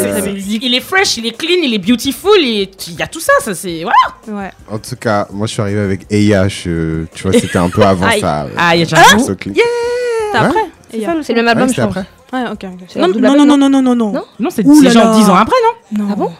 Il 0.61 0.73
est 0.75 0.81
fresh, 0.81 1.17
il 1.17 1.25
est 1.27 1.37
clean, 1.37 1.61
il 1.63 1.73
est 1.73 1.77
beautiful, 1.79 2.31
il 2.39 2.69
il 2.87 2.93
y 2.99 3.01
a 3.01 3.07
tout 3.07 3.19
ça, 3.19 3.33
ça 3.41 3.53
c'est 3.55 3.83
voilà. 3.83 4.41
ouais 4.43 4.51
En 4.69 4.77
tout 4.79 4.95
cas, 4.95 5.27
moi 5.31 5.47
je 5.47 5.53
suis 5.53 5.61
arrivé 5.61 5.79
avec 5.79 6.01
Eya, 6.09 6.47
je- 6.47 7.05
tu 7.13 7.23
vois, 7.23 7.33
c'était 7.33 7.57
un 7.57 7.69
peu 7.69 7.83
avant 7.83 8.09
ça. 8.19 8.47
Aïe, 8.57 8.83
euh, 8.83 8.85
j'avoue. 8.87 9.25
ce 9.25 9.31
clip. 9.33 9.55
c'est 9.55 10.39
Ouais. 10.39 10.45
après 10.45 11.23
C'est 11.23 11.33
le 11.33 11.41
même 11.43 11.45
Ouais, 11.57 11.61
album, 11.63 11.73
je 11.73 11.81
après. 11.81 12.05
ouais 12.33 12.43
ok 12.51 12.63
non 12.95 13.07
non 13.07 13.45
non 13.45 13.57
non 13.57 13.69
non 13.69 13.81
non 13.81 13.95
non 13.95 14.11
Non 14.13 14.23
Non, 14.39 14.49
c'est 14.49 14.63
genre 14.63 15.05
là. 15.11 15.15
10 15.17 15.29
ans 15.29 15.35
après, 15.35 15.55
non 15.95 16.03
non 16.05 16.09
Ah 16.11 16.15
bon 16.15 16.31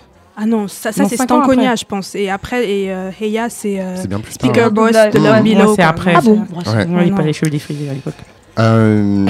ah 0.41 0.45
non 0.47 0.68
ça 0.68 0.91
c'est 0.91 1.05
Stankonia 1.15 1.72
après. 1.72 1.77
je 1.77 1.85
pense 1.85 2.15
et 2.15 2.30
après 2.30 2.68
et 2.68 2.91
euh, 2.91 3.11
Heya 3.19 3.49
c'est 3.49 3.80
euh, 3.80 3.95
C'est 3.95 4.07
bien 4.07 4.19
plus 4.19 4.34
tard. 4.34 4.49
Speaker 4.49 4.68
hein. 4.68 4.72
Boss 4.72 4.91
de 4.91 5.19
Love 5.19 5.43
Below 5.43 5.76
c'est 5.76 5.84
après. 5.84 6.13
Ah 6.15 6.22
bon 6.22 6.39
Ouais. 6.65 6.73
Ouais, 6.88 7.05
il 7.05 7.11
non. 7.11 7.18
pas 7.18 7.23
les 7.23 7.34
cheveux 7.34 7.51
défrisés 7.51 7.89
à 7.89 7.93
l'époque. 7.93 8.15
Euh, 8.59 9.27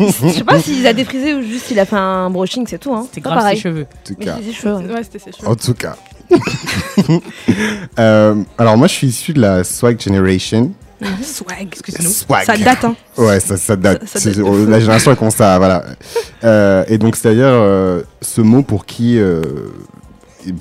Je 0.00 0.28
sais 0.30 0.44
pas 0.44 0.58
s'il 0.58 0.86
a 0.86 0.94
défrisé 0.94 1.34
ou 1.34 1.42
juste 1.42 1.70
il 1.70 1.78
a 1.78 1.84
fait 1.84 1.96
un 1.96 2.30
brushing, 2.30 2.66
c'est 2.66 2.78
tout. 2.78 2.94
Hein. 2.94 3.02
C'était 3.06 3.20
grave 3.20 3.36
ses 3.36 3.42
pareil. 3.42 3.58
cheveux. 3.60 3.82
en 3.90 4.04
tout 4.06 4.14
cas. 4.14 4.36
ses 4.42 4.52
cheveux. 4.52 4.74
ouais. 4.76 4.94
ouais 4.94 5.02
c'était 5.02 5.18
ses 5.18 5.32
cheveux 5.32 5.48
En 5.48 5.54
tout 5.56 5.74
cas. 5.74 5.96
Euh, 7.98 8.36
alors 8.56 8.76
moi 8.78 8.86
je 8.86 8.92
suis 8.94 9.08
issu 9.08 9.32
de 9.34 9.40
la 9.40 9.64
Swag 9.64 10.00
Generation. 10.00 10.70
Swag. 11.22 11.74
Swag. 12.08 12.44
ça 12.44 12.56
date 12.56 12.84
hein. 12.84 12.94
Ouais, 13.16 13.40
ça, 13.40 13.56
ça 13.56 13.76
date. 13.76 14.06
Ça- 14.06 14.18
ça 14.20 14.30
la 14.68 14.80
génération 14.80 15.10
elle 15.10 15.16
commence 15.16 15.40
à 15.40 15.58
voilà. 15.58 15.84
Euh, 16.44 16.84
et 16.88 16.98
donc 16.98 17.16
c'est-à-dire 17.16 17.44
euh, 17.46 18.02
ce 18.22 18.40
mot 18.40 18.62
pour 18.62 18.86
qui 18.86 19.18
euh, 19.18 19.42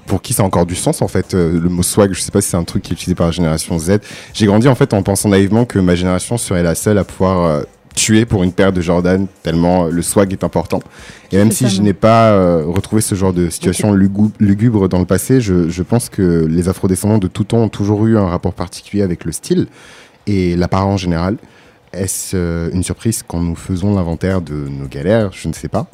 pour 0.08 0.22
qui 0.22 0.34
ça 0.34 0.44
a 0.44 0.46
encore 0.46 0.66
du 0.66 0.76
sens 0.76 1.02
en 1.02 1.08
fait 1.08 1.34
euh, 1.34 1.60
le 1.60 1.70
mot 1.70 1.84
swag. 1.84 2.14
Je 2.14 2.22
sais 2.22 2.32
pas 2.32 2.42
si 2.42 2.50
c'est 2.50 2.58
un 2.58 2.64
truc 2.64 2.84
qui 2.84 2.92
est 2.92 2.96
utilisé 2.96 3.16
par 3.16 3.28
la 3.28 3.32
génération 3.32 3.78
Z. 3.80 4.00
J'ai 4.34 4.46
grandi 4.46 4.68
en 4.68 4.76
fait 4.76 4.94
en 4.94 5.04
pensant 5.04 5.30
naïvement 5.30 5.66
que 5.66 5.80
ma 5.80 5.96
génération 5.96 6.38
serait 6.38 6.64
la 6.64 6.76
seule 6.76 6.98
à 6.98 7.04
pouvoir 7.04 7.46
euh, 7.46 7.62
tuer 7.96 8.26
pour 8.26 8.44
une 8.44 8.52
paire 8.54 8.72
de 8.72 8.82
Jordan 8.82 9.26
tellement 9.44 9.86
euh, 9.86 9.90
le 9.90 10.02
swag 10.02 10.32
est 10.34 10.44
important. 10.44 10.82
Et 11.32 11.38
même 11.38 11.52
si 11.52 11.64
ça, 11.66 11.70
je 11.70 11.82
n'ai 11.82 11.94
pas 11.94 12.32
euh, 12.32 12.64
retrouvé 12.66 13.02
ce 13.02 13.16
genre 13.16 13.34
de 13.34 13.50
situation 13.50 13.94
lugu- 13.94 14.32
lugubre 14.40 14.90
dans 14.90 15.00
le 15.00 15.06
passé 15.06 15.42
je, 15.42 15.70
je 15.70 15.84
pense 15.84 16.10
que 16.10 16.46
les 16.50 16.70
afrodescendants 16.70 17.18
de 17.20 17.28
tout 17.28 17.44
temps 17.44 17.58
ont 17.60 17.70
toujours 17.70 18.06
eu 18.08 18.18
un 18.18 18.26
rapport 18.28 18.54
particulier 18.54 19.04
avec 19.04 19.26
le 19.26 19.32
style 19.32 19.68
et 20.30 20.56
l'apparence 20.56 21.02
générale 21.02 21.38
est-ce 21.94 22.36
euh, 22.36 22.70
une 22.72 22.84
surprise 22.84 23.24
quand 23.28 23.40
nous 23.40 23.56
faisons 23.56 23.96
l'inventaire 23.96 24.42
de 24.42 24.54
nos 24.54 24.88
galères? 24.88 25.32
Je 25.34 25.48
ne 25.48 25.54
sais 25.54 25.68
pas. 25.68 25.88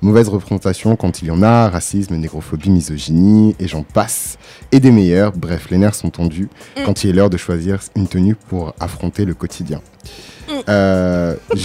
Mauvaise 0.00 0.28
représentation 0.28 0.96
quand 0.96 1.22
il 1.22 1.28
y 1.28 1.30
en 1.30 1.42
a, 1.42 1.68
racisme, 1.68 2.16
négrophobie, 2.16 2.70
misogynie, 2.70 3.54
et 3.58 3.68
j'en 3.68 3.82
passe. 3.82 4.38
Et 4.70 4.80
des 4.80 4.90
meilleurs, 4.90 5.32
bref, 5.32 5.68
les 5.70 5.78
nerfs 5.78 5.94
sont 5.94 6.10
tendus 6.10 6.48
quand 6.86 7.04
il 7.04 7.10
est 7.10 7.12
l'heure 7.12 7.30
de 7.30 7.36
choisir 7.36 7.80
une 7.96 8.08
tenue 8.08 8.34
pour 8.34 8.74
affronter 8.80 9.24
le 9.24 9.34
quotidien. 9.34 9.80
Euh, 10.68 11.34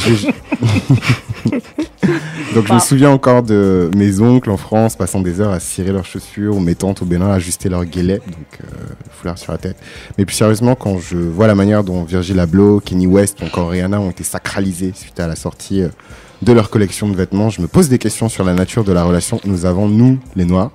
Donc 2.56 2.68
je 2.68 2.74
me 2.74 2.80
souviens 2.80 3.12
encore 3.12 3.44
de 3.44 3.90
mes 3.96 4.20
oncles 4.22 4.50
en 4.50 4.58
France 4.58 4.96
passant 4.96 5.22
des 5.22 5.42
heures 5.42 5.52
à 5.52 5.60
cirer 5.60 5.92
leurs 5.92 6.06
chaussures 6.06 6.56
ou 6.56 6.60
mes 6.60 6.76
tantes 6.76 7.02
au 7.02 7.06
Bénin 7.06 7.30
à 7.30 7.36
ajuster 7.36 7.70
leurs 7.70 7.86
guélets, 7.86 8.22
donc 8.26 8.62
euh, 8.62 8.66
foulard 9.12 9.38
sur 9.38 9.52
la 9.52 9.58
tête. 9.58 9.78
Mais 10.18 10.26
plus 10.26 10.36
sérieusement, 10.36 10.76
quand 10.76 10.98
je 11.00 11.18
vois 11.18 11.48
la 11.48 11.56
manière 11.56 11.84
dont 11.84 12.04
Virgil 12.04 12.40
Abloh, 12.40 12.80
Kenny 12.80 13.08
West 13.08 13.42
ou 13.42 13.46
encore 13.46 13.70
Rihanna 13.70 14.00
ont 14.00 14.10
été 14.10 14.24
sacralisés 14.24 14.94
suite 14.96 15.20
à 15.20 15.28
la 15.28 15.36
sortie 15.36 15.84
euh, 15.84 15.90
de 16.42 16.54
leur 16.54 16.70
collection 16.70 17.10
de 17.10 17.16
vêtements, 17.16 17.50
je 17.50 17.62
me 17.62 17.68
pose 17.68 17.90
des 17.90 17.98
questions 17.98 18.30
sur 18.30 18.44
la 18.44 18.54
nature 18.54 18.84
de 18.84 18.92
la 18.92 19.04
relation 19.04 19.38
que 19.38 19.48
nous 19.48 19.66
avons, 19.66 19.88
nous, 19.88 20.20
les 20.36 20.46
Noirs, 20.46 20.72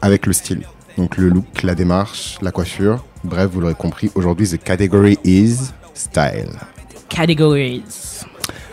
avec 0.00 0.26
le 0.26 0.32
style. 0.32 0.62
Donc 0.98 1.16
le 1.16 1.28
look, 1.28 1.62
la 1.62 1.74
démarche, 1.74 2.38
la 2.42 2.50
coiffure. 2.50 3.04
Bref, 3.24 3.50
vous 3.52 3.60
l'aurez 3.60 3.74
compris, 3.74 4.10
aujourd'hui, 4.14 4.48
the 4.48 4.62
category 4.62 5.18
is 5.24 5.72
style. 5.94 6.58
Categories. 7.12 7.82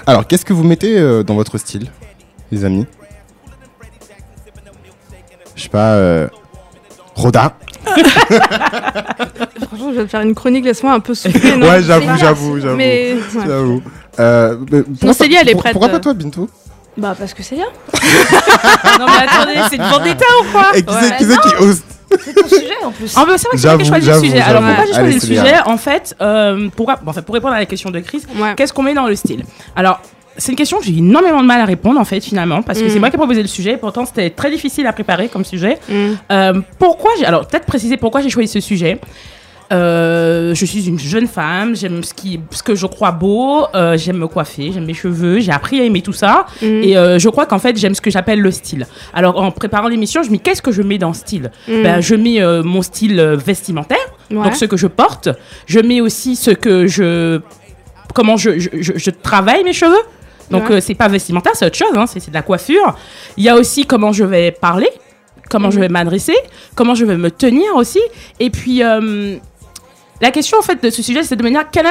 Alors, 0.07 0.25
qu'est-ce 0.25 0.45
que 0.45 0.53
vous 0.53 0.63
mettez 0.63 0.97
euh, 0.97 1.23
dans 1.23 1.35
votre 1.35 1.57
style, 1.57 1.91
les 2.51 2.65
amis 2.65 2.85
Je 5.55 5.63
sais 5.63 5.69
pas, 5.69 5.93
euh, 5.93 6.27
Roda 7.15 7.55
franchement 7.89 9.91
je 9.93 9.99
vais 9.99 10.03
te 10.03 10.07
faire 10.09 10.21
une 10.21 10.35
chronique 10.35 10.63
laisse-moi 10.65 10.93
un 10.93 10.99
peu 10.99 11.13
souffler 11.15 11.55
non 11.57 11.67
Ouais, 11.67 11.81
j'avoue, 11.81 12.17
j'avoue, 12.17 12.59
j'avoue. 12.59 12.75
mais. 12.77 13.15
J'avoue. 13.33 13.81
Euh, 14.19 14.57
mais 14.71 14.83
pourquoi 14.83 15.13
Célie, 15.13 15.35
pas- 15.35 15.41
elle 15.41 15.49
est 15.49 15.55
prête, 15.55 15.71
Pourquoi 15.73 15.89
pas 15.89 15.99
toi, 15.99 16.13
Bintou 16.13 16.49
Bah, 16.97 17.15
parce 17.17 17.33
que 17.33 17.41
c'est 17.43 17.55
bien. 17.55 17.65
non 18.99 19.05
mais 19.05 19.27
attendez, 19.27 19.53
c'est 19.69 19.75
une 19.77 19.83
vendetta 19.83 20.25
ou 20.41 20.51
quoi 20.51 20.71
Et 20.75 20.83
qui 20.83 20.93
c'est 20.93 21.09
Ouais. 21.11 21.17
qui, 21.17 21.25
c'est 21.25 21.39
qui 21.39 21.55
ose 21.63 21.81
C'est 22.23 22.33
ton 22.33 22.47
sujet 22.47 22.73
en 22.83 22.91
plus. 22.91 23.13
Ah 23.15 23.25
bah 23.25 23.33
c'est 23.37 23.47
vrai 23.47 23.55
que 23.55 23.61
c'est 23.61 23.67
moi 23.67 23.77
qui 23.77 23.83
ai 23.83 23.87
choisi 23.87 24.07
le 24.09 24.13
sujet. 24.19 24.41
Alors 24.41 24.61
pourquoi 24.63 24.85
j'ai 24.85 24.93
choisi 24.93 25.13
le 25.13 25.19
sujet 25.19 25.41
bien. 25.41 25.63
En 25.65 25.77
fait, 25.77 26.15
euh, 26.21 26.69
pourquoi, 26.75 26.95
bon, 27.01 27.11
en 27.11 27.13
fait, 27.13 27.21
pour 27.21 27.35
répondre 27.35 27.53
à 27.53 27.59
la 27.59 27.65
question 27.65 27.89
de 27.91 27.99
Chris, 27.99 28.23
Ouais. 28.39 28.53
qu'est-ce 28.55 28.73
qu'on 28.73 28.83
met 28.83 28.93
dans 28.93 29.07
le 29.07 29.15
style? 29.15 29.43
Alors 29.75 29.99
c'est 30.37 30.53
une 30.53 30.57
question 30.57 30.77
que 30.79 30.85
j'ai 30.85 30.97
énormément 30.97 31.41
de 31.41 31.45
mal 31.47 31.59
à 31.59 31.65
répondre 31.65 31.99
en 31.99 32.05
fait 32.05 32.21
finalement 32.21 32.61
parce 32.61 32.79
que 32.79 32.85
Mm. 32.85 32.89
c'est 32.89 32.99
moi 32.99 33.09
qui 33.09 33.15
ai 33.15 33.19
proposé 33.19 33.41
le 33.41 33.47
sujet. 33.47 33.75
Pourtant 33.77 34.05
c'était 34.05 34.29
très 34.29 34.49
difficile 34.49 34.87
à 34.87 34.93
préparer 34.93 35.27
comme 35.27 35.43
sujet. 35.43 35.77
Mm. 35.89 35.93
Euh, 36.31 36.61
pourquoi 36.77 37.11
j'ai 37.19 37.25
alors 37.25 37.45
peut-être 37.45 37.65
préciser 37.65 37.97
pourquoi 37.97 38.21
j'ai 38.21 38.29
choisi 38.29 38.47
ce 38.47 38.59
sujet. 38.61 38.99
Euh, 39.71 40.55
je 40.55 40.65
suis 40.65 40.87
une 40.87 40.97
jeune 40.97 41.27
femme, 41.27 41.75
j'aime 41.75 42.03
ce, 42.03 42.13
qui, 42.13 42.39
ce 42.49 42.63
que 42.63 42.73
je 42.73 42.87
crois 42.87 43.11
beau, 43.11 43.65
euh, 43.75 43.97
j'aime 43.97 44.17
me 44.17 44.27
coiffer, 44.27 44.71
j'aime 44.73 44.85
mes 44.85 44.95
cheveux, 44.95 45.39
j'ai 45.41 45.51
appris 45.51 45.79
à 45.79 45.83
aimer 45.83 46.01
tout 46.01 46.13
ça. 46.13 46.47
Mm. 46.61 46.65
Et 46.65 46.97
euh, 46.97 47.19
je 47.19 47.29
crois 47.29 47.45
qu'en 47.45 47.59
fait, 47.59 47.77
j'aime 47.77 47.93
ce 47.93 48.01
que 48.01 48.09
j'appelle 48.09 48.41
le 48.41 48.49
style. 48.51 48.87
Alors, 49.13 49.39
en 49.39 49.51
préparant 49.51 49.87
l'émission, 49.87 50.23
je 50.23 50.29
me 50.31 50.37
dis 50.37 50.41
qu'est-ce 50.41 50.61
que 50.63 50.71
je 50.71 50.81
mets 50.81 50.97
dans 50.97 51.13
style 51.13 51.51
Mm. 51.67 51.83
ben, 51.83 52.01
Je 52.01 52.15
mets 52.15 52.39
mon 52.63 52.81
style 52.81 53.21
vestimentaire, 53.45 53.97
Ouais. 54.31 54.43
donc 54.43 54.55
ce 54.55 54.65
que 54.65 54.77
je 54.77 54.87
porte. 54.87 55.29
Je 55.67 55.79
mets 55.79 56.01
aussi 56.01 56.35
ce 56.35 56.51
que 56.51 56.87
je. 56.87 57.39
Comment 58.15 58.37
je, 58.37 58.57
je, 58.59 58.69
je- 58.79 58.93
je 58.95 59.09
travaille 59.11 59.63
mes 59.63 59.73
cheveux. 59.73 60.01
Donc, 60.49 60.67
Ouais. 60.71 60.81
c'est 60.81 60.95
pas 60.95 61.07
vestimentaire, 61.07 61.51
c'est 61.53 61.67
autre 61.67 61.77
chose, 61.77 61.95
hein, 61.95 62.05
c'est 62.07 62.27
de 62.27 62.33
la 62.33 62.41
coiffure. 62.41 62.95
Il 63.37 63.43
y 63.43 63.49
a 63.49 63.55
aussi 63.55 63.85
comment 63.85 64.11
je 64.11 64.23
vais 64.23 64.49
parler, 64.51 64.89
comment 65.47 65.69
je 65.69 65.79
vais 65.79 65.89
m'adresser, 65.89 66.33
comment 66.73 66.95
je 66.95 67.05
vais 67.05 67.17
me 67.17 67.29
tenir 67.29 67.75
aussi. 67.75 67.99
Et 68.39 68.49
puis, 68.49 68.81
euh, 68.83 69.35
la 70.21 70.31
question 70.31 70.57
en 70.59 70.61
fait 70.61 70.81
de 70.83 70.89
ce 70.89 71.01
sujet, 71.01 71.23
c'est 71.23 71.35
de 71.35 71.43
manière 71.43 71.69
quelle 71.69 71.87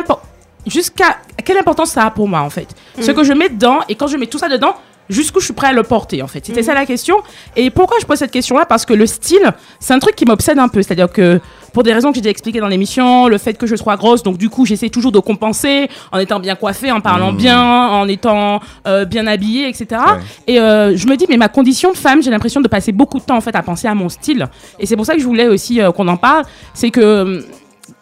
jusqu'à 0.66 1.16
quelle 1.44 1.58
importance 1.58 1.90
ça 1.90 2.04
a 2.04 2.10
pour 2.10 2.28
moi 2.28 2.40
en 2.40 2.50
fait. 2.50 2.68
Ce 3.00 3.10
Mhm. 3.10 3.16
que 3.16 3.24
je 3.24 3.32
mets 3.32 3.48
dedans 3.48 3.80
et 3.88 3.94
quand 3.94 4.06
je 4.06 4.16
mets 4.16 4.26
tout 4.26 4.38
ça 4.38 4.48
dedans, 4.48 4.74
jusqu'où 5.08 5.40
je 5.40 5.46
suis 5.46 5.54
prêt 5.54 5.68
à 5.68 5.72
le 5.72 5.82
porter 5.82 6.20
en 6.22 6.26
fait. 6.26 6.44
C'était 6.44 6.60
Mhm. 6.60 6.66
ça 6.66 6.74
la 6.74 6.84
question. 6.84 7.16
Et 7.56 7.70
pourquoi 7.70 7.96
je 8.00 8.04
pose 8.04 8.18
cette 8.18 8.30
question-là? 8.30 8.66
Parce 8.66 8.84
que 8.84 8.92
le 8.92 9.06
style, 9.06 9.50
c'est 9.80 9.94
un 9.94 9.98
truc 9.98 10.14
qui 10.14 10.26
m'obsède 10.26 10.58
un 10.58 10.68
peu. 10.68 10.82
C'est-à-dire 10.82 11.10
que 11.10 11.40
pour 11.72 11.82
des 11.84 11.94
raisons 11.94 12.10
que 12.10 12.16
j'ai 12.16 12.20
déjà 12.20 12.30
expliquées 12.30 12.60
dans 12.60 12.68
l'émission, 12.68 13.28
le 13.28 13.38
fait 13.38 13.54
que 13.54 13.66
je 13.66 13.76
sois 13.76 13.96
grosse, 13.96 14.22
donc 14.22 14.36
du 14.36 14.50
coup 14.50 14.66
j'essaie 14.66 14.90
toujours 14.90 15.12
de 15.12 15.20
compenser 15.20 15.88
en 16.12 16.18
étant 16.18 16.40
bien 16.40 16.54
coiffée, 16.56 16.92
en 16.92 17.00
parlant 17.00 17.32
Mhm. 17.32 17.38
bien, 17.38 17.62
en 17.62 18.06
étant 18.08 18.60
euh, 18.86 19.06
bien 19.06 19.26
habillée, 19.26 19.68
etc. 19.68 19.86
Ouais. 19.92 20.18
Et 20.48 20.60
euh, 20.60 20.94
je 20.94 21.06
me 21.06 21.16
dis, 21.16 21.24
mais 21.30 21.38
ma 21.38 21.48
condition 21.48 21.92
de 21.92 21.96
femme, 21.96 22.22
j'ai 22.22 22.30
l'impression 22.30 22.60
de 22.60 22.68
passer 22.68 22.92
beaucoup 22.92 23.18
de 23.20 23.24
temps 23.24 23.36
en 23.36 23.40
fait 23.40 23.54
à 23.56 23.62
penser 23.62 23.86
à 23.88 23.94
mon 23.94 24.10
style. 24.10 24.46
Et 24.78 24.84
c'est 24.84 24.96
pour 24.96 25.06
ça 25.06 25.14
que 25.14 25.20
je 25.20 25.26
voulais 25.26 25.48
aussi 25.48 25.80
euh, 25.80 25.92
qu'on 25.92 26.08
en 26.08 26.18
parle. 26.18 26.44
C'est 26.74 26.90
que 26.90 27.00
euh, 27.00 27.40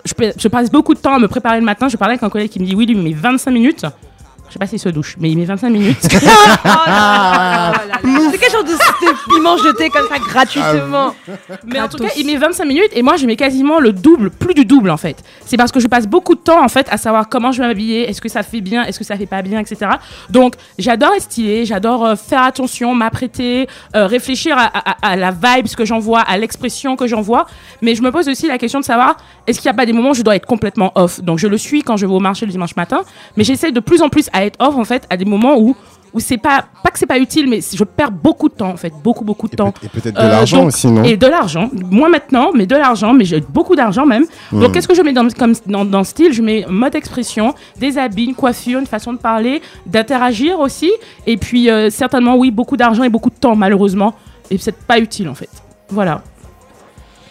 je, 0.06 0.14
pa- 0.14 0.32
je 0.38 0.48
passe 0.48 0.70
beaucoup 0.70 0.94
de 0.94 0.98
temps 1.00 1.14
à 1.14 1.18
me 1.18 1.28
préparer 1.28 1.58
le 1.58 1.64
matin. 1.64 1.88
Je 1.88 1.96
parlais 1.96 2.12
avec 2.14 2.22
un 2.22 2.30
collègue 2.30 2.50
qui 2.50 2.60
me 2.60 2.66
dit, 2.66 2.74
oui, 2.74 2.86
lui, 2.86 2.94
met 2.94 3.12
25 3.12 3.50
minutes. 3.50 3.84
Je 4.48 4.52
sais 4.54 4.58
pas 4.58 4.66
s'il 4.66 4.78
se 4.78 4.88
douche, 4.88 5.16
mais 5.18 5.30
il 5.30 5.36
met 5.38 5.44
25 5.44 5.70
minutes. 5.70 5.98
C'est 6.00 6.08
quelque 8.38 8.52
chose 8.52 8.64
de 8.64 8.76
de 9.06 9.34
piment 9.34 9.56
jeté 9.58 9.90
comme 9.90 10.06
ça 10.08 10.18
gratuitement. 10.18 11.14
Mais 11.66 11.80
en 11.80 11.88
tout 11.88 11.98
cas, 11.98 12.08
il 12.16 12.26
met 12.26 12.36
25 12.36 12.64
minutes 12.64 12.90
et 12.94 13.02
moi, 13.02 13.16
je 13.16 13.26
mets 13.26 13.36
quasiment 13.36 13.78
le 13.80 13.92
double, 13.92 14.30
plus 14.30 14.54
du 14.54 14.64
double 14.64 14.90
en 14.90 14.96
fait. 14.96 15.22
C'est 15.44 15.56
parce 15.56 15.70
que 15.72 15.80
je 15.80 15.86
passe 15.86 16.06
beaucoup 16.06 16.34
de 16.34 16.40
temps 16.40 16.62
en 16.64 16.68
fait 16.68 16.86
à 16.90 16.96
savoir 16.96 17.28
comment 17.28 17.52
je 17.52 17.60
vais 17.60 17.68
m'habiller, 17.68 18.08
est-ce 18.08 18.20
que 18.20 18.28
ça 18.28 18.42
fait 18.42 18.60
bien, 18.60 18.84
est-ce 18.84 18.98
que 18.98 19.04
ça 19.04 19.16
fait 19.16 19.26
pas 19.26 19.42
bien, 19.42 19.58
etc. 19.60 19.90
Donc, 20.30 20.54
j'adore 20.78 21.12
être 21.14 21.22
stylée, 21.22 21.64
j'adore 21.66 22.04
euh, 22.06 22.16
faire 22.16 22.42
attention, 22.42 22.94
m'apprêter, 22.94 23.68
euh, 23.94 24.06
réfléchir 24.06 24.56
à, 24.58 24.64
à- 24.66 24.96
à 25.12 25.16
la 25.16 25.30
vibe 25.30 25.66
que 25.76 25.84
j'envoie, 25.84 26.20
à 26.20 26.38
l'expression 26.38 26.96
que 26.96 27.06
j'envoie. 27.06 27.46
Mais 27.82 27.94
je 27.94 28.02
me 28.02 28.10
pose 28.10 28.28
aussi 28.28 28.46
la 28.46 28.58
question 28.58 28.80
de 28.80 28.84
savoir 28.84 29.16
est-ce 29.46 29.60
qu'il 29.60 29.68
n'y 29.68 29.74
a 29.74 29.76
pas 29.76 29.86
des 29.86 29.92
moments 29.92 30.10
où 30.10 30.14
je 30.14 30.22
dois 30.22 30.36
être 30.36 30.46
complètement 30.46 30.92
off? 30.94 31.20
Donc, 31.22 31.38
je 31.38 31.46
le 31.48 31.58
suis 31.58 31.82
quand 31.82 31.96
je 31.96 32.06
vais 32.06 32.12
au 32.12 32.20
marché 32.20 32.46
le 32.46 32.52
dimanche 32.52 32.76
matin, 32.76 33.02
mais 33.36 33.44
j'essaie 33.44 33.72
de 33.72 33.80
plus 33.80 34.02
en 34.02 34.08
plus 34.08 34.28
à 34.36 34.44
être 34.44 34.56
off 34.66 34.76
en 34.76 34.84
fait 34.84 35.02
à 35.10 35.16
des 35.16 35.24
moments 35.24 35.56
où 35.58 35.74
où 36.14 36.20
c'est 36.20 36.38
pas 36.38 36.64
pas 36.82 36.90
que 36.90 36.98
c'est 36.98 37.06
pas 37.14 37.18
utile 37.18 37.46
mais 37.50 37.60
je 37.60 37.84
perds 37.84 38.10
beaucoup 38.10 38.48
de 38.48 38.54
temps 38.54 38.70
en 38.70 38.76
fait 38.76 38.92
beaucoup 39.04 39.24
beaucoup 39.24 39.48
de 39.48 39.54
Et 39.54 39.56
temps 39.56 39.72
peut- 39.72 39.86
et 39.86 39.88
peut-être 39.88 40.14
de 40.14 40.20
Euh, 40.20 40.30
l'argent 40.30 40.58
donc- 40.58 40.68
aussi, 40.68 40.86
non 40.86 41.02
et 41.04 41.16
de 41.16 41.26
l'argent. 41.26 41.68
Moi 41.90 42.08
maintenant, 42.08 42.52
mais 42.54 42.64
de 42.66 42.76
l'argent, 42.76 43.12
mais 43.12 43.24
j'ai 43.30 43.40
beaucoup 43.40 43.76
d'argent 43.76 44.06
même. 44.06 44.24
Donc 44.52 44.68
Hmm. 44.68 44.72
qu'est-ce 44.72 44.88
que 44.88 44.94
je 44.94 45.02
mets 45.02 45.12
dans, 45.12 45.28
comme, 45.40 45.52
dans, 45.66 45.84
dans 45.84 45.98
le 45.98 46.04
style? 46.04 46.32
Je 46.32 46.42
mets 46.42 46.64
mode 46.68 46.94
expression, 46.94 47.54
des 47.78 47.98
habits, 47.98 48.24
une 48.26 48.34
coiffure, 48.34 48.78
une 48.78 48.86
façon 48.86 49.12
de 49.12 49.18
parler, 49.18 49.60
d'interagir 49.84 50.58
aussi. 50.60 50.90
Et 51.26 51.36
puis 51.36 51.68
euh, 51.70 51.90
certainement, 51.90 52.36
oui, 52.36 52.50
beaucoup 52.50 52.76
d'argent 52.76 53.02
et 53.04 53.08
beaucoup 53.10 53.30
de 53.30 53.40
temps 53.44 53.56
malheureusement. 53.56 54.14
Et 54.50 54.56
c'est 54.58 54.76
pas 54.76 54.98
utile 54.98 55.28
en 55.28 55.34
fait. 55.34 55.50
Voilà. 55.90 56.22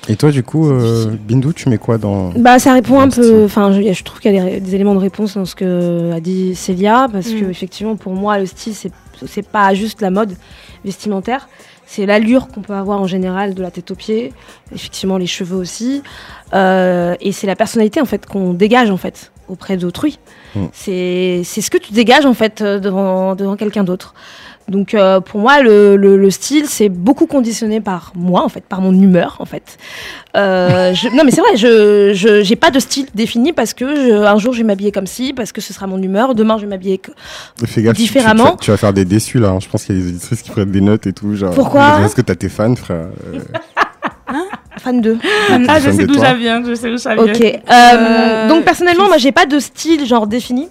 Et 0.08 0.16
toi, 0.16 0.32
du 0.32 0.44
coup, 0.44 0.70
euh, 0.70 1.16
Bindou, 1.28 1.54
tu 1.54 1.70
mets 1.70 1.78
quoi 1.78 1.98
dans. 1.98 2.30
Bah, 2.36 2.60
ça 2.60 2.74
répond 2.74 3.00
un 3.00 3.10
peu. 3.10 3.46
Enfin, 3.46 3.72
je, 3.72 3.94
je 3.94 4.04
trouve 4.04 4.20
qu'il 4.20 4.34
y 4.34 4.40
a 4.40 4.44
des, 4.46 4.60
des 4.60 4.76
éléments 4.76 4.94
de 4.96 5.00
réponse 5.00 5.36
dans 5.36 5.46
ce 5.46 5.56
que 5.56 6.12
a 6.12 6.20
dit 6.20 6.56
Célia, 6.56 7.08
parce 7.12 7.30
que 7.30 7.46
Mm. 7.46 7.50
effectivement, 7.50 7.96
pour 7.96 8.14
moi, 8.14 8.38
le 8.40 8.46
style, 8.46 8.74
c'est 8.76 8.92
c'est 9.26 9.48
pas 9.48 9.74
juste 9.74 10.02
la 10.02 10.10
mode 10.10 10.36
vestimentaire, 10.84 11.48
c'est 11.86 12.06
l'allure 12.06 12.50
qu'on 12.50 12.62
peut 12.62 12.74
avoir 12.74 13.00
en 13.00 13.08
général 13.08 13.54
de 13.54 13.62
la 13.62 13.72
tête 13.72 13.90
aux 13.92 13.96
pieds, 13.96 14.34
effectivement 14.74 15.18
les 15.18 15.26
cheveux 15.26 15.56
aussi, 15.56 16.04
euh, 16.54 17.16
et 17.22 17.32
c'est 17.32 17.48
la 17.48 17.56
personnalité 17.56 18.02
en 18.02 18.06
fait 18.06 18.26
qu'on 18.26 18.54
dégage 18.54 18.90
en 18.90 18.98
fait 18.98 19.32
auprès 19.48 19.78
d'autrui. 19.78 20.20
Mm. 20.56 20.66
C'est 20.74 21.42
c'est 21.46 21.62
ce 21.62 21.70
que 21.72 21.78
tu 21.78 21.94
dégages 21.94 22.26
en 22.26 22.34
fait 22.34 22.62
euh, 22.62 22.80
devant 22.80 23.36
devant 23.36 23.56
quelqu'un 23.56 23.84
d'autre. 23.86 24.14
Donc 24.68 24.96
euh, 24.96 25.20
pour 25.20 25.40
moi, 25.40 25.62
le, 25.62 25.96
le- 25.96 26.18
le 26.18 26.32
style, 26.32 26.66
c'est 26.68 26.90
beaucoup 26.90 27.28
conditionné 27.28 27.82
par 27.82 28.14
moi, 28.16 28.42
en 28.44 28.50
fait, 28.50 28.64
par 28.64 28.82
mon 28.82 28.94
humeur, 28.94 29.36
en 29.40 29.46
fait. 29.46 29.78
Euh, 30.36 30.92
je- 30.94 31.10
non, 31.10 31.24
mais 31.24 31.30
c'est 31.32 31.42
vrai, 31.42 31.56
je 31.56 32.14
je- 32.16 32.42
j'ai 32.42 32.56
pas 32.56 32.72
de 32.72 32.80
style 32.80 33.06
défini 33.14 33.54
parce 33.54 33.76
que 33.76 33.86
je- 33.96 34.24
un 34.26 34.38
jour 34.40 34.54
je 34.54 34.60
vais 34.60 34.64
m'habiller 34.64 34.92
comme 34.92 35.06
ci, 35.06 35.34
parce 35.34 35.52
que 35.52 35.62
ce 35.62 35.72
sera 35.72 35.86
mon 35.86 36.02
humeur. 36.02 36.34
Demain, 36.34 36.58
je 36.58 36.64
vais 36.64 36.68
m'habiller 36.70 37.00
tu- 37.00 37.12
tu- 37.66 37.92
différemment. 37.94 38.54
Tu, 38.54 38.66
tu 38.66 38.72
vas 38.72 38.78
faire 38.78 38.92
des 38.94 39.06
déçus 39.06 39.40
là. 39.40 39.50
hein. 39.50 39.60
Je 39.62 39.70
pense 39.70 39.84
qu'il 39.86 39.96
y 39.96 40.00
a 40.00 40.02
des 40.02 40.10
auditrices 40.10 40.42
qui 40.42 40.50
prennent 40.50 40.72
des 40.72 40.82
notes 40.82 41.06
et 41.06 41.14
tout. 41.14 41.36
Genre, 41.36 41.54
Pourquoi 41.54 41.82
Parce 42.00 42.16
que 42.16 42.22
t'as 42.22 42.34
tes 42.36 42.50
fans, 42.50 42.76
frère. 42.76 43.06
euh, 43.34 43.40
fan 44.80 45.00
de. 45.02 45.18
Ah, 45.68 45.80
je 45.80 45.86
fan 45.86 45.94
sais 45.94 46.06
de 46.06 46.06
d'où 46.08 46.20
ça 46.20 46.34
vient, 46.34 46.64
je 46.66 46.74
sais 46.74 46.90
d'où 46.90 46.98
ça 46.98 47.16
vient. 47.16 47.24
Ok. 47.26 47.42
Euh, 47.42 47.58
Euh, 47.72 48.48
donc 48.50 48.64
personnellement, 48.64 49.08
moi, 49.08 49.18
j'ai 49.18 49.32
pas 49.32 49.46
de 49.46 49.60
style 49.60 50.06
genre 50.06 50.28
défini 50.28 50.70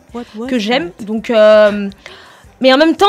que 0.49 0.59
j'aime. 0.59 0.91
Donc, 1.01 1.31
euh, 1.31 1.89
mais 2.61 2.73
en 2.73 2.77
même 2.77 2.97
temps, 2.97 3.07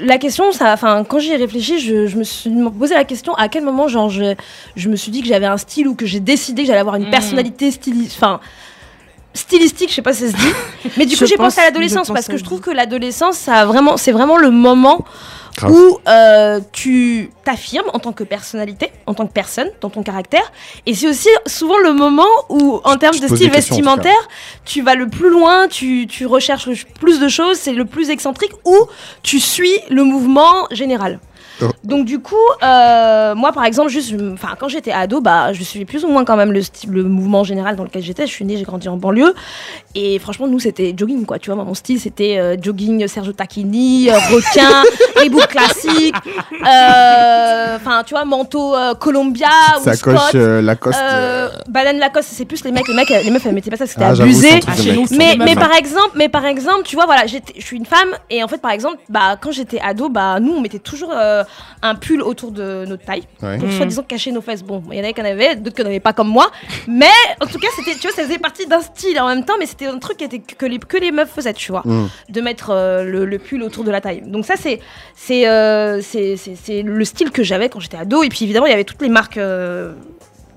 la 0.00 0.18
question, 0.18 0.52
ça, 0.52 0.72
enfin, 0.72 1.04
quand 1.08 1.18
j'y 1.18 1.32
ai 1.32 1.36
réfléchi, 1.36 1.78
je, 1.80 2.06
je 2.06 2.16
me 2.16 2.24
suis 2.24 2.50
posé 2.78 2.94
la 2.94 3.04
question 3.04 3.34
à 3.34 3.48
quel 3.48 3.64
moment, 3.64 3.88
genre, 3.88 4.08
je, 4.10 4.34
je 4.76 4.88
me 4.88 4.96
suis 4.96 5.10
dit 5.10 5.20
que 5.22 5.28
j'avais 5.28 5.46
un 5.46 5.56
style 5.56 5.88
ou 5.88 5.94
que 5.94 6.06
j'ai 6.06 6.20
décidé 6.20 6.62
que 6.62 6.68
j'allais 6.68 6.80
avoir 6.80 6.96
une 6.96 7.08
Mm. 7.08 7.10
personnalité 7.10 7.70
stylistique, 7.70 8.18
enfin. 8.20 8.40
Stylistique, 9.34 9.90
je 9.90 9.94
sais 9.94 10.02
pas 10.02 10.12
si 10.14 10.30
ça 10.30 10.32
se 10.32 10.36
dit, 10.36 10.52
mais 10.96 11.06
du 11.06 11.16
coup 11.16 11.26
j'ai 11.26 11.36
pensé 11.36 11.60
à 11.60 11.64
l'adolescence 11.64 12.08
parce 12.08 12.26
que 12.26 12.36
je 12.36 12.42
trouve 12.44 12.60
que 12.60 12.70
l'adolescence, 12.70 13.36
ça 13.36 13.56
a 13.56 13.66
vraiment, 13.66 13.96
c'est 13.96 14.10
vraiment 14.10 14.36
le 14.36 14.50
moment 14.50 15.04
Grave. 15.58 15.72
où 15.72 15.98
euh, 16.08 16.60
tu 16.72 17.30
t'affirmes 17.44 17.88
en 17.92 17.98
tant 17.98 18.12
que 18.12 18.24
personnalité, 18.24 18.92
en 19.06 19.14
tant 19.14 19.26
que 19.26 19.32
personne, 19.32 19.68
dans 19.80 19.90
ton 19.90 20.02
caractère. 20.02 20.52
Et 20.86 20.94
c'est 20.94 21.08
aussi 21.08 21.28
souvent 21.46 21.78
le 21.78 21.92
moment 21.92 22.28
où, 22.48 22.80
en 22.84 22.96
termes 22.96 23.16
te 23.16 23.22
de 23.22 23.34
style 23.34 23.50
vestimentaire, 23.50 24.28
tu 24.64 24.82
vas 24.82 24.94
le 24.94 25.08
plus 25.08 25.30
loin, 25.30 25.66
tu, 25.68 26.06
tu 26.06 26.26
recherches 26.26 26.66
le 26.66 26.76
plus 27.00 27.18
de 27.18 27.28
choses, 27.28 27.58
c'est 27.58 27.72
le 27.72 27.84
plus 27.84 28.10
excentrique, 28.10 28.52
ou 28.64 28.76
tu 29.22 29.40
suis 29.40 29.78
le 29.90 30.04
mouvement 30.04 30.68
général. 30.70 31.18
Oh. 31.60 31.66
Donc 31.82 32.04
du 32.04 32.20
coup, 32.20 32.36
euh, 32.62 33.34
moi 33.34 33.50
par 33.52 33.64
exemple, 33.64 33.88
juste, 33.90 34.14
enfin 34.32 34.54
quand 34.58 34.68
j'étais 34.68 34.92
ado, 34.92 35.20
bah 35.20 35.52
je 35.52 35.62
suivais 35.64 35.84
plus 35.84 36.04
ou 36.04 36.08
moins 36.08 36.24
quand 36.24 36.36
même 36.36 36.52
le, 36.52 36.60
le 36.86 37.02
mouvement 37.02 37.42
général 37.42 37.74
dans 37.74 37.82
lequel 37.82 38.02
j'étais. 38.02 38.26
Je 38.26 38.32
suis 38.32 38.44
née, 38.44 38.56
j'ai 38.56 38.62
grandi 38.62 38.88
en 38.88 38.96
banlieue, 38.96 39.34
et 40.00 40.18
franchement 40.18 40.46
nous 40.46 40.60
c'était 40.60 40.94
jogging 40.96 41.24
quoi. 41.26 41.38
Tu 41.38 41.50
vois, 41.50 41.62
mon 41.64 41.74
style 41.74 41.98
c'était 42.00 42.38
euh, 42.38 42.56
jogging 42.60 43.06
Sergio 43.08 43.32
Tacchini, 43.32 44.10
euh, 44.10 44.14
requin, 44.32 44.82
les 45.22 45.28
boucles 45.28 45.46
classiques, 45.48 46.14
euh, 46.78 47.76
enfin 47.76 48.02
tu 48.04 48.14
vois 48.14 48.24
manteau 48.24 48.74
euh, 48.74 48.94
Columbia 48.94 49.48
ou 49.80 49.84
Sacoche 49.84 50.18
Scott. 50.20 50.34
euh, 50.34 50.62
Lacoste. 50.62 51.00
Euh, 51.02 51.48
banane 51.68 51.98
Lacoste, 51.98 52.28
c'est 52.32 52.44
plus 52.44 52.64
les 52.64 52.70
mecs, 52.72 52.86
les 52.88 52.94
mecs, 52.94 53.08
les 53.08 53.30
meufs, 53.30 53.44
elles 53.46 53.54
mettaient 53.54 53.70
pas 53.70 53.76
ça, 53.76 53.86
c'était 53.86 54.04
Ah, 54.04 54.10
abusé. 54.10 54.60
Ah, 54.66 54.72
Mais, 55.10 55.36
mais 55.38 55.54
par 55.54 55.72
exemple, 55.74 56.12
mais 56.14 56.28
par 56.28 56.44
exemple, 56.44 56.82
tu 56.84 56.96
vois, 56.96 57.06
voilà, 57.06 57.26
je 57.26 57.36
suis 57.60 57.76
une 57.76 57.86
femme 57.86 58.10
et 58.30 58.42
en 58.42 58.48
fait, 58.48 58.58
par 58.60 58.70
exemple, 58.70 58.98
bah, 59.08 59.36
quand 59.40 59.50
j'étais 59.52 59.80
ado, 59.80 60.08
bah, 60.08 60.38
nous, 60.40 60.52
on 60.52 60.60
mettait 60.60 60.78
toujours 60.78 61.12
euh, 61.14 61.42
un 61.82 61.94
pull 61.94 62.22
autour 62.22 62.50
de 62.52 62.84
notre 62.86 63.04
taille 63.04 63.22
Ouais. 63.42 63.58
pour 63.58 63.68
Mm. 63.68 63.72
soi-disant 63.72 64.02
cacher 64.02 64.32
nos 64.32 64.40
fesses. 64.40 64.62
Bon, 64.62 64.82
il 64.90 64.96
y 64.96 65.00
en 65.00 65.04
avait 65.04 65.12
qui 65.12 65.20
en 65.20 65.24
avaient, 65.24 65.56
d'autres 65.56 65.76
qui 65.76 65.82
n'en 65.82 65.88
avaient 65.88 66.00
pas 66.00 66.12
comme 66.12 66.28
moi. 66.28 66.50
Mais 66.86 67.06
en 67.40 67.46
tout 67.46 67.58
cas, 67.58 67.68
c'était, 67.76 67.94
tu 67.94 68.06
vois, 68.06 68.12
ça 68.16 68.22
faisait 68.24 68.38
partie 68.38 68.66
d'un 68.66 68.80
style 68.80 69.18
en 69.20 69.28
même 69.28 69.44
temps, 69.44 69.54
mais 69.58 69.66
c'était 69.66 69.87
un 69.88 69.98
truc 69.98 70.18
qui 70.18 70.24
était 70.24 70.38
que 70.38 70.66
les, 70.66 70.78
que 70.78 70.96
les 70.96 71.10
meufs 71.12 71.30
faisaient, 71.30 71.52
tu 71.54 71.72
vois, 71.72 71.82
Mm. 71.84 72.06
de 72.28 72.40
mettre 72.40 72.70
euh, 72.70 73.04
le, 73.04 73.24
le 73.24 73.38
pull 73.38 73.62
autour 73.62 73.84
de 73.84 73.90
la 73.90 74.00
taille. 74.00 74.22
Donc 74.26 74.44
ça, 74.46 74.54
c'est, 74.56 74.80
c'est, 75.14 75.48
euh, 75.48 76.00
c'est, 76.02 76.36
c'est, 76.36 76.82
le 76.82 77.04
style 77.04 77.30
que 77.30 77.42
j'avais 77.42 77.68
quand 77.68 77.80
j'étais 77.80 77.96
ado. 77.96 78.22
Et 78.22 78.28
puis 78.28 78.44
évidemment, 78.44 78.66
il 78.66 78.70
y 78.70 78.74
avait 78.74 78.84
toutes 78.84 79.02
les 79.02 79.08
marques. 79.08 79.36
euh, 79.38 79.92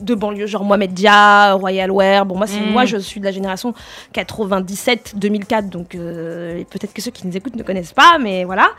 de 0.01 0.15
banlieue, 0.15 0.47
genre 0.47 0.63
Mohamed 0.65 0.93
Dia, 0.95 1.53
Royal 1.53 1.91
Wear. 1.91 2.25
Bon, 2.25 2.35
moi, 2.35 2.47
c'est, 2.47 2.59
Mm. 2.59 2.71
moi, 2.71 2.85
je 2.85 2.97
suis 2.97 3.19
de 3.19 3.25
la 3.25 3.31
génération 3.31 3.75
97-2004, 4.15 5.69
donc 5.69 5.95
euh, 5.95 6.63
peut-être 6.69 6.93
que 6.93 7.01
ceux 7.01 7.11
qui 7.11 7.27
nous 7.27 7.35
écoutent 7.37 7.55
ne 7.55 7.63
connaissent 7.63 7.93
pas, 7.93 8.17
mais 8.19 8.43
voilà. 8.43 8.69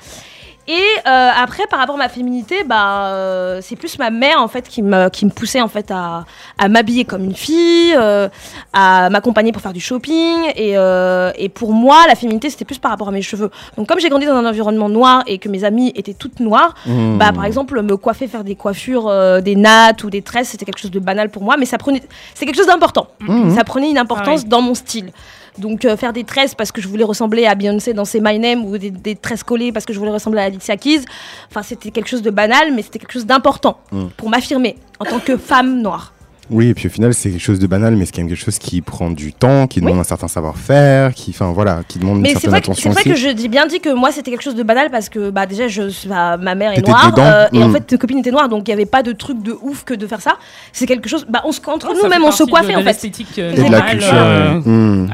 Et 0.68 0.78
euh, 1.09 1.30
après, 1.36 1.66
par 1.66 1.80
rapport 1.80 1.97
à 1.97 1.98
ma 1.98 2.09
féminité, 2.09 2.62
bah, 2.64 3.06
euh, 3.09 3.59
c'est 3.62 3.74
plus 3.74 3.98
ma 3.98 4.10
mère 4.10 4.40
en 4.40 4.47
fait 4.47 4.68
qui 4.68 4.80
me, 4.80 5.09
qui 5.09 5.24
me 5.26 5.30
poussait 5.30 5.60
en 5.60 5.66
fait 5.66 5.90
à, 5.90 6.24
à 6.56 6.68
m'habiller 6.68 7.05
comme 7.05 7.24
une 7.24 7.34
fille, 7.34 7.93
euh, 7.97 8.28
à 8.72 9.10
m'accompagner 9.10 9.51
pour 9.51 9.60
faire 9.60 9.72
du 9.72 9.80
shopping. 9.80 10.39
Et, 10.55 10.78
euh, 10.78 11.32
et 11.36 11.48
pour 11.48 11.72
moi, 11.72 11.97
la 12.06 12.14
féminité, 12.14 12.48
c'était 12.48 12.64
plus 12.64 12.78
par 12.78 12.93
rapport 12.93 13.09
à 13.09 13.10
mes 13.10 13.22
cheveux. 13.22 13.51
Donc 13.76 13.89
comme 13.89 13.98
j'ai 13.98 14.09
grandi 14.09 14.26
dans 14.26 14.36
un 14.36 14.47
environnement 14.47 14.89
noir 14.89 15.24
et 15.26 15.39
que 15.39 15.48
mes 15.48 15.64
amies 15.64 15.93
étaient 15.97 16.14
toutes 16.14 16.39
noires, 16.40 16.74
Mm. 16.86 17.18
bah, 17.18 17.32
par 17.32 17.44
exemple, 17.44 17.80
me 17.82 17.97
coiffer, 17.97 18.28
faire 18.28 18.44
des 18.44 18.55
coiffures, 18.55 19.09
euh, 19.09 19.40
des 19.40 19.56
nattes 19.56 20.05
ou 20.05 20.10
des 20.10 20.22
tresses, 20.22 20.51
c'était 20.51 20.64
quelque 20.64 20.78
chose 20.78 20.90
de 20.93 21.01
banal 21.01 21.28
pour 21.30 21.43
moi, 21.43 21.56
mais 21.59 21.66
ça 21.66 21.76
prenait, 21.78 22.02
c'est 22.34 22.47
quelque 22.47 22.56
chose 22.56 22.66
d'important. 22.66 23.09
Mhm. 23.20 23.55
Ça 23.55 23.64
prenait 23.64 23.90
une 23.90 23.98
importance 23.98 24.40
Ah 24.40 24.43
oui. 24.44 24.48
dans 24.48 24.60
mon 24.62 24.74
style. 24.74 25.12
Donc 25.58 25.84
euh, 25.84 25.96
faire 25.96 26.12
des 26.12 26.24
tresses 26.24 26.54
parce 26.54 26.72
que 26.72 26.80
je 26.80 26.88
voulais 26.88 27.04
ressembler 27.04 27.44
à 27.46 27.54
Beyoncé 27.54 27.92
dans 27.92 28.04
ses 28.06 28.20
My 28.20 28.38
Name 28.38 28.64
ou 28.64 28.78
des, 28.78 28.90
des 28.90 29.14
tresses 29.16 29.42
collées 29.44 29.70
parce 29.72 29.84
que 29.84 29.92
je 29.92 29.98
voulais 29.98 30.10
ressembler 30.12 30.40
à 30.40 30.44
Alicia 30.44 30.76
Keys, 30.76 31.02
enfin 31.50 31.62
c'était 31.62 31.90
quelque 31.90 32.08
chose 32.08 32.22
de 32.22 32.30
banal, 32.30 32.72
mais 32.74 32.82
c'était 32.82 32.98
quelque 32.98 33.12
chose 33.12 33.26
d'important 33.26 33.78
Mm. 33.92 34.06
pour 34.16 34.30
m'affirmer 34.30 34.76
en 34.98 35.04
tant 35.04 35.18
que 35.18 35.36
femme 35.36 35.82
noire. 35.82 36.14
Oui, 36.50 36.68
et 36.68 36.74
puis 36.74 36.88
au 36.88 36.90
final, 36.90 37.14
c'est 37.14 37.30
quelque 37.30 37.40
chose 37.40 37.60
de 37.60 37.66
banal, 37.66 37.94
mais 37.96 38.04
c'est 38.04 38.12
quand 38.12 38.20
même 38.22 38.28
quelque 38.28 38.44
chose 38.44 38.58
qui 38.58 38.82
prend 38.82 39.10
du 39.10 39.32
temps, 39.32 39.66
qui 39.68 39.80
demande 39.80 39.98
un 40.00 40.04
certain 40.04 40.26
savoir-faire, 40.28 41.14
qui, 41.14 41.30
enfin 41.30 41.52
voilà, 41.52 41.82
qui 41.86 41.98
demande 41.98 42.16
une 42.16 42.22
Mais 42.22 42.28
c'est 42.30 42.40
certaine 42.40 42.50
vrai, 42.50 42.60
que- 42.60 42.66
c'est 42.66 42.72
attention 42.72 42.90
vrai 42.90 43.04
que 43.04 43.14
je 43.14 43.28
dis 43.28 43.48
bien 43.48 43.66
dit 43.66 43.80
que 43.80 43.90
moi 43.94 44.10
c'était 44.10 44.30
quelque 44.32 44.42
chose 44.42 44.56
de 44.56 44.62
banal 44.64 44.90
parce 44.90 45.08
que 45.08 45.30
bah 45.30 45.46
déjà 45.46 45.68
je 45.68 45.82
bah, 46.08 46.36
ma 46.38 46.54
mère 46.54 46.72
est 46.76 46.86
noire 46.86 47.10
dedans 47.12 47.22
euh, 47.24 47.46
et 47.52 47.62
en 47.62 47.68
Mm. 47.68 47.72
fait 47.74 47.92
mes 47.92 47.98
copines 47.98 48.18
étaient 48.18 48.32
noires 48.32 48.48
donc 48.48 48.66
il 48.66 48.70
y 48.70 48.74
avait 48.74 48.86
pas 48.86 49.02
de 49.02 49.12
truc 49.12 49.40
de 49.42 49.56
ouf 49.62 49.84
que 49.84 49.94
de 49.94 50.06
faire 50.06 50.20
ça. 50.20 50.36
C'est 50.72 50.86
quelque 50.86 51.08
chose 51.08 51.24
bah 51.28 51.42
on 51.44 51.52
se 51.52 51.60
entre 51.68 51.88
Ouais, 51.88 51.94
nous 51.94 52.00
ça 52.00 52.08
même 52.08 52.22
fait 52.22 52.28
on 52.28 52.32
se 52.32 52.44
coiffait 52.44 52.72
de- 52.72 52.76
en 52.76 52.80
de 52.80 52.84
fait. 52.84 52.88
l'esthétique, 52.90 53.38
euh, 53.38 53.52
Et 53.52 53.54
de 53.54 53.58
la 53.60 53.64
générale, 53.64 53.90
culture. 53.90 54.08
euh, 54.12 54.54
ouais. 54.54 54.60
Mm. 54.70 55.10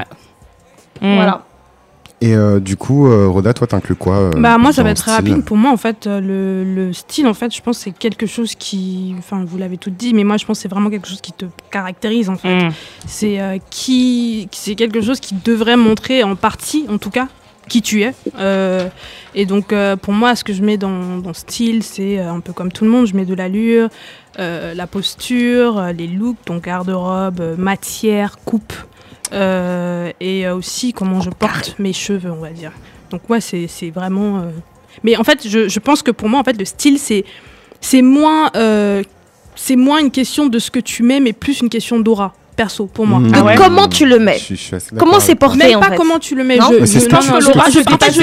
Mm. 1.01 1.15
Voilà. 1.15 1.43
Et 2.21 2.35
euh, 2.35 2.59
du 2.59 2.75
coup, 2.75 3.07
euh, 3.07 3.27
Roda, 3.29 3.53
toi, 3.53 3.65
t'inclus 3.65 3.95
quoi 3.95 4.15
euh, 4.17 4.31
Bah 4.35 4.57
moi 4.57 4.73
ça 4.73 4.83
va 4.83 4.89
être 4.89 4.97
très 4.97 5.11
style 5.13 5.31
rapide. 5.31 5.45
Pour 5.45 5.55
moi 5.55 5.71
en 5.71 5.77
fait 5.77 6.05
euh, 6.05 6.19
le, 6.19 6.65
le 6.65 6.91
style 6.91 7.27
en 7.27 7.33
fait 7.33 7.55
je 7.55 7.61
pense 7.61 7.77
c'est 7.77 7.91
quelque 7.91 8.25
chose 8.25 8.55
qui 8.55 9.15
enfin 9.17 9.45
vous 9.47 9.57
l'avez 9.57 9.77
tout 9.77 9.89
dit 9.89 10.13
mais 10.13 10.25
moi 10.25 10.35
je 10.35 10.45
pense 10.45 10.57
que 10.57 10.63
c'est 10.63 10.67
vraiment 10.67 10.89
quelque 10.89 11.07
chose 11.07 11.21
qui 11.21 11.31
te 11.31 11.45
caractérise 11.71 12.29
en 12.29 12.35
fait. 12.35 12.65
Mm. 12.65 12.71
C'est 13.07 13.39
euh, 13.39 13.57
qui 13.69 14.49
c'est 14.51 14.75
quelque 14.75 14.99
chose 15.01 15.21
qui 15.21 15.33
devrait 15.45 15.77
montrer 15.77 16.23
en 16.23 16.35
partie 16.35 16.85
en 16.89 16.97
tout 16.97 17.09
cas 17.09 17.29
qui 17.69 17.81
tu 17.81 18.01
es. 18.01 18.13
Euh, 18.37 18.89
et 19.33 19.45
donc 19.45 19.71
euh, 19.71 19.95
pour 19.95 20.13
moi 20.13 20.35
ce 20.35 20.43
que 20.43 20.51
je 20.51 20.61
mets 20.61 20.75
dans, 20.75 21.19
dans 21.19 21.33
style 21.33 21.83
c'est 21.83 22.19
euh, 22.19 22.33
un 22.33 22.41
peu 22.41 22.51
comme 22.51 22.73
tout 22.73 22.83
le 22.83 22.89
monde 22.89 23.05
je 23.05 23.15
mets 23.15 23.25
de 23.25 23.33
l'allure, 23.33 23.87
euh, 24.39 24.73
la 24.73 24.87
posture, 24.87 25.77
euh, 25.77 25.91
les 25.93 26.07
looks 26.07 26.37
donc 26.47 26.65
garde-robe, 26.65 27.39
euh, 27.39 27.55
matière, 27.57 28.39
coupe 28.43 28.73
euh, 28.73 28.98
et 29.31 30.47
euh, 30.47 30.55
aussi 30.55 30.93
comment 30.93 31.21
je 31.21 31.29
porte 31.29 31.75
mes 31.79 31.93
cheveux 31.93 32.31
on 32.31 32.41
va 32.41 32.49
dire. 32.49 32.71
Donc 33.11 33.29
ouais, 33.29 33.41
c'est 33.41 33.67
c'est 33.67 33.89
vraiment. 33.89 34.39
euh, 34.39 34.51
Mais 35.03 35.17
en 35.17 35.23
fait, 35.23 35.47
je, 35.47 35.67
je 35.67 35.79
pense 35.79 36.01
que 36.03 36.11
pour 36.11 36.29
moi, 36.29 36.39
en 36.39 36.43
fait, 36.43 36.57
le 36.57 36.65
style, 36.65 36.99
c'est 36.99 37.25
c'est 37.81 38.01
moins 38.01 38.51
euh, 38.55 39.03
c'est 39.55 39.75
moins 39.75 39.99
une 39.99 40.11
question 40.11 40.47
de 40.47 40.59
ce 40.59 40.69
que 40.71 40.79
tu 40.79 41.03
mets, 41.03 41.19
mais 41.19 41.33
plus 41.33 41.61
une 41.61 41.69
question 41.69 41.99
d'aura. 41.99 42.33
Perso, 42.59 42.87
pour 42.87 43.07
moi. 43.07 43.19
De 43.21 43.31
Ah 43.33 43.41
ouais 43.43 43.55
comment 43.55 43.87
tu 43.87 44.05
le 44.05 44.19
mets 44.19 44.37
Je 44.37 44.43
suis- 44.43 44.55
je 44.57 44.61
suis 44.61 44.75
assez 44.75 44.91
d'accord 44.91 45.07
Comment 45.07 45.21
c'est 45.21 45.35
porté 45.35 45.57
Même 45.59 45.77
en 45.77 45.79
pas 45.79 45.91
fait 45.91 45.95
comment 45.95 46.19
tu 46.19 46.35
le 46.35 46.43
mets. 46.43 46.57
Non 46.57 46.65
je, 46.71 46.73
je- 46.73 46.79
non, 46.79 47.21
ce 47.21 47.29
Laura, 47.31 47.69
je, 47.69 47.79
en 47.79 47.97
fait, 47.97 48.11
je-. 48.11 48.19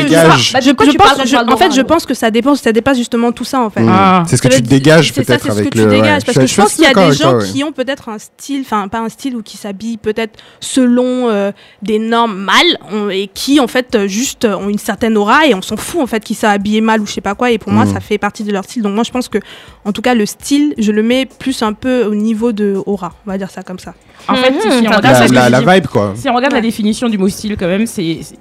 Bah, 0.93 1.45
pense- 1.47 1.53
en 1.55 1.57
fait, 1.57 1.73
je 1.73 2.07
que 2.07 2.13
ça 2.13 2.31
dépasse, 2.31 2.61
ça 2.61 2.73
dépasse 2.73 2.99
justement 2.99 3.33
tout 3.33 3.45
ça, 3.45 3.61
en 3.61 3.71
fait. 3.71 3.81
Mm. 3.81 3.89
Ah. 3.91 4.25
C'est 4.27 4.37
ce 4.37 4.43
que 4.43 4.49
tu 4.49 4.61
dégages 4.61 5.13
c'est 5.15 5.25
ça, 5.25 5.39
peut-être 5.39 5.43
c'est 5.45 5.49
ce 5.53 5.59
avec 5.59 5.71
que 5.71 5.79
le. 5.79 5.85
tu 5.85 5.91
ouais. 5.91 5.97
dégages. 6.03 6.25
Parce 6.27 6.37
Je 6.37 6.41
que 6.43 6.47
je 6.47 6.55
pense 6.61 6.75
qu'il 6.75 6.85
y 6.85 6.87
a 6.87 6.93
des 6.93 7.13
gens 7.17 7.39
qui 7.39 7.65
ont 7.65 7.73
peut-être 7.73 8.11
un 8.11 8.19
style, 8.19 8.61
enfin 8.61 8.89
pas 8.89 8.99
un 9.01 9.09
style 9.09 9.37
ou 9.37 9.43
qui 9.43 9.57
s'habillent 9.57 9.97
peut-être 9.97 10.39
selon 10.61 11.31
euh, 11.31 11.51
des 11.83 11.99
normes 11.99 12.37
mal 12.37 12.67
et 13.11 13.29
qui 13.33 13.59
en 13.61 13.67
fait 13.69 13.95
euh, 13.95 14.07
juste 14.07 14.45
euh, 14.45 14.57
ont 14.57 14.69
une 14.69 14.79
certaine 14.79 15.17
aura 15.17 15.47
et 15.47 15.55
on 15.55 15.63
s'en 15.63 15.77
fout 15.79 16.01
en 16.03 16.07
fait 16.07 16.23
qu'ils 16.23 16.37
soient 16.37 16.51
habillés 16.51 16.81
mal 16.83 17.01
ou 17.01 17.07
je 17.07 17.13
sais 17.13 17.21
pas 17.23 17.35
quoi. 17.35 17.51
Et 17.51 17.59
pour 17.59 17.73
moi, 17.73 17.85
Mm. 17.87 17.95
ça 17.95 18.01
fait 18.01 18.19
partie 18.19 18.45
de 18.45 18.53
leur 18.53 18.65
style. 18.65 18.83
Donc 18.83 18.95
moi, 18.95 19.05
je 19.05 19.11
pense 19.11 19.29
que 19.29 19.39
en 19.87 19.93
tout 19.93 20.03
cas 20.03 20.13
le 20.15 20.27
style, 20.27 20.75
je 20.77 20.93
le 20.93 21.03
mets 21.03 21.27
plus 21.27 21.63
un 21.63 21.73
peu 21.73 22.05
au 22.05 22.15
niveau 22.15 22.53
de 22.53 22.77
aura. 22.87 23.13
On 23.27 23.31
va 23.31 23.39
dire 23.39 23.51
ça 23.51 23.63
comme 23.63 23.79
ça. 23.79 23.95
En 24.29 24.35
fait, 24.35 24.51
Mhm, 24.51 24.61
si 24.61 24.67
on 24.69 24.79
regarde 24.81 25.03
La, 25.05 25.15
ce 25.15 25.29
que 25.29 25.35
la, 25.35 25.47
je 25.47 25.51
la 25.53 25.61
dis- 25.61 25.67
vibe, 25.75 25.87
quoi. 25.87 26.13
Si 26.17 26.29
on 26.29 26.35
regarde 26.35 26.53
la 26.53 26.59
Ouais. 26.59 26.63
définition 26.63 27.09
du 27.09 27.19
mot 27.19 27.29
style, 27.29 27.57
quand 27.59 27.67
même, 27.69 27.87
c'est 27.87 28.19
c'est- 28.23 28.37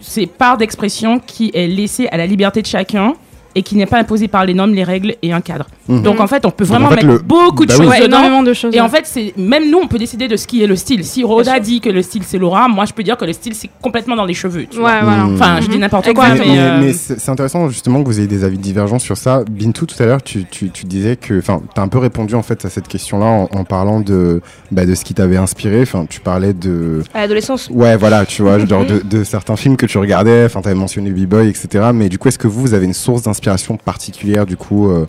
c'est 0.00 0.26
part 0.26 0.56
d'expression 0.56 1.18
qui 1.18 1.50
est 1.54 1.66
laissée 1.68 2.08
à 2.08 2.16
la 2.16 2.26
liberté 2.26 2.60
de 2.62 2.66
chacun 2.66 3.12
et 3.54 3.62
qui 3.62 3.76
n'est 3.76 3.86
pas 3.86 3.98
imposée 3.98 4.28
par 4.28 4.44
les 4.44 4.54
normes, 4.54 4.74
les 4.74 4.84
règles 4.84 5.14
et 5.22 5.32
un 5.32 5.40
cadre. 5.40 5.66
Mhm. 5.88 6.02
Donc 6.02 6.20
en 6.20 6.26
fait, 6.26 6.44
on 6.46 6.50
peut 6.50 6.64
vraiment 6.64 6.86
en 6.86 6.90
fait, 6.90 6.96
mettre 6.96 7.06
le- 7.08 7.18
beaucoup 7.18 7.64
de 7.64 7.70
bah 7.70 7.76
choses 7.76 7.86
Ouais, 7.88 8.00
dedans. 8.00 8.18
énormément 8.18 8.42
de 8.42 8.52
choses. 8.52 8.74
Et 8.74 8.80
en 8.80 8.88
fait, 8.88 9.02
c'est 9.04 9.32
même 9.36 9.70
nous, 9.70 9.78
on 9.78 9.86
peut 9.88 9.98
décider 9.98 10.28
de 10.28 10.36
ce 10.36 10.46
qui 10.46 10.62
est 10.62 10.66
le 10.66 10.76
style. 10.76 11.04
Si 11.04 11.22
Rhoda 11.24 11.60
dit 11.60 11.80
que 11.80 11.88
le 11.90 12.02
style 12.02 12.22
c'est 12.24 12.38
Laura, 12.38 12.68
moi 12.68 12.84
je 12.86 12.92
peux 12.92 13.02
dire 13.02 13.16
que 13.16 13.24
le 13.24 13.32
style 13.32 13.54
c'est 13.54 13.70
complètement 13.80 14.16
dans 14.16 14.24
les 14.24 14.34
cheveux. 14.34 14.66
Tu 14.70 14.78
vois. 14.78 14.90
Ouais, 14.94 15.00
voilà. 15.02 15.24
Mm. 15.24 15.34
Enfin, 15.34 15.60
je 15.60 15.68
dis 15.68 15.78
n'importe 15.78 16.12
quoi, 16.12 16.28
Mais, 16.30 16.38
mais, 16.40 16.46
mais- 16.46 16.58
euh, 16.58 16.80
mais 16.80 16.92
c'est 16.92 17.28
intéressant 17.28 17.68
justement 17.68 18.02
que 18.02 18.06
vous 18.08 18.18
ayez 18.18 18.26
des 18.28 18.44
avis 18.44 18.58
divergents 18.58 18.98
sur 18.98 19.16
ça. 19.16 19.42
Bintou, 19.50 19.86
tout 19.86 20.02
à 20.02 20.06
l'heure, 20.06 20.22
tu, 20.22 20.44
tu, 20.50 20.70
tu 20.70 20.86
disais 20.86 21.16
que, 21.16 21.38
enfin, 21.38 21.60
tu 21.74 21.80
as 21.80 21.84
un 21.84 21.88
peu 21.88 21.98
répondu 21.98 22.34
en 22.34 22.42
fait 22.42 22.64
à 22.64 22.68
cette 22.70 22.88
question-là 22.88 23.26
en, 23.26 23.48
en 23.52 23.64
parlant 23.64 24.00
de, 24.00 24.40
bah, 24.72 24.86
de 24.86 24.94
ce 24.94 25.04
qui 25.04 25.14
t'avait 25.14 25.36
inspiré. 25.36 25.82
Enfin, 25.82 26.06
tu 26.08 26.20
parlais 26.20 26.52
de, 26.52 27.02
À 27.14 27.20
l'adolescence. 27.20 27.68
ouais, 27.72 27.96
voilà, 27.96 28.26
tu 28.26 28.42
vois, 28.42 28.58
genre 28.64 28.84
de, 28.84 29.00
de 29.08 29.24
certains 29.24 29.56
films 29.56 29.76
que 29.76 29.86
tu 29.86 29.98
regardais. 29.98 30.44
Enfin, 30.46 30.60
tu 30.62 30.68
avais 30.68 30.76
mentionné 30.78 31.10
B-Boy, 31.10 31.48
etc. 31.48 31.90
Mais 31.94 32.08
du 32.08 32.18
coup, 32.18 32.28
est-ce 32.28 32.38
que 32.38 32.48
vous, 32.48 32.60
vous 32.60 32.74
avez 32.74 32.86
une 32.86 32.94
source 32.94 33.22
d'inspiration 33.22 33.76
particulière 33.76 34.46
du 34.46 34.56
coup 34.56 34.88
euh, 34.88 35.06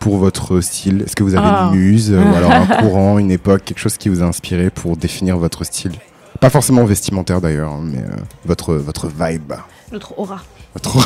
pour 0.00 0.16
votre 0.16 0.60
style 0.60 1.02
Est-ce 1.06 1.14
que 1.14 1.22
vous 1.22 1.34
avez 1.36 1.46
Ah. 1.48 1.70
une 1.72 1.78
muse 1.78 2.10
euh, 2.12 2.20
ou 2.22 2.34
alors 2.34 2.50
un 2.50 2.66
courant, 2.82 3.18
une 3.18 3.30
époque, 3.30 3.62
quelque 3.64 3.78
chose 3.78 3.96
qui 3.96 4.08
vous 4.08 4.20
a 4.22 4.24
inspiré 4.24 4.70
pour 4.70 4.96
définir 4.96 5.36
votre 5.38 5.62
style? 5.64 5.92
Pas 6.40 6.50
forcément 6.50 6.84
vestimentaire 6.84 7.40
d'ailleurs, 7.40 7.70
hein, 7.72 7.82
mais 7.84 7.98
euh, 7.98 8.16
votre 8.46 8.74
votre 8.74 9.06
vibe. 9.08 9.52
Notre 9.92 10.18
aura. 10.18 10.40
Votre... 10.74 10.98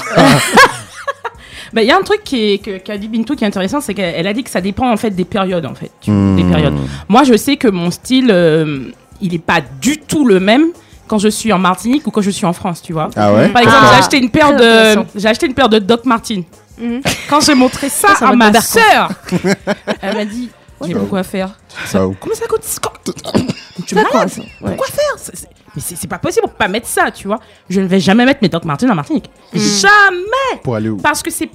bah, 1.73 1.83
il 1.83 1.89
y 1.89 1.91
a 1.91 1.97
un 1.97 2.03
truc 2.03 2.23
qui 2.25 2.53
est, 2.53 2.59
que- 2.59 2.79
qu'a 2.79 2.97
dit 2.99 3.09
Bintou 3.09 3.35
qui 3.35 3.45
est 3.45 3.47
intéressant, 3.47 3.81
c'est 3.81 3.95
qu'elle 3.95 4.15
elle 4.16 4.27
a 4.27 4.33
dit 4.33 4.45
que 4.45 4.51
ça 4.51 4.61
dépend 4.61 4.91
en 4.91 4.97
fait 4.97 5.11
des 5.11 5.25
périodes 5.25 5.66
en 5.66 5.75
fait. 5.75 5.91
vois, 6.07 6.15
Hmm. 6.15 6.37
Des 6.37 6.45
périodes. 6.45 6.75
Moi, 7.09 7.25
je 7.25 7.37
sais 7.37 7.57
que 7.57 7.69
mon 7.69 7.91
style, 7.91 8.29
euh, 8.31 8.85
il 9.21 9.33
n'est 9.33 9.39
pas 9.39 9.61
du 9.81 9.99
tout 9.99 10.25
le 10.27 10.39
même 10.41 10.66
quand 11.09 11.19
je 11.19 11.29
suis 11.29 11.53
en 11.53 11.59
Martinique 11.59 12.07
ou 12.07 12.11
quand 12.11 12.23
je 12.23 12.31
suis 12.31 12.47
en 12.47 12.53
France, 12.53 12.81
tu 12.83 12.93
vois. 12.93 13.11
Ah 13.16 13.33
ouais 13.35 13.49
Par 13.49 13.62
exemple, 13.62 13.79
Ah. 13.83 13.91
j'ai 13.93 13.99
acheté 13.99 14.19
une 14.19 14.31
paire 14.31 14.55
de, 14.57 15.03
j'ai 15.16 15.29
acheté 15.29 15.47
une 15.47 15.55
paire 15.55 15.69
de 15.69 15.79
Doc 15.79 16.05
Martin. 16.07 16.43
Mhm. 16.79 17.03
Quand 17.29 17.41
j'ai 17.41 17.55
montré 17.55 17.89
ça, 17.89 18.09
Ça, 18.09 18.17
ça 18.17 18.29
à 18.29 18.33
ma 18.35 18.61
sœur, 18.61 19.11
elle 20.03 20.17
m'a 20.17 20.25
dit, 20.25 20.51
beaucoup 20.81 21.17
à 21.17 21.23
faire. 21.23 21.51
Ça 21.87 22.01
Comment 22.21 22.35
ça 22.35 22.47
coûte 22.47 22.65
Tu 23.87 23.95
Ouais. 24.61 24.77
Pourquoi 24.77 24.87
faire 24.87 25.35
Mais 25.77 25.83
c'est 25.85 25.97
c'est 25.97 26.07
pas 26.07 26.19
possible, 26.19 26.45
on 26.47 26.49
peut 26.49 26.55
pas 26.59 26.69
mettre 26.69 26.87
ça, 26.87 27.11
tu 27.11 27.27
vois. 27.27 27.41
Je 27.69 27.81
ne 27.81 27.87
vais 27.87 27.99
jamais 28.01 28.25
mettre 28.25 28.41
mes 28.43 28.49
Doc 28.49 28.65
Martin 28.65 28.89
en 28.91 28.95
Martinique. 28.95 29.29
Jamais 29.53 30.61
Pour 30.63 30.77
aller 30.77 30.89
où 30.89 30.97
Parce 30.99 31.23
que 31.23 31.31
c'est. 31.31 31.47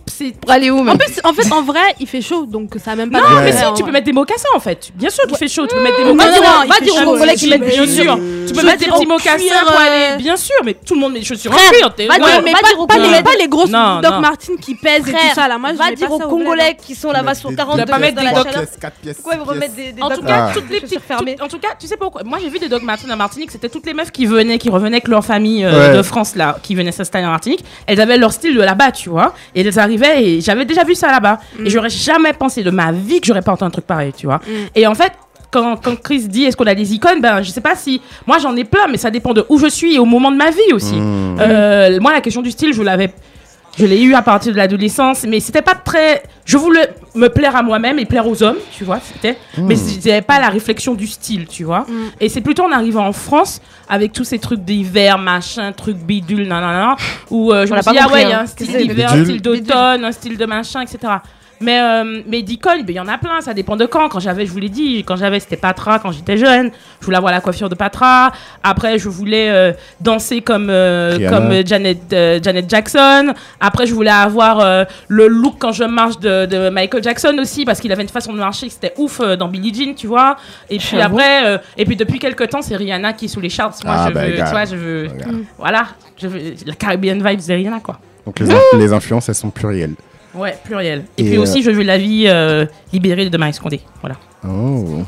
Pour 0.41 0.51
aller 0.51 0.69
où 0.69 0.79
En 0.79 0.83
même 0.83 0.97
plus, 0.97 1.19
en 1.23 1.33
fait, 1.33 1.51
en 1.51 1.61
vrai, 1.61 1.79
il 1.99 2.07
fait 2.07 2.21
chaud, 2.21 2.45
donc 2.45 2.75
ça 2.83 2.91
a 2.91 2.95
même 2.95 3.11
pas. 3.11 3.19
Non, 3.21 3.37
Ouais. 3.37 3.43
mais 3.45 3.51
si, 3.53 3.59
tu 3.59 3.65
en 3.65 3.85
peux 3.85 3.91
mettre 3.91 4.05
des 4.05 4.11
mocassins 4.13 4.49
en 4.55 4.59
fait. 4.59 4.91
Bien 4.95 5.09
sûr 5.09 5.25
qu'il 5.27 5.37
fait 5.37 5.47
chaud, 5.47 5.65
tu 5.67 5.75
peux 5.75 5.81
mettre 5.83 5.97
des 5.97 6.03
mocassins. 6.05 6.31
non, 6.41 6.61
non, 6.63 6.67
va 6.67 6.79
dire 6.81 6.93
aux 6.93 6.97
chaud, 6.99 7.05
Congolais 7.05 7.33
il 7.33 7.39
qui 7.39 7.49
fait 7.49 7.57
mettent 7.57 7.75
chaud. 7.75 7.83
bien 7.85 8.03
sûr. 8.03 8.19
Tu 8.47 8.53
peux 8.53 8.65
mettre 8.65 8.79
des 8.79 8.85
petits 8.87 9.05
en 9.05 9.07
mocassins 9.07 9.65
pour 9.65 9.79
aller. 9.79 10.07
euh, 10.13 10.17
Bien 10.17 10.37
sûr, 10.37 10.55
mais 10.65 10.73
tout 10.73 10.95
le 10.95 10.99
monde 10.99 11.13
met 11.13 11.19
des 11.19 11.25
chaussures 11.25 11.51
en 11.51 11.55
cuir. 11.55 11.69
pas, 11.69 11.75
dire 11.77 11.85
aux 11.87 12.87
pas 12.87 12.97
les, 12.97 13.03
Congolais. 13.03 13.23
pas 13.23 13.29
les 13.39 13.47
grosses 13.47 13.69
Doc. 13.69 14.19
Martens 14.21 14.57
qui 14.59 14.75
pèsent 14.75 15.07
et 15.07 15.11
tout 15.11 15.17
ça 15.35 15.47
là. 15.47 15.57
Va 15.59 15.91
dire 15.95 16.11
aux 16.11 16.19
Congolais 16.19 16.75
qui 16.81 16.95
sont 16.95 17.11
là-bas 17.11 17.35
sur 17.35 17.55
40 17.55 17.77
dois 17.77 17.85
pas 17.85 17.93
degrés 17.97 18.11
mettre 18.11 18.15
dans 18.15 18.21
des 18.21 18.35
la 18.35 18.43
docs- 18.43 18.51
chaleur. 18.53 18.67
4 18.81 18.95
pièces. 18.97 19.15
Pourquoi 19.17 19.35
ils 19.35 19.41
remettent 19.41 19.75
des, 19.75 19.91
des 19.93 20.01
En 20.01 20.09
tout 20.09 20.21
cas, 20.23 20.51
toutes 20.53 20.69
les 20.69 20.81
petites. 20.81 20.99
En 21.41 21.47
tout 21.47 21.59
cas, 21.59 21.69
tu 21.79 21.87
sais 21.87 21.97
pourquoi? 21.97 22.23
Moi, 22.23 22.39
j'ai 22.41 22.49
vu 22.49 22.59
des 22.59 22.67
Doc 22.69 22.83
Martens 22.83 23.09
en 23.11 23.15
Martinique. 23.17 23.51
C'était 23.51 23.69
toutes 23.69 23.85
les 23.85 23.93
meufs 23.93 24.08
qui 24.11 24.25
venaient, 24.25 24.57
qui 24.57 24.69
revenaient 24.69 24.97
avec 24.97 25.07
leur 25.07 25.23
famille 25.23 25.63
euh, 25.65 25.89
Ouais. 25.91 25.97
de 25.97 26.01
France 26.01 26.35
là, 26.35 26.57
qui 26.63 26.75
venaient 26.75 26.91
s'installer 26.91 27.25
en 27.25 27.31
Martinique. 27.31 27.63
Elles 27.87 28.01
avaient 28.01 28.17
leur 28.17 28.31
style 28.33 28.55
de 28.55 28.61
là-bas, 28.61 28.91
tu 28.91 29.09
vois. 29.09 29.33
Et 29.55 29.61
elles 29.61 29.79
arrivaient 29.79 30.23
et 30.23 30.41
j'avais 30.41 30.65
déjà 30.65 30.83
vu 30.83 30.95
ça 30.95 31.07
là-bas. 31.11 31.39
Et 31.63 31.69
j'aurais 31.69 31.89
jamais 31.89 32.33
pensé 32.33 32.63
de 32.63 32.71
ma 32.71 32.91
vie 32.91 33.21
que 33.21 33.27
j'aurais 33.27 33.41
pas 33.41 33.51
entendu 33.53 33.67
un 33.69 33.71
truc 33.71 33.85
pareil, 33.85 34.13
tu 34.15 34.25
vois. 34.25 34.39
Et 34.75 34.85
en 34.87 34.95
fait. 34.95 35.11
Quand, 35.51 35.77
quand 35.77 35.99
Chris 35.99 36.27
dit 36.27 36.43
est-ce 36.43 36.55
qu'on 36.55 36.67
a 36.67 36.75
des 36.75 36.93
icônes, 36.93 37.21
ben 37.21 37.41
je 37.41 37.49
sais 37.49 37.59
pas 37.59 37.75
si 37.75 37.99
moi 38.27 38.37
j'en 38.37 38.55
ai 38.55 38.65
plein, 38.65 38.85
mais 38.87 38.97
ça 38.97 39.09
dépend 39.09 39.33
de 39.33 39.43
où 39.49 39.57
je 39.57 39.65
suis 39.65 39.95
et 39.95 39.97
au 39.97 40.05
moment 40.05 40.31
de 40.31 40.37
ma 40.37 40.51
vie 40.51 40.73
aussi. 40.73 40.93
Mmh. 40.93 41.37
Euh, 41.39 41.99
moi 41.99 42.13
la 42.13 42.21
question 42.21 42.43
du 42.43 42.51
style, 42.51 42.71
je 42.71 42.83
l'avais, 42.83 43.11
je 43.79 43.85
l'ai 43.85 44.01
eu 44.01 44.13
à 44.13 44.21
partir 44.21 44.51
de 44.51 44.57
l'adolescence, 44.57 45.25
mais 45.25 45.39
c'était 45.39 45.61
pas 45.61 45.75
très. 45.75 46.23
Je 46.43 46.57
voulais 46.57 46.93
me 47.15 47.29
plaire 47.29 47.55
à 47.55 47.63
moi-même 47.63 47.97
et 47.97 48.05
plaire 48.05 48.27
aux 48.27 48.43
hommes, 48.43 48.57
tu 48.77 48.83
vois, 48.83 48.99
c'était. 48.99 49.37
Mais 49.57 49.75
j'avais 50.03 50.21
pas 50.21 50.39
la 50.39 50.49
réflexion 50.49 50.95
du 50.95 51.07
style, 51.07 51.47
tu 51.47 51.63
vois. 51.63 51.85
Et 52.19 52.27
c'est 52.27 52.41
plutôt 52.41 52.63
en 52.63 52.71
arrivant 52.71 53.07
en 53.07 53.13
France 53.13 53.61
avec 53.87 54.11
tous 54.11 54.25
ces 54.25 54.37
trucs 54.37 54.65
d'hiver, 54.65 55.17
machin, 55.17 55.71
trucs 55.71 55.97
bidule, 55.97 56.47
nanana, 56.47 56.97
où 57.29 57.53
euh, 57.53 57.65
je 57.65 57.73
On 57.73 57.77
me 57.77 57.81
suis 57.81 57.91
dit 57.91 57.97
ah 58.01 58.09
ouais, 58.09 58.23
il 58.23 58.29
y 58.29 58.33
a 58.33 58.39
hein. 58.39 58.43
un 58.43 58.47
style 58.47 58.77
d'hiver, 58.77 59.13
un 59.13 59.23
style 59.23 59.41
d'automne, 59.41 60.03
un 60.03 60.11
style 60.11 60.37
de 60.37 60.45
machin, 60.45 60.81
etc. 60.81 61.13
Mais, 61.61 61.79
euh, 61.81 62.21
mais 62.27 62.41
d'icônes, 62.41 62.83
ben, 62.83 62.89
il 62.89 62.95
y 62.95 62.99
en 62.99 63.07
a 63.07 63.17
plein, 63.17 63.41
ça 63.41 63.53
dépend 63.53 63.75
de 63.75 63.85
quand. 63.85 64.07
Quand 64.09 64.19
j'avais, 64.19 64.45
je 64.45 64.51
vous 64.51 64.59
l'ai 64.59 64.69
dit, 64.69 65.03
quand 65.03 65.17
j'avais, 65.17 65.39
c'était 65.41 65.57
Patra, 65.57 65.99
quand 65.99 66.11
j'étais 66.11 66.37
jeune. 66.37 66.71
Je 67.01 67.05
voulais 67.05 67.17
avoir 67.17 67.33
la 67.33 67.41
coiffure 67.41 67.67
de 67.67 67.75
Patra. 67.75 68.31
Après, 68.63 68.97
je 68.97 69.09
voulais 69.09 69.49
euh, 69.49 69.73
danser 69.99 70.41
comme, 70.41 70.69
euh, 70.69 71.29
comme 71.29 71.51
euh, 71.51 71.63
Janet, 71.65 71.99
euh, 72.13 72.39
Janet 72.41 72.69
Jackson. 72.69 73.33
Après, 73.59 73.85
je 73.87 73.93
voulais 73.93 74.09
avoir 74.09 74.59
euh, 74.61 74.85
le 75.09 75.27
look 75.27 75.55
quand 75.59 75.73
je 75.73 75.83
marche 75.83 76.17
de, 76.19 76.45
de 76.45 76.69
Michael 76.69 77.03
Jackson 77.03 77.35
aussi, 77.41 77.65
parce 77.65 77.79
qu'il 77.81 77.91
avait 77.91 78.03
une 78.03 78.09
façon 78.09 78.31
de 78.31 78.37
marcher 78.37 78.67
qui 78.67 78.73
c'était 78.73 78.93
ouf 78.97 79.19
euh, 79.19 79.35
dans 79.35 79.47
Billie 79.49 79.73
Jean, 79.73 79.93
tu 79.95 80.07
vois. 80.07 80.37
Et 80.69 80.77
puis 80.77 80.99
après, 81.01 81.45
euh, 81.45 81.57
et 81.77 81.83
puis 81.85 81.95
depuis 81.97 82.19
quelques 82.19 82.47
temps, 82.49 82.61
c'est 82.61 82.75
Rihanna 82.77 83.13
qui 83.13 83.25
est 83.25 83.27
sous 83.27 83.41
les 83.41 83.49
charts. 83.49 83.73
Moi, 83.83 83.93
Ah, 83.97 84.05
je 84.09 84.13
bah, 84.13 84.25
veux, 84.27 84.35
gars. 84.37 84.45
tu 84.45 84.51
vois, 84.51 84.65
je 84.65 84.75
veux, 84.75 85.07
voilà, 85.57 85.87
je 86.17 86.27
veux 86.27 86.39
la 86.65 86.73
Caribbean 86.75 87.15
vibes 87.21 87.45
de 87.45 87.53
Rihanna, 87.53 87.79
quoi. 87.81 87.99
Donc 88.25 88.39
les, 88.39 88.49
in- 88.49 88.59
les 88.77 88.93
influences, 88.93 89.27
elles 89.29 89.35
sont 89.35 89.49
plurielles. 89.49 89.95
Ouais, 90.35 90.55
pluriel. 90.63 91.05
Et, 91.17 91.21
Et, 91.21 91.25
puis 91.25 91.37
euh, 91.37 91.41
aussi, 91.41 91.63
je 91.63 91.71
veux 91.71 91.83
la 91.83 91.97
vie 91.97 92.25
euh, 92.27 92.65
libérée 92.93 93.29
de 93.29 93.37
Marie 93.37 93.53
Scondé. 93.53 93.81
Voilà. 94.01 94.15
Oh. 94.47 95.03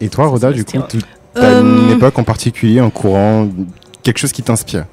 Et 0.00 0.08
toi, 0.08 0.26
Roda, 0.26 0.52
du 0.52 0.64
coup, 0.64 0.72
tu 0.88 0.98
as 1.34 1.58
une 1.60 1.90
Euh, 1.90 1.94
époque 1.94 2.18
en 2.18 2.24
particulier, 2.24 2.78
un 2.80 2.90
courant, 2.90 3.48
quelque 4.02 4.18
chose 4.18 4.32
qui 4.32 4.42
t'inspire? 4.42 4.84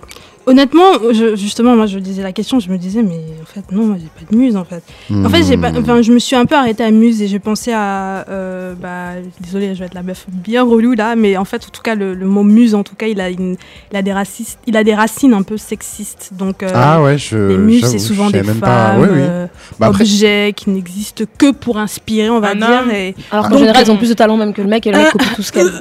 Honnêtement, 0.45 0.83
je- 1.13 1.35
justement, 1.37 1.73
moi 1.75 1.85
je 1.85 1.99
disais 1.99 2.21
la 2.21 2.33
question, 2.33 2.59
je 2.59 2.69
me 2.69 2.77
disais, 2.77 3.01
mais 3.01 3.21
en 3.41 3.45
fait, 3.45 3.63
non, 3.71 3.85
moi 3.85 3.95
j'ai 3.97 4.07
pas 4.25 4.29
de 4.29 4.37
muse 4.37 4.57
en 4.57 4.65
fait. 4.65 4.83
En 5.09 5.29
fait, 5.29 5.43
j'ai 5.43 5.55
pas, 5.55 5.71
Hmm. 5.71 5.77
enfin, 5.77 6.01
je 6.01 6.11
me 6.11 6.19
suis 6.19 6.35
un 6.35 6.45
peu 6.45 6.55
arrêtée 6.55 6.83
à 6.83 6.91
muse 6.91 7.21
et 7.21 7.27
j'ai 7.27 7.39
pensé 7.39 7.71
à, 7.71 8.25
euh, 8.27 8.73
bah, 8.73 9.11
désolée, 9.39 9.73
je 9.73 9.79
vais 9.79 9.85
être 9.85 9.93
la 9.93 10.03
meuf 10.03 10.25
bien 10.29 10.63
relou 10.63 10.95
là, 10.95 11.15
mais 11.15 11.37
en 11.37 11.45
fait, 11.45 11.63
en 11.65 11.69
tout 11.71 11.81
cas, 11.81 11.95
le, 11.95 12.13
le 12.13 12.25
mot 12.25 12.43
muse, 12.43 12.75
en 12.75 12.83
tout 12.83 12.95
cas, 12.95 13.07
il 13.07 13.21
a, 13.21 13.29
une, 13.29 13.55
il 13.91 13.97
a 13.97 14.01
des 14.01 14.11
racines, 14.11 14.45
il 14.67 14.75
a 14.75 14.83
des 14.83 14.93
racines 14.93 15.33
un 15.33 15.43
peu 15.43 15.55
sexistes. 15.55 16.31
Donc, 16.33 16.61
euh, 16.61 16.69
Ah 16.73 17.01
ouais, 17.01 17.17
je. 17.17 17.37
les 17.37 17.57
muses, 17.57 17.85
c'est 17.85 17.97
souvent 17.99 18.29
des 18.29 18.39
femmes, 18.39 18.47
même 18.47 18.59
pas. 18.59 18.97
Ouais, 18.99 19.07
oui. 19.09 19.19
euh, 19.21 19.47
Bah 19.79 19.87
après- 19.87 20.01
objets 20.03 20.51
qui 20.55 20.69
n'existent 20.71 21.23
que 21.37 21.51
pour 21.51 21.77
inspirer, 21.77 22.29
on 22.29 22.41
va 22.41 22.49
Un 22.49 22.55
dire. 22.55 22.93
Et, 22.93 23.15
Alors 23.31 23.45
qu'en 23.45 23.51
Donc, 23.51 23.59
général, 23.59 23.83
ils 23.85 23.91
ont 23.91 23.95
euh, 23.95 23.97
plus 23.97 24.09
de 24.09 24.13
talent 24.13 24.35
même 24.35 24.51
que 24.53 24.61
le 24.61 24.67
mec 24.67 24.85
et 24.87 24.91
le 24.91 24.97
mec 24.97 25.11
copie 25.11 25.25
tout 25.35 25.41
ce 25.41 25.51
qu'elle. 25.53 25.71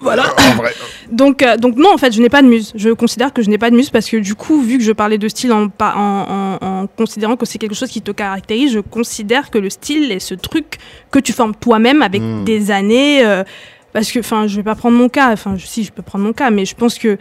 Voilà. 0.00 0.24
Donc, 1.10 1.42
euh, 1.42 1.56
donc 1.56 1.76
non, 1.76 1.92
en 1.94 1.96
fait, 1.96 2.12
je 2.12 2.20
n'ai 2.20 2.28
pas 2.28 2.42
de 2.42 2.46
muse. 2.48 2.72
Je 2.74 2.90
considère 2.90 3.32
que 3.32 3.40
je 3.42 3.48
n'ai 3.48 3.56
pas 3.58 3.70
de 3.70 3.76
muse 3.76 3.88
parce 3.90 4.08
que 4.10 4.18
du 4.18 4.34
coup, 4.34 4.60
vu 4.60 4.76
que 4.78 4.84
je 4.84 4.92
parlais 4.92 5.16
de 5.18 5.26
style 5.28 5.52
en, 5.52 5.64
en, 5.64 5.68
en- 5.80 6.58
en 6.82 6.86
considérant 6.86 7.36
que 7.36 7.46
c'est 7.46 7.58
quelque 7.58 7.74
chose 7.74 7.88
qui 7.90 8.02
te 8.02 8.10
caractérise, 8.10 8.72
je 8.72 8.80
considère 8.80 9.50
que 9.50 9.56
le 9.58 9.70
style 9.70 10.12
est 10.12 10.18
ce 10.18 10.34
truc 10.34 10.76
que 11.10 11.18
tu 11.18 11.32
formes 11.32 11.54
toi-même 11.54 12.02
avec 12.02 12.20
Mm. 12.22 12.44
des 12.44 12.70
années. 12.70 13.24
euh, 13.24 13.42
parce 13.94 14.12
que, 14.12 14.18
enfin, 14.18 14.46
je 14.46 14.56
vais 14.56 14.62
pas 14.62 14.74
prendre 14.74 14.98
mon 14.98 15.08
cas. 15.08 15.32
Enfin, 15.32 15.56
si 15.58 15.82
je 15.82 15.90
peux 15.92 16.02
prendre 16.02 16.24
mon 16.26 16.34
cas, 16.34 16.50
mais 16.50 16.66
je 16.66 16.74
pense 16.74 16.98
que 16.98 17.16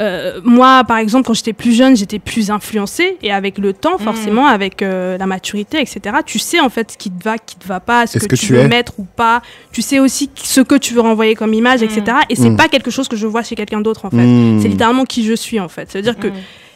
euh, 0.00 0.40
moi, 0.44 0.82
par 0.84 0.98
exemple, 0.98 1.26
quand 1.26 1.34
j'étais 1.34 1.52
plus 1.52 1.72
jeune, 1.72 1.96
j'étais 1.96 2.18
plus 2.18 2.50
influencée 2.50 3.16
et 3.22 3.32
avec 3.32 3.58
le 3.58 3.72
temps, 3.72 3.96
forcément, 3.98 4.46
avec 4.46 4.82
euh, 4.82 5.16
la 5.18 5.26
maturité, 5.26 5.80
etc. 5.80 6.16
Tu 6.26 6.38
sais 6.38 6.58
en 6.60 6.68
fait 6.68 6.92
ce 6.92 6.96
qui 6.98 7.10
te 7.10 7.22
va, 7.22 7.38
qui 7.38 7.56
te 7.56 7.66
va 7.66 7.78
pas, 7.80 8.06
ce 8.06 8.18
que, 8.18 8.26
que 8.26 8.36
tu, 8.36 8.52
veux 8.54 8.60
es? 8.60 8.68
mettre 8.68 8.98
ou 8.98 9.04
pas. 9.04 9.40
Tu 9.72 9.82
sais 9.82 10.00
aussi 10.00 10.30
ce 10.34 10.60
que 10.60 10.74
tu 10.74 10.94
veux 10.94 11.00
renvoyer 11.00 11.34
comme 11.34 11.54
image, 11.54 11.82
etc. 11.82 12.02
Et 12.28 12.34
c'est 12.36 12.50
Mm. 12.50 12.56
pas 12.56 12.68
quelque 12.68 12.90
chose 12.90 13.08
que 13.08 13.16
je 13.16 13.26
vois 13.26 13.42
chez 13.42 13.54
quelqu'un 13.54 13.80
d'autre 13.80 14.04
en 14.04 14.10
fait. 14.10 14.60
C'est 14.60 14.68
littéralement 14.68 15.04
qui 15.04 15.24
je 15.24 15.34
suis 15.34 15.60
en 15.60 15.68
fait. 15.68 15.90
Ça 15.90 15.98
veut 15.98 16.02
dire 16.02 16.18
que 16.18 16.28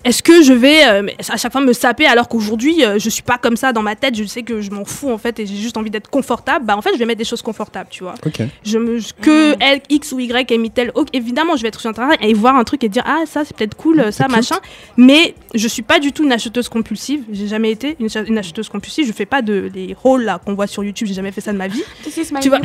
est-ce 0.04 0.22
que 0.22 0.42
je 0.42 0.52
vais 0.52 0.86
euh, 0.86 1.06
à 1.28 1.36
chaque 1.36 1.52
fois 1.52 1.60
me 1.60 1.72
saper 1.72 2.06
alors 2.06 2.28
qu'aujourd'hui 2.28 2.84
euh, 2.84 2.98
je 2.98 3.08
suis 3.08 3.22
pas 3.22 3.38
comme 3.38 3.56
ça 3.56 3.72
dans 3.72 3.82
ma 3.82 3.96
tête, 3.96 4.14
je 4.16 4.24
sais 4.24 4.42
que 4.42 4.60
je 4.60 4.70
m'en 4.70 4.84
fous 4.84 5.10
en 5.10 5.18
fait 5.18 5.38
et 5.40 5.46
j'ai 5.46 5.56
juste 5.56 5.76
envie 5.76 5.90
d'être 5.90 6.08
confortable. 6.08 6.64
Bah 6.64 6.76
en 6.76 6.82
fait 6.82 6.90
je 6.92 6.98
vais 6.98 7.04
mettre 7.04 7.18
des 7.18 7.24
choses 7.24 7.42
confortables, 7.42 7.88
tu 7.90 8.04
vois. 8.04 8.14
Ok. 8.24 8.40
Je 8.64 8.78
me 8.78 8.98
que 9.20 9.54
L, 9.60 9.80
X 9.88 10.12
ou 10.12 10.20
Y 10.20 10.50
ait 10.50 10.58
mis 10.58 10.70
tel. 10.70 10.92
ok, 10.94 11.08
évidemment, 11.12 11.56
je 11.56 11.62
vais 11.62 11.68
être 11.68 11.80
sur 11.80 11.90
internet 11.90 12.18
et 12.22 12.32
voir 12.34 12.56
un 12.56 12.64
truc 12.64 12.84
et 12.84 12.88
dire 12.88 13.02
ah 13.06 13.22
ça 13.26 13.44
c'est 13.44 13.56
peut-être 13.56 13.76
cool, 13.76 14.00
euh, 14.00 14.10
ça 14.10 14.24
cute. 14.24 14.36
machin. 14.36 14.56
Mais 14.96 15.34
je 15.54 15.68
suis 15.68 15.82
pas 15.82 15.98
du 15.98 16.12
tout 16.12 16.24
une 16.24 16.32
acheteuse 16.32 16.68
compulsive. 16.68 17.24
J'ai 17.32 17.48
jamais 17.48 17.70
été 17.70 17.96
une, 17.98 18.38
acheteuse 18.38 18.68
compulsive. 18.68 19.06
Je 19.06 19.12
fais 19.12 19.26
pas 19.26 19.42
de 19.42 19.70
les 19.74 19.94
rôles 20.00 20.22
là 20.24 20.40
qu'on 20.44 20.54
voit 20.54 20.66
sur 20.66 20.84
YouTube. 20.84 21.08
J'ai 21.08 21.14
jamais 21.14 21.32
fait 21.32 21.40
ça 21.40 21.52
de 21.52 21.58
ma 21.58 21.68
vie. 21.68 21.82
Tu 22.04 22.48
vois, 22.48 22.60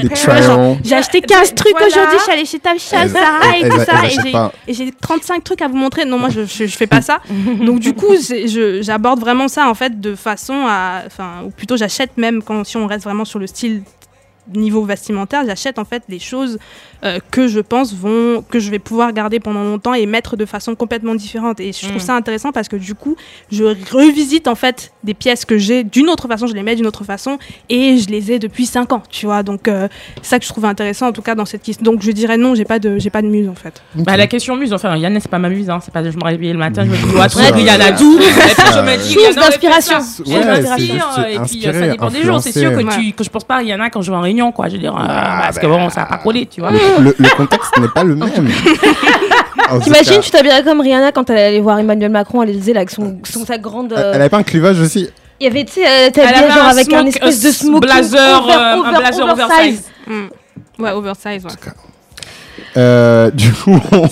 j'ai 0.83 0.95
acheté 0.95 1.21
15 1.21 1.55
trucs 1.55 1.71
Voilà. 1.71 1.87
aujourd'hui. 1.87 2.17
Je 2.17 2.23
suis 2.23 2.31
allée 2.31 2.45
chez 2.45 2.59
Tam 2.59 2.77
Sarah 2.77 3.57
et 3.57 3.69
tout 3.69 3.79
ça. 3.79 4.51
et 4.67 4.73
j'ai 4.73 4.91
35 4.91 5.43
trucs 5.43 5.61
à 5.61 5.67
vous 5.67 5.77
montrer. 5.77 6.05
Non, 6.05 6.17
moi 6.19 6.29
je, 6.29 6.45
je, 6.45 6.65
je 6.65 6.77
fais 6.77 6.87
pas 6.87 7.01
ça. 7.01 7.19
Donc 7.65 7.79
du 7.79 7.93
coup, 7.93 8.13
j'aborde 8.81 9.19
vraiment 9.19 9.47
ça 9.47 9.69
en 9.69 9.73
fait 9.73 9.99
de 9.99 10.15
façon 10.15 10.65
à, 10.67 11.03
enfin, 11.05 11.43
ou 11.45 11.49
plutôt 11.49 11.77
j'achète 11.77 12.17
même 12.17 12.41
quand 12.43 12.63
si 12.63 12.77
on 12.77 12.87
reste 12.87 13.03
vraiment 13.03 13.25
sur 13.25 13.39
le 13.39 13.47
style 13.47 13.83
niveau 14.53 14.83
vestimentaire, 14.83 15.43
j'achète 15.45 15.79
en 15.79 15.85
fait 15.85 16.03
des 16.09 16.19
choses 16.19 16.57
euh, 17.03 17.19
que 17.31 17.47
je 17.47 17.59
pense 17.59 17.93
vont 17.93 18.43
que 18.49 18.59
je 18.59 18.69
vais 18.71 18.79
pouvoir 18.79 19.13
garder 19.13 19.39
pendant 19.39 19.63
longtemps 19.63 19.93
et 19.93 20.05
mettre 20.05 20.37
de 20.37 20.45
façon 20.45 20.75
complètement 20.75 21.15
différente. 21.15 21.59
Et 21.59 21.71
je 21.73 21.81
trouve 21.81 21.95
Mm. 21.95 21.99
ça 21.99 22.15
intéressant 22.15 22.51
parce 22.51 22.67
que 22.67 22.75
du 22.75 22.95
coup, 22.95 23.15
je 23.51 23.63
revisite 23.91 24.47
en 24.47 24.55
fait 24.55 24.93
des 25.03 25.13
pièces 25.13 25.45
que 25.45 25.57
j'ai 25.57 25.83
d'une 25.83 26.09
autre 26.09 26.27
façon, 26.27 26.47
je 26.47 26.53
les 26.53 26.63
mets 26.63 26.75
d'une 26.75 26.87
autre 26.87 27.03
façon 27.03 27.37
et 27.69 27.97
je 27.97 28.07
les 28.09 28.31
ai 28.31 28.39
depuis 28.39 28.65
5 28.65 28.93
ans, 28.93 29.03
tu 29.09 29.25
vois. 29.25 29.43
Donc 29.43 29.67
euh, 29.67 29.87
c'est 30.21 30.29
ça 30.29 30.39
que 30.39 30.45
je 30.45 30.49
trouve 30.49 30.65
intéressant 30.65 31.07
en 31.07 31.11
tout 31.11 31.21
cas 31.21 31.35
dans 31.35 31.45
cette 31.45 31.63
question. 31.63 31.83
Donc 31.83 32.01
je 32.01 32.11
dirais 32.11 32.37
non, 32.37 32.55
j'ai 32.55 32.65
pas 32.65 32.79
de 32.79 32.97
j'ai 32.99 33.09
pas 33.09 33.21
de 33.21 33.27
muse 33.27 33.49
en 33.49 33.55
fait. 33.55 33.81
Bah, 33.95 34.17
la 34.17 34.27
question 34.27 34.55
muse, 34.55 34.73
enfin, 34.73 34.95
Yann, 34.97 35.17
c'est 35.19 35.29
pas 35.31 35.39
ma 35.39 35.49
muse, 35.49 35.69
hein. 35.69 35.79
c'est 35.83 35.93
pas 35.93 36.03
je 36.09 36.17
me 36.17 36.23
réveille 36.23 36.51
le 36.53 36.59
matin, 36.59 36.85
je 36.85 36.89
me 36.91 36.95
dis, 36.95 37.03
Ouais, 37.05 37.19
ouais, 37.21 37.29
ça, 37.29 37.49
il 37.57 37.65
y 37.65 37.69
en 37.71 37.79
a 37.79 37.91
puis 37.93 38.03
je 38.03 38.79
me 38.81 38.97
dis, 38.97 39.13
Source 39.13 39.35
d'inspiration. 39.35 39.99
ça. 39.99 40.05
Source 40.05 40.29
Et 40.29 40.33
je 40.33 41.21
Ouais, 41.21 41.35
Et 41.35 41.39
puis 41.39 41.67
euh, 41.67 41.73
ça 41.73 41.87
dépend 41.89 42.09
des 42.09 42.23
jours. 42.23 42.39
C'est 42.41 42.51
sûr 42.51 42.71
que, 42.71 42.95
tu, 42.95 43.13
que 43.13 43.23
je 43.23 43.29
pense 43.29 43.43
pas 43.43 43.55
à 43.55 43.57
Rihanna 43.59 43.89
quand 43.89 44.01
je 44.01 44.11
vais 44.11 44.17
en 44.17 44.21
réunion, 44.33 44.51
quoi. 44.51 44.67
Je 44.67 44.73
veux 44.73 44.79
dire, 44.79 44.95
euh, 44.95 45.05
parce 45.07 45.59
que 45.59 45.67
bah, 45.67 45.77
bon, 45.77 45.89
ça 45.89 46.01
va 46.01 46.05
pas 46.07 46.17
coller, 46.17 46.45
tu 46.45 46.61
vois. 46.61 46.71
Le, 46.71 46.77
le- 47.03 47.15
le 47.17 47.29
contexte 47.37 47.77
n'est 47.79 47.87
pas 47.87 48.03
le 48.03 48.15
même. 48.15 48.29
T'imagines, 49.83 50.19
tu 50.21 50.31
t'habillerais 50.31 50.63
comme 50.63 50.81
Rihanna 50.81 51.11
quand 51.11 51.29
elle 51.29 51.37
allait 51.37 51.59
voir 51.59 51.79
Emmanuel 51.79 52.11
Macron 52.11 52.41
à 52.41 52.45
l'Élysée, 52.45 52.73
là, 52.73 52.79
avec 52.81 52.89
son, 52.91 53.17
son- 53.23 53.45
sa 53.45 53.57
grande. 53.57 53.93
euh, 53.93 54.11
Elle 54.13 54.21
avait 54.21 54.29
pas 54.29 54.37
un 54.37 54.43
clivage 54.43 54.79
aussi 54.79 55.09
Il 55.39 55.43
y 55.45 55.47
avait, 55.49 55.63
tu 55.63 55.73
sais, 55.73 55.85
euh, 55.85 56.07
avait 56.07 56.49
genre 56.51 56.65
un 56.65 56.69
avec 56.69 56.91
un 56.93 57.05
espèce 57.05 57.41
de 57.41 57.47
euh, 57.47 57.51
smoking 57.51 57.79
blazer, 57.79 58.43
over- 58.43 58.53
euh, 58.53 58.83
un 58.83 58.99
blazer 58.99 59.23
oversize. 59.23 59.51
oversize. 59.51 59.83
Mm. 60.07 60.81
Ouais, 60.83 60.91
oversize. 60.91 61.45
Ouais. 61.45 61.51
Euh, 62.77 63.29
Du 63.31 63.51
coup, 63.51 63.71
on, 63.91 64.07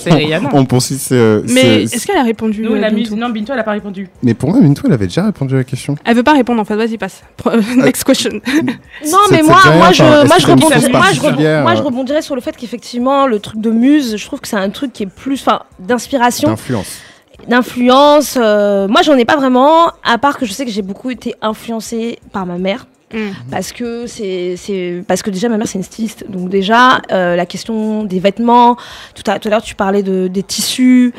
on 0.52 0.64
poursuit 0.64 0.96
ce. 0.96 1.42
Mais 1.52 1.86
ce- 1.86 1.94
est-ce 1.96 2.06
qu'elle 2.06 2.16
a 2.16 2.22
répondu 2.22 2.62
Nous, 2.62 2.72
euh, 2.74 2.78
la 2.78 2.90
Bintou 2.90 3.12
muse, 3.14 3.20
non, 3.20 3.28
Bintou, 3.30 3.52
elle 3.52 3.58
a 3.58 3.64
pas 3.64 3.72
répondu. 3.72 4.08
Mais 4.22 4.34
pour 4.34 4.50
moi, 4.50 4.60
Minto, 4.60 4.82
elle 4.86 4.92
avait 4.92 5.06
déjà 5.06 5.24
répondu 5.24 5.54
à 5.54 5.58
la 5.58 5.64
question. 5.64 5.96
Elle 6.04 6.16
veut 6.16 6.22
pas 6.22 6.32
répondre 6.34 6.60
en 6.60 6.64
fait, 6.64 6.76
vas-y 6.76 6.98
passe. 6.98 7.22
Pro- 7.36 7.50
Next 7.76 8.04
question. 8.04 8.30
Non, 9.10 9.18
mais 9.30 9.42
moi, 9.42 9.58
moi, 9.76 9.92
je, 9.92 10.02
moi, 10.26 10.38
je 10.38 10.46
rebondirais, 10.46 10.80
je 10.80 10.90
moi, 10.90 11.02
je 11.74 11.80
euh, 11.80 11.84
rebondirais 11.84 12.22
sur 12.22 12.34
le 12.34 12.40
fait 12.40 12.56
qu'effectivement, 12.56 13.26
le 13.26 13.38
truc 13.40 13.60
de 13.60 13.70
muse, 13.70 14.16
je 14.16 14.24
trouve 14.26 14.40
que 14.40 14.48
c'est 14.48 14.56
un 14.56 14.70
truc 14.70 14.92
qui 14.92 15.02
est 15.04 15.06
plus, 15.06 15.40
enfin, 15.40 15.62
d'inspiration, 15.78 16.48
D'influence. 16.50 16.98
d'influence. 17.48 18.38
euh, 18.40 18.86
moi, 18.88 19.02
j'en 19.02 19.14
ai 19.16 19.24
pas 19.24 19.36
vraiment, 19.36 19.86
à 20.04 20.18
part 20.18 20.38
que 20.38 20.46
je 20.46 20.52
sais 20.52 20.64
que 20.64 20.70
j'ai 20.70 20.82
beaucoup 20.82 21.10
été 21.10 21.34
influencée 21.42 22.18
par 22.32 22.46
ma 22.46 22.58
mère. 22.58 22.86
Mm. 23.12 23.18
Parce 23.50 23.72
que 23.72 24.06
c'est 24.06 24.54
c'est- 24.56 25.02
parce 25.06 25.22
que 25.22 25.30
déjà 25.30 25.48
ma 25.48 25.58
mère 25.58 25.66
c'est 25.68 25.78
une 25.78 25.84
styliste 25.84 26.24
donc 26.28 26.48
déjà 26.48 27.00
euh, 27.10 27.36
la 27.36 27.44
question 27.46 28.04
des 28.04 28.20
vêtements 28.20 28.76
tout 29.14 29.30
à 29.30 29.38
tout 29.38 29.48
à 29.48 29.50
l'heure 29.50 29.62
tu 29.62 29.74
parlais 29.74 30.02
de 30.02 30.28
des 30.28 30.42
tissus 30.42 31.12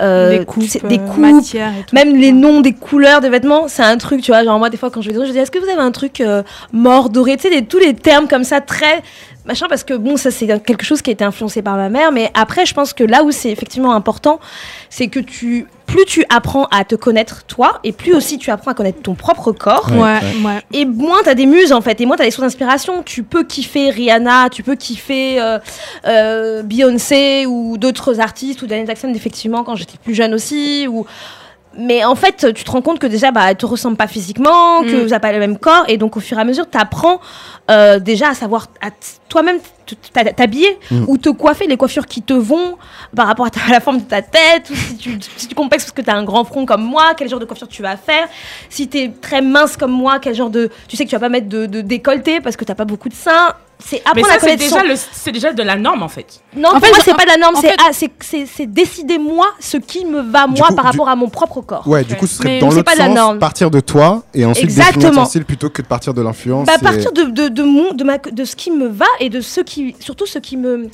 euh, 0.00 0.38
Des 0.38 0.44
coupes, 0.44 0.62
c'est- 0.68 0.86
des 0.86 0.98
euh, 0.98 1.06
coupes 1.06 1.16
matières 1.18 1.72
et 1.78 1.82
tout. 1.86 1.94
même 1.94 2.14
les 2.16 2.32
noms 2.32 2.60
des 2.60 2.72
couleurs 2.72 3.20
des 3.20 3.28
vêtements 3.30 3.66
c'est 3.68 3.82
un 3.82 3.96
truc 3.98 4.22
tu 4.22 4.30
vois 4.30 4.44
genre 4.44 4.58
moi 4.58 4.70
des 4.70 4.76
fois 4.76 4.90
quand 4.90 5.02
je 5.02 5.08
vais 5.08 5.14
dire 5.16 5.26
je 5.26 5.32
dis 5.32 5.38
est-ce 5.38 5.50
que 5.50 5.58
vous 5.58 5.68
avez 5.68 5.80
un 5.80 5.90
truc 5.92 6.20
euh, 6.20 6.42
mort 6.72 7.10
doré 7.10 7.36
tu 7.36 7.42
sais 7.48 7.50
des- 7.50 7.66
tous 7.66 7.78
les 7.78 7.94
termes 7.94 8.28
comme 8.28 8.44
ça 8.44 8.60
très 8.60 9.02
machin 9.44 9.66
parce 9.68 9.84
que 9.84 9.94
bon 9.94 10.16
ça 10.16 10.30
c'est 10.30 10.46
quelque 10.46 10.84
chose 10.84 11.02
qui 11.02 11.10
a 11.10 11.12
été 11.12 11.24
influencé 11.24 11.62
par 11.62 11.76
ma 11.76 11.88
mère 11.88 12.12
mais 12.12 12.30
après 12.34 12.66
je 12.66 12.74
pense 12.74 12.92
que 12.92 13.04
là 13.04 13.22
où 13.22 13.30
c'est 13.30 13.50
effectivement 13.50 13.94
important 13.94 14.40
c'est 14.90 15.08
que 15.08 15.20
tu 15.20 15.66
plus 15.90 16.04
tu 16.04 16.24
apprends 16.28 16.66
à 16.70 16.84
te 16.84 16.94
connaître 16.94 17.44
toi 17.44 17.80
et 17.82 17.92
plus 17.92 18.14
aussi 18.14 18.38
tu 18.38 18.50
apprends 18.50 18.70
à 18.70 18.74
connaître 18.74 19.02
ton 19.02 19.14
propre 19.14 19.50
corps. 19.52 19.90
Ouais, 19.90 20.20
ouais. 20.44 20.62
et 20.72 20.84
moins 20.84 21.18
t'as 21.24 21.34
des 21.34 21.46
muses 21.46 21.72
en 21.72 21.80
fait 21.80 22.00
et 22.00 22.06
moins 22.06 22.16
t'as 22.16 22.24
des 22.24 22.30
sources 22.30 22.46
d'inspiration. 22.46 23.02
Tu 23.02 23.22
peux 23.22 23.42
kiffer 23.42 23.90
Rihanna 23.90 24.48
tu 24.50 24.62
peux 24.62 24.76
kiffer 24.76 25.40
euh, 25.40 25.58
euh, 26.06 26.62
Beyoncé 26.62 27.46
ou 27.46 27.76
d'autres 27.76 28.20
artistes 28.20 28.62
ou 28.62 28.66
Daniel 28.66 28.86
Jackson 28.86 29.12
effectivement 29.14 29.64
quand 29.64 29.74
j'étais 29.74 29.98
plus 30.02 30.14
jeune 30.14 30.32
aussi 30.32 30.86
ou 30.88 31.06
mais 31.78 32.04
en 32.04 32.14
fait, 32.14 32.52
tu 32.54 32.64
te 32.64 32.70
rends 32.70 32.82
compte 32.82 32.98
que 32.98 33.06
déjà, 33.06 33.30
bah, 33.30 33.42
elle 33.50 33.56
te 33.56 33.66
ressemble 33.66 33.96
pas 33.96 34.06
physiquement, 34.08 34.82
que 34.82 34.96
Mm. 34.96 35.00
vous 35.02 35.08
n'avez 35.08 35.20
pas 35.20 35.32
le 35.32 35.38
même 35.38 35.58
corps, 35.58 35.84
et 35.88 35.96
donc 35.96 36.16
au 36.16 36.20
fur 36.20 36.36
et 36.38 36.40
à 36.40 36.44
mesure, 36.44 36.68
tu 36.70 36.78
apprends 36.78 37.20
déjà 38.00 38.30
à 38.30 38.34
savoir 38.34 38.66
à 38.80 38.88
toi-même 39.28 39.58
t'habiller 40.36 40.78
Mm. 40.90 41.04
ou 41.08 41.18
te 41.18 41.28
coiffer, 41.30 41.66
les 41.66 41.76
coiffures 41.76 42.06
qui 42.06 42.22
te 42.22 42.32
vont 42.32 42.76
par 43.14 43.26
rapport 43.26 43.46
à, 43.46 43.50
ta- 43.50 43.60
à 43.66 43.70
la 43.70 43.80
forme 43.80 43.98
de 43.98 44.04
ta 44.04 44.22
tête, 44.22 44.68
ou 44.70 44.74
si 44.74 44.96
tu, 44.96 45.18
si 45.36 45.46
tu 45.48 45.54
complexes 45.54 45.84
parce 45.84 45.92
que 45.92 46.02
tu 46.02 46.10
as 46.10 46.16
un 46.16 46.24
grand 46.24 46.44
front 46.44 46.66
comme 46.66 46.82
moi, 46.82 47.12
quel 47.16 47.28
genre 47.28 47.38
de 47.40 47.44
coiffure 47.44 47.68
tu 47.68 47.82
vas 47.82 47.96
faire. 47.96 48.28
Si 48.68 48.88
tu 48.88 48.98
es 48.98 49.08
très 49.10 49.40
mince 49.40 49.76
comme 49.76 49.92
moi, 49.92 50.18
quel 50.20 50.34
genre 50.34 50.50
de. 50.50 50.70
Tu 50.88 50.96
sais 50.96 51.04
que 51.04 51.10
tu 51.10 51.16
vas 51.16 51.20
pas 51.20 51.28
mettre 51.28 51.48
de, 51.48 51.66
de 51.66 51.80
décolleté 51.80 52.40
parce 52.40 52.56
que 52.56 52.64
tu 52.64 52.74
pas 52.74 52.84
beaucoup 52.84 53.08
de 53.08 53.14
seins. 53.14 53.54
C'est 53.84 53.96
Mais 54.14 54.22
apprendre 54.22 54.26
ça, 54.28 54.32
à 54.32 54.34
c'est 54.34 54.40
connaître 54.46 54.62
déjà, 54.62 54.80
son- 54.80 54.86
le- 54.86 54.94
c'est 55.12 55.32
déjà 55.32 55.52
de 55.52 55.62
la 55.62 55.76
norme, 55.76 56.02
en 56.02 56.08
fait. 56.08 56.40
Non, 56.56 56.68
En 56.68 56.72
pour 56.72 56.80
fait, 56.82 56.90
moi, 56.90 56.98
c'est 57.04 57.14
pas 57.16 57.24
de 57.24 57.28
la 57.30 57.36
norme, 57.38 57.56
en 57.56 57.60
c'est 57.60 57.68
fait- 57.70 57.76
ah, 57.80 57.90
c'est- 57.92 58.10
c'est- 58.20 58.46
c'est 58.46 58.66
décider 58.66 59.18
moi 59.18 59.46
ce 59.58 59.76
qui 59.78 60.04
me 60.04 60.20
va 60.20 60.46
moi 60.46 60.68
coup, 60.68 60.74
par 60.74 60.84
du- 60.84 60.90
rapport 60.90 61.08
à 61.08 61.16
mon 61.16 61.28
propre 61.28 61.60
corps. 61.62 61.86
Ouais, 61.88 62.04
du 62.04 62.14
coup, 62.16 62.26
ce 62.26 62.36
serait 62.36 62.48
Mais 62.48 62.58
dans 62.60 62.70
c'est 62.70 62.76
l'autre 62.76 62.86
pas 62.86 62.94
de 62.94 62.98
la 62.98 63.06
sens, 63.06 63.14
norme. 63.16 63.38
partir 63.38 63.70
de 63.70 63.80
toi 63.80 64.22
et 64.34 64.44
ensuite 64.44 64.66
définir 64.66 64.88
Exactement. 64.88 65.24
style 65.24 65.44
plutôt 65.44 65.70
que 65.70 65.82
de 65.82 65.86
partir 65.86 66.12
de 66.14 66.22
l'influence. 66.22 66.66
Bah, 66.66 66.74
et- 66.80 66.84
partir 66.84 67.12
de, 67.12 67.22
de, 67.24 67.48
de, 67.48 67.62
mon, 67.62 67.92
de, 67.94 68.04
ma, 68.04 68.18
de 68.18 68.44
ce 68.44 68.54
qui 68.56 68.70
me 68.70 68.88
va 68.88 69.06
et 69.20 69.28
de 69.30 69.40
ce 69.40 69.60
qui. 69.60 69.96
Surtout 70.00 70.26
ce 70.26 70.38
qui 70.38 70.56
me. 70.56 70.88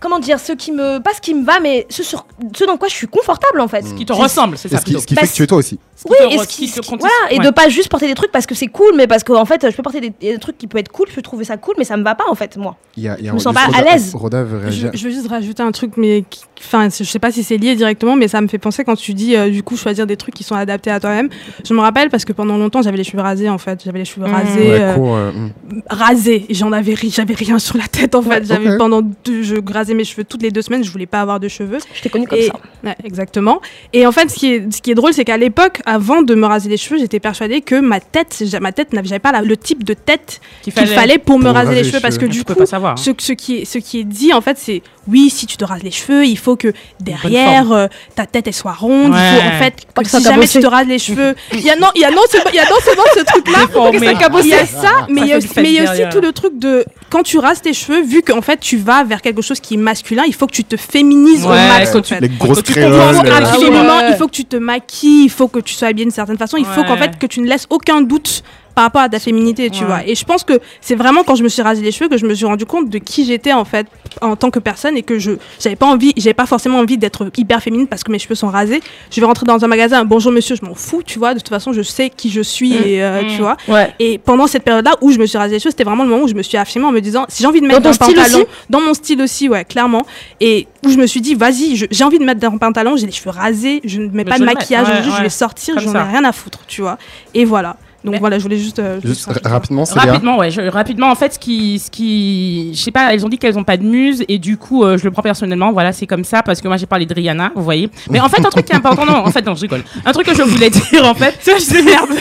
Comment 0.00 0.18
dire 0.18 0.38
Ce 0.40 0.52
qui 0.52 0.72
me. 0.72 0.98
Pas 0.98 1.10
ce 1.14 1.20
qui 1.20 1.34
me 1.34 1.44
va, 1.44 1.60
mais 1.60 1.86
ce, 1.90 2.02
sur, 2.02 2.26
ce 2.56 2.64
dans 2.64 2.78
quoi 2.78 2.88
je 2.88 2.94
suis 2.94 3.06
confortable 3.06 3.60
en 3.60 3.68
fait. 3.68 3.82
Ce 3.86 3.92
qui 3.92 4.06
te 4.06 4.12
ressemble, 4.14 4.56
c'est 4.56 4.68
et 4.72 4.74
ça. 4.76 4.80
ce 4.80 4.84
qui, 4.86 4.98
ce 4.98 5.06
qui 5.06 5.14
Bah, 5.14 5.20
fait 5.22 5.28
que 5.28 5.32
tu 5.34 5.42
es 5.42 5.46
toi 5.46 5.58
aussi. 5.58 5.78
Oui, 6.08 6.16
et, 6.30 6.38
ce 6.38 6.80
voilà, 6.98 7.12
et 7.30 7.38
de 7.38 7.50
pas 7.50 7.68
juste 7.68 7.88
porter 7.90 8.06
des 8.06 8.14
trucs 8.14 8.32
parce 8.32 8.46
que 8.46 8.54
c'est 8.54 8.68
cool, 8.68 8.92
mais 8.96 9.06
parce 9.06 9.22
qu'en 9.22 9.44
fait, 9.44 9.70
je 9.70 9.76
peux 9.76 9.82
porter 9.82 10.00
des, 10.00 10.10
des 10.20 10.38
trucs 10.38 10.56
qui 10.56 10.66
peuvent 10.66 10.80
être 10.80 10.90
cool, 10.90 11.06
je 11.10 11.14
peux 11.14 11.20
trouver 11.22 11.44
ça 11.44 11.56
cool, 11.58 11.74
mais 11.78 11.84
ça 11.84 11.96
me 11.98 12.02
va 12.02 12.14
pas 12.14 12.24
en 12.30 12.34
fait, 12.34 12.56
moi. 12.56 12.76
Y 12.96 13.08
a, 13.08 13.20
y 13.20 13.26
a 13.26 13.30
Je 13.30 13.34
me 13.34 13.38
sens 13.38 13.52
pas 13.54 13.62
à 13.62 13.66
Roda- 13.66 13.82
l'aise. 13.92 14.14
Roda 14.14 14.42
veut 14.42 14.58
Je, 14.60 14.62
réagir. 14.62 14.90
je 14.94 15.04
veux 15.04 15.10
juste 15.10 15.28
rajouter 15.28 15.62
un 15.62 15.72
truc, 15.72 15.92
mais 15.98 16.24
enfin, 16.58 16.88
je 16.88 17.04
sais 17.04 17.18
pas 17.18 17.30
si 17.30 17.42
c'est 17.42 17.58
lié 17.58 17.74
directement, 17.74 18.16
mais 18.16 18.28
ça 18.28 18.40
me 18.40 18.48
fait 18.48 18.58
penser 18.58 18.82
quand 18.84 18.96
tu 18.96 19.12
dis 19.12 19.36
euh, 19.36 19.50
du 19.50 19.62
coup 19.62 19.76
choisir 19.76 20.06
des 20.06 20.16
trucs 20.16 20.34
qui 20.34 20.42
sont 20.44 20.54
adaptés 20.54 20.90
à 20.90 21.00
toi-même. 21.00 21.28
Je 21.68 21.74
me 21.74 21.80
rappelle 21.80 22.08
parce 22.08 22.24
que 22.24 22.32
pendant 22.32 22.56
longtemps 22.56 22.80
j'avais 22.82 22.96
les 22.96 23.04
cheveux 23.04 23.22
rasés 23.22 23.48
en 23.50 23.58
fait, 23.58 23.82
j'avais 23.84 23.98
les 23.98 24.04
cheveux 24.06 24.26
Mmh. 24.26 24.32
rasés, 24.32 24.60
Ouais, 24.70 24.80
euh, 24.80 24.94
court, 24.94 25.16
euh, 25.16 25.32
hmm. 25.32 25.50
rasés. 25.90 26.46
J'en 26.50 26.72
avais, 26.72 26.94
ri- 26.94 27.10
j'avais 27.14 27.34
rien 27.34 27.58
sur 27.58 27.76
la 27.76 27.86
tête 27.88 28.14
en 28.14 28.22
fait. 28.22 28.44
J'avais 28.46 28.76
pendant 28.78 29.02
deux, 29.02 29.42
je 29.42 29.56
rasais 29.70 29.94
mes 29.94 30.04
cheveux 30.04 30.24
toutes 30.24 30.42
les 30.42 30.50
deux 30.50 30.62
semaines. 30.62 30.82
Je 30.84 30.90
voulais 30.90 31.06
pas 31.06 31.20
avoir 31.20 31.40
de 31.40 31.48
cheveux. 31.48 31.78
Je 31.94 32.00
t'ai 32.02 32.08
connu 32.08 32.26
comme 32.26 32.38
Et- 32.38 32.46
ça. 32.46 32.54
Ouais, 32.84 32.96
exactement. 33.04 33.60
Et 33.92 34.06
en 34.06 34.12
fait, 34.12 34.30
ce 34.30 34.34
qui 34.36 34.52
est, 34.54 34.72
ce 34.72 34.80
qui 34.80 34.90
est 34.90 34.94
drôle, 34.94 35.12
c'est 35.12 35.24
qu'à 35.24 35.36
l'époque, 35.36 35.80
avant 35.90 36.22
de 36.22 36.34
me 36.34 36.46
raser 36.46 36.68
les 36.68 36.76
cheveux, 36.76 36.98
j'étais 37.00 37.18
persuadée 37.20 37.60
que 37.62 37.80
ma 37.80 37.98
tête, 38.00 38.42
ma 38.60 38.70
tête 38.72 38.92
n'avait 38.92 39.18
pas 39.18 39.32
la- 39.32 39.42
le 39.42 39.56
type 39.56 39.82
de 39.84 39.94
tête 39.94 40.40
Qu'il 40.62 40.72
fallait. 40.72 40.86
fallait 40.94 41.18
pour 41.18 41.38
me 41.38 41.44
Pour 41.44 41.52
raser 41.54 41.66
raser 41.68 41.76
les 41.78 41.82
les 41.84 41.88
cheveux, 41.90 42.00
parce 42.00 42.16
que 42.18 42.26
du 42.26 42.38
Tu 42.38 42.44
peux 42.44 42.54
coup, 42.54 42.60
pas 42.60 42.66
savoir. 42.66 42.98
ce, 42.98 43.10
ce 43.18 43.32
qui 43.32 43.58
est, 43.58 43.64
ce 43.64 43.78
qui 43.78 43.98
est 44.00 44.04
dit 44.04 44.32
en 44.32 44.40
fait, 44.40 44.56
c'est 44.58 44.82
oui, 45.08 45.30
si 45.30 45.46
tu 45.46 45.56
te 45.56 45.64
rases 45.64 45.82
les 45.82 45.90
cheveux, 45.90 46.24
il 46.26 46.36
faut 46.36 46.56
que 46.56 46.72
derrière 47.00 47.72
euh, 47.72 47.86
ta 48.14 48.26
tête 48.26 48.46
elle 48.46 48.54
soit 48.54 48.72
ronde. 48.72 49.12
Il 49.14 49.18
faut 49.18 49.40
Ouais. 49.40 49.54
en 49.54 49.58
fait 49.58 49.74
Comme 49.94 50.04
si 50.04 50.22
jamais 50.22 50.36
bossé. 50.42 50.58
tu 50.58 50.64
te 50.64 50.70
rases 50.70 50.86
les 50.86 50.98
cheveux, 50.98 51.34
il 51.52 51.60
y 51.60 51.70
a 51.70 51.76
non, 51.76 51.88
il 51.94 52.02
y 52.02 52.04
a 52.04 52.10
non 52.10 52.22
seulement, 52.30 52.50
il 52.52 52.56
y 52.56 52.60
a 52.60 52.64
non 52.68 52.76
seulement 52.84 53.02
ce 53.16 53.20
truc-là, 53.24 53.58
Déformé. 53.66 53.98
il 54.42 54.46
y 54.48 54.54
a 54.54 54.66
ça, 54.66 55.06
mais 55.08 55.22
il 55.22 55.26
y 55.28 55.32
a 55.32 55.38
aussi, 55.38 55.48
mais 55.56 55.64
il 55.70 55.72
y 55.74 55.78
a 55.80 55.90
aussi 55.92 56.02
tout 56.10 56.20
le 56.20 56.32
truc 56.32 56.58
de 56.58 56.84
quand 57.10 57.22
tu 57.22 57.38
rases 57.38 57.62
tes 57.62 57.72
cheveux, 57.72 58.02
vu 58.02 58.22
qu'en 58.22 58.42
fait 58.42 58.58
tu 58.60 58.76
vas 58.76 59.02
vers 59.04 59.22
quelque 59.22 59.42
chose 59.42 59.58
qui 59.60 59.74
est 59.74 59.78
masculin, 59.78 60.24
il 60.26 60.34
faut 60.34 60.46
que 60.46 60.52
tu 60.54 60.64
te 60.64 60.76
féminises 60.76 61.44
au 61.44 61.48
max. 61.48 61.94
en 61.94 62.02
fait. 62.02 62.20
Les 62.20 62.28
grosses 62.28 62.58
Faut 62.58 62.62
que 62.62 62.72
tu 62.72 62.78
Il 62.78 62.82
faut 62.82 62.88
créoles. 62.90 63.14
comprends 63.16 63.30
euh, 63.32 63.36
absolument, 63.38 63.80
ouais. 63.98 64.10
il 64.10 64.16
faut 64.16 64.26
que 64.26 64.32
tu 64.32 64.44
te 64.44 64.56
maquilles, 64.56 65.24
il 65.24 65.30
faut 65.30 65.48
que 65.48 65.60
tu 65.60 65.74
sois 65.74 65.88
habillée 65.88 66.04
d'une 66.04 66.14
certaine 66.14 66.38
façon, 66.38 66.56
il 66.56 66.66
faut 66.66 66.84
qu'en 66.84 66.96
fait 66.96 67.18
que 67.18 67.26
tu 67.26 67.40
ne 67.40 67.46
laisses 67.48 67.66
aucun 67.70 68.00
doute 68.02 68.42
par 68.74 68.84
rapport 68.84 69.02
à 69.02 69.08
ta 69.08 69.18
féminité, 69.18 69.70
tu 69.70 69.80
Ouais. 69.82 69.86
vois. 69.86 70.06
Et 70.06 70.14
je 70.14 70.24
pense 70.24 70.44
que 70.44 70.54
c'est 70.80 70.94
vraiment 70.94 71.22
quand 71.24 71.34
je 71.34 71.42
me 71.42 71.48
suis 71.48 71.62
rasé 71.62 71.82
les 71.82 71.92
cheveux 71.92 72.08
que 72.08 72.16
je 72.16 72.26
me 72.26 72.34
suis 72.34 72.46
rendu 72.46 72.66
compte 72.66 72.88
de 72.88 72.98
qui 72.98 73.24
j'étais 73.24 73.52
en 73.52 73.64
fait 73.64 73.86
en 74.20 74.36
tant 74.36 74.50
que 74.50 74.58
personne 74.58 74.96
et 74.96 75.02
que 75.02 75.18
je 75.18 75.32
j'avais 75.60 75.76
pas 75.76 75.86
envie, 75.86 76.12
j'avais 76.16 76.34
pas 76.34 76.46
forcément 76.46 76.78
envie 76.78 76.98
d'être 76.98 77.30
hyper 77.36 77.62
féminine 77.62 77.86
parce 77.86 78.02
que 78.04 78.10
mes 78.12 78.18
cheveux 78.18 78.34
sont 78.34 78.48
rasés. 78.48 78.80
Je 79.10 79.20
vais 79.20 79.26
rentrer 79.26 79.46
dans 79.46 79.64
un 79.64 79.68
magasin, 79.68 80.04
bonjour 80.04 80.32
monsieur, 80.32 80.56
je 80.56 80.64
m'en 80.64 80.74
fous, 80.74 81.02
tu 81.04 81.18
vois. 81.18 81.34
De 81.34 81.38
toute 81.40 81.48
façon, 81.48 81.72
je 81.72 81.82
sais 81.82 82.10
qui 82.10 82.30
je 82.30 82.40
suis 82.40 82.70
Mm. 82.72 82.82
et 82.84 83.02
euh, 83.02 83.22
Mm. 83.22 83.26
tu 83.28 83.40
vois. 83.42 83.56
Ouais. 83.68 83.92
Et 83.98 84.18
pendant 84.18 84.46
cette 84.46 84.62
période-là 84.64 84.92
où 85.00 85.10
je 85.12 85.18
me 85.18 85.26
suis 85.26 85.38
rasé 85.38 85.54
les 85.54 85.58
cheveux, 85.60 85.70
c'était 85.70 85.84
vraiment 85.84 86.04
le 86.04 86.10
moment 86.10 86.24
où 86.24 86.28
je 86.28 86.34
me 86.34 86.42
suis 86.42 86.56
affirmée 86.56 86.86
en 86.86 86.92
me 86.92 87.00
disant 87.00 87.26
si 87.28 87.42
j'ai 87.42 87.48
envie 87.48 87.60
de 87.60 87.66
mettre 87.66 87.80
Dans 87.80 87.90
un 87.90 87.96
pantalon, 87.96 88.44
dans 88.68 88.80
mon 88.80 88.94
style 88.94 89.20
aussi, 89.22 89.48
ouais, 89.48 89.64
clairement. 89.64 90.02
Et 90.40 90.66
où 90.86 90.90
je 90.90 90.96
me 90.96 91.06
suis 91.06 91.20
dit 91.20 91.34
vas-y, 91.34 91.76
j'ai 91.90 92.04
envie 92.04 92.18
de 92.18 92.24
mettre 92.24 92.44
un 92.46 92.56
pantalon, 92.58 92.96
j'ai 92.96 93.06
les 93.06 93.12
cheveux 93.12 93.30
rasés, 93.30 93.80
je 93.84 93.98
ne 94.00 94.06
mets 94.06 94.10
Mais 94.20 94.24
pas 94.24 94.38
de 94.38 94.44
maquillage, 94.44 94.88
ouais, 94.88 95.02
je 95.16 95.22
vais 95.22 95.28
sortir, 95.28 95.78
j'en 95.78 95.94
ai 95.94 96.02
rien 96.02 96.24
à 96.24 96.32
foutre, 96.32 96.60
tu 96.66 96.80
vois. 96.82 96.98
Et 97.34 97.44
voilà. 97.44 97.76
Donc 98.04 98.16
voilà, 98.18 98.38
je 98.38 98.42
voulais 98.44 98.58
juste. 98.58 98.78
euh, 98.78 98.98
Juste 99.04 99.28
rapidement, 99.44 99.84
c'est. 99.84 99.98
Rapidement, 99.98 100.38
ouais. 100.38 100.50
Je, 100.50 100.62
rapidement, 100.62 101.10
en 101.10 101.14
fait, 101.14 101.34
ce 101.34 101.38
qui, 101.38 101.78
ce 101.78 101.90
qui, 101.90 102.70
je 102.74 102.80
sais 102.80 102.90
pas, 102.90 103.12
elles 103.12 103.24
ont 103.26 103.28
dit 103.28 103.38
qu'elles 103.38 103.58
ont 103.58 103.64
pas 103.64 103.76
de 103.76 103.82
muse 103.84 104.24
et 104.28 104.38
du 104.38 104.56
coup, 104.56 104.84
euh, 104.84 104.96
je 104.96 105.04
le 105.04 105.10
prends 105.10 105.22
personnellement. 105.22 105.72
Voilà, 105.72 105.92
c'est 105.92 106.06
comme 106.06 106.24
ça 106.24 106.42
parce 106.42 106.60
que 106.60 106.68
moi 106.68 106.76
j'ai 106.76 106.86
parlé 106.86 107.04
de 107.06 107.12
Rihanna, 107.14 107.52
vous 107.54 107.62
voyez. 107.62 107.90
Mais 108.10 108.20
en 108.20 108.28
fait, 108.28 108.40
un 108.44 108.50
truc 108.50 108.64
qui 108.64 108.72
est 108.72 108.76
important, 108.76 109.04
non, 109.04 109.16
en 109.18 109.30
fait, 109.30 109.44
non, 109.44 109.54
je 109.54 109.62
rigole. 109.62 109.82
Un 110.04 110.12
truc 110.12 110.26
que 110.26 110.34
je 110.34 110.42
voulais 110.42 110.70
dire, 110.70 111.04
en 111.06 111.14
fait, 111.14 111.34
c'est 111.58 111.82
merde. 111.82 112.08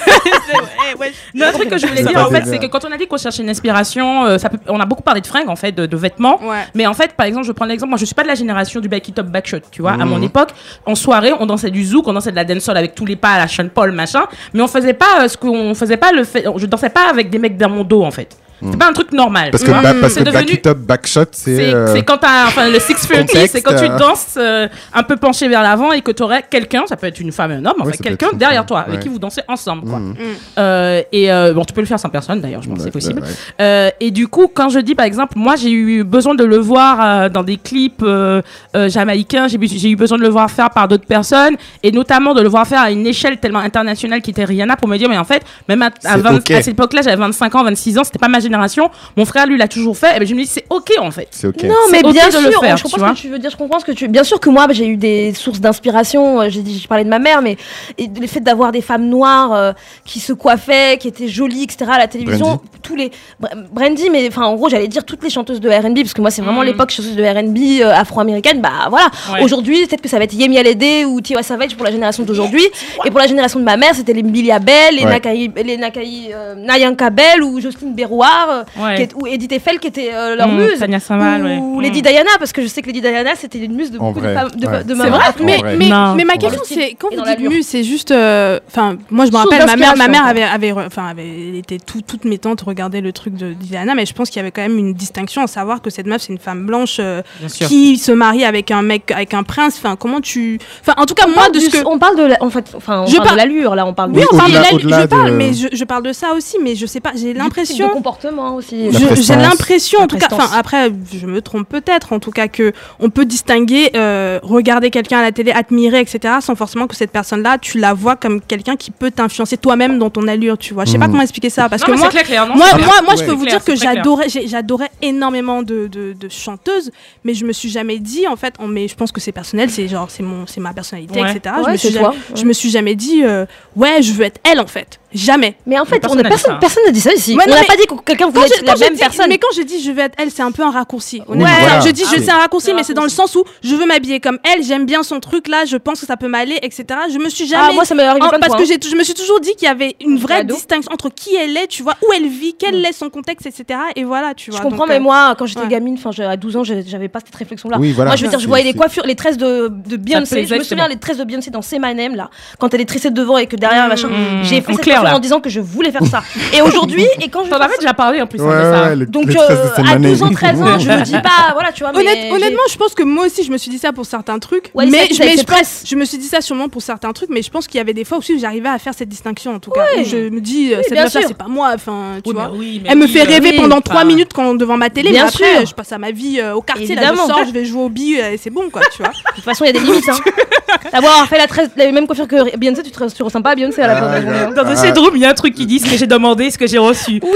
Non, 1.33 1.47
un 1.47 1.51
truc 1.51 1.69
que 1.69 1.77
je 1.77 1.85
voulais 1.87 2.03
dire, 2.03 2.19
en 2.25 2.29
fait, 2.29 2.43
c'est 2.45 2.59
que 2.59 2.65
quand 2.65 2.83
on 2.85 2.91
a 2.91 2.97
dit 2.97 3.07
qu'on 3.07 3.17
cherchait 3.17 3.43
une 3.43 3.49
inspiration, 3.49 4.25
euh, 4.25 4.37
ça 4.37 4.49
peut, 4.49 4.57
on 4.67 4.79
a 4.79 4.85
beaucoup 4.85 5.03
parlé 5.03 5.21
de 5.21 5.27
fringues, 5.27 5.49
en 5.49 5.55
fait, 5.55 5.71
de, 5.71 5.85
de 5.85 5.97
vêtements. 5.97 6.39
Ouais. 6.43 6.63
Mais 6.75 6.87
en 6.87 6.93
fait, 6.93 7.13
par 7.13 7.25
exemple, 7.25 7.45
je 7.45 7.51
prends 7.51 7.65
l'exemple, 7.65 7.89
moi 7.89 7.97
je 7.97 8.05
suis 8.05 8.15
pas 8.15 8.23
de 8.23 8.27
la 8.27 8.35
génération 8.35 8.79
du 8.79 8.89
backy 8.89 9.11
top 9.13 9.27
backshot, 9.27 9.59
tu 9.71 9.81
vois. 9.81 9.91
À 9.93 10.05
mon 10.05 10.21
époque, 10.21 10.49
en 10.85 10.95
soirée, 10.95 11.31
on 11.39 11.45
dansait 11.45 11.69
du 11.71 11.83
zouk, 11.85 12.07
on 12.07 12.13
dansait 12.13 12.31
de 12.31 12.35
la 12.35 12.43
dancehall 12.45 12.77
avec 12.77 12.95
tous 12.95 13.05
les 13.05 13.15
pas 13.15 13.29
à 13.33 13.39
la 13.39 13.47
Sean 13.47 13.67
Paul, 13.73 13.91
machin. 13.91 14.23
Mais 14.53 14.61
on 14.61 14.67
faisait 14.67 14.93
pas 14.93 15.21
euh, 15.23 15.27
ce 15.27 15.37
qu'on 15.37 15.68
faisait 15.73 15.97
pas 15.97 16.11
le 16.11 16.23
fait, 16.23 16.45
je 16.55 16.65
dansais 16.65 16.89
pas 16.89 17.09
avec 17.09 17.29
des 17.29 17.39
mecs 17.39 17.57
dans 17.57 17.69
mon 17.69 17.83
dos, 17.83 18.03
en 18.03 18.11
fait. 18.11 18.37
C'est 18.61 18.77
pas 18.77 18.87
un 18.89 18.93
truc 18.93 19.11
normal. 19.13 19.51
Parce 19.51 19.63
que, 19.63 19.71
ba- 19.71 19.93
parce 20.01 20.13
C'est 20.13 20.23
que 20.23 20.31
back 20.31 20.45
devenu- 20.45 20.57
it 20.57 20.67
up, 20.67 20.77
back 20.79 21.07
shot, 21.07 21.21
c'est. 21.31 21.55
c'est 21.55 21.73
euh, 21.73 21.93
c'est 21.93 22.03
quand 22.03 22.17
t'as 22.17 22.47
enfin 22.47 22.67
le 22.69 22.79
630 22.79 23.27
contexte, 23.27 23.53
c'est 23.55 23.61
quand 23.61 23.75
tu 23.75 23.85
euh, 23.85 23.97
danses 23.97 24.35
euh, 24.37 24.67
un 24.93 25.03
peu 25.03 25.15
penché 25.15 25.47
vers 25.47 25.61
l'avant 25.63 25.91
et 25.91 26.01
que 26.01 26.11
tu 26.11 26.23
aurais 26.23 26.43
quelqu'un 26.49 26.83
ça 26.87 26.95
peut 26.97 27.07
être 27.07 27.19
une 27.19 27.31
femme 27.31 27.51
et 27.51 27.55
un 27.55 27.65
homme 27.65 27.81
en 27.81 27.85
Ouais, 27.85 27.93
quelqu'un 27.97 28.27
derrière 28.33 28.61
femme, 28.61 28.67
toi 28.67 28.79
avec 28.87 28.99
qui 28.99 29.09
vous 29.09 29.19
dansez 29.19 29.41
ensemble 29.47 29.87
quoi. 29.89 29.99
Mhm. 29.99 30.15
Euh, 30.57 31.01
et 31.11 31.31
euh, 31.31 31.53
bon 31.53 31.63
tu 31.65 31.73
peux 31.73 31.81
le 31.81 31.87
faire 31.87 31.99
sans 31.99 32.09
personne 32.09 32.41
d'ailleurs 32.41 32.61
je 32.61 32.69
pense 32.69 32.77
que 32.79 32.83
c'est 32.83 32.91
possible 32.91 33.21
ouais. 33.21 33.27
Euh, 33.61 33.89
et 33.99 34.11
du 34.11 34.27
coup 34.27 34.47
quand 34.53 34.69
je 34.69 34.79
dis 34.79 34.95
par 34.95 35.05
exemple 35.05 35.33
moi 35.35 35.55
j'ai 35.55 35.71
eu 35.71 36.03
besoin 36.03 36.35
de 36.35 36.43
le 36.43 36.57
voir 36.57 36.97
euh, 37.01 37.29
dans 37.29 37.43
des 37.43 37.57
clips 37.57 38.01
euh, 38.03 38.41
euh, 38.75 38.89
jamaïcains 38.89 39.47
j'ai 39.47 39.89
eu- 39.89 39.95
besoin 39.95 40.17
de 40.17 40.23
le 40.23 40.29
voir 40.29 40.49
faire 40.51 40.69
par 40.69 40.87
d'autres 40.87 41.05
personnes 41.05 41.55
et 41.83 41.91
notamment 41.91 42.33
de 42.33 42.41
le 42.41 42.49
voir 42.49 42.65
faire 42.67 42.81
à 42.81 42.91
une 42.91 43.05
échelle 43.07 43.37
tellement 43.37 43.59
internationale 43.59 44.21
qui 44.21 44.31
était 44.31 44.43
Rihanna 44.45 44.75
pour 44.75 44.87
me 44.87 44.97
dire 44.97 45.09
mais 45.09 45.17
en 45.17 45.23
fait 45.23 45.43
même 45.67 45.81
à, 45.81 45.87
à 45.87 46.15
C'est 46.15 46.17
20 46.21 46.35
ok. 46.37 46.51
à 46.51 46.55
cette 46.61 46.67
époque 46.73 46.93
là 46.93 47.01
j'avais 47.01 47.15
25 47.15 47.55
ans 47.55 47.63
26 47.63 47.97
ans 47.97 48.03
c'était 48.03 48.19
pas 48.19 48.27
ma 48.27 48.39
génération 48.49 48.89
mon 49.17 49.25
frère 49.25 49.45
lui 49.47 49.57
l'a 49.57 49.67
toujours 49.67 49.97
fait 49.97 50.15
et 50.15 50.19
ben 50.19 50.27
je 50.27 50.33
me 50.35 50.41
dis 50.41 50.47
c'est 50.47 50.65
ok 50.69 50.91
en 50.99 51.11
fait 51.11 51.27
C'est 51.31 51.47
ok. 51.47 51.63
Non, 51.63 51.75
mais 51.91 52.01
ok 52.03 52.11
bien 52.11 52.29
sûr, 52.31 52.41
le 52.41 52.51
faire, 52.51 52.77
je 52.77 52.83
comprends 52.83 53.09
ce 53.09 53.13
que 53.13 53.19
tu 53.21 53.29
veux 53.29 53.39
dire. 53.39 53.49
Je 53.51 53.57
comprends 53.57 53.79
ce 53.79 53.85
que 53.85 53.91
tu. 53.91 54.07
Bien 54.07 54.23
sûr 54.23 54.39
que 54.39 54.49
moi, 54.49 54.67
j'ai 54.71 54.87
eu 54.87 54.97
des 54.97 55.33
sources 55.33 55.59
d'inspiration. 55.59 56.41
euh, 56.41 56.49
J'ai 56.49 56.61
dit, 56.61 56.79
je 56.79 56.87
parlais 56.87 57.03
de 57.03 57.09
ma 57.09 57.19
mère, 57.19 57.41
mais 57.41 57.57
et 57.97 58.07
le 58.07 58.27
fait 58.27 58.39
d'avoir 58.39 58.71
des 58.71 58.81
femmes 58.81 59.07
noires 59.07 59.53
euh, 59.53 59.71
qui 60.05 60.19
se 60.19 60.33
coiffaient, 60.33 60.97
qui 60.99 61.07
étaient 61.07 61.27
jolies, 61.27 61.63
etc. 61.63 61.91
à 61.93 61.97
la 61.97 62.07
télévision, 62.07 62.45
Brandy. 62.47 62.61
tous 62.81 62.95
les 62.95 63.11
Br- 63.41 63.67
Brandy, 63.71 64.09
mais 64.09 64.27
enfin, 64.27 64.43
en 64.43 64.55
gros, 64.55 64.69
j'allais 64.69 64.87
dire 64.87 65.03
toutes 65.05 65.23
les 65.23 65.29
chanteuses 65.29 65.59
de 65.61 65.69
R&B, 65.69 65.99
parce 66.01 66.13
que 66.13 66.21
moi, 66.21 66.31
c'est 66.31 66.41
vraiment 66.41 66.61
Mhm. 66.61 66.67
l'époque 66.67 66.89
chanteuse 66.91 67.15
de 67.15 67.23
R&B 67.23 67.81
euh, 67.81 67.93
afro-américaine. 67.93 68.61
Bah 68.61 68.87
voilà. 68.89 69.07
Ouais. 69.33 69.43
Aujourd'hui, 69.43 69.85
peut-être 69.87 70.01
que 70.01 70.09
ça 70.09 70.17
va 70.17 70.23
être 70.23 70.33
Yemi 70.33 70.57
Alade 70.57 71.05
ou 71.07 71.21
Tiwa 71.21 71.43
Savage 71.43 71.75
pour 71.75 71.85
la 71.85 71.91
génération 71.91 72.23
d'aujourd'hui, 72.23 72.65
et 73.05 73.09
pour 73.11 73.19
la 73.19 73.27
génération 73.27 73.59
de 73.59 73.65
ma 73.65 73.77
mère, 73.77 73.93
c'était 73.95 74.13
les 74.13 74.23
Billy 74.23 74.51
Abel, 74.51 74.95
les 74.95 75.03
Ouais. 75.03 75.09
Nakai, 75.09 75.51
les 75.63 75.77
Nakai, 75.77 76.31
euh, 76.33 76.55
Nayanka 76.55 77.09
Bell 77.09 77.43
ou 77.43 77.59
Jocelyne 77.59 77.93
Berroir, 77.93 78.38
euh, 78.49 78.63
Ouais. 78.83 78.95
qui 78.95 79.01
est- 79.03 79.13
ou 79.15 79.27
Edith 79.27 79.51
Eiffel, 79.51 79.79
qui 79.79 79.87
était 79.87 80.11
euh, 80.13 80.35
leur 80.35 80.47
Mm, 80.47 80.57
muse 80.57 80.79
Tania 80.79 80.99
Samal, 80.99 81.43
ouais. 81.43 81.57
ou 81.57 81.79
Mm. 81.79 81.81
Lady 81.81 82.01
Diana, 82.01 82.29
parce 82.39 82.51
que 82.51 82.61
je 82.61 82.67
sais 82.67 82.81
que 82.81 82.87
Lady 82.87 83.01
Diana, 83.01 83.31
c'était 83.35 83.59
une 83.59 83.73
muse 83.73 83.91
de 83.91 83.97
beaucoup 83.97 84.19
vrai, 84.19 84.29
de 84.29 84.33
femmes, 84.39 84.49
de, 84.55 84.67
ouais. 84.67 84.83
de 84.83 84.89
C'est 84.89 84.95
mamans 84.95 85.17
Mais, 85.43 85.57
vrai. 85.57 85.75
mais, 85.77 85.89
Non. 85.89 86.15
mais 86.15 86.23
ma 86.25 86.37
question 86.37 86.61
c'est 86.65 86.95
quand 86.99 87.09
vous 87.09 87.17
dites 87.17 87.25
l'allure. 87.25 87.49
muse, 87.51 87.67
c'est 87.67 87.83
juste, 87.83 88.11
euh, 88.11 88.59
enfin 88.67 88.97
moi 89.09 89.25
je 89.25 89.31
me 89.31 89.37
rappelle 89.37 89.65
ma 89.65 89.75
mère, 89.75 89.95
ma 89.97 90.05
avait, 90.05 90.43
avait, 90.43 90.71
avait, 90.97 91.27
elle 91.49 91.55
était 91.55 91.77
tout, 91.79 92.01
toutes 92.01 92.25
mes 92.25 92.37
tantes 92.37 92.61
regardaient 92.61 93.01
le 93.01 93.11
truc 93.13 93.35
de 93.35 93.53
Diana, 93.53 93.95
mais 93.95 94.05
je 94.05 94.13
pense 94.13 94.29
qu'il 94.29 94.37
y 94.37 94.41
avait 94.41 94.51
quand 94.51 94.61
même 94.61 94.77
une 94.77 94.93
distinction 94.93 95.41
à 95.43 95.47
savoir 95.47 95.81
que 95.81 95.89
cette 95.89 96.05
meuf 96.07 96.21
c'est 96.21 96.33
une 96.33 96.39
femme 96.39 96.65
blanche 96.65 96.97
euh, 96.99 97.21
qui 97.47 97.97
se 97.97 98.11
marie 98.11 98.43
avec 98.45 98.71
un 98.71 98.81
mec, 98.81 99.11
avec 99.11 99.33
un 99.33 99.43
prince. 99.43 99.75
Enfin 99.77 99.95
comment 99.95 100.21
tu, 100.21 100.59
enfin 100.81 100.93
en 100.97 101.05
tout 101.05 101.13
cas 101.13 101.25
On 101.27 101.31
moi 101.31 101.49
de 101.49 101.59
ce 101.59 101.69
que 101.69 101.85
on 101.87 101.97
parle 101.99 102.17
de 102.17 102.23
la, 102.23 102.37
en 102.43 102.49
fait, 102.49 102.65
enfin, 102.75 103.01
on 103.01 103.05
Je 103.07 103.15
parle 103.15 103.27
parle- 103.29 103.39
de 103.39 103.43
l'allure 103.43 103.75
là, 103.75 103.85
on 103.85 103.93
parle 103.93 104.11
oui, 104.11 104.21
de 104.21 104.27
on 104.31 104.37
parle 104.37 104.51
de 104.51 104.57
au-delà- 104.57 104.69
la- 104.69 104.75
au-delà 104.75 105.01
je 105.01 105.05
parle, 105.07 105.31
de- 105.31 105.35
mais 105.35 105.53
je, 105.53 105.67
je 105.71 105.83
parle 105.85 106.03
de 106.03 106.13
ça 106.13 106.33
aussi, 106.35 106.57
mais 106.61 106.75
je 106.75 106.85
sais 106.85 106.99
pas, 106.99 107.11
j'ai 107.15 107.33
l'impression 107.33 107.89
aussi. 108.37 108.89
J'ai 108.91 109.35
l'impression, 109.35 109.99
en 110.01 110.07
tout 110.07 110.17
cas, 110.17 110.27
enfin 110.31 110.49
après, 110.57 110.91
je 111.13 111.25
me 111.25 111.41
trompe 111.41 111.67
peut-être, 111.67 112.13
en 112.13 112.19
tout 112.19 112.31
cas 112.31 112.47
que 112.47 112.71
on 112.99 113.09
peut 113.09 113.25
distinguer, 113.25 113.89
euh, 113.95 114.39
regarder 114.43 114.89
quelqu'un 114.89 115.19
à 115.19 115.21
la 115.23 115.31
télé, 115.31 115.51
admirer, 115.51 115.99
etc., 116.01 116.35
sans 116.41 116.55
forcément 116.55 116.87
que 116.87 116.95
cette 116.95 117.11
personne-là, 117.11 117.57
tu 117.59 117.79
la 117.79 117.93
vois 117.93 118.15
comme 118.15 118.41
quelqu'un 118.41 118.75
qui 118.75 118.91
peut 118.91 119.11
t'influencer 119.11 119.57
toi-même 119.57 119.97
dans 119.99 120.09
ton 120.09 120.27
allure, 120.27 120.57
tu 120.57 120.73
vois. 120.73 120.85
Je 120.85 120.91
sais 120.91 120.97
pas 120.99 121.05
Mhm. 121.05 121.11
comment 121.11 121.23
expliquer 121.23 121.49
ça, 121.49 121.69
parce 121.69 121.81
Non, 121.81 121.93
que 121.93 121.99
moi, 121.99 122.07
c'est 122.07 122.11
clair, 122.11 122.23
clair, 122.25 122.47
non, 122.47 122.55
moi, 122.55 122.67
moi, 123.03 123.15
je 123.17 123.23
peux 123.23 123.31
vous 123.31 123.45
dire 123.45 123.63
que 123.63 123.75
j'adorais, 123.75 124.27
j'adorais 124.45 124.91
énormément 125.01 125.63
de, 125.63 125.87
de, 125.87 126.13
de 126.13 126.29
chanteuses, 126.29 126.91
mais 127.23 127.33
je 127.33 127.45
me 127.45 127.53
suis 127.53 127.69
jamais 127.69 127.99
dit, 127.99 128.27
en 128.27 128.35
fait, 128.35 128.53
on- 128.59 128.67
mais 128.67 128.87
je 128.87 128.95
pense 128.95 129.11
que 129.11 129.19
c'est 129.21 129.31
personnel, 129.31 129.69
c'est 129.69 129.87
genre, 129.87 130.09
c'est 130.09 130.23
mon, 130.23 130.45
c'est 130.45 130.59
ma 130.61 130.73
personnalité, 130.73 131.21
Ouais. 131.21 131.31
etc. 131.31 131.55
je 131.65 131.71
me 131.71 131.77
suis 131.77 131.89
jamais, 131.91 132.15
je 132.35 132.45
me 132.45 132.53
suis 132.53 132.69
jamais 132.69 132.95
dit, 132.95 133.23
euh, 133.23 133.45
ouais, 133.75 134.01
je 134.01 134.11
veux 134.13 134.23
être 134.25 134.39
elle, 134.49 134.59
en 134.59 134.67
fait. 134.67 134.99
Jamais. 135.13 135.55
Mais 135.65 135.79
en 135.79 135.85
fait, 135.85 135.99
personne 135.99 136.17
on 136.17 136.21
a 136.21 136.23
dit 136.23 136.29
personne, 136.29 136.51
ça. 136.53 136.57
personne 136.59 136.83
n'a 136.85 136.91
dit 136.91 137.01
ça 137.01 137.13
ici. 137.13 137.35
Ouais, 137.35 137.43
on 137.47 137.49
n'a 137.49 137.61
mais- 137.61 137.65
pas 137.65 137.75
dit 137.75 137.85
que 137.87 137.95
quelqu'un 138.05 138.25
Quand 138.25 138.31
voulait 138.31 138.47
je- 138.47 138.53
être 138.53 138.61
la 138.65 138.73
quand 138.73 138.77
je 138.79 138.83
même 138.85 138.93
dis- 138.93 138.99
personne. 138.99 139.25
Mais 139.29 139.37
quand 139.39 139.47
je 139.55 139.61
dis 139.63 139.81
je 139.83 139.91
veux 139.91 139.99
être 140.01 140.13
elle, 140.17 140.29
c'est 140.31 140.41
un 140.43 140.51
peu 140.51 140.63
un 140.63 140.71
raccourci. 140.71 141.21
Ouais. 141.27 141.37
Voilà. 141.37 141.79
je 141.79 141.89
dis 141.89 142.03
je 142.03 142.15
Ah 142.17 142.21
c'est 142.23 142.31
un 142.31 142.37
raccourci, 142.37 142.73
mais 142.73 142.83
c'est 142.83 142.93
dans 142.93 143.03
le 143.03 143.09
sens 143.09 143.35
où 143.35 143.43
je 143.63 143.75
veux 143.75 143.85
m'habiller 143.85 144.19
comme 144.19 144.37
elle, 144.43 144.63
j'aime 144.63 144.85
bien 144.85 145.01
son 145.03 145.19
truc 145.19 145.47
là, 145.47 145.65
je 145.65 145.77
pense 145.77 145.99
que 145.99 146.05
ça 146.05 146.15
peut 146.17 146.27
m'aller, 146.27 146.59
etc. 146.61 146.85
Je 147.11 147.17
me 147.17 147.29
suis 147.29 147.47
jamais. 147.47 147.67
Ah, 147.69 147.73
moi, 147.73 147.85
ça 147.85 147.95
m'est 147.95 148.03
arrivé 148.03 148.25
en- 148.25 148.29
plein 148.29 148.37
de 148.37 148.41
parce 148.41 148.53
fois, 148.53 148.61
que 148.61 148.67
j'ai, 148.67 148.77
je 148.89 148.95
me 148.95 149.03
suis 149.03 149.13
toujours 149.15 149.39
dit 149.39 149.51
qu'il 149.55 149.67
y 149.67 149.71
avait 149.71 149.95
une 150.01 150.17
vraie 150.17 150.43
distinction 150.43 150.91
entre 150.93 151.09
qui 151.09 151.35
elle 151.35 151.57
est, 151.57 151.67
tu 151.67 151.81
vois, 151.83 151.95
où 152.07 152.13
elle 152.15 152.27
vit, 152.27 152.55
quel 152.57 152.85
est 152.85 152.93
son 152.93 153.09
contexte, 153.09 153.45
etc. 153.47 153.79
Et 153.95 154.03
voilà, 154.03 154.33
tu 154.35 154.51
Je 154.51 154.51
vois. 154.51 154.61
comprends, 154.61 154.79
donc, 154.85 154.89
mais 154.89 154.97
euh, 154.97 154.99
moi, 155.01 155.35
quand 155.37 155.45
j'étais 155.47 155.67
gamine, 155.67 155.97
enfin, 156.03 156.11
à 156.23 156.37
12 156.37 156.55
ans, 156.55 156.63
j'avais 156.63 157.07
pas 157.09 157.19
cette 157.25 157.35
réflexion-là. 157.35 157.77
Moi, 157.79 158.15
je 158.15 158.23
veux 158.23 158.29
dire, 158.29 158.39
je 158.39 158.47
voyais 158.47 158.63
les 158.65 158.73
coiffures, 158.73 159.05
les 159.05 159.15
tresses 159.15 159.37
de, 159.37 159.69
Beyoncé. 159.69 160.45
Je 160.45 160.53
me 160.55 160.59
c'est 160.59 160.69
souviens 160.69 160.87
les 160.87 160.97
tresses 160.97 161.17
de 161.17 161.23
Beyoncé 161.23 161.49
dans 161.49 161.61
Name, 161.79 162.15
là. 162.15 162.29
Quand 162.59 162.73
elle 162.73 162.81
est 162.81 162.85
tressée 162.85 163.09
devant 163.09 163.37
et 163.37 163.47
que 163.47 163.55
derrière, 163.55 163.85
Mmh. 163.85 163.89
machin. 163.89 164.09
J'ai 164.43 164.61
fait 164.61 164.73
en 164.99 165.03
là. 165.03 165.19
disant 165.19 165.39
que 165.39 165.49
je 165.49 165.59
voulais 165.59 165.91
faire 165.91 166.05
ça. 166.05 166.23
Et 166.53 166.61
aujourd'hui, 166.61 167.05
et 167.21 167.29
quand 167.29 167.43
je. 167.45 167.49
T'en 167.49 167.57
avais 167.57 167.77
déjà 167.79 167.93
parlé 167.93 168.21
en 168.21 168.27
plus 168.27 168.39
hein, 168.41 168.45
Ouais, 168.47 168.95
de 168.95 169.05
ça. 169.05 169.05
Donc, 169.11 169.29
euh, 169.29 169.71
à 169.71 169.75
Selmané. 169.75 170.09
12 170.09 170.23
ans, 170.23 170.31
13 170.31 170.61
ans, 170.61 170.79
je 170.79 170.89
me 170.89 171.01
dis 171.03 171.11
pas, 171.13 171.29
voilà, 171.53 171.71
tu 171.71 171.83
vois. 171.83 171.91
mais 171.93 171.99
Honnête- 171.99 172.31
honnêtement, 172.33 172.61
je 172.71 172.77
pense 172.77 172.93
que 172.93 173.03
moi 173.03 173.25
aussi, 173.25 173.43
je 173.43 173.51
me 173.51 173.57
suis 173.57 173.71
dit 173.71 173.79
ça 173.79 173.91
pour 173.91 174.05
certains 174.05 174.39
trucs. 174.39 174.71
Ouais, 174.75 174.85
mais 174.85 174.91
je, 174.91 175.03
avec 175.03 175.19
mais 175.19 175.31
ses 175.31 175.37
je 175.39 175.43
pense- 175.43 175.55
tresses. 175.55 175.83
je 175.87 175.95
me 175.95 176.05
suis 176.05 176.17
dit 176.17 176.27
ça 176.27 176.41
sûrement 176.41 176.69
pour 176.69 176.81
certains 176.81 177.11
trucs, 177.13 177.29
mais 177.29 177.41
je 177.41 177.49
pense 177.49 177.67
qu'il 177.67 177.77
y 177.77 177.81
avait 177.81 177.93
des 177.93 178.03
fois 178.05 178.17
aussi 178.19 178.33
où 178.33 178.39
j'arrivais 178.39 178.69
à 178.69 178.77
faire 178.79 178.93
cette 178.93 179.09
distinction, 179.09 179.55
en 179.55 179.59
tout 179.59 179.71
cas. 179.71 179.81
Ouais. 179.95 180.01
Où 180.01 180.05
je 180.05 180.29
me 180.29 180.41
dis, 180.41 180.73
Oui, 180.75 180.83
cette 180.87 181.09
sûr. 181.09 181.21
c'est 181.27 181.33
pas 181.37 181.47
moi. 181.47 181.71
Enfin, 181.75 182.17
tu 182.23 182.29
Oui, 182.29 182.35
vois. 182.35 182.51
Elle 182.85 182.97
me 182.97 183.07
fait 183.07 183.23
rêver 183.23 183.53
pendant 183.57 183.81
trois 183.81 183.97
enfin, 184.01 184.05
minutes 184.05 184.31
quand 184.33 184.53
devant 184.55 184.77
ma 184.77 184.89
télé, 184.89 185.09
Bien 185.11 185.23
mais 185.23 185.29
après, 185.29 185.57
sûr. 185.59 185.65
je 185.67 185.73
passe 185.73 185.91
à 185.91 185.97
ma 185.97 186.11
vie 186.11 186.39
euh, 186.39 186.53
au 186.55 186.61
quartier, 186.61 186.95
là, 186.95 187.11
je 187.13 187.17
sors, 187.17 187.45
je 187.45 187.51
vais 187.51 187.65
jouer 187.65 187.81
aux 187.83 187.89
billes, 187.89 188.19
euh, 188.21 188.31
et 188.33 188.37
c'est 188.37 188.49
bon, 188.49 188.69
quoi, 188.69 188.81
tu 188.95 189.01
vois. 189.01 189.09
De 189.11 189.35
toute 189.35 189.43
façon, 189.43 189.63
il 189.65 189.67
y 189.67 189.69
a 189.71 189.73
des 189.73 189.79
limites. 189.79 190.07
Hein. 190.09 190.17
D'avoir 190.93 191.25
fait 191.27 191.37
la, 191.77 191.91
même 191.91 192.05
coiffure 192.07 192.27
que 192.27 192.55
Beyoncé, 192.57 192.83
tu, 192.83 192.91
te, 192.91 193.13
tu 193.15 193.23
ressembles 193.23 193.43
pas 193.43 193.51
à 193.51 193.55
Beyoncé 193.55 193.81
à 193.81 193.87
la 193.87 193.95
fin 193.97 194.07
de 194.07 194.11
la 194.13 194.21
journée. 194.21 194.55
Hein. 194.89 194.93
Drum, 194.93 195.11
il 195.15 195.21
y 195.21 195.25
a 195.25 195.29
un 195.29 195.33
truc 195.33 195.53
qui 195.55 195.65
dit 195.65 195.79
ce 195.79 195.89
que 195.89 195.97
j'ai 195.97 196.07
demandé, 196.07 196.49
ce 196.51 196.57
que 196.57 196.67
j'ai 196.67 196.77
reçu. 196.77 197.19
Oui, 197.23 197.29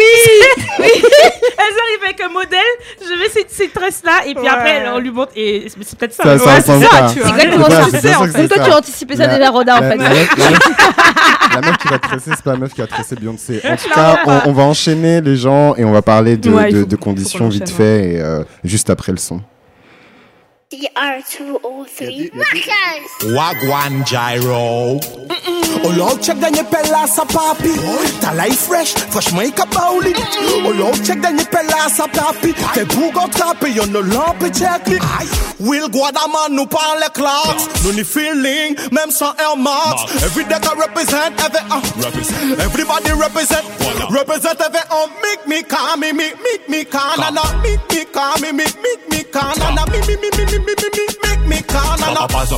oui. 0.80 0.88
Elles 0.94 1.80
arrivent 1.80 2.04
avec 2.06 2.22
un 2.22 2.30
modèle, 2.30 2.60
je 3.02 3.20
mets 3.20 3.30
ces, 3.30 3.46
ces 3.48 3.70
tresses-là, 3.70 4.26
et 4.28 4.34
puis 4.36 4.44
Ouais. 4.44 4.50
après, 4.50 4.88
on 4.90 5.00
lui 5.00 5.12
montre, 5.12 5.32
et 5.36 5.68
c'est 5.82 5.98
peut-être 5.98 6.14
ça. 6.14 6.24
Ça, 6.24 6.38
ça 6.38 6.46
ouais, 6.46 6.56
ressemble 6.58 6.84
c'est 6.86 6.90
ça, 6.96 7.02
pas. 7.04 7.10
tu 7.14 7.20
vois. 7.20 7.28
C'est 7.30 7.34
exactement 7.46 7.70
ça. 7.70 7.86
c'est 7.92 8.48
toi, 8.48 8.58
ça. 8.58 8.64
tu 8.66 8.72
anticipais 8.72 9.16
ça 9.16 9.28
La- 9.28 9.38
déjà, 9.38 9.50
Roda, 9.50 9.78
en 9.78 9.82
la- 9.82 9.92
fait. 9.92 9.98
La, 11.54 11.62
meuf- 11.62 11.78
qui 11.78 11.88
va 11.88 12.00
tresser, 12.00 12.32
c'est 12.36 12.44
pas 12.44 12.54
la 12.54 12.58
meuf 12.58 12.74
qui 12.74 12.82
va 12.82 12.88
tresser 12.88 13.16
Beyoncé. 13.16 13.62
En 13.64 13.76
tout 13.76 13.90
cas, 13.94 14.20
on, 14.26 14.50
on 14.50 14.54
va 14.54 14.64
enchaîner 14.64 15.22
les 15.22 15.36
gens 15.36 15.76
et 15.76 15.86
on 15.86 15.92
va 15.92 16.02
parler 16.02 16.36
de, 16.36 16.50
Ouais, 16.50 16.70
il 16.72 16.74
de- 16.76 16.80
faut- 16.82 16.86
de 16.88 16.92
faut 16.92 16.98
qu'on 16.98 17.10
conditions 17.12 17.48
vite 17.50 17.64
enchaîne, 17.64 17.76
fait 17.76 18.14
et 18.16 18.22
euh, 18.22 18.44
juste 18.64 18.90
après 18.90 19.12
le 19.12 19.20
son. 19.20 19.40
DR203 20.74 22.34
Rockers 22.34 23.12
Wagwan 23.36 24.04
Gyro. 24.06 25.00
O 25.86 25.90
lou 25.90 26.18
chek 26.18 26.40
denye 26.40 26.64
pelas 26.64 27.18
a 27.20 27.26
The 27.26 28.34
life 28.36 28.60
fresh, 28.68 28.94
fresh 28.94 29.34
make-up 29.34 29.76
only 29.80 30.14
O 30.66 30.72
lou 30.72 30.92
chek 31.06 31.22
denye 31.22 31.46
pelas 31.52 32.00
a 32.00 32.08
papi. 32.08 32.54
Te 32.74 32.86
bougon 32.86 33.30
trapi, 33.30 33.76
yon 33.76 33.92
nou 33.92 34.02
lampi 34.02 34.50
chek 34.50 34.88
li 34.88 34.98
Will 35.60 35.90
Guadaman 35.90 36.56
nou 36.56 36.66
pan 36.66 36.98
le 37.00 37.10
klaks 37.14 37.68
Nou 37.84 37.94
ni 37.94 38.04
feeling, 38.04 38.76
mem 38.92 39.12
san 39.12 39.36
el 39.40 39.56
marks. 39.56 40.24
Every 40.24 40.44
day 40.46 40.58
I 40.58 40.74
represent, 40.74 41.40
every 41.40 41.62
uh, 41.70 41.78
an 41.78 42.62
Everybody 42.62 43.12
represent, 43.14 43.66
represent 44.10 44.60
every 44.60 44.82
uh, 44.90 45.06
an 45.06 45.10
Make 45.22 45.48
me 45.48 45.64
ka, 45.64 45.96
mi 45.98 46.12
mi, 46.12 46.34
mik 46.42 46.68
mi 46.68 46.84
ka, 46.84 47.16
nana 47.20 47.44
Mik 47.62 47.80
mi 47.92 48.06
ka, 48.06 48.36
mi 48.42 48.52
make 48.52 48.76
me, 48.82 48.92
mi 49.10 49.24
ka, 49.24 49.54
nana 49.60 49.86
Mi 49.92 50.00
mi 50.08 50.16
mi 50.18 50.30
mi 50.36 50.46
mi 50.46 50.63
me, 50.66 50.74
me, 50.80 50.90
me, 50.98 51.06
make 51.24 51.44
me 51.48 51.62
call 51.62 52.00
and 52.04 52.18
a 52.18 52.28
pass, 52.28 52.52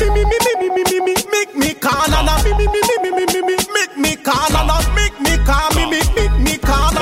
me, 0.00 0.08
me, 0.10 0.24
me, 0.24 0.38
me, 0.60 0.68
me, 0.74 0.82
me, 0.84 1.00
me, 1.00 1.14
make 1.30 1.54
me 1.54 1.74
call 1.74 2.12
and 2.12 2.28
me, 2.44 2.52
me, 2.52 2.66
me, 2.66 2.80
me, 3.02 3.10
me, 3.10 3.24
me, 3.26 3.42
me, 3.42 3.56
make 3.74 3.96
me 3.96 4.16
call 4.16 4.50
make 4.94 5.18
me 5.20 5.36
call, 5.44 5.70
me, 5.74 5.86
me, 5.86 6.00
me, 6.14 6.28
me. 6.44 6.45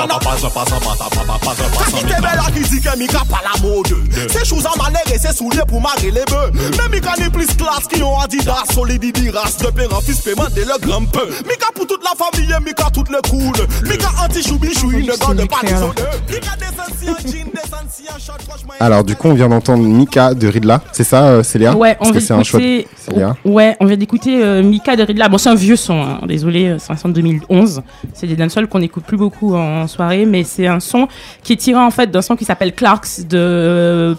Calm, 0.07 0.19
na, 0.45 1.25
na. 1.25 1.35
Kakite 1.75 2.21
bela 2.21 2.45
ki 2.53 2.63
di 2.69 2.79
ke 2.81 2.95
mi 2.97 3.07
ka 3.07 3.23
pa 3.29 3.39
la 3.43 3.53
mode 3.61 3.95
Se 4.29 4.43
chouz 4.45 4.65
an 4.65 4.77
malere, 4.77 5.17
se 5.19 5.33
soulye 5.33 5.65
pou 5.67 5.79
mare 5.79 6.11
le 6.11 6.23
be 6.29 6.41
Men 6.77 6.91
mi 6.91 7.01
ka 7.01 7.13
ni 7.19 7.29
plis 7.29 7.53
klas 7.57 7.87
ki 7.91 7.99
yon 8.01 8.19
adidas 8.23 8.73
Solidi 8.73 9.11
di 9.11 9.29
ras, 9.29 9.57
de 9.57 9.69
pe 9.71 9.87
fils 10.05 10.21
paiement 10.21 10.49
de 10.55 10.61
le 10.61 10.79
grand 10.81 11.05
peu 11.05 11.25
Mi 11.47 11.57
ka 11.57 11.71
pou 11.73 11.85
tout 11.85 11.99
la 12.03 12.13
famille, 12.17 12.53
mi 12.65 12.73
ka 12.73 12.89
tout 12.93 13.05
le 13.09 13.21
cool 13.29 13.65
Mi 13.89 13.97
ka 13.97 14.09
anti 14.23 14.41
choubi 14.43 14.73
chou, 14.73 14.91
ne 14.91 15.17
gande 15.17 15.47
pas 15.49 15.61
les 15.63 15.73
odeurs 15.73 16.19
Mi 16.29 16.39
ka 16.39 16.55
des 16.59 16.73
anciens 16.79 17.31
jeans, 17.31 17.49
des 17.53 17.73
anciens 17.73 18.19
shorts 18.19 18.41
franchement 18.47 18.73
Alors, 18.79 19.03
du 19.03 19.15
coup, 19.15 19.27
on 19.29 19.33
vient 19.33 19.49
d'entendre 19.49 19.83
Mika 19.83 20.33
de 20.33 20.47
Ridla. 20.47 20.81
C'est 20.91 21.03
ça, 21.03 21.23
euh, 21.27 21.43
Célia? 21.43 21.75
Ouais, 21.75 21.95
on 21.99 22.05
Parce 22.05 22.11
que 22.11 22.17
vient 22.17 22.27
c'est 22.27 22.33
un 22.33 22.43
choix. 22.43 22.59
de- 22.59 22.65
d'écouter. 22.65 22.87
Célia? 22.97 23.35
Ouais, 23.45 23.77
on 23.79 23.85
vient 23.85 23.97
d'écouter 23.97 24.43
euh, 24.43 24.63
Mika 24.63 24.95
de 24.95 25.03
Ridla. 25.03 25.29
Bon, 25.29 25.37
c'est 25.37 25.49
un 25.49 25.55
vieux 25.55 25.75
son, 25.75 26.01
hein. 26.01 26.19
désolé, 26.27 26.67
euh, 26.69 26.77
c'est 26.79 26.91
un 26.91 26.97
son 26.97 27.09
de 27.09 27.13
2011. 27.13 27.81
C'est 28.13 28.27
des 28.27 28.35
dancehall 28.35 28.67
qu'on 28.67 28.79
n'écoute 28.79 29.03
plus 29.05 29.17
beaucoup 29.17 29.55
en 29.55 29.87
soirée, 29.95 30.25
mais 30.25 30.43
c'est 30.43 30.67
un 30.67 30.79
son 30.79 31.07
qui 31.43 31.53
est 31.53 31.57
tiré 31.57 31.79
en 31.79 31.91
fait 31.91 32.11
d'un 32.11 32.21
son 32.21 32.35
qui 32.35 32.45
s'appelle 32.45 32.73
Clarks 32.73 33.25
de 33.27 34.15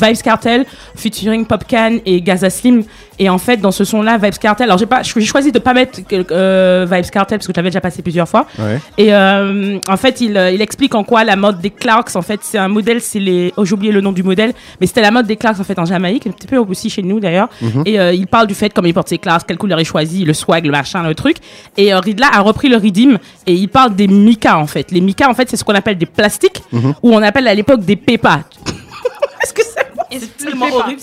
Vibes 0.00 0.22
Cartel 0.22 0.64
featuring 0.96 1.44
Popcan 1.46 1.98
et 2.06 2.20
Gaza 2.20 2.50
Slim. 2.50 2.82
Et 3.20 3.28
en 3.28 3.38
fait, 3.38 3.56
dans 3.56 3.72
ce 3.72 3.82
son-là, 3.84 4.16
Vibes 4.16 4.38
Cartel, 4.38 4.66
alors 4.66 4.78
j'ai 4.78 4.86
pas, 4.86 5.02
j'ai 5.02 5.20
choisi 5.24 5.50
de 5.50 5.58
pas 5.58 5.74
mettre 5.74 5.98
euh, 6.30 6.86
Vibes 6.88 7.10
Cartel 7.10 7.38
parce 7.38 7.46
que 7.48 7.52
je 7.52 7.56
l'avais 7.58 7.70
déjà 7.70 7.80
passé 7.80 8.00
plusieurs 8.00 8.28
fois. 8.28 8.46
Ouais. 8.58 8.78
Et 8.96 9.12
euh, 9.12 9.78
en 9.88 9.96
fait, 9.96 10.20
il, 10.20 10.36
euh, 10.36 10.52
il 10.52 10.62
explique 10.62 10.94
en 10.94 11.02
quoi 11.02 11.24
la 11.24 11.34
mode 11.34 11.60
des 11.60 11.70
Clarks, 11.70 12.14
en 12.14 12.22
fait, 12.22 12.40
c'est 12.44 12.58
un 12.58 12.68
modèle, 12.68 13.00
c'est 13.00 13.18
les. 13.18 13.52
Oh, 13.56 13.64
j'ai 13.64 13.74
oublié 13.74 13.92
le 13.92 14.00
nom 14.00 14.12
du 14.12 14.22
modèle, 14.22 14.52
mais 14.80 14.86
c'était 14.86 15.00
la 15.02 15.10
mode 15.10 15.26
des 15.26 15.36
Clarks 15.36 15.58
en 15.58 15.64
fait 15.64 15.78
en 15.80 15.84
Jamaïque, 15.84 16.26
un 16.28 16.30
petit 16.30 16.46
peu 16.46 16.58
aussi 16.58 16.90
chez 16.90 17.02
nous 17.02 17.18
d'ailleurs. 17.18 17.48
Mhm. 17.60 17.82
Et 17.86 17.98
euh, 17.98 18.12
il 18.12 18.28
parle 18.28 18.46
du 18.46 18.54
fait 18.54 18.72
comment 18.72 18.86
il 18.86 18.94
porte 18.94 19.08
ses 19.08 19.18
Clarks, 19.18 19.46
quelle 19.48 19.58
couleur 19.58 19.80
il 19.80 19.84
choisit, 19.84 20.24
le 20.24 20.32
swag, 20.32 20.64
le 20.64 20.70
machin, 20.70 21.02
le 21.02 21.14
truc. 21.16 21.38
Et 21.76 21.92
Ridla 21.92 22.28
a 22.32 22.40
repris 22.40 22.68
le 22.68 22.76
Ridim 22.76 23.18
et 23.48 23.54
il 23.54 23.68
parle 23.68 23.96
des 23.96 24.06
Mika 24.06 24.56
en 24.58 24.66
fait. 24.68 24.92
Les 24.92 25.00
Mika 25.00 25.28
en 25.28 25.34
fait, 25.34 25.50
c'est 25.50 25.56
ce 25.56 25.64
qu'on 25.64 25.74
appelle 25.74 25.98
des 25.98 26.06
plastiques 26.06 26.62
Mhm. 26.70 26.94
ou 27.02 27.14
on 27.14 27.22
appelle 27.22 27.48
à 27.48 27.54
l'époque 27.54 27.80
des 27.80 27.96
pépas. 27.96 28.40
Est-ce 29.42 29.52
que 29.52 29.62
c'est 30.10 30.36
tellement 30.36 30.66
horrible. 30.66 31.00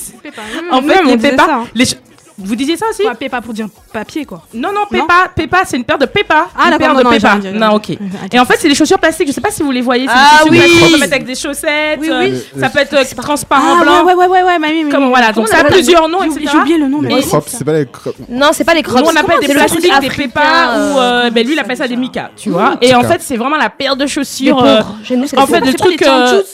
En 0.72 0.82
fait, 0.82 1.04
les 1.04 1.18
pépas. 1.18 1.66
Vous 2.38 2.56
disiez 2.56 2.76
ça 2.78 2.88
aussi 2.90 3.04
Ouais, 3.04 3.16
Pépa 3.16 3.40
pour 3.42 3.54
dire 3.54 3.68
papier, 3.94 4.26
quoi. 4.26 4.42
Non, 4.54 4.70
non, 4.74 4.82
Pépa, 4.90 5.30
Pépa, 5.34 5.60
c'est 5.66 5.78
une 5.78 5.86
paire 5.86 5.98
de 5.98 6.06
Pépa. 6.06 6.48
Ah, 6.58 6.66
une 6.66 6.72
d'accord, 6.72 6.80
paire 6.80 6.94
non, 6.94 7.00
de 7.00 7.04
non, 7.06 7.10
Pépa. 7.12 7.34
rien 7.42 7.52
Non, 7.54 7.76
ok. 7.76 7.90
Et 8.34 8.40
en 8.40 8.46
fait, 8.46 8.56
c'est 8.60 8.68
des 8.68 8.76
chaussures 8.76 9.00
plastiques. 9.00 9.28
Je 9.28 9.34
sais 9.34 9.42
pas 9.42 9.52
si 9.52 9.64
vous 9.64 9.72
les 9.72 9.82
voyez. 9.82 10.06
Ah 10.10 10.42
oui. 10.50 10.60
qu'on 10.60 10.90
peut 10.92 11.00
mettre 11.00 11.14
avec 11.14 11.26
des 11.26 11.36
chaussettes. 11.36 12.00
Oui, 12.02 12.10
euh, 12.10 12.20
oui. 12.30 12.44
Ça 12.60 12.70
peut 12.70 12.80
être 12.80 12.94
euh, 12.94 13.04
transparent 13.22 13.78
Ah, 13.80 13.84
blanc. 13.84 14.06
ouais, 14.06 14.14
ouais, 14.16 14.28
ouais, 14.28 14.44
ouais, 14.44 14.60
mais 14.60 14.90
Comme 14.90 15.04
oui. 15.06 15.10
voilà, 15.10 15.32
donc 15.32 15.46
on 15.46 15.48
ça 15.48 15.60
a 15.60 15.64
plusieurs 15.64 16.10
noms, 16.10 16.20
J'ai 16.22 16.28
etc. 16.28 16.38
oublié- 16.40 16.50
J'ai 16.52 16.58
oublié 16.58 16.78
le 16.78 16.88
nom, 16.88 17.00
mais 17.02 17.22
crops, 17.22 17.52
c'est 17.58 17.64
pas 17.66 17.74
les 17.74 17.86
crops. 17.86 18.16
Non, 18.30 18.50
c'est 18.52 18.64
pas 18.66 18.74
les 18.74 18.84
crocs. 18.84 19.00
Nous, 19.02 19.08
on 19.12 19.16
appelle 19.16 19.40
des 19.40 19.54
plastiques 19.54 20.00
des 20.02 20.10
pépas 20.10 20.76
ou 20.78 20.98
euh, 21.00 21.26
euh, 21.26 21.30
ben 21.30 21.46
lui 21.46 21.54
il 21.54 21.60
appelle 21.60 21.78
ça 21.78 21.88
des 21.88 21.96
mika, 21.96 22.32
tu 22.36 22.50
vois. 22.50 22.76
Et 22.82 22.94
en 22.96 23.02
fait, 23.04 23.22
c'est 23.22 23.38
vraiment 23.38 23.58
la 23.58 23.70
paire 23.70 23.96
de 23.96 24.06
chaussures. 24.08 24.62
euh, 24.64 24.82
en 25.38 25.48
fait, 25.48 25.60
le 25.62 25.74
truc, 25.74 26.04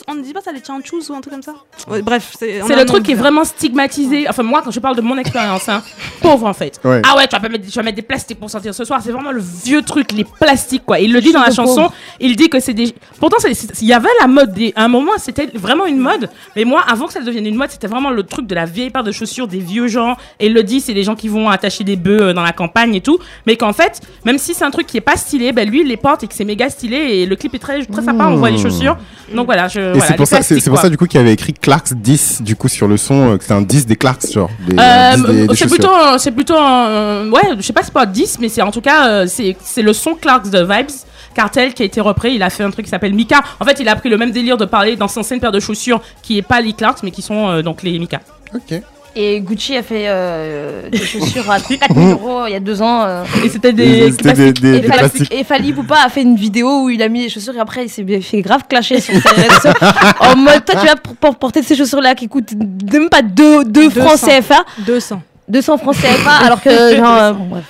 On 0.08 0.14
ne 0.14 0.22
dit 0.22 0.32
pas 0.32 0.40
ça, 0.40 0.52
les 0.52 0.60
tchanchous 0.60 1.10
ou 1.10 1.14
un 1.14 1.20
truc 1.20 1.32
comme 1.34 1.42
ça? 1.42 1.54
Bref, 2.02 2.32
c'est 2.38 2.62
on 2.62 2.66
C'est 2.66 2.74
a 2.74 2.76
le 2.76 2.84
truc 2.84 3.02
qui 3.04 3.12
est 3.12 3.16
vraiment 3.16 3.44
stigmatisé. 3.44 4.26
Enfin, 4.28 4.42
moi, 4.42 4.62
quand 4.64 4.70
je 4.70 4.80
parle 4.80 4.96
de 4.96 5.00
mon 5.02 5.16
expérience, 5.18 5.68
hein, 5.76 5.82
pauvre 6.20 6.46
en 6.46 6.52
fait. 6.52 6.80
Ouais. 6.84 7.02
Ah 7.08 7.16
ouais, 7.16 7.26
tu 7.26 7.36
vas, 7.38 7.48
mettre, 7.48 7.64
tu 7.66 7.72
vas 7.72 7.82
mettre 7.82 7.96
des 7.96 8.02
plastiques 8.02 8.38
pour 8.38 8.50
sortir 8.50 8.74
ce 8.74 8.84
soir. 8.84 9.00
C'est 9.04 9.12
vraiment 9.12 9.32
le 9.32 9.40
vieux 9.64 9.82
truc, 9.82 10.12
les 10.12 10.24
plastiques, 10.24 10.84
quoi. 10.84 10.98
Il 11.00 11.12
le 11.12 11.20
dit 11.20 11.32
dans 11.32 11.40
la 11.42 11.50
chanson. 11.50 11.82
pauvre. 11.82 11.94
Il 12.20 12.36
dit 12.36 12.48
que 12.48 12.60
c'est 12.60 12.74
des. 12.74 12.94
Pourtant, 13.18 13.36
il 13.80 13.86
y 13.88 13.92
avait 13.92 14.08
la 14.20 14.26
mode. 14.26 14.52
Des... 14.52 14.72
À 14.76 14.84
un 14.84 14.88
moment, 14.88 15.12
c'était 15.18 15.48
vraiment 15.54 15.86
une 15.86 15.98
mode. 15.98 16.28
Mais 16.56 16.64
moi, 16.64 16.82
avant 16.88 17.06
que 17.06 17.12
ça 17.12 17.20
devienne 17.20 17.46
une 17.46 17.56
mode, 17.56 17.70
c'était 17.70 17.86
vraiment 17.86 18.10
le 18.10 18.22
truc 18.22 18.46
de 18.46 18.54
la 18.54 18.64
vieille 18.66 18.90
paire 18.90 19.04
de 19.04 19.12
chaussures 19.12 19.48
des 19.48 19.58
vieux 19.60 19.88
gens. 19.88 20.16
Et 20.40 20.46
il 20.46 20.54
le 20.54 20.62
dit, 20.62 20.80
c'est 20.80 20.94
des 20.94 21.02
gens 21.04 21.14
qui 21.14 21.28
vont 21.28 21.48
attacher 21.48 21.84
des 21.84 21.96
bœufs 21.96 22.20
euh, 22.20 22.32
dans 22.32 22.42
la 22.42 22.52
campagne 22.52 22.94
et 22.94 23.00
tout. 23.00 23.18
Mais 23.46 23.56
qu'en 23.56 23.72
fait, 23.72 24.00
même 24.24 24.38
si 24.38 24.54
c'est 24.54 24.64
un 24.64 24.70
truc 24.70 24.86
qui 24.86 24.96
est 24.96 25.00
pas 25.02 25.16
stylé, 25.16 25.52
ben 25.52 25.68
lui, 25.68 25.80
il 25.82 25.88
les 25.88 25.96
porte 25.96 26.22
et 26.24 26.26
que 26.26 26.34
c'est 26.34 26.44
méga 26.44 26.68
stylé. 26.70 26.96
Et 26.96 27.26
le 27.26 27.36
clip 27.36 27.54
est 27.54 27.58
très, 27.58 27.84
très 27.84 28.02
sympa. 28.02 28.26
On 28.26 28.36
voit 28.36 28.50
les 28.50 28.58
chaussures. 28.58 28.96
Donc 29.34 29.46
voilà, 29.46 29.68
je. 29.68 29.80
Et 29.80 29.92
voilà, 29.92 30.06
c'est 30.06 30.14
pour 30.14 30.22
les 30.22 30.26
ça, 30.26 30.42
c'est 30.42 30.68
pour 30.70 30.78
ça 30.78 30.90
du 30.90 30.96
coup 30.98 31.06
qu'il 31.06 31.18
avait 31.20 31.32
écrit 31.32 31.52
Clarks 31.54 31.94
10 31.94 32.42
du 32.42 32.54
coup 32.56 32.68
sur 32.68 32.86
le 32.88 32.96
son, 32.96 33.32
euh, 33.32 33.36
que 33.38 33.44
c'est 33.44 33.52
un 33.54 33.62
10 33.62 33.86
des 33.86 33.96
Clarks 33.96 34.30
genre. 34.30 34.50
Des, 34.68 34.76
Euh, 34.78 35.12
un 35.12 35.16
10 35.16 35.22
des- 35.26 35.46
des 35.46 35.56
c'est 35.62 35.76
plutôt, 35.76 35.90
un- 35.94 36.18
c'est 36.18 36.30
plutôt, 36.32 36.56
un- 36.56 37.30
ouais, 37.30 37.42
je 37.56 37.62
sais 37.62 37.72
pas 37.72 37.80
si 37.80 37.86
c'est 37.86 37.92
pas 37.94 38.06
10, 38.06 38.38
mais 38.40 38.48
c'est 38.48 38.62
en 38.62 38.70
tout 38.70 38.80
cas, 38.80 39.08
euh, 39.08 39.26
c'est 39.26 39.56
c'est 39.62 39.82
le 39.82 39.92
son 39.92 40.14
Clarks 40.14 40.50
de 40.50 40.60
Vibes. 40.62 40.90
Cartel 41.34 41.72
qui 41.72 41.82
a 41.82 41.86
été 41.86 41.98
repris, 42.00 42.34
il 42.34 42.42
a 42.42 42.50
fait 42.50 42.62
un 42.62 42.70
truc 42.70 42.84
qui 42.84 42.90
s'appelle 42.90 43.14
Mika. 43.14 43.40
En 43.58 43.64
fait, 43.64 43.80
il 43.80 43.88
a 43.88 43.96
pris 43.96 44.10
le 44.10 44.18
même 44.18 44.32
délire 44.32 44.58
de 44.58 44.66
parler 44.66 44.96
dans 44.96 45.08
son 45.08 45.22
paire 45.38 45.50
de 45.50 45.60
chaussures 45.60 46.02
qui 46.22 46.36
est 46.36 46.42
pas 46.42 46.60
les 46.60 46.74
Clarks, 46.74 47.02
mais 47.02 47.10
qui 47.10 47.22
sont 47.22 47.48
euh, 47.48 47.62
donc 47.62 47.82
les 47.82 47.98
Mika. 47.98 48.20
Ok. 48.54 48.78
Et 49.16 49.40
Gucci 49.40 49.76
a 49.76 49.82
fait 49.82 50.04
euh, 50.08 50.88
des 50.90 50.98
chaussures 50.98 51.50
à 51.50 51.58
4 51.60 51.94
000 51.94 52.10
euros 52.12 52.46
il 52.46 52.52
y 52.52 52.54
a 52.54 52.60
deux 52.60 52.80
ans. 52.82 53.02
euh. 53.04 53.24
Et 53.44 53.48
c'était 53.50 53.72
des, 53.72 54.10
des, 54.10 54.32
des, 54.32 54.48
Et, 54.48 54.52
des 54.52 54.82
Fali, 54.82 54.98
plastiques. 54.98 55.34
et 55.34 55.44
Fali 55.44 55.72
Poupa 55.72 55.96
a 56.04 56.08
fait 56.10 56.22
une 56.22 56.36
vidéo 56.36 56.84
où 56.84 56.90
il 56.90 57.02
a 57.02 57.08
mis 57.08 57.22
les 57.22 57.28
chaussures 57.30 57.54
et 57.56 57.60
après 57.60 57.84
il 57.84 57.88
s'est 57.90 58.04
fait 58.22 58.40
grave 58.42 58.62
clasher 58.68 59.00
sur 59.00 59.14
ses 59.14 59.28
réseaux. 59.28 59.76
en 60.20 60.36
mode, 60.36 60.64
toi 60.64 60.80
tu 60.80 60.86
vas 60.86 61.32
porter 61.32 61.62
ces 61.62 61.76
chaussures-là 61.76 62.14
qui 62.14 62.26
coûtent 62.28 62.52
même 62.90 63.08
pas 63.10 63.20
2, 63.22 63.64
2 63.64 63.90
francs 63.90 64.12
200. 64.20 64.26
CFA, 64.40 64.64
200. 64.86 65.22
200 65.48 65.78
francs 65.78 65.96
CFA, 65.96 66.30
alors 66.46 66.62
que 66.62 66.70
genre, 66.96 67.16
euh, 67.16 67.32
bon, 67.32 67.46
bref. 67.46 67.64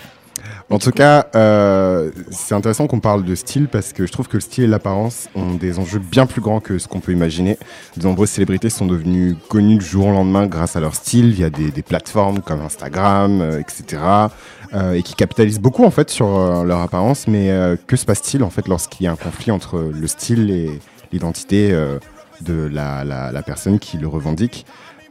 En 0.71 0.79
tout 0.79 0.91
cas, 0.91 1.27
euh, 1.37 2.11
c'est 2.31 2.55
intéressant 2.55 2.87
qu'on 2.87 3.01
parle 3.01 3.25
de 3.25 3.35
style 3.35 3.69
parce 3.69 3.93
que 3.93 4.07
je 4.07 4.13
trouve 4.13 4.27
que 4.27 4.39
le 4.39 4.41
style 4.41 4.65
et 4.65 4.67
l'apparence 4.67 5.29
ont 5.35 5.53
des 5.55 5.79
enjeux 5.79 5.99
bien 5.99 6.25
plus 6.25 6.41
grands 6.41 6.61
que 6.61 6.79
ce 6.79 6.89
qu'on 6.89 7.01
peut 7.01 7.13
imaginer. 7.13 7.59
De 7.99 8.05
nombreuses 8.05 8.31
célébrités 8.31 8.71
sont 8.71 8.87
devenues 8.87 9.37
connues 9.51 9.77
du 9.77 9.85
jour 9.85 10.07
au 10.07 10.13
lendemain 10.13 10.47
grâce 10.47 10.75
à 10.75 10.81
leur 10.81 10.95
style 10.95 11.31
via 11.33 11.51
des, 11.51 11.71
des 11.71 11.83
plateformes 11.83 12.41
comme 12.41 12.63
Instagram, 12.63 13.43
euh, 13.43 13.61
etc. 13.61 14.01
euh, 14.73 14.95
et 14.95 15.03
qui 15.03 15.15
capitalisent 15.15 15.61
beaucoup 15.61 15.85
en 15.85 15.91
fait 15.91 16.09
sur 16.09 16.27
euh, 16.27 16.65
leur 16.65 16.81
apparence. 16.81 17.29
Mais 17.29 17.51
euh, 17.51 17.77
que 17.87 17.97
se 17.97 18.07
passe-t-il 18.07 18.43
en 18.43 18.49
fait 18.51 18.67
lorsqu'il 18.67 19.05
y 19.05 19.09
a 19.09 19.13
un 19.13 19.17
conflit 19.17 19.51
entre 19.51 19.79
le 19.79 20.07
style 20.07 20.51
et 20.51 20.71
l'identité 21.13 21.71
euh, 21.73 21.99
de 22.41 22.67
la, 22.73 23.05
la- 23.05 23.31
la 23.31 23.43
personne 23.43 23.79
qui 23.79 23.99
le 23.99 24.09
revendique 24.09 24.65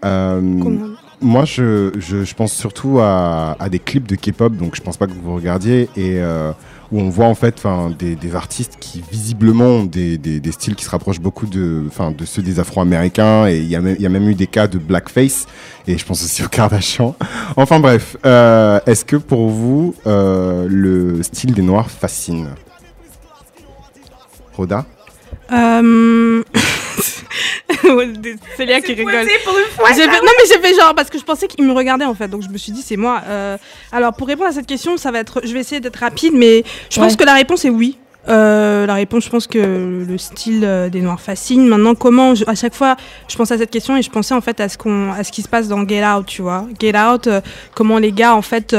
Euh, 0.04 0.40
Comment- 0.60 0.96
moi, 1.22 1.46
je, 1.46 1.92
je, 1.98 2.34
pense 2.34 2.54
surtout 2.54 3.00
à, 3.00 3.56
des 3.70 3.80
clips 3.80 4.08
de 4.08 4.16
K-pop, 4.16 4.56
donc 4.56 4.76
je 4.76 4.82
pense 4.82 4.98
pas 4.98 5.08
que 5.08 5.14
vous 5.14 5.36
regardiez, 5.36 5.90
et 5.96 6.20
euh, 6.20 6.52
où 6.92 7.00
on 7.00 7.10
voit 7.10 7.28
en 7.28 7.36
fait 7.36 7.64
des, 7.98 8.16
des 8.16 8.36
artistes 8.36 8.78
qui 8.80 9.04
visiblement 9.12 9.66
ont 9.66 9.84
des, 9.86 10.18
des, 10.18 10.40
des 10.40 10.52
styles 10.52 10.76
qui 10.76 10.84
se 10.84 10.90
rapprochent 10.90 11.20
beaucoup 11.20 11.46
de, 11.46 11.84
de 12.18 12.26
ceux 12.26 12.42
des 12.42 12.60
Afro-Américains, 12.60 13.48
et 13.48 13.58
il 13.58 13.66
y, 13.66 13.72
y 13.72 14.06
a 14.06 14.10
même 14.10 14.30
eu 14.30 14.36
des 14.36 14.48
cas 14.48 14.68
de 14.68 14.78
blackface, 14.78 15.46
et 15.88 15.98
je 15.98 16.06
pense 16.06 16.24
aussi 16.24 16.44
aux 16.44 16.50
Kardashian. 16.50 17.16
Enfin 17.56 17.80
bref, 17.80 18.18
euh, 18.26 18.80
est-ce 18.86 19.06
que 19.06 19.18
pour 19.18 19.50
vous, 19.50 19.94
euh, 20.08 20.68
le 20.70 21.22
style 21.24 21.54
des 21.54 21.62
Noirs 21.62 21.90
fascine? 21.90 22.50
Roda? 24.56 24.86
Célia 28.58 28.82
qui 28.82 28.94
rigole. 28.94 29.26
Fait- 29.94 30.08
Non 30.26 30.32
mais 30.38 30.46
j'ai 30.48 30.60
fait 30.60 30.74
genre 30.80 30.94
parce 30.96 31.10
que 31.10 31.18
je 31.20 31.24
pensais 31.24 31.48
qu'il 31.48 31.66
me 31.66 31.74
regardait 31.74 32.06
en 32.06 32.14
fait 32.14 32.28
donc 32.28 32.42
je 32.44 32.50
me 32.50 32.58
suis 32.58 32.72
dit 32.72 32.82
c'est 32.82 32.98
moi. 32.98 33.22
Euh, 33.28 33.58
Alors 33.92 34.14
pour 34.14 34.28
répondre 34.28 34.50
à 34.50 34.54
cette 34.54 34.68
question 34.68 34.98
ça 34.98 35.12
va 35.12 35.20
être 35.20 35.42
je 35.44 35.54
vais 35.54 35.60
essayer 35.60 35.82
d'être 35.82 35.98
rapide 35.98 36.34
mais 36.36 36.64
je 36.90 37.00
pense 37.00 37.16
que 37.16 37.24
la 37.24 37.34
réponse 37.34 37.66
est 37.66 37.70
oui. 37.70 37.98
Euh, 38.30 38.86
la 38.86 38.94
réponse, 38.94 39.26
je 39.26 39.30
pense 39.32 39.48
que 39.48 39.58
le 40.08 40.18
style 40.20 40.62
euh, 40.64 40.90
des 40.90 41.02
Noirs 41.02 41.20
fascine. 41.20 41.68
Maintenant, 41.68 41.96
comment 41.96 42.36
je- 42.36 42.46
à 42.46 42.54
chaque 42.54 42.76
fois, 42.76 42.96
je 43.28 43.36
pense 43.36 43.52
à 43.52 43.58
cette 43.58 43.72
question 43.72 43.98
et 43.98 44.04
je 44.04 44.12
pensais 44.12 44.36
en 44.36 44.42
fait 44.42 44.60
à 44.60 44.70
ce 44.70 44.78
qu'on, 44.78 45.12
à 45.12 45.24
ce 45.24 45.32
qui 45.32 45.42
se 45.42 45.48
passe 45.48 45.68
dans 45.68 45.88
Get 45.88 46.06
Out, 46.06 46.28
tu 46.28 46.44
vois. 46.44 46.68
Get 46.80 46.96
Out, 46.96 47.26
euh, 47.26 47.42
comment 47.74 47.98
les 47.98 48.12
gars 48.12 48.36
en 48.36 48.44
fait, 48.44 48.76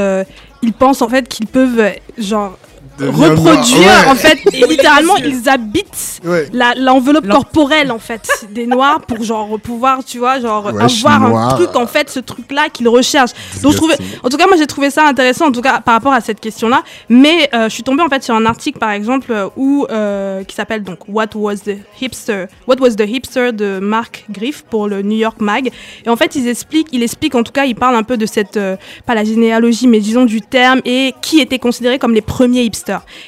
ils 0.61 0.71
pensent 0.71 1.01
en 1.01 1.09
fait 1.09 1.27
qu'ils 1.27 1.47
peuvent 1.47 1.91
genre 2.17 2.57
reproduire 2.99 3.79
ouais. 3.79 4.09
en 4.11 4.15
fait 4.15 4.39
et 4.53 4.65
littéralement 4.67 5.15
ils 5.17 5.47
habitent 5.49 6.21
Ouais. 6.23 6.47
la- 6.53 6.73
l'enveloppe 6.75 7.27
corporelle 7.27 7.91
en 7.91 7.99
fait 7.99 8.21
des 8.51 8.65
noirs 8.65 9.01
pour 9.01 9.23
genre 9.23 9.59
pouvoir 9.59 10.05
tu 10.05 10.19
vois 10.19 10.39
genre 10.39 10.65
Ouais, 10.73 10.81
avoir 10.83 11.35
un 11.35 11.55
truc 11.55 11.75
en 11.75 11.85
fait 11.87 12.09
ce 12.09 12.19
truc 12.21 12.49
là 12.51 12.69
qu'ils 12.71 12.87
recherchent. 12.87 13.31
Donc 13.61 13.73
je 13.73 13.77
trouvais 13.77 13.95
en 14.23 14.29
tout 14.29 14.37
cas 14.37 14.47
moi 14.47 14.55
j'ai 14.57 14.67
trouvé 14.67 14.89
ça 14.89 15.05
intéressant 15.05 15.47
en 15.47 15.51
tout 15.51 15.61
cas 15.61 15.81
par 15.81 15.95
rapport 15.95 16.13
à 16.13 16.21
cette 16.21 16.39
question 16.39 16.69
là 16.69 16.81
mais 17.09 17.49
euh, 17.53 17.65
je 17.65 17.73
suis 17.73 17.83
tombée 17.83 18.03
en 18.03 18.07
fait 18.07 18.23
sur 18.23 18.33
un 18.35 18.45
article 18.45 18.79
par 18.79 18.91
exemple 18.91 19.33
où 19.57 19.85
euh, 19.89 20.43
qui 20.45 20.55
s'appelle 20.55 20.83
donc 20.83 20.99
What 21.09 21.35
was 21.35 21.57
the 21.65 21.77
hipster 22.01 22.45
What 22.67 22.77
was 22.79 22.91
the 22.91 23.01
hipster 23.07 23.51
de 23.51 23.79
Mark 23.79 24.23
Griff 24.31 24.63
pour 24.63 24.87
le 24.87 25.01
New 25.01 25.17
York 25.17 25.41
Mag. 25.41 25.69
Et 26.05 26.09
en 26.09 26.15
fait 26.15 26.35
ils 26.35 26.47
expliquent 26.47 26.87
il 26.93 27.03
explique 27.03 27.35
en 27.35 27.43
tout 27.43 27.51
cas 27.51 27.65
il 27.65 27.75
parle 27.75 27.95
un 27.95 28.03
peu 28.03 28.15
de 28.17 28.25
cette 28.25 28.55
euh, 28.57 28.77
pas 29.05 29.13
la 29.15 29.25
généalogie 29.25 29.87
mais 29.87 29.99
disons 29.99 30.23
du 30.25 30.39
terme 30.41 30.79
et 30.85 31.13
qui 31.21 31.39
était 31.41 31.59
considéré 31.59 31.99
comme 31.99 32.13
les 32.13 32.21
premiers 32.21 32.63
hipsters 32.63 32.82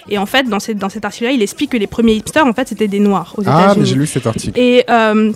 et 0.10 0.18
en 0.18 0.26
fait 0.26 0.44
dans, 0.44 0.60
cette, 0.60 0.78
dans 0.78 0.90
cet 0.90 1.06
article 1.06 1.26
là 1.26 1.32
il 1.32 1.42
explique 1.42 1.72
que 1.72 1.78
les 1.78 1.88
premiers 1.88 2.14
hipsters 2.14 2.46
en 2.46 2.54
fait 2.54 2.68
c'était 2.68 2.88
des 2.88 3.00
noirs 3.00 3.34
aux 3.38 3.44
Ah, 3.46 3.62
États-Unis 3.64 3.80
mais 3.80 3.86
j'ai 3.86 3.96
lu 3.96 4.08
cet 4.08 4.28
article. 4.28 4.60
et, 4.60 4.84
euh, 4.90 5.32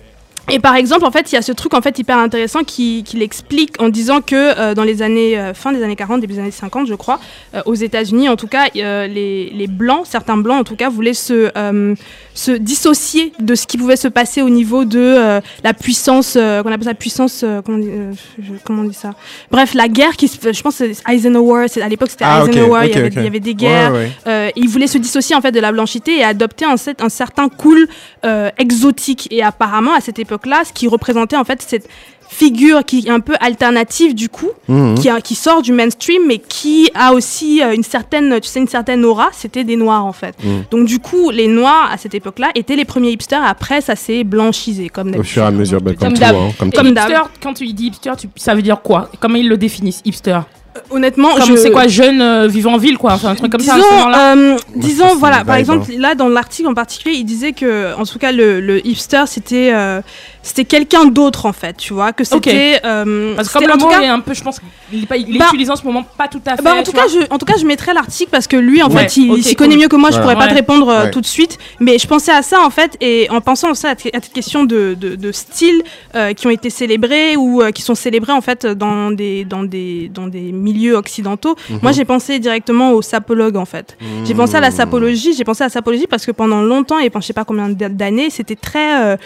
et 0.52 0.60
par 0.60 0.76
exemple, 0.76 1.06
en 1.06 1.12
fait, 1.12 1.32
il 1.32 1.36
y 1.36 1.38
a 1.38 1.42
ce 1.42 1.52
truc 1.52 1.74
en 1.74 1.82
fait 1.82 1.98
hyper 2.00 2.18
intéressant 2.18 2.64
qui, 2.64 3.04
qui 3.04 3.18
l'explique 3.18 3.80
en 3.82 3.90
disant 3.90 4.22
que 4.22 4.36
euh, 4.36 4.74
dans 4.74 4.84
les 4.84 5.02
années 5.02 5.38
euh, 5.38 5.54
fin 5.54 5.72
des 5.72 5.84
années 5.84 5.96
40, 5.96 6.22
début 6.22 6.34
des 6.34 6.40
années 6.40 6.52
50, 6.52 6.88
je 6.88 6.96
crois, 6.96 7.20
euh, 7.56 7.62
aux 7.66 7.76
États-Unis, 7.76 8.30
en 8.30 8.36
tout 8.36 8.48
cas, 8.48 8.66
euh, 8.76 9.08
les, 9.08 9.50
les 9.52 9.68
blancs, 9.68 10.06
certains 10.08 10.38
blancs 10.38 10.60
en 10.60 10.64
tout 10.64 10.76
cas, 10.76 10.90
voulaient 10.90 11.14
se 11.14 11.52
euh, 11.58 11.94
se 12.34 12.52
dissocier 12.52 13.34
de 13.40 13.54
ce 13.54 13.68
qui 13.68 13.78
pouvait 13.78 13.96
se 13.98 14.08
passer 14.08 14.42
au 14.42 14.50
niveau 14.50 14.86
de 14.86 15.00
euh, 15.00 15.42
la 15.64 15.74
puissance, 15.74 16.36
euh, 16.38 16.64
qu'on 16.64 16.72
appelle 16.72 16.86
ça 16.86 16.94
puissance, 16.94 17.42
euh, 17.44 17.62
comment, 17.62 17.78
on 17.78 17.82
dit, 17.82 17.90
euh, 17.92 18.12
je- 18.42 18.54
comment 18.64 18.82
on 18.84 18.86
dit 18.86 18.94
ça? 18.94 19.12
Bref, 19.52 19.74
la 19.74 19.88
guerre 19.88 20.16
qui, 20.16 20.28
se, 20.30 20.52
je 20.54 20.62
pense, 20.62 20.76
c'est 20.76 20.92
Eisenhower. 21.10 21.68
c'est- 21.68 21.82
À 21.82 21.90
l'époque, 21.90 22.10
c'était 22.12 22.26
Ah, 22.26 22.46
Eisenhower. 22.48 22.82
il, 22.86 22.96
y 22.96 22.98
avait, 22.98 23.08
ok. 23.08 23.14
il 23.18 23.24
y 23.24 23.28
avait 23.28 23.40
des 23.40 23.56
guerres. 23.56 23.94
ouais. 23.94 24.12
Euh, 24.28 24.50
ils 24.56 24.70
voulaient 24.70 24.88
se 24.88 24.98
dissocier 24.98 25.36
en 25.36 25.42
fait 25.42 25.52
de 25.52 25.60
la 25.60 25.72
blanchité 25.72 26.18
et 26.20 26.24
adopter 26.24 26.66
un, 26.66 26.76
un 27.02 27.10
certain 27.10 27.50
cool 27.50 27.88
euh, 28.26 28.50
exotique. 28.58 29.28
Et 29.32 29.44
apparemment, 29.44 29.94
à 29.94 30.00
cette 30.02 30.20
époque-là, 30.40 30.64
ce 30.66 30.74
qui 30.74 30.88
représentait 30.88 31.38
en 31.38 31.44
fait 31.44 31.62
cette 31.62 31.88
figure 32.32 32.86
qui 32.86 33.08
est 33.08 33.10
un 33.10 33.22
peu 33.22 33.34
alternative 33.40 34.14
du 34.14 34.30
coup, 34.30 34.50
Mhm. 34.68 34.96
qui, 35.00 35.10
a- 35.10 35.20
qui 35.20 35.34
sort 35.34 35.64
du 35.64 35.72
mainstream, 35.72 36.22
mais 36.28 36.38
qui 36.38 36.88
a 36.94 37.14
aussi 37.14 37.60
euh, 37.64 37.74
une 37.74 37.82
certaine, 37.84 38.40
tu 38.40 38.48
sais, 38.48 38.60
une 38.60 38.68
certaine 38.68 39.04
aura. 39.04 39.30
C'était 39.34 39.64
des 39.64 39.76
noirs 39.76 40.06
en 40.06 40.14
fait. 40.14 40.36
Mhm. 40.44 40.64
Donc 40.70 40.86
du 40.86 41.00
coup, 41.00 41.32
les 41.32 41.48
noirs 41.48 41.90
à 41.92 41.98
cette 41.98 42.14
époque-là 42.14 42.50
étaient 42.54 42.76
les 42.76 42.86
premiers 42.86 43.10
hipsters. 43.12 43.44
Après, 43.44 43.82
ça 43.82 43.96
s'est 43.96 44.24
blanchisé 44.24 44.90
comme 44.90 45.08
Au 45.08 45.12
d'habitude. 45.12 45.32
fur 45.34 45.44
et 45.44 45.48
à 45.48 45.52
mesure, 45.52 45.82
bah, 45.82 45.92
comme, 45.96 46.10
Comme 46.10 46.18
d'hab. 46.20 46.36
hein, 46.36 46.52
comme 46.60 46.86
Et 46.88 46.90
hipster, 46.92 47.22
quand 47.42 47.54
tu 47.56 47.66
dis 47.74 47.88
hipster, 47.88 48.12
tu- 48.18 48.28
ça 48.36 48.54
veut 48.54 48.62
dire 48.62 48.80
quoi? 48.82 49.10
Comment 49.20 49.36
ils 49.36 49.50
le 49.50 49.58
définissent, 49.58 50.02
hipster? 50.06 50.40
Honnêtement, 50.90 51.36
Comme 51.36 51.46
je... 51.46 51.56
c'est 51.56 51.72
quoi, 51.72 51.88
jeune 51.88 52.22
euh, 52.22 52.48
vivant 52.48 52.74
en 52.74 52.78
ville, 52.78 52.98
quoi 52.98 53.14
Enfin, 53.14 53.30
un 53.30 53.36
truc 53.36 53.52
comme 53.52 53.62
ça. 53.62 53.76
disons, 53.76 54.14
euh, 54.16 54.58
disons 54.76 55.16
voilà, 55.16 55.44
par 55.44 55.56
exemple, 55.56 55.92
là 55.98 56.16
dans 56.16 56.28
l'article 56.30 56.70
en 56.70 56.74
particulier, 56.74 57.16
il 57.16 57.26
disait 57.26 57.54
que, 57.54 57.94
en 57.96 58.06
tout 58.06 58.20
cas, 58.20 58.32
le, 58.32 58.60
le 58.60 58.86
hipster, 58.86 59.24
c'était, 59.28 59.72
euh, 59.74 60.02
c'était 60.42 60.66
quelqu'un 60.66 61.06
d'autre 61.06 61.46
en 61.46 61.54
fait, 61.54 61.76
tu 61.78 61.94
vois, 61.94 62.14
que 62.14 62.24
c'était. 62.24 62.80
euh, 62.86 63.36
Parce 63.36 63.50
que 63.50 63.54
comme 63.54 63.68
le 63.68 63.74
en 63.74 63.78
tout 63.78 63.86
mot 63.86 63.92
cas- 63.92 64.02
est 64.02 64.08
un 64.08 64.20
peu, 64.20 64.34
je 64.34 64.42
pense, 64.44 64.60
il 64.92 65.04
est, 65.04 65.06
pas- 65.06 65.18
il 65.18 65.36
est 65.36 65.40
Bah, 65.40 65.46
utilisé 65.50 65.72
en 65.72 65.76
ce 65.76 65.84
moment 65.84 66.04
pas 66.18 66.28
tout 66.28 66.42
à 66.46 66.56
fait. 66.56 66.62
bah, 66.64 66.76
en, 66.76 66.84
tout 66.84 66.92
cas, 66.92 67.08
je, 67.08 67.20
en 67.30 67.38
tout 67.38 67.46
cas, 67.46 67.56
je 67.60 67.66
mettrai 67.66 67.94
l'article 67.94 68.30
parce 68.32 68.48
que 68.48 68.56
lui, 68.56 68.82
en 68.82 68.90
Ouais, 68.90 69.04
fait, 69.08 69.18
il, 69.18 69.44
s'y 69.44 69.56
cool. 69.56 69.68
connaît 69.68 69.78
mieux 69.82 69.88
que 69.88 69.96
moi. 69.96 70.10
Je 70.12 70.16
Voilà. 70.18 70.34
pourrais 70.34 70.46
pas 70.48 70.50
te 70.52 70.56
répondre 70.56 70.88
euh, 70.90 71.04
Ouais. 71.06 71.12
tout 71.12 71.22
de 71.22 71.26
suite. 71.26 71.58
Mais 71.80 71.98
je 71.98 72.08
pensais 72.08 72.32
à 72.32 72.42
ça, 72.42 72.62
en 72.62 72.70
fait, 72.70 72.98
et 73.02 73.28
en 73.30 73.42
pensant 73.42 73.72
aussi 73.72 73.86
à, 73.88 73.96
cette 73.98 74.32
question 74.34 74.64
de, 74.64 74.96
de, 75.00 75.16
de 75.16 75.32
styles 75.32 75.84
euh, 76.16 76.34
qui 76.34 76.48
ont 76.48 76.52
été 76.52 76.70
célébrés 76.70 77.36
ou 77.36 77.62
euh, 77.62 77.72
qui 77.72 77.82
sont 77.82 77.96
célébrés, 77.96 78.34
en 78.34 78.42
fait, 78.42 78.66
dans 78.66 79.12
des, 79.12 79.46
dans 79.46 79.64
des, 79.64 80.10
dans 80.14 80.28
des 80.28 80.52
milieux 80.52 80.96
occidentaux. 80.96 81.56
Mhm. 81.70 81.80
Moi, 81.82 81.92
j'ai 81.92 82.06
pensé 82.06 82.40
directement 82.40 82.92
au 82.94 83.02
sapologue, 83.02 83.58
en 83.58 83.66
fait. 83.66 83.98
J'ai 84.26 84.34
pensé 84.34 84.56
à 84.56 84.62
la 84.62 84.72
sapologie. 84.72 85.34
J'ai 85.34 85.44
pensé 85.44 85.64
à 85.64 85.68
la 85.68 85.70
sapologie 85.72 86.08
parce 86.08 86.26
que 86.26 86.32
pendant 86.32 86.62
longtemps, 86.62 87.00
et 87.00 87.10
pendant 87.10 87.22
je 87.22 87.28
sais 87.28 87.34
pas 87.34 87.44
combien 87.46 87.70
d'années, 87.70 88.30
c'était 88.30 88.56
très 88.56 89.04
euh, 89.04 89.18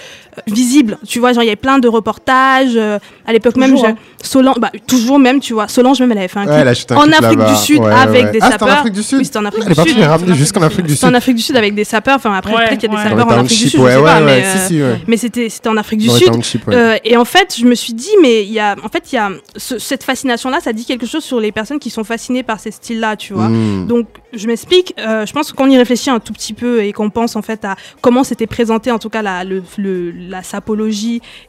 visible. 0.47 0.97
Tu 1.13 1.19
vois, 1.19 1.31
genre, 1.31 1.43
il 1.43 1.45
y 1.45 1.49
avait 1.49 1.55
plein 1.55 1.77
de 1.77 1.87
reportages. 1.87 2.75
euh, 2.75 2.97
à 3.27 3.31
l'époque 3.31 3.55
même, 3.55 3.75
hein. 3.85 3.95
Solange, 4.21 4.55
bah, 4.59 4.71
toujours 4.87 5.19
même, 5.19 5.39
tu 5.39 5.53
vois. 5.53 5.67
Solange, 5.67 5.99
même, 5.99 6.11
elle 6.11 6.17
avait 6.17 6.27
fait 6.27 6.39
un 6.39 6.43
Ouais, 6.43 6.47
clip 6.49 6.59
elle 6.61 6.67
a 6.67 6.71
acheté 6.71 6.93
un 6.93 6.97
en 6.97 7.01
clip 7.03 7.13
Afrique 7.23 7.39
du 7.45 7.55
Sud 7.55 7.79
Ouais, 7.79 7.91
avec 7.93 8.25
ouais. 8.25 8.31
des 8.31 8.39
Ah, 8.41 8.45
c'était 8.51 8.63
en 8.63 8.65
sapeurs. 8.67 8.79
Afrique 8.79 8.93
du 8.93 9.03
Sud 9.03 9.17
Oui, 9.19 9.25
c'était 9.25 9.37
en 9.37 9.45
Afrique 9.45 9.61
Elle 9.61 9.67
du 9.67 9.71
est 9.73 10.05
partie 10.05 10.23
Sud. 10.25 10.33
jusqu'en 10.35 10.61
Afrique 10.63 10.85
du 10.85 10.93
C'était 10.95 11.05
en 11.05 11.09
Sud. 11.09 11.15
Afrique 11.15 11.35
du 11.35 11.41
Sud 11.43 11.55
avec 11.57 11.75
des 11.75 11.83
sapeurs. 11.83 12.15
Enfin, 12.15 12.33
après, 12.33 12.51
Ouais, 12.53 12.65
peut-être 12.65 12.79
qu'il 12.79 12.89
y 12.91 12.93
a 12.93 12.97
des 12.97 13.03
ouais. 13.03 13.09
sapeurs 13.09 13.27
en 13.27 13.31
Afrique 13.43 13.47
du 13.49 13.69
Sud, 13.69 13.69
je 13.71 13.77
ouais, 13.77 13.91
sais 13.91 13.97
ouais, 13.97 14.03
pas, 14.03 14.19
ouais, 14.19 14.25
mais, 14.25 14.43
si, 14.43 14.67
si, 14.67 14.81
ouais. 14.81 15.01
mais 15.07 15.17
c'était 15.17 15.49
c'était 15.49 15.69
en 15.69 15.77
Afrique 15.77 15.99
du 15.99 16.09
Sud. 16.09 16.29
ouais. 16.67 16.75
Euh, 16.75 16.97
et 17.05 17.15
en 17.15 17.25
fait, 17.25 17.55
je 17.57 17.65
me 17.65 17.75
suis 17.75 17.93
dit, 17.93 18.09
mais 18.21 18.43
il 18.43 18.51
y 18.51 18.59
a, 18.59 18.75
en 18.83 18.89
fait, 18.89 19.03
il 19.11 19.15
y 19.15 19.19
a 19.19 19.29
ce- 19.55 19.77
cette 19.77 20.03
fascination-là, 20.03 20.59
ça 20.61 20.73
dit 20.73 20.85
quelque 20.85 21.05
chose 21.05 21.23
sur 21.23 21.39
les 21.39 21.51
personnes 21.51 21.79
qui 21.79 21.89
sont 21.91 22.03
fascinées 22.03 22.43
par 22.43 22.59
ces 22.59 22.71
styles-là, 22.71 23.15
tu 23.17 23.33
vois. 23.33 23.49
Mm. 23.49 23.87
Donc, 23.87 24.07
je 24.33 24.47
m'explique. 24.47 24.95
euh, 24.99 25.25
je 25.27 25.31
pense 25.33 25.51
qu'on 25.51 25.69
y 25.69 25.77
réfléchit 25.77 26.09
un 26.09 26.19
tout 26.19 26.33
petit 26.33 26.53
peu 26.53 26.83
et 26.83 26.91
qu'on 26.91 27.09
pense 27.11 27.35
en 27.35 27.41
fait 27.43 27.63
à 27.65 27.75
comment 28.01 28.23
c'était 28.23 28.47
présenté, 28.47 28.91
en 28.91 28.97
tout 28.99 29.09
cas 29.09 29.21
la, 29.21 29.43
le, 29.43 29.61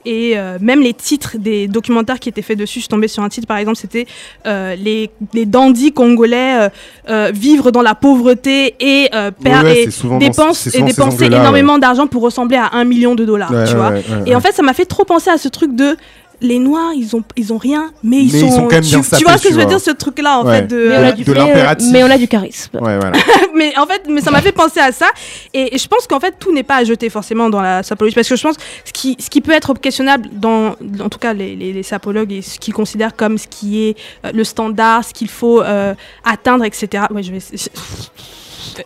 et 0.04 0.32
euh, 0.38 0.58
même 0.60 0.80
les 0.80 0.94
titres 0.94 1.36
des 1.38 1.68
documentaires 1.68 2.18
qui 2.20 2.28
étaient 2.28 2.42
faits 2.42 2.58
dessus. 2.58 2.74
Je 2.80 2.84
suis 2.84 2.88
tombée 2.88 3.08
sur 3.08 3.22
un 3.22 3.28
titre, 3.28 3.46
par 3.46 3.56
exemple, 3.58 3.76
c'était 3.76 4.06
euh, 4.46 4.74
les, 4.76 5.10
les 5.32 5.46
dandys 5.46 5.92
congolais 5.92 6.68
euh, 7.08 7.30
vivre 7.34 7.70
dans 7.70 7.82
la 7.82 7.94
pauvreté 7.94 8.74
et, 8.80 9.08
per- 9.10 9.30
Ouais, 9.44 9.62
ouais, 9.62 9.80
et 9.80 9.84
c'est 9.84 9.90
souvent 9.90 10.18
dans- 10.18 10.26
dépense- 10.26 10.58
c'est 10.58 10.68
et 10.70 10.72
souvent 10.72 10.86
ces 10.88 10.92
dépenser 10.94 11.24
énormément 11.40 11.78
d'argent 11.78 12.06
pour 12.06 12.22
ressembler 12.22 12.56
à 12.56 12.70
un 12.72 12.84
million 12.84 13.14
de 13.14 13.24
dollars, 13.24 13.50
tu 13.66 13.74
vois. 13.76 13.92
et 14.26 14.34
en 14.34 14.40
fait, 14.40 14.52
ça 14.52 14.62
m'a 14.62 14.74
fait 14.74 14.84
trop 14.86 15.04
penser 15.04 15.30
à 15.30 15.38
ce 15.38 15.48
truc 15.48 15.74
de 15.74 15.96
les 16.44 16.58
noirs, 16.58 16.92
ils 16.94 17.16
ont, 17.16 17.24
ils 17.36 17.52
ont 17.52 17.58
rien, 17.58 17.90
mais 18.02 18.18
ils 18.18 18.32
Mais 18.32 18.40
sont. 18.40 18.46
ils 18.46 18.52
sont 18.52 18.62
quand 18.68 18.72
même 18.72 18.82
tu, 18.82 18.90
bien 18.90 19.00
tu 19.18 19.24
vois 19.24 19.38
ce 19.38 19.42
que 19.48 19.52
je 19.54 19.58
veux 19.58 19.64
dire, 19.66 19.80
ce 19.80 19.90
truc-là, 19.90 20.38
en 20.40 20.44
Ouais. 20.46 20.58
fait, 20.60 20.66
de. 20.66 20.88
Mais 20.88 20.96
on 20.98 21.02
a 21.04 21.12
du- 21.12 21.24
de 21.24 21.32
mais, 21.32 21.38
l'impératif. 21.38 21.88
mais 21.92 22.04
on 22.04 22.10
a 22.10 22.18
du 22.18 22.28
charisme. 22.28 22.76
Ouais, 22.78 22.98
voilà. 22.98 23.12
mais 23.54 23.76
en 23.78 23.86
fait, 23.86 24.02
mais 24.08 24.20
ça 24.20 24.30
m'a 24.30 24.40
fait 24.42 24.52
penser 24.52 24.80
à 24.80 24.92
ça. 24.92 25.06
Et, 25.52 25.74
et 25.74 25.78
je 25.78 25.88
pense 25.88 26.06
qu'en 26.06 26.20
fait, 26.20 26.34
tout 26.38 26.52
n'est 26.52 26.62
pas 26.62 26.76
à 26.76 26.84
jeter 26.84 27.08
forcément 27.10 27.50
dans 27.50 27.60
la 27.62 27.82
sapologie. 27.82 28.14
Parce 28.14 28.28
que 28.28 28.36
je 28.36 28.42
pense 28.42 28.56
que 28.56 28.62
ce 28.84 28.92
qui, 28.92 29.16
ce 29.18 29.28
qui 29.30 29.40
peut 29.40 29.52
être 29.52 29.74
questionnable 29.74 30.28
dans, 30.32 30.76
en 31.02 31.08
tout 31.08 31.18
cas, 31.18 31.32
les, 31.32 31.56
les, 31.56 31.72
les 31.72 31.82
sapologues 31.82 32.32
et 32.32 32.42
ce 32.42 32.58
qu'ils 32.58 32.74
considèrent 32.74 33.16
comme 33.16 33.38
ce 33.38 33.46
qui 33.48 33.82
est 33.84 33.96
euh, 34.24 34.30
le 34.32 34.44
standard, 34.44 35.04
ce 35.04 35.12
qu'il 35.14 35.28
faut 35.28 35.62
euh, 35.62 35.94
atteindre, 36.24 36.64
etc. 36.64 37.04
Ouais, 37.10 37.22
je 37.22 37.32
vais. 37.32 37.38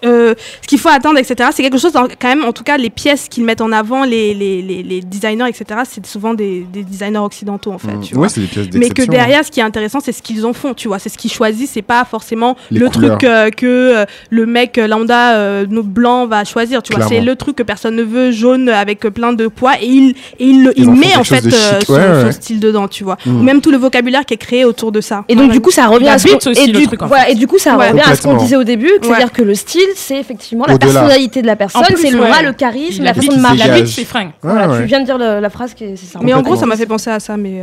Euh, 0.05 0.35
ce 0.63 0.67
qu'il 0.69 0.79
faut 0.79 0.89
atteindre, 0.89 1.19
etc. 1.19 1.51
C'est 1.53 1.63
quelque 1.63 1.79
chose, 1.79 1.93
dans- 1.93 2.07
quand 2.21 2.29
même, 2.29 2.45
en 2.45 2.53
tout 2.53 2.65
cas, 2.65 2.77
les 2.77 2.91
pièces 2.91 3.29
qu'ils 3.29 3.45
mettent 3.45 3.61
en 3.61 3.73
avant, 3.73 4.05
les, 4.05 4.35
les, 4.35 4.63
les, 4.63 4.83
les 4.83 5.01
designers, 5.01 5.49
etc., 5.49 5.81
c'est 5.89 6.05
souvent 6.07 6.35
des, 6.35 6.67
des 6.73 6.83
designers 6.83 7.19
occidentaux, 7.19 7.73
en 7.73 7.79
fait. 7.79 7.89
Mm. 7.93 8.01
tu 8.01 8.15
Ouais, 8.15 8.29
vois. 8.29 8.29
des 8.29 8.47
pièces 8.47 8.67
Mais 8.67 8.71
que 8.73 8.79
d'exception, 8.95 9.13
derrière, 9.13 9.45
ce 9.45 9.51
qui 9.51 9.61
est 9.61 9.65
intéressant, 9.65 10.01
c'est 10.01 10.13
ce 10.13 10.23
qu'ils 10.23 10.45
en 10.47 10.53
font, 10.53 10.75
tu 10.75 10.89
vois. 10.89 10.99
C'est 10.99 11.09
ce 11.09 11.19
qu'ils 11.19 11.33
choisissent, 11.33 11.73
c'est 11.73 11.83
pas 11.83 12.05
forcément 12.05 12.57
Les 12.71 12.81
le 12.81 12.89
couleurs. 12.91 13.19
truc 13.19 13.29
euh, 13.31 13.51
que 13.51 13.67
euh, 13.67 14.05
le 14.31 14.47
mec 14.47 14.77
lambda 14.77 15.35
euh, 15.37 15.67
no- 15.69 15.83
blanc 15.83 16.27
va 16.27 16.45
choisir, 16.45 16.83
tu 16.83 16.95
vois. 16.95 17.07
C'est 17.09 17.21
le 17.21 17.37
truc 17.37 17.57
que 17.57 17.63
personne 17.63 17.97
ne 17.97 18.03
veut, 18.03 18.31
jaune 18.31 18.69
avec 18.69 19.01
plein 19.01 19.33
de 19.33 19.47
poids, 19.49 19.73
et 19.81 19.87
il, 19.87 20.11
et 20.39 20.45
il, 20.47 20.73
il 20.77 20.89
en 20.89 20.93
met 20.93 21.17
en 21.17 21.25
fait 21.25 21.45
euh, 21.45 21.81
son, 21.87 21.93
Ouais, 21.95 22.23
son 22.25 22.33
style 22.33 22.61
dedans, 22.61 22.89
tu 22.89 23.05
vois. 23.05 23.17
Mm. 23.27 23.41
Ou 23.41 23.43
même 23.43 23.61
tout 23.61 23.71
le 23.71 23.77
vocabulaire 23.79 24.25
qui 24.25 24.35
est 24.35 24.39
créé 24.39 24.65
autour 24.65 24.93
de 24.93 25.01
ça. 25.01 25.25
Et 25.29 25.35
donc 25.35 25.51
du 25.51 25.61
coup 25.61 25.71
ça 25.71 25.87
revient 25.87 26.09
à 26.09 26.19
ce 26.19 26.27
qu'on- 26.29 26.51
aussi, 26.51 26.61
et 26.63 26.67
le 26.73 26.79
du, 26.79 26.87
truc, 26.87 27.03
en 27.03 27.07
voilà, 27.07 27.25
fait. 27.25 27.33
et 27.33 27.35
du 27.35 27.47
coup 27.47 27.59
ça 27.59 27.77
Ouais. 27.77 27.89
revient 27.91 28.01
à 28.01 28.15
ce 28.15 28.23
qu'on 28.23 28.31
Complètement. 28.31 28.43
disait 28.43 28.57
au 28.57 28.65
début, 28.65 28.91
c'est-à-dire 29.03 29.33
que 29.33 29.43
le 29.43 29.55
style 29.55 29.68
c'est 29.97 30.17
effectivement 30.19 30.65
la 30.67 30.79
personnalité 30.79 31.43
de 31.43 31.47
la 31.47 31.57
personne, 31.57 31.83
c'est 31.97 32.11
l'aura, 32.11 32.31
ouais. 32.39 32.43
le 32.43 32.53
charisme, 32.53 33.03
La 33.03 33.11
la 33.11 33.15
façon 33.15 33.29
de 33.33 33.37
la 33.37 33.43
marcher. 33.43 33.63
dégage. 33.65 33.89
c'est 33.89 34.05
fringue. 34.05 34.29
Ouais, 34.43 34.51
Voilà, 34.51 34.69
ouais. 34.69 34.79
Tu 34.81 34.85
viens 34.87 35.01
de 35.01 35.05
dire 35.05 35.19
le- 35.19 35.41
la 35.41 35.51
phrase 35.51 35.75
qui 35.75 35.85
est 35.85 35.97
c'est 35.97 36.07
ça. 36.07 36.21
Mais 36.23 36.33
en 36.35 36.43
gros, 36.43 36.57
ça 36.57 36.67
m'a 36.67 36.77
fait 36.77 36.87
penser 36.87 37.11
à 37.11 37.21
ça, 37.21 37.37
mais. 37.37 37.63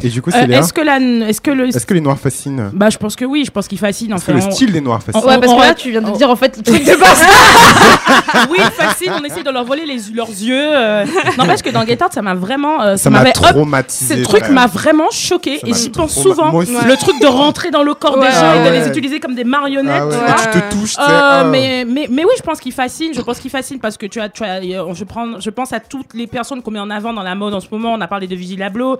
Euh, 0.00 0.06
Et 0.06 0.08
du 0.08 0.22
coup, 0.22 0.30
c'est 0.30 0.46
Léa. 0.46 0.58
Est-ce 0.60 0.72
que 0.72 0.80
la, 0.80 0.98
est-ce 0.98 1.40
que 1.40 1.50
le, 1.50 1.68
les 1.94 2.00
noirs 2.00 2.18
fascinent 2.18 2.70
bah 2.72 2.88
je 2.90 2.96
pense 2.98 3.14
que 3.16 3.24
oui, 3.24 3.44
je 3.44 3.50
pense 3.50 3.68
qu'il 3.68 3.78
fascine 3.78 4.12
en 4.12 4.16
Est-ce 4.16 4.24
fait. 4.24 4.32
que 4.32 4.38
le 4.38 4.44
On- 4.44 4.50
style 4.50 4.72
des 4.72 4.80
noirs 4.80 5.02
fascine 5.02 5.22
Ouais, 5.28 5.38
parce 5.38 5.52
on- 5.52 5.56
que 5.56 5.62
là 5.62 5.74
tu 5.74 5.90
viens 5.90 6.00
de 6.00 6.06
on- 6.06 6.16
dire 6.16 6.30
en 6.30 6.36
fait 6.36 6.56
le 6.56 6.62
truc 6.62 6.84
de 6.84 6.96
base. 6.96 7.22
oui, 8.50 8.58
fascine. 8.76 9.12
On 9.20 9.24
essaie 9.24 9.42
de 9.42 9.50
leur 9.50 9.64
voler 9.64 9.84
les, 9.86 9.98
leurs 10.14 10.28
yeux. 10.28 10.56
euh. 10.58 11.04
N'empêche 11.38 11.62
que 11.62 11.70
dans 11.70 11.84
Get 11.84 12.02
Out, 12.02 12.12
ça 12.12 12.22
m'a 12.22 12.34
vraiment, 12.34 12.80
euh, 12.82 12.96
Ça 12.96 13.10
m'a 13.10 13.24
traumatisé. 13.32 14.16
Ce 14.16 14.22
truc 14.28 14.48
m'a 14.48 14.66
vraiment 14.66 15.10
choqué 15.10 15.60
et 15.66 15.72
j'y 15.74 15.90
pense 15.90 16.14
souvent. 16.20 16.50
Moi 16.50 16.62
aussi. 16.62 16.72
Le 16.86 16.96
truc 16.96 17.20
de 17.20 17.26
rentrer 17.26 17.70
dans 17.70 17.82
le 17.82 17.94
corps 17.94 18.18
Ouais, 18.18 18.28
des 18.28 18.32
gens 18.34 18.54
et 18.54 18.64
de 18.68 18.74
les 18.74 18.88
utiliser 18.88 19.20
comme 19.20 19.34
des 19.34 19.44
marionnettes. 19.44 19.94
Ah 20.02 20.06
ouais, 20.06 20.12
tu 20.14 20.18
et 20.18 20.26
vois. 20.26 20.52
tu 20.52 20.60
te 20.60 20.74
touches, 20.74 20.96
Euh, 20.98 21.02
ah. 21.06 21.44
mais, 21.44 21.84
mais, 21.86 22.06
mais 22.10 22.24
oui, 22.24 22.30
je 22.36 22.42
pense 22.42 22.60
qu'il 22.60 22.72
fascine. 22.72 23.12
Je 23.14 23.20
pense 23.20 23.38
qu'il 23.38 23.50
fascine 23.50 23.78
parce 23.78 23.96
que 23.96 24.06
tu 24.06 24.20
as, 24.20 24.28
tu 24.28 24.42
as, 24.44 24.60
je, 24.62 25.04
prends, 25.04 25.38
je 25.40 25.50
pense 25.50 25.72
à 25.72 25.80
toutes 25.80 26.14
les 26.14 26.26
personnes 26.26 26.62
qu'on 26.62 26.70
met 26.70 26.78
en 26.80 26.90
avant 26.90 27.12
dans 27.12 27.22
la 27.22 27.34
mode 27.34 27.54
en 27.54 27.60
ce 27.60 27.66
moment. 27.70 27.92
On 27.94 28.00
a 28.00 28.06
parlé 28.08 28.26
de 28.26 28.34
Vigil 28.34 28.62
Abloh, 28.62 28.98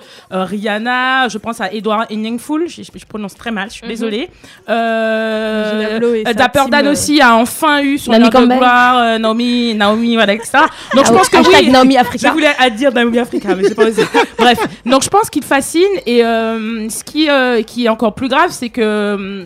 Rihanna. 0.92 1.28
Je 1.28 1.38
pense 1.38 1.60
à 1.60 1.72
Edouard 1.72 2.06
Enyingful. 2.10 2.68
Je, 2.68 2.82
je 2.82 3.04
prononce 3.06 3.34
très 3.34 3.50
mal, 3.50 3.68
je 3.68 3.74
suis 3.74 3.82
Mhm. 3.84 3.88
désolée. 3.90 4.28
Euh, 4.68 6.22
Dapper 6.34 6.64
Dan 6.70 6.86
euh, 6.86 6.92
aussi 6.92 7.20
a 7.20 7.34
enfin 7.36 7.82
eu 7.82 7.98
son 7.98 8.12
Naomi 8.12 8.28
de 8.30 8.56
gloire. 8.56 8.98
euh, 8.98 9.18
Naomi, 9.18 9.74
Naomi, 9.74 10.14
voilà, 10.14 10.34
etc. 10.34 10.50
Donc 10.94 11.04
Ah 11.04 11.08
je 11.08 11.12
pense 11.12 11.28
que 11.28 11.36
hashtag 11.38 11.64
oui. 11.64 11.70
Naomi 11.70 11.96
Africa. 11.96 12.28
Je 12.28 12.32
voulais 12.32 12.54
à 12.58 12.70
dire 12.70 12.92
Naomi 12.92 13.18
Africa, 13.18 13.54
mais 13.54 13.64
j'ai 13.68 13.74
pas 13.74 13.86
osé. 13.86 14.04
Bref, 14.38 14.58
donc 14.86 15.02
je 15.02 15.08
pense 15.08 15.30
qu'il 15.30 15.44
fascine 15.44 15.82
et 16.06 16.24
euh, 16.24 16.88
ce 16.88 17.04
qui, 17.04 17.28
euh, 17.30 17.62
qui 17.62 17.86
est 17.86 17.88
encore 17.88 18.14
plus 18.14 18.28
grave, 18.28 18.50
c'est 18.50 18.68
que 18.68 18.80
euh, 18.82 19.44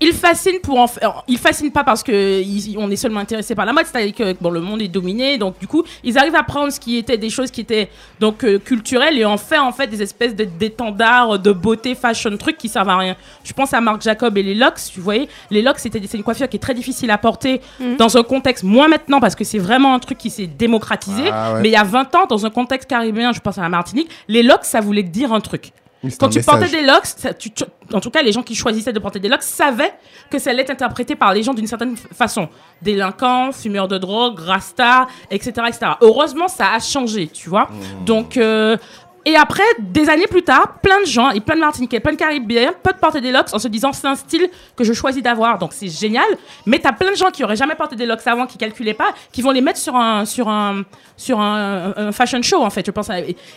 il 0.00 0.12
fascine 0.12 0.58
pour 0.62 0.78
en 0.78 0.86
faire. 0.86 1.22
Il 1.26 1.38
fascine 1.38 1.70
pas 1.72 1.82
parce 1.82 2.02
que 2.02 2.42
il- 2.42 2.76
on 2.78 2.90
est 2.90 2.96
seulement 2.96 3.20
intéressé 3.20 3.54
par 3.54 3.64
la 3.64 3.72
mode, 3.72 3.86
c'est-à-dire 3.86 4.14
que 4.14 4.34
bon, 4.40 4.50
le 4.50 4.60
monde 4.60 4.82
est 4.82 4.88
dominé, 4.88 5.38
donc 5.38 5.58
du 5.58 5.66
coup, 5.66 5.84
ils 6.04 6.18
arrivent 6.18 6.34
à 6.34 6.42
prendre 6.42 6.70
ce 6.70 6.78
qui 6.78 6.96
était 6.98 7.16
des 7.16 7.30
choses 7.30 7.50
qui 7.50 7.62
étaient 7.62 7.88
donc 8.20 8.44
euh, 8.44 8.58
culturelles 8.58 9.18
et 9.18 9.24
en 9.24 9.38
faire 9.38 9.64
en 9.64 9.72
fait 9.72 9.86
des 9.86 10.02
espèces 10.02 10.34
de 10.36 10.44
d'étendards 10.44 11.38
de 11.38 11.50
beauté, 11.52 11.94
fashion, 11.94 12.36
trucs 12.36 12.58
qui 12.58 12.68
servent 12.68 12.88
à 12.90 12.98
rien. 12.98 13.16
Je 13.42 13.52
pense 13.54 13.72
à 13.72 13.80
Marc 13.80 14.02
Jacob 14.02 14.36
et 14.36 14.42
les 14.42 14.54
locks, 14.54 14.78
vous 14.96 15.02
voyez, 15.02 15.28
les 15.50 15.62
locks 15.62 15.78
c'était 15.78 16.00
c'est 16.06 16.18
une 16.18 16.24
coiffure 16.24 16.48
qui 16.48 16.56
est 16.56 16.60
très 16.60 16.74
difficile 16.74 17.10
à 17.10 17.18
porter 17.18 17.60
Mhm. 17.80 17.96
dans 17.96 18.16
un 18.18 18.22
contexte 18.22 18.64
moins 18.64 18.88
maintenant 18.88 19.20
parce 19.20 19.34
que 19.34 19.44
c'est 19.44 19.58
vraiment 19.58 19.94
un 19.94 19.98
truc 19.98 20.18
qui 20.18 20.28
s'est 20.30 20.46
démocratisé, 20.46 21.30
Ah 21.32 21.54
ouais. 21.54 21.62
mais 21.62 21.68
il 21.68 21.72
y 21.72 21.76
a 21.76 21.84
20 21.84 22.14
ans 22.14 22.26
dans 22.28 22.44
un 22.44 22.50
contexte 22.50 22.88
caribéen, 22.88 23.32
je 23.32 23.40
pense 23.40 23.56
à 23.58 23.62
la 23.62 23.68
Martinique, 23.70 24.10
les 24.28 24.42
locks 24.42 24.64
ça 24.64 24.80
voulait 24.80 25.02
dire 25.02 25.32
un 25.32 25.40
truc. 25.40 25.72
Quand 26.18 26.28
tu 26.28 26.38
message. 26.38 26.44
portais 26.60 26.70
des 26.70 26.82
locks, 26.86 27.06
ça- 27.06 27.34
tu- 27.34 27.50
tu- 27.50 27.64
en 27.92 28.00
tout 28.00 28.10
cas, 28.10 28.22
les 28.22 28.32
gens 28.32 28.42
qui 28.42 28.54
choisissaient 28.54 28.92
de 28.92 28.98
porter 28.98 29.18
des 29.20 29.28
locks 29.28 29.42
savaient 29.42 29.92
que 30.30 30.38
ça 30.38 30.50
allait 30.50 30.62
être 30.62 30.70
interprété 30.70 31.14
par 31.16 31.32
les 31.32 31.42
gens 31.42 31.54
d'une 31.54 31.66
certaine 31.66 31.96
façon. 31.96 32.48
Délinquants, 32.82 33.52
fumeurs 33.52 33.88
de 33.88 33.98
drogue, 33.98 34.38
rasta, 34.40 35.06
etc., 35.30 35.52
etc. 35.68 35.92
Heureusement, 36.00 36.48
ça 36.48 36.72
a 36.72 36.80
changé, 36.80 37.28
tu 37.28 37.48
vois. 37.48 37.68
Donc, 38.04 38.36
euh, 38.36 38.76
et 39.28 39.34
après, 39.34 39.64
des 39.80 40.08
années 40.08 40.28
plus 40.28 40.44
tard, 40.44 40.78
plein 40.80 41.00
de 41.00 41.06
gens, 41.06 41.30
et 41.30 41.40
plein 41.40 41.56
de 41.56 41.60
Martiniquais, 41.60 41.98
plein 41.98 42.12
de 42.12 42.16
Caribéens 42.16 42.72
peuvent 42.80 43.00
porter 43.00 43.20
des 43.20 43.32
locks 43.32 43.52
en 43.52 43.58
se 43.58 43.66
disant 43.66 43.92
c'est 43.92 44.06
un 44.06 44.14
style 44.14 44.48
que 44.76 44.84
je 44.84 44.92
choisis 44.92 45.20
d'avoir, 45.20 45.58
donc 45.58 45.72
c'est 45.72 45.88
génial. 45.88 46.24
Mais 46.64 46.78
t'as 46.78 46.92
plein 46.92 47.10
de 47.10 47.16
gens 47.16 47.32
qui 47.32 47.42
auraient 47.42 47.56
jamais 47.56 47.74
porté 47.74 47.96
des 47.96 48.06
locks 48.06 48.24
avant, 48.24 48.46
qui 48.46 48.56
calculaient 48.56 48.94
pas, 48.94 49.12
qui 49.32 49.42
vont 49.42 49.50
les 49.50 49.60
mettre 49.60 49.80
sur 49.80 49.96
un 49.96 50.24
sur 50.24 50.48
un 50.48 50.84
sur 51.16 51.40
un, 51.40 52.12
fashion 52.12 52.40
show 52.40 52.62
en 52.62 52.70
fait. 52.70 52.86
Je 52.86 52.92
pense. 52.92 53.10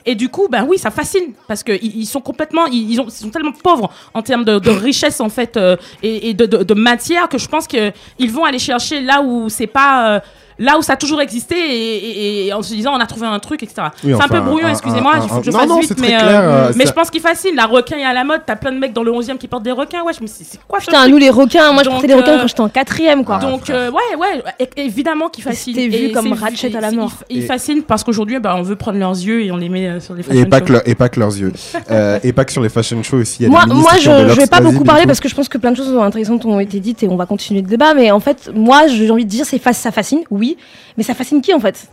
et, 0.08 0.16
du 0.16 0.30
coup, 0.30 0.48
ben 0.50 0.66
oui, 0.68 0.80
ça 0.80 0.90
fascine 0.90 1.34
parce 1.48 1.62
que 1.62 1.74
ils, 1.74 1.98
ils 1.98 2.06
sont 2.08 2.22
complètement, 2.22 2.66
ils, 2.66 2.94
ils 2.94 3.00
ont, 3.00 3.06
ils 3.06 3.12
sont 3.12 3.30
tellement 3.30 3.52
pauvres 3.52 3.92
en 4.16 4.24
termes 4.24 4.46
de, 4.46 4.58
de 4.58 4.72
richesse 4.72 5.22
en 5.22 5.30
fait 5.30 5.56
euh, 5.56 5.78
et, 6.02 6.34
de, 6.34 6.48
de, 6.48 6.64
de 6.64 6.74
matière 6.74 7.30
que 7.30 7.38
je 7.38 7.48
pense 7.48 7.68
que 7.68 7.92
ils 8.18 8.32
vont 8.32 8.44
aller 8.44 8.58
chercher 8.58 9.02
là 9.02 9.22
où 9.22 9.50
c'est 9.50 9.68
pas 9.68 10.16
euh, 10.16 10.20
là 10.60 10.78
où 10.78 10.82
ça 10.82 10.94
a 10.94 10.98
toujours 10.98 11.22
existé 11.22 11.56
et, 11.56 11.96
et- 12.44 12.48
et 12.48 12.54
en 12.54 12.62
se 12.62 12.74
disant 12.74 12.94
on 12.96 13.00
a 13.00 13.06
trouvé 13.08 13.26
un 13.28 13.40
truc, 13.40 13.64
etc. 13.64 13.88
Oui, 14.04 14.14
c'est 14.16 14.24
un 14.24 14.28
peu 14.28 14.40
brouillon, 14.42 14.68
excusez-moi, 14.70 15.14
il 15.24 15.30
faut 15.30 15.40
que 15.40 15.46
je 15.46 15.52
non, 15.52 15.60
fasse 15.60 15.68
non, 15.70 15.80
vite, 15.80 15.96
mais, 16.00 16.08
clair, 16.08 16.22
euh, 16.44 16.72
mais 16.76 16.86
je 16.86 16.92
pense 16.92 17.10
qu'il 17.10 17.22
fascine. 17.22 17.56
La 17.56 17.66
requin 17.66 17.98
est 17.98 18.04
à 18.04 18.14
la 18.14 18.24
mode, 18.24 18.42
t'as 18.46 18.56
plein 18.56 18.72
de 18.72 18.78
mecs 18.78 18.94
dans 18.94 19.04
le 19.04 19.12
11e 19.12 19.38
qui 19.38 19.48
portent 19.48 19.64
des 19.64 19.72
requins, 19.72 20.04
ouais, 20.04 20.14
je 20.14 20.22
me 20.22 20.28
suis 20.28 20.44
dit, 20.44 20.50
c'est 20.52 20.60
quoi 20.68 20.80
Putain, 20.80 21.08
nous 21.08 21.18
les 21.18 21.30
requins, 21.30 21.72
moi 21.74 21.84
je 21.84 21.90
portais 21.90 22.08
des 22.08 22.14
requins 22.14 22.34
euh, 22.38 22.42
quand 22.42 22.48
j'étais 22.48 22.62
en 22.62 22.70
quatrième 22.70 23.24
quoi. 23.26 23.38
donc 23.40 23.70
euh, 23.70 23.90
ouais 23.92 24.16
ouais 24.20 24.44
évidemment 24.76 25.30
qu'il 25.30 25.44
fascine. 25.44 25.74
C'était 25.74 25.88
vu 25.88 26.06
Et 26.06 26.12
comme 26.12 26.32
Ratchet 26.34 26.76
à 26.76 26.82
la 26.82 26.92
mort. 26.92 27.12
Il, 27.30 27.40
Et- 27.44 27.46
fascine 27.46 27.84
parce 27.84 28.04
qu'aujourd'hui 28.04 28.40
bah, 28.40 28.56
on 28.58 28.62
veut 28.62 28.76
prendre 28.76 28.98
leurs 29.00 29.12
yeux 29.12 29.44
et 29.44 29.52
on 29.52 29.58
les 29.58 29.70
met 29.70 29.88
euh, 29.88 30.00
sur 30.00 30.14
les 30.14 30.22
Et 30.22 30.24
fashion 30.24 30.46
pas, 30.46 30.60
shows. 30.60 30.66
que 30.66 30.90
et 30.90 30.96
pas 30.96 31.10
que 31.10 31.20
leurs 31.20 31.38
yeux. 31.38 31.54
Euh, 31.92 32.20
et 32.24 32.34
pas 32.34 32.46
que 32.46 32.52
sur 32.52 32.62
les 32.62 32.70
fashion 32.70 33.02
shows 33.02 33.18
aussi. 33.18 33.48
Moi, 33.48 33.64
je, 34.00 34.02
je 34.02 34.34
vais 34.36 34.46
pas 34.48 34.62
beaucoup 34.62 34.84
parler 34.84 35.06
parce 35.08 35.20
que 35.20 35.28
je 35.30 35.34
pense 35.36 35.50
que 35.50 35.58
plein 35.58 35.72
de 35.72 35.78
choses 35.78 35.96
intéressantes 35.98 36.46
ont 36.46 36.60
été 36.60 36.80
dites 36.80 37.02
et 37.04 37.08
on 37.08 37.16
va 37.16 37.26
continuer 37.26 37.62
le 37.62 37.68
débat. 37.68 37.94
Mais 37.96 38.12
en 38.12 38.20
fait, 38.20 38.52
moi 38.54 38.88
j'ai 38.88 39.10
envie 39.10 39.26
de 39.26 39.30
dire, 39.30 39.46
ça 39.46 39.92
fascine, 39.92 40.22
oui. 40.30 40.49
Mais 40.98 41.04
ça 41.04 41.14
fascine 41.14 41.42
qui 41.42 41.54
en 41.54 41.60
fait 41.60 41.88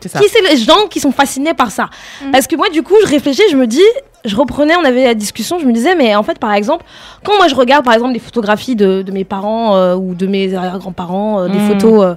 c'est 0.00 0.08
ça. 0.08 0.18
Qui 0.20 0.28
c'est 0.28 0.42
les 0.42 0.56
gens 0.56 0.86
qui 0.88 1.00
sont 1.00 1.12
fascinés 1.12 1.54
par 1.54 1.70
ça 1.70 1.88
Parce 2.30 2.46
que 2.46 2.56
moi, 2.56 2.68
du 2.68 2.82
coup, 2.82 2.94
je 3.02 3.08
réfléchis, 3.08 3.42
je 3.50 3.56
me 3.56 3.66
dis, 3.66 3.80
je 4.24 4.36
reprenais, 4.36 4.74
on 4.76 4.84
avait 4.84 5.04
la 5.04 5.14
discussion, 5.14 5.58
je 5.58 5.66
me 5.66 5.72
disais, 5.72 5.94
mais 5.96 6.14
en 6.14 6.22
fait, 6.22 6.38
par 6.38 6.52
exemple, 6.52 6.84
quand 7.24 7.36
moi 7.36 7.48
je 7.48 7.54
regarde, 7.54 7.84
par 7.84 7.94
exemple, 7.94 8.12
des 8.12 8.20
photographies 8.20 8.76
de, 8.76 9.02
de 9.02 9.12
mes 9.12 9.24
parents 9.24 9.76
euh, 9.76 9.96
ou 9.96 10.14
de 10.14 10.26
mes 10.26 10.54
arrière-grands-parents, 10.54 11.40
euh, 11.40 11.48
des 11.48 11.58
Mm. 11.58 11.68
photos 11.68 12.04
euh, 12.04 12.14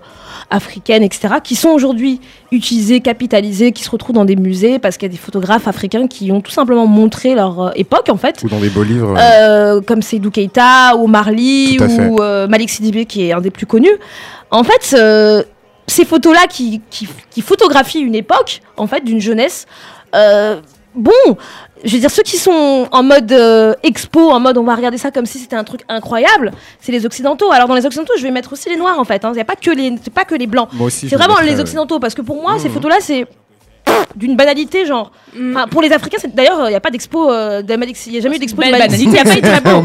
africaines, 0.51 1.01
etc., 1.01 1.35
qui 1.43 1.55
sont 1.55 1.69
aujourd'hui 1.69 2.21
utilisées, 2.51 2.99
capitalisées, 2.99 3.71
qui 3.71 3.83
se 3.83 3.89
retrouvent 3.89 4.15
dans 4.15 4.25
des 4.25 4.35
musées 4.35 4.77
parce 4.77 4.97
qu'il 4.97 5.07
y 5.07 5.11
a 5.11 5.13
des 5.13 5.19
photographes 5.19 5.67
africains 5.67 6.07
qui 6.07 6.31
ont 6.31 6.41
tout 6.41 6.51
simplement 6.51 6.85
montré 6.85 7.33
leur 7.33 7.71
époque, 7.75 8.09
en 8.09 8.17
fait. 8.17 8.43
Ou 8.43 8.49
dans 8.49 8.59
des 8.59 8.69
beaux 8.69 8.83
livres. 8.83 9.17
Comme 9.87 10.01
Seydou 10.01 10.29
Keita 10.29 10.95
ou 10.97 11.07
fait. 11.07 11.79
ou 12.07 12.17
Malik 12.47 12.69
Sidibé 12.69 13.05
qui 13.05 13.27
est 13.27 13.33
un 13.33 13.41
des 13.41 13.51
plus 13.51 13.65
connus. 13.65 13.97
En 14.51 14.63
fait, 14.63 14.95
ces 15.87 16.05
photos-là 16.05 16.45
qui, 16.47 16.81
qui, 16.89 17.07
qui 17.31 17.41
photographient 17.41 18.01
une 18.01 18.15
époque, 18.15 18.61
en 18.77 18.85
fait, 18.87 19.03
d'une 19.03 19.19
jeunesse, 19.19 19.65
bon, 20.95 21.37
je 21.83 21.91
veux 21.93 21.99
dire, 21.99 22.09
ceux 22.11 22.23
qui 22.23 22.37
sont 22.37 22.87
en 22.91 23.03
mode 23.03 23.31
euh, 23.31 23.73
expo, 23.83 24.31
en 24.31 24.39
mode 24.39 24.57
on 24.57 24.63
va 24.63 24.75
regarder 24.75 24.97
ça 24.97 25.11
comme 25.11 25.25
si 25.25 25.37
c'était 25.39 25.55
un 25.55 25.63
truc 25.63 25.81
incroyable, 25.89 26.51
c'est 26.79 26.91
les 26.91 27.05
Occidentaux. 27.05 27.51
Alors 27.51 27.67
dans 27.67 27.75
les 27.75 27.85
Occidentaux, 27.85 28.13
je 28.17 28.23
vais 28.23 28.31
mettre 28.31 28.53
aussi 28.53 28.69
les 28.69 28.77
Noirs 28.77 28.99
en 28.99 29.03
fait. 29.05 29.21
Il 29.23 29.31
n'y 29.31 29.39
a 29.41 29.45
pas 29.45 29.55
que 29.55 29.71
les, 29.71 29.93
c'est 30.03 30.13
pas 30.13 30.25
que 30.25 30.35
les 30.35 30.47
Blancs. 30.47 30.69
Moi 30.73 30.87
aussi, 30.87 31.05
je 31.07 31.09
C'est 31.11 31.15
vraiment 31.15 31.39
les 31.41 31.55
ouais. 31.55 31.59
Occidentaux 31.59 31.99
parce 31.99 32.15
que 32.15 32.21
pour 32.21 32.41
moi, 32.41 32.57
ces 32.59 32.67
Mhm. 32.69 32.73
photos-là, 32.75 32.97
c'est 33.01 33.27
d'une 34.15 34.35
banalité 34.35 34.85
genre. 34.85 35.11
Enfin, 35.51 35.67
pour 35.67 35.81
les 35.81 35.91
Africains, 35.91 36.17
c'est- 36.19 36.33
d'ailleurs, 36.33 36.65
il 36.65 36.69
n'y 36.69 36.75
a 36.75 36.79
pas 36.79 36.89
d'expo 36.89 37.31
euh, 37.31 37.61
Il 37.67 38.11
n'y 38.11 38.17
a 38.17 38.21
jamais 38.21 38.37
eu 38.37 38.39
d'expo 38.39 38.61
de 38.61 38.65
Sidibé. 38.67 38.77
Il 38.97 39.09
n'y 39.09 39.19
a 39.19 39.23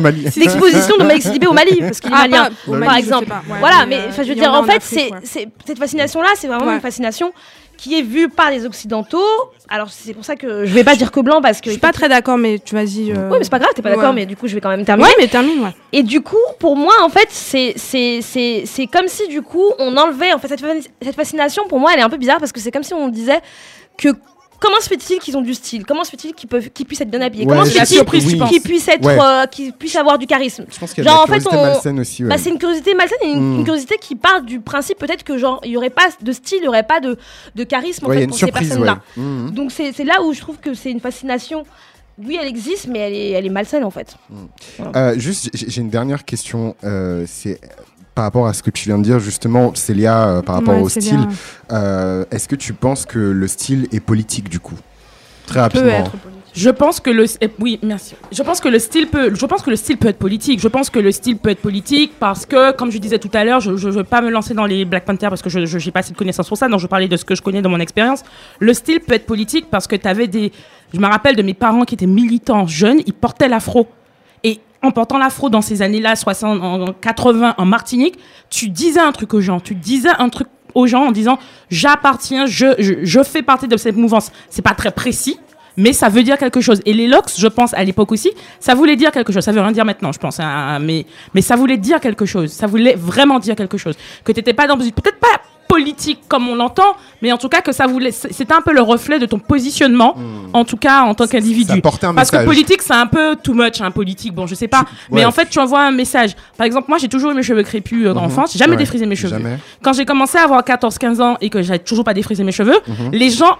pas 0.00 0.10
eu 0.10 0.22
d'exposition 0.22 0.96
de 0.98 1.04
Malik 1.10 1.22
Sidibé 1.22 1.46
au 1.46 1.52
Mali 1.52 1.76
parce 1.80 2.00
qu'il 2.00 2.10
est 2.10 2.14
Ah, 2.16 2.28
malien, 2.28 2.44
pas 2.44 2.50
au 2.66 2.72
Mali, 2.72 2.86
par 2.86 2.96
exemple. 2.96 3.28
Ouais, 3.28 3.56
voilà, 3.58 3.84
mais, 3.86 3.96
euh, 3.98 4.10
je 4.16 4.22
veux 4.28 4.34
dire, 4.34 4.52
en 4.54 4.62
fait, 4.64 4.76
Afrique, 4.76 5.14
c'est 5.24 5.48
cette 5.64 5.78
fascination-là, 5.78 6.28
c'est 6.36 6.46
vraiment 6.46 6.66
Ouais. 6.66 6.74
une 6.76 6.80
fascination 6.80 7.32
qui 7.80 7.98
est 7.98 8.02
vue 8.02 8.28
par 8.28 8.50
les 8.50 8.66
Occidentaux. 8.66 9.24
Alors, 9.70 9.88
c'est 9.90 10.12
pour 10.12 10.24
ça 10.24 10.36
que 10.36 10.66
je 10.66 10.74
vais 10.74 10.84
pas 10.84 10.96
dire 10.96 11.10
que 11.10 11.20
blanc 11.20 11.40
parce 11.40 11.60
que. 11.60 11.66
Je 11.66 11.72
suis 11.72 11.80
pas 11.80 11.92
très 11.92 12.08
d'accord, 12.10 12.36
mais 12.36 12.58
tu 12.58 12.74
vas-y. 12.74 13.12
euh, 13.12 13.28
Oui, 13.30 13.38
mais 13.38 13.44
c'est 13.44 13.50
pas 13.50 13.58
grave, 13.58 13.70
t'es 13.74 13.80
pas 13.80 13.90
ouais. 13.90 13.96
d'accord, 13.96 14.12
mais 14.12 14.26
du 14.26 14.36
coup, 14.36 14.48
je 14.48 14.54
vais 14.54 14.60
quand 14.60 14.68
même 14.68 14.84
terminer. 14.84 15.08
Ouais, 15.08 15.14
mais 15.18 15.28
termine, 15.28 15.60
ouais. 15.64 15.74
Et 15.92 16.02
du 16.02 16.20
coup, 16.20 16.36
pour 16.58 16.76
moi, 16.76 16.92
en 17.02 17.08
fait, 17.08 17.28
c'est 17.30 17.72
c'est 17.76 18.20
c'est 18.20 18.64
c'est 18.66 18.86
comme 18.86 19.08
si 19.08 19.28
du 19.28 19.40
coup, 19.40 19.64
on 19.78 19.96
enlevait 19.96 20.32
en 20.34 20.38
fait 20.38 20.48
cette, 20.48 20.60
fa- 20.60 20.74
cette 21.00 21.14
fascination. 21.16 21.62
Pour 21.68 21.78
moi, 21.80 21.92
elle 21.94 22.00
est 22.00 22.04
un 22.04 22.10
peu 22.10 22.18
bizarre 22.18 22.38
parce 22.38 22.52
que 22.52 22.60
c'est 22.60 22.70
comme 22.70 22.82
si 22.82 22.92
on 22.92 23.08
disait 23.08 23.40
que 23.96 24.08
comment 24.60 24.78
se 24.80 24.88
fait-il 24.88 25.18
qu'ils 25.18 25.36
ont 25.36 25.40
du 25.40 25.54
style? 25.54 25.84
Comment 25.86 26.04
se 26.04 26.10
fait-il 26.10 26.34
qu'ils 26.34 26.48
peuvent 26.48 26.68
qu'ils 26.70 26.86
puissent 26.86 27.00
être 27.00 27.10
bien 27.10 27.20
habillés? 27.22 27.44
Ouais, 27.44 27.50
Comment 27.52 27.64
se 27.64 27.70
fait-il 27.70 28.04
qu'ils 28.48 28.60
puissent 28.62 28.88
être 28.88 29.04
Ouais. 29.04 29.18
euh, 29.20 29.46
qu'ils 29.46 29.72
puissent 29.72 29.96
avoir 29.96 30.18
du 30.18 30.26
charisme? 30.26 30.66
Je 30.70 30.78
pense 30.78 30.92
qu'il 30.92 31.02
y 31.04 31.08
a 31.08 31.10
Genre, 31.10 31.26
de 31.26 31.30
la 31.30 31.36
en 31.36 31.40
fait, 31.40 31.44
curiosité 31.48 31.56
on- 31.56 31.72
malsaine 31.74 32.00
aussi. 32.00 32.22
ouais. 32.22 32.28
Bah, 32.28 32.36
c'est 32.38 32.50
une 32.50 32.58
curiosité 32.58 32.94
malsaine 32.94 33.18
et 33.22 33.28
une, 33.32 33.40
Mm. 33.54 33.58
une 33.58 33.64
curiosité 33.64 33.96
qui 34.00 34.14
part 34.16 34.42
du 34.42 34.60
principe 34.60 34.98
peut-être 34.98 35.24
que 35.24 35.36
genre 35.38 35.60
il 35.64 35.70
y 35.72 35.76
aurait 35.76 35.90
pas 35.90 36.08
de 36.20 36.32
style, 36.32 36.58
il 36.60 36.64
y 36.64 36.68
aurait 36.68 36.82
pas 36.86 37.00
de, 37.00 37.16
de 37.54 37.64
charisme 37.64 38.06
en 38.06 38.10
fait, 38.10 38.26
pour 38.26 38.38
ces 38.38 38.52
personnes-là. 38.52 39.00
Mhm. 39.16 39.50
Donc 39.52 39.72
c'est 39.72 40.04
là 40.04 40.22
où 40.22 40.32
je 40.32 40.40
trouve 40.40 40.58
que 40.58 40.74
c'est 40.74 40.90
une 40.90 41.00
fascination. 41.00 41.64
Oui, 42.22 42.36
elle 42.38 42.48
existe, 42.48 42.86
mais 42.86 42.98
elle 42.98 43.14
est, 43.14 43.30
elle 43.30 43.46
est 43.46 43.50
malsaine 43.50 43.82
en 43.82 43.90
fait. 43.90 44.14
Euh, 44.94 45.18
juste, 45.18 45.48
j'ai 45.54 45.70
j'ai 45.70 45.80
une 45.80 45.88
dernière 45.88 46.24
question. 46.26 46.76
euh, 46.84 47.24
c'est 47.26 47.58
par 48.14 48.24
rapport 48.24 48.46
à 48.46 48.52
ce 48.52 48.62
que 48.62 48.70
tu 48.70 48.86
viens 48.88 48.98
de 48.98 49.04
dire, 49.04 49.18
justement, 49.20 49.74
Célia, 49.74 50.28
euh, 50.28 50.42
par 50.42 50.56
rapport 50.56 50.74
Ouais, 50.76 50.82
au 50.82 50.88
Célia. 50.88 51.10
style. 51.10 51.26
euh, 51.72 52.24
Est-ce 52.30 52.48
que 52.48 52.56
tu 52.56 52.72
penses 52.72 53.06
que 53.06 53.18
le 53.18 53.46
style 53.48 53.88
est 53.92 54.00
politique 54.00 54.48
du 54.48 54.60
coup? 54.60 54.74
Très 55.46 55.54
Peut 55.56 55.60
rapidement. 55.80 56.10
Je 56.52 56.68
pense 56.70 56.98
que 56.98 57.10
le 57.10 57.26
eh, 57.40 57.48
oui 57.60 57.78
merci. 57.80 58.16
Je 58.32 58.42
pense 58.42 58.60
que 58.60 58.68
le 58.68 58.80
style 58.80 59.06
peut 59.06 59.32
je 59.32 59.46
pense 59.46 59.62
que 59.62 59.70
le 59.70 59.76
style 59.76 59.96
peut 59.98 60.08
être 60.08 60.18
politique. 60.18 60.58
Je 60.60 60.66
pense 60.66 60.90
que 60.90 60.98
le 60.98 61.12
style 61.12 61.36
peut 61.38 61.50
être 61.50 61.60
politique 61.62 62.10
parce 62.18 62.44
que 62.44 62.72
comme 62.72 62.90
je 62.90 62.98
disais 62.98 63.20
tout 63.20 63.30
à 63.34 63.44
l'heure, 63.44 63.60
je 63.60 63.76
je 63.76 63.88
veux 63.88 64.02
pas 64.02 64.20
me 64.20 64.30
lancer 64.30 64.52
dans 64.52 64.66
les 64.66 64.84
Black 64.84 65.04
Panther 65.04 65.28
parce 65.28 65.42
que 65.42 65.48
je 65.48 65.64
j'ai 65.64 65.90
pas 65.92 66.00
assez 66.00 66.12
de 66.12 66.16
connaissances 66.18 66.46
sur 66.48 66.56
ça. 66.56 66.66
Donc 66.68 66.80
je 66.80 66.88
parlais 66.88 67.06
de 67.06 67.16
ce 67.16 67.24
que 67.24 67.36
je 67.36 67.42
connais 67.42 67.62
de 67.62 67.68
mon 67.68 67.78
expérience. 67.78 68.24
Le 68.58 68.74
style 68.74 68.98
peut 68.98 69.14
être 69.14 69.26
politique 69.26 69.66
parce 69.70 69.86
que 69.86 69.94
tu 69.94 70.08
avais 70.08 70.26
des 70.26 70.50
je 70.92 70.98
me 70.98 71.06
rappelle 71.06 71.36
de 71.36 71.42
mes 71.42 71.54
parents 71.54 71.84
qui 71.84 71.94
étaient 71.94 72.06
militants 72.06 72.66
jeunes, 72.66 72.98
ils 73.06 73.12
portaient 73.14 73.48
l'afro. 73.48 73.86
Et 74.44 74.60
en 74.82 74.90
portant 74.90 75.18
l'afro 75.18 75.50
dans 75.50 75.60
ces 75.60 75.82
années-là, 75.82 76.16
60, 76.16 76.62
en 76.62 76.82
en 76.82 76.92
80, 76.92 77.54
en 77.58 77.64
Martinique, 77.66 78.18
tu 78.48 78.68
disais 78.68 79.00
un 79.00 79.12
truc 79.12 79.34
aux 79.34 79.40
gens. 79.40 79.60
Tu 79.60 79.74
disais 79.74 80.10
un 80.18 80.28
truc 80.28 80.48
aux 80.74 80.86
gens 80.86 81.06
en 81.06 81.12
disant 81.12 81.38
j'appartiens, 81.70 82.46
je, 82.46 82.98
je, 83.02 83.22
fais 83.22 83.42
partie 83.42 83.68
de 83.68 83.76
cette 83.76 83.96
mouvance. 83.96 84.30
C'est 84.48 84.62
pas 84.62 84.74
très 84.74 84.90
précis, 84.90 85.38
mais 85.76 85.92
ça 85.92 86.08
veut 86.08 86.22
dire 86.22 86.38
quelque 86.38 86.60
chose. 86.60 86.80
Et 86.86 86.92
les 86.92 87.08
locks, 87.08 87.30
je 87.36 87.46
pense 87.46 87.74
à 87.74 87.84
l'époque 87.84 88.12
aussi, 88.12 88.30
ça 88.58 88.74
voulait 88.74 88.96
dire 88.96 89.10
quelque 89.10 89.32
chose. 89.32 89.44
Ça 89.44 89.52
veut 89.52 89.60
rien 89.60 89.72
dire 89.72 89.84
maintenant, 89.84 90.12
je 90.12 90.18
pense, 90.18 90.40
hein, 90.40 90.78
mais, 90.80 91.06
mais 91.34 91.42
ça 91.42 91.56
voulait 91.56 91.76
dire 91.76 92.00
quelque 92.00 92.24
chose. 92.24 92.50
Ça 92.50 92.66
voulait 92.66 92.94
vraiment 92.94 93.38
dire 93.38 93.56
quelque 93.56 93.78
chose. 93.78 93.96
Que 94.24 94.32
t'étais 94.32 94.54
pas 94.54 94.66
dans 94.66 94.76
peut-être 94.76 95.18
pas 95.18 95.40
politique 95.80 96.20
comme 96.28 96.48
on 96.48 96.54
l'entend, 96.54 96.94
mais 97.22 97.32
en 97.32 97.38
tout 97.38 97.48
cas 97.48 97.60
que 97.62 97.72
ça 97.72 97.86
voulait, 97.86 98.10
c'était 98.12 98.52
un 98.52 98.60
peu 98.60 98.72
le 98.72 98.82
reflet 98.82 99.18
de 99.18 99.26
ton 99.26 99.38
positionnement, 99.38 100.14
en 100.52 100.64
tout 100.64 100.76
cas 100.76 101.02
en 101.02 101.14
tant 101.14 101.26
qu'individu. 101.26 101.72
un 101.72 102.14
Parce 102.14 102.30
que 102.30 102.44
politique, 102.44 102.82
c'est 102.82 102.94
un 102.94 103.06
peu 103.06 103.36
too 103.42 103.54
much, 103.54 103.80
hein, 103.80 103.90
politique. 103.90 104.34
Bon, 104.34 104.46
je 104.46 104.54
sais 104.54 104.68
pas, 104.68 104.84
mais 105.10 105.20
ouais. 105.20 105.24
en 105.24 105.30
fait, 105.32 105.48
tu 105.48 105.58
envoies 105.58 105.80
un 105.80 105.90
message. 105.90 106.30
Par 106.56 106.66
exemple, 106.66 106.86
moi, 106.88 106.98
j'ai 106.98 107.08
toujours 107.08 107.30
eu 107.30 107.34
mes 107.34 107.42
cheveux 107.42 107.62
crépus 107.62 108.06
euh, 108.06 108.12
dans 108.12 108.20
Mhm. 108.20 108.28
l'enfance, 108.28 108.52
j'ai 108.52 108.58
jamais 108.58 108.72
Ouais, 108.72 108.76
défrisé 108.78 109.06
mes 109.06 109.16
cheveux. 109.16 109.36
jamais. 109.38 109.58
Quand 109.82 109.92
j'ai 109.92 110.04
commencé 110.04 110.36
à 110.38 110.42
avoir 110.44 110.62
14-15 110.64 111.20
ans 111.20 111.36
et 111.40 111.48
que 111.50 111.62
j'avais 111.62 111.78
toujours 111.78 112.04
pas 112.04 112.14
défrisé 112.14 112.44
mes 112.44 112.52
cheveux, 112.52 112.78
Mhm. 112.86 113.10
les 113.12 113.30
gens 113.30 113.56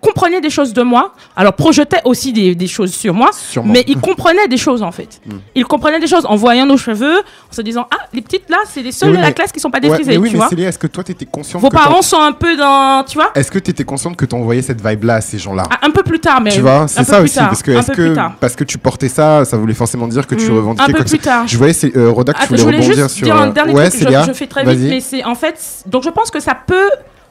comprenaient 0.00 0.40
des 0.40 0.50
choses 0.50 0.72
de 0.72 0.82
moi, 0.82 1.12
alors 1.36 1.52
projetaient 1.52 2.00
aussi 2.04 2.32
des, 2.32 2.54
des 2.54 2.66
choses 2.66 2.92
sur 2.92 3.12
moi, 3.14 3.30
Sûrement. 3.32 3.72
mais 3.72 3.84
ils 3.86 3.98
comprenaient 4.00 4.48
des 4.48 4.56
choses 4.56 4.82
en 4.82 4.92
fait. 4.92 5.20
Mhm. 5.26 5.40
Ils 5.54 5.64
comprenaient 5.64 6.00
des 6.00 6.06
choses 6.06 6.24
en 6.26 6.36
voyant 6.36 6.66
nos 6.66 6.76
cheveux, 6.76 7.18
en 7.18 7.52
se 7.52 7.62
disant 7.62 7.86
ah 7.92 7.98
les 8.12 8.22
petites 8.22 8.48
là 8.48 8.58
c'est 8.68 8.82
les 8.82 8.92
seules 8.92 9.10
Oui, 9.10 9.16
de 9.16 9.22
la 9.22 9.32
classe 9.32 9.52
qui 9.52 9.60
sont 9.60 9.70
pas 9.70 9.78
Ouais, 9.78 9.88
défrisées, 9.88 10.12
mais 10.12 10.16
oui, 10.18 10.30
tu 10.30 10.36
mais. 10.36 10.48
Célia, 10.48 10.68
est-ce 10.68 10.78
que 10.78 10.86
toi, 10.86 11.04
t'étais 11.04 11.26
consciente 11.26 11.60
Vos 11.62 11.68
que 11.68 11.74
parents 11.76 12.02
sont 12.02 12.20
un 12.20 12.32
peu 12.32 12.56
dans, 12.56 13.04
tu 13.04 13.16
vois, 13.18 13.30
Est-ce 13.34 13.50
que 13.50 13.58
tu 13.58 13.70
étais 13.70 13.84
consciente 13.84 14.16
que 14.16 14.24
tu 14.24 14.34
envoyais 14.34 14.62
cette 14.62 14.84
vibe-là 14.86 15.16
à 15.16 15.20
ces 15.20 15.38
gens-là 15.38 15.64
Ah, 15.70 15.78
un 15.86 15.90
peu 15.90 16.02
plus 16.02 16.18
tard, 16.20 16.40
mais 16.40 16.50
Tu 16.50 16.60
vois, 16.60 16.86
c'est 16.88 17.04
ça 17.04 17.20
aussi, 17.20 17.34
tard, 17.36 17.48
parce 17.48 17.62
que 17.62 17.70
est-ce 17.72 17.92
que 17.92 18.14
parce 18.40 18.56
que 18.56 18.64
tu 18.64 18.78
portais 18.78 19.08
ça, 19.08 19.44
ça 19.44 19.56
voulait 19.56 19.74
forcément 19.74 20.08
dire 20.08 20.26
que 20.26 20.34
tu 20.34 20.50
Mm. 20.50 20.56
revendiquais 20.56 20.82
Un 20.84 20.86
peu 20.86 20.92
quoi 20.94 21.04
plus 21.04 21.18
tard. 21.18 21.46
Je 21.46 21.56
voyais, 21.58 21.72
c'est 21.72 21.96
euh, 21.96 22.10
Roda 22.10 22.32
que 22.32 22.38
tu 22.38 22.44
je 22.44 22.48
voulais 22.48 22.62
voulais 22.62 22.76
rebondir 22.78 23.04
juste 23.04 23.16
sur. 23.16 23.24
dire 23.26 23.36
un 23.36 23.48
euh, 23.48 23.52
dernier 23.52 23.74
ouais, 23.74 23.90
truc, 23.90 24.02
je- 24.08 24.26
je, 24.28 24.32
fais 24.32 24.46
très 24.46 24.64
vite, 24.64 24.88
mais 24.88 25.00
c'est 25.00 25.24
en 25.24 25.34
fait, 25.34 25.58
donc 25.86 26.02
je 26.02 26.10
pense 26.10 26.30
que 26.30 26.40
ça 26.40 26.54
peut 26.54 26.90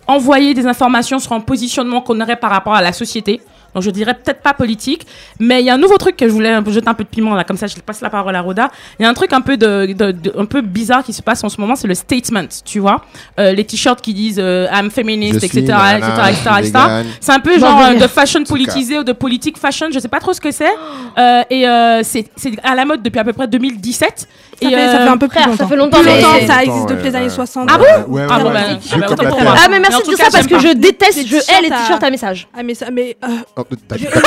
envoyer 0.09 0.55
des 0.55 0.65
informations 0.65 1.19
sur 1.19 1.33
un 1.33 1.39
positionnement 1.39 2.01
qu'on 2.01 2.19
aurait 2.19 2.35
par 2.35 2.49
rapport 2.49 2.73
à 2.73 2.81
la 2.81 2.91
société. 2.91 3.41
Donc 3.73 3.83
je 3.83 3.89
dirais 3.91 4.13
peut-être 4.13 4.41
pas 4.41 4.53
politique, 4.53 5.05
mais 5.39 5.61
il 5.61 5.65
y 5.65 5.69
a 5.69 5.73
un 5.75 5.77
nouveau 5.77 5.97
truc 5.97 6.17
que 6.17 6.27
je 6.27 6.33
voulais 6.33 6.53
jeter 6.69 6.87
un 6.87 6.93
peu 6.93 7.03
de 7.03 7.09
piment 7.09 7.35
là, 7.35 7.43
comme 7.43 7.57
ça 7.57 7.67
je 7.67 7.75
passe 7.79 8.01
la 8.01 8.09
parole 8.09 8.35
à 8.35 8.41
Roda. 8.41 8.69
Il 8.99 9.03
y 9.03 9.05
a 9.05 9.09
un 9.09 9.13
truc 9.13 9.33
un 9.33 9.41
peu 9.41 9.57
de, 9.57 9.93
de- 9.93 10.11
de- 10.11 10.33
un 10.37 10.45
peu 10.45 10.61
bizarre 10.61 11.03
qui 11.03 11.13
se 11.13 11.21
passe 11.21 11.43
en 11.43 11.49
ce 11.49 11.59
moment, 11.61 11.75
c'est 11.75 11.87
le 11.87 11.93
statement, 11.95 12.47
tu 12.65 12.79
vois, 12.79 13.01
Euh, 13.39 13.51
les 13.53 13.63
t-shirts 13.63 14.01
qui 14.01 14.13
disent 14.13 14.39
euh, 14.39 14.67
I'm 14.73 14.89
feminist, 14.91 15.43
etc., 15.43 15.59
etc., 15.61 16.51
etc.. 16.59 16.79
C'est 17.21 17.31
un 17.31 17.39
peu 17.39 17.53
Non, 17.55 17.59
genre 17.59 17.81
euh, 17.81 17.93
de 17.95 18.07
fashion 18.07 18.39
tout 18.39 18.45
cas. 18.45 18.49
politisé 18.51 18.99
ou 18.99 19.03
de 19.03 19.13
politique 19.13 19.57
fashion, 19.57 19.87
je 19.93 19.99
sais 19.99 20.07
pas 20.07 20.19
trop 20.19 20.33
ce 20.33 20.41
que 20.41 20.51
c'est. 20.51 20.65
Euh, 21.17 21.41
et 21.49 21.67
euh, 21.67 22.01
c'est 22.03 22.29
à 22.63 22.75
la 22.75 22.85
mode 22.85 23.01
depuis 23.01 23.19
à 23.19 23.23
peu 23.25 23.33
près 23.33 23.47
2017. 23.47 24.09
Ça, 24.19 24.25
et 24.61 24.69
fait, 24.71 24.85
ça 24.87 24.97
fait 24.99 25.07
un 25.07 25.17
peu 25.17 25.27
plus 25.27 25.39
frère, 25.39 25.43
ça 25.45 25.49
longtemps. 25.51 25.67
fait 25.67 25.75
longtemps, 25.75 25.97
mais- 26.03 26.15
longtemps, 26.21 26.33
ça 26.33 26.39
longtemps, 26.39 26.59
existe 26.61 26.89
depuis 26.89 27.03
ouais, 27.03 27.09
les 27.09 27.15
années 27.15 27.25
ouais. 27.25 27.29
60. 27.29 27.69
Ah 27.71 27.77
bon 27.77 27.83
Ouais, 27.83 28.21
ouais, 28.21 28.27
Ah 28.29 28.39
bon, 28.39 28.45
ouais. 28.45 28.53
bah, 28.53 28.61
ah 28.61 28.97
bah, 28.97 29.67
mais 29.69 29.79
merci 29.79 29.99
de 29.99 30.03
tout 30.03 30.15
dire 30.15 30.25
ça 30.25 30.31
parce 30.31 30.47
que 30.47 30.59
je 30.59 30.73
déteste, 30.73 31.27
je 31.27 31.35
hais 31.35 31.61
les 31.61 31.69
t-shirts 31.69 31.73
à- 31.73 31.83
t-shirts 31.83 32.03
à 32.03 32.09
message. 32.11 32.47
Ah, 32.57 32.63
mais 32.63 32.73
ça, 32.75 32.89
mais. 32.91 33.17
euh, 33.91 34.19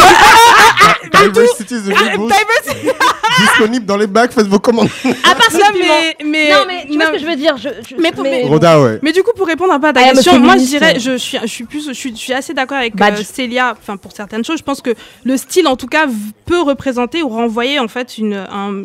Oh, 1.15 1.29
Diversity 1.29 1.75
the 1.77 2.17
boost. 2.17 2.35
Disponible 3.39 3.87
dans 3.87 3.97
les 3.97 4.07
bacs, 4.07 4.33
faites 4.33 4.47
vos 4.47 4.59
commandes. 4.59 4.89
À 5.25 5.35
part 5.35 5.49
non, 5.53 5.59
ça, 5.59 5.67
mais, 5.73 6.17
mais, 6.25 6.51
Non 6.51 6.57
mais 6.67 6.87
tu 6.91 6.97
vois 6.97 7.07
ce 7.07 7.11
que 7.13 7.19
je 7.19 7.27
veux 7.27 7.37
dire 7.37 7.57
je, 7.57 7.69
je- 7.89 7.95
Mais 8.01 8.13
pour- 8.13 8.25
mais- 8.25 8.45
Roda, 8.47 8.81
ouais. 8.81 8.99
Mais 9.03 9.13
du 9.13 9.23
coup, 9.23 9.31
pour 9.37 9.47
répondre 9.47 9.73
un 9.73 9.81
peu 9.81 9.89
à 9.89 9.93
ta 9.93 10.01
I 10.01 10.05
am 10.05 10.11
a 10.11 10.15
question, 10.15 10.39
moi 10.39 10.57
je 10.59 10.65
dirais, 10.65 10.99
je 11.01 11.17
suis, 11.17 11.39
je 11.41 11.47
suis 11.47 11.65
plus, 11.65 11.87
je 11.89 11.93
suis, 11.93 12.11
je 12.11 12.21
suis 12.21 12.33
assez 12.33 12.53
d'accord 12.55 12.79
avec 12.79 12.95
Badge. 12.97 13.21
euh, 13.21 13.25
Célia. 13.25 13.75
Enfin, 13.81 13.97
pour 13.97 14.13
certaines 14.13 14.45
choses, 14.45 14.59
je 14.59 14.63
pense 14.65 14.81
que 14.83 14.95
le 15.25 15.37
style, 15.37 15.67
en 15.67 15.77
tout 15.77 15.87
cas, 15.87 16.07
peut 16.47 16.61
représenter 16.61 17.23
ou 17.23 17.29
renvoyer 17.29 17.79
en 17.79 17.89
fait 17.89 18.19
une, 18.19 18.35
un, 18.35 18.83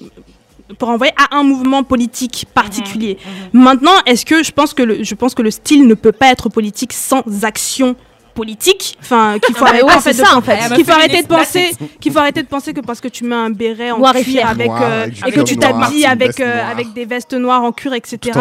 pour 0.79 0.87
renvoyer 0.89 1.13
à 1.17 1.35
un 1.37 1.43
mouvement 1.43 1.83
politique 1.83 2.45
particulier. 2.53 3.17
Maintenant, 3.53 3.93
est-ce 4.05 4.25
que 4.25 4.43
je 4.43 4.51
pense 4.51 4.73
que 4.73 4.83
le, 4.83 5.03
je 5.03 5.15
pense 5.15 5.33
que 5.35 5.41
le 5.41 5.51
style 5.51 5.87
ne 5.87 5.93
peut 5.93 6.11
pas 6.13 6.31
être 6.31 6.49
politique 6.49 6.93
sans 6.93 7.23
action 7.43 7.95
politique, 8.37 8.97
enfin 9.01 9.37
qu'il 9.45 9.55
faut 9.55 9.65
Ah, 9.67 9.71
mais 9.73 9.79
arrêter 9.81 9.85
ouais, 9.87 9.93
en 9.95 9.99
fait 10.01 10.13
c'est 10.13 10.21
de 10.21 10.25
ça, 10.25 10.31
pen- 10.31 10.37
en 10.37 10.41
fait. 10.41 10.75
qu'il 10.75 10.85
faut 10.85 10.91
arrêter 10.91 11.21
de 11.23 11.27
Féministe, 11.27 11.29
là, 11.31 11.37
penser 11.37 11.71
qu'il 11.99 12.11
faut 12.13 12.19
arrêter 12.19 12.41
de 12.43 12.47
penser 12.47 12.73
que 12.73 12.79
parce 12.81 13.01
que 13.01 13.07
tu 13.09 13.23
mets 13.25 13.35
un 13.35 13.49
béret 13.49 13.91
en 13.91 13.97
Noir 13.99 14.15
et 14.15 14.23
cuir 14.23 14.33
fier. 14.33 14.49
avec 14.49 14.67
Noir, 14.67 14.81
euh, 14.83 15.03
avec 15.03 15.27
et 15.27 15.31
que 15.31 15.41
tu 15.41 15.57
t'habilles 15.57 16.05
avec 16.05 16.39
euh, 16.39 16.71
avec 16.71 16.93
des 16.93 17.05
vestes 17.05 17.33
noires 17.33 17.63
en 17.63 17.71
cuir 17.71 17.93
etc 17.93 18.19
en 18.35 18.39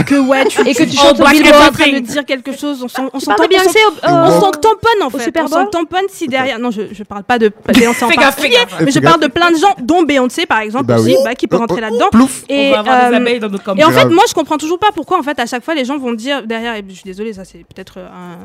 euh, 0.00 0.02
que 0.02 0.14
ouais 0.16 0.44
tu 0.46 0.60
Et 0.68 0.74
que 0.74 0.82
tu 0.82 0.96
chantes 0.96 1.16
Billboard. 1.16 1.68
en 1.68 1.72
train 1.72 1.92
de 1.92 1.98
dire 2.00 2.24
quelque 2.26 2.52
chose 2.56 2.82
on 2.82 2.88
s'en 2.88 3.08
on 3.12 3.20
s'en 3.20 3.32
tamponne- 3.32 5.02
en 5.02 5.10
fait. 5.10 5.32
On 5.42 5.46
s'en 5.48 5.66
tamponne 5.66 6.06
si 6.10 6.26
derrière 6.28 6.58
non 6.58 6.70
je 6.70 6.82
je 6.92 7.02
parle 7.04 7.22
pas 7.24 7.38
de 7.38 7.50
Beyoncé 7.72 8.04
en 8.04 8.08
particulier 8.10 8.58
mais 8.84 8.90
je 8.90 8.98
parle 9.00 9.20
de 9.20 9.28
plein 9.28 9.50
de 9.50 9.56
gens 9.56 9.74
dont 9.80 10.02
Beyoncé 10.02 10.46
par 10.46 10.58
exemple 10.60 10.84
Bah 10.86 10.98
aussi 10.98 11.16
bah, 11.24 11.34
qui 11.34 11.46
peut 11.46 11.56
Oh, 11.56 11.60
rentrer 11.60 11.76
oh, 11.78 11.80
là-dedans. 11.82 12.08
on 12.14 12.26
et 12.48 12.72
euh, 12.74 13.36
et 13.76 13.84
en 13.84 13.90
fait, 13.90 14.06
moi, 14.06 14.24
je 14.28 14.32
comprends 14.34 14.56
toujours 14.56 14.78
pas 14.78 14.88
pourquoi, 14.94 15.18
en 15.18 15.22
fait, 15.22 15.38
à 15.38 15.46
chaque 15.46 15.62
fois, 15.64 15.74
les 15.74 15.84
gens 15.84 15.98
vont 15.98 16.12
dire 16.14 16.46
derrière, 16.46 16.74
et 16.74 16.84
je 16.88 16.94
suis 16.94 17.02
désolée, 17.04 17.32
ça 17.34 17.44
c'est 17.44 17.58
peut-être 17.58 17.98
un, 17.98 18.38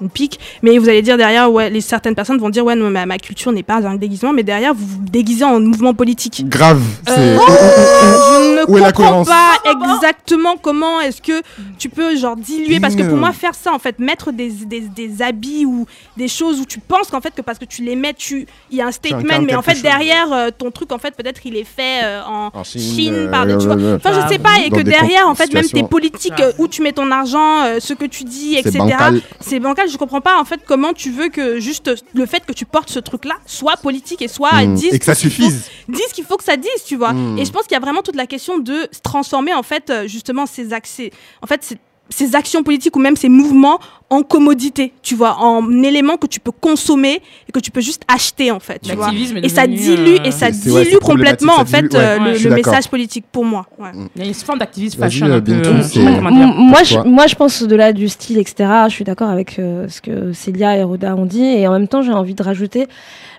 une 0.00 0.10
pique, 0.10 0.38
mais 0.62 0.78
vous 0.78 0.88
allez 0.88 1.02
dire 1.02 1.16
derrière, 1.16 1.50
ouais, 1.52 1.70
les, 1.70 1.80
certaines 1.80 2.14
personnes 2.14 2.38
vont 2.38 2.50
dire, 2.50 2.64
ouais, 2.64 2.74
non, 2.74 2.90
ma, 2.90 3.06
ma 3.06 3.18
culture 3.18 3.52
n'est 3.52 3.62
pas 3.62 3.86
un 3.86 3.96
déguisement, 3.96 4.32
mais 4.32 4.42
derrière, 4.42 4.74
vous 4.74 4.86
vous 4.86 4.98
déguisez 5.10 5.44
en 5.44 5.60
mouvement 5.60 5.94
politique. 5.94 6.48
Grave. 6.48 6.80
c'est- 7.06 7.18
Euh, 7.18 7.38
je 7.38 8.60
ne 8.60 8.70
Où 8.70 8.78
est 8.78 8.80
la 8.80 8.92
comprends 8.92 9.24
pas 9.24 9.54
exactement 9.70 10.56
comment 10.60 11.00
est-ce 11.00 11.20
que 11.22 11.42
tu 11.78 11.88
peux 11.88 12.16
genre 12.16 12.36
diluer 12.36 12.80
parce 12.80 12.94
que 12.94 13.02
pour 13.02 13.16
moi 13.16 13.32
faire 13.32 13.54
ça 13.54 13.72
en 13.72 13.78
fait 13.78 13.98
mettre 13.98 14.32
des, 14.32 14.50
des, 14.50 14.80
des 14.80 15.22
habits 15.22 15.64
ou 15.66 15.86
des 16.16 16.28
choses 16.28 16.60
où 16.60 16.64
tu 16.64 16.78
penses 16.78 17.08
qu'en 17.10 17.20
fait 17.20 17.34
que 17.34 17.42
parce 17.42 17.58
que 17.58 17.64
tu 17.64 17.82
les 17.82 17.96
mets 17.96 18.12
tu 18.14 18.46
il 18.70 18.76
y 18.78 18.80
a 18.82 18.86
un 18.86 18.92
statement 18.92 19.40
mais 19.42 19.54
en 19.54 19.62
fait 19.62 19.72
chose. 19.72 19.82
derrière 19.82 20.32
euh, 20.32 20.48
ton 20.56 20.70
truc 20.70 20.92
en 20.92 20.98
fait 20.98 21.14
peut-être 21.16 21.40
il 21.44 21.56
est 21.56 21.64
fait 21.64 22.02
euh, 22.04 22.20
en, 22.26 22.50
En 22.52 22.64
Chine, 22.64 22.80
Chine, 22.80 23.14
euh, 23.14 23.30
par 23.30 23.46
des- 23.46 23.56
tu 23.58 23.66
vois. 23.66 23.76
enfin 23.96 24.12
je 24.12 24.20
sais 24.28 24.34
ouais. 24.34 24.38
pas 24.38 24.58
et 24.64 24.70
que 24.70 24.80
derrière 24.82 25.28
en 25.28 25.34
fait 25.34 25.52
même 25.52 25.64
tes 25.66 25.82
politiques 25.82 26.40
euh, 26.40 26.52
où 26.58 26.68
tu 26.68 26.82
mets 26.82 26.92
ton 26.92 27.10
argent 27.10 27.64
euh, 27.64 27.78
ce 27.80 27.94
que 27.94 28.04
tu 28.04 28.24
dis 28.24 28.54
C'est 28.54 28.60
etc 28.68 28.78
bancal. 28.78 29.20
c'est 29.40 29.58
bancal 29.60 29.88
je 29.90 29.96
comprends 29.98 30.20
pas 30.20 30.40
en 30.40 30.44
fait 30.44 30.60
comment 30.66 30.92
tu 30.92 31.10
veux 31.10 31.28
que 31.28 31.60
juste 31.60 31.90
le 32.14 32.26
fait 32.26 32.44
que 32.46 32.52
tu 32.52 32.64
portes 32.64 32.90
ce 32.90 32.98
truc 32.98 33.24
là 33.24 33.34
soit 33.46 33.76
politique 33.76 34.22
et 34.22 34.28
soit 34.28 34.52
Mm. 34.64 34.74
dise 34.74 34.94
Et 34.94 34.98
que 34.98 35.04
ça 35.04 35.14
qu'il 35.14 35.30
faut- 35.30 35.42
suffise. 35.42 35.70
dise 35.88 36.02
ce 36.08 36.14
qu'il 36.14 36.24
faut 36.24 36.36
que 36.36 36.44
ça 36.44 36.56
dise 36.56 36.70
tu 36.86 36.96
vois 36.96 37.12
Mm. 37.12 37.38
et 37.38 37.44
je 37.44 37.50
pense 37.52 37.62
qu'il 37.64 37.72
y 37.72 37.76
a 37.76 37.80
vraiment 37.80 38.02
toute 38.02 38.16
la 38.16 38.26
question 38.26 38.58
de 38.58 38.88
se 38.92 39.00
transformer 39.00 39.54
en 39.54 39.62
fait 39.62 39.90
euh, 39.90 40.06
justement 40.08 40.46
ces 40.46 40.72
accès 40.72 41.10
en 41.42 41.46
fait 41.46 41.62
ces, 41.64 41.76
ces 42.10 42.34
actions 42.34 42.62
politiques 42.62 42.96
ou 42.96 42.98
même 43.00 43.16
ces 43.16 43.28
mouvements 43.28 43.78
en 44.12 44.22
commodité, 44.22 44.92
tu 45.02 45.14
vois, 45.14 45.36
en 45.38 45.84
éléments 45.84 46.16
que 46.16 46.26
tu 46.26 46.40
peux 46.40 46.50
consommer 46.50 47.22
et 47.48 47.52
que 47.52 47.60
tu 47.60 47.70
peux 47.70 47.80
juste 47.80 48.02
acheter 48.12 48.50
en 48.50 48.58
fait, 48.58 48.80
tu 48.82 48.92
vois. 48.96 49.12
Et 49.40 49.48
ça 49.48 49.68
dilue 49.68 50.16
euh, 50.18 50.24
et 50.24 50.32
ça 50.32 50.48
ouais, 50.48 50.98
complètement 51.00 51.54
en 51.60 51.64
fait 51.64 51.82
dilue, 51.82 51.94
euh, 51.94 52.18
ouais, 52.18 52.38
le, 52.38 52.50
message 52.50 52.88
politique 52.88 53.24
pour 53.30 53.44
moi. 53.44 53.66
ouais. 53.78 53.90
Il 54.16 54.22
y 54.22 54.24
a 54.24 54.28
une 54.28 54.34
forme 54.34 54.58
d'activisme 54.58 54.98
fashion 54.98 55.26
euh, 55.26 55.36
un 55.36 55.40
peu. 55.40 55.52
Bintou, 55.52 55.70
euh, 55.70 55.82
c'est- 55.82 56.04
comment 56.04 56.28
M- 56.30 56.34
dire. 56.34 56.54
moi, 56.56 56.82
je, 56.82 56.98
moi, 56.98 57.26
je 57.28 57.36
pense 57.36 57.62
au-delà 57.62 57.92
du 57.92 58.08
style, 58.08 58.38
etc. 58.38 58.68
Je 58.88 58.92
suis 58.94 59.04
d'accord 59.04 59.30
avec 59.30 59.60
euh, 59.60 59.86
ce 59.88 60.00
que 60.00 60.32
Célia 60.32 60.76
et 60.76 60.82
Roda 60.82 61.14
ont 61.14 61.26
dit. 61.26 61.44
Et 61.44 61.68
en 61.68 61.72
même 61.72 61.86
temps, 61.86 62.02
j'ai 62.02 62.12
envie 62.12 62.34
de 62.34 62.42
rajouter 62.42 62.88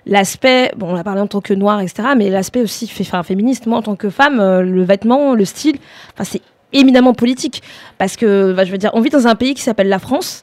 l'aspect, 0.06 0.72
bon, 0.76 0.88
on 0.90 0.96
a 0.96 1.04
parlé 1.04 1.20
en 1.20 1.26
tant 1.26 1.40
que 1.42 1.52
noir, 1.54 1.80
etc. 1.80 2.08
Mais 2.16 2.30
l'aspect 2.30 2.62
aussi 2.62 2.90
enfin, 3.00 3.22
féministe. 3.22 3.66
Moi, 3.66 3.78
en 3.78 3.82
tant 3.82 3.96
que 3.96 4.08
femme, 4.08 4.40
euh, 4.40 4.62
le 4.62 4.82
vêtement, 4.84 5.34
le 5.34 5.44
style, 5.44 5.76
enfin, 6.14 6.24
c'est 6.24 6.40
éminemment 6.72 7.14
politique. 7.14 7.62
Parce 7.98 8.16
que, 8.16 8.52
bah, 8.52 8.64
je 8.64 8.72
veux 8.72 8.78
dire, 8.78 8.90
on 8.94 9.00
vit 9.00 9.10
dans 9.10 9.26
un 9.26 9.34
pays 9.34 9.54
qui 9.54 9.62
s'appelle 9.62 9.88
la 9.88 9.98
France. 9.98 10.42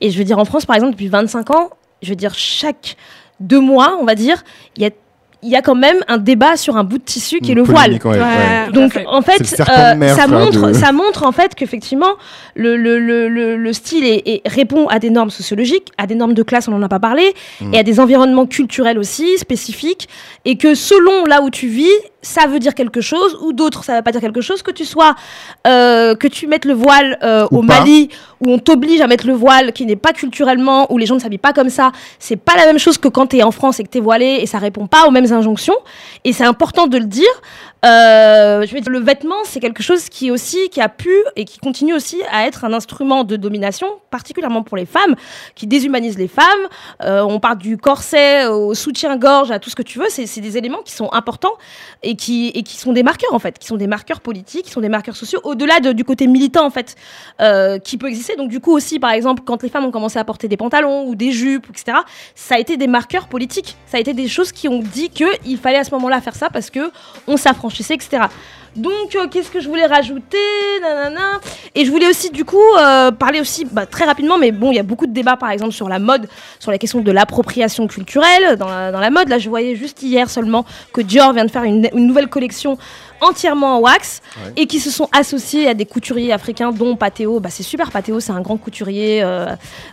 Et 0.00 0.10
je 0.10 0.18
veux 0.18 0.24
dire, 0.24 0.38
en 0.38 0.44
France, 0.44 0.66
par 0.66 0.76
exemple, 0.76 0.92
depuis 0.92 1.08
25 1.08 1.50
ans, 1.54 1.70
je 2.02 2.10
veux 2.10 2.16
dire, 2.16 2.34
chaque 2.34 2.96
deux 3.40 3.60
mois, 3.60 3.96
on 4.00 4.04
va 4.04 4.14
dire, 4.14 4.42
il 4.76 4.82
y 4.82 4.86
a 4.86 4.90
il 5.42 5.50
y 5.50 5.54
a 5.54 5.60
quand 5.62 5.74
même 5.76 5.98
un 6.08 6.16
débat 6.16 6.56
sur 6.56 6.76
un 6.78 6.82
bout 6.82 6.96
de 6.98 7.04
tissu 7.04 7.38
qui 7.40 7.52
est 7.52 7.54
le 7.54 7.62
voile. 7.62 7.98
polémique, 7.98 8.04
ouais, 8.06 8.18
ouais. 8.18 8.72
Donc 8.72 8.98
en 9.06 9.20
fait, 9.20 9.40
euh, 9.60 10.08
ça 10.16 10.26
montre, 10.26 10.68
de- 10.68 10.72
ça 10.72 10.92
montre 10.92 11.22
en 11.24 11.30
fait 11.30 11.54
qu'effectivement 11.54 12.08
le, 12.56 12.76
le, 12.76 12.98
le, 12.98 13.28
le, 13.28 13.56
le 13.56 13.72
style 13.74 14.02
est, 14.04 14.22
est- 14.26 14.42
répond 14.48 14.88
à 14.88 14.98
des 14.98 15.10
normes 15.10 15.30
sociologiques, 15.30 15.88
à 15.98 16.06
des 16.06 16.14
normes 16.16 16.32
de 16.32 16.42
classe, 16.42 16.66
on 16.68 16.72
n'en 16.72 16.82
a 16.82 16.88
pas 16.88 16.98
parlé, 16.98 17.34
Mm. 17.60 17.74
et 17.74 17.78
à 17.78 17.82
des 17.84 18.00
environnements 18.00 18.46
culturels 18.46 18.98
aussi 18.98 19.36
spécifiques, 19.38 20.08
et 20.46 20.56
que 20.56 20.74
selon 20.74 21.26
là 21.26 21.42
où 21.42 21.50
tu 21.50 21.68
vis, 21.68 21.92
ça 22.26 22.46
veut 22.48 22.58
dire 22.58 22.74
quelque 22.74 23.00
chose, 23.00 23.38
ou 23.40 23.52
d'autres 23.52 23.84
ça 23.84 23.92
va 23.92 24.02
pas 24.02 24.10
dire 24.10 24.20
quelque 24.20 24.40
chose, 24.40 24.62
que 24.62 24.72
tu 24.72 24.84
sois, 24.84 25.14
euh, 25.66 26.16
que 26.16 26.26
tu 26.26 26.48
mettes 26.48 26.64
le 26.64 26.74
voile 26.74 27.18
euh, 27.22 27.46
au 27.52 27.62
pas. 27.62 27.78
Mali, 27.78 28.08
où 28.40 28.50
on 28.50 28.58
t'oblige 28.58 29.00
à 29.00 29.06
mettre 29.06 29.26
le 29.26 29.32
voile, 29.32 29.72
qui 29.72 29.86
n'est 29.86 29.96
pas 29.96 30.12
culturellement, 30.12 30.92
où 30.92 30.98
les 30.98 31.06
gens 31.06 31.14
ne 31.14 31.20
s'habillent 31.20 31.38
pas 31.38 31.52
comme 31.52 31.70
ça, 31.70 31.92
c'est 32.18 32.36
pas 32.36 32.56
la 32.56 32.66
même 32.66 32.78
chose 32.78 32.98
que 32.98 33.08
quand 33.08 33.28
tu 33.28 33.36
es 33.36 33.42
en 33.44 33.52
France 33.52 33.78
et 33.78 33.84
que 33.84 33.90
tu 33.90 33.98
es 33.98 34.00
voilé, 34.00 34.38
et 34.40 34.46
ça 34.46 34.58
répond 34.58 34.88
pas 34.88 35.06
aux 35.06 35.12
mêmes 35.12 35.32
injonctions. 35.32 35.76
Et 36.24 36.32
c'est 36.32 36.44
important 36.44 36.88
de 36.88 36.98
le 36.98 37.06
dire. 37.06 37.30
Euh, 37.84 38.64
le 38.86 38.98
vêtement, 39.00 39.36
c'est 39.44 39.60
quelque 39.60 39.82
chose 39.82 40.08
qui 40.08 40.30
aussi, 40.30 40.70
qui 40.70 40.80
a 40.80 40.88
pu 40.88 41.10
et 41.36 41.44
qui 41.44 41.58
continue 41.58 41.94
aussi 41.94 42.20
à 42.32 42.46
être 42.46 42.64
un 42.64 42.72
instrument 42.72 43.22
de 43.22 43.36
domination, 43.36 43.86
particulièrement 44.10 44.62
pour 44.62 44.76
les 44.76 44.86
femmes, 44.86 45.14
qui 45.54 45.66
déshumanise 45.66 46.18
les 46.18 46.28
femmes. 46.28 46.44
Euh, 47.02 47.20
on 47.22 47.38
part 47.38 47.56
du 47.56 47.76
corset 47.76 48.46
au 48.46 48.74
soutien-gorge, 48.74 49.50
à 49.50 49.58
tout 49.58 49.70
ce 49.70 49.76
que 49.76 49.82
tu 49.82 49.98
veux. 49.98 50.06
C'est 50.08 50.40
des 50.40 50.56
éléments 50.56 50.82
qui 50.84 50.92
sont 50.92 51.12
importants 51.12 51.52
et 52.02 52.16
qui, 52.16 52.52
sont 52.76 52.92
des 52.92 53.02
marqueurs, 53.02 53.34
en 53.34 53.38
fait, 53.38 53.58
qui 53.58 53.66
sont 53.66 53.76
des 53.76 53.86
marqueurs 53.86 54.20
politiques, 54.20 54.66
qui 54.66 54.72
sont 54.72 54.80
des 54.80 54.88
marqueurs 54.88 55.16
sociaux, 55.16 55.40
au-delà 55.44 55.80
de- 55.80 55.92
du 55.92 56.04
côté 56.04 56.26
militant, 56.26 56.64
en 56.66 56.70
fait, 56.70 56.96
euh, 57.40 57.78
qui 57.78 57.98
peut 57.98 58.08
exister. 58.08 58.36
Donc, 58.36 58.48
du 58.48 58.60
coup, 58.60 58.72
aussi, 58.72 58.98
par 58.98 59.10
exemple, 59.10 59.42
quand 59.44 59.62
les 59.62 59.68
femmes 59.68 59.84
ont 59.84 59.90
commencé 59.90 60.18
à 60.18 60.24
porter 60.24 60.48
des 60.48 60.56
pantalons 60.56 61.06
ou 61.06 61.14
des 61.14 61.30
jupes, 61.32 61.66
etc., 61.70 61.98
ça 62.34 62.56
a 62.56 62.58
été 62.58 62.76
des 62.76 62.86
marqueurs 62.86 63.28
politiques. 63.28 63.76
Ça 63.86 63.98
a 63.98 64.00
été 64.00 64.14
des 64.14 64.28
choses 64.28 64.50
qui 64.50 64.66
ont 64.68 64.80
dit 64.80 65.10
qu'il 65.10 65.58
fallait 65.58 65.78
à 65.78 65.84
ce 65.84 65.90
moment-là 65.92 66.20
faire 66.20 66.34
ça 66.34 66.48
parce 66.50 66.70
que 66.70 66.90
on 67.26 67.36
etc. 67.80 68.24
Donc, 68.76 69.14
euh, 69.14 69.26
qu'est-ce 69.28 69.50
que 69.50 69.60
je 69.60 69.68
voulais 69.68 69.86
rajouter? 69.86 70.36
Et 71.74 71.84
je 71.84 71.90
voulais 71.90 72.08
aussi, 72.08 72.30
du 72.30 72.44
coup, 72.44 72.60
euh, 72.78 73.10
parler 73.10 73.40
aussi 73.40 73.64
bah, 73.64 73.86
très 73.86 74.04
rapidement, 74.04 74.36
mais 74.36 74.52
bon, 74.52 74.70
il 74.70 74.76
y 74.76 74.78
a 74.78 74.82
beaucoup 74.82 75.06
de 75.06 75.12
débats, 75.12 75.36
par 75.36 75.50
exemple, 75.50 75.72
sur 75.72 75.88
la 75.88 75.98
mode, 75.98 76.28
sur 76.58 76.70
la 76.70 76.78
question 76.78 77.00
de 77.00 77.10
l'appropriation 77.10 77.86
culturelle 77.86 78.56
dans 78.56 78.68
la, 78.68 79.10
mode. 79.10 79.28
Là, 79.28 79.38
je 79.38 79.48
voyais 79.48 79.76
juste 79.76 80.02
hier 80.02 80.28
seulement 80.28 80.66
que 80.92 81.00
Dior 81.00 81.32
vient 81.32 81.46
de 81.46 81.50
faire 81.50 81.64
une 81.64 81.88
nouvelle 81.94 82.28
collection 82.28 82.76
entièrement 83.20 83.76
en 83.76 83.80
wax 83.80 84.20
Ouais. 84.44 84.52
et 84.56 84.66
qui 84.66 84.80
se 84.80 84.90
sont 84.90 85.08
associés 85.12 85.66
à 85.68 85.74
des 85.74 85.86
couturiers 85.86 86.32
africains, 86.32 86.70
dont 86.72 86.96
Pateo. 86.96 87.40
Bah, 87.40 87.48
c'est 87.50 87.62
super, 87.62 87.90
Pateo, 87.90 88.20
c'est 88.20 88.32
un 88.32 88.40
grand 88.42 88.56
couturier 88.58 89.22
euh, 89.22 89.46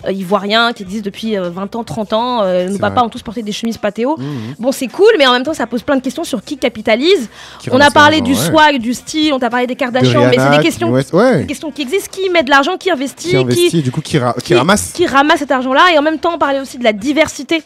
euh, 0.05 0.11
ivoirien 0.11 0.73
qui 0.73 0.83
existe 0.83 1.05
depuis 1.05 1.37
euh, 1.37 1.49
20 1.49 1.75
ans, 1.77 1.83
30 1.83 2.13
ans. 2.13 2.41
Euh, 2.43 2.67
nos 2.67 2.77
papas 2.77 2.95
vrai. 2.95 3.05
ont 3.05 3.09
tous 3.09 3.21
porté 3.21 3.41
des 3.41 3.51
chemises 3.53 3.77
Pateo. 3.77 4.17
Mhm. 4.17 4.55
Bon, 4.59 4.71
c'est 4.71 4.87
cool, 4.87 5.07
mais 5.17 5.25
en 5.27 5.31
même 5.33 5.43
temps, 5.43 5.53
ça 5.53 5.65
pose 5.67 5.81
plein 5.83 5.95
de 5.95 6.01
questions 6.01 6.23
sur 6.23 6.43
qui 6.43 6.57
capitalise. 6.57 7.29
Qui 7.59 7.69
on 7.71 7.79
a 7.79 7.89
parlé 7.91 8.21
du 8.21 8.31
ouais. 8.33 8.37
swag, 8.37 8.79
du 8.79 8.93
style, 8.93 9.33
on 9.33 9.39
t'a 9.39 9.49
parlé 9.49 9.67
des 9.67 9.75
De 9.75 9.79
Kardashians, 9.79 10.27
mais 10.29 10.37
c'est 10.37 10.57
des 10.57 10.63
questions, 10.63 10.89
West- 10.89 11.13
ouais. 11.13 11.39
des 11.41 11.47
questions 11.47 11.71
qui 11.71 11.83
existent. 11.83 12.09
Qui 12.11 12.29
met 12.29 12.43
de 12.43 12.49
l'argent, 12.49 12.77
qui 12.77 12.91
investit, 12.91 13.29
Qui 13.29 13.37
investit, 13.37 13.81
du 13.81 13.91
coup, 13.91 14.01
qui, 14.01 14.17
ra- 14.17 14.35
qui 14.43 14.53
ramasse. 14.55 14.91
qui 14.93 15.07
ramasse 15.07 15.39
cet 15.39 15.51
argent-là 15.51 15.93
et 15.93 15.97
en 15.97 16.01
même 16.01 16.19
temps 16.19 16.33
on 16.35 16.37
parlait 16.37 16.59
aussi 16.59 16.77
de 16.77 16.83
la 16.83 16.93
diversité 16.93 17.63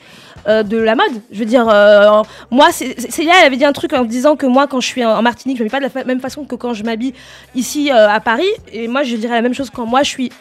euh, 0.48 0.64
de 0.64 0.78
la 0.78 0.95
mode. 0.95 1.22
Je 1.32 1.40
veux 1.40 1.45
dire, 1.45 1.68
euh, 1.68 2.24
moi, 2.52 2.72
Célia, 2.72 3.34
elle 3.40 3.48
avait 3.48 3.57
dit 3.57 3.65
un 3.65 3.74
truc 3.74 3.91
en 3.94 4.06
disant 4.06 4.36
que 4.36 4.45
moi, 4.45 4.68
quand 4.68 4.80
je 4.80 4.88
suis 4.88 5.03
en 5.03 5.22
Martinique, 5.22 5.57
je 5.57 5.64
m'habille 5.64 5.90
pas 5.90 5.90
de 5.90 5.94
la 5.94 6.06
même 6.06 6.22
façon 6.22 6.45
que 6.45 6.56
quand 6.56 6.74
je 6.74 6.84
m'habille 6.84 7.14
ici 7.53 7.91
euh, 7.91 8.10
à 8.10 8.19
Paris. 8.19 8.48
Et 8.72 8.88
moi, 8.88 9.03
je 9.03 9.15
dirais 9.15 9.36
la 9.36 9.41
même 9.41 9.53
chose 9.53 9.69
quand 9.69 9.86
moi, 9.86 10.03
je 10.03 10.10
suis 10.10 10.32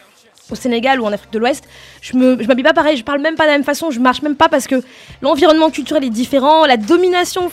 au 0.49 0.55
Sénégal 0.55 1.01
ou 1.01 1.05
en 1.05 1.11
Afrique 1.11 1.33
de 1.33 1.39
l'Ouest, 1.39 1.65
je 2.01 2.15
me 2.15 2.41
je 2.41 2.47
m'habille 2.47 2.63
pas 2.63 2.73
pareil, 2.73 2.95
je 2.95 3.03
parle 3.03 3.19
même 3.19 3.35
pas 3.35 3.43
de 3.43 3.49
la 3.49 3.57
même 3.57 3.65
façon, 3.65 3.91
je 3.91 3.99
marche 3.99 4.21
même 4.21 4.37
pas 4.37 4.47
parce 4.47 4.65
que 4.65 4.81
l'environnement 5.21 5.69
culturel 5.69 6.05
est 6.05 6.09
différent, 6.09 6.65
la 6.65 6.77
domination 6.77 7.51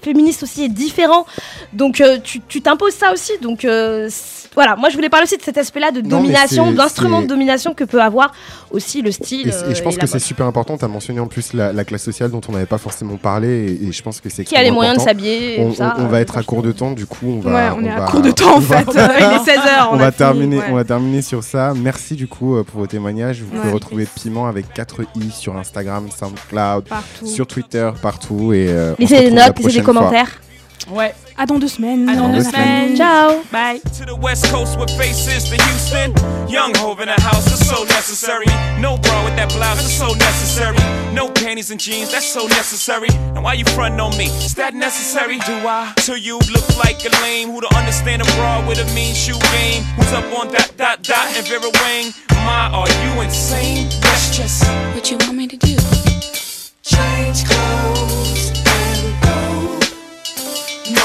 féministe 0.00 0.42
aussi 0.42 0.64
est 0.64 0.70
différent. 0.70 1.26
Donc 1.74 2.02
tu 2.24 2.62
t'imposes 2.62 2.94
ça 2.94 3.12
aussi. 3.12 3.32
Donc 3.42 3.66
voilà, 4.54 4.76
moi 4.76 4.88
je 4.90 4.94
voulais 4.96 5.08
parler 5.08 5.24
aussi 5.24 5.36
de 5.36 5.42
cet 5.42 5.56
aspect-là 5.58 5.90
de 5.90 6.00
Non, 6.02 6.18
domination, 6.18 6.72
d'instrument 6.72 7.22
de 7.22 7.26
domination 7.26 7.74
que 7.74 7.84
peut 7.84 8.02
avoir 8.02 8.32
aussi 8.70 9.00
le 9.02 9.10
style. 9.12 9.48
Et, 9.48 9.50
et 9.50 9.54
euh, 9.54 9.74
je 9.74 9.82
pense 9.82 9.96
que 9.96 10.06
c'est 10.06 10.18
super 10.18 10.46
important. 10.46 10.76
Tu 10.76 10.84
as 10.84 10.88
mentionné 10.88 11.20
en 11.20 11.26
plus 11.26 11.52
la, 11.54 11.72
la 11.72 11.84
classe 11.84 12.02
sociale 12.02 12.30
dont 12.30 12.40
on 12.48 12.52
n'avait 12.52 12.66
pas 12.66 12.78
forcément 12.78 13.16
parlé. 13.16 13.78
Et, 13.82 13.88
et 13.88 13.92
je 13.92 14.02
pense 14.02 14.20
que 14.20 14.28
c'est 14.28 14.44
Qui 14.44 14.56
a 14.56 14.62
les 14.62 14.70
moyens 14.70 14.98
de 14.98 15.02
s'habiller 15.02 15.58
On, 15.60 15.70
va 15.70 16.18
euh, 16.18 16.20
être 16.20 16.36
à 16.36 16.42
court 16.42 16.62
de 16.62 16.72
temps, 16.72 16.92
du 16.92 17.06
coup, 17.06 17.26
on 17.26 17.40
va. 17.40 17.52
Ouais, 17.70 17.76
on 17.78 17.84
est 17.84 17.90
à 17.90 18.00
court 18.02 18.20
de 18.22 18.30
temps, 18.32 18.54
en 18.54 18.56
on 18.56 18.60
va- 18.60 18.78
fait. 18.78 18.90
Il 18.92 19.40
est 19.40 19.44
16 19.44 19.58
heures, 19.58 19.88
On, 19.90 19.94
on 19.94 19.98
va 19.98 20.06
fini, 20.12 20.18
terminer, 20.18 20.58
ouais. 20.58 20.64
on 20.70 20.74
va 20.74 20.84
terminer 20.84 21.22
sur 21.22 21.42
ça. 21.42 21.72
Merci 21.76 22.14
du 22.14 22.26
coup 22.28 22.56
euh, 22.56 22.62
pour 22.64 22.80
vos 22.80 22.86
témoignages. 22.86 23.40
Vous 23.42 23.56
pouvez 23.58 23.72
retrouver 23.72 24.06
Piment 24.06 24.46
avec 24.46 24.72
4 24.74 25.02
i 25.16 25.30
sur 25.30 25.56
Instagram, 25.56 26.08
SoundCloud, 26.16 26.84
Partout. 26.88 27.26
sur 27.26 27.46
Twitter, 27.46 27.90
partout. 28.02 28.52
Et 28.52 28.66
euh, 28.68 28.94
Laissez 28.98 29.20
des 29.20 29.30
notes, 29.30 29.58
laissez 29.58 29.78
des 29.78 29.82
commentaires. 29.84 30.40
Ouais. 30.88 31.14
À 31.36 31.46
dans 31.46 31.58
deux 31.58 31.68
semaines. 31.68 32.08
À 32.08 32.16
dans 32.16 32.28
deux 32.28 32.42
semaines. 32.42 32.96
Ciao. 32.96 33.42
Bye. 33.50 33.80
To 33.98 34.04
the 34.04 34.16
West 34.20 34.50
Coast 34.52 34.78
with 34.78 34.90
faces 34.96 35.44
to 35.48 35.56
Houston. 35.64 36.14
Young 36.48 36.74
Hove 36.76 37.00
in 37.00 37.06
the 37.06 37.20
house 37.22 37.46
is 37.46 37.66
so 37.66 37.84
necessary. 37.84 38.46
No 38.80 38.96
bra 38.98 39.24
with 39.24 39.36
that 39.36 39.48
blouse 39.54 39.80
is 39.84 39.92
so 39.96 40.12
necessary. 40.14 40.76
No 41.14 41.28
panties 41.28 41.70
and 41.70 41.80
jeans, 41.80 42.10
that's 42.10 42.26
so 42.26 42.46
necessary. 42.46 43.08
And 43.34 43.42
why 43.42 43.54
you 43.54 43.64
frontin' 43.64 44.00
on 44.00 44.16
me? 44.16 44.26
Is 44.26 44.54
that 44.54 44.74
necessary? 44.74 45.38
Do 45.38 45.54
I? 45.66 45.92
To 46.06 46.18
you 46.18 46.38
look 46.52 46.68
like 46.76 47.04
a 47.04 47.10
lame 47.22 47.50
who 47.50 47.60
don't 47.60 47.74
understand 47.74 48.22
a 48.22 48.24
bra 48.36 48.66
with 48.66 48.78
a 48.78 48.94
mean 48.94 49.14
shoe 49.14 49.38
game. 49.52 49.82
Who's 49.96 50.12
up 50.12 50.24
on 50.38 50.48
dot 50.48 50.72
dot 50.76 51.02
dot 51.02 51.26
and 51.36 51.46
Vera 51.46 51.70
Wang? 51.80 52.12
My, 52.44 52.70
are 52.72 52.88
you 53.04 53.22
insane? 53.22 53.88
That's 54.00 54.36
just 54.36 54.64
What 54.94 55.10
you 55.10 55.16
want 55.18 55.36
me 55.36 55.46
to 55.48 55.56
do? 55.56 55.76
Change 56.82 57.44
clothes 57.46 57.91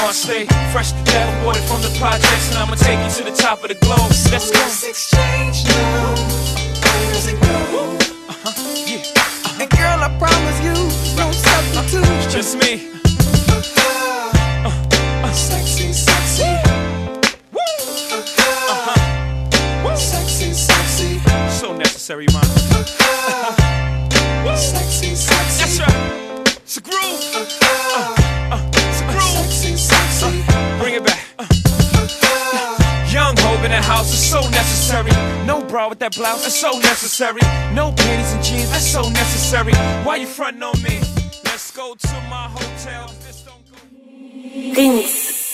know 0.00 0.08
I 0.08 0.12
stay 0.12 0.46
fresh 0.72 0.92
to 0.92 1.02
death, 1.04 1.44
water 1.44 1.60
from 1.62 1.82
the 1.82 1.90
projects, 1.98 2.48
and 2.50 2.58
I'ma 2.58 2.74
take 2.76 2.98
you 3.04 3.10
to 3.18 3.24
the 3.30 3.36
top 3.36 3.62
of 3.62 3.68
the 3.68 3.74
globe. 3.74 4.10
Let's 4.30 4.50
go. 4.50 4.58
Let's 4.60 4.84
exchange 4.84 5.64
now. 5.64 6.14
Where 6.14 7.12
does 7.12 7.26
it 7.28 7.40
go? 7.40 7.56
Uh-huh. 8.28 8.52
Yeah, 8.86 9.60
And 9.60 9.70
girl, 9.70 9.98
I 10.06 10.08
promise 10.18 10.58
you, 10.62 10.74
no 11.16 11.32
substitute. 11.32 12.06
it's 12.22 12.32
just 12.32 12.56
me. 12.58 12.72
Uh-huh. 14.66 15.32
Sexy, 15.32 15.92
sexy. 15.92 16.50
Woo. 17.52 17.60
Uh-huh. 18.74 19.96
Sexy, 19.96 20.52
sexy. 20.52 21.18
So 21.50 21.76
necessary, 21.76 22.26
man. 22.32 22.44
Sexy, 24.56 25.14
sexy. 25.14 25.58
That's 25.58 25.80
right. 25.80 26.56
It's 26.58 26.76
a 26.76 26.80
groove. 26.80 27.20
Uh, 27.34 27.67
The 33.78 33.84
house 33.84 34.12
is 34.12 34.28
so 34.28 34.40
necessary. 34.50 35.12
No 35.46 35.62
bra 35.62 35.88
with 35.88 36.00
that 36.00 36.16
blouse, 36.16 36.42
that's 36.42 36.58
so 36.58 36.72
necessary. 36.80 37.40
No 37.74 37.92
panties 37.92 38.32
and 38.32 38.42
jeans, 38.42 38.70
that's 38.72 38.90
so 38.90 39.08
necessary. 39.08 39.72
Why 40.04 40.16
you 40.16 40.26
frontin' 40.26 40.64
on 40.64 40.82
me? 40.82 40.98
Let's 41.44 41.70
go 41.70 41.94
to 41.94 42.14
my 42.28 42.48
hotel. 42.50 43.06
This 43.24 43.46
don't 43.46 44.74
go-. 44.74 45.47